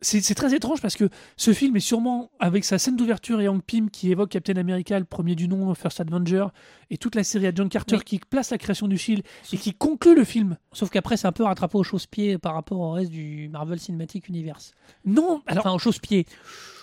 c'est 0.00 0.34
très 0.34 0.54
étrange 0.54 0.80
parce 0.80 0.94
que 0.94 1.08
ce 1.36 1.52
film 1.52 1.76
est 1.76 1.80
sûrement, 1.80 2.30
avec 2.38 2.64
sa 2.64 2.78
scène 2.78 2.96
d'ouverture 2.96 3.40
et 3.40 3.48
Hank 3.48 3.64
Pym 3.64 3.90
qui 3.90 4.10
évoque 4.10 4.30
Captain 4.30 4.56
America, 4.56 4.98
le 4.98 5.04
premier 5.04 5.34
du 5.34 5.48
nom, 5.48 5.74
First 5.74 6.00
Avenger, 6.00 6.46
et 6.90 6.98
toute 6.98 7.14
la 7.14 7.24
série 7.24 7.46
à 7.46 7.52
John 7.54 7.68
Carter 7.68 7.98
qui 8.04 8.18
place 8.18 8.50
la 8.50 8.58
création 8.58 8.86
du 8.86 8.96
Shield 8.96 9.24
et 9.52 9.56
qui 9.56 9.74
conclut 9.74 10.14
le 10.14 10.24
film. 10.24 10.56
Sauf 10.72 10.90
qu'après, 10.90 11.16
c'est 11.16 11.26
un 11.26 11.32
peu 11.32 11.42
rattrapé 11.42 11.76
au 11.76 11.82
chausse-pied 11.82 12.38
par 12.38 12.54
rapport 12.54 12.78
au 12.78 12.92
reste 12.92 13.10
du 13.10 13.48
Marvel 13.48 13.80
Cinematic 13.80 14.28
Universe. 14.28 14.72
Non, 15.04 15.42
alors 15.46 15.66
enfin, 15.66 15.74
au 15.74 15.78
chausse-pied. 15.78 16.26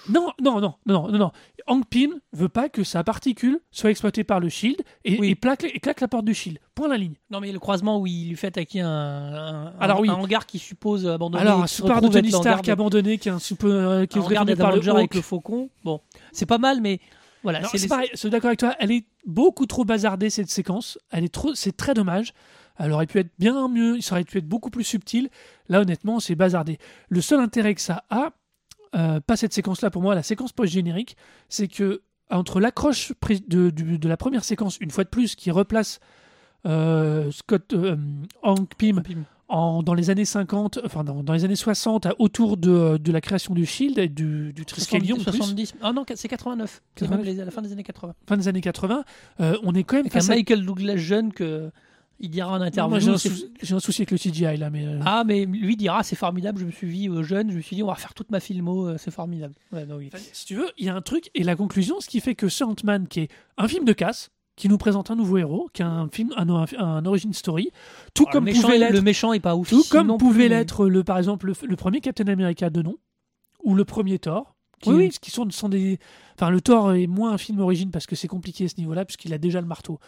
Non, 0.10 0.32
non, 0.42 0.60
non, 0.62 0.74
non, 0.86 1.08
non, 1.12 1.18
non. 1.18 1.32
Hank 1.68 1.86
Pym 1.90 2.20
veut 2.34 2.50
pas 2.50 2.70
que 2.70 2.84
sa 2.84 3.04
particule 3.04 3.60
soit 3.72 3.90
exploitée 3.90 4.24
par 4.24 4.40
le 4.40 4.50
Shield 4.50 4.82
et, 5.04 5.18
Oui. 5.20 5.30
et 5.32 5.36
plaque, 5.36 5.64
et 5.64 5.80
claque 5.80 6.02
la 6.02 6.08
porte 6.08 6.26
du 6.26 6.34
Shield. 6.34 6.60
Point 6.76 6.88
la 6.90 6.98
ligne. 6.98 7.16
Non, 7.32 7.40
mais 7.40 7.52
le 7.52 7.60
croisement 7.60 8.00
où 8.00 8.06
il 8.08 8.30
lui 8.30 8.36
fait 8.36 8.48
attaquer 8.48 8.82
un, 8.82 8.88
un, 8.90 9.74
Alors 9.80 9.98
un- 9.98 10.02
oui. 10.02 10.10
un 10.10 10.14
hangar 10.14 10.46
qui 10.46 10.60
suppose 10.60 11.08
abandonné. 11.08 11.42
Alors, 11.42 11.64
un 11.64 11.68
super 11.68 12.02
de 12.02 12.08
Tony 12.08 12.32
Stark 12.32 12.68
abandonné 12.70 13.18
qui 13.18 13.30
est 13.30 13.32
un 13.32 13.40
super, 13.40 13.70
euh, 13.70 14.06
qui 14.06 14.20
est 14.20 14.56
par 14.56 14.76
le 14.76 14.90
avec 14.92 15.16
le 15.16 15.22
faucon. 15.22 15.70
Bon, 15.84 16.02
c'est 16.32 16.46
pas 16.46 16.58
mal, 16.60 16.82
mais 16.82 17.00
voilà. 17.44 17.60
Alors, 17.60 17.72
c'est 17.72 17.78
les- 17.80 17.88
pareil, 17.88 18.10
je 18.14 18.18
suis 18.18 18.30
d'accord 18.30 18.48
avec 18.50 18.60
toi, 18.60 18.76
elle 18.80 18.92
est 18.92 19.06
beaucoup 19.26 19.66
trop 19.66 19.86
bazardée 19.86 20.30
cette 20.30 20.50
séquence. 20.50 21.00
Elle 21.12 21.24
est 21.24 21.34
trop, 21.34 21.56
c'est 21.56 21.76
très 21.76 21.94
dommage. 21.94 22.34
Elle 22.78 22.92
aurait 22.92 23.08
pu 23.08 23.20
être 23.20 23.32
bien 23.40 23.68
mieux, 23.70 24.02
ça 24.02 24.16
aurait 24.16 24.24
pu 24.26 24.38
être 24.40 24.48
beaucoup 24.48 24.70
plus 24.70 24.84
subtil. 24.84 25.30
Là, 25.70 25.80
honnêtement, 25.82 26.20
c'est 26.20 26.36
bazardé. 26.36 26.78
Le 27.10 27.22
seul 27.22 27.40
intérêt 27.40 27.74
que 27.74 27.82
ça 27.82 28.04
a, 28.10 28.32
euh, 28.96 29.20
pas 29.20 29.36
cette 29.38 29.54
séquence-là 29.54 29.90
pour 29.92 30.02
moi, 30.02 30.16
la 30.16 30.24
séquence 30.24 30.52
post-générique, 30.54 31.18
c'est 31.50 31.68
que 31.68 32.02
entre 32.32 32.60
l'accroche 32.60 33.14
de, 33.48 34.08
la 34.08 34.18
première 34.18 34.44
séquence, 34.44 34.78
une 34.80 34.90
fois 34.92 35.04
de 35.04 35.10
plus, 35.10 35.36
qui 35.36 35.52
replace 35.52 36.00
euh, 36.66 37.30
Scott 37.32 37.74
euh, 37.74 37.96
Hank 38.42 38.74
Pym 38.78 39.04
en, 39.48 39.84
dans 39.84 39.94
les 39.94 40.10
années 40.10 40.26
50, 40.26 40.80
enfin 40.84 41.04
dans, 41.04 41.22
dans 41.22 41.34
les 41.34 41.46
années 41.46 41.56
60, 41.56 42.08
à- 42.08 42.16
autour 42.18 42.58
de, 42.58 42.98
de 42.98 43.12
la 43.12 43.22
création 43.22 43.54
du 43.54 43.68
Shield 43.68 44.00
et 44.00 44.08
du, 44.08 44.54
du 44.54 44.66
Triskelion, 44.66 45.18
en 45.18 45.24
plus, 45.24 45.38
70. 45.38 45.76
Ah 45.84 45.94
non, 45.94 46.04
c'est 46.16 46.28
89. 46.28 46.82
C'est 46.96 47.02
89. 47.06 47.26
même 47.26 47.36
les- 47.36 47.42
à 47.42 47.46
la 47.46 47.52
fin 47.52 47.62
des 47.62 47.72
années 47.72 47.84
80. 47.84 48.16
fin 48.28 48.38
des 48.38 48.48
années 48.48 48.62
80, 48.62 49.04
euh, 49.42 49.56
on 49.64 49.76
est 49.76 49.84
quand 49.84 49.98
même 49.98 50.06
Avec 50.06 50.16
un 50.16 50.20
face 50.20 50.30
à 50.32 50.34
Michael 50.36 50.66
Douglas 50.66 50.98
jeune 50.98 51.32
que 51.32 51.70
il 52.20 52.30
dira 52.30 52.52
en 52.52 52.62
interview. 52.62 53.00
j'ai 53.00 53.10
un, 53.12 53.18
sou- 53.18 53.80
souci 53.80 54.02
avec 54.04 54.12
le 54.12 54.18
CGI 54.18 54.58
là, 54.58 54.70
mais. 54.70 54.86
euh, 54.86 55.00
Ah, 55.06 55.24
mais 55.26 55.46
lui 55.46 55.76
dira 55.76 56.04
c'est 56.04 56.16
formidable. 56.16 56.60
Je 56.60 56.66
me 56.66 56.72
suis 56.72 56.88
vu 56.88 57.12
euh, 57.12 57.24
jeune. 57.24 57.52
Je 57.52 57.58
me 57.58 57.62
suis 57.62 57.76
dit 57.76 57.84
on 57.84 57.88
va 57.88 57.94
refaire 57.94 58.14
toute 58.14 58.32
ma 58.32 58.40
filmo. 58.40 58.88
euh, 58.88 58.96
c'est 58.98 59.12
formidable. 59.12 59.54
Ouais, 59.72 59.86
non, 59.86 59.96
oui. 59.98 60.10
enfin, 60.14 60.24
si 60.34 60.46
tu 60.46 60.56
veux, 60.56 60.70
il 60.78 60.86
y 60.86 60.90
a 60.90 60.96
un 60.96 61.02
truc, 61.02 61.30
et 61.36 61.44
la 61.44 61.56
conclusion, 61.56 62.00
ce 62.00 62.08
qui 62.08 62.20
fait 62.22 62.36
que 62.36 62.48
ce 62.50 62.64
Ant-Man, 62.64 63.08
qui 63.08 63.22
est 63.22 63.28
un 63.58 63.68
film 63.68 63.86
de 63.86 63.94
casse, 63.94 64.30
qui 64.56 64.70
nous 64.70 64.78
présente 64.78 65.12
un 65.12 65.16
nouveau 65.18 65.38
héros, 65.38 65.70
qui 65.74 65.84
a 65.84 65.88
un 65.90 66.08
film, 66.08 66.32
un, 66.38 66.48
un, 66.50 66.66
un 66.80 67.06
origin 67.06 67.34
story, 67.34 67.72
tout 68.14 68.24
Alors, 68.24 68.32
comme 68.32 68.46
le, 68.46 68.52
méchant, 68.54 68.62
pouvait 68.68 68.78
l'être, 68.78 68.94
le 68.94 69.02
méchant 69.02 69.34
est 69.34 69.42
pas 69.42 69.56
ouf. 69.58 69.70
tout 69.70 69.84
comme 69.92 70.18
pouvait 70.18 70.48
l'être 70.48 70.88
le, 70.88 71.04
par 71.04 71.18
exemple, 71.18 71.48
le, 71.48 71.54
le 71.68 71.76
premier 71.76 72.00
Captain 72.00 72.28
America 72.28 72.70
de 72.70 72.82
nom, 72.82 72.96
ou 73.64 73.76
le 73.76 73.84
premier 73.84 74.18
Thor, 74.20 74.55
qui, 74.86 74.92
Oui, 74.92 75.06
oui. 75.08 75.18
qui 75.22 75.32
sont, 75.32 75.50
sont 75.50 75.70
des, 75.70 76.00
enfin, 76.36 76.50
le 76.50 76.62
Thor 76.62 76.94
est 76.94 77.08
moins 77.08 77.32
un 77.34 77.38
film 77.38 77.60
origine 77.60 77.92
parce 77.92 78.06
que 78.06 78.16
c'est 78.16 78.28
compliqué 78.28 78.66
à 78.66 78.70
ce 78.70 78.78
niveau-là, 78.78 79.06
puisqu'il 79.06 79.34
a 79.34 79.38
déjà 79.38 79.60
le 79.62 79.68
marteau. 79.68 80.00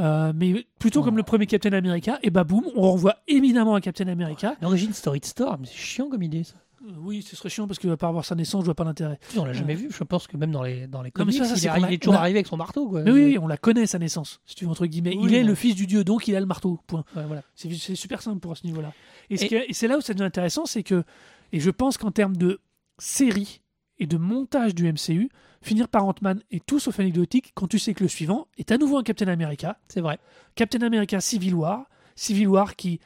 Euh, 0.00 0.32
mais 0.34 0.66
plutôt 0.78 1.02
comme 1.02 1.16
le 1.16 1.22
premier 1.22 1.46
Captain 1.46 1.72
America, 1.72 2.18
et 2.22 2.30
bah 2.30 2.44
boum, 2.44 2.64
on 2.74 2.82
renvoie 2.82 3.16
évidemment 3.28 3.74
à 3.76 3.80
Captain 3.80 4.08
America. 4.08 4.56
L'origine 4.60 4.92
story 4.92 5.20
de 5.20 5.24
Storm, 5.24 5.64
c'est 5.64 5.74
chiant 5.74 6.08
comme 6.10 6.22
idée 6.22 6.42
ça. 6.44 6.54
Euh, 6.84 6.90
Oui, 7.00 7.22
ce 7.22 7.34
serait 7.36 7.48
chiant 7.48 7.66
parce 7.68 7.78
que 7.78 7.86
à 7.88 7.96
part 7.96 8.12
voir 8.12 8.24
sa 8.24 8.34
naissance, 8.34 8.62
je 8.62 8.64
vois 8.66 8.74
pas 8.74 8.82
l'intérêt. 8.84 9.18
On 9.38 9.44
l'a 9.44 9.52
jamais 9.52 9.74
vu. 9.76 9.88
Je 9.90 10.02
pense 10.04 10.26
que 10.26 10.36
même 10.36 10.50
dans 10.50 10.62
les 10.64 10.86
dans 10.88 11.00
les 11.00 11.08
Non, 11.16 11.24
comics, 11.24 11.36
ça, 11.36 11.44
ça, 11.56 11.78
il, 11.78 11.94
est, 11.94 11.98
toujours 11.98 12.16
a- 12.16 12.18
arrivé 12.22 12.38
avec 12.40 12.46
son 12.48 12.56
marteau 12.56 12.88
quoi. 12.88 13.02
Mais 13.04 13.10
oui, 13.12 13.24
oui, 13.24 13.38
on 13.40 13.46
la 13.46 13.56
connaît 13.56 13.86
sa 13.86 13.98
naissance, 14.00 14.40
si 14.46 14.54
tu 14.56 14.64
veux 14.64 14.70
entre 14.72 14.84
guillemets. 14.86 15.14
Oui, 15.16 15.26
il 15.30 15.34
est 15.34 15.44
le 15.44 15.54
fils 15.54 15.76
du 15.76 15.86
dieu, 15.86 16.02
donc 16.04 16.26
il 16.28 16.34
a 16.36 16.40
le 16.40 16.46
marteau. 16.46 16.80
Point. 16.88 17.04
Ouais, 17.16 17.24
voilà. 17.26 17.42
C'est 17.54 17.94
super 17.94 18.20
simple 18.20 18.40
pour 18.40 18.56
ce 18.56 18.66
niveau-là. 18.66 18.92
Et 19.30 19.36
c'est 19.72 19.86
là 19.88 19.96
où 19.96 20.00
ça 20.00 20.12
devient 20.12 20.24
intéressant, 20.26 20.66
c'est 20.66 20.82
que, 20.82 21.04
et 21.52 21.60
je 21.60 21.70
pense 21.70 21.96
qu'en 21.98 22.10
termes 22.10 22.36
de 22.36 22.60
série 22.98 23.60
et 24.04 24.06
de 24.06 24.16
montage 24.16 24.74
du 24.74 24.90
MCU, 24.90 25.30
finir 25.62 25.88
par 25.88 26.06
Ant-Man 26.06 26.40
est 26.50 26.64
tout 26.64 26.78
sauf 26.78 27.00
anecdotique 27.00 27.52
quand 27.54 27.66
tu 27.66 27.78
sais 27.78 27.94
que 27.94 28.02
le 28.02 28.08
suivant 28.08 28.46
est 28.58 28.70
à 28.70 28.78
nouveau 28.78 28.98
un 28.98 29.02
Captain 29.02 29.28
America. 29.28 29.78
C'est 29.88 30.00
vrai. 30.00 30.18
Captain 30.54 30.82
America 30.82 31.20
Civil 31.20 31.54
War. 31.54 31.86
Civil 32.16 32.46
War 32.46 32.76
qui, 32.76 33.00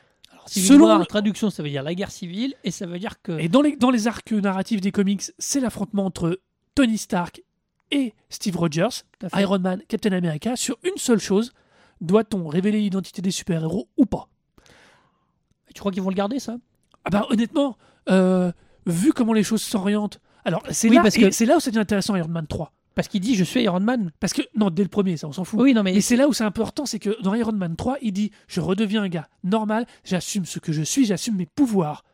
Civil 0.47 0.69
selon 0.69 0.87
War, 0.87 1.07
traduction, 1.07 1.51
ça 1.51 1.63
veut 1.63 1.71
dire 1.71 1.83
la 1.83 1.95
guerre 1.95 2.11
civile 2.11 2.55
et 2.65 2.71
ça 2.71 2.87
veut 2.87 2.99
dire 2.99 3.23
que 3.23 3.39
et 3.39 3.49
dans 3.49 3.63
les, 3.63 3.77
dans 3.77 3.91
les 3.91 4.07
arcs 4.07 4.33
narratifs 4.33 4.81
des 4.81 4.93
comics, 4.93 5.23
c'est 5.39 5.61
l'affrontement 5.61 6.05
entre 6.05 6.41
Tony 6.75 6.99
Stark 6.99 7.43
et 7.91 8.15
Steve 8.29 8.57
Rogers. 8.57 9.05
Iron 9.35 9.59
Man, 9.59 9.83
Captain 9.89 10.13
America, 10.13 10.57
sur 10.57 10.79
une 10.85 10.97
seule 10.97 11.21
chose 11.21 11.53
doit-on 12.01 12.47
révéler 12.49 12.81
l'identité 12.81 13.23
des 13.23 13.31
super-héros 13.31 13.89
ou 13.97 14.07
pas? 14.07 14.29
Tu 15.75 15.81
crois 15.81 15.93
qu'ils 15.93 16.03
vont 16.03 16.11
le 16.11 16.15
garder 16.15 16.39
ça? 16.39 16.57
Ah 17.05 17.11
bah 17.11 17.27
honnêtement, 17.31 17.77
euh, 18.09 18.53
vu 18.87 19.13
comment 19.13 19.33
les 19.33 19.43
choses 19.43 19.63
s'orientent, 19.63 20.21
alors 20.49 20.63
c'est 20.71 20.89
Oui, 20.89 20.97
là, 20.97 21.03
parce 21.03 21.17
et 21.17 21.21
que- 21.21 21.31
c'est 21.31 21.47
là 21.47 21.57
où 21.57 21.61
ça 21.61 21.71
devient 21.71 21.81
intéressant 21.81 22.17
Iron 22.17 22.29
Man 22.29 22.47
3. 22.47 22.73
Parce 22.95 23.07
qu'il 23.07 23.21
dit 23.21 23.37
je 23.37 23.45
suis 23.45 23.63
Iron 23.63 23.79
Man. 23.81 24.11
Parce 24.19 24.33
que, 24.33 24.43
non, 24.57 24.71
dès 24.71 24.83
le 24.83 24.89
premier, 24.89 25.17
ça 25.17 25.29
on 25.29 25.33
s'en 25.33 25.45
fout. 25.45 25.61
Oui, 25.61 25.73
non 25.73 25.83
mais 25.85 25.93
Mais 25.93 26.01
c'est 26.01 26.17
là 26.17 26.27
où 26.27 26.33
c'est 26.33 26.43
important, 26.45 26.85
c'est 26.85 26.99
que 26.99 27.21
dans 27.23 27.33
Iron 27.35 27.53
Man 27.53 27.77
3, 27.77 27.99
il 28.03 28.13
dit 28.13 28.33
Je 28.49 28.61
redeviens 28.61 29.03
un 29.05 29.09
gars 29.09 29.29
normal, 29.45 29.87
j'assume 30.05 30.45
ce 30.47 30.59
que 30.59 30.73
je 30.73 30.83
suis, 30.83 31.05
j'assume 31.07 31.37
mes 31.37 31.47
pouvoirs. 31.47 32.05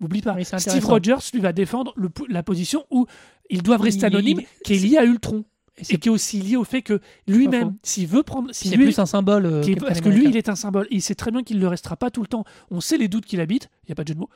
N'oublie 0.00 0.20
pas, 0.20 0.34
Oui, 0.34 0.44
Steve. 0.44 0.84
Rogers 0.84 1.16
lui 1.32 1.40
va 1.40 1.52
défendre 1.52 1.92
le 1.96 2.10
la 2.28 2.42
position 2.42 2.84
où 2.90 3.06
ils 3.48 3.62
doivent 3.62 3.80
rester 3.80 4.02
Il- 4.02 4.06
anonymes, 4.06 4.40
il- 4.40 4.62
qui 4.64 4.74
est 4.74 4.78
liée 4.78 4.98
à 4.98 5.04
Ultron. 5.04 5.44
Et 5.78 5.94
Et 5.94 5.98
qui 5.98 6.08
est 6.08 6.12
aussi 6.12 6.40
lié 6.40 6.56
au 6.56 6.62
fait 6.62 6.82
que 6.82 7.00
lui-même, 7.26 7.74
s'il 7.82 8.06
veut 8.06 8.22
prendre. 8.22 8.48
Si 8.52 8.68
c'est 8.68 8.76
lui, 8.76 8.84
plus 8.84 8.98
un 9.00 9.06
symbole. 9.06 9.46
euh, 9.46 9.74
parce 9.80 10.00
que 10.00 10.08
lui, 10.08 10.26
il 10.28 10.36
est 10.36 10.48
un 10.48 10.54
symbole. 10.54 10.86
Il 10.92 11.02
sait 11.02 11.16
très 11.16 11.32
bien 11.32 11.42
qu'il 11.42 11.56
ne 11.56 11.62
le 11.62 11.66
restera 11.68 11.96
pas 11.96 12.10
tout 12.12 12.20
le 12.20 12.28
temps. 12.28 12.44
On 12.70 12.80
sait 12.80 12.96
les 12.96 13.08
doutes 13.08 13.24
qu'il 13.26 13.40
habite. 13.40 13.70
Il 13.82 13.86
n'y 13.88 13.92
a 13.92 13.96
pas 13.96 14.04
de 14.04 14.08
jeu 14.08 14.14
de 14.14 14.20
mots. 14.20 14.30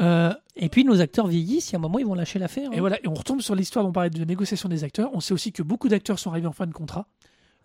Euh, 0.00 0.32
Et 0.56 0.68
puis 0.68 0.84
nos 0.84 1.00
acteurs 1.00 1.26
vieillissent, 1.26 1.70
il 1.70 1.72
y 1.72 1.76
a 1.76 1.78
un 1.78 1.82
moment 1.82 1.98
ils 1.98 2.06
vont 2.06 2.14
lâcher 2.14 2.38
l'affaire. 2.38 2.70
et 2.72 2.76
hein. 2.76 2.80
voilà. 2.80 2.98
Et 3.04 3.08
on 3.08 3.14
retombe 3.14 3.40
sur 3.40 3.54
l'histoire 3.54 3.84
dont 3.84 3.90
on 3.90 3.92
parlait 3.92 4.10
de 4.10 4.24
négociation 4.24 4.68
des 4.68 4.84
acteurs. 4.84 5.10
On 5.12 5.20
sait 5.20 5.34
aussi 5.34 5.52
que 5.52 5.62
beaucoup 5.62 5.88
d'acteurs 5.88 6.18
sont 6.18 6.30
arrivés 6.30 6.46
en 6.48 6.52
fin 6.52 6.66
de 6.66 6.72
contrat. 6.72 7.06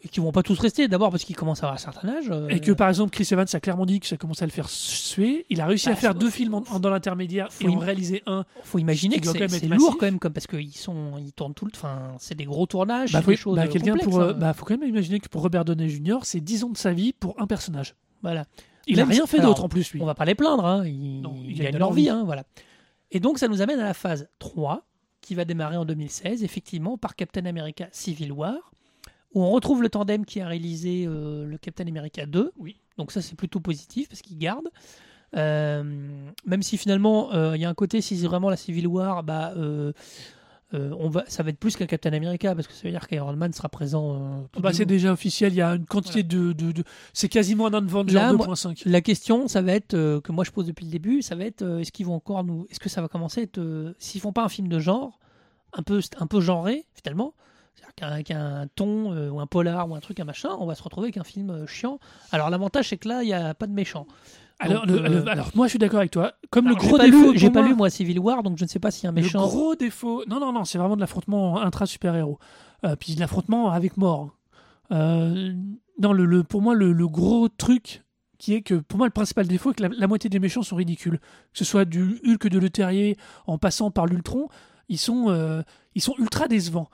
Et 0.02 0.08
qui 0.08 0.22
vont 0.22 0.32
pas 0.32 0.44
tous 0.44 0.58
rester, 0.58 0.88
d'abord 0.88 1.10
parce 1.12 1.26
qu'ils 1.26 1.36
commencent 1.36 1.62
à 1.62 1.68
avoir 1.68 1.74
un 1.76 1.78
certain 1.78 2.08
âge. 2.08 2.30
euh, 2.32 2.48
Et 2.48 2.62
que 2.62 2.72
par 2.72 2.88
exemple, 2.88 3.12
Chris 3.12 3.28
Evans 3.32 3.46
a 3.52 3.60
clairement 3.60 3.86
dit 3.86 4.00
que 4.00 4.08
ça 4.08 4.16
commençait 4.16 4.44
à 4.44 4.46
le 4.46 4.52
faire 4.54 4.70
suer. 4.70 5.46
Il 5.50 5.60
a 5.60 5.66
réussi 5.66 5.88
Bah, 5.88 5.92
à 5.92 5.96
faire 5.98 6.16
deux 6.16 6.30
films 6.30 6.54
en- 6.54 6.64
en- 6.72 6.80
dans 6.80 6.90
l'intermédiaire 6.90 7.50
et 7.60 7.68
en 7.68 7.78
réaliser 7.80 8.24
un. 8.26 8.46
faut 8.64 8.80
imaginer 8.80 9.20
que 9.20 9.28
c'est 9.28 9.68
lourd 9.68 9.98
quand 10.00 10.06
même, 10.06 10.18
comme, 10.20 10.32
parce 10.32 10.48
qu'ils 10.48 10.72
sont, 10.78 11.18
ils 11.20 11.34
tournent 11.34 11.54
tout 11.54 11.66
le, 11.66 11.72
enfin, 11.76 12.14
c'est 12.18 12.36
des 12.36 12.46
gros 12.46 12.66
tournages, 12.66 13.12
Bah, 13.12 13.22
faut, 13.22 13.32
des 13.32 13.36
choses 13.36 13.58
bah, 13.58 13.64
euh, 13.64 13.68
complexes, 13.68 14.04
pour. 14.06 14.20
euh, 14.22 14.30
hein. 14.32 14.38
bah, 14.40 14.54
faut 14.54 14.64
quand 14.64 14.78
même 14.80 14.88
imaginer 14.88 15.20
que 15.20 15.28
pour 15.28 15.42
Robert 15.42 15.66
Downey 15.66 15.90
Jr., 15.90 16.20
c'est 16.24 16.40
10 16.40 16.64
ans 16.64 16.70
de 16.70 16.78
sa 16.78 16.94
vie 16.94 17.12
pour 17.12 17.36
un 17.42 17.46
personnage. 17.48 17.96
voilà. 18.24 18.46
Il 18.90 18.98
n'a 18.98 19.06
rien 19.06 19.28
fait 19.28 19.40
d'autre 19.40 19.64
en 19.64 19.70
plus, 19.70 19.92
lui. 19.94 20.02
On 20.02 20.06
va 20.06 20.16
pas 20.16 20.26
les 20.26 20.36
plaindre, 20.36 20.66
hein. 20.66 20.86
ils, 20.86 21.22
Non, 21.22 21.36
ils 21.44 21.52
ils 21.52 21.60
gagnent 21.60 21.78
leur 21.78 21.94
vie, 21.94 22.10
hein, 22.10 22.24
voilà. 22.26 22.44
Et 23.12 23.20
donc 23.20 23.40
ça 23.40 23.48
nous 23.48 23.62
amène 23.62 23.80
à 23.80 23.86
la 23.86 23.94
phase 23.94 24.30
3, 24.40 24.86
qui 25.22 25.36
va 25.36 25.46
démarrer 25.46 25.78
en 25.78 25.86
2016, 25.86 26.44
effectivement, 26.44 26.98
par 26.98 27.16
Captain 27.16 27.46
America 27.46 27.88
Civil 27.92 28.32
War, 28.32 28.72
où 29.34 29.44
on 29.44 29.52
retrouve 29.52 29.82
le 29.82 29.90
tandem 29.90 30.26
qui 30.26 30.42
a 30.42 30.48
réalisé 30.48 31.06
euh, 31.08 31.46
le 31.46 31.58
Captain 31.58 31.88
America 31.88 32.26
2. 32.26 32.52
Oui. 32.58 32.78
Donc 32.98 33.12
ça 33.12 33.22
c'est 33.22 33.36
plutôt 33.36 33.60
positif 33.60 34.10
parce 34.10 34.22
qu'il 34.22 34.38
garde. 34.38 34.70
Euh, 35.36 35.84
même 36.46 36.64
si 36.64 36.78
finalement 36.78 37.32
euh, 37.34 37.56
il 37.56 37.62
y 37.62 37.66
a 37.66 37.70
un 37.70 37.76
côté 37.76 38.02
si 38.02 38.18
c'est 38.18 38.26
vraiment 38.26 38.50
la 38.50 38.58
Civil 38.58 38.88
War, 38.88 39.24
bah 39.24 39.54
euh, 40.74 40.94
on 41.00 41.10
va, 41.10 41.24
ça 41.28 41.42
va 41.44 41.50
être 41.50 41.58
plus 41.60 41.76
qu'un 41.76 41.86
Captain 41.88 42.14
America 42.14 42.54
parce 42.54 42.68
que 42.68 42.74
ça 42.74 42.82
veut 42.84 42.92
dire 42.92 43.08
qu'Iron 43.08 43.36
Man 43.36 43.52
sera 43.54 43.70
présent. 43.70 44.16
euh, 44.16 44.42
tout 44.52 44.62
Bah, 44.62 44.72
c'est 44.74 44.86
déjà 44.86 45.12
officiel. 45.12 45.54
Il 45.54 45.58
y 45.58 45.62
a 45.62 45.72
une 45.76 45.86
quantité 45.86 46.22
de, 46.24 46.54
de, 46.54 46.72
de- 46.72 46.84
C'est 47.14 47.28
quasiment 47.30 47.68
un 47.68 47.74
Avenger 47.74 48.14
Là, 48.14 48.34
moi- 48.34 48.46
2.5. 48.48 48.84
La 48.88 49.02
question, 49.02 49.48
ça 49.48 49.62
va 49.62 49.74
être 49.74 49.96
euh, 49.96 50.22
que 50.22 50.32
moi 50.32 50.44
je 50.44 50.52
pose 50.52 50.68
depuis 50.68 50.86
le 50.86 50.92
début, 50.92 51.22
ça 51.24 51.36
va 51.36 51.46
être 51.46 51.64
est-ce 51.80 51.92
qu'ils 51.92 52.06
vont 52.06 52.16
encore 52.16 52.44
nous, 52.44 52.68
est-ce 52.70 52.80
que 52.80 52.90
ça 52.90 53.02
va 53.02 53.08
commencer 53.08 53.42
à 53.42 53.44
être, 53.44 53.96
s'ils 53.98 54.22
font 54.22 54.32
pas 54.34 54.44
un 54.44 54.50
film 54.50 54.68
de 54.68 54.78
genre, 54.80 55.18
un 55.74 55.82
peu, 55.84 56.02
un 56.18 56.28
peu 56.28 56.40
genré 56.42 56.86
finalement, 56.94 57.34
c'est-à-dire 57.76 58.24
qu'un- 58.24 58.68
ton 58.76 59.12
euh, 59.14 59.30
ou 59.30 59.40
un 59.40 59.48
polar 59.48 59.90
ou 59.90 59.96
un 59.96 60.00
truc 60.02 60.20
un 60.20 60.26
machin, 60.26 60.50
on 60.60 60.66
va 60.66 60.76
se 60.76 60.84
retrouver 60.84 61.06
avec 61.06 61.18
un 61.18 61.24
film 61.24 61.50
euh, 61.50 61.66
chiant. 61.66 62.00
Alors 62.32 62.50
l'avantage 62.52 62.90
c'est 62.90 62.98
que 62.98 63.08
là 63.08 63.24
il 63.24 63.30
y 63.30 63.34
a 63.34 63.54
pas 63.56 63.66
de 63.68 63.74
méchant. 63.74 64.06
Alors, 64.60 64.86
Donc, 64.86 64.98
le- 65.00 65.06
euh, 65.06 65.24
le- 65.24 65.30
alors, 65.30 65.50
moi, 65.56 65.68
je 65.68 65.72
suis 65.72 65.80
d'accord 65.80 66.00
avec 66.00 66.12
toi. 66.12 66.34
Comme 66.50 66.68
Alors, 66.68 66.80
le 66.82 66.86
gros 66.88 66.98
défaut. 66.98 67.32
j'ai 67.36 67.50
pas 67.50 67.62
lu 67.62 67.74
moi 67.76 67.90
Civil 67.90 68.20
War, 68.20 68.44
donc 68.44 68.58
je 68.58 68.64
ne 68.66 68.70
sais 68.70 68.80
pas 68.80 68.92
s'il 68.92 69.06
y 69.06 69.08
a 69.08 69.10
un 69.10 69.14
méchant. 69.14 69.40
Le 69.42 69.48
gros 69.48 69.76
défaut. 69.76 70.24
Non, 70.28 70.40
non, 70.40 70.52
non, 70.52 70.66
c'est 70.66 70.78
vraiment 70.78 70.96
de 70.96 71.02
l'affrontement 71.02 71.62
intra-super-héros. 71.62 72.38
Euh, 72.86 72.96
puis 72.98 73.16
de 73.16 73.20
l'affrontement 73.20 73.72
avec 73.72 73.96
mort. 73.98 74.32
Euh, 74.92 75.54
non, 76.02 76.14
le, 76.14 76.26
le- 76.26 76.44
pour 76.44 76.62
moi, 76.62 76.74
le, 76.76 76.92
le 76.92 77.08
gros 77.08 77.48
truc 77.50 78.04
qui 78.38 78.54
est 78.54 78.62
que, 78.62 78.76
pour 78.76 78.98
moi, 78.98 79.08
le 79.08 79.12
principal 79.12 79.48
défaut 79.48 79.72
est 79.72 79.76
que 79.76 79.84
la, 79.84 79.90
la 79.98 80.08
moitié 80.08 80.30
des 80.30 80.40
méchants 80.40 80.62
sont 80.64 80.76
ridicules. 80.78 81.20
Que 81.20 81.58
ce 81.60 81.66
soit 81.66 81.86
du 81.86 82.20
Hulk 82.26 82.48
de 82.48 82.60
Le 82.60 82.70
Terrier 82.70 83.18
en 83.48 83.58
passant 83.58 83.92
par 83.92 84.06
l'Ultron, 84.06 84.48
ils 84.88 84.98
sont, 84.98 85.64
ils 85.96 86.02
sont 86.02 86.16
ultra 86.20 86.48
décevants. 86.48 86.90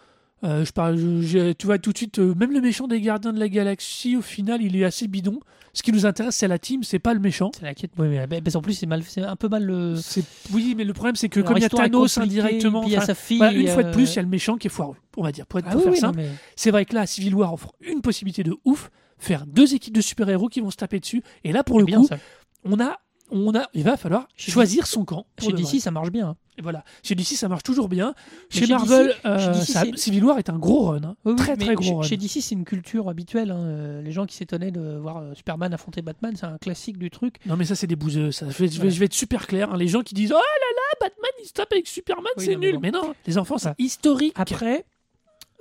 Euh, 0.46 0.64
je 0.64 0.72
parle, 0.72 0.98
je- 0.98 1.22
je- 1.22 1.52
tu 1.54 1.66
vois 1.66 1.80
tout 1.80 1.92
de 1.92 1.98
suite, 1.98 2.20
euh, 2.20 2.34
même 2.36 2.52
le 2.52 2.62
méchant 2.62 2.88
des 2.88 3.02
Gardiens 3.02 3.34
de 3.34 3.40
la 3.40 3.50
Galaxie, 3.50 4.16
au 4.16 4.22
final, 4.22 4.62
il 4.62 4.76
est 4.76 4.84
assez 4.86 5.08
bidon. 5.08 5.40
Ce 5.74 5.82
qui 5.84 5.92
nous 5.92 6.06
intéresse, 6.06 6.36
c'est 6.36 6.48
la 6.48 6.60
team, 6.60 6.84
c'est 6.84 7.00
pas 7.00 7.14
le 7.14 7.20
méchant. 7.20 7.52
C'est 7.58 7.64
la 7.66 7.74
quête. 7.74 7.92
Oui, 7.98 8.08
mais, 8.08 8.28
mais- 8.28 8.42
mais 8.46 8.56
en 8.56 8.62
plus 8.62 8.74
c'est 8.74 8.86
mal, 8.86 9.04
c'est 9.04 9.22
un 9.24 9.36
peu 9.36 9.50
mal 9.50 9.64
le. 9.66 9.96
C'est- 9.96 10.24
Oui, 10.54 10.74
mais 10.78 10.84
le 10.86 10.94
problème, 10.94 11.16
c'est 11.16 11.28
que 11.30 11.40
leur 11.40 11.48
comme 11.50 11.58
il 11.58 11.62
y 11.64 11.66
a 11.66 11.70
Thanos 11.70 12.18
indirectement, 12.18 12.82
puis 12.82 12.92
il 12.92 12.94
y 12.94 12.96
a 12.98 13.02
sa 13.02 13.16
fille. 13.16 13.38
voilà, 13.38 13.54
une 13.58 13.68
fois 13.68 13.84
de 13.84 13.90
euh, 13.90 13.92
plus, 13.92 14.14
il 14.14 14.16
y 14.16 14.20
a 14.20 14.22
le 14.22 14.28
méchant 14.30 14.56
qui 14.58 14.68
est 14.68 14.70
foireux, 14.70 14.96
on 15.18 15.24
va 15.24 15.32
dire, 15.34 15.46
pour, 15.48 15.60
être, 15.60 15.66
Ah 15.68 15.72
pour 15.72 15.80
oui, 15.80 15.84
faire 15.86 15.94
oui, 15.94 16.00
non, 16.02 16.08
simple. 16.08 16.18
mais- 16.20 16.30
C'est 16.56 16.72
vrai 16.72 16.86
que 16.86 16.94
là, 16.96 17.06
Civil 17.08 17.34
War 17.36 17.54
offre 17.54 17.74
une 17.82 18.02
possibilité 18.02 18.44
de 18.44 18.56
ouf, 18.64 18.90
faire 19.18 19.46
deux 19.48 19.74
équipes 19.74 19.96
de 19.96 20.02
super-héros 20.02 20.48
qui 20.48 20.62
vont 20.62 20.70
se 20.72 20.78
taper 20.78 21.00
dessus. 21.00 21.24
Et 21.44 21.52
là, 21.52 21.64
pour 21.64 21.80
le 21.80 21.86
bien 21.86 22.00
coup, 22.02 22.08
ça. 22.08 22.18
on 22.64 22.80
a, 22.80 22.98
on 23.32 23.56
a, 23.56 23.68
il 23.74 23.84
va 23.84 23.98
falloir 23.98 24.28
choisir 24.38 24.86
son 24.88 25.04
camp. 25.06 25.26
Chez 25.42 25.52
DC, 25.52 25.80
ça 25.80 25.92
marche 25.92 26.12
bien. 26.12 26.30
hein. 26.30 26.36
Et 26.58 26.62
voilà. 26.62 26.84
Chez 27.04 27.16
DC, 27.16 27.36
ça 27.36 27.50
marche 27.50 27.64
toujours 27.64 27.90
bien. 27.90 28.14
Mais 28.54 28.60
Chez, 28.60 28.66
chez 28.66 28.74
Marvel, 28.74 29.08
DC 29.08 29.16
euh, 29.26 29.40
chez 29.40 29.60
DC, 29.60 29.72
ça- 29.72 29.84
c'est- 29.84 29.98
Civil 29.98 30.24
War 30.24 30.38
est 30.40 30.50
un 30.50 30.58
gros 30.58 30.86
run. 30.86 31.04
hein. 31.04 31.16
Oui, 31.26 31.32
oui, 31.34 31.36
très 31.36 31.58
très 31.58 31.76
gros 31.76 31.84
chez, 31.84 31.94
run. 31.96 32.02
chez 32.04 32.18
DC, 32.18 32.42
c'est 32.42 32.56
une 32.56 32.64
culture 32.64 33.10
habituelle. 33.10 33.52
hein. 33.52 33.58
Euh, 33.60 34.02
Les 34.02 34.12
gens 34.12 34.26
qui 34.26 34.36
s'étonnaient 34.36 34.72
de 34.72 34.96
voir 34.98 35.18
euh, 35.18 35.34
Superman 35.34 35.74
affronter 35.74 36.02
Batman, 36.02 36.34
c'est 36.38 36.46
un 36.46 36.58
classique 36.58 36.98
du 36.98 37.10
truc. 37.10 37.36
Non 37.46 37.58
mais 37.58 37.66
ça 37.66 37.76
c'est 37.76 37.88
des 37.88 37.96
bouseux. 37.98 38.32
Ça. 38.32 38.46
Je, 38.50 38.52
vais, 38.58 38.68
je 38.68 38.74
vais- 38.74 38.78
Voilà. 38.78 38.90
je 38.92 39.00
vais 39.00 39.06
être 39.06 39.14
super 39.14 39.48
clair. 39.48 39.76
Les 39.76 39.88
gens 39.88 40.02
qui 40.02 40.14
disent 40.14 40.32
oh 40.32 40.36
là 40.36 40.40
là 40.42 41.08
Batman 41.10 41.32
il 41.44 41.48
se 41.48 41.54
tape 41.54 41.72
avec 41.74 41.88
Superman 41.88 42.32
Oui, 42.38 42.46
c'est 42.46 42.56
nul. 42.56 42.80
Mais 42.82 42.92
non, 42.92 43.14
les 43.28 43.38
enfants 43.38 43.58
c'est 43.58 43.74
historique. 43.78 44.34
Après, 44.38 44.86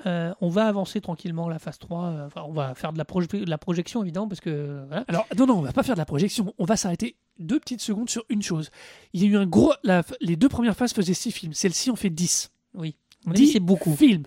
euh, 0.07 0.32
on 0.41 0.49
va 0.49 0.66
avancer 0.66 1.01
tranquillement 1.01 1.49
la 1.49 1.59
phase 1.59 1.78
3. 1.78 2.05
euh, 2.05 2.27
enfin, 2.27 2.43
on 2.47 2.53
va 2.53 2.74
faire 2.74 2.93
de 2.93 2.99
la, 2.99 3.05
proje- 3.05 3.28
de 3.45 3.49
la 3.51 3.59
projection, 3.59 4.03
évidemment, 4.03 4.28
parce 4.28 4.41
que 4.41 4.85
voilà. 4.89 5.05
Alors 5.09 5.27
non 5.36 5.47
non 5.47 5.59
on 5.59 5.62
va 5.62 5.73
pas 5.73 5.82
faire 5.82 5.95
de 5.95 6.01
la 6.01 6.05
projection. 6.05 6.53
On 6.59 6.65
va 6.65 6.77
s'arrêter 6.77 7.16
deux 7.39 7.59
petites 7.61 7.81
secondes 7.81 8.09
sur 8.11 8.24
une 8.28 8.43
chose. 8.43 8.70
Il 9.12 9.23
y 9.23 9.27
a 9.27 9.28
eu 9.28 9.36
un 9.36 9.47
gros. 9.47 9.73
la- 9.82 10.02
les 10.20 10.36
deux 10.36 10.48
premières 10.48 10.77
phases 10.77 10.93
faisaient 10.93 11.15
six 11.15 11.32
films. 11.32 11.52
Celle-ci 11.52 11.90
en 11.90 11.97
fait 11.97 12.11
10. 12.11 12.51
Oui. 12.74 12.97
On 13.27 13.31
a 13.31 13.35
dit 13.35 13.47
10 13.47 13.52
c'est 13.52 13.61
beaucoup. 13.61 13.94
films. 13.97 14.24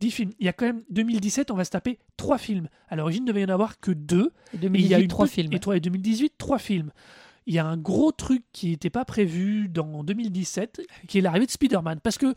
10 0.00 0.10
films. 0.10 0.30
Il 0.40 0.46
y 0.46 0.48
a 0.48 0.52
quand 0.52 0.66
même 0.66 0.82
2017 0.90 1.50
on 1.50 1.54
va 1.54 1.64
se 1.64 1.70
taper 1.70 1.98
trois 2.16 2.38
films. 2.38 2.68
À 2.88 2.96
l'origine 2.96 3.24
il 3.24 3.28
devait 3.28 3.40
y 3.42 3.44
en 3.44 3.48
avoir 3.48 3.80
que 3.80 3.90
deux. 3.92 4.32
Et 4.52 4.56
Et 4.56 4.58
2018, 4.58 4.84
il 4.86 4.90
y 4.90 4.94
a 4.94 5.00
eu 5.00 5.08
trois 5.08 5.26
films. 5.26 5.52
Et, 5.52 5.58
toi, 5.60 5.76
et 5.76 5.80
2018, 5.80 6.34
trois 6.38 6.58
films. 6.58 6.90
Il 7.46 7.54
y 7.54 7.58
a 7.58 7.64
un 7.66 7.76
gros 7.76 8.10
truc 8.12 8.42
qui 8.52 8.70
n'était 8.70 8.90
pas 8.90 9.04
prévu 9.04 9.68
dans 9.68 10.02
2017, 10.02 10.82
qui 11.06 11.18
est 11.18 11.20
l'arrivée 11.20 11.46
de 11.46 11.50
Spider-Man. 11.50 12.00
Parce 12.02 12.18
que 12.18 12.34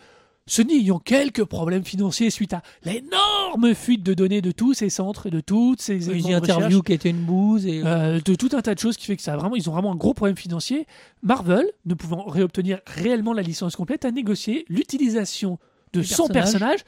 Sony 0.49 0.77
ayant 0.79 0.99
quelques 0.99 1.43
problèmes 1.45 1.85
financiers 1.85 2.29
suite 2.31 2.53
à 2.53 2.61
l'énorme 2.83 3.75
fuite 3.75 4.03
de 4.03 4.13
données 4.13 4.41
de 4.41 4.51
tous 4.51 4.73
ces 4.73 4.89
centres 4.89 5.27
et 5.27 5.29
de 5.29 5.39
toutes 5.39 5.81
ces 5.81 6.09
Oui, 6.09 6.19
éléments 6.19 6.27
J'ai 6.27 6.33
de 6.33 6.37
interview 6.39 6.65
recherche, 6.65 6.83
qui 6.85 6.93
était 6.93 7.09
une 7.11 7.23
bouse. 7.23 7.65
Et... 7.65 7.81
euh, 7.85 8.19
de 8.19 8.35
tout 8.35 8.49
un 8.53 8.61
tas 8.61 8.73
de 8.73 8.79
choses 8.79 8.97
qui 8.97 9.05
fait 9.05 9.15
que 9.15 9.21
ça 9.21 9.37
vraiment, 9.37 9.55
ils 9.55 9.69
ont 9.69 9.73
vraiment 9.73 9.91
un 9.91 9.95
gros 9.95 10.13
problème 10.13 10.35
financier. 10.37 10.87
Marvel, 11.21 11.65
ne 11.85 11.93
pouvant 11.93 12.23
réobtenir 12.25 12.79
réellement 12.87 13.33
la 13.33 13.43
licence 13.43 13.75
complète, 13.75 14.05
a 14.05 14.11
négocié 14.11 14.65
l'utilisation 14.69 15.59
de 15.93 16.01
son 16.01 16.27
personnage. 16.27 16.79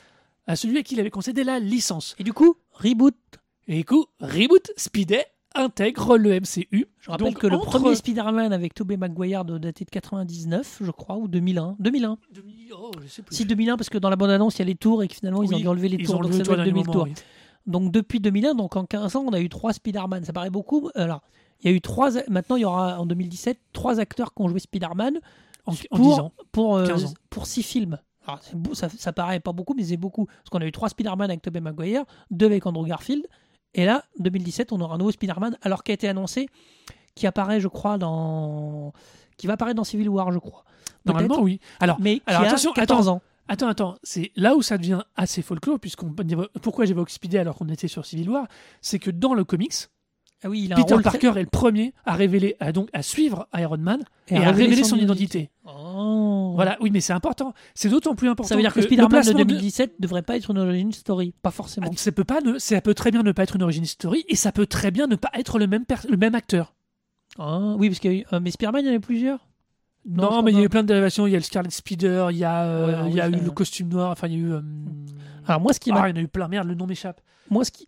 à 0.48 0.56
celui 0.56 0.78
à 0.80 0.84
qui 0.84 0.96
il 0.96 1.00
avait 1.00 1.12
concédé 1.12 1.44
la 1.44 1.60
licence. 1.60 2.16
Et 2.18 2.24
du 2.24 2.34
coup, 2.34 2.56
reboot. 2.74 3.16
Et 3.68 3.76
du 3.78 3.86
coup, 3.86 4.08
Reboot 4.20 4.72
Speeday 4.76 5.24
intègre 5.56 6.18
le 6.18 6.40
MCU. 6.40 6.86
Je 6.99 7.10
rappelle 7.11 7.28
Donc, 7.34 7.40
que 7.40 7.48
le 7.48 7.57
entre- 7.57 7.65
premier 7.80 7.95
Spider-Man 7.95 8.53
avec 8.53 8.73
Tobey 8.73 8.98
Maguire 8.98 9.44
daté 9.45 9.86
de 9.86 9.90
99, 9.90 10.80
je 10.84 10.91
crois, 10.91 11.18
ou 11.18 11.28
2001. 11.28 11.76
2001. 11.80 12.18
Demi- 12.34 12.69
oh, 12.73 12.91
je 13.03 13.07
sais 13.07 13.22
plus. 13.22 13.36
Si 13.36 13.45
2001, 13.45 13.78
parce 13.78 13.90
que 13.90 13.98
dans 13.98 14.10
la 14.10 14.15
bande-annonce, 14.15 14.56
il 14.56 14.60
y 14.60 14.61
a 14.61 14.65
les 14.65 14.76
tours 14.76 15.03
et 15.03 15.07
que 15.07 15.15
finalement, 15.15 15.44
ils 15.44 15.53
ont 15.53 15.60
dû 15.60 15.68
enlever 15.68 15.90
les 15.90 15.98
tours. 16.03 16.19
donc 16.22 16.32
le 16.34 16.41
tour 16.44 16.56
2000 16.57 16.86
tours. 16.88 17.03
oui. 17.03 17.14
Donc 17.68 17.91
depuis 17.91 18.19
2001, 18.19 18.56
donc 18.56 18.76
en 18.76 18.86
15 18.86 19.15
ans, 19.15 19.23
on 19.28 19.34
a 19.34 19.40
eu 19.40 19.48
trois 19.49 19.72
Spider-Man. 19.73 20.23
Ça 20.26 20.34
paraît 20.34 20.49
beaucoup. 20.49 20.90
Alors, 20.95 21.22
il 21.61 21.69
y 21.69 21.73
a 21.73 21.76
eu 21.76 21.82
trois. 21.82 22.10
Maintenant, 22.28 22.56
il 22.56 22.61
y 22.61 22.65
aura 22.65 22.99
en 22.99 23.06
2017 23.06 23.60
trois 23.72 23.99
acteurs 23.99 24.34
qui 24.34 24.41
ont 24.41 24.48
joué 24.48 24.60
Spider-Man 24.60 25.19
En, 25.68 25.73
en 25.73 25.76
pour, 25.95 25.99
10 26.15 26.19
ans. 26.19 26.32
pour, 26.52 26.76
euh, 26.78 26.88
15 26.88 27.06
ans. 27.06 27.14
pour 27.30 27.45
six 27.45 27.61
films. 27.61 27.99
Alors, 28.26 28.40
beau- 28.53 28.73
ça, 28.73 28.90
ça 28.90 29.14
paraît 29.14 29.40
pas 29.40 29.52
beaucoup, 29.52 29.73
mais 29.76 29.84
c'est 29.84 29.98
beaucoup. 29.98 30.26
Parce 30.26 30.49
qu'on 30.49 30.60
a 30.60 30.65
eu 30.65 30.72
trois 30.72 30.90
Spider-Man 30.90 31.30
avec 31.30 31.41
Tobey 31.44 31.60
Maguire, 31.60 32.03
deux 32.32 32.48
avec 32.48 32.65
Andrew 32.65 32.86
Garfield. 32.88 33.28
Et 33.73 33.85
là, 33.85 34.03
2017, 34.19 34.72
on 34.72 34.81
aura 34.81 34.95
un 34.95 34.98
nouveau 34.98 35.11
Spider-Man, 35.11 35.57
alors 35.61 35.84
qu'il 35.84 35.93
a 35.93 35.95
été 35.95 36.07
annoncé, 36.07 36.49
qui 37.15 37.27
apparaît, 37.27 37.60
je 37.60 37.68
crois, 37.68 37.98
dans. 37.98 38.93
qui 39.38 39.48
va 39.48 39.53
apparaître 39.53 39.77
dans 39.77 39.84
Civil 39.84 40.10
War, 40.10 40.31
je 40.31 40.39
crois. 40.39 40.64
Normalement, 41.06 41.39
oui. 41.41 41.60
Alors, 41.80 41.98
Mais 41.99 42.18
qui 42.18 42.23
alors 42.27 42.43
a 42.43 42.45
attention, 42.48 42.73
14 42.73 43.07
ans. 43.07 43.22
attends, 43.48 43.68
attends. 43.68 43.95
C'est 44.03 44.31
là 44.35 44.56
où 44.56 44.61
ça 44.61 44.77
devient 44.77 45.02
assez 45.15 45.41
folklore, 45.41 45.80
puisqu'on 45.80 46.14
pourquoi 46.61 46.85
j'évoque 46.85 47.10
Speedy 47.10 47.38
alors 47.38 47.56
qu'on 47.56 47.69
était 47.69 47.88
sur 47.88 48.06
Civil 48.06 48.30
War, 48.30 48.48
c'est 48.81 48.99
que 48.99 49.10
dans 49.11 49.34
le 49.34 49.43
comics, 49.43 49.73
Ah 50.44 50.50
oui, 50.50 50.64
il 50.66 50.74
a 50.74 50.78
un 50.78 50.82
Peter 50.84 50.96
Parker 51.04 51.34
est 51.36 51.42
le 51.44 51.46
premier 51.46 51.94
à 52.04 52.16
révéler, 52.16 52.56
à 52.60 52.72
donc 52.72 52.90
à 52.94 53.04
suivre 53.04 53.48
Iron 53.56 53.78
Man 53.78 54.02
et, 54.28 54.36
à 54.36 54.38
à 54.38 54.40
révéler 54.46 54.64
révéler 54.70 54.84
son 54.84 54.96
son 54.96 55.02
identité. 55.02 55.52
Oh. 55.66 56.54
Voilà, 56.56 56.78
oui, 56.82 56.90
mais 56.92 57.00
c'est 57.00 57.14
important. 57.14 57.54
C'est 57.76 57.90
d'autant 57.90 58.16
plus 58.16 58.28
important. 58.28 58.50
Ça 58.50 58.56
veut 58.56 58.62
dire 58.62 58.74
que, 58.74 58.82
Spider-Man 58.82 59.08
de 59.10 59.16
placement 59.16 59.40
2017 59.46 59.94
devrait 60.00 60.24
pas 60.24 60.36
être 60.38 60.50
une 60.50 60.58
origin 60.58 60.92
story. 60.92 61.34
Pas 61.44 61.52
forcément. 61.52 61.88
Ah, 61.92 61.96
Ça 61.96 62.12
peut 62.12 62.24
pas, 62.24 62.42
ne- 62.42 62.58
ça 62.58 62.82
peut 62.82 62.94
très 62.96 63.12
bien 63.12 63.22
ne 63.24 63.32
pas 63.32 63.44
être 63.44 63.56
une 63.56 63.64
origin 63.64 63.86
story 63.86 64.26
et 64.28 64.36
ça 64.36 64.52
peut 64.52 64.66
très 64.66 64.90
bien 64.90 65.06
ne 65.08 65.16
pas 65.16 65.30
être 65.36 65.60
le 65.60 65.68
même, 65.68 65.86
per- 65.86 66.08
le 66.10 66.18
même 66.18 66.34
acteur. 66.34 66.74
Ah, 67.38 67.76
oui, 67.78 67.90
parce 67.90 68.04
eu. 68.04 68.26
euh, 68.34 68.40
mais 68.42 68.50
Spider-Man, 68.52 68.82
il 68.84 68.86
y 68.86 68.90
en 68.90 68.92
avait 68.94 69.00
plusieurs? 69.00 69.48
Non, 70.10 70.42
mais 70.42 70.52
il 70.52 70.58
y 70.58 70.62
a 70.62 70.64
eu 70.64 70.70
plein 70.70 70.82
de 70.82 70.88
dérivations. 70.88 71.28
Il 71.28 71.32
y 71.32 71.36
a 71.36 71.38
le 71.40 71.44
Scarlet 71.44 71.70
Speeder, 71.70 72.32
il 72.32 72.38
y 72.38 72.44
a, 72.44 72.64
euh, 72.64 73.04
Ouais, 73.04 73.10
il 73.12 73.16
y 73.16 73.22
a 73.22 73.28
eu 73.30 73.34
le 73.36 73.52
costume 73.52 73.90
noir. 73.90 74.10
Enfin, 74.12 74.28
il 74.28 74.34
y 74.34 74.36
a 74.38 74.40
eu. 74.40 74.54
euh, 74.54 74.62
Alors, 75.48 75.62
moi, 75.62 75.74
ce 75.74 75.80
qui 75.80 75.92
ah, 75.92 76.02
m'a. 76.02 76.10
il 76.10 76.16
y 76.16 76.20
en 76.20 76.22
a 76.22 76.24
eu 76.24 76.28
plein. 76.28 76.48
Merde, 76.48 76.68
le 76.68 76.74
nom 76.74 76.88
m'échappe. 76.88 77.22
Moi, 77.52 77.64
ce 77.64 77.70
qui. 77.72 77.88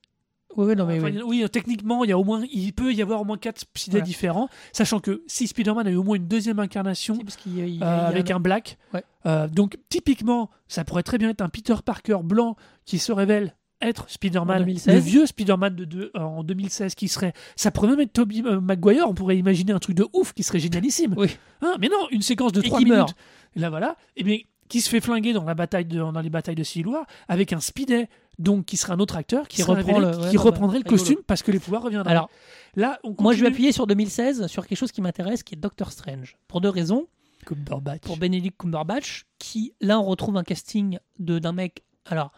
Oui, 0.58 0.76
non, 0.76 0.86
mais. 0.86 1.00
Enfin, 1.00 1.12
oui. 1.26 1.44
techniquement, 1.52 2.04
il 2.04 2.10
y 2.10 2.14
a 2.14 2.18
au 2.18 2.24
moins, 2.24 2.44
il 2.52 2.74
peut 2.74 2.94
y 2.94 3.02
avoir 3.02 3.22
au 3.22 3.26
moins 3.26 3.38
quatre 3.38 3.64
Voilà. 3.90 4.06
différents, 4.06 4.50
sachant 4.72 5.00
que 5.00 5.24
si 5.28 5.48
Spider-Man 5.48 5.88
a 5.88 5.92
eu 5.92 5.96
au 5.96 6.04
moins 6.04 6.16
une 6.16 6.28
deuxième 6.28 6.60
incarnation 6.60 7.18
parce 7.18 7.38
il 7.46 7.82
euh, 7.84 8.08
avec 8.08 8.32
un 8.32 8.40
black, 8.40 8.78
Ouais. 8.94 9.04
euh, 9.26 9.48
donc 9.48 9.78
typiquement, 9.90 10.50
ça 10.68 10.84
pourrait 10.84 11.04
très 11.04 11.18
bien 11.18 11.30
être 11.30 11.42
un 11.42 11.50
Peter 11.50 11.76
Parker 11.84 12.18
blanc 12.24 12.56
qui 12.86 13.00
se 13.00 13.12
révèle 13.12 13.56
être 13.82 14.10
Spider-Man, 14.10 14.60
2016. 14.60 14.94
le 14.96 15.00
vieux 15.02 15.26
Spider-Man 15.26 15.76
de, 15.76 15.84
de- 15.86 16.12
euh, 16.16 16.20
en 16.22 16.44
2016 16.44 16.96
qui 16.96 17.10
serait, 17.10 17.34
ça 17.58 17.70
pourrait 17.70 17.90
même 17.90 18.00
être 18.00 18.14
Tobey 18.14 18.42
euh, 18.46 18.62
Maguire, 18.62 19.06
on 19.10 19.14
pourrait 19.14 19.38
imaginer 19.38 19.74
un 19.74 19.80
truc 19.80 19.98
de 19.98 20.08
ouf 20.14 20.32
qui 20.34 20.44
serait 20.44 20.60
génialissime. 20.60 21.14
Oui. 21.18 21.36
Hein, 21.62 21.76
mais 21.82 21.90
non, 21.90 22.08
une 22.12 22.22
séquence 22.22 22.54
de 22.54 22.62
Et 22.62 22.64
3 22.64 22.80
qui 22.80 22.86
minutes. 22.86 22.98
meurt. 22.98 23.16
Et 23.56 23.60
là 23.60 23.70
voilà, 23.70 23.98
et 24.16 24.24
bien 24.24 24.38
qui 24.70 24.80
se 24.80 24.90
fait 24.90 25.02
flinguer 25.02 25.34
dans 25.34 25.44
la 25.44 25.54
bataille 25.54 25.84
de, 25.86 25.98
dans 26.00 26.22
les 26.22 26.30
batailles 26.30 26.56
de 26.56 26.64
Civil 26.64 26.88
War 26.88 27.06
avec 27.28 27.52
un 27.54 27.60
Speeday 27.60 28.08
donc 28.40 28.66
qui 28.66 28.78
serait 28.78 28.94
un 28.94 29.00
autre 29.00 29.16
acteur 29.16 29.48
qui, 29.48 29.58
Qui 29.58 29.64
reprend 29.64 30.00
le- 30.00 30.30
qui 30.30 30.38
reprendrait 30.38 30.80
le 30.80 30.84
rigolo. 30.84 30.98
costume 30.98 31.18
parce 31.28 31.44
que 31.44 31.52
les 31.52 31.60
pouvoirs 31.60 31.84
reviendraient. 31.84 32.12
Alors, 32.12 32.30
là, 32.76 33.00
on 33.04 33.16
moi, 33.20 33.34
je 33.34 33.42
vais 33.42 33.48
appuyer 33.48 33.72
sur 33.72 33.88
2016 33.88 34.48
sur 34.48 34.66
quelque 34.68 34.78
chose 34.78 34.92
qui 34.92 35.02
m'intéresse, 35.02 35.44
qui 35.44 35.56
est 35.56 35.58
Doctor 35.58 35.92
Strange. 35.92 36.38
Pour 36.48 36.62
deux 36.62 36.70
raisons. 36.70 37.08
Cumberbatch. 37.46 38.02
Pour 38.04 38.18
Benedict 38.18 38.58
Cumberbatch, 38.58 39.26
qui, 39.38 39.74
là, 39.82 40.00
on 40.00 40.04
retrouve 40.06 40.38
un 40.38 40.44
casting 40.44 40.98
de- 41.20 41.40
d'un 41.40 41.52
mec. 41.52 41.84
Alors, 42.06 42.32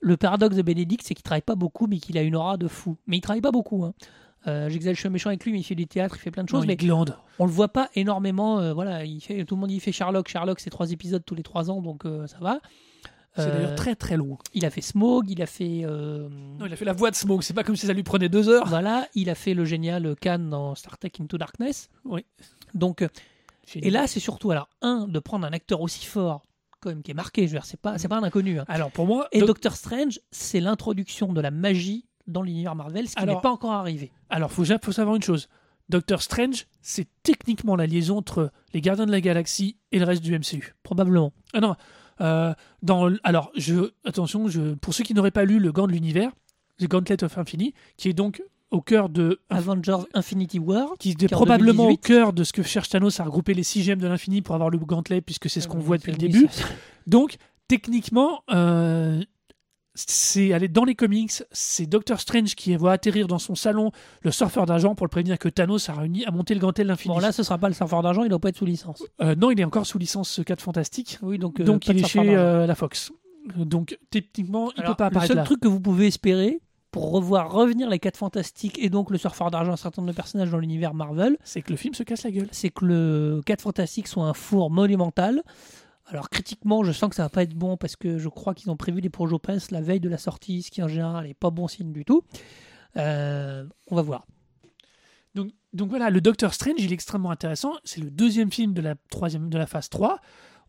le 0.00 0.16
paradoxe 0.16 0.56
de 0.56 0.62
Benedict, 0.62 1.02
c'est 1.06 1.14
qu'il 1.14 1.22
travaille 1.24 1.42
pas 1.42 1.56
beaucoup, 1.56 1.86
mais 1.86 1.98
qu'il 1.98 2.16
a 2.18 2.22
une 2.22 2.36
aura 2.36 2.56
de 2.56 2.68
fou. 2.68 2.96
Mais 3.06 3.16
il 3.16 3.20
travaille 3.20 3.40
pas 3.40 3.50
beaucoup. 3.50 3.84
Hein. 3.84 3.94
Euh, 4.46 4.68
J'exagère, 4.68 4.94
je 4.96 5.00
suis 5.00 5.08
méchant 5.08 5.30
avec 5.30 5.42
lui, 5.44 5.52
mais 5.52 5.60
il 5.60 5.64
fait 5.64 5.74
du 5.74 5.86
théâtre, 5.86 6.16
il 6.16 6.20
fait 6.20 6.30
plein 6.30 6.44
de 6.44 6.48
choses. 6.50 6.64
il 6.64 6.68
mais 6.68 6.76
glande. 6.76 7.16
on 7.38 7.46
le 7.46 7.50
voit 7.50 7.68
pas 7.68 7.88
énormément. 7.94 8.58
euh, 8.60 8.74
voilà, 8.74 9.04
il 9.04 9.18
fait, 9.20 9.44
tout 9.44 9.54
le 9.56 9.60
monde 9.62 9.70
dit 9.70 9.76
il 9.76 9.80
fait 9.80 9.90
Sherlock. 9.92 10.28
Sherlock, 10.28 10.60
c'est 10.60 10.68
trois 10.70 10.92
épisodes 10.92 11.24
tous 11.24 11.34
les 11.34 11.42
trois 11.42 11.70
ans, 11.70 11.80
donc 11.80 12.04
euh, 12.04 12.26
ça 12.26 12.36
va. 12.40 12.60
C'est 13.36 13.42
Euh, 13.42 13.52
d'ailleurs 13.54 13.74
très 13.74 13.94
très 13.96 14.16
long. 14.16 14.38
Il 14.52 14.64
a 14.64 14.70
fait 14.70 14.80
Smog, 14.80 15.28
il 15.28 15.42
a 15.42 15.46
fait. 15.46 15.82
euh, 15.84 16.28
Non, 16.58 16.66
il 16.66 16.72
a 16.72 16.76
fait 16.76 16.84
la 16.84 16.92
voix 16.92 17.10
de 17.10 17.16
Smoke, 17.16 17.42
c'est 17.42 17.52
pas 17.54 17.64
comme 17.64 17.74
si 17.76 17.86
ça 17.86 17.92
lui 17.92 18.02
prenait 18.04 18.28
deux 18.28 18.48
heures. 18.48 18.66
voilà, 18.68 19.08
il 19.14 19.28
a 19.30 19.34
fait 19.34 19.54
le 19.54 19.64
génial 19.64 20.14
Khan 20.20 20.38
dans 20.38 20.74
Star 20.76 20.98
Trek 20.98 21.12
Into 21.20 21.36
Darkness. 21.38 21.88
Oui. 22.04 22.24
Donc, 22.74 23.02
euh, 23.02 23.08
et 23.74 23.90
là, 23.90 24.06
c'est 24.06 24.20
surtout, 24.20 24.50
alors, 24.50 24.68
un, 24.82 25.08
de 25.08 25.18
prendre 25.18 25.46
un 25.46 25.52
acteur 25.52 25.80
aussi 25.80 26.04
fort, 26.06 26.42
quand 26.80 26.90
même, 26.90 27.02
qui 27.02 27.10
est 27.10 27.14
marqué, 27.14 27.42
je 27.42 27.52
veux 27.52 27.58
dire, 27.58 27.64
c'est 27.66 27.80
pas, 27.80 27.98
c'est 27.98 28.08
pas 28.08 28.18
un 28.18 28.22
inconnu. 28.22 28.60
hein. 28.60 28.64
Alors 28.68 28.90
pour 28.90 29.06
moi, 29.06 29.26
Et 29.32 29.38
Doc- 29.40 29.48
Doctor 29.48 29.74
Strange, 29.74 30.20
c'est 30.30 30.60
l'introduction 30.60 31.32
de 31.32 31.40
la 31.40 31.50
magie 31.50 32.06
dans 32.26 32.42
l'univers 32.42 32.74
Marvel, 32.74 33.08
ce 33.08 33.14
qui 33.16 33.22
Alors- 33.22 33.36
n'est 33.36 33.40
pas 33.42 33.50
encore 33.50 33.72
arrivé. 33.72 34.12
alors 34.30 34.52
faut, 34.52 34.64
ja- 34.64 34.78
faut 34.82 34.92
savoir 34.92 35.16
une 35.16 35.22
chose. 35.22 35.48
Doctor 35.88 36.22
Strange, 36.22 36.66
c'est 36.82 37.08
techniquement 37.22 37.74
la 37.76 37.86
liaison 37.86 38.18
entre 38.18 38.50
les 38.72 38.80
Gardiens 38.80 39.06
de 39.06 39.10
la 39.10 39.20
Galaxie 39.20 39.76
et 39.92 39.98
le 39.98 40.04
reste 40.04 40.22
du 40.22 40.32
MCU. 40.34 40.74
Probablement. 40.82 41.32
Ah 41.52 41.60
non, 41.60 41.74
euh, 42.20 42.54
dans 42.82 43.10
alors 43.22 43.50
je 43.56 43.90
attention, 44.04 44.48
je, 44.48 44.74
pour 44.74 44.94
ceux 44.94 45.04
qui 45.04 45.14
n'auraient 45.14 45.30
pas 45.30 45.44
lu 45.44 45.58
le 45.58 45.72
Gant 45.72 45.86
de 45.86 45.92
l'univers, 45.92 46.30
The 46.78 46.88
Gauntlet 46.88 47.22
of 47.24 47.36
Infinity, 47.38 47.74
qui 47.96 48.08
est 48.08 48.12
donc 48.12 48.42
au 48.70 48.80
cœur 48.80 49.08
de 49.08 49.40
Avengers 49.50 50.04
Infinity 50.14 50.58
War. 50.58 50.94
qui 50.98 51.10
est 51.10 51.28
probablement 51.28 51.84
au 51.84 51.94
2018. 51.94 52.06
cœur 52.06 52.32
de 52.32 52.42
ce 52.44 52.52
que 52.52 52.62
cherche 52.62 52.88
Thanos 52.88 53.20
à 53.20 53.24
regrouper 53.24 53.54
les 53.54 53.62
six 53.62 53.82
gemmes 53.84 54.00
de 54.00 54.08
l'infini 54.08 54.42
pour 54.42 54.54
avoir 54.54 54.70
le 54.70 54.78
gantelet 54.78 55.20
puisque 55.20 55.48
c'est 55.48 55.60
ce 55.60 55.68
qu'on 55.68 55.78
voit 55.78 55.96
depuis 55.96 56.12
le 56.12 56.18
début. 56.18 56.48
Donc, 57.06 57.36
techniquement, 57.68 58.42
euh, 58.50 59.22
c'est 59.94 60.52
aller 60.52 60.68
dans 60.68 60.84
les 60.84 60.94
comics, 60.94 61.30
c'est 61.52 61.86
Doctor 61.86 62.20
Strange 62.20 62.54
qui 62.54 62.74
voit 62.76 62.92
atterrir 62.92 63.26
dans 63.28 63.38
son 63.38 63.54
salon 63.54 63.92
le 64.22 64.30
surfeur 64.30 64.66
d'argent 64.66 64.94
pour 64.94 65.06
le 65.06 65.10
prévenir 65.10 65.38
que 65.38 65.48
Thanos 65.48 65.88
a 65.88 65.92
réuni 65.94 66.24
à 66.24 66.30
monter 66.30 66.54
le 66.54 66.60
gantel 66.60 66.86
de 66.86 66.90
l'infini. 66.92 67.14
Bon, 67.14 67.20
là, 67.20 67.30
ce 67.32 67.42
sera 67.42 67.58
pas 67.58 67.68
le 67.68 67.74
surfeur 67.74 68.02
d'argent, 68.02 68.24
il 68.24 68.28
doit 68.28 68.38
pas 68.40 68.48
être 68.48 68.56
sous 68.58 68.66
licence. 68.66 69.04
Euh, 69.22 69.34
non, 69.36 69.50
il 69.50 69.60
est 69.60 69.64
encore 69.64 69.86
sous 69.86 69.98
licence 69.98 70.40
4 70.44 70.60
Fantastique, 70.60 71.18
Oui, 71.22 71.38
donc, 71.38 71.60
euh, 71.60 71.64
donc 71.64 71.86
il 71.86 71.98
est 71.98 72.08
chez 72.08 72.34
euh, 72.36 72.66
la 72.66 72.74
Fox. 72.74 73.12
Donc 73.56 73.98
techniquement, 74.10 74.70
il 74.76 74.80
Alors, 74.80 74.92
peut 74.92 74.96
pas 74.96 75.04
le 75.04 75.08
apparaître 75.08 75.28
seul 75.28 75.36
là. 75.36 75.44
truc 75.44 75.60
que 75.60 75.68
vous 75.68 75.80
pouvez 75.80 76.06
espérer 76.06 76.60
pour 76.90 77.10
revoir 77.10 77.50
revenir 77.52 77.90
les 77.90 77.98
4 77.98 78.16
fantastiques 78.16 78.78
et 78.80 78.88
donc 78.88 79.10
le 79.10 79.18
surfeur 79.18 79.50
d'argent, 79.50 79.72
un 79.72 79.76
certain 79.76 80.00
nombre 80.02 80.12
de 80.12 80.16
personnages 80.16 80.50
dans 80.50 80.58
l'univers 80.58 80.94
Marvel, 80.94 81.36
C'est 81.44 81.60
que 81.60 81.70
le 81.70 81.76
film 81.76 81.92
se 81.92 82.02
casse 82.04 82.22
la 82.22 82.30
gueule. 82.30 82.48
c'est 82.52 82.70
que 82.70 82.84
le 82.84 83.40
4 83.44 83.60
fantastiques 83.62 84.08
soit 84.08 84.24
un 84.24 84.32
four 84.34 84.70
monumental. 84.70 85.42
Alors 86.14 86.30
critiquement, 86.30 86.84
je 86.84 86.92
sens 86.92 87.10
que 87.10 87.16
ça 87.16 87.24
va 87.24 87.28
pas 87.28 87.42
être 87.42 87.54
bon 87.54 87.76
parce 87.76 87.96
que 87.96 88.18
je 88.18 88.28
crois 88.28 88.54
qu'ils 88.54 88.70
ont 88.70 88.76
prévu 88.76 89.00
des 89.00 89.10
projets 89.10 89.36
presse 89.40 89.72
la 89.72 89.80
veille 89.80 89.98
de 89.98 90.08
la 90.08 90.16
sortie, 90.16 90.62
ce 90.62 90.70
qui 90.70 90.80
en 90.80 90.86
général 90.86 91.26
n'est 91.26 91.34
pas 91.34 91.50
bon 91.50 91.66
signe 91.66 91.92
du 91.92 92.04
tout. 92.04 92.22
Euh, 92.96 93.66
on 93.88 93.96
va 93.96 94.02
voir. 94.02 94.24
Donc, 95.34 95.50
donc 95.72 95.88
voilà, 95.88 96.10
le 96.10 96.20
Doctor 96.20 96.54
Strange, 96.54 96.76
il 96.78 96.92
est 96.92 96.94
extrêmement 96.94 97.32
intéressant. 97.32 97.72
C'est 97.82 98.00
le 98.00 98.12
deuxième 98.12 98.52
film 98.52 98.74
de 98.74 98.80
la 98.80 98.94
troisième 99.10 99.50
de 99.50 99.58
la 99.58 99.66
phase 99.66 99.88
3. 99.88 100.20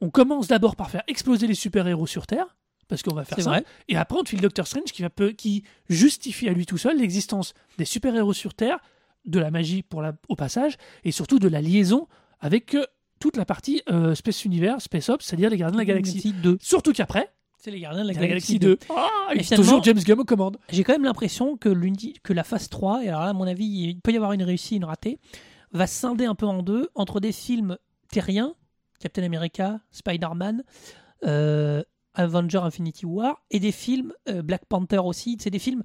On 0.02 0.10
commence 0.10 0.48
d'abord 0.48 0.76
par 0.76 0.90
faire 0.90 1.04
exploser 1.08 1.46
les 1.46 1.54
super-héros 1.54 2.08
sur 2.08 2.26
Terre. 2.26 2.58
parce 2.88 3.04
qu'on 3.04 3.14
va 3.14 3.24
faire 3.24 3.40
ça. 3.40 3.50
vrai. 3.52 3.66
Et 3.88 3.98
après, 3.98 4.18
on 4.18 4.24
te 4.24 4.30
file 4.30 4.42
Doctor 4.42 4.66
Strange 4.66 4.92
qui, 4.92 5.04
va 5.04 5.12
peu, 5.12 5.32
qui 5.32 5.64
justifie 5.90 6.50
à 6.50 6.54
lui 6.54 6.66
tout 6.66 6.80
seul 6.80 6.98
l'existence 6.98 7.54
des 7.78 7.86
super-héros 7.86 8.34
sur 8.34 8.56
Terre, 8.56 8.80
de 9.26 9.40
la 9.40 9.52
magie 9.52 9.84
pour 9.84 10.02
la, 10.02 10.14
au 10.28 10.36
passage, 10.36 10.78
et 11.04 11.12
surtout 11.12 11.38
de 11.38 11.48
la 11.48 11.62
liaison 11.62 12.08
avec 12.40 12.74
euh, 12.74 12.86
toute 13.26 13.38
la 13.38 13.46
partie 13.46 13.82
euh, 13.90 14.14
Space 14.14 14.46
Universe, 14.46 14.84
Space 14.84 15.10
Ops, 15.10 15.26
c'est-à-dire 15.26 15.50
les 15.50 15.58
gardiens 15.58 15.74
de 15.74 15.82
la 15.82 15.86
galaxie. 15.86 16.32
2. 16.32 16.60
Sursurtout 16.62 16.94
qu'après, 16.94 17.34
C'est 17.58 17.72
les 17.72 17.80
gardiens 17.80 18.04
de 18.04 18.10
la 18.10 18.14
la 18.14 18.28
galaxie, 18.28 18.60
Galaxie 18.60 18.60
2. 18.60 18.76
2. 18.76 18.96
Ah, 18.96 19.34
Et 19.34 19.44
toujours 19.56 19.82
James 19.84 19.98
Gunn 19.98 20.20
aux 20.20 20.26
commandes. 20.26 20.58
J'ai 20.70 20.84
quand 20.84 20.94
même 20.94 21.06
l'impression 21.06 21.58
que, 21.58 21.70
que 22.22 22.34
la 22.34 22.44
phase 22.44 22.70
3, 22.70 23.04
et 23.04 23.08
alors 23.10 23.22
là, 23.22 23.30
à 23.30 23.34
mon 23.34 23.48
avis, 23.48 23.66
il 23.66 24.00
peut 24.00 24.12
y 24.12 24.16
avoir 24.16 24.34
une 24.34 24.44
réussite, 24.44 24.78
une 24.78 24.86
ratée, 24.86 25.18
va 25.72 25.88
scinder 25.88 26.26
un 26.26 26.36
peu 26.36 26.46
en 26.46 26.62
deux 26.62 26.90
entre 26.94 27.20
des 27.20 27.32
films 27.32 27.80
terriens, 28.12 28.54
Captain 29.00 29.24
America, 29.24 29.80
Spider-Man, 29.90 30.64
euh, 31.26 31.82
Avenger 32.14 32.60
Infinity 32.60 33.08
War, 33.08 33.42
et 33.50 33.60
des 33.60 33.72
films 33.72 34.14
euh, 34.30 34.44
Black 34.44 34.66
Panther 34.66 35.00
aussi. 35.00 35.38
C'est 35.42 35.50
des 35.50 35.58
films 35.58 35.82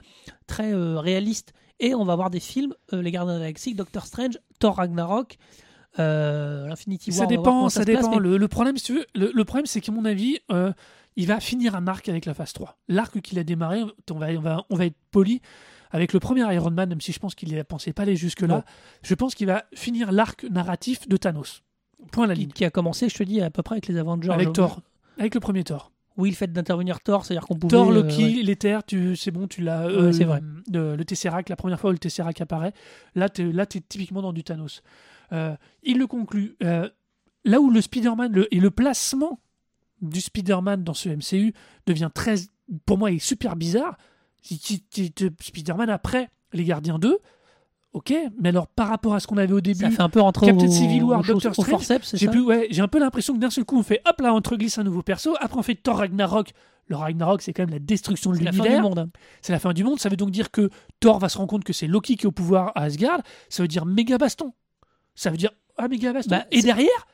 très 0.46 0.74
euh, 0.74 1.00
réalistes. 1.00 1.54
Et 1.78 1.94
on 1.94 2.04
va 2.04 2.12
avoir 2.12 2.28
des 2.28 2.40
films, 2.40 2.74
euh, 2.92 3.00
Les 3.00 3.10
Gardiens 3.10 3.32
de 3.32 3.38
la 3.38 3.44
Galaxie, 3.46 3.74
Doctor 3.74 4.04
Strange, 4.04 4.38
Thor 4.58 4.76
Ragnarok, 4.76 5.38
euh, 5.98 6.70
Infinity 6.70 7.10
War. 7.10 7.18
Ça 7.18 7.26
dépend, 7.26 7.68
ça 7.68 7.84
place, 7.84 7.96
dépend. 8.04 8.10
mais- 8.16 8.28
Le, 8.28 8.36
le 8.36 8.48
problème, 8.48 8.76
si 8.76 8.84
tu 8.84 8.94
veux, 8.94 9.06
le, 9.14 9.30
le 9.34 9.44
problème, 9.44 9.66
c'est 9.66 9.80
qu'à 9.80 9.92
mon 9.92 10.04
avis, 10.04 10.38
euh, 10.52 10.72
il 11.16 11.26
va 11.26 11.40
finir 11.40 11.74
un 11.74 11.86
arc 11.88 12.08
avec 12.08 12.26
la 12.26 12.34
phase 12.34 12.52
3. 12.52 12.78
L'arc 12.88 13.20
qu'il 13.20 13.38
a 13.38 13.44
démarré, 13.44 13.82
on 14.10 14.14
va, 14.18 14.28
on, 14.28 14.40
va, 14.40 14.64
on 14.70 14.76
va 14.76 14.86
être 14.86 14.96
poli. 15.10 15.40
Avec 15.92 16.12
le 16.12 16.20
premier 16.20 16.42
Iron 16.54 16.70
Man, 16.70 16.88
même 16.90 17.00
si 17.00 17.10
je 17.12 17.18
pense 17.18 17.34
qu'il 17.34 17.52
ne 17.52 17.62
pensait 17.64 17.92
pas 17.92 18.02
aller 18.04 18.14
jusque-là, 18.14 18.46
Non. 18.46 18.62
je 19.02 19.14
pense 19.16 19.34
qu'il 19.34 19.48
va 19.48 19.64
finir 19.74 20.12
l'arc 20.12 20.44
narratif 20.48 21.08
de 21.08 21.16
Thanos. 21.16 21.62
Point 22.12 22.24
à 22.24 22.28
la 22.28 22.34
ligne. 22.34 22.50
qui 22.50 22.64
a 22.64 22.70
commencé, 22.70 23.08
je 23.08 23.14
te 23.16 23.24
dis, 23.24 23.40
à 23.40 23.50
peu 23.50 23.62
près 23.62 23.74
avec 23.74 23.88
les 23.88 23.98
Avengers. 23.98 24.30
Avec 24.30 24.48
Je- 24.48 24.52
Thor. 24.52 24.80
Avec 25.18 25.34
le 25.34 25.40
premier 25.40 25.64
Thor. 25.64 25.90
Oui, 26.16 26.30
le 26.30 26.36
fait 26.36 26.52
d'intervenir 26.52 27.00
Thor, 27.00 27.24
c'est-à-dire 27.24 27.46
qu'on 27.46 27.56
pouvait. 27.56 27.70
Thor, 27.72 27.90
euh, 27.90 27.94
Loki, 28.02 28.42
l'Éther, 28.44 28.84
tu, 28.86 29.16
c'est 29.16 29.30
bon, 29.32 29.48
tu 29.48 29.62
l'as. 29.62 29.86
Ouais, 29.88 30.12
c'est 30.12 30.24
vrai. 30.24 30.40
Le, 30.72 30.94
le 30.94 31.04
Tesseract, 31.04 31.48
la 31.48 31.56
première 31.56 31.80
fois 31.80 31.90
où 31.90 31.92
le 31.92 31.98
Tesseract 31.98 32.40
apparaît, 32.40 32.72
là, 33.16 33.28
tu 33.28 33.48
es, 33.48 33.52
là, 33.52 33.66
t'es 33.66 33.80
typiquement 33.80 34.22
dans 34.22 34.32
du 34.32 34.44
Thanos. 34.44 34.82
Euh, 35.32 35.54
il 35.82 35.98
le 35.98 36.06
conclut. 36.06 36.56
Euh, 36.62 36.88
là 37.44 37.60
où 37.60 37.70
le 37.70 37.80
Spider-Man 37.80 38.32
le- 38.32 38.54
et 38.54 38.60
le 38.60 38.70
placement 38.70 39.40
du 40.02 40.20
Spider-Man 40.20 40.82
dans 40.84 40.94
ce 40.94 41.08
MCU 41.08 41.52
devient 41.86 42.10
très, 42.12 42.36
pour 42.86 42.98
moi, 42.98 43.12
est 43.12 43.18
super 43.18 43.56
bizarre. 43.56 43.96
Spider-Man 44.42 45.90
après 45.90 46.30
les 46.52 46.64
Gardiens 46.64 46.98
2, 46.98 47.18
ok, 47.92 48.14
mais 48.40 48.48
alors 48.48 48.66
par 48.66 48.88
rapport 48.88 49.14
à 49.14 49.20
ce 49.20 49.26
qu'on 49.26 49.36
avait 49.36 49.52
au 49.52 49.60
début, 49.60 49.84
Ça 49.84 49.90
fait 49.90 50.02
un 50.02 50.08
peu 50.08 50.20
rentrer 50.20 50.46
Captain 50.46 50.68
Civil 50.68 51.02
War, 51.04 51.22
Doctor 51.34 51.54
Strange, 51.54 51.68
j'ai 52.16 52.28
ouais, 52.46 52.80
un 52.80 52.88
peu 52.88 52.98
l'impression 52.98 53.34
que 53.34 53.38
d'un 53.38 53.50
seul 53.50 53.64
coup 53.64 53.78
on 53.78 53.82
fait 53.82 54.00
hop 54.06 54.20
là 54.20 54.32
on 54.32 54.38
entreglisse 54.38 54.78
un 54.78 54.84
nouveau 54.84 55.02
perso, 55.02 55.34
après 55.40 55.58
on 55.58 55.62
fait 55.62 55.74
Thor 55.74 55.98
Ragnarok. 55.98 56.52
Le 56.86 56.96
Ragnarok 56.96 57.40
c'est 57.42 57.52
quand 57.52 57.62
même 57.62 57.70
la 57.70 57.78
destruction 57.78 58.32
de 58.32 58.36
l'univers, 58.56 58.80
hein. 58.98 59.08
c'est 59.42 59.52
la 59.52 59.60
fin 59.60 59.72
du 59.72 59.84
monde. 59.84 60.00
Ça 60.00 60.08
veut 60.08 60.16
donc 60.16 60.32
dire 60.32 60.50
que 60.50 60.70
Thor 60.98 61.20
va 61.20 61.28
se 61.28 61.38
rendre 61.38 61.48
compte 61.50 61.62
que 61.62 61.72
c'est 61.72 61.86
Loki 61.86 62.16
qui 62.16 62.24
est 62.24 62.26
au 62.26 62.32
pouvoir 62.32 62.72
à 62.74 62.82
Asgard. 62.82 63.20
Ça 63.48 63.62
veut 63.62 63.68
dire 63.68 63.86
méga 63.86 64.18
baston. 64.18 64.52
Ça 65.20 65.28
veut 65.30 65.36
dire 65.36 65.50
ah 65.76 65.86
méga 65.86 66.14
baston. 66.14 66.30
Bah, 66.30 66.46
Et 66.50 66.62
derrière 66.62 67.06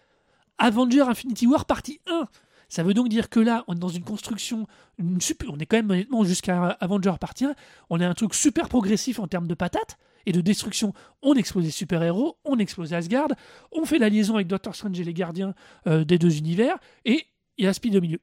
Avenger 0.58 1.02
Infinity 1.02 1.46
War 1.48 1.64
partie 1.64 2.00
1. 2.06 2.28
Ça 2.68 2.82
veut 2.84 2.94
donc 2.94 3.08
dire 3.08 3.28
que 3.28 3.40
là, 3.40 3.64
on 3.66 3.74
est 3.74 3.78
dans 3.80 3.88
une 3.88 4.04
construction, 4.04 4.66
une 4.98 5.20
super- 5.20 5.50
on 5.52 5.58
est 5.58 5.66
quand 5.66 5.76
même 5.76 5.90
honnêtement 5.90 6.22
jusqu'à 6.24 6.68
Avenger 6.80 7.14
partie 7.20 7.44
1, 7.44 7.54
on 7.90 8.00
est 8.00 8.04
un 8.04 8.14
truc 8.14 8.32
super 8.34 8.68
progressif 8.68 9.18
en 9.18 9.26
termes 9.26 9.46
de 9.48 9.54
patates 9.54 9.98
et 10.24 10.32
de 10.32 10.40
destruction. 10.40 10.92
On 11.22 11.34
explose 11.34 11.64
les 11.64 11.70
super-héros, 11.70 12.38
on 12.44 12.58
explose 12.58 12.92
Asgard, 12.94 13.28
on 13.72 13.84
fait 13.84 13.98
la 13.98 14.08
liaison 14.08 14.34
avec 14.36 14.46
Doctor 14.48 14.74
Strange 14.74 14.98
et 15.00 15.04
les 15.04 15.14
gardiens 15.14 15.54
euh, 15.88 16.04
des 16.04 16.18
deux 16.18 16.38
univers, 16.38 16.76
et 17.04 17.26
il 17.58 17.64
y 17.64 17.68
a 17.68 17.72
Speed 17.72 17.94
au 17.96 18.00
milieu. 18.00 18.18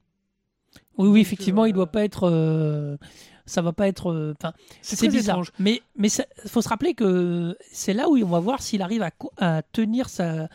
Oui, 0.98 1.08
oui, 1.10 1.22
effectivement, 1.22 1.64
euh, 1.64 1.70
il 1.70 1.74
doit 1.74 1.92
pas 1.92 2.04
être. 2.04 2.24
euh, 2.30 2.98
ça 3.46 3.62
va 3.62 3.74
pas 3.74 3.88
être. 3.88 4.12
euh, 4.12 4.34
Enfin, 4.40 4.54
C'est 4.82 5.08
bizarre. 5.08 5.36
étrange. 5.36 5.52
Mais 5.60 5.82
mais 5.98 6.10
il 6.10 6.50
faut 6.50 6.62
se 6.62 6.70
rappeler 6.70 6.94
que 6.94 7.58
c'est 7.72 7.94
là 7.94 8.10
où 8.10 8.18
on 8.18 8.26
va 8.26 8.40
voir 8.40 8.62
s'il 8.62 8.82
arrive 8.82 9.04
à, 9.38 9.62
tenir 9.72 10.10
sa 10.10 10.50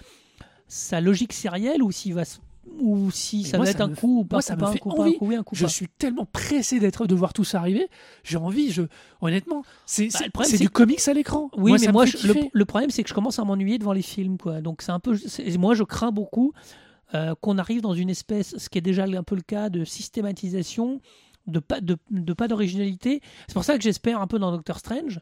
sa 0.66 1.00
logique 1.00 1.32
sérielle 1.32 1.82
ou 1.82 1.90
s'il 1.92 2.14
va 2.14 2.24
ou 2.80 3.10
si 3.10 3.44
ça 3.44 3.56
moi, 3.56 3.64
va 3.64 3.72
ça 3.72 3.78
être 3.78 3.80
un 3.90 3.94
coup 3.94 4.20
ou 4.20 4.24
pas, 4.24 4.36
moi, 4.36 4.42
ça 4.42 4.56
pas, 4.56 4.68
un 4.68 4.72
fait 4.72 4.78
coup 4.78 4.90
un 5.02 5.42
coup 5.42 5.54
Je 5.54 5.66
suis 5.66 5.88
tellement 5.88 6.26
pressé 6.26 6.78
d'être 6.78 7.06
de 7.06 7.14
voir 7.14 7.32
tout 7.32 7.42
ça 7.44 7.58
arriver. 7.58 7.88
J'ai 8.22 8.36
envie, 8.36 8.70
je 8.70 8.82
honnêtement, 9.20 9.64
c'est 9.86 10.08
Bah, 10.34 10.44
du 10.58 10.68
comics 10.70 11.00
à 11.08 11.14
l'écran. 11.14 11.50
Oui, 11.56 11.70
Moi, 11.72 11.78
mais 11.80 11.92
moi, 11.92 12.06
je- 12.06 12.48
le, 12.52 12.64
problème, 12.66 12.90
c'est 12.90 13.02
que 13.02 13.08
je 13.08 13.14
commence 13.14 13.38
à 13.38 13.44
m'ennuyer 13.44 13.78
devant 13.78 13.94
les 13.94 14.02
films, 14.02 14.36
quoi. 14.38 14.60
Donc, 14.60 14.82
c'est 14.82 14.92
un 14.92 15.00
peu. 15.00 15.18
Moi, 15.58 15.74
je 15.74 15.82
crains 15.82 16.12
beaucoup 16.12 16.52
euh, 17.14 17.34
qu'on 17.40 17.56
arrive 17.58 17.80
dans 17.80 17.94
une 17.94 18.10
espèce, 18.10 18.54
ce 18.58 18.68
qui 18.68 18.76
est 18.78 18.82
déjà 18.82 19.04
un 19.04 19.22
peu 19.22 19.34
le 19.34 19.40
cas, 19.42 19.70
de 19.70 19.84
systématisation, 19.84 21.00
de 21.48 21.58
pas 21.58 21.80
de, 21.80 21.96
de 22.10 22.32
pas 22.32 22.46
d'originalité. 22.48 23.20
C'est 23.48 23.54
pour 23.54 23.64
ça 23.64 23.76
que 23.76 23.82
j'espère 23.82 24.20
un 24.20 24.26
peu 24.26 24.38
dans 24.38 24.52
Doctor 24.52 24.78
Strange. 24.78 25.20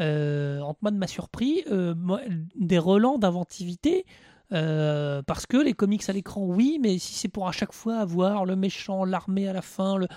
Euh, 0.00 0.60
Ant-Man 0.60 0.96
m'a 0.96 1.06
surpris. 1.06 1.62
euh, 1.70 1.94
des 2.56 2.78
relents 2.78 3.18
d'inventivité. 3.18 4.04
euh, 4.52 5.22
parce 5.22 5.46
que 5.46 5.56
les 5.56 5.74
comics 5.74 6.08
à 6.08 6.12
l'écran, 6.12 6.42
oui, 6.44 6.78
mais 6.82 6.98
si 6.98 7.14
c'est 7.14 7.28
pour 7.28 7.46
à 7.48 7.52
chaque 7.52 7.72
fois 7.72 7.98
avoir 7.98 8.44
le 8.44 8.56
méchant, 8.56 9.04
l'armée 9.04 9.46
à 9.48 9.52
la 9.52 9.62
fin, 9.62 9.96
le, 9.96 10.08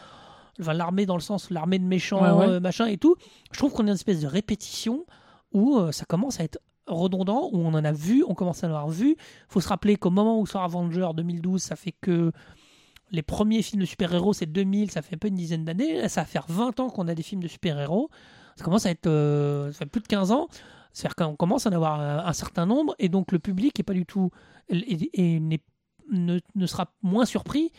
enfin, 0.59 0.73
l'armée 0.73 1.05
dans 1.05 1.15
le 1.15 1.21
sens 1.21 1.49
l'armée 1.51 1.77
de 1.79 1.83
méchants, 1.85 2.21
Ouais, 2.23 2.45
ouais. 2.47 2.53
euh, 2.55 2.59
machin 2.59 2.87
et 2.87 2.97
tout, 2.97 3.15
je 3.51 3.57
trouve 3.59 3.73
qu'on 3.73 3.83
est 3.85 3.89
une 3.89 3.95
espèce 3.95 4.21
de 4.21 4.27
répétition 4.27 5.05
où 5.53 5.79
ça 5.91 6.05
commence 6.05 6.39
à 6.39 6.43
être 6.45 6.57
redondant, 6.87 7.49
où 7.53 7.59
on 7.59 7.75
en 7.75 7.85
a 7.85 7.91
vu, 7.91 8.23
on 8.27 8.33
commence 8.33 8.63
à 8.63 8.67
en 8.67 8.71
avoir 8.71 8.87
vu. 8.89 9.15
faut 9.49 9.61
se 9.61 9.69
rappeler 9.69 9.97
qu'au 9.97 10.09
moment 10.09 10.39
où 10.39 10.47
sort 10.47 10.63
Avenger 10.63 11.07
2012, 11.15 11.61
ça 11.61 11.75
fait 11.75 11.93
que 12.01 12.31
les 13.13 13.21
premiers 13.21 13.61
films 13.61 13.81
de 13.81 13.85
super-héros, 13.85 14.33
c'est 14.33 14.45
2000, 14.51 14.91
ça 14.91 15.01
fait 15.01 15.15
un 15.15 15.17
peu 15.17 15.29
une 15.29 15.35
dizaine 15.35 15.63
d'années. 15.63 16.09
Ça 16.09 16.21
va 16.21 16.25
faire 16.25 16.45
20 16.49 16.79
ans 16.81 16.89
qu'on 16.89 17.07
a 17.07 17.15
des 17.15 17.23
films 17.23 17.41
de 17.41 17.47
super-héros. 17.47 18.09
Ça 18.57 18.65
commence 18.65 18.85
à 18.85 18.89
être. 18.91 19.07
euh, 19.07 19.71
fait 19.71 19.85
plus 19.85 20.01
de 20.01 20.07
15 20.07 20.31
ans. 20.31 20.47
C'est-à-dire 20.91 21.15
qu'on 21.15 21.35
commence 21.35 21.65
à 21.65 21.69
en 21.69 21.73
avoir 21.73 21.99
un, 21.99 22.25
un 22.25 22.33
certain 22.33 22.65
nombre, 22.65 22.93
et 22.99 23.09
donc 23.09 23.31
le 23.31 23.39
public 23.39 23.79
est 23.79 23.83
pas 23.83 23.93
du 23.93 24.05
tout. 24.05 24.29
et- 24.69 25.39
ne, 26.11 26.65
sera 26.67 26.91
moins 27.01 27.25
surpris 27.25 27.71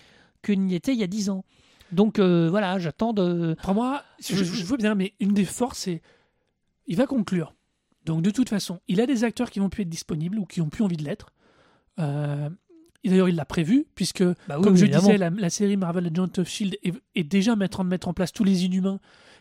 qu'il 0.43 0.61
n'y 0.63 0.75
était 0.75 0.93
il 0.95 0.99
y 0.99 1.05
a 1.05 1.07
10 1.07 1.29
ans. 1.31 1.45
Donc 1.93 2.19
euh, 2.19 2.49
voilà, 2.49 2.79
j'attends 2.79 3.13
de. 3.13 3.55
Pour 3.63 3.75
moi, 3.75 4.03
je, 4.21 4.35
Je- 4.43 4.65
veux 4.65 4.77
bien, 4.79 4.95
mais 4.95 5.13
une 5.21 5.33
des 5.35 5.45
forces, 5.45 5.81
c'est. 5.81 6.01
Il 6.87 6.97
va 6.97 7.07
conclure. 7.07 7.55
Donc, 8.05 8.21
de 8.23 8.31
toute 8.31 8.49
façon, 8.51 8.81
il 8.89 9.01
a 9.01 9.07
des 9.07 9.25
acteurs 9.25 9.51
qui 9.51 9.59
vont 9.61 9.69
plus 9.71 9.83
être 9.83 9.89
disponibles 9.89 10.39
ou 10.39 10.45
qui 10.45 10.61
ont 10.61 10.69
plus 10.69 10.85
envie 10.85 10.97
de 10.99 11.05
l'être. 11.05 11.33
Euh, 11.99 12.51
et 13.05 13.11
D'ailleurs, 13.11 13.29
il 13.29 13.37
l'a 13.37 13.45
prévu, 13.45 13.87
puisque, 13.95 14.23
Bah 14.49 14.57
oui, 14.59 14.63
comme 14.65 14.77
je 14.77 14.85
évidemment. 14.85 15.05
disais, 15.07 15.19
la, 15.19 15.31
la 15.31 15.51
série 15.51 15.77
Marvel 15.77 16.07
Agent 16.07 16.39
of 16.39 16.49
Shield 16.49 16.77
est, 16.83 16.95
est 17.15 17.25
déjà 17.25 17.53
en 17.53 17.69
train 17.69 17.85
de 17.85 17.89
mettre 17.91 18.09
en 18.09 18.15
place 18.15 18.33
tous 18.33 18.45
les 18.45 18.65
Inhumains. 18.65 18.99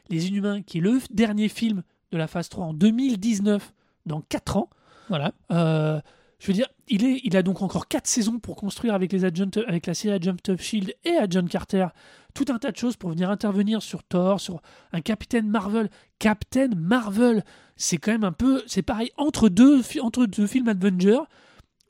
Les 0.10 0.28
Inhumains, 0.28 0.62
qui 0.62 0.80
est 0.80 0.82
le 0.82 1.00
dernier 1.12 1.48
film 1.50 1.82
de 2.12 2.18
la 2.18 2.28
phase 2.28 2.50
3 2.50 2.66
en 2.66 2.74
2019, 2.74 3.74
dans 4.06 4.22
4 4.22 4.58
ans. 4.58 4.70
Voilà. 5.10 5.34
Euh, 5.52 6.00
je 6.40 6.48
veux 6.48 6.54
dire, 6.54 6.68
il, 6.90 7.06
est, 7.06 7.22
il 7.24 7.38
a 7.38 7.42
donc 7.42 7.62
encore 7.62 7.88
4 7.88 8.06
saisons 8.06 8.38
pour 8.40 8.58
construire 8.58 8.94
avec, 8.94 9.14
les 9.14 9.24
avec 9.24 9.88
la 9.88 9.94
série 9.94 10.14
Agent 10.14 10.36
of 10.50 10.62
Shield 10.62 10.94
et 11.06 11.16
Agent 11.16 11.46
Carter 11.46 11.88
tout 12.34 12.46
un 12.50 12.58
tas 12.58 12.72
de 12.72 12.78
choses 12.78 12.98
pour 12.98 13.12
venir 13.12 13.30
intervenir 13.30 13.82
sur 13.82 14.04
Thor, 14.04 14.42
sur 14.42 14.62
un 14.92 15.02
Captain 15.02 15.44
Marvel. 15.44 15.90
Captain 16.20 16.70
Marvel, 16.76 17.44
c'est 17.78 17.98
quand 17.98 18.12
même 18.12 18.24
un 18.24 18.32
peu, 18.32 18.64
c'est 18.68 18.82
pareil, 18.82 19.12
entre 19.18 19.50
deux, 19.50 19.82
entre 20.02 20.26
deux 20.26 20.48
films 20.48 20.68
Avenger 20.68 21.20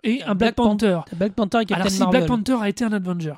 et 0.03 0.21
un 0.23 0.35
Black, 0.35 0.37
Black 0.37 0.55
Pan- 0.55 0.63
Panther. 0.69 0.99
Black 1.15 1.33
Panther 1.33 1.57
et 1.61 1.65
Captain 1.65 1.75
Alors 1.81 1.91
si 1.91 1.99
Marvel. 1.99 2.19
Black 2.25 2.27
Panther 2.29 2.57
a 2.61 2.69
été 2.69 2.83
un 2.83 2.91
Avenger. 2.93 3.29
Et 3.29 3.33
Ouais, 3.33 3.37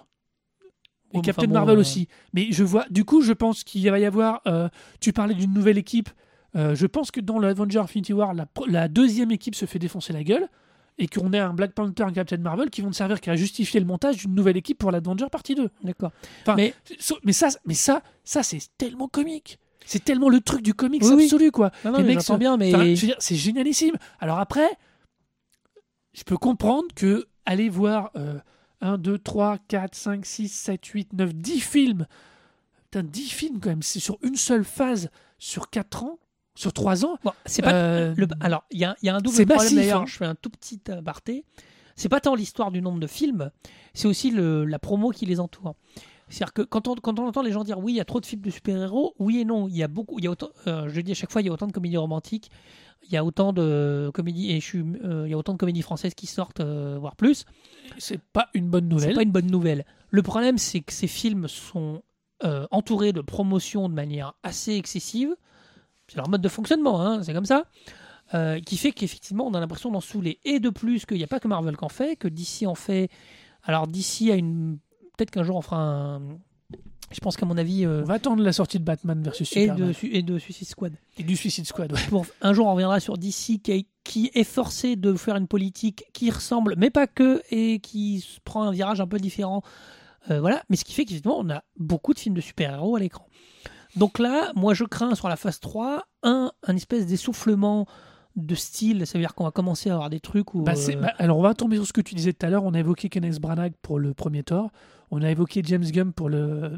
mais 1.14 1.22
Captain 1.22 1.42
enfin 1.44 1.48
bon, 1.48 1.54
Marvel 1.54 1.78
euh, 1.78 1.82
aussi. 1.82 2.08
Mais 2.34 2.48
je 2.52 2.64
vois, 2.64 2.86
du 2.90 3.06
coup, 3.06 3.22
je 3.22 3.34
pense 3.34 3.64
qu'il 3.64 3.90
va 3.90 4.00
y 4.00 4.06
avoir. 4.06 4.42
euh, 4.48 4.68
tu 5.00 5.14
parlais 5.14 5.34
d'une 5.36 5.54
nouvelle 5.54 5.78
équipe. 5.78 6.10
Euh, 6.56 6.74
je 6.76 6.86
pense 6.88 7.12
que 7.12 7.20
dans 7.20 7.38
l'Avenger 7.40 7.80
Infinity 7.80 8.14
War, 8.14 8.34
la, 8.68 8.88
deuxième 8.88 9.32
équipe 9.32 9.56
se 9.56 9.66
fait 9.66 9.80
défoncer 9.80 10.14
la 10.14 10.24
gueule. 10.24 10.48
Et 10.98 11.08
qu'on 11.08 11.34
ait 11.34 11.40
un 11.40 11.54
Black 11.54 11.74
Panther 11.74 12.04
et 12.04 12.06
un 12.06 12.12
Captain 12.14 12.38
Marvel 12.38 12.70
qui 12.70 12.80
vont 12.80 12.88
ne 12.88 12.94
servir 12.94 13.20
qu'à 13.20 13.36
justifier 13.36 13.82
le 13.82 13.86
montage 13.86 14.16
d'une 14.16 14.34
nouvelle 14.34 14.56
équipe 14.56 14.78
pour 14.78 14.92
l'Avenger 14.92 15.26
partie 15.30 15.54
2. 15.54 15.70
D'accord. 15.84 16.12
Enfin, 16.44 16.56
Mais- 16.56 16.74
ça, 17.00 17.48
mais 17.66 17.74
ça, 17.74 18.02
ça 18.24 18.44
c'est 18.44 18.62
tellement 18.78 19.10
comique. 19.10 19.60
C'est 19.86 20.04
tellement 20.06 20.30
le 20.30 20.40
truc 20.40 20.62
du 20.62 20.74
comics 20.74 21.04
Oui, 21.04 21.26
absolu, 21.26 21.52
quoi. 21.52 21.72
Non, 21.84 21.92
non, 21.92 21.98
Les 21.98 22.04
mais 22.06 22.10
mecs 22.16 22.22
se- 22.24 22.34
bien, 22.34 22.56
mais. 22.56 22.74
Enfin, 22.74 23.14
c'est 23.20 23.36
génialissime. 23.36 23.96
Alors 24.22 24.40
après, 24.40 24.68
je 26.16 26.24
peux 26.24 26.38
comprendre 26.38 26.88
que 26.96 27.26
aller 27.46 27.70
voir 27.70 28.12
euh, 28.16 28.40
1, 28.82 28.98
2, 28.98 29.18
3, 29.20 29.58
4, 29.68 29.94
5, 29.96 30.26
6, 30.26 30.50
7, 30.50 30.86
8, 30.86 31.14
9, 31.14 31.34
10 31.36 31.60
films, 31.60 32.08
putain, 32.86 33.04
10 33.04 33.30
films 33.30 33.60
quand 33.60 33.70
même, 33.70 33.82
c'est 33.84 34.00
sur 34.00 34.18
une 34.24 34.36
seule 34.36 34.64
phase, 34.64 35.10
sur 35.38 35.70
4 35.70 36.04
ans, 36.04 36.20
sur 36.56 36.72
3 36.74 37.06
ans. 37.06 37.18
Bon, 37.24 37.32
c'est 37.46 37.62
pas. 37.62 37.74
Euh, 37.74 38.14
le- 38.18 38.28
alors, 38.40 38.64
il 38.72 38.78
y 38.80 38.82
y 39.06 39.10
a 39.10 39.16
un 39.16 39.20
double 39.20 39.36
problème 39.46 39.58
massif, 39.58 39.78
d'ailleurs. 39.78 40.02
hein. 40.02 40.06
Je 40.08 40.16
fais 40.18 40.26
un 40.26 40.36
tout 40.36 40.50
petit 40.50 40.80
aparté. 40.92 41.44
C'est 41.98 42.10
pas 42.10 42.20
tant 42.20 42.36
l'histoire 42.36 42.72
du 42.72 42.82
nombre 42.82 43.00
de 43.00 43.08
films, 43.08 43.52
c'est 43.94 44.08
aussi 44.08 44.30
le, 44.32 44.66
la 44.66 44.80
promo 44.80 45.12
qui 45.12 45.26
les 45.26 45.40
entoure. 45.40 45.76
C'est-à-dire 46.30 46.54
que 46.54 46.62
quand 46.64 46.88
on, 46.88 46.96
quand 46.96 47.20
on 47.20 47.28
entend 47.28 47.42
les 47.44 47.52
gens 47.52 47.64
dire 47.64 47.80
oui, 47.80 47.94
il 47.94 47.96
y 47.98 48.02
a 48.02 48.06
trop 48.06 48.20
de 48.20 48.26
films 48.26 48.42
de 48.42 48.50
super-héros, 48.50 49.14
oui 49.20 49.40
et 49.40 49.46
non, 49.46 49.68
il 49.68 49.78
y 49.78 49.84
a 49.84 49.88
beaucoup, 49.88 50.18
il 50.20 50.26
y 50.26 50.28
a 50.28 50.32
autant, 50.32 50.50
euh, 50.68 50.90
je 50.90 51.02
dis 51.02 51.12
à 51.12 51.16
chaque 51.16 51.32
fois, 51.32 51.42
il 51.42 51.46
y 51.46 51.50
a 51.50 51.54
autant 51.54 51.68
de 51.68 51.72
comédies 51.72 51.98
romantiques, 51.98 52.50
il 53.08 53.14
y 53.14 53.18
a 53.18 53.24
autant 53.24 53.54
de 53.54 54.10
comédies, 54.14 54.52
et 54.52 54.60
je 54.60 54.66
suis, 54.66 54.80
euh, 55.04 55.28
il 55.28 55.32
y 55.32 55.34
a 55.34 55.38
autant 55.38 55.54
de 55.54 55.58
comédies 55.58 55.82
françaises 55.82 56.14
qui 56.16 56.28
sortent, 56.28 56.60
euh, 56.60 56.98
voire 57.00 57.16
plus. 57.16 57.46
C'est 57.98 58.20
pas 58.22 58.50
une 58.54 58.70
bonne 58.70 58.86
C'est 58.86 58.96
nouvelle. 58.96 59.16
pas 59.16 59.22
une 59.24 59.32
bonne 59.32 59.52
nouvelle. 59.52 59.86
Le 60.10 60.22
problème, 60.24 60.58
c'est 60.58 60.82
que 60.82 60.94
ces 60.94 61.08
films 61.08 61.48
sont 61.48 62.02
euh, 62.44 62.66
entouré 62.72 63.14
de 63.14 63.22
promotions 63.22 63.90
de 63.90 63.94
manière 63.94 64.34
assez 64.44 64.74
excessive. 64.74 65.36
C'est 66.08 66.18
leur 66.18 66.30
mode 66.30 66.42
de 66.42 66.50
fonctionnement, 66.50 67.02
hein, 67.02 67.24
c'est 67.24 67.34
comme 67.34 67.46
ça. 67.46 67.66
Qui 68.66 68.76
fait 68.76 68.92
qu'effectivement, 68.92 69.46
on 69.48 69.54
a 69.54 69.60
l'impression 69.60 69.92
d'en 69.92 70.02
saouler. 70.02 70.40
Et 70.44 70.60
de 70.60 70.70
plus, 70.70 71.06
qu'il 71.06 71.18
n'y 71.18 71.24
a 71.24 71.28
pas 71.28 71.40
que 71.40 71.48
Marvel 71.48 71.78
qui 71.78 71.86
en 71.86 71.90
fait, 71.90 72.16
que 72.18 72.28
DC 72.28 72.66
en 72.66 72.76
fait. 72.76 73.10
Alors, 73.64 73.88
DC 73.88 74.30
a 74.32 74.36
une. 74.36 74.80
Peut-être 75.18 75.32
qu'un 75.32 75.44
jour 75.44 75.56
on 75.58 75.62
fera 75.62 75.78
un. 75.82 76.22
Je 77.12 77.20
pense 77.22 77.38
qu'à 77.38 77.46
mon 77.46 77.58
avis. 77.58 77.86
euh, 77.86 78.02
On 78.02 78.06
va 78.06 78.16
attendre 78.16 78.42
la 78.44 78.52
sortie 78.52 78.80
de 78.80 78.84
Batman 78.84 79.22
versus 79.22 79.50
et, 79.56 79.62
Superman. 79.62 79.88
de, 79.88 79.94
Su- 79.94 80.10
et 80.14 80.24
de 80.24 80.38
Suicide 80.40 80.68
Squad. 80.68 80.94
Et 81.18 81.24
du 81.24 81.36
Suicide 81.38 81.66
Squad. 81.68 81.92
ouais. 81.94 82.22
Un 82.42 82.54
jour, 82.54 82.66
on 82.66 82.72
reviendra 82.74 83.00
sur 83.00 83.18
DC 83.18 83.62
qui 83.64 83.72
est, 83.72 83.86
qui 84.04 84.32
est 84.34 84.44
forcé 84.44 84.96
de 84.96 85.14
faire 85.14 85.36
une 85.36 85.48
politique 85.48 86.04
qui 86.14 86.32
ressemble, 86.32 86.74
mais 86.78 86.90
pas 86.90 87.06
que, 87.08 87.42
et 87.52 87.80
qui 87.80 88.26
prend 88.44 88.64
un 88.64 88.72
virage 88.72 89.02
un 89.02 89.08
peu 89.08 89.20
différent. 89.20 89.62
Euh, 90.32 90.40
voilà. 90.42 90.64
Mais 90.70 90.76
ce 90.76 90.84
qui 90.84 90.94
fait 90.94 91.06
qu'effectivement, 91.06 91.38
on 91.40 91.50
a 91.52 91.64
beaucoup 91.78 92.14
de 92.16 92.20
films 92.20 92.36
de 92.36 92.42
super-héros 92.42 92.96
à 92.96 93.00
l'écran. 93.00 93.28
Donc 93.96 94.18
là, 94.20 94.52
moi, 94.56 94.74
je 94.74 94.84
crains 94.84 95.14
sur 95.16 95.30
la 95.30 95.36
phase 95.36 95.60
3, 95.60 96.04
un, 96.24 96.52
un 96.64 96.76
espèce 96.76 97.06
d'essoufflement 97.06 97.86
de 98.36 98.56
style. 98.56 99.06
Ça 99.07 99.18
veut 99.18 99.24
dire 99.24 99.34
qu'on 99.36 99.44
va 99.45 99.52
commencer 99.52 99.90
à 99.90 99.94
avoir 99.94 100.10
des 100.10 100.20
trucs 100.20 100.53
où. 100.53 100.62
Bah, 100.64 100.74
euh, 100.76 100.95
bah, 100.95 101.14
alors, 101.18 101.38
on 101.38 101.41
va 101.41 101.53
tomber 101.53 101.78
sur 101.78 101.88
ce 101.88 101.94
que 101.94 102.02
tu 102.02 102.16
disais 102.16 102.34
tout 102.34 102.45
à 102.45 102.49
l'heure. 102.49 102.64
On 102.64 102.74
a 102.74 102.80
évoqué 102.80 103.10
Kenneth 103.10 103.40
Branagh 103.40 103.74
pour 103.82 103.99
le 103.99 104.14
premier 104.14 104.44
Thor. 104.44 104.72
On 105.12 105.22
a 105.22 105.30
évoqué 105.32 105.62
James 105.66 105.84
Gunn 105.86 106.12
pour 106.14 106.30
le. 106.30 106.72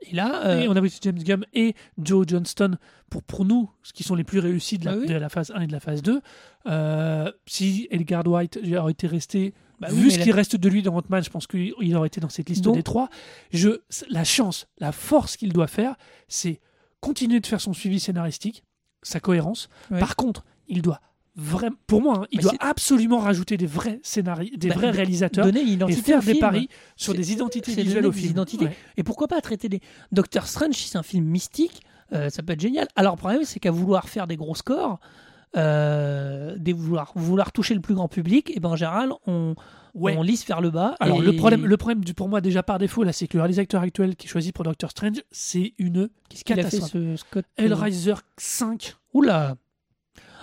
et 0.00 0.14
là, 0.14 0.46
euh, 0.46 0.60
Et 0.62 0.68
on 0.68 0.72
a 0.72 0.78
évoqué 0.78 0.96
James 1.02 1.18
Gunn 1.22 1.44
et 1.52 1.74
Joe 2.02 2.26
Johnston 2.26 2.76
pour, 3.10 3.22
pour 3.22 3.44
nous, 3.44 3.70
ce 3.82 3.92
qui 3.92 4.02
sont 4.02 4.14
les 4.14 4.24
plus 4.24 4.38
réussis 4.40 4.78
de 4.78 4.84
la, 4.86 4.92
Bah 4.94 4.98
oui. 5.02 5.06
de 5.06 5.14
la 5.14 5.28
phase 5.28 5.52
1 5.54 5.60
et 5.60 5.66
de 5.66 5.72
la 5.72 5.80
phase 5.80 6.02
2. 6.02 6.20
Euh, 6.66 7.30
si 7.46 7.86
Edgar 7.90 8.26
White 8.26 8.58
aurait 8.76 8.92
été 8.92 9.06
resté, 9.06 9.54
bah 9.80 9.88
oui, 9.90 9.96
vu 9.98 10.10
ce 10.10 10.18
la- 10.18 10.24
qui 10.24 10.32
reste 10.32 10.56
de 10.56 10.68
lui 10.68 10.82
dans 10.82 10.96
Ant-Man, 10.96 11.22
je 11.22 11.30
pense 11.30 11.46
qu'il 11.46 11.72
aurait 11.96 12.06
été 12.08 12.20
dans 12.20 12.28
cette 12.28 12.48
liste 12.48 12.64
Donc- 12.64 12.76
des 12.76 12.82
trois. 12.82 13.08
Je, 13.52 13.80
la 14.10 14.24
chance, 14.24 14.66
la 14.78 14.92
force 14.92 15.36
qu'il 15.36 15.52
doit 15.52 15.66
faire, 15.66 15.94
c'est 16.28 16.60
continuer 17.00 17.40
de 17.40 17.46
faire 17.46 17.60
son 17.60 17.72
suivi 17.74 18.00
scénaristique, 18.00 18.64
sa 19.02 19.20
cohérence. 19.20 19.68
Ouais. 19.90 20.00
Par 20.00 20.16
contre, 20.16 20.44
il 20.68 20.82
doit 20.82 21.00
vraiment, 21.36 21.76
pour 21.88 22.00
moi, 22.00 22.18
hein, 22.22 22.26
il 22.30 22.36
Mais 22.38 22.42
doit 22.44 22.52
absolument 22.60 23.18
rajouter 23.18 23.56
des 23.56 23.66
vrais 23.66 23.98
scénaristes, 24.04 24.56
des 24.56 24.68
Bah, 24.68 24.74
vrais 24.76 24.90
réalisateurs 24.90 25.44
donner 25.46 25.62
une 25.62 25.82
et 25.88 25.92
faire 25.92 26.22
des 26.22 26.36
paris 26.36 26.68
sur 26.96 27.12
des 27.14 27.32
identités 27.32 27.74
visuelles 27.74 28.06
au 28.06 28.12
film. 28.12 28.30
identités. 28.30 28.66
Ouais. 28.66 28.76
Et 28.96 29.02
pourquoi 29.02 29.26
pas 29.26 29.40
traiter 29.40 29.68
des. 29.68 29.80
Doctor 30.12 30.46
Strange, 30.46 30.74
si 30.74 30.88
c'est 30.88 30.98
un 30.98 31.02
film 31.02 31.24
mystique, 31.24 31.80
euh, 32.12 32.30
ça 32.30 32.42
peut 32.44 32.52
être 32.52 32.60
génial. 32.60 32.86
Alors, 32.94 33.14
le 33.14 33.18
problème, 33.18 33.42
c'est 33.44 33.58
qu'à 33.58 33.72
vouloir 33.72 34.08
faire 34.08 34.26
des 34.28 34.36
gros 34.36 34.54
scores, 34.54 35.00
euh, 35.56 36.54
des 36.58 36.72
vouloir, 36.72 37.12
vouloir 37.14 37.52
toucher 37.52 37.74
le 37.74 37.80
plus 37.80 37.94
grand 37.94 38.08
public, 38.08 38.52
et 38.54 38.60
ben 38.60 38.70
en 38.70 38.76
général, 38.76 39.12
on, 39.26 39.54
Ouais. 39.94 40.16
on 40.18 40.22
lisse 40.22 40.44
vers 40.46 40.60
le 40.60 40.70
bas. 40.70 40.96
Alors 40.98 41.22
et- 41.22 41.26
le 41.26 41.36
problème, 41.36 41.64
le 41.66 41.76
problème 41.76 42.04
du, 42.04 42.14
pour 42.14 42.28
moi 42.28 42.40
déjà 42.40 42.64
par 42.64 42.78
défaut 42.78 43.04
là, 43.04 43.12
c'est 43.12 43.28
que 43.28 43.36
le 43.36 43.42
réalisateur 43.42 43.82
actuel 43.82 44.16
qui 44.16 44.26
est 44.26 44.30
choisi 44.30 44.50
pour 44.50 44.64
Doctor 44.64 44.90
Strange, 44.90 45.22
c'est 45.30 45.72
une 45.78 46.08
Qu'est-ce 46.28 46.42
qu'il 46.42 46.54
a 46.54 46.56
fait, 46.56 46.62
catastrophe. 46.78 46.90
ce 46.92 47.16
Scott 47.16 47.44
euh, 47.60 47.64
Hellraiser 47.64 48.14
5. 48.36 48.96
Oula 49.12 49.54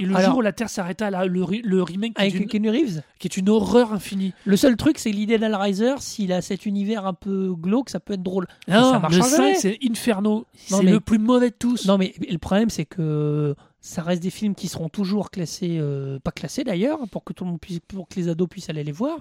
Et 0.01 0.05
le 0.05 0.15
Alors- 0.15 0.31
jour 0.31 0.39
où 0.39 0.41
la 0.41 0.51
Terre 0.51 0.69
s'arrêta, 0.69 1.09
là, 1.11 1.25
le, 1.25 1.43
remake 1.43 2.15
qui 2.15 2.21
est, 2.21 2.35
Avec 2.35 2.53
une, 2.53 2.69
Reeves 2.69 3.01
qui 3.19 3.27
est 3.27 3.37
une 3.37 3.49
horreur 3.49 3.93
infinie. 3.93 4.33
Le 4.45 4.57
seul 4.57 4.75
truc, 4.75 4.97
c'est 4.97 5.11
l'idée 5.11 5.37
d'Hellraiser, 5.37 5.95
s'il 5.99 6.33
a 6.33 6.41
cet 6.41 6.65
univers 6.65 7.05
un 7.05 7.13
peu 7.13 7.53
glauque, 7.53 7.89
ça 7.89 7.99
peut 7.99 8.13
être 8.13 8.23
drôle. 8.23 8.47
Non, 8.67 8.91
ça 8.93 8.99
marche 8.99 9.15
le 9.15 9.21
jamais. 9.21 9.53
5 9.53 9.59
c'est 9.59 9.77
Inferno, 9.87 10.45
c'est 10.55 10.81
mais- 10.83 10.91
le 10.91 10.99
plus 10.99 11.19
mauvais 11.19 11.49
de 11.51 11.55
tous. 11.55 11.85
Non, 11.85 11.97
mais 11.97 12.13
le 12.29 12.37
problème, 12.37 12.69
c'est 12.69 12.85
que 12.85 13.55
ça 13.79 14.01
reste 14.01 14.23
des 14.23 14.29
films 14.29 14.55
qui 14.55 14.67
seront 14.67 14.89
toujours 14.89 15.29
classés, 15.31 15.77
euh, 15.79 16.19
pas 16.19 16.31
classés 16.31 16.63
d'ailleurs, 16.63 16.99
pour 17.11 17.23
que 17.23 17.33
tout 17.33 17.43
le 17.43 17.51
monde 17.51 17.59
puisse, 17.59 17.79
pour 17.79 18.07
que 18.07 18.15
les 18.15 18.27
ados 18.27 18.47
puissent 18.49 18.69
aller 18.69 18.83
les 18.83 18.91
voir. 18.91 19.19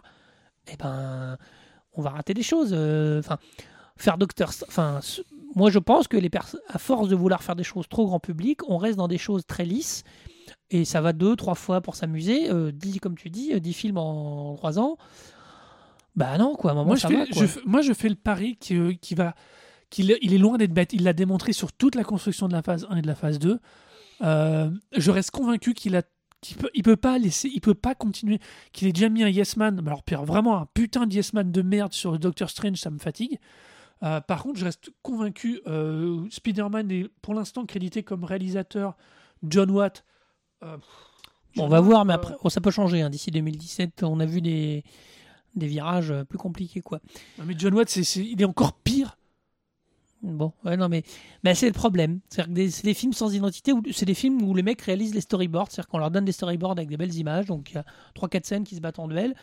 Eh 0.72 0.76
ben, 0.76 1.36
on 1.94 2.02
va 2.02 2.10
rater 2.10 2.34
des 2.34 2.42
choses. 2.42 2.70
euh, 2.72 3.18
Enfin, 3.20 3.38
faire 3.96 4.16
Docteur, 4.18 4.50
enfin, 4.68 5.00
moi 5.54 5.70
je 5.70 5.78
pense 5.78 6.08
que 6.08 6.16
les 6.16 6.30
à 6.68 6.78
force 6.78 7.08
de 7.08 7.16
vouloir 7.16 7.42
faire 7.42 7.56
des 7.56 7.64
choses 7.64 7.88
trop 7.88 8.06
grand 8.06 8.20
public, 8.20 8.60
on 8.68 8.78
reste 8.78 8.96
dans 8.96 9.08
des 9.08 9.18
choses 9.18 9.44
très 9.46 9.64
lisses. 9.64 10.04
Et 10.70 10.84
ça 10.84 11.00
va 11.00 11.12
deux, 11.12 11.34
trois 11.36 11.54
fois 11.56 11.80
pour 11.80 11.96
s'amuser. 11.96 12.50
Euh, 12.50 12.70
dix, 12.72 13.00
comme 13.00 13.16
tu 13.16 13.28
dis, 13.30 13.58
dix 13.60 13.72
films 13.72 13.98
en 13.98 14.54
trois 14.56 14.78
ans. 14.78 14.96
Bah 16.16 16.38
non, 16.38 16.54
quoi. 16.54 16.70
À 16.70 16.72
un 16.72 16.76
moment, 16.76 16.86
moi, 16.88 16.96
je 16.96 17.06
fais, 17.06 17.14
va, 17.16 17.26
quoi. 17.26 17.42
je 17.42 17.46
fais- 17.46 17.60
moi 17.64 17.80
je 17.82 17.92
fais 17.92 18.08
le 18.08 18.14
pari 18.16 18.56
qui, 18.56 18.76
euh, 18.76 18.92
qui 19.00 19.14
va 19.14 19.34
qu'il 19.90 20.16
il 20.22 20.34
est 20.34 20.38
loin 20.38 20.58
d'être 20.58 20.72
bête. 20.72 20.92
Il 20.92 21.04
l'a 21.04 21.12
démontré 21.12 21.52
sur 21.52 21.72
toute 21.72 21.94
la 21.94 22.04
construction 22.04 22.46
de 22.48 22.52
la 22.52 22.62
phase 22.62 22.86
1 22.90 22.96
et 22.96 23.02
de 23.02 23.06
la 23.06 23.14
phase 23.14 23.38
2. 23.38 23.58
Euh, 24.22 24.70
je 24.96 25.10
reste 25.10 25.30
convaincu 25.30 25.74
qu'il 25.74 25.96
a 25.96 26.02
qu'il 26.42 26.56
peut, 26.56 26.70
il 26.74 26.82
peut 26.82 26.96
pas 26.96 27.18
laisser, 27.18 27.50
il 27.52 27.60
peut 27.60 27.74
pas 27.74 27.94
continuer, 27.94 28.38
qu'il 28.72 28.88
ait 28.88 28.92
déjà 28.92 29.10
mis 29.10 29.22
un 29.22 29.28
Yes 29.28 29.58
Man, 29.58 29.82
alors 29.86 30.02
pire, 30.02 30.24
vraiment 30.24 30.56
un 30.56 30.66
putain 30.72 31.06
de 31.06 31.12
Yes 31.12 31.34
Man 31.34 31.52
de 31.52 31.60
merde 31.62 31.92
sur 31.92 32.18
Doctor 32.18 32.48
Strange, 32.48 32.76
ça 32.78 32.88
me 32.88 32.98
fatigue. 32.98 33.38
Euh, 34.02 34.22
par 34.22 34.42
contre, 34.42 34.58
je 34.58 34.64
reste 34.64 34.88
convaincu, 35.02 35.60
euh, 35.66 36.24
Spider-Man 36.30 36.90
est 36.90 37.08
pour 37.20 37.34
l'instant 37.34 37.66
crédité 37.66 38.02
comme 38.02 38.24
réalisateur 38.24 38.96
John 39.46 39.70
Watt. 39.70 40.04
Euh, 40.62 40.76
Bon, 41.56 41.64
on 41.64 41.68
va 41.68 41.80
voir, 41.80 42.04
mais 42.04 42.12
après, 42.12 42.34
oh, 42.44 42.48
ça 42.48 42.60
peut 42.60 42.70
changer. 42.70 43.02
hein. 43.02 43.10
D'ici 43.10 43.32
2017, 43.32 44.04
on 44.04 44.20
a 44.20 44.24
vu 44.26 44.40
des, 44.40 44.84
des 45.56 45.66
virages 45.66 46.12
euh, 46.12 46.22
plus 46.24 46.38
compliqués, 46.38 46.80
quoi. 46.80 47.00
mais 47.44 47.54
John 47.58 47.74
Watt, 47.74 47.88
c'est, 47.88 48.04
c'est- 48.04 48.24
il 48.24 48.40
est 48.40 48.44
encore 48.44 48.72
pire. 48.74 49.16
Bon, 50.22 50.52
ouais, 50.64 50.76
non, 50.76 50.88
mais 50.88 51.02
c'est 51.54 51.66
le 51.66 51.72
problème. 51.72 52.20
C'est-à-dire 52.28 52.50
que 52.50 52.54
des- 52.54 52.70
c'est 52.70 52.84
des 52.84 52.94
films 52.94 53.12
sans 53.14 53.34
identité, 53.34 53.72
ou 53.72 53.82
c'est 53.90 54.04
des 54.06 54.14
films 54.14 54.42
où 54.42 54.54
les 54.54 54.62
mecs 54.62 54.80
réalisent 54.82 55.14
les 55.14 55.22
storyboards, 55.22 55.68
c'est-à-dire 55.72 55.88
qu'on 55.88 55.98
leur 55.98 56.10
donne 56.12 56.24
des 56.26 56.32
storyboards 56.32 56.72
avec 56.72 56.88
des 56.88 56.96
belles 56.96 57.14
images, 57.16 57.46
donc 57.46 57.70
il 57.72 57.74
y 57.74 57.78
a 57.78 57.84
3-4 58.14 58.44
scènes 58.46 58.64
qui 58.64 58.76
se 58.76 58.80
battent 58.80 58.98
en 59.00 59.08
duel. 59.08 59.34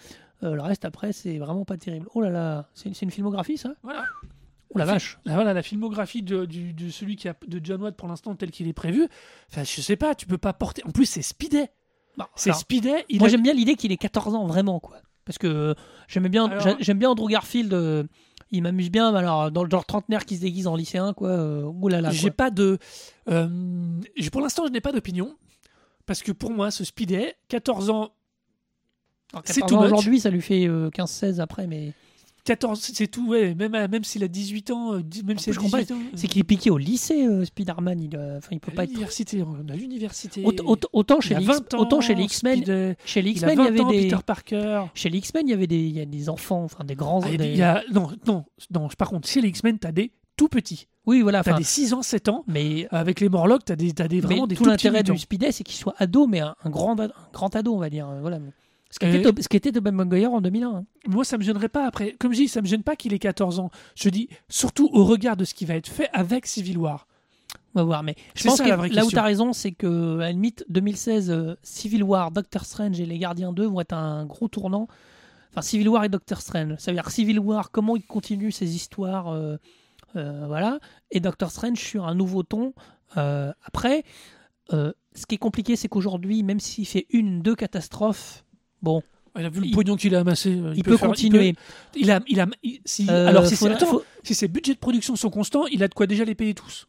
Euh, 0.44 0.54
le 0.54 0.62
reste, 0.62 0.86
après, 0.86 1.12
c'est 1.14 1.40
vraiment 1.40 1.66
pas 1.66 1.78
terrible. 1.78 2.08
Oh 2.14 2.22
là 2.22 2.30
là, 2.30 2.70
c'est 2.76 2.88
une, 2.90 2.94
c'est 2.94 3.06
une 3.06 3.12
filmographie, 3.12 3.58
ça? 3.58 3.74
Voilà. 3.84 4.06
Oh 4.74 4.78
la 4.80 4.86
vache 4.86 5.18
Là, 5.26 5.36
voilà, 5.36 5.54
la 5.54 5.64
filmographie 5.64 6.24
de, 6.24 6.46
du- 6.46 6.74
de 6.74 6.90
celui 6.90 7.16
qui 7.16 7.28
a, 7.30 7.36
de 7.48 7.60
John 7.64 7.82
Watt 7.82 7.96
pour 7.96 8.08
l'instant 8.08 8.36
tel 8.36 8.52
qu'il 8.52 8.68
est 8.68 8.74
prévu. 8.74 9.08
Enfin, 9.50 9.64
je 9.64 9.82
sais 9.82 9.96
pas, 9.96 10.14
tu 10.16 10.26
peux 10.26 10.38
pas 10.38 10.54
porter. 10.54 10.84
En 10.86 10.92
plus, 10.92 11.06
c'est 11.06 11.22
Speeday. 11.22 11.70
Bah, 12.18 12.30
C'est. 12.36 12.52
Il 13.10 13.20
Moi, 13.20 13.28
a- 13.28 13.30
j'aime 13.30 13.44
bien 13.44 13.54
l'idée 13.54 13.76
qu'il 13.76 13.92
ait 13.92 13.98
14 13.98 14.36
ans, 14.36 14.46
vraiment, 14.48 14.80
quoi. 14.80 14.98
Parce 15.24 15.38
que 15.38 15.48
euh, 15.48 15.74
j'aime 16.08 16.28
bien, 16.28 16.46
Alors- 16.50 16.78
j'aime 16.80 17.00
bien 17.00 17.10
Andrew 17.12 17.28
Garfield. 17.30 17.74
euh, 17.74 18.04
il 18.52 18.64
m'amuse 18.64 18.90
bien, 18.90 19.12
mais 19.12 19.20
alors, 19.20 19.52
dans 19.52 19.64
le 19.64 19.70
genre 19.70 19.86
trentenaire 19.86 20.26
qui 20.26 20.38
se 20.38 20.42
déguise 20.42 20.68
en 20.68 20.76
lycéen, 20.76 21.14
quoi. 21.14 21.30
Euh, 21.30 21.64
ouh 21.64 21.88
là 21.90 22.00
là, 22.02 22.12
J'ai 22.12 22.32
pas 22.32 22.50
de. 22.50 22.78
euh, 23.30 24.02
pour 24.32 24.42
l'instant, 24.42 24.66
je 24.68 24.72
n'ai 24.72 24.80
pas 24.82 24.92
d'opinion. 24.94 25.36
Parce 26.06 26.24
que 26.24 26.32
pour 26.32 26.52
moi, 26.52 26.72
ce 26.72 26.84
Speeday, 26.86 27.36
14 27.50 27.90
ans, 27.90 28.12
c'est 29.44 29.62
14 29.62 29.70
too 29.70 29.76
ans 29.78 29.82
much. 29.84 29.92
Aujourd'hui, 29.92 30.20
ça 30.22 30.30
lui 30.30 30.42
fait 30.42 30.66
euh, 30.68 30.90
15-16 30.90 31.40
après, 31.42 31.68
mais 31.68 31.92
14, 32.48 32.80
c'est 32.94 33.08
tout, 33.08 33.28
ouais. 33.30 33.54
Même, 33.56 33.76
à- 33.76 33.88
même 33.88 34.04
s'il 34.04 34.24
a 34.24 34.28
18 34.28 34.72
ans, 34.72 34.94
euh, 34.96 35.02
dix- 35.04 35.24
même 35.24 35.38
s'il 35.38 35.52
a 35.52 35.54
je 35.54 35.60
comprends 35.60 35.78
18 35.78 35.92
ans. 35.94 36.00
c'est 36.16 36.28
qu'il 36.28 36.40
est 36.42 36.44
piqué 36.44 36.70
au 36.72 36.78
lycée, 36.78 37.26
euh, 37.28 37.46
Spider-Man. 37.46 38.00
Il, 38.02 38.16
euh, 38.16 38.38
enfin, 38.38 38.50
il 38.52 38.60
peut 38.60 38.72
à 38.72 38.76
pas 38.76 38.84
être. 38.84 38.90
l'université. 38.90 39.44
On 39.44 39.70
a 39.70 39.76
l'université. 39.76 40.44
Autant, 40.46 40.64
autant- 40.66 40.88
autant 40.94 41.18
Il 41.20 41.28
chez 41.28 41.36
a 41.36 41.40
les, 41.40 41.46
20 41.46 41.58
X- 41.66 41.74
ans, 41.76 41.80
autant 41.80 42.02
chez 42.02 42.16
les 42.16 42.24
X-Men, 42.24 42.56
Speeday. 42.58 42.96
chez 43.06 43.22
les 43.22 43.30
Il 43.32 43.34
a 43.34 43.38
X-Men, 43.38 43.50
il 43.50 43.54
y 43.54 43.58
20 43.58 43.68
avait 43.68 43.80
ans, 43.82 43.92
des. 43.92 44.02
Peter 44.08 44.18
Parker. 44.26 44.84
Chez 44.94 45.10
les 45.10 45.18
X-Men, 45.20 45.48
il 45.48 45.52
y 45.52 45.54
avait 45.54 45.68
des, 45.68 45.80
il 45.80 45.96
y 45.96 46.00
a 46.02 46.06
des 46.06 46.30
enfants, 46.30 46.64
enfin 46.64 46.84
des 46.84 46.96
grands. 46.96 47.22
Ah, 47.24 47.28
il 47.28 47.32
y 47.34 47.36
a 47.36 47.38
des- 47.38 47.50
il 47.52 47.58
y 47.58 47.62
a- 47.62 47.84
non, 47.92 48.10
non, 48.26 48.46
non, 48.74 48.88
par 48.98 49.10
contre, 49.10 49.28
chez 49.28 49.42
les 49.42 49.50
X-Men, 49.50 49.78
t'as 49.80 49.92
des 49.92 50.12
tout 50.38 50.48
petits. 50.48 50.88
Oui, 51.06 51.22
voilà. 51.22 51.42
T'as 51.44 51.52
enfin, 51.52 51.60
des 51.60 51.64
6 51.66 51.94
ans, 51.94 52.02
7 52.02 52.28
ans. 52.30 52.44
mais 52.48 52.88
Avec 52.92 53.20
les 53.22 53.30
Morlocks, 53.30 53.66
t'as 53.66 53.76
des, 53.76 53.92
t'as 53.94 54.08
des, 54.08 54.18
mais 54.18 54.22
vraiment 54.22 54.48
des 54.48 54.56
tout 54.56 54.64
tout 54.64 54.70
petits 54.72 54.88
l'intérêt 54.88 55.04
du. 55.04 55.18
Speeday, 55.18 55.52
c'est 55.52 55.64
qu'il 55.64 55.76
soit 55.78 55.96
ado, 55.98 56.28
mais 56.28 56.40
un, 56.42 56.56
un 56.64 56.70
grand, 56.70 57.00
un 57.00 57.10
grand 57.34 57.56
ado, 57.56 57.74
on 57.74 57.80
va 57.80 57.90
dire. 57.90 58.08
euh, 58.10 58.20
Voilà. 58.22 58.40
Ce 58.90 59.00
qui 59.00 59.06
Et- 59.06 59.16
était, 59.22 59.42
ce 59.42 59.48
qui 59.50 59.58
était 59.58 59.72
Tobey 59.72 59.92
Maguire 59.92 60.32
en 60.34 60.42
2001. 60.42 60.70
hein. 60.70 60.86
Moi, 61.08 61.26
ça 61.26 61.38
me 61.38 61.44
gênerait 61.44 61.70
pas 61.70 61.86
après. 61.86 62.16
Comme 62.20 62.32
je 62.34 62.38
dis, 62.40 62.48
ça 62.48 62.62
me 62.62 62.68
gêne 62.68 62.84
pas 62.84 62.96
qu'il 62.96 63.14
ait 63.14 63.20
14 63.20 63.60
ans. 63.60 63.70
Je 63.96 64.10
dis 64.10 64.30
surtout 64.50 64.90
au 64.94 65.04
regard 65.06 65.36
de 65.38 65.44
ce 65.46 65.54
qui 65.54 65.66
va 65.66 65.76
être 65.76 65.88
fait 65.90 66.10
avec 66.14 66.46
Civil 66.46 66.78
War. 66.78 67.08
On 67.76 67.80
va 67.80 67.84
voir. 67.84 68.04
Mais 68.04 68.16
je 68.36 68.44
pense 68.46 68.58
ça, 68.58 68.64
que 68.64 68.70
la 68.70 68.76
vraie 68.78 68.90
là 68.90 69.06
où 69.06 69.10
tu 69.10 69.18
as 69.18 69.24
raison, 69.24 69.52
c'est 69.54 69.72
que, 69.72 70.16
à 70.16 70.22
la 70.24 70.32
limite, 70.32 70.66
2016, 70.70 71.30
euh, 71.32 71.56
Civil 71.64 72.02
War, 72.04 72.32
Doctor 72.32 72.66
Strange 72.66 73.00
et 73.00 73.06
Les 73.06 73.20
Gardiens 73.20 73.52
2 73.54 73.66
vont 73.68 73.82
être 73.82 73.94
un 73.94 74.26
gros 74.26 74.48
tournant. 74.48 74.88
Enfin, 75.52 75.62
Civil 75.62 75.90
War 75.90 76.04
et 76.06 76.10
Doctor 76.10 76.40
Strange. 76.42 76.76
Ça 76.80 76.92
veut 76.92 76.96
dire 76.96 77.10
Civil 77.12 77.40
War, 77.40 77.72
comment 77.72 77.96
il 77.96 78.04
continue 78.06 78.52
ses 78.52 78.76
histoires. 78.76 79.30
euh, 79.30 79.58
euh, 80.16 80.46
voilà. 80.48 80.80
Et 81.12 81.20
Doctor 81.20 81.52
Strange 81.52 81.78
sur 81.78 82.08
un 82.08 82.16
nouveau 82.16 82.42
ton. 82.44 82.74
Après, 83.16 84.04
ce 84.70 85.26
qui 85.28 85.36
est 85.36 85.40
compliqué, 85.40 85.76
c'est 85.76 85.88
qu'aujourd'hui, 85.88 86.44
même 86.44 86.60
s'il 86.60 86.86
fait 86.88 87.06
une, 87.12 87.42
deux 87.42 87.56
catastrophes, 87.56 88.44
bon, 88.82 89.02
Il 89.40 89.46
a 89.46 89.50
vu 89.50 89.60
le 89.62 89.68
Il- 89.68 89.72
pognon 89.76 89.96
qu'il 89.96 90.16
a 90.16 90.22
amassé. 90.22 90.50
euh, 90.52 90.74
il, 90.76 90.84
peut 90.84 90.98
faire- 90.98 91.10
continuer. 91.10 91.56
Il, 91.96 92.10
a, 92.10 92.22
il 92.28 92.40
a, 92.40 92.48
il- 92.64 92.80
si, 92.86 93.06
Euh, 93.08 93.28
alors, 93.28 93.44
si, 93.46 93.50
c'est- 93.52 93.56
faudra- 93.58 93.76
attends, 93.76 93.86
faut- 93.86 94.04
si 94.24 94.34
ses 94.34 94.48
budgets 94.48 94.74
de 94.74 94.80
production 94.80 95.16
sont 95.16 95.30
constants, 95.30 95.68
il 95.68 95.84
a 95.84 95.88
de 95.88 95.94
quoi 95.94 96.08
déjà 96.08 96.26
les 96.26 96.34
payer 96.34 96.56
tous. 96.56 96.88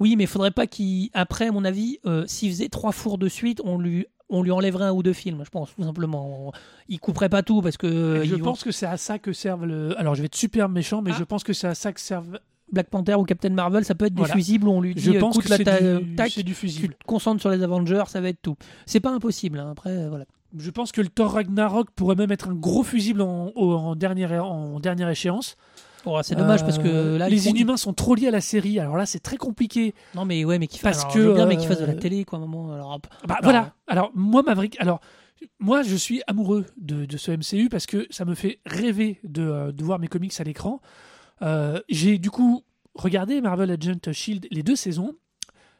Oui, 0.00 0.16
mais 0.16 0.24
il 0.24 0.26
faudrait 0.26 0.50
pas 0.50 0.66
qu'il. 0.66 1.08
Après, 1.12 1.46
à 1.48 1.52
mon 1.52 1.64
avis, 1.64 1.98
euh, 2.04 2.24
s'il 2.26 2.50
faisait 2.50 2.68
trois 2.68 2.90
fours 2.90 3.16
de 3.16 3.28
suite, 3.28 3.60
on 3.64 3.78
lui, 3.78 4.06
on 4.28 4.42
lui 4.42 4.50
enlèverait 4.50 4.86
un 4.86 4.92
ou 4.92 5.04
deux 5.04 5.12
films, 5.12 5.42
je 5.44 5.50
pense, 5.50 5.72
tout 5.74 5.84
simplement. 5.84 6.48
On- 6.48 6.52
Il 6.88 6.98
couperait 6.98 7.28
pas 7.28 7.42
tout 7.44 7.62
parce 7.62 7.76
que. 7.76 8.22
je 8.24 8.34
vont- 8.34 8.44
pense 8.44 8.64
que 8.64 8.72
c'est 8.72 8.86
à 8.86 8.96
ça 8.96 9.20
que 9.20 9.32
servent 9.32 9.66
le. 9.66 9.96
Alors, 10.00 10.16
je 10.16 10.22
vais 10.22 10.26
être 10.26 10.34
super 10.36 10.68
méchant, 10.68 11.00
mais 11.00 11.12
Ah. 11.14 11.16
je 11.20 11.24
pense 11.24 11.44
que 11.44 11.52
c'est 11.52 11.68
à 11.68 11.74
ça 11.76 11.92
que 11.92 12.00
servent. 12.00 12.40
Black 12.72 12.90
Panther 12.90 13.14
ou 13.14 13.22
Captain 13.22 13.48
Marvel, 13.50 13.84
ça 13.84 13.94
peut 13.94 14.04
être 14.06 14.14
des 14.14 14.18
Voilà. 14.18 14.34
fusibles 14.34 14.68
on 14.68 14.80
lui 14.82 14.94
dit 14.94 15.00
Je 15.00 15.12
pense 15.12 15.38
que 15.38 15.46
c'est 15.48 15.58
du, 15.58 16.16
tac, 16.16 16.34
du 16.36 16.44
tu 16.44 16.54
fusible. 16.54 16.94
te 16.94 17.04
concentres 17.06 17.40
sur 17.40 17.50
les 17.50 17.62
Avengers, 17.62 18.02
ça 18.08 18.20
va 18.20 18.28
être 18.28 18.42
tout. 18.42 18.56
C'est 18.84 19.00
pas 19.00 19.10
impossible, 19.10 19.58
hein, 19.60 19.70
après, 19.70 20.06
voilà. 20.08 20.26
Je 20.56 20.70
pense 20.70 20.92
que 20.92 21.00
le 21.00 21.08
Thor 21.08 21.32
Ragnarok 21.32 21.90
pourrait 21.90 22.14
même 22.16 22.32
être 22.32 22.48
un 22.48 22.54
gros 22.54 22.82
fusible 22.82 23.20
en, 23.20 23.94
dernière, 23.96 24.44
en 24.44 24.80
dernière 24.80 25.08
échéance. 25.08 25.56
Oh, 26.06 26.18
c'est 26.22 26.36
dommage 26.36 26.62
parce 26.62 26.78
que 26.78 26.86
Euh, 26.88 27.18
là, 27.18 27.28
les 27.28 27.48
Inhumains 27.48 27.76
sont 27.76 27.92
trop 27.92 28.14
liés 28.14 28.28
à 28.28 28.30
la 28.30 28.40
série. 28.40 28.78
Alors 28.78 28.96
là, 28.96 29.04
c'est 29.04 29.18
très 29.18 29.36
compliqué. 29.36 29.94
Non, 30.14 30.24
mais 30.24 30.44
ouais, 30.44 30.58
mais 30.58 30.66
Parce 30.66 31.02
fasse. 31.02 31.12
que, 31.12 31.34
bien, 31.34 31.44
mais 31.46 31.58
fasse 31.58 31.80
de 31.80 31.84
la 31.86 31.92
euh, 31.92 31.98
télé, 31.98 32.24
quoi, 32.24 32.38
à 32.38 32.42
un 32.42 32.46
moment. 32.46 32.72
Alors, 32.72 32.92
hop. 32.94 33.06
Bah 33.26 33.34
Alors, 33.40 33.42
voilà. 33.44 33.74
Alors 33.88 34.10
moi 34.14 34.42
Maverick, 34.42 34.80
alors 34.80 35.00
moi 35.60 35.82
je 35.82 35.94
suis 35.96 36.22
amoureux 36.26 36.64
de, 36.78 37.04
de 37.04 37.16
ce 37.16 37.30
MCU 37.30 37.68
parce 37.68 37.86
que 37.86 38.06
ça 38.10 38.24
me 38.24 38.34
fait 38.34 38.60
rêver 38.64 39.18
de, 39.24 39.42
euh, 39.42 39.72
de 39.72 39.84
voir 39.84 39.98
mes 39.98 40.08
comics 40.08 40.32
à 40.40 40.44
l'écran. 40.44 40.80
Euh, 41.42 41.80
J'ai 41.88 42.18
du 42.18 42.30
coup 42.30 42.64
regardé 42.94 43.40
Marvel 43.40 43.70
Agent 43.70 44.12
Shield 44.12 44.46
les 44.50 44.62
deux 44.62 44.76
saisons. 44.76 45.14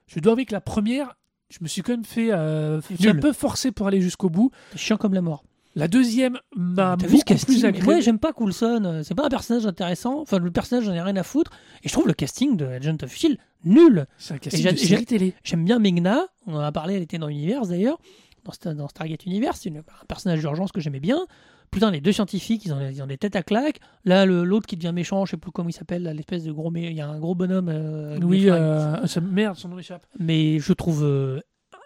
Je 0.07 0.21
dois 0.21 0.33
avouer 0.33 0.47
que 0.47 0.53
la 0.55 0.61
première, 0.61 1.17
je 1.51 1.59
me 1.63 1.69
suis 1.69 1.83
quand 1.83 1.93
même 1.93 2.05
fait, 2.05 2.29
euh, 2.33 2.81
un 3.07 3.15
peu 3.15 3.33
forcé 3.33 3.73
pour 3.73 3.87
aller 3.87 4.01
jusqu'au 4.01 4.29
bout. 4.31 4.51
Chiant 4.77 4.97
comme 4.97 5.15
la 5.15 5.23
mort. 5.23 5.45
La 5.75 5.87
deuxième 5.87 6.39
m'a 6.57 6.97
beaucoup 6.97 7.45
plus 7.47 7.65
agréé. 7.65 7.85
Ouais, 7.87 8.03
j'aime 8.03 8.19
pas 8.19 8.33
Coulson. 8.33 8.83
euh, 8.85 9.03
C'est 9.05 9.15
pas 9.15 9.27
un 9.27 9.29
personnage 9.29 9.65
intéressant. 9.67 10.21
Enfin, 10.21 10.39
le 10.39 10.51
personnage, 10.51 10.85
j'en 10.85 10.93
ai 10.93 11.01
rien 11.01 11.15
à 11.17 11.23
foutre. 11.23 11.53
Et 11.85 11.89
je 11.89 11.93
trouve 11.93 12.09
le 12.09 12.15
casting 12.15 12.57
de 12.57 12.67
Agent 12.67 12.97
of 13.03 13.15
Shield 13.15 13.39
nul. 13.65 14.07
C'est 14.17 14.35
un 14.35 14.39
casting 14.39 14.71
de 14.73 14.77
série 14.77 15.05
télé. 15.07 15.35
J'aime 15.45 15.65
bien 15.65 15.79
Megna. 15.79 16.27
On 16.47 16.55
en 16.57 16.61
a 16.61 16.73
parlé, 16.73 16.95
elle 16.95 17.03
était 17.03 17.19
dans 17.19 17.29
Universe 17.29 17.69
d'ailleurs. 17.69 17.99
Dans, 18.45 18.53
Star- 18.53 18.75
dans 18.75 18.89
Stargate 18.89 19.25
Universe, 19.27 19.61
c'est 19.63 19.71
un 19.71 19.83
personnage 20.09 20.41
d'urgence 20.41 20.73
que 20.73 20.81
j'aimais 20.81 21.01
bien. 21.01 21.27
Putain, 21.71 21.91
les 21.91 22.01
deux 22.01 22.13
scientifiques, 22.13 22.65
ils 22.65 22.73
ont, 22.73 22.81
ils 22.89 23.03
ont 23.03 23.07
des 23.07 23.19
têtes 23.19 23.37
à 23.37 23.43
claques. 23.43 23.79
Là, 24.05 24.25
l'autre 24.27 24.67
qui 24.67 24.77
devient 24.77 24.93
méchant, 24.93 25.25
je 25.25 25.33
sais 25.33 25.37
plus 25.37 25.51
comment 25.51 25.69
il 25.69 25.73
s'appelle, 25.73 26.03
l'espèce 26.05 26.45
de 26.45 26.53
gros. 26.53 26.73
Il 26.75 26.93
y 26.93 27.01
a 27.01 27.09
un 27.09 27.19
gros 27.19 27.35
bonhomme. 27.35 27.69
euh, 27.69 28.19
Oui, 28.23 28.49
euh, 28.49 29.07
ça- 29.07 29.21
merde, 29.21 29.57
son 29.57 29.69
nom 29.69 29.77
m'échappe. 29.77 30.07
Mais 30.19 30.59
je 30.59 30.73
trouve, 30.73 31.05
euh, 31.05 31.41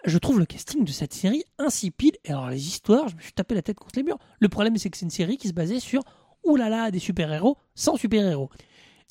je 0.05 0.17
trouve 0.17 0.39
le 0.39 0.45
casting 0.45 0.83
de 0.85 0.91
cette 0.91 1.13
série 1.13 1.43
insipide. 1.59 2.15
Et 2.25 2.29
alors, 2.31 2.49
les 2.49 2.65
histoires, 2.67 3.07
je 3.09 3.15
me 3.15 3.21
suis 3.21 3.33
tapé 3.33 3.55
la 3.55 3.61
tête 3.61 3.77
contre 3.77 3.93
les 3.97 4.03
murs. 4.03 4.17
Le 4.39 4.49
problème, 4.49 4.77
c'est 4.77 4.89
que 4.89 4.97
c'est 4.97 5.05
une 5.05 5.09
série 5.11 5.37
qui 5.37 5.47
se 5.47 5.53
basait 5.53 5.79
sur 5.79 6.01
oulala, 6.43 6.91
des 6.91 6.99
super-héros 6.99 7.57
sans 7.75 7.95
super-héros. 7.95 8.49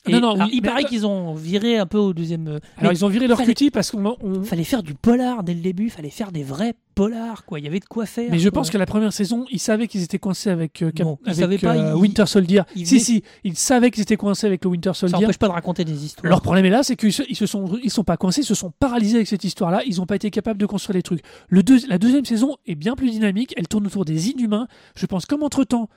Et 0.09 0.13
Non, 0.13 0.21
non, 0.21 0.35
alors, 0.35 0.47
oui, 0.49 0.55
il 0.55 0.63
paraît 0.63 0.83
qu'ils 0.83 1.07
ont 1.07 1.33
viré 1.35 1.79
un 1.79 1.87
peu 1.87 1.97
au 1.99 2.13
deuxième. 2.13 2.49
euh, 2.49 2.59
Alors 2.77 2.91
mais 2.91 2.99
ils 2.99 3.05
ont 3.05 3.09
viré 3.09 3.29
leur 3.29 3.39
fallait- 3.39 3.51
cutie 3.55 3.71
parce 3.71 3.93
qu'on 3.93 4.17
on- 4.21 4.43
fallait 4.43 4.65
faire 4.65 4.83
du 4.83 4.95
polar 4.95 5.45
dès 5.45 5.55
le 5.55 5.61
début, 5.61 5.91
fallait 5.91 6.11
faire 6.11 6.33
des 6.33 6.43
vrais 6.43 6.75
polars, 6.97 7.45
quoi. 7.45 7.61
Il 7.61 7.65
y 7.65 7.69
avait 7.69 7.79
de 7.79 7.85
quoi 7.85 8.05
faire. 8.05 8.29
Mais 8.29 8.41
je 8.41 8.49
quoi. 8.49 8.63
pense 8.63 8.71
que 8.71 8.79
la 8.79 8.85
première 8.87 9.13
saison, 9.13 9.45
ils 9.53 9.61
savaient 9.61 9.87
qu'ils 9.87 10.03
étaient 10.03 10.19
coincés 10.19 10.51
avec, 10.51 10.83
euh, 10.83 10.91
Cap- 10.91 11.07
ils 11.25 11.29
avec 11.29 11.39
savaient 11.39 11.59
pas, 11.59 11.77
euh, 11.77 11.93
ils- 11.95 12.01
Winter 12.01 12.27
Soldier. 12.27 12.63
ils 12.75 12.85
si, 12.85 12.99
si, 12.99 13.23
ils 13.45 13.57
savaient 13.57 13.93
qu'ils 13.93 14.03
étaient 14.03 14.17
coincés 14.17 14.49
avec 14.49 14.65
le 14.65 14.71
Winter 14.71 14.91
ça 14.93 15.07
Soldier. 15.07 15.25
empêche 15.25 15.39
pas 15.39 15.47
de 15.47 15.53
raconter 15.53 15.85
des 15.85 16.05
histoires. 16.05 16.29
Leur 16.29 16.41
problème 16.43 16.65
est 16.65 16.71
là, 16.71 16.83
c'est 16.83 16.97
qu'ils 16.97 17.13
se, 17.13 17.23
ils 17.29 17.37
se 17.37 17.47
sont, 17.47 17.79
ils 17.85 17.91
sont 17.91 18.03
pas 18.03 18.17
coincés, 18.17 18.41
ils 18.41 18.45
se 18.45 18.57
sont 18.57 18.73
paralysés 18.81 19.15
avec 19.19 19.29
cette 19.29 19.45
histoire-là. 19.45 19.83
Ils 19.87 19.99
n'ont 19.99 20.07
pas 20.07 20.17
été 20.17 20.31
capables 20.33 20.59
de 20.59 20.67
construire 20.67 20.95
des 20.95 21.03
trucs. 21.05 21.21
Le 21.49 21.63
deux- 21.63 21.79
la 21.89 21.99
deuxième 21.99 22.25
saison 22.25 22.57
est 22.67 22.75
bien 22.75 22.97
plus 22.97 23.11
dynamique. 23.13 23.55
Elle 23.57 23.69
tourne 23.69 23.87
autour 23.87 24.05
des 24.05 24.31
Inhumains. 24.31 24.67
Je 24.97 25.07
pense 25.07 25.27
comme 25.27 25.45
entre 25.45 25.63
temps, 25.63 25.89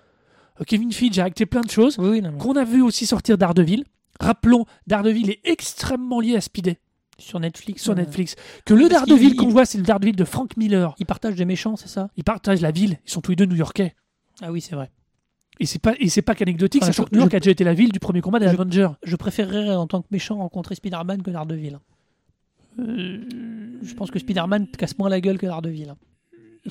Kevin 0.68 0.91
Feige 0.94 1.18
a 1.19 1.23
acté 1.26 1.45
plein 1.48 1.61
de 1.61 1.69
choses 1.72 1.98
Oui, 1.99 2.22
qu'on 2.40 2.56
a 2.56 2.64
vu 2.64 2.82
aussi 2.84 3.06
sortir 3.07 3.38
Daredevil. 3.38 3.84
Rappelons, 4.20 4.66
Daredevil 4.88 5.30
est 5.30 5.40
extrêmement 5.44 6.20
lié 6.20 6.36
à 6.36 6.42
Speedy 6.42 6.76
Sur 7.18 7.40
Netflix. 7.40 7.82
sur 7.84 7.92
euh, 7.94 7.96
Netflix. 7.96 8.36
Que 8.66 8.74
le 8.74 8.88
Parce 8.88 9.06
Daredevil 9.06 9.36
qu'on 9.36 9.48
il- 9.48 9.52
voit, 9.52 9.66
c'est 9.66 9.78
le 9.78 9.84
Daredevil 9.84 10.16
de 10.16 10.24
Frank 10.26 10.56
Miller. 10.58 10.96
Ils 11.00 11.06
partagent 11.06 11.36
des 11.36 11.46
méchants, 11.46 11.76
c'est 11.76 11.88
ça? 11.90 12.10
Ils 12.18 12.24
partagent 12.24 12.62
la 12.62 12.72
ville. 12.72 12.98
Ils 13.06 13.12
sont 13.12 13.22
tous 13.22 13.32
les 13.32 13.36
deux 13.36 13.46
New-Yorkais. 13.46 13.96
Ah 14.42 14.52
oui, 14.52 14.62
c'est 14.62 14.76
vrai. 14.76 14.92
Et 15.60 15.66
c'est 15.66 15.80
pas 15.80 15.94
et 16.00 16.10
c'est 16.10 16.22
pas 16.22 16.36
qu'anecdotique, 16.36 16.84
sachant 16.84 17.06
que 17.06 17.12
New 17.14 17.20
York 17.20 17.32
je- 17.32 17.38
a 17.38 17.40
déjà 17.40 17.52
été 17.52 17.64
la 17.64 17.74
ville 17.74 17.92
du 17.94 18.00
premier 18.00 18.20
combat 18.20 18.40
des 18.40 18.48
je- 18.48 18.52
Avengers. 18.52 18.90
Je 19.04 19.16
préférerais 19.16 19.74
en 19.76 19.88
tant 19.88 20.02
que 20.02 20.08
méchant 20.12 20.36
rencontrer 20.36 20.76
Spider-Man 20.76 21.22
que 21.24 21.32
Daredevil. 21.32 21.80
Je 22.78 23.94
pense 23.96 24.12
que 24.12 24.20
Spider-Man 24.20 24.68
casse 24.78 24.98
moins 24.98 25.10
la 25.10 25.22
gueule 25.22 25.38
que 25.38 25.46
Daredevil. 25.46 25.94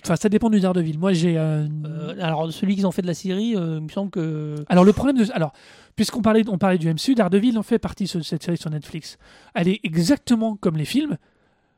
Enfin, 0.03 0.17
ça 0.17 0.29
dépend 0.29 0.51
du 0.51 0.59
Daredevil. 0.61 0.99
Moi, 0.99 1.13
j'ai. 1.13 1.39
euh, 1.39 1.67
Euh, 1.87 2.15
alors, 2.21 2.53
celui 2.53 2.75
qu'ils 2.75 2.87
ont 2.87 2.91
fait 2.91 3.03
de 3.03 3.07
la 3.07 3.15
série, 3.15 3.55
euh, 3.57 3.77
il 3.79 3.85
me 3.85 3.89
semble 3.89 4.11
que. 4.11 4.57
Alors 4.69 4.85
le 4.85 4.93
problème 4.93 5.17
de 5.17 5.31
alors 5.33 5.53
puisqu'on 5.97 6.23
parlait 6.23 6.43
on 6.49 6.59
parlait 6.59 6.79
du 6.79 6.93
MCU, 6.93 7.15
Daredevil 7.15 7.57
en 7.57 7.63
fait 7.63 7.79
partie 7.79 8.05
de 8.13 8.21
cette 8.23 8.43
série 8.43 8.57
sur 8.57 8.71
Netflix. 8.71 9.19
Elle 9.55 9.69
est 9.69 9.79
exactement 9.85 10.57
comme 10.57 10.77
les 10.77 10.85
films. 10.85 11.17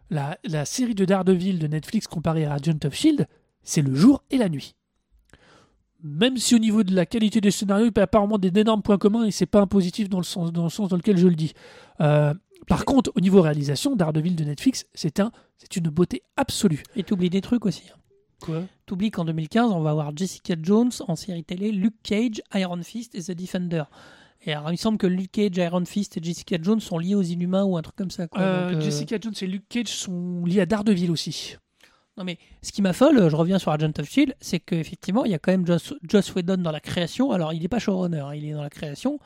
La, 0.08 0.38
la 0.44 0.64
série 0.64 0.94
de 0.94 1.04
Daredevil 1.04 1.58
de 1.58 1.66
Netflix 1.66 2.06
comparée 2.06 2.46
à 2.46 2.54
Agent 2.54 2.78
of 2.84 2.94
Shield, 2.94 3.26
c'est 3.62 3.82
le 3.82 3.94
jour 3.94 4.22
et 4.30 4.38
la 4.38 4.48
nuit. 4.48 4.74
Même 6.02 6.36
si 6.36 6.54
au 6.54 6.58
niveau 6.58 6.84
de 6.84 6.94
la 6.94 7.04
qualité 7.04 7.40
des 7.40 7.50
scénarios, 7.50 7.86
il 7.86 7.92
y 7.96 8.00
a 8.00 8.04
apparemment 8.04 8.38
des 8.38 8.52
énormes 8.58 8.82
points 8.82 8.98
communs 8.98 9.24
et 9.24 9.30
c'est 9.30 9.46
pas 9.46 9.60
un 9.60 9.66
positif 9.66 10.08
dans 10.08 10.18
le 10.18 10.24
sens 10.24 10.52
dans 10.52 10.62
le 10.64 10.68
sens 10.70 10.88
dans 10.88 10.96
lequel 10.96 11.16
je 11.18 11.26
le 11.26 11.34
dis. 11.34 11.52
Euh, 12.00 12.32
par 12.68 12.84
contre, 12.84 13.10
au 13.16 13.20
niveau 13.20 13.42
réalisation, 13.42 13.96
Daredevil 13.96 14.36
de 14.36 14.44
Netflix, 14.44 14.86
c'est 14.94 15.20
un 15.20 15.32
c'est 15.58 15.76
une 15.76 15.88
beauté 15.88 16.22
absolue. 16.36 16.82
Et 16.94 17.02
t'oublies 17.02 17.30
des 17.30 17.40
trucs 17.40 17.66
aussi. 17.66 17.84
Quoi 18.46 18.62
T'oublies 18.86 19.10
qu'en 19.10 19.24
2015, 19.24 19.70
on 19.72 19.80
va 19.80 19.90
avoir 19.90 20.16
Jessica 20.16 20.54
Jones 20.62 20.90
en 21.08 21.16
série 21.16 21.44
télé, 21.44 21.72
Luke 21.72 21.96
Cage, 22.02 22.40
Iron 22.54 22.80
Fist 22.82 23.14
et 23.14 23.22
The 23.22 23.32
Defender. 23.32 23.82
Et 24.42 24.52
alors, 24.52 24.68
il 24.68 24.72
me 24.72 24.76
semble 24.76 24.96
que 24.98 25.06
Luke 25.08 25.32
Cage, 25.32 25.56
Iron 25.56 25.84
Fist 25.84 26.16
et 26.16 26.22
Jessica 26.22 26.56
Jones 26.62 26.80
sont 26.80 26.98
liés 26.98 27.14
aux 27.16 27.22
Inhumains 27.22 27.64
ou 27.64 27.76
un 27.76 27.82
truc 27.82 27.96
comme 27.96 28.10
ça. 28.12 28.28
quoi. 28.28 28.40
Euh, 28.40 28.70
Donc, 28.70 28.76
euh, 28.78 28.80
Jessica 28.80 29.16
Jones 29.20 29.34
et 29.40 29.46
Luke 29.46 29.64
Cage 29.68 29.88
sont 29.88 30.44
liés 30.46 30.60
à 30.60 30.66
Daredevil 30.66 31.10
aussi. 31.10 31.56
Non 32.18 32.24
mais 32.24 32.38
ce 32.62 32.72
qui 32.72 32.80
m'affole, 32.80 33.28
je 33.28 33.36
reviens 33.36 33.58
sur 33.58 33.72
Agent 33.72 33.92
of 33.98 34.08
Shield, 34.08 34.34
c'est 34.40 34.58
qu'effectivement 34.58 35.26
il 35.26 35.32
y 35.32 35.34
a 35.34 35.38
quand 35.38 35.52
même 35.52 35.66
Joss, 35.66 35.92
Joss 36.08 36.34
Whedon 36.34 36.56
dans 36.56 36.70
la 36.70 36.80
création. 36.80 37.30
Alors 37.30 37.52
il 37.52 37.60
n'est 37.60 37.68
pas 37.68 37.78
showrunner, 37.78 38.20
hein, 38.20 38.34
il 38.34 38.46
est 38.46 38.52
dans 38.54 38.62
la 38.62 38.70
création. 38.70 39.18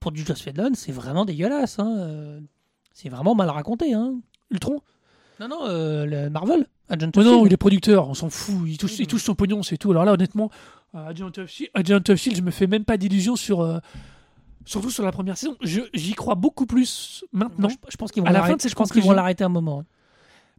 Pour 0.00 0.10
du 0.10 0.24
Joss 0.24 0.44
Whedon, 0.44 0.70
c'est 0.74 0.90
vraiment 0.90 1.24
dégueulasse. 1.24 1.78
hein, 1.78 1.94
euh, 1.98 2.40
C'est 2.94 3.08
vraiment 3.08 3.36
mal 3.36 3.48
raconté. 3.48 3.94
Hein. 3.94 4.16
Ultron? 4.50 4.80
Non 5.38 5.46
non, 5.46 5.58
euh, 5.66 6.04
le 6.04 6.30
Marvel, 6.30 6.66
Agent 6.88 7.08
of 7.08 7.16
Mais 7.16 7.24
non, 7.24 7.30
Shield. 7.38 7.46
il 7.46 7.52
est 7.54 7.56
producteur, 7.56 8.08
on 8.08 8.14
s'en 8.14 8.28
fout, 8.30 8.54
il 8.66 8.76
touche, 8.78 8.98
il 8.98 9.06
touche 9.06 9.22
son 9.22 9.34
pognon, 9.34 9.62
c'est 9.62 9.78
tout. 9.78 9.90
Alors 9.92 10.04
là, 10.04 10.12
honnêtement, 10.12 10.50
euh, 10.94 11.06
Agent 11.08 11.30
of 11.38 11.48
Shield, 11.48 11.70
Agent 11.74 12.00
of 12.10 12.16
Shield, 12.16 12.36
je 12.36 12.42
me 12.42 12.50
fais 12.50 12.66
même 12.66 12.84
pas 12.84 12.96
d'illusions 12.96 13.36
sur. 13.36 13.60
euh, 13.62 13.78
surtout 14.66 14.90
sur 14.90 15.04
la 15.04 15.12
première 15.12 15.36
saison. 15.36 15.56
Je- 15.62 15.80
J'y 15.92 16.12
crois 16.14 16.34
beaucoup 16.34 16.66
plus 16.66 17.24
maintenant. 17.32 17.68
Moi, 17.68 17.76
je, 17.86 17.92
je 17.92 17.96
pense 17.96 18.12
qu'ils 18.12 18.22
vont 18.22 18.28
À 18.28 18.32
la 18.32 18.40
fin 18.40 18.48
l'arrêter- 18.48 18.68
je 18.68 18.74
pense 18.74 18.90
qu'ils 18.92 19.02
vont 19.02 19.12
l'arrêter 19.12 19.44
un 19.44 19.48
moment. 19.50 19.80
hein. 19.80 19.84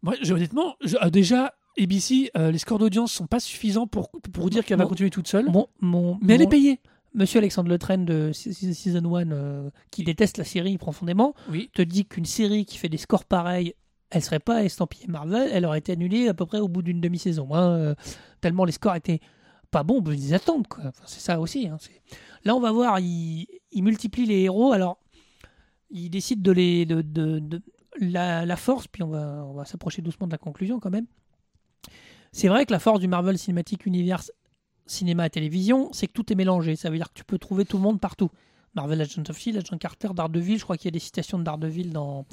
Moi, 0.03 0.15
je- 0.21 0.33
honnêtement, 0.33 0.75
je- 0.83 0.97
euh, 1.01 1.09
déjà, 1.09 1.53
ABC, 1.79 2.29
euh, 2.37 2.51
les 2.51 2.57
scores 2.59 2.77
d'audience 2.79 3.11
sont 3.11 3.25
pas 3.27 3.39
suffisants 3.39 3.87
pour, 3.87 4.09
pour 4.31 4.49
dire 4.49 4.63
qu'elle 4.65 4.77
va 4.77 4.85
continuer 4.85 5.09
toute 5.09 5.27
seule. 5.27 5.49
Mon, 5.49 5.67
mon, 5.81 6.17
mais 6.21 6.35
elle 6.35 6.41
est 6.41 6.45
mon- 6.45 6.49
payée. 6.51 6.79
Monsieur 7.15 7.39
Alexandre 7.39 7.69
Le 7.69 7.77
Train 7.79 7.97
de 7.97 8.31
Se- 8.33 8.51
Se- 8.51 8.73
Season 8.73 9.15
1, 9.15 9.31
euh, 9.31 9.69
qui 9.89 10.03
déteste 10.03 10.37
la 10.37 10.43
série 10.43 10.77
profondément, 10.77 11.33
Oui. 11.49 11.69
te 11.73 11.81
dit 11.81 12.05
qu'une 12.05 12.25
série 12.25 12.65
qui 12.65 12.77
fait 12.77 12.89
des 12.89 12.97
scores 12.97 13.23
pareils, 13.25 13.73
elle 14.11 14.21
serait 14.23 14.39
pas 14.39 14.63
estampillée 14.63 15.07
Marvel, 15.07 15.49
elle 15.51 15.65
aurait 15.65 15.79
été 15.79 15.91
annulée 15.93 16.27
à 16.27 16.33
peu 16.33 16.45
près 16.45 16.59
au 16.59 16.67
bout 16.67 16.81
d'une 16.81 17.01
demi-saison. 17.01 17.53
hein, 17.53 17.69
euh, 17.71 17.95
tellement 18.41 18.65
les 18.65 18.71
scores 18.71 18.95
étaient 18.95 19.19
pas 19.71 19.83
bons, 19.83 20.01
ils 20.11 20.33
attendent. 20.33 20.67
C'est 21.05 21.19
ça 21.19 21.39
aussi. 21.39 21.67
hein, 21.67 21.77
Là, 22.43 22.55
on 22.55 22.59
va 22.59 22.71
voir, 22.71 22.99
il, 22.99 23.47
il 23.71 23.83
multiplie 23.83 24.25
les 24.25 24.41
héros. 24.41 24.71
Alors, 24.71 24.99
il 25.89 26.09
décide 26.09 26.41
de 26.41 26.51
les. 26.51 26.85
De, 26.85 27.01
de- 27.01 27.61
la, 27.99 28.55
force, 28.57 28.87
puis 28.87 29.03
on 29.03 29.07
va, 29.07 29.45
on 29.47 29.53
va 29.53 29.63
s'approcher 29.65 30.01
doucement 30.01 30.27
de 30.27 30.31
la 30.33 30.37
conclusion 30.37 30.79
quand 30.81 30.89
même. 30.89 31.05
C'est 32.33 32.49
vrai 32.49 32.65
que 32.65 32.73
la 32.73 32.79
force 32.79 32.99
du 32.99 33.07
Marvel 33.07 33.37
Cinematic 33.37 33.85
Universe 33.85 34.31
cinéma 34.85 35.25
et 35.25 35.29
télévision, 35.29 35.89
c'est 35.93 36.07
que 36.07 36.11
tout 36.11 36.31
est 36.31 36.35
mélangé. 36.35 36.75
Ça 36.75 36.89
veut 36.89 36.97
dire 36.97 37.07
que 37.09 37.13
tu 37.13 37.23
peux 37.23 37.37
trouver 37.39 37.65
tout 37.65 37.77
le 37.77 37.83
monde 37.83 37.99
partout. 37.99 38.29
Marvel 38.75 38.99
Agent 39.01 39.23
of 39.29 39.37
Shield, 39.37 39.57
Agent 39.65 39.77
Carter, 39.77 40.09
Daredevil, 40.13 40.57
je 40.59 40.63
crois 40.63 40.75
qu'il 40.77 40.85
y 40.85 40.89
a 40.89 40.91
des 40.91 40.99
citations 40.99 41.39
de 41.39 41.43
Daredevil 41.43 41.91
dans. 41.91 42.25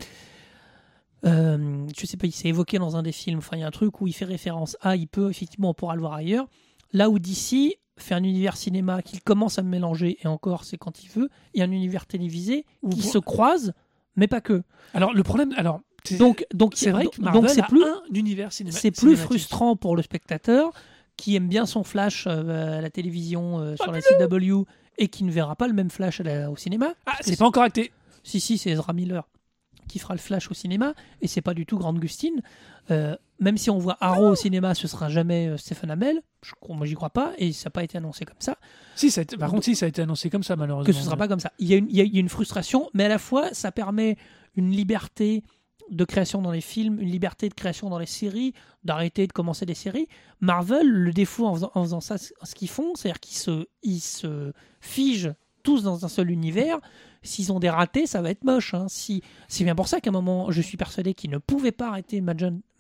Euh, 1.24 1.86
je 1.97 2.07
sais 2.07 2.16
pas, 2.16 2.27
il 2.27 2.32
s'est 2.32 2.49
évoqué 2.49 2.78
dans 2.78 2.97
un 2.97 3.03
des 3.03 3.12
films. 3.12 3.39
Enfin, 3.39 3.57
il 3.57 3.61
y 3.61 3.62
a 3.62 3.66
un 3.66 3.70
truc 3.70 4.01
où 4.01 4.07
il 4.07 4.12
fait 4.12 4.24
référence 4.24 4.77
à, 4.81 4.97
il 4.97 5.07
peut, 5.09 5.31
effectivement, 5.31 5.70
on 5.70 5.74
pourra 5.74 5.94
le 5.94 6.01
voir 6.01 6.15
ailleurs. 6.15 6.47
Là 6.93 7.09
où 7.11 7.19
DC 7.19 7.78
fait 7.97 8.15
un 8.15 8.24
univers 8.24 8.57
cinéma 8.57 9.03
qu'il 9.03 9.23
commence 9.23 9.59
à 9.59 9.62
mélanger, 9.62 10.19
et 10.23 10.27
encore, 10.27 10.65
c'est 10.65 10.78
quand 10.78 11.05
il 11.05 11.09
veut, 11.11 11.28
et 11.55 11.62
un 11.62 11.70
univers 11.70 12.07
télévisé 12.07 12.65
qui 12.90 13.01
pour- 13.01 13.11
se 13.12 13.19
croisent, 13.19 13.73
mais 14.16 14.27
pas 14.27 14.40
que. 14.40 14.62
Alors, 14.94 15.15
le 15.15 15.23
problème. 15.23 15.53
Alors, 15.57 15.81
c'est- 16.05 16.16
Donc, 16.16 16.44
donc 16.53 16.73
c'est 16.77 16.90
vrai 16.90 17.07
que 17.07 17.20
Marvel 17.20 17.43
donc 17.43 17.51
c'est 17.51 17.62
plus, 17.66 17.85
un 17.85 18.01
univers 18.15 18.51
cinéma- 18.51 18.73
c'est 18.77 18.90
plus 18.90 19.16
frustrant 19.16 19.77
pour 19.77 19.94
le 19.94 20.03
spectateur 20.03 20.73
qui 21.16 21.36
aime 21.36 21.49
bien 21.49 21.66
son 21.66 21.85
Flash 21.85 22.24
euh, 22.27 22.78
à 22.78 22.81
la 22.81 22.90
télévision 22.90 23.61
euh, 23.61 23.77
sur 23.77 23.93
la 23.93 24.01
CW 24.01 24.65
et 24.99 25.09
qui 25.09 25.23
ne 25.24 25.31
verra 25.31 25.55
pas 25.55 25.69
le 25.69 25.74
même 25.74 25.90
Flash 25.90 26.20
la- 26.20 26.51
au 26.51 26.57
cinéma. 26.57 26.94
Ah, 27.07 27.12
c'est 27.20 27.39
pas 27.39 27.47
encore 27.47 27.62
acté. 27.62 27.93
Si, 28.24 28.40
si, 28.40 28.59
c'est 28.59 28.70
Ezra 28.70 28.93
Miller 28.93 29.28
qui 29.93 29.98
fera 29.98 30.14
le 30.14 30.20
Flash 30.20 30.51
au 30.51 30.55
cinéma 30.55 30.94
et 31.20 31.28
c'est 31.28 31.43
pas 31.43 31.55
du 31.55 31.66
tout 31.66 31.78
Grande 31.78 31.98
Gustine. 32.01 32.40
Euh, 32.90 33.14
même 33.39 33.56
si 33.59 33.70
on 33.70 33.78
voit 33.78 33.97
Arrow 34.01 34.31
au 34.31 34.35
cinéma, 34.35 34.74
ce 34.74 34.89
sera 34.89 35.09
jamais 35.09 35.48
euh, 35.48 35.56
Stephen 35.56 35.90
Amell. 35.90 36.23
Je, 36.44 36.52
crois- 36.60 36.74
moi, 36.77 36.86
j'y 36.86 36.94
crois 36.94 37.10
pas 37.10 37.32
et 37.39 37.52
ça 37.52 37.66
n'a 37.66 37.70
pas 37.70 37.85
été 37.85 37.98
annoncé 37.98 38.24
comme 38.24 38.40
ça. 38.40 38.56
Si, 38.97 39.10
ça 39.10 39.23
été- 39.23 39.36
par 39.36 39.51
contre, 39.51 39.64
si, 39.64 39.77
ça 39.77 39.86
a 39.86 39.89
été 39.89 40.02
annoncé 40.02 40.31
comme 40.31 40.43
ça, 40.43 40.56
malheureusement. 40.56 40.86
que 40.86 40.93
ce 40.98 41.05
sera 41.05 41.16
pas 41.16 41.28
comme 41.28 41.40
ça. 41.40 41.52
Il 41.59 41.69
y, 41.69 41.74
a 41.74 41.77
une, 41.77 41.89
il 41.90 41.97
y 41.97 42.01
a- 42.01 42.05
il 42.05 42.14
y 42.14 42.16
a 42.16 42.20
une 42.20 42.28
frustration, 42.28 42.89
mais 42.94 43.05
à 43.05 43.09
la 43.09 43.19
fois, 43.19 43.52
ça 43.52 43.70
permet 43.73 44.16
une 44.56 44.70
liberté 44.70 45.44
de 45.90 46.05
création 46.05 46.40
dans 46.40 46.52
les 46.52 46.60
films, 46.60 46.98
une 47.01 47.10
liberté 47.10 47.48
de 47.48 47.55
création 47.55 47.90
dans 47.90 47.98
les 47.98 48.06
séries, 48.06 48.55
d'arrêter 48.85 49.27
de 49.27 49.32
commencer 49.32 49.66
des 49.66 49.74
séries. 49.74 50.09
Marvel, 50.40 50.89
le 50.89 51.12
défaut 51.12 51.47
en 51.47 51.55
faisant, 51.55 51.70
en 51.74 51.82
faisant 51.82 52.01
ça, 52.01 52.16
ce 52.19 52.55
qu'ils 52.55 52.69
font, 52.69 52.94
c'est-à-dire 52.94 53.20
qu'ils 53.20 53.36
se, 53.36 53.66
ils 53.82 54.01
se 54.01 54.52
figent 54.81 55.35
tous 55.63 55.83
dans 55.83 56.05
un 56.05 56.09
seul 56.09 56.31
univers. 56.31 56.79
S'ils 57.23 57.53
ont 57.53 57.61
des 57.61 57.71
ratés, 57.71 58.07
ça 58.07 58.21
va 58.21 58.31
être 58.31 58.43
moche. 58.45 58.75
hein. 58.75 58.87
Si, 58.89 59.23
c'est 59.49 59.63
bien 59.65 59.75
pour 59.77 59.87
ça 59.89 60.01
qu'à 60.01 60.11
un 60.11 60.13
moment, 60.13 60.51
je 60.51 60.61
suis 60.61 60.77
persuadé 60.77 61.15
qu'ils 61.15 61.31
ne 61.31 61.39
pouvaient 61.39 61.71
pas 61.73 61.89
arrêter 61.89 62.21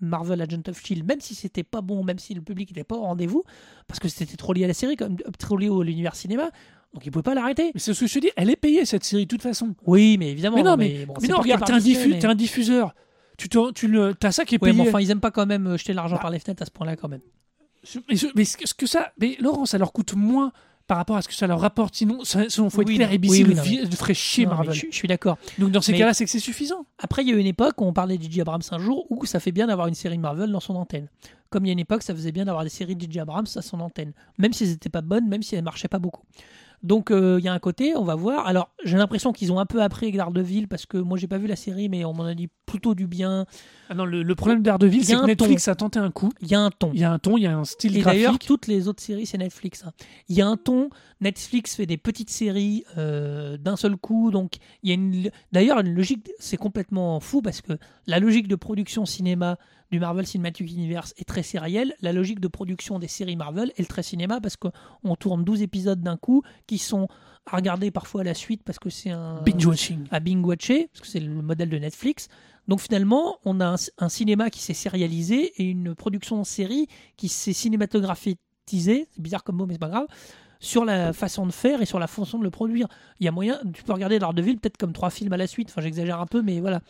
Marvel 0.00 0.40
Agent 0.42 0.62
of 0.68 0.84
Shield, 0.84 1.06
même 1.06 1.20
si 1.20 1.34
c'était 1.34 1.62
pas 1.62 1.80
bon, 1.80 2.02
même 2.02 2.18
si 2.18 2.34
le 2.34 2.40
public 2.42 2.70
n'était 2.70 2.82
pas 2.84 2.96
au 2.96 3.02
rendez-vous, 3.02 3.44
parce 3.86 4.00
que 4.00 4.08
c'était 4.08 4.36
trop 4.36 4.52
lié 4.52 4.64
à 4.64 4.68
la 4.68 4.74
série, 4.74 4.96
comme 4.96 5.16
trop 5.38 5.56
lié 5.56 5.68
à 5.68 5.84
l'univers 5.84 6.16
cinéma. 6.16 6.50
Donc 6.92 7.06
ils 7.06 7.10
pouvaient 7.10 7.22
pas 7.22 7.34
l'arrêter. 7.34 7.70
Mais 7.72 7.80
c'est 7.80 7.94
ce 7.94 8.00
que 8.00 8.06
je 8.06 8.14
te 8.14 8.18
dis, 8.18 8.30
elle 8.36 8.50
est 8.50 8.56
payée 8.56 8.84
cette 8.84 9.04
série 9.04 9.24
de 9.24 9.28
toute 9.28 9.42
façon. 9.42 9.74
Oui, 9.86 10.16
mais 10.18 10.30
évidemment. 10.30 10.56
mais 10.56 10.62
non, 10.62 10.76
mais, 10.76 11.06
bon, 11.06 11.14
mais 11.22 11.28
non, 11.28 11.38
regarde, 11.38 11.64
t'es 11.64 11.72
un, 11.72 11.78
diffu- 11.78 12.08
mais- 12.10 12.24
un 12.26 12.34
diffuseur. 12.34 12.94
Tu, 13.38 13.48
te, 13.48 13.70
tu 13.72 13.88
le, 13.88 14.14
t'as 14.14 14.30
ça 14.32 14.44
qui 14.44 14.56
est 14.56 14.62
Ouais, 14.62 14.70
payé. 14.72 14.82
mais 14.82 14.88
enfin, 14.88 15.00
ils 15.00 15.10
aiment 15.10 15.20
pas 15.20 15.30
quand 15.30 15.46
même 15.46 15.66
euh, 15.68 15.76
jeter 15.78 15.94
l'argent 15.94 16.16
Bah. 16.16 16.22
par 16.22 16.30
les 16.30 16.38
fenêtres 16.38 16.62
à 16.62 16.66
ce 16.66 16.70
point-là 16.70 16.96
quand 16.96 17.08
même. 17.08 17.22
Mais, 18.36 18.44
ce 18.44 18.74
que 18.74 18.86
ça, 18.86 19.12
mais 19.18 19.36
Laurent, 19.40 19.66
ça 19.66 19.78
leur 19.78 19.92
coûte 19.92 20.14
moins 20.14 20.52
par 20.92 20.98
rapport 20.98 21.16
à 21.16 21.22
ce 21.22 21.28
que 21.28 21.32
ça 21.34 21.46
leur 21.46 21.58
rapporte. 21.58 21.94
Sinon, 21.94 22.22
ça- 22.22 22.50
sinon 22.50 22.68
faut 22.68 22.82
être 22.82 22.88
Oui, 22.88 22.96
clair, 22.96 23.08
non. 23.08 23.14
ABC 23.14 23.30
Oui, 23.30 23.42
oui, 23.44 23.48
le, 23.48 23.54
non, 23.56 23.62
vi- 23.62 23.80
le 23.80 23.96
ferait 23.96 24.12
chier 24.12 24.44
Non, 24.44 24.50
Marvel. 24.50 24.74
je, 24.74 24.86
je 24.90 24.94
suis 24.94 25.08
d'accord. 25.08 25.38
Donc 25.58 25.70
dans 25.70 25.80
ces 25.80 25.94
cas-là, 25.94 26.12
c'est 26.12 26.26
que 26.26 26.30
c'est 26.30 26.38
suffisant. 26.38 26.84
Après, 26.98 27.22
il 27.22 27.30
y 27.30 27.32
a 27.32 27.34
eu 27.34 27.38
une 27.40 27.46
époque 27.46 27.80
où 27.80 27.84
on 27.86 27.94
parlait 27.94 28.18
de 28.18 28.22
J.J. 28.22 28.42
Abrams 28.42 28.60
un 28.70 28.78
jour 28.78 29.06
où 29.08 29.24
ça 29.24 29.40
fait 29.40 29.52
bien 29.52 29.68
d'avoir 29.68 29.86
une 29.88 29.94
série 29.94 30.18
Marvel 30.18 30.52
dans 30.52 30.60
son 30.60 30.74
antenne. 30.76 31.08
Comme 31.48 31.64
il 31.64 31.68
y 31.68 31.70
a 31.70 31.72
une 31.72 31.78
époque, 31.78 32.02
ça 32.02 32.14
faisait 32.14 32.30
bien 32.32 32.44
d'avoir 32.44 32.62
des 32.64 32.68
séries 32.70 32.94
de 32.94 33.00
J.J. 33.00 33.20
Abrams 33.20 33.46
à 33.56 33.62
son 33.62 33.80
antenne. 33.80 34.12
Même 34.36 34.52
si 34.52 34.64
elles 34.64 34.70
n'étaient 34.72 34.90
pas 34.90 35.00
bonnes, 35.00 35.26
même 35.28 35.42
si 35.42 35.54
elles 35.56 35.64
marchaient 35.64 35.88
pas 35.88 35.98
beaucoup. 35.98 36.24
Donc 36.82 37.10
euh, 37.12 37.36
il 37.38 37.44
y 37.44 37.48
a 37.48 37.52
un 37.52 37.58
côté, 37.60 37.94
on 37.96 38.02
va 38.02 38.16
voir. 38.16 38.46
Alors 38.46 38.68
j'ai 38.84 38.98
l'impression 38.98 39.32
qu'ils 39.32 39.50
ont 39.52 39.60
un 39.60 39.66
peu 39.66 39.80
appris 39.82 40.06
avec 40.06 40.16
Daredevil 40.16 40.66
parce 40.68 40.84
que 40.84 40.98
moi 40.98 41.16
j'ai 41.16 41.28
pas 41.28 41.38
vu 41.38 41.46
la 41.46 41.54
série, 41.56 41.88
mais 41.88 42.04
on 42.04 42.12
m'en 42.12 42.24
a 42.24 42.34
dit 42.34 42.48
plutôt 42.66 42.94
du 42.96 43.06
bien. 43.06 43.46
Ah 43.92 43.94
non, 43.94 44.06
le, 44.06 44.22
le 44.22 44.34
problème 44.34 44.62
d'Ardeville, 44.62 45.04
c'est 45.04 45.14
que 45.16 45.26
Netflix 45.26 45.68
a 45.68 45.74
tenté 45.74 45.98
un 45.98 46.10
coup. 46.10 46.32
Il 46.40 46.48
y 46.48 46.54
a 46.54 46.60
un 46.60 46.70
ton. 46.70 46.90
Il 46.94 47.00
y 47.00 47.04
a 47.04 47.12
un 47.12 47.18
ton, 47.18 47.36
il 47.36 47.42
y 47.42 47.46
a 47.46 47.54
un 47.54 47.64
style 47.64 47.96
Et 47.98 48.02
d'ailleurs, 48.02 48.32
graphique. 48.32 48.46
toutes 48.48 48.66
les 48.68 48.88
autres 48.88 49.02
séries, 49.02 49.26
c'est 49.26 49.36
Netflix. 49.36 49.84
hein. 49.86 49.92
Il 50.30 50.36
y 50.36 50.40
a 50.40 50.46
un 50.46 50.56
ton. 50.56 50.88
Netflix 51.20 51.76
fait 51.76 51.84
des 51.86 51.98
petites 51.98 52.30
séries 52.30 52.84
euh, 52.96 53.56
d'un 53.58 53.76
seul 53.76 53.96
coup. 53.96 54.30
Donc, 54.30 54.54
il 54.82 54.88
y 54.88 54.92
a 54.92 54.94
une. 54.94 55.30
D'ailleurs, 55.52 55.78
une 55.80 55.94
logique. 55.94 56.30
C'est 56.38 56.56
complètement 56.56 57.20
fou 57.20 57.42
parce 57.42 57.60
que 57.60 57.74
la 58.06 58.18
logique 58.18 58.48
de 58.48 58.56
production 58.56 59.04
cinéma 59.04 59.58
du 59.90 60.00
Marvel 60.00 60.26
Cinematic 60.26 60.72
Universe 60.72 61.12
est 61.18 61.24
très 61.28 61.42
sérielle. 61.42 61.94
La 62.00 62.14
logique 62.14 62.40
de 62.40 62.48
production 62.48 62.98
des 62.98 63.08
séries 63.08 63.36
Marvel 63.36 63.72
est 63.76 63.80
le 63.82 63.86
très 63.86 64.02
cinéma 64.02 64.40
parce 64.40 64.56
qu'on 64.56 65.16
tourne 65.16 65.44
12 65.44 65.60
épisodes 65.60 66.00
d'un 66.00 66.16
coup 66.16 66.42
qui 66.66 66.78
sont 66.78 67.08
à 67.44 67.56
regarder 67.56 67.90
parfois 67.90 68.22
à 68.22 68.24
la 68.24 68.32
suite 68.34 68.62
parce 68.64 68.78
que 68.78 68.88
c'est 68.88 69.10
un 69.10 69.42
Binge 69.42 69.66
watching. 69.66 70.04
à 70.10 70.20
Bing 70.20 70.42
Watcher, 70.46 70.88
parce 70.92 71.00
que 71.02 71.06
c'est 71.08 71.20
le 71.20 71.42
modèle 71.42 71.68
de 71.68 71.76
Netflix. 71.76 72.28
Donc 72.68 72.80
finalement, 72.80 73.38
on 73.44 73.60
a 73.60 73.66
un, 73.66 73.76
un 73.98 74.08
cinéma 74.08 74.48
qui 74.50 74.60
s'est 74.60 74.74
sérialisé 74.74 75.52
et 75.56 75.64
une 75.64 75.94
production 75.94 76.40
en 76.40 76.44
série 76.44 76.86
qui 77.16 77.28
s'est 77.28 77.52
cinématographisée, 77.52 78.36
c'est 79.10 79.20
bizarre 79.20 79.44
comme 79.44 79.56
mot 79.56 79.66
mais 79.66 79.74
c'est 79.74 79.78
pas 79.80 79.88
grave, 79.88 80.06
sur 80.60 80.84
la 80.84 81.12
façon 81.12 81.44
de 81.46 81.52
faire 81.52 81.82
et 81.82 81.86
sur 81.86 81.98
la 81.98 82.06
façon 82.06 82.38
de 82.38 82.44
le 82.44 82.50
produire. 82.50 82.86
Il 83.20 83.24
y 83.24 83.28
a 83.28 83.32
moyen, 83.32 83.58
tu 83.74 83.82
peux 83.82 83.92
regarder 83.92 84.18
Daredevil 84.18 84.58
peut-être 84.58 84.76
comme 84.76 84.92
trois 84.92 85.10
films 85.10 85.32
à 85.32 85.36
la 85.36 85.46
suite, 85.48 85.68
enfin 85.70 85.80
j'exagère 85.80 86.20
un 86.20 86.26
peu 86.26 86.40
mais 86.42 86.60
voilà. 86.60 86.80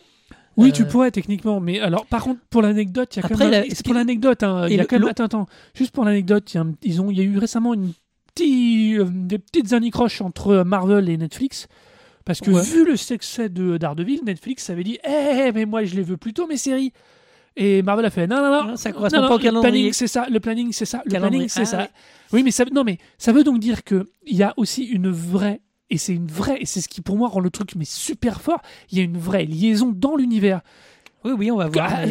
Oui, 0.55 0.69
Euh, 0.69 0.71
tu 0.71 0.85
pourrais 0.85 1.09
techniquement, 1.09 1.59
mais 1.59 1.79
alors 1.79 2.05
par 2.05 2.23
contre 2.23 2.41
pour 2.51 2.61
l'anecdote, 2.61 3.15
il 3.15 3.23
y 3.23 3.25
a 3.25 3.27
quand 3.27 3.37
même. 3.39 3.65
pour 3.83 3.93
l'anecdote, 3.95 4.43
hein, 4.43 4.67
il 4.67 4.75
y 4.75 4.79
a 4.79 4.83
le- 4.83 4.87
quand 4.87 4.99
même. 4.99 5.07
Attends, 5.09 5.23
attends, 5.23 5.45
juste 5.73 5.91
pour 5.91 6.05
l'anecdote, 6.05 6.53
il 6.53 6.61
ils 6.83 7.01
ont, 7.01 7.09
il 7.09 7.17
y 7.17 7.21
a 7.21 7.23
eu 7.23 7.39
récemment 7.39 7.73
une 7.73 7.93
petite, 8.35 8.99
euh, 8.99 9.05
des 9.11 9.39
petites 9.39 9.73
anicroches 9.73 10.21
entre 10.21 10.57
Marvel 10.63 11.09
et 11.09 11.17
Netflix. 11.17 11.67
Parce 12.25 12.39
que 12.39 12.51
Ouais. 12.51 12.61
vu 12.63 12.85
le 12.85 12.95
succès 12.95 13.49
de 13.49 13.77
Daredevil, 13.77 14.21
Netflix 14.25 14.69
avait 14.69 14.83
dit 14.83 14.97
Eh, 15.03 15.51
mais 15.53 15.65
moi 15.65 15.83
je 15.83 15.95
les 15.95 16.03
veux 16.03 16.17
plutôt 16.17 16.47
mes 16.47 16.57
séries. 16.57 16.93
Et 17.55 17.81
Marvel 17.83 18.05
a 18.05 18.09
fait 18.09 18.25
Non, 18.27 18.37
non, 18.37 18.67
non, 18.69 18.75
ça 18.77 18.91
correspond 18.91 19.21
non, 19.21 19.27
pas 19.27 19.35
au 19.35 19.37
le 19.39 19.59
planning 19.61 19.93
c'est 19.93 20.07
ça, 20.07 20.27
le 20.29 20.39
planning 20.39 20.71
c'est 20.71 20.85
ça, 20.85 21.01
le 21.05 21.11
Calendrier. 21.11 21.47
planning 21.47 21.49
c'est 21.49 21.61
Ah, 21.61 21.65
ça. 21.65 21.77
ouais. 21.79 21.89
Oui, 22.31 22.41
mais 22.43 22.49
ça, 22.51 22.65
non, 22.71 22.83
mais 22.83 22.97
ça 23.17 23.31
veut 23.31 23.43
donc 23.43 23.59
dire 23.59 23.83
que 23.83 24.09
il 24.25 24.35
y 24.37 24.41
a 24.43 24.53
aussi 24.57 24.85
une 24.85 25.09
vraie, 25.11 25.61
et 25.91 25.97
c'est 25.99 26.13
une 26.13 26.25
vraie, 26.27 26.57
et 26.61 26.65
c'est 26.65 26.81
ce 26.81 26.87
qui 26.87 27.01
pour 27.01 27.15
moi 27.17 27.27
rend 27.27 27.41
le 27.41 27.51
truc 27.51 27.75
mais 27.75 27.85
super 27.85 28.41
fort. 28.41 28.61
Il 28.91 28.97
y 28.97 29.01
a 29.01 29.03
une 29.03 29.17
vraie 29.17 29.45
liaison 29.45 29.91
dans 29.93 30.15
l'univers. 30.15 30.61
Oui, 31.25 31.31
oui, 31.37 31.51
on 31.51 31.57
va 31.57 31.67
voir. 31.67 31.93
à, 31.93 32.05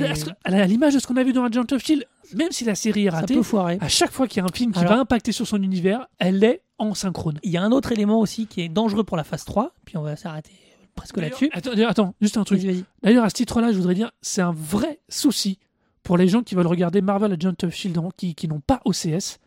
mais 0.51 0.67
l'image 0.67 0.95
de 0.95 0.99
ce 0.99 1.07
qu'on 1.07 1.17
a 1.17 1.23
vu 1.23 1.33
dans 1.33 1.45
Agent 1.45 1.65
of 1.73 1.83
Shield, 1.85 2.05
même 2.35 2.51
si 2.51 2.65
la 2.65 2.75
série 2.75 3.07
est 3.07 3.11
ratée, 3.11 3.35
à 3.81 3.89
chaque 3.89 4.11
fois 4.11 4.27
qu'il 4.27 4.39
y 4.39 4.41
a 4.41 4.45
un 4.49 4.53
film 4.53 4.73
qui 4.73 4.79
Alors- 4.81 4.93
va 4.95 5.01
impacter 5.01 5.33
sur 5.33 5.47
son 5.47 5.63
univers, 5.63 6.07
elle 6.19 6.43
est 6.45 6.63
en 6.79 6.95
synchrone. 6.95 7.39
Il 7.43 7.51
y 7.51 7.57
a 7.57 7.63
un 7.63 7.73
autre 7.73 7.93
élément 7.93 8.19
aussi 8.21 8.47
qui 8.47 8.63
est 8.63 8.69
dangereux 8.69 9.05
pour 9.05 9.17
la 9.17 9.25
phase 9.25 9.45
3, 9.45 9.75
puis 9.85 9.97
on 9.97 10.03
va 10.03 10.17
s'arrêter 10.17 10.53
presque 10.95 11.17
là-dessus. 11.17 11.49
Attends, 11.53 11.71
attends, 11.89 12.15
juste 12.21 12.37
un 12.37 12.45
truc. 12.45 12.61
D'ailleurs, 13.03 13.25
à 13.25 13.29
ce 13.31 13.35
titre-là, 13.35 13.73
je 13.73 13.77
voudrais 13.77 13.95
dire, 13.95 14.11
c'est 14.21 14.43
un 14.43 14.53
vrai 14.53 15.01
souci 15.09 15.59
pour 16.03 16.17
les 16.17 16.27
gens 16.29 16.43
qui 16.43 16.55
veulent 16.55 16.67
regarder 16.67 17.01
Marvel 17.01 17.33
Agent 17.33 17.55
of 17.65 17.73
Shield 17.75 17.97
en- 17.99 18.11
qui, 18.17 18.35
qui 18.35 18.49
n'ont 18.49 18.61
pas 18.61 18.81
OCS. 18.85 19.39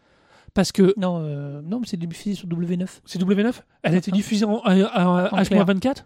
Parce 0.54 0.72
que 0.72 0.94
Non, 0.96 1.18
euh, 1.20 1.62
non, 1.66 1.82
mais 1.82 1.86
c'est 1.88 1.98
diffusé 1.98 2.34
sur 2.34 2.48
W9. 2.48 2.88
c'est 3.06 3.20
W9, 3.20 3.54
elle 3.84 3.94
a 3.94 3.98
été 3.98 4.10
diffusée 4.12 4.46
en, 4.46 4.62
euh, 4.66 4.86
à- 4.86 5.26
à 5.28 5.34
En 5.34 5.44
clair. 5.44 5.66
H-24. 5.66 6.06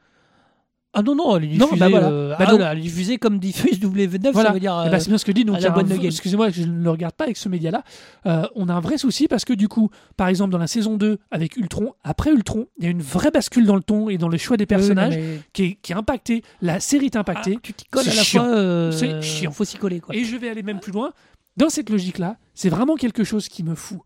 Ah 0.92 1.04
non, 1.04 1.14
non, 1.14 1.38
elle 1.38 1.44
est 1.44 1.48
Non, 1.58 1.66
diffusée, 1.66 1.80
bah 1.80 1.90
voilà. 1.90 2.08
euh, 2.10 2.30
Bah 2.32 2.38
ah, 2.40 2.46
donc- 2.52 2.60
là, 2.62 2.72
elle 2.72 2.80
est 2.80 2.82
diffusée 2.82 3.18
comme 3.20 3.38
diffuse 3.38 3.80
W9, 3.80 4.32
Voilà. 4.32 4.50
ça 4.50 4.54
veut 4.54 4.60
dire... 4.60 4.76
Euh, 4.76 4.98
c'est 5.00 5.08
bien 5.10 5.18
ce 5.20 5.26
que 5.26 5.32
je 5.32 5.36
dis. 5.36 5.46
Donc, 5.46 5.60
excusez-moi, 6.04 6.50
je 6.50 6.64
ne 6.64 6.82
le 6.84 6.90
regarde 6.90 7.14
pas 7.14 7.26
avec 7.26 7.38
ce 7.38 7.48
média-là. 7.48 7.84
Euh, 8.26 8.48
on 8.56 8.70
a 8.70 8.74
un 8.74 8.80
vrai 8.80 8.98
souci 8.98 9.28
parce 9.28 9.46
que 9.46 9.54
du 9.54 9.68
coup, 9.68 9.92
par 10.18 10.28
exemple, 10.30 10.52
dans 10.52 10.58
la 10.58 10.66
saison 10.66 10.98
2 10.98 11.20
avec 11.30 11.58
Ultron, 11.58 11.94
après 12.04 12.32
Ultron, 12.32 12.66
il 12.80 12.86
y 12.86 12.88
a 12.88 12.90
une 12.90 13.04
vraie 13.04 13.30
bascule 13.30 13.68
dans 13.68 13.76
le 13.76 13.84
ton 13.84 14.10
et 14.10 14.18
dans 14.18 14.30
le 14.30 14.38
choix 14.40 14.58
des 14.58 14.64
oui, 14.64 14.66
non, 14.66 14.78
personnages 14.78 15.16
mais- 15.16 15.42
qui, 15.54 15.64
est, 15.64 15.76
qui 15.76 15.92
est 15.92 15.96
impacté. 15.96 16.42
La 16.64 16.80
série 16.80 17.06
est 17.06 17.16
impactée. 17.16 17.54
Ah, 17.58 17.62
tu 17.62 17.74
t'y 17.74 17.86
colles 17.86 18.10
à 18.10 18.14
la 18.16 18.24
chiant. 18.24 18.44
fois. 18.46 18.56
euh, 18.56 18.92
C'est 18.92 19.22
chiant. 19.22 19.52
Faut 19.52 19.66
s'y 19.66 19.78
coller, 19.78 20.00
quoi. 20.00 20.16
Et 20.16 20.24
je 20.24 20.36
vais 20.38 20.50
aller 20.50 20.64
même 20.64 20.80
plus 20.80 20.92
loin. 20.92 21.14
Dans 21.56 21.70
cette 21.70 21.92
logique-là, 21.92 22.38
c'est 22.56 22.70
vraiment 22.70 22.96
quelque 22.96 23.24
chose 23.24 23.48
qui 23.48 23.64
me 23.64 23.76
fout 23.76 24.00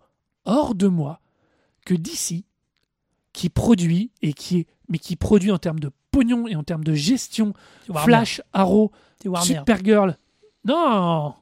hors 0.44 0.76
de 0.76 0.88
moi 0.88 1.22
que 1.86 1.94
d'ici, 1.94 2.44
qui 3.32 3.48
produit 3.50 4.12
et 4.22 4.34
qui 4.34 4.58
est, 4.60 4.68
mais 4.90 4.98
qui 4.98 5.16
produit 5.16 5.52
en 5.52 5.58
termes 5.58 5.80
de 5.80 5.90
pognon 6.14 6.48
et 6.48 6.56
en 6.56 6.64
termes 6.64 6.84
de 6.84 6.94
gestion. 6.94 7.54
Flash, 8.06 8.42
Arrow. 8.54 8.92
Supergirl. 9.60 10.18
Non, 10.66 11.34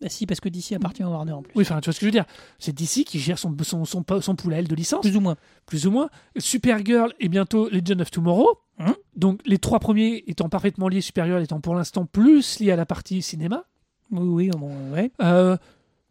Bah, 0.00 0.08
si, 0.08 0.26
parce 0.26 0.40
que 0.40 0.48
DC 0.48 0.72
appartient 0.72 1.02
à 1.02 1.08
Warner 1.08 1.32
en 1.32 1.42
plus. 1.42 1.52
Oui, 1.54 1.62
enfin, 1.62 1.80
tu 1.80 1.86
vois 1.86 1.92
ce 1.94 2.00
que 2.00 2.06
je 2.06 2.08
veux 2.08 2.12
dire. 2.12 2.24
C'est 2.58 2.72
DC 2.72 3.04
qui 3.04 3.18
gère 3.18 3.38
son, 3.38 3.54
son, 3.62 3.84
son, 3.84 4.04
son 4.20 4.34
poulet 4.36 4.62
de 4.62 4.74
licence, 4.74 5.00
Plus 5.02 5.16
ou 5.16 5.20
moins. 5.20 5.36
plus 5.66 5.86
ou 5.86 5.90
moins. 5.90 6.08
Supergirl 6.36 7.12
et 7.20 7.28
bientôt 7.28 7.68
Legend 7.70 8.00
of 8.00 8.10
Tomorrow. 8.10 8.58
Hein 8.78 8.94
Donc, 9.16 9.40
les 9.46 9.58
trois 9.58 9.78
premiers 9.78 10.22
étant 10.26 10.48
parfaitement 10.48 10.88
liés, 10.88 11.00
Supergirl 11.00 11.42
étant 11.42 11.60
pour 11.60 11.74
l'instant 11.74 12.04
plus 12.04 12.58
lié 12.60 12.72
à 12.72 12.76
la 12.76 12.84
partie 12.86 13.22
cinéma. 13.22 13.64
Oui, 14.10 14.48
oui, 14.48 14.50
bon, 14.50 14.70
ouais. 14.92 15.10
Euh, 15.22 15.56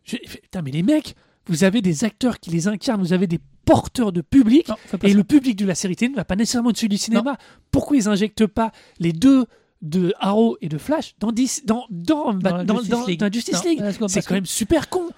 Putain, 0.04 0.62
mais 0.62 0.72
les 0.72 0.84
mecs, 0.84 1.16
vous 1.48 1.64
avez 1.64 1.82
des 1.82 2.04
acteurs 2.04 2.40
qui 2.40 2.50
les 2.52 2.68
incarnent, 2.68 3.02
vous 3.02 3.14
avez 3.14 3.28
des 3.28 3.40
porteurs 3.66 4.12
de 4.12 4.22
public. 4.22 4.68
Non, 4.70 4.76
Et 5.04 5.10
ça. 5.10 5.16
le 5.18 5.24
public 5.24 5.56
de 5.58 5.66
la 5.66 5.76
série 5.76 5.96
télé 5.96 6.12
ne 6.12 6.16
va 6.16 6.26
pas 6.26 6.36
nécessairement 6.36 6.70
être 6.70 6.78
celui 6.78 6.90
du 6.90 6.98
cinéma. 6.98 7.38
Pourquoi 7.72 7.98
ils 7.98 8.08
injectent 8.08 8.48
pas 8.48 8.72
les 9.00 9.12
deux 9.12 9.46
de 9.82 10.14
Arrow 10.20 10.58
et 10.62 10.70
de 10.70 10.78
Flash 10.78 11.16
dans, 11.20 11.32
DC 11.32 11.66
dans, 11.66 11.86
dans, 11.90 12.34
bah, 12.34 12.58
la 12.58 12.64
dans, 12.64 12.78
Justice 12.80 13.08
League. 13.08 13.34
Justice 13.34 13.62
C'est 14.08 14.22
quand 14.22 14.28
que- 14.30 14.34
même 14.34 14.46
super 14.46 14.90
con. 14.90 15.10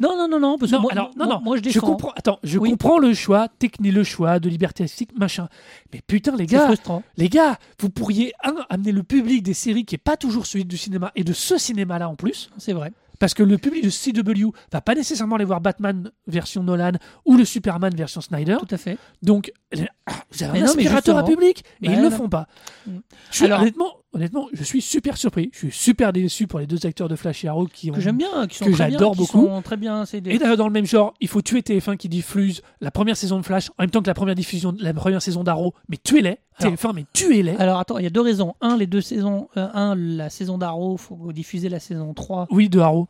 Non, 0.00 0.16
non, 0.16 0.28
non, 0.28 0.40
non, 0.40 0.56
parce 0.58 0.70
que 0.72 0.76
Non, 0.76 0.82
moi, 0.82 0.92
alors, 0.92 1.10
non, 1.14 1.26
moi, 1.26 1.34
non, 1.36 1.40
moi, 1.42 1.56
je 1.62 1.78
comprends, 1.78 2.10
attends, 2.16 2.38
je 2.42 2.58
Oui. 2.58 2.70
comprends 2.70 2.98
le 2.98 3.12
choix 3.12 3.48
technique, 3.48 3.92
le 3.92 4.02
choix 4.02 4.40
de 4.40 4.48
liberté 4.48 4.82
artistique, 4.82 5.10
machin. 5.18 5.48
Mais 5.92 6.00
putain, 6.06 6.34
les 6.36 6.46
gars, 6.46 6.66
frustrant. 6.68 7.02
les 7.18 7.28
gars, 7.28 7.58
vous 7.80 7.90
pourriez 7.90 8.32
un, 8.42 8.54
amener 8.70 8.92
le 8.92 9.02
public 9.02 9.42
des 9.42 9.52
séries 9.52 9.84
qui 9.84 9.96
est 9.96 9.98
pas 9.98 10.16
toujours 10.16 10.46
celui 10.46 10.64
du 10.64 10.78
cinéma 10.78 11.12
et 11.16 11.22
de 11.24 11.34
ce 11.34 11.58
cinéma-là 11.58 12.08
en 12.08 12.14
plus, 12.16 12.48
C'est 12.56 12.72
vrai. 12.72 12.92
Parce 13.20 13.34
que 13.34 13.44
le 13.44 13.56
public 13.58 13.84
de 13.84 13.90
CW 13.90 14.50
va 14.72 14.80
pas 14.80 14.96
nécessairement 14.96 15.36
aller 15.36 15.44
voir 15.44 15.60
Batman 15.60 16.10
version 16.26 16.64
Nolan 16.64 16.92
ou 17.24 17.36
le 17.36 17.44
Superman 17.44 17.94
version 17.94 18.20
Snyder. 18.20 18.56
Tout 18.58 18.74
à 18.74 18.78
fait. 18.78 18.98
Donc, 19.22 19.52
vous 19.72 20.42
avez 20.42 20.52
Mais 20.54 20.62
un 20.62 20.66
non, 20.66 20.72
mais 20.76 20.86
à 20.88 21.22
public 21.22 21.62
et 21.82 21.86
Bah, 21.86 21.92
ils 21.94 22.02
le 22.02 22.08
non. 22.08 22.16
font 22.16 22.28
pas. 22.28 22.48
Mm. 22.86 22.96
Je 23.30 23.36
suis- 23.36 23.44
Alors- 23.44 23.60
honnêtement, 23.60 23.92
honnêtement, 24.12 24.48
je 24.52 24.64
suis 24.64 24.80
super 24.80 25.16
surpris. 25.16 25.50
Je 25.52 25.58
suis 25.58 25.70
super 25.72 26.12
déçu 26.12 26.46
pour 26.48 26.58
les 26.58 26.66
deux 26.66 26.84
acteurs 26.86 27.08
de 27.08 27.14
Flash 27.14 27.44
et 27.44 27.48
Arrow 27.48 27.66
qui 27.66 27.90
ont 27.90 27.94
Que 27.94 28.00
j'aime 28.00 28.16
bien, 28.18 28.46
qui 28.48 28.56
sont 28.58 28.64
que 28.64 28.72
j'adore 28.74 29.14
beaucoup. 29.14 29.46
sont 29.46 29.62
très 29.62 29.76
bien. 29.76 30.04
C'est 30.06 30.20
des... 30.20 30.30
Et 30.32 30.38
d'ailleurs, 30.38 30.56
dans 30.56 30.66
le 30.66 30.72
même 30.72 30.86
genre, 30.86 31.14
il 31.20 31.28
faut 31.28 31.42
tuer 31.42 31.60
TF1 31.62 31.96
qui 31.96 32.08
diffuse 32.08 32.62
la 32.80 32.90
première 32.90 33.16
saison 33.16 33.38
de 33.38 33.44
Flash 33.44 33.70
en 33.78 33.82
même 33.82 33.90
temps 33.90 34.02
que 34.02 34.08
la 34.08 34.14
première 34.14 34.34
diffusion, 34.34 34.74
la 34.80 34.94
première 34.94 35.22
saison 35.22 35.44
d'Arrow. 35.44 35.74
Mais 35.88 35.96
tuez-les, 36.02 36.38
Alors- 36.58 36.72
TF1, 36.74 36.92
mais 36.94 37.04
tuez-les. 37.12 37.56
Alors 37.56 37.78
attends, 37.78 37.98
il 37.98 38.04
y 38.04 38.06
a 38.06 38.10
deux 38.10 38.20
raisons. 38.22 38.54
Un, 38.60 38.76
les 38.76 38.86
deux 38.86 39.00
saisons. 39.00 39.48
euh, 39.56 39.68
un, 39.74 39.94
la 39.94 40.30
saison 40.30 40.58
d'Arrow, 40.58 40.96
faut 40.96 41.32
diffuser 41.32 41.68
la 41.68 41.78
saison 41.80 42.12
3. 42.14 42.46
Oui, 42.50 42.68
de 42.68 42.80
Arrow. 42.80 43.06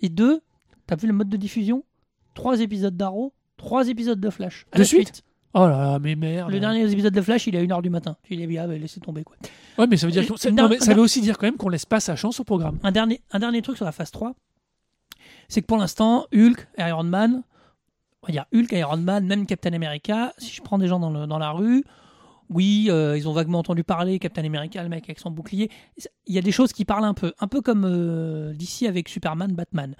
Et 0.00 0.08
deux, 0.08 0.40
t'as 0.86 0.96
vu 0.96 1.06
le 1.06 1.12
mode 1.12 1.28
de 1.28 1.36
diffusion? 1.36 1.84
Trois 2.34 2.60
épisodes 2.60 2.96
d'Arrow, 2.96 3.32
trois 3.56 3.88
épisodes 3.88 4.20
de 4.20 4.30
Flash. 4.30 4.66
À 4.72 4.76
De 4.76 4.82
la 4.82 4.84
suite? 4.86 5.22
Oh 5.52 5.66
là 5.66 5.70
là, 5.92 5.98
mais 5.98 6.14
merde. 6.14 6.50
Le 6.52 6.60
dernier 6.60 6.88
épisode 6.90 7.12
de 7.12 7.20
Flash, 7.20 7.46
il 7.48 7.56
est 7.56 7.58
à 7.58 7.62
1h 7.64 7.82
du 7.82 7.90
matin. 7.90 8.16
Tu 8.22 8.34
l'as 8.36 8.46
vu, 8.46 8.56
ah, 8.56 8.66
bah, 8.68 8.78
laissez 8.78 9.00
tomber 9.00 9.24
quoi. 9.24 9.36
Ouais, 9.78 9.86
mais 9.88 9.96
ça 9.96 10.06
veut 10.06 10.12
dire 10.12 10.22
non, 10.52 10.68
mais 10.68 10.78
ça 10.78 10.94
veut 10.94 11.00
aussi 11.00 11.20
dire 11.20 11.36
quand 11.38 11.46
même 11.46 11.56
qu'on 11.56 11.68
laisse 11.68 11.86
pas 11.86 11.98
sa 11.98 12.14
chance 12.14 12.38
au 12.38 12.44
programme. 12.44 12.78
Un 12.84 12.92
dernier, 12.92 13.20
un 13.32 13.40
dernier 13.40 13.60
truc 13.60 13.76
sur 13.76 13.84
la 13.84 13.90
phase 13.92 14.12
3, 14.12 14.34
c'est 15.48 15.60
que 15.62 15.66
pour 15.66 15.76
l'instant, 15.78 16.26
Hulk, 16.32 16.68
Iron 16.78 17.02
Man, 17.04 17.42
on 18.22 18.26
va 18.28 18.32
dire 18.32 18.44
Hulk, 18.54 18.70
Iron 18.72 18.98
Man, 18.98 19.26
même 19.26 19.44
Captain 19.46 19.72
America, 19.72 20.32
si 20.38 20.54
je 20.54 20.62
prends 20.62 20.78
des 20.78 20.86
gens 20.86 21.00
dans, 21.00 21.10
le- 21.10 21.26
dans 21.26 21.38
la 21.38 21.50
rue, 21.50 21.84
oui, 22.50 22.88
euh, 22.90 23.16
ils 23.16 23.28
ont 23.28 23.32
vaguement 23.32 23.60
entendu 23.60 23.84
parler, 23.84 24.18
Captain 24.18 24.44
America, 24.44 24.82
le 24.82 24.88
mec 24.88 25.04
avec 25.04 25.20
son 25.20 25.30
bouclier. 25.30 25.70
Il 26.26 26.34
y 26.34 26.38
a 26.38 26.42
des 26.42 26.50
choses 26.50 26.72
qui 26.72 26.84
parlent 26.84 27.04
un 27.04 27.14
peu, 27.14 27.32
un 27.38 27.46
peu 27.46 27.62
comme 27.62 27.84
euh, 27.84 28.52
d'ici 28.52 28.88
avec 28.88 29.08
Superman, 29.08 29.52
Batman. 29.52 29.94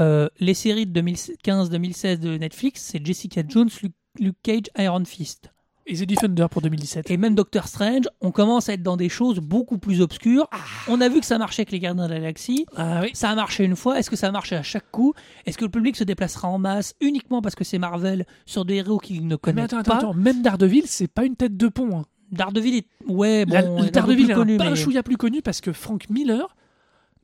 Euh, 0.00 0.28
les 0.40 0.54
séries 0.54 0.86
de 0.86 1.00
2015-2016 1.00 2.18
de 2.18 2.38
Netflix, 2.38 2.80
c'est 2.80 3.04
Jessica 3.04 3.42
Jones, 3.46 3.68
Luke, 3.82 3.94
Luke 4.18 4.36
Cage, 4.42 4.70
Iron 4.78 5.04
Fist. 5.04 5.52
Et 5.86 5.96
The 5.96 6.04
Defender 6.04 6.46
pour 6.50 6.62
2017. 6.62 7.10
Et 7.10 7.16
même 7.18 7.34
Doctor 7.34 7.68
Strange, 7.68 8.04
on 8.22 8.30
commence 8.30 8.68
à 8.70 8.72
être 8.72 8.82
dans 8.82 8.96
des 8.96 9.10
choses 9.10 9.38
beaucoup 9.40 9.76
plus 9.76 10.00
obscures. 10.00 10.48
Ah. 10.50 10.56
On 10.88 11.00
a 11.02 11.08
vu 11.10 11.20
que 11.20 11.26
ça 11.26 11.36
marchait 11.36 11.60
avec 11.60 11.72
les 11.72 11.78
Gardiens 11.80 12.06
de 12.06 12.10
la 12.14 12.20
Galaxie. 12.20 12.64
Ah 12.76 13.00
oui. 13.02 13.10
Ça 13.12 13.28
a 13.30 13.34
marché 13.34 13.64
une 13.64 13.76
fois. 13.76 13.98
Est-ce 13.98 14.08
que 14.08 14.16
ça 14.16 14.28
a 14.28 14.30
marché 14.32 14.56
à 14.56 14.62
chaque 14.62 14.90
coup? 14.90 15.12
Est-ce 15.44 15.58
que 15.58 15.64
le 15.64 15.70
public 15.70 15.94
se 15.96 16.04
déplacera 16.04 16.48
en 16.48 16.58
masse 16.58 16.94
uniquement 17.02 17.42
parce 17.42 17.54
que 17.54 17.64
c'est 17.64 17.78
Marvel 17.78 18.24
sur 18.46 18.64
des 18.64 18.76
héros 18.76 18.98
qu'il 18.98 19.26
ne 19.26 19.36
connaît 19.36 19.68
pas 19.68 19.78
attends, 19.80 19.92
attends, 19.96 20.14
même 20.14 20.40
Daredevil, 20.40 20.84
c'est 20.86 21.06
pas 21.08 21.24
une 21.26 21.36
tête 21.36 21.56
de 21.56 21.68
pont. 21.68 21.98
hein. 21.98 22.04
Daredevil 22.32 22.76
est 22.78 22.86
ouais 23.06 23.44
bon, 23.44 23.52
La- 23.52 23.60
il 23.62 23.84
est 23.84 23.88
un 23.88 23.90
Daredevil 23.90 24.34
connu, 24.34 24.54
un, 24.54 24.56
pas 24.56 24.64
un 24.64 24.70
mais- 24.70 24.76
chouïa 24.76 25.02
plus 25.02 25.18
connu 25.18 25.42
parce 25.42 25.60
que 25.60 25.72
Frank 25.72 26.08
Miller, 26.08 26.56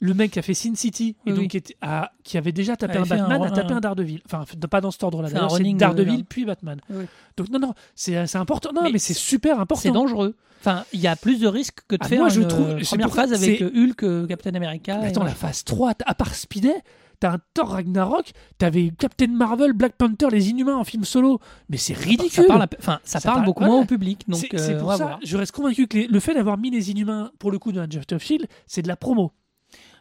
le 0.03 0.15
mec 0.15 0.33
qui 0.33 0.39
a 0.39 0.43
fait 0.43 0.55
Sin 0.55 0.75
City, 0.75 1.17
et 1.27 1.31
Oui, 1.31 1.33
donc 1.33 1.41
oui. 1.43 1.49
qui, 1.49 1.57
était- 1.59 1.77
a- 1.83 2.11
qui 2.25 2.39
avait 2.39 2.53
déjà 2.53 2.75
tapé 2.77 2.97
Avait 2.99 3.13
un 3.15 3.29
Batman, 3.29 3.43
a 3.43 3.51
tapé 3.51 3.73
un- 3.75 3.77
un 3.77 3.81
Daredevil. 3.81 4.23
Enfin, 4.27 4.45
pas 4.69 4.81
dans 4.81 4.91
cet 4.91 5.03
ordre-là. 5.05 5.29
C'est 5.29 5.63
de- 5.63 5.79
Daredevil 5.79 6.25
puis 6.25 6.45
Batman. 6.47 6.81
Oui. 6.91 7.05
Donc 7.37 7.51
non, 7.51 7.59
non, 7.59 7.75
c'est 7.95 8.27
c'est 8.27 8.39
important. 8.39 8.71
Non, 8.75 8.83
mais, 8.85 8.93
Mais 8.93 8.99
c'est 8.99 9.15
super 9.15 9.61
important. 9.61 9.81
c'est 9.83 9.91
dangereux. 9.93 10.35
Enfin, 10.61 10.85
il 10.93 11.01
y 11.01 11.07
a 11.07 11.17
plus 11.17 11.39
de 11.41 11.47
risques 11.49 11.79
que 11.89 11.97
de 11.97 12.01
Ah, 12.03 12.09
faire 12.09 12.19
moi, 12.19 12.29
je 12.29 12.41
une 12.43 12.49
trouve- 12.49 12.69
euh, 12.69 12.81
première 12.85 13.13
phase 13.15 13.33
avec 13.33 13.63
euh, 13.63 13.71
Hulk, 13.75 14.03
euh, 14.03 14.27
Captain 14.27 14.55
America. 14.55 14.99
Mais 15.01 15.09
attends, 15.09 15.25
la 15.25 15.35
phase 15.35 15.65
3, 15.65 15.93
à 16.05 16.15
part 16.15 16.35
Speedy, 16.35 16.71
t'as 17.19 17.33
un 17.35 17.39
Thor 17.55 17.69
Ragnarok, 17.71 18.33
t'avais 18.59 18.91
Captain 18.99 19.29
Marvel, 19.29 19.73
Black 19.73 19.93
Panther, 19.97 20.29
les 20.31 20.51
Inhumains 20.51 20.77
en 20.77 20.85
film 20.85 21.05
solo. 21.05 21.39
Mais 21.71 21.77
c'est 21.79 21.95
ridicule. 21.95 22.31
ça 22.31 22.45
parle, 22.45 22.63
à- 22.63 22.69
enfin, 22.79 23.01
ça 23.05 23.21
Ça 23.21 23.29
parle 23.29 23.37
parle- 23.39 23.47
beaucoup 23.47 23.65
moins 23.65 23.81
au 23.81 23.85
public. 23.87 24.25
Donc, 24.29 24.49
euh, 24.53 24.79
pour 24.79 24.89
on 24.89 24.91
va 24.91 24.97
ça, 24.99 25.05
voir. 25.05 25.21
je 25.25 25.37
reste 25.37 25.53
convaincu 25.53 25.87
que 25.87 25.97
les- 25.99 26.07
le 26.09 26.21
fait 26.21 26.35
d'avoir 26.35 26.59
mis 26.59 26.71
les 26.71 26.91
Inhumains, 26.91 27.31
pour 27.39 27.51
le 27.51 27.59
coup, 27.59 27.73
dans 27.73 27.83
Agent 27.83 28.01
of 28.13 28.23
Shield, 28.23 28.47
c'est 28.67 28.83
de 28.83 28.89
la 28.89 28.97
promo. 28.97 29.33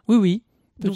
Oui, 0.09 0.17
oui, 0.17 0.43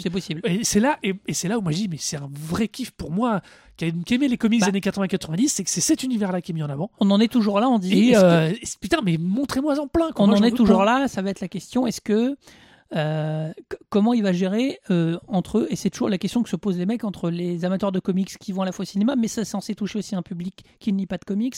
c'est 0.02 0.10
possible. 0.10 0.40
Et 0.44 0.64
c'est 0.64 0.80
là, 0.80 0.98
et, 1.02 1.14
et 1.26 1.32
c'est 1.34 1.48
là 1.48 1.58
où 1.58 1.62
moi 1.62 1.72
je 1.72 1.76
dis, 1.78 1.88
mais 1.88 1.96
c'est 1.98 2.16
un 2.16 2.28
vrai 2.32 2.68
kiff 2.68 2.90
pour 2.90 3.10
moi, 3.10 3.40
qui, 3.76 3.86
aimait 4.14 4.28
les 4.28 4.36
comics 4.38 4.60
Bah. 4.60 4.66
des 4.66 4.70
années 4.70 4.80
80-90, 4.80 5.48
c'est 5.48 5.64
que 5.64 5.70
c'est 5.70 5.80
cet 5.80 6.02
univers-là 6.02 6.40
qui 6.42 6.52
est 6.52 6.54
mis 6.54 6.62
en 6.62 6.68
avant. 6.70 6.90
On 7.00 7.10
en 7.10 7.20
est 7.20 7.28
toujours 7.32 7.60
là. 7.60 7.68
On 7.68 7.78
dit. 7.78 7.92
Et 7.92 8.08
est-ce 8.10 8.20
que- 8.20 8.24
euh, 8.24 8.76
putain, 8.80 8.98
mais 9.04 9.16
montrez-moi 9.18 9.78
en 9.80 9.86
plein. 9.88 10.10
quoi. 10.12 10.24
on 10.24 10.28
Moi, 10.28 10.36
en 10.36 10.38
j'en 10.40 10.44
est 10.44 10.50
toujours 10.52 10.82
plein. 10.82 11.00
là. 11.00 11.08
Ça 11.08 11.22
va 11.22 11.30
être 11.30 11.40
la 11.40 11.48
question. 11.48 11.86
Est-ce 11.86 12.00
que 12.00 12.36
euh, 12.94 13.52
comment 13.88 14.12
il 14.14 14.22
va 14.22 14.32
gérer 14.32 14.78
euh, 14.90 15.18
entre 15.28 15.58
eux? 15.58 15.66
Et 15.70 15.76
c'est 15.76 15.90
toujours 15.90 16.08
la 16.08 16.18
question 16.18 16.42
que 16.42 16.48
se 16.48 16.56
posent 16.56 16.78
les 16.78 16.86
mecs 16.86 17.04
entre 17.04 17.28
les 17.30 17.64
amateurs 17.64 17.92
de 17.92 17.98
comics 18.00 18.36
qui 18.38 18.52
vont 18.52 18.62
à 18.62 18.64
la 18.66 18.72
fois 18.72 18.84
au 18.84 18.86
cinéma, 18.86 19.16
mais 19.16 19.28
c'est 19.28 19.44
censé 19.44 19.74
toucher 19.74 19.98
aussi 19.98 20.14
un 20.14 20.22
public 20.22 20.64
qui 20.78 20.92
ne 20.92 20.98
lit 20.98 21.06
pas 21.06 21.18
de 21.18 21.24
comics. 21.24 21.56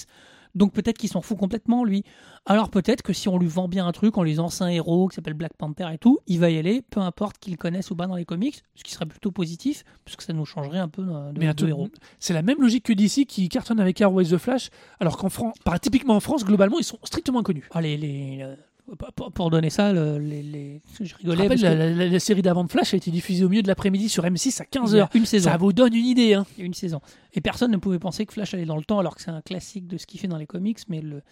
Donc 0.56 0.72
peut-être 0.72 0.98
qu'il 0.98 1.08
s'en 1.10 1.20
fout 1.20 1.38
complètement 1.38 1.84
lui. 1.84 2.02
Alors 2.46 2.70
peut-être 2.70 3.02
que 3.02 3.12
si 3.12 3.28
on 3.28 3.38
lui 3.38 3.46
vend 3.46 3.68
bien 3.68 3.86
un 3.86 3.92
truc 3.92 4.16
en 4.18 4.22
lui 4.22 4.30
disant 4.30 4.48
c'est 4.48 4.64
un 4.64 4.68
héros 4.68 5.08
qui 5.08 5.14
s'appelle 5.14 5.34
Black 5.34 5.52
Panther 5.54 5.86
et 5.92 5.98
tout, 5.98 6.18
il 6.26 6.40
va 6.40 6.50
y 6.50 6.58
aller, 6.58 6.82
peu 6.82 7.00
importe 7.00 7.38
qu'il 7.38 7.56
connaisse 7.56 7.90
ou 7.90 7.96
pas 7.96 8.06
dans 8.06 8.16
les 8.16 8.24
comics, 8.24 8.62
ce 8.74 8.82
qui 8.82 8.92
serait 8.92 9.06
plutôt 9.06 9.30
positif, 9.30 9.84
parce 10.04 10.16
que 10.16 10.22
ça 10.24 10.32
nous 10.32 10.46
changerait 10.46 10.78
un 10.78 10.88
peu 10.88 11.02
euh, 11.02 11.32
de, 11.32 11.38
Mais 11.38 11.44
de 11.46 11.50
attends, 11.50 11.66
héros. 11.66 11.88
c'est 12.18 12.32
la 12.32 12.42
même 12.42 12.60
logique 12.60 12.84
que 12.84 12.92
DC 12.94 13.26
qui 13.26 13.48
cartonne 13.48 13.80
avec 13.80 14.00
Arrow 14.00 14.20
et 14.20 14.24
The 14.24 14.38
Flash, 14.38 14.70
alors 14.98 15.18
qu'en 15.18 15.28
France, 15.28 15.54
typiquement 15.82 16.16
en 16.16 16.20
France, 16.20 16.44
globalement, 16.44 16.78
ils 16.78 16.84
sont 16.84 16.98
strictement 17.04 17.40
inconnus. 17.40 17.64
Ah, 17.72 17.82
les, 17.82 17.98
les, 17.98 18.38
euh, 18.40 18.56
pour- 19.16 19.32
pour 19.32 19.50
donner 19.50 19.70
ça, 19.70 19.92
le- 19.92 20.18
les, 20.18 20.42
les- 20.42 20.82
je 21.00 21.04
Je 21.04 21.16
rigolais. 21.16 21.42
rappelle, 21.42 21.48
parce 21.48 21.62
la, 21.62 21.70
que 21.74 21.78
la- 21.78 21.90
la- 21.90 22.06
la 22.08 22.20
série 22.20 22.42
d'avant 22.42 22.64
de 22.64 22.70
Flash 22.70 22.94
a 22.94 22.96
été 22.96 23.10
diffusée 23.10 23.44
au 23.44 23.48
milieu 23.48 23.62
de 23.62 23.68
l'après-midi 23.68 24.08
sur 24.08 24.24
M6 24.24 24.60
à 24.60 24.64
il 24.64 24.74
y 24.74 24.78
a 25.00 25.06
15h. 25.06 25.08
une 25.16 25.26
saison. 25.26 25.50
Ça 25.50 25.56
vous 25.56 25.72
donne 25.72 25.94
une 25.94 26.06
idée. 26.06 26.34
Hein. 26.34 26.46
Une 26.58 26.74
saison. 26.74 27.00
Et 27.34 27.40
personne 27.40 27.70
ne 27.72 27.76
pouvait 27.78 27.98
penser 27.98 28.26
que 28.26 28.32
Flash 28.32 28.54
allait 28.54 28.64
dans 28.66 28.76
le 28.76 28.84
temps, 28.84 28.98
alors 28.98 29.14
que 29.16 29.22
c'est 29.22 29.30
un 29.30 29.42
classique 29.42 29.86
de 29.86 29.98
ce 29.98 30.06
qu'il 30.06 30.20
fait 30.20 30.28
dans 30.28 30.36
les 30.38 30.46
comics. 30.46 30.78
Mais 30.88 31.00
le, 31.00 31.22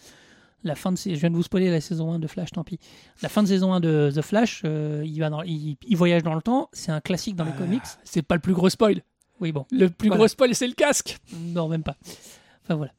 la 0.64 0.74
fin 0.74 0.90
de 0.92 0.96
je 0.98 1.10
viens 1.10 1.30
de 1.30 1.36
vous 1.36 1.42
spoiler 1.42 1.70
la 1.70 1.80
saison 1.80 2.12
1 2.12 2.18
de 2.18 2.26
Flash, 2.26 2.50
tant 2.52 2.64
pis. 2.64 2.78
La 3.22 3.28
fin 3.28 3.42
de 3.42 3.48
saison 3.48 3.72
1 3.72 3.80
de 3.80 4.10
The 4.14 4.22
Flash, 4.22 4.62
euh, 4.64 5.02
il, 5.04 5.18
va 5.20 5.30
dans- 5.30 5.42
il, 5.42 5.76
il 5.86 5.96
voyage 5.96 6.22
dans 6.22 6.34
le 6.34 6.42
temps. 6.42 6.68
C'est 6.72 6.90
un 6.92 7.00
classique 7.00 7.36
dans 7.36 7.44
les 7.44 7.52
Euh, 7.52 7.58
comics. 7.58 7.82
C'est 8.04 8.22
pas 8.22 8.34
le 8.34 8.40
plus 8.40 8.54
gros 8.54 8.68
spoil. 8.70 9.02
Oui, 9.40 9.52
bon. 9.52 9.66
Le 9.70 9.90
plus 9.90 10.08
Voilà. 10.08 10.18
gros 10.20 10.28
spoil, 10.28 10.54
c'est 10.54 10.66
le 10.66 10.74
casque. 10.74 11.18
Non, 11.36 11.68
même 11.68 11.82
pas. 11.82 11.96
Enfin 12.64 12.76
voilà. 12.76 12.92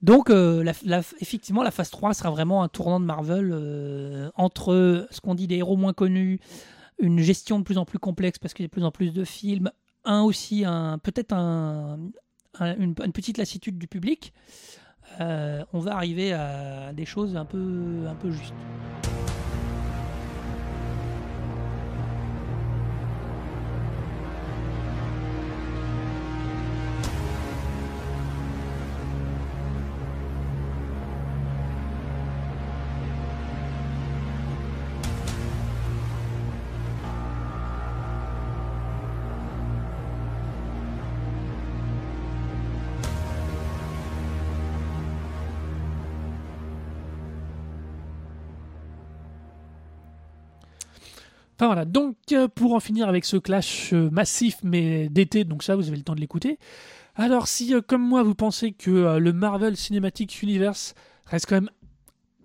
Donc, 0.00 0.30
euh, 0.30 0.64
effectivement, 1.20 1.62
la 1.62 1.70
phase 1.72 1.90
3 1.90 2.14
sera 2.14 2.30
vraiment 2.30 2.62
un 2.62 2.68
tournant 2.68 3.00
de 3.00 3.04
Marvel 3.04 3.50
euh, 3.52 4.30
entre 4.36 5.06
ce 5.10 5.20
qu'on 5.20 5.34
dit 5.34 5.46
des 5.48 5.56
héros 5.56 5.76
moins 5.76 5.92
connus, 5.92 6.38
une 7.00 7.18
gestion 7.18 7.58
de 7.58 7.64
plus 7.64 7.78
en 7.78 7.84
plus 7.84 7.98
complexe 7.98 8.38
parce 8.38 8.54
qu'il 8.54 8.62
y 8.62 8.66
a 8.66 8.68
de 8.68 8.72
plus 8.72 8.84
en 8.84 8.90
plus 8.92 9.12
de 9.12 9.24
films, 9.24 9.70
un 10.04 10.22
aussi, 10.22 10.64
un, 10.64 10.98
peut-être 10.98 11.32
un, 11.32 11.98
un- 12.60 12.76
une, 12.76 12.94
une 13.04 13.12
petite 13.12 13.38
lassitude 13.38 13.76
du 13.78 13.88
public. 13.88 14.32
Euh, 15.20 15.64
on 15.72 15.80
va 15.80 15.94
arriver 15.96 16.32
à 16.32 16.92
des 16.92 17.04
choses 17.06 17.36
un 17.36 17.44
peu, 17.44 18.04
un 18.08 18.14
peu 18.14 18.30
justes. 18.30 18.54
Enfin 51.58 51.66
voilà, 51.66 51.84
donc 51.84 52.14
euh, 52.30 52.46
pour 52.46 52.74
en 52.74 52.78
finir 52.78 53.08
avec 53.08 53.24
ce 53.24 53.36
clash 53.36 53.92
euh, 53.92 54.08
massif 54.10 54.58
mais 54.62 55.08
d'été, 55.08 55.42
donc 55.42 55.64
ça 55.64 55.74
vous 55.74 55.88
avez 55.88 55.96
le 55.96 56.04
temps 56.04 56.14
de 56.14 56.20
l'écouter. 56.20 56.56
Alors 57.16 57.48
si 57.48 57.74
euh, 57.74 57.80
comme 57.80 58.00
moi 58.00 58.22
vous 58.22 58.36
pensez 58.36 58.70
que 58.70 59.18
le 59.18 59.32
Marvel 59.32 59.76
Cinematic 59.76 60.40
Universe 60.40 60.94
reste 61.26 61.46
quand 61.46 61.56
même 61.56 61.70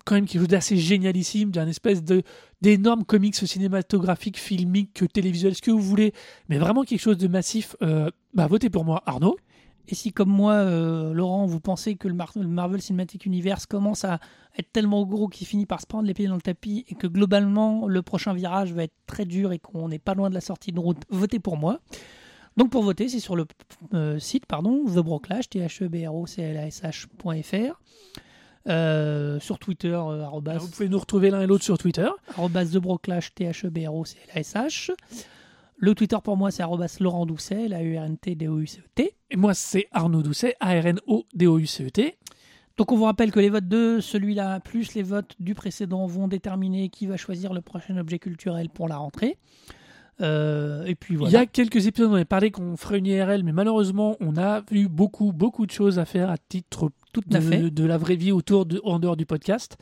quand 0.03 0.15
même 0.15 0.26
quelque 0.26 0.41
chose 0.41 0.48
d'assez 0.48 0.77
génialissime, 0.77 1.52
d'un 1.52 1.68
espèce 1.68 2.03
de 2.03 2.23
d'énorme 2.61 3.03
comics 3.03 3.35
cinématographique, 3.35 4.40
filmique, 4.40 5.03
télévisuel, 5.14 5.53
ce 5.53 5.61
que 5.61 5.69
vous 5.69 5.80
voulez, 5.80 6.11
mais 6.49 6.57
vraiment 6.57 6.81
quelque 6.81 7.02
chose 7.02 7.19
de 7.19 7.27
massif, 7.27 7.76
bah 8.34 8.48
votez 8.48 8.72
pour 8.72 8.84
moi 8.84 9.03
Arnaud. 9.06 9.38
Et 9.89 9.95
si, 9.95 10.14
comme 10.14 10.30
moi, 10.30 10.53
euh, 10.53 11.14
Laurent, 11.14 11.45
vous 11.45 11.60
pensez 11.60 11.95
que 11.95 12.07
le, 12.07 12.14
Mar- 12.14 12.31
le 12.35 12.47
Marvel 12.47 12.81
Cinematic 12.81 13.26
Universe 13.26 13.65
commence 13.65 14.05
à 14.05 14.19
être 14.57 14.72
tellement 14.72 15.03
gros 15.05 15.27
qu'il 15.27 15.45
finit 15.45 15.65
par 15.65 15.81
se 15.81 15.85
prendre 15.88 16.07
les 16.07 16.14
pieds 16.14 16.27
dans 16.27 16.35
le 16.35 16.41
tapis 16.41 16.85
et 16.88 16.95
que 16.95 17.05
globalement, 17.07 17.88
le 17.88 18.01
prochain 18.01 18.34
virage 18.34 18.72
va 18.72 18.84
être 18.84 18.93
très 19.07 19.26
dur 19.26 19.51
et 19.51 19.60
qu'on 19.60 19.89
n'est 19.89 19.99
pas 19.99 20.14
loin 20.14 20.30
de 20.30 20.35
la 20.35 20.41
sortie 20.41 20.72
de 20.72 20.80
route, 20.80 20.99
votez 21.10 21.39
pour 21.39 21.57
moi. 21.57 21.80
Donc, 22.55 22.69
pour 22.69 22.84
voter, 22.84 23.10
c'est 23.10 23.19
sur 23.19 23.35
le 23.35 23.45
euh, 23.93 24.19
site, 24.19 24.45
pardon, 24.45 24.85
The 24.85 24.99
Broclash, 24.99 25.49
t 25.49 25.60
h 25.60 25.84
e 25.84 25.88
b 25.89 26.05
r 26.07 26.14
o 26.15 26.27
c 26.27 26.41
l 26.43 26.57
a 26.57 26.68
s 26.68 26.81
h.fr. 26.84 27.73
Euh, 28.69 29.39
sur 29.41 29.60
Twitter, 29.60 29.89
euh, 29.93 30.23
arrobas, 30.23 30.60
Vous 30.60 30.69
pouvez 30.69 30.88
nous 30.88 30.99
retrouver 30.99 31.30
l'un 31.30 31.41
et 31.41 31.47
l'autre 31.47 31.65
sur 31.65 31.77
Twitter. 31.77 32.07
arrobas 32.38 32.65
The 32.68 32.77
Broclash, 32.77 33.34
t 33.35 33.43
h 33.45 33.65
e 33.65 33.69
b 33.69 33.80
r 33.85 33.93
o 33.93 34.05
c 34.05 34.18
l 34.34 34.38
a 34.38 34.39
s 34.39 34.53
h. 34.55 34.91
Le 35.78 35.95
Twitter 35.95 36.18
pour 36.24 36.38
moi, 36.38 36.52
c'est 36.52 36.64
Laurent 37.00 37.26
Doucet, 37.26 37.66
l 37.66 37.74
a 37.74 37.82
u 37.82 37.98
r 37.98 38.04
n 38.04 38.18
t 38.18 38.36
d 38.36 38.48
o 38.48 38.60
u 38.60 38.68
c 38.68 38.80
e 38.80 38.84
t 38.95 39.16
Et 39.32 39.36
moi 39.36 39.54
c'est 39.54 39.88
Arnaud 39.91 40.22
Doucet, 40.24 40.56
A-R-N-O-D-O-U-C-E-T. 40.60 42.18
Donc 42.78 42.91
on 42.91 42.95
vous 42.95 43.04
rappelle 43.04 43.32
que 43.32 43.40
les 43.40 43.50
votes 43.50 43.68
de 43.68 44.00
celui-là 44.00 44.60
plus 44.60 44.95
les 44.95 45.04
votes 45.04 45.36
du 45.40 45.54
précédent 45.54 46.08
vont 46.08 46.28
déterminer 46.28 46.90
qui 46.90 47.06
va 47.06 47.18
choisir 47.18 47.54
le 47.54 47.62
prochain 47.62 47.98
objet 47.98 48.18
culturel 48.20 48.70
pour 48.70 48.88
la 48.88 48.98
rentrée. 48.98 49.38
Euh, 50.22 50.86
et 50.86 50.95
puis 50.95 51.16
Il 51.16 51.18
voilà. 51.18 51.40
y 51.40 51.41
a 51.41 51.45
quelques 51.45 51.88
épisodes, 51.88 52.10
on 52.12 52.16
avait 52.16 52.26
parlé 52.26 52.52
qu'on 52.52 52.78
ferait 52.78 53.00
une 53.00 53.08
IRL, 53.08 53.44
mais 53.44 53.52
malheureusement, 53.52 54.16
on 54.20 54.38
a 54.38 54.62
eu 54.72 54.88
beaucoup, 54.88 55.32
beaucoup 55.34 55.66
de 55.66 55.72
choses 55.72 55.98
à 56.00 56.06
faire 56.06 56.30
à 56.30 56.38
titre 56.38 56.91
Tout 57.14 57.24
à 57.32 57.40
de, 57.40 57.41
fait. 57.41 57.72
de 57.72 57.86
la 57.86 57.98
vraie 57.98 58.16
vie 58.16 58.32
autour 58.32 58.66
de, 58.66 58.80
en 58.84 59.00
dehors 59.00 59.18
du 59.18 59.26
podcast. 59.26 59.78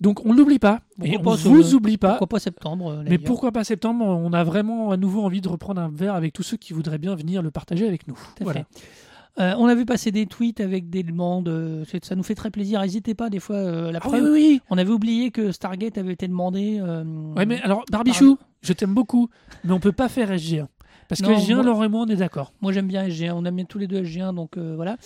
Donc, 0.00 0.24
on 0.26 0.34
n'oublie 0.34 0.58
pas, 0.58 0.80
et 1.02 1.16
on 1.18 1.22
vous 1.34 1.74
oublie 1.74 1.96
pas. 1.96 2.10
Pourquoi 2.10 2.26
pas 2.26 2.38
septembre 2.40 2.90
euh, 2.90 3.02
mais 3.08 3.18
pourquoi 3.18 3.52
pas 3.52 3.64
septembre 3.64 4.04
On 4.04 4.32
a 4.32 4.42
vraiment 4.44 4.90
à 4.90 4.96
nouveau 4.96 5.22
envie 5.22 5.40
de 5.40 5.48
reprendre 5.48 5.80
un 5.80 5.88
verre 5.88 6.14
avec 6.14 6.32
tous 6.32 6.42
ceux 6.42 6.56
qui 6.56 6.72
voudraient 6.72 6.98
bien 6.98 7.14
venir 7.14 7.42
le 7.42 7.50
partager 7.50 7.86
avec 7.86 8.06
nous. 8.08 8.18
Voilà. 8.40 8.64
Euh, 9.40 9.54
on 9.58 9.66
a 9.66 9.74
vu 9.74 9.84
passer 9.84 10.12
des 10.12 10.26
tweets 10.26 10.60
avec 10.60 10.90
des 10.90 11.02
demandes. 11.02 11.48
euh, 11.48 11.84
ça 12.02 12.14
nous 12.14 12.22
fait 12.22 12.34
très 12.36 12.50
plaisir. 12.50 12.80
N'hésitez 12.80 13.14
pas 13.14 13.30
des 13.30 13.40
fois. 13.40 13.56
euh, 13.56 13.90
la 13.92 13.98
Ah 14.02 14.06
oui, 14.06 14.10
preuve, 14.18 14.24
oui, 14.24 14.30
oui. 14.32 14.60
on 14.70 14.78
avait 14.78 14.92
oublié 14.92 15.30
que 15.32 15.50
Stargate 15.52 15.96
avait 15.98 16.12
été 16.12 16.28
demandé. 16.28 16.80
Ouais, 17.36 17.46
mais 17.46 17.60
alors, 17.62 17.84
Barbichou, 17.90 18.38
je 18.62 18.72
t'aime 18.72 18.94
beaucoup, 18.94 19.28
mais 19.64 19.72
on 19.72 19.80
peut 19.80 19.92
pas 19.92 20.08
faire 20.08 20.30
SG1. 20.30 20.66
Parce 21.08 21.20
que 21.20 21.26
Non, 21.26 21.36
SG1, 21.36 21.54
moi- 21.56 21.64
Laurent 21.64 21.84
et 21.84 21.88
moi, 21.88 22.04
on 22.06 22.06
est 22.10 22.16
d'accord. 22.16 22.52
Moi 22.62 22.72
j'aime 22.72 22.86
bien 22.86 23.06
SG1. 23.08 23.32
On 23.34 23.44
aime 23.44 23.56
bien 23.56 23.64
tous 23.64 23.78
les 23.78 23.86
deux 23.88 24.02
SG1, 24.04 24.34
donc 24.34 24.56
voilà. 24.56 24.96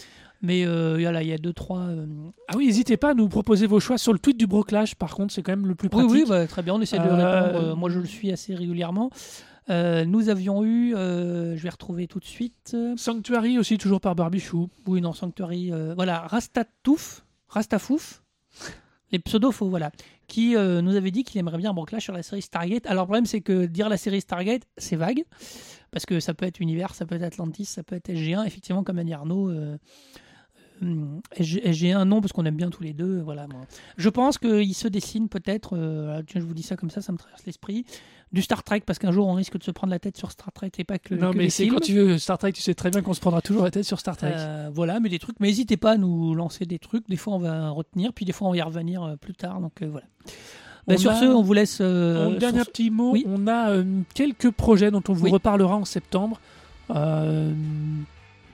Mais 0.40 0.64
euh, 0.66 0.96
voilà, 1.00 1.22
il 1.22 1.28
y 1.28 1.32
a 1.32 1.38
deux 1.38 1.52
trois. 1.52 1.80
euh, 1.80 2.06
Ah 2.48 2.54
oui, 2.56 2.66
n'hésitez 2.66 2.96
pas 2.96 3.10
à 3.10 3.14
nous 3.14 3.28
proposer 3.28 3.66
vos 3.66 3.80
choix 3.80 3.98
sur 3.98 4.12
le 4.12 4.18
tweet 4.20 4.36
du 4.36 4.46
Broclash, 4.46 4.94
par 4.94 5.14
contre, 5.14 5.32
c'est 5.34 5.42
quand 5.42 5.52
même 5.52 5.66
le 5.66 5.74
plus 5.74 5.86
Oui, 5.92 6.04
pratique. 6.04 6.10
oui, 6.12 6.24
bah, 6.28 6.46
très 6.46 6.62
bien, 6.62 6.74
on 6.74 6.80
essaie 6.80 6.98
de 6.98 7.02
Euh, 7.04 7.42
répondre. 7.48 7.64
Euh, 7.64 7.74
moi, 7.74 7.90
je 7.90 7.98
le 7.98 8.06
suis 8.06 8.30
assez 8.30 8.54
régulièrement. 8.54 9.10
Euh, 9.70 10.04
nous 10.04 10.28
avions 10.30 10.64
eu, 10.64 10.94
euh, 10.94 11.56
je 11.56 11.62
vais 11.62 11.68
retrouver 11.68 12.06
tout 12.06 12.20
de 12.20 12.24
suite. 12.24 12.70
euh, 12.74 12.94
Sanctuary 12.96 13.58
aussi, 13.58 13.78
toujours 13.78 14.00
par 14.00 14.14
Barbichou. 14.14 14.68
oui, 14.86 15.00
non, 15.00 15.12
Sanctuary. 15.12 15.72
voilà, 15.96 16.20
Rastatouf, 16.20 17.24
Rastafouf, 17.48 18.22
les 19.10 19.18
pseudos 19.18 19.52
faux, 19.52 19.68
voilà, 19.68 19.90
qui 20.28 20.54
nous 20.54 20.94
avait 20.94 21.10
dit 21.10 21.24
qu'il 21.24 21.38
aimerait 21.40 21.58
bien 21.58 21.70
un 21.70 21.74
broclage 21.74 22.02
sur 22.04 22.12
la 22.14 22.22
série 22.22 22.42
Stargate. 22.42 22.86
Alors, 22.86 23.04
le 23.04 23.08
problème, 23.08 23.26
c'est 23.26 23.40
que 23.40 23.66
dire 23.66 23.88
la 23.88 23.96
série 23.96 24.20
Stargate, 24.20 24.62
c'est 24.76 24.96
vague, 24.96 25.24
parce 25.90 26.06
que 26.06 26.20
ça 26.20 26.32
peut 26.32 26.46
être 26.46 26.60
Univers, 26.60 26.94
ça 26.94 27.06
peut 27.06 27.16
être 27.16 27.22
Atlantis, 27.24 27.64
ça 27.64 27.82
peut 27.82 27.96
être 27.96 28.08
SG1. 28.08 28.46
Effectivement, 28.46 28.84
comme 28.84 28.98
a 28.98 29.04
dit 29.04 29.12
Arnaud, 29.12 29.50
SG 31.38 31.60
SG1 31.64 32.04
non 32.04 32.20
parce 32.20 32.32
qu'on 32.32 32.44
aime 32.44 32.56
bien 32.56 32.70
tous 32.70 32.82
les 32.82 32.92
deux. 32.92 33.20
Voilà. 33.20 33.46
Je 33.96 34.08
pense 34.08 34.38
qu'il 34.38 34.74
se 34.74 34.88
dessine 34.88 35.28
peut-être. 35.28 35.76
euh, 35.76 36.22
tiens, 36.26 36.40
je 36.40 36.46
vous 36.46 36.54
dis 36.54 36.62
ça 36.62 36.76
comme 36.76 36.90
ça, 36.90 37.00
ça 37.00 37.12
me 37.12 37.18
traverse 37.18 37.44
l'esprit. 37.46 37.84
Du 38.30 38.42
Star 38.42 38.62
Trek 38.62 38.82
parce 38.84 38.98
qu'un 38.98 39.10
jour 39.10 39.26
on 39.26 39.32
risque 39.32 39.56
de 39.58 39.62
se 39.64 39.70
prendre 39.70 39.90
la 39.90 39.98
tête 39.98 40.16
sur 40.18 40.30
Star 40.30 40.52
Trek 40.52 40.70
et 40.76 40.84
pas 40.84 40.98
que, 40.98 41.14
Non, 41.14 41.30
que 41.32 41.38
mais 41.38 41.48
c'est 41.48 41.66
quand 41.68 41.80
tu 41.80 41.94
veux 41.94 42.18
Star 42.18 42.36
Trek, 42.36 42.52
tu 42.52 42.60
sais 42.60 42.74
très 42.74 42.90
bien 42.90 43.00
qu'on 43.00 43.14
se 43.14 43.20
prendra 43.20 43.40
toujours 43.40 43.64
la 43.64 43.70
tête 43.70 43.84
sur 43.84 43.98
Star 43.98 44.16
Trek. 44.18 44.32
Euh, 44.36 44.68
voilà, 44.72 45.00
mais 45.00 45.08
des 45.08 45.18
trucs. 45.18 45.40
Mais 45.40 45.46
n'hésitez 45.48 45.78
pas 45.78 45.92
à 45.92 45.96
nous 45.96 46.34
lancer 46.34 46.66
des 46.66 46.78
trucs. 46.78 47.08
Des 47.08 47.16
fois, 47.16 47.34
on 47.34 47.38
va 47.38 47.70
retenir, 47.70 48.12
puis 48.12 48.26
des 48.26 48.32
fois, 48.32 48.48
on 48.48 48.50
va 48.50 48.56
y 48.58 48.62
revenir 48.62 49.02
euh, 49.02 49.16
plus 49.16 49.34
tard. 49.34 49.60
Donc 49.62 49.80
euh, 49.82 49.86
voilà. 49.90 50.06
On 50.88 50.96
sur 50.98 51.10
a- 51.10 51.20
ce, 51.20 51.24
on 51.24 51.42
vous 51.42 51.52
laisse. 51.54 51.80
En 51.80 52.32
dernier 52.32 52.64
petit 52.64 52.90
mot, 52.90 53.12
oui. 53.12 53.24
on 53.26 53.46
a 53.48 53.82
quelques 54.14 54.50
projets 54.50 54.90
dont 54.90 55.02
on 55.08 55.12
vous 55.14 55.24
Oui. 55.24 55.30
reparlera 55.30 55.76
en 55.76 55.84
septembre. 55.86 56.38
Euh, 56.90 57.52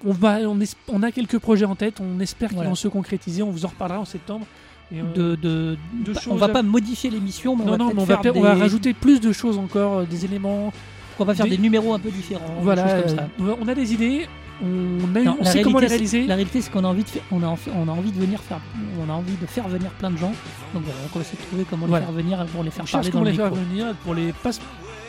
on, 0.07 0.13
va, 0.13 0.39
on, 0.49 0.61
es- 0.61 0.77
on 0.89 1.03
a 1.03 1.11
quelques 1.11 1.39
projets 1.39 1.65
en 1.65 1.75
tête, 1.75 2.01
on 2.01 2.21
espère 2.21 2.49
qu'ils 2.49 2.57
Voilà. 2.57 2.71
vont 2.71 2.75
se 2.77 2.89
concrétiser, 2.89 3.43
on 3.43 3.51
vous 3.51 3.65
en 3.65 3.69
reparlera 3.69 4.01
en 4.01 4.05
septembre. 4.05 4.47
Et, 4.93 4.97
de, 5.01 5.35
de- 5.37 5.77
de 6.05 6.13
on 6.17 6.21
choses 6.21 6.39
va 6.39 6.47
à- 6.47 6.49
pas 6.51 6.63
modifier 6.63 7.09
l'émission, 7.11 7.57
mais 7.57 7.65
on 7.65 7.71
va 7.71 7.77
non, 7.79 7.87
mais 7.95 8.01
on 8.03 8.05
va, 8.05 8.21
on 8.55 8.59
rajouter 8.59 8.93
plus 8.93 9.19
de 9.21 9.33
choses 9.33 9.57
encore, 9.59 9.99
euh, 10.01 10.05
des 10.05 10.25
éléments. 10.27 10.73
on 11.19 11.25
va 11.25 11.35
faire 11.35 11.47
des- 11.47 11.53
des 11.53 11.59
numéros 11.59 11.95
un 11.95 11.99
peu 11.99 12.11
différents, 12.11 12.47
des 12.59 12.63
voilà, 12.63 13.03
choses 13.03 13.07
comme 13.07 13.17
ça. 13.17 13.29
euh, 13.41 13.57
on 13.61 13.67
a 13.69 13.75
des 13.75 13.95
idées, 13.95 14.27
on, 14.63 15.17
a 15.17 15.23
Non, 15.23 15.43
sait 15.45 15.63
comment 15.63 15.79
les 15.81 15.87
réaliser. 15.87 16.27
La 16.27 16.35
réalité, 16.35 16.61
c'est 16.61 16.71
qu'on 16.71 16.85
a 16.85 16.89
envie 16.89 17.03
de 17.03 17.09
faire, 17.09 17.23
on 17.33 17.43
a, 17.43 17.47
envie- 17.47 17.71
on 17.75 17.89
a 17.89 17.93
envie 17.93 18.13
de 18.13 18.21
venir 18.21 18.41
faire, 18.41 18.61
on 19.05 19.11
a 19.11 19.15
envie 19.15 19.37
de 19.41 19.47
faire 19.47 19.67
venir 19.69 19.91
plein 19.93 20.11
de 20.11 20.19
gens. 20.19 20.33
Donc 20.75 20.83
voilà, 20.85 21.01
on 21.13 21.19
va 21.19 21.21
essayer 21.25 21.39
de 21.39 21.47
trouver 21.47 21.65
comment 21.69 21.87
Voilà. 21.87 22.07
les 22.07 22.13
faire 22.13 22.23
venir 22.23 22.47
pour 22.47 22.63
les 22.63 22.71
faire 22.71 22.85
On 22.87 22.93
parler 22.93 23.09
dans 23.09 23.13
comment 23.13 23.25
le 23.25 23.31
les 23.31 23.37
faire 23.37 23.51
micro. 23.51 23.65
venir, 23.65 23.95
pour 24.05 24.15
les 24.15 24.33
pas, 24.33 24.51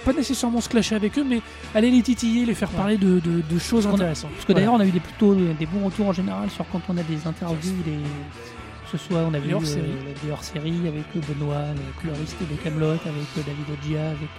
pas 0.06 0.14
nécessairement 0.14 0.62
se 0.62 0.70
clasher 0.70 0.96
avec 0.96 1.18
eux, 1.18 1.26
mais 1.28 1.42
aller 1.74 1.92
les 1.92 2.02
titiller, 2.02 2.46
les 2.46 2.54
faire 2.56 2.70
Ouais. 2.72 2.78
parler 2.78 2.98
de, 2.98 3.20
de- 3.20 3.42
de 3.42 3.60
choses 3.60 3.84
Parce 3.84 3.96
intéressantes. 3.96 4.32
Parce 4.32 4.46
que 4.46 4.54
d'ailleurs, 4.54 4.74
on 4.74 4.80
a 4.80 4.86
eu 4.86 4.92
des 4.92 5.00
plutôt 5.02 5.34
des 5.36 5.66
bons 5.66 5.84
retours 5.86 6.08
en 6.08 6.14
général 6.14 6.50
sur 6.50 6.66
quand 6.72 6.82
on 6.90 6.98
a 6.98 7.04
des 7.04 7.28
interviews, 7.28 7.76
des, 7.84 7.92
que 7.92 8.98
ce 8.98 8.98
soit 8.98 9.20
on 9.30 9.34
a 9.34 9.40
vu 9.40 9.54
hors-séries. 9.54 9.82
euh, 9.84 10.14
des 10.26 10.32
hors-séries 10.32 10.88
avec 10.88 11.04
euh, 11.16 11.20
Benoît, 11.34 11.64
le 11.76 12.02
coloriste 12.02 12.38
de 12.40 12.56
Camelot, 12.64 12.92
avec 12.92 13.04
euh, 13.38 13.42
David 13.46 13.66
Ogia, 13.84 14.08
avec 14.10 14.30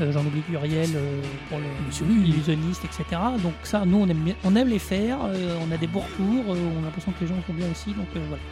euh, 0.00 0.12
j'en 0.12 0.20
oublie 0.26 0.40
Pluriel 0.40 0.90
euh, 0.96 1.20
pour 1.48 1.58
le 1.58 1.64
Monsieur 1.86 2.04
Lulu. 2.06 2.26
illusionniste, 2.30 2.84
etc. 2.84 3.04
Donc 3.42 3.52
ça, 3.62 3.84
nous, 3.86 3.98
on 3.98 4.08
aime, 4.08 4.18
bien- 4.18 4.34
on 4.44 4.56
aime 4.56 4.68
les 4.68 4.80
faire, 4.80 5.18
euh, 5.26 5.56
on 5.66 5.72
a 5.72 5.76
des 5.76 5.86
bons 5.86 6.00
retours, 6.00 6.44
on 6.48 6.82
a 6.82 6.84
l'impression 6.86 7.12
que 7.12 7.20
les 7.24 7.28
gens 7.28 7.36
font 7.46 7.52
bien 7.52 7.66
aussi, 7.70 7.90
donc 7.92 8.08
voilà. 8.12 8.42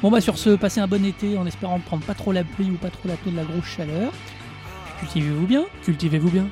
Bon 0.00 0.10
bah 0.12 0.20
sur 0.20 0.38
ce, 0.38 0.50
passez 0.50 0.80
un 0.80 0.86
bon 0.86 1.04
été 1.04 1.36
en 1.36 1.44
espérant 1.44 1.80
prendre 1.80 2.04
pas 2.04 2.14
trop 2.14 2.30
la 2.32 2.44
pluie 2.44 2.70
ou 2.70 2.74
pas 2.76 2.88
trop 2.88 3.08
la 3.08 3.14
de 3.30 3.36
la 3.36 3.42
grosse 3.42 3.66
chaleur. 3.66 4.12
Cultivez-vous 5.00 5.46
bien. 5.46 5.66
Cultivez-vous 5.84 6.30
bien. 6.30 6.48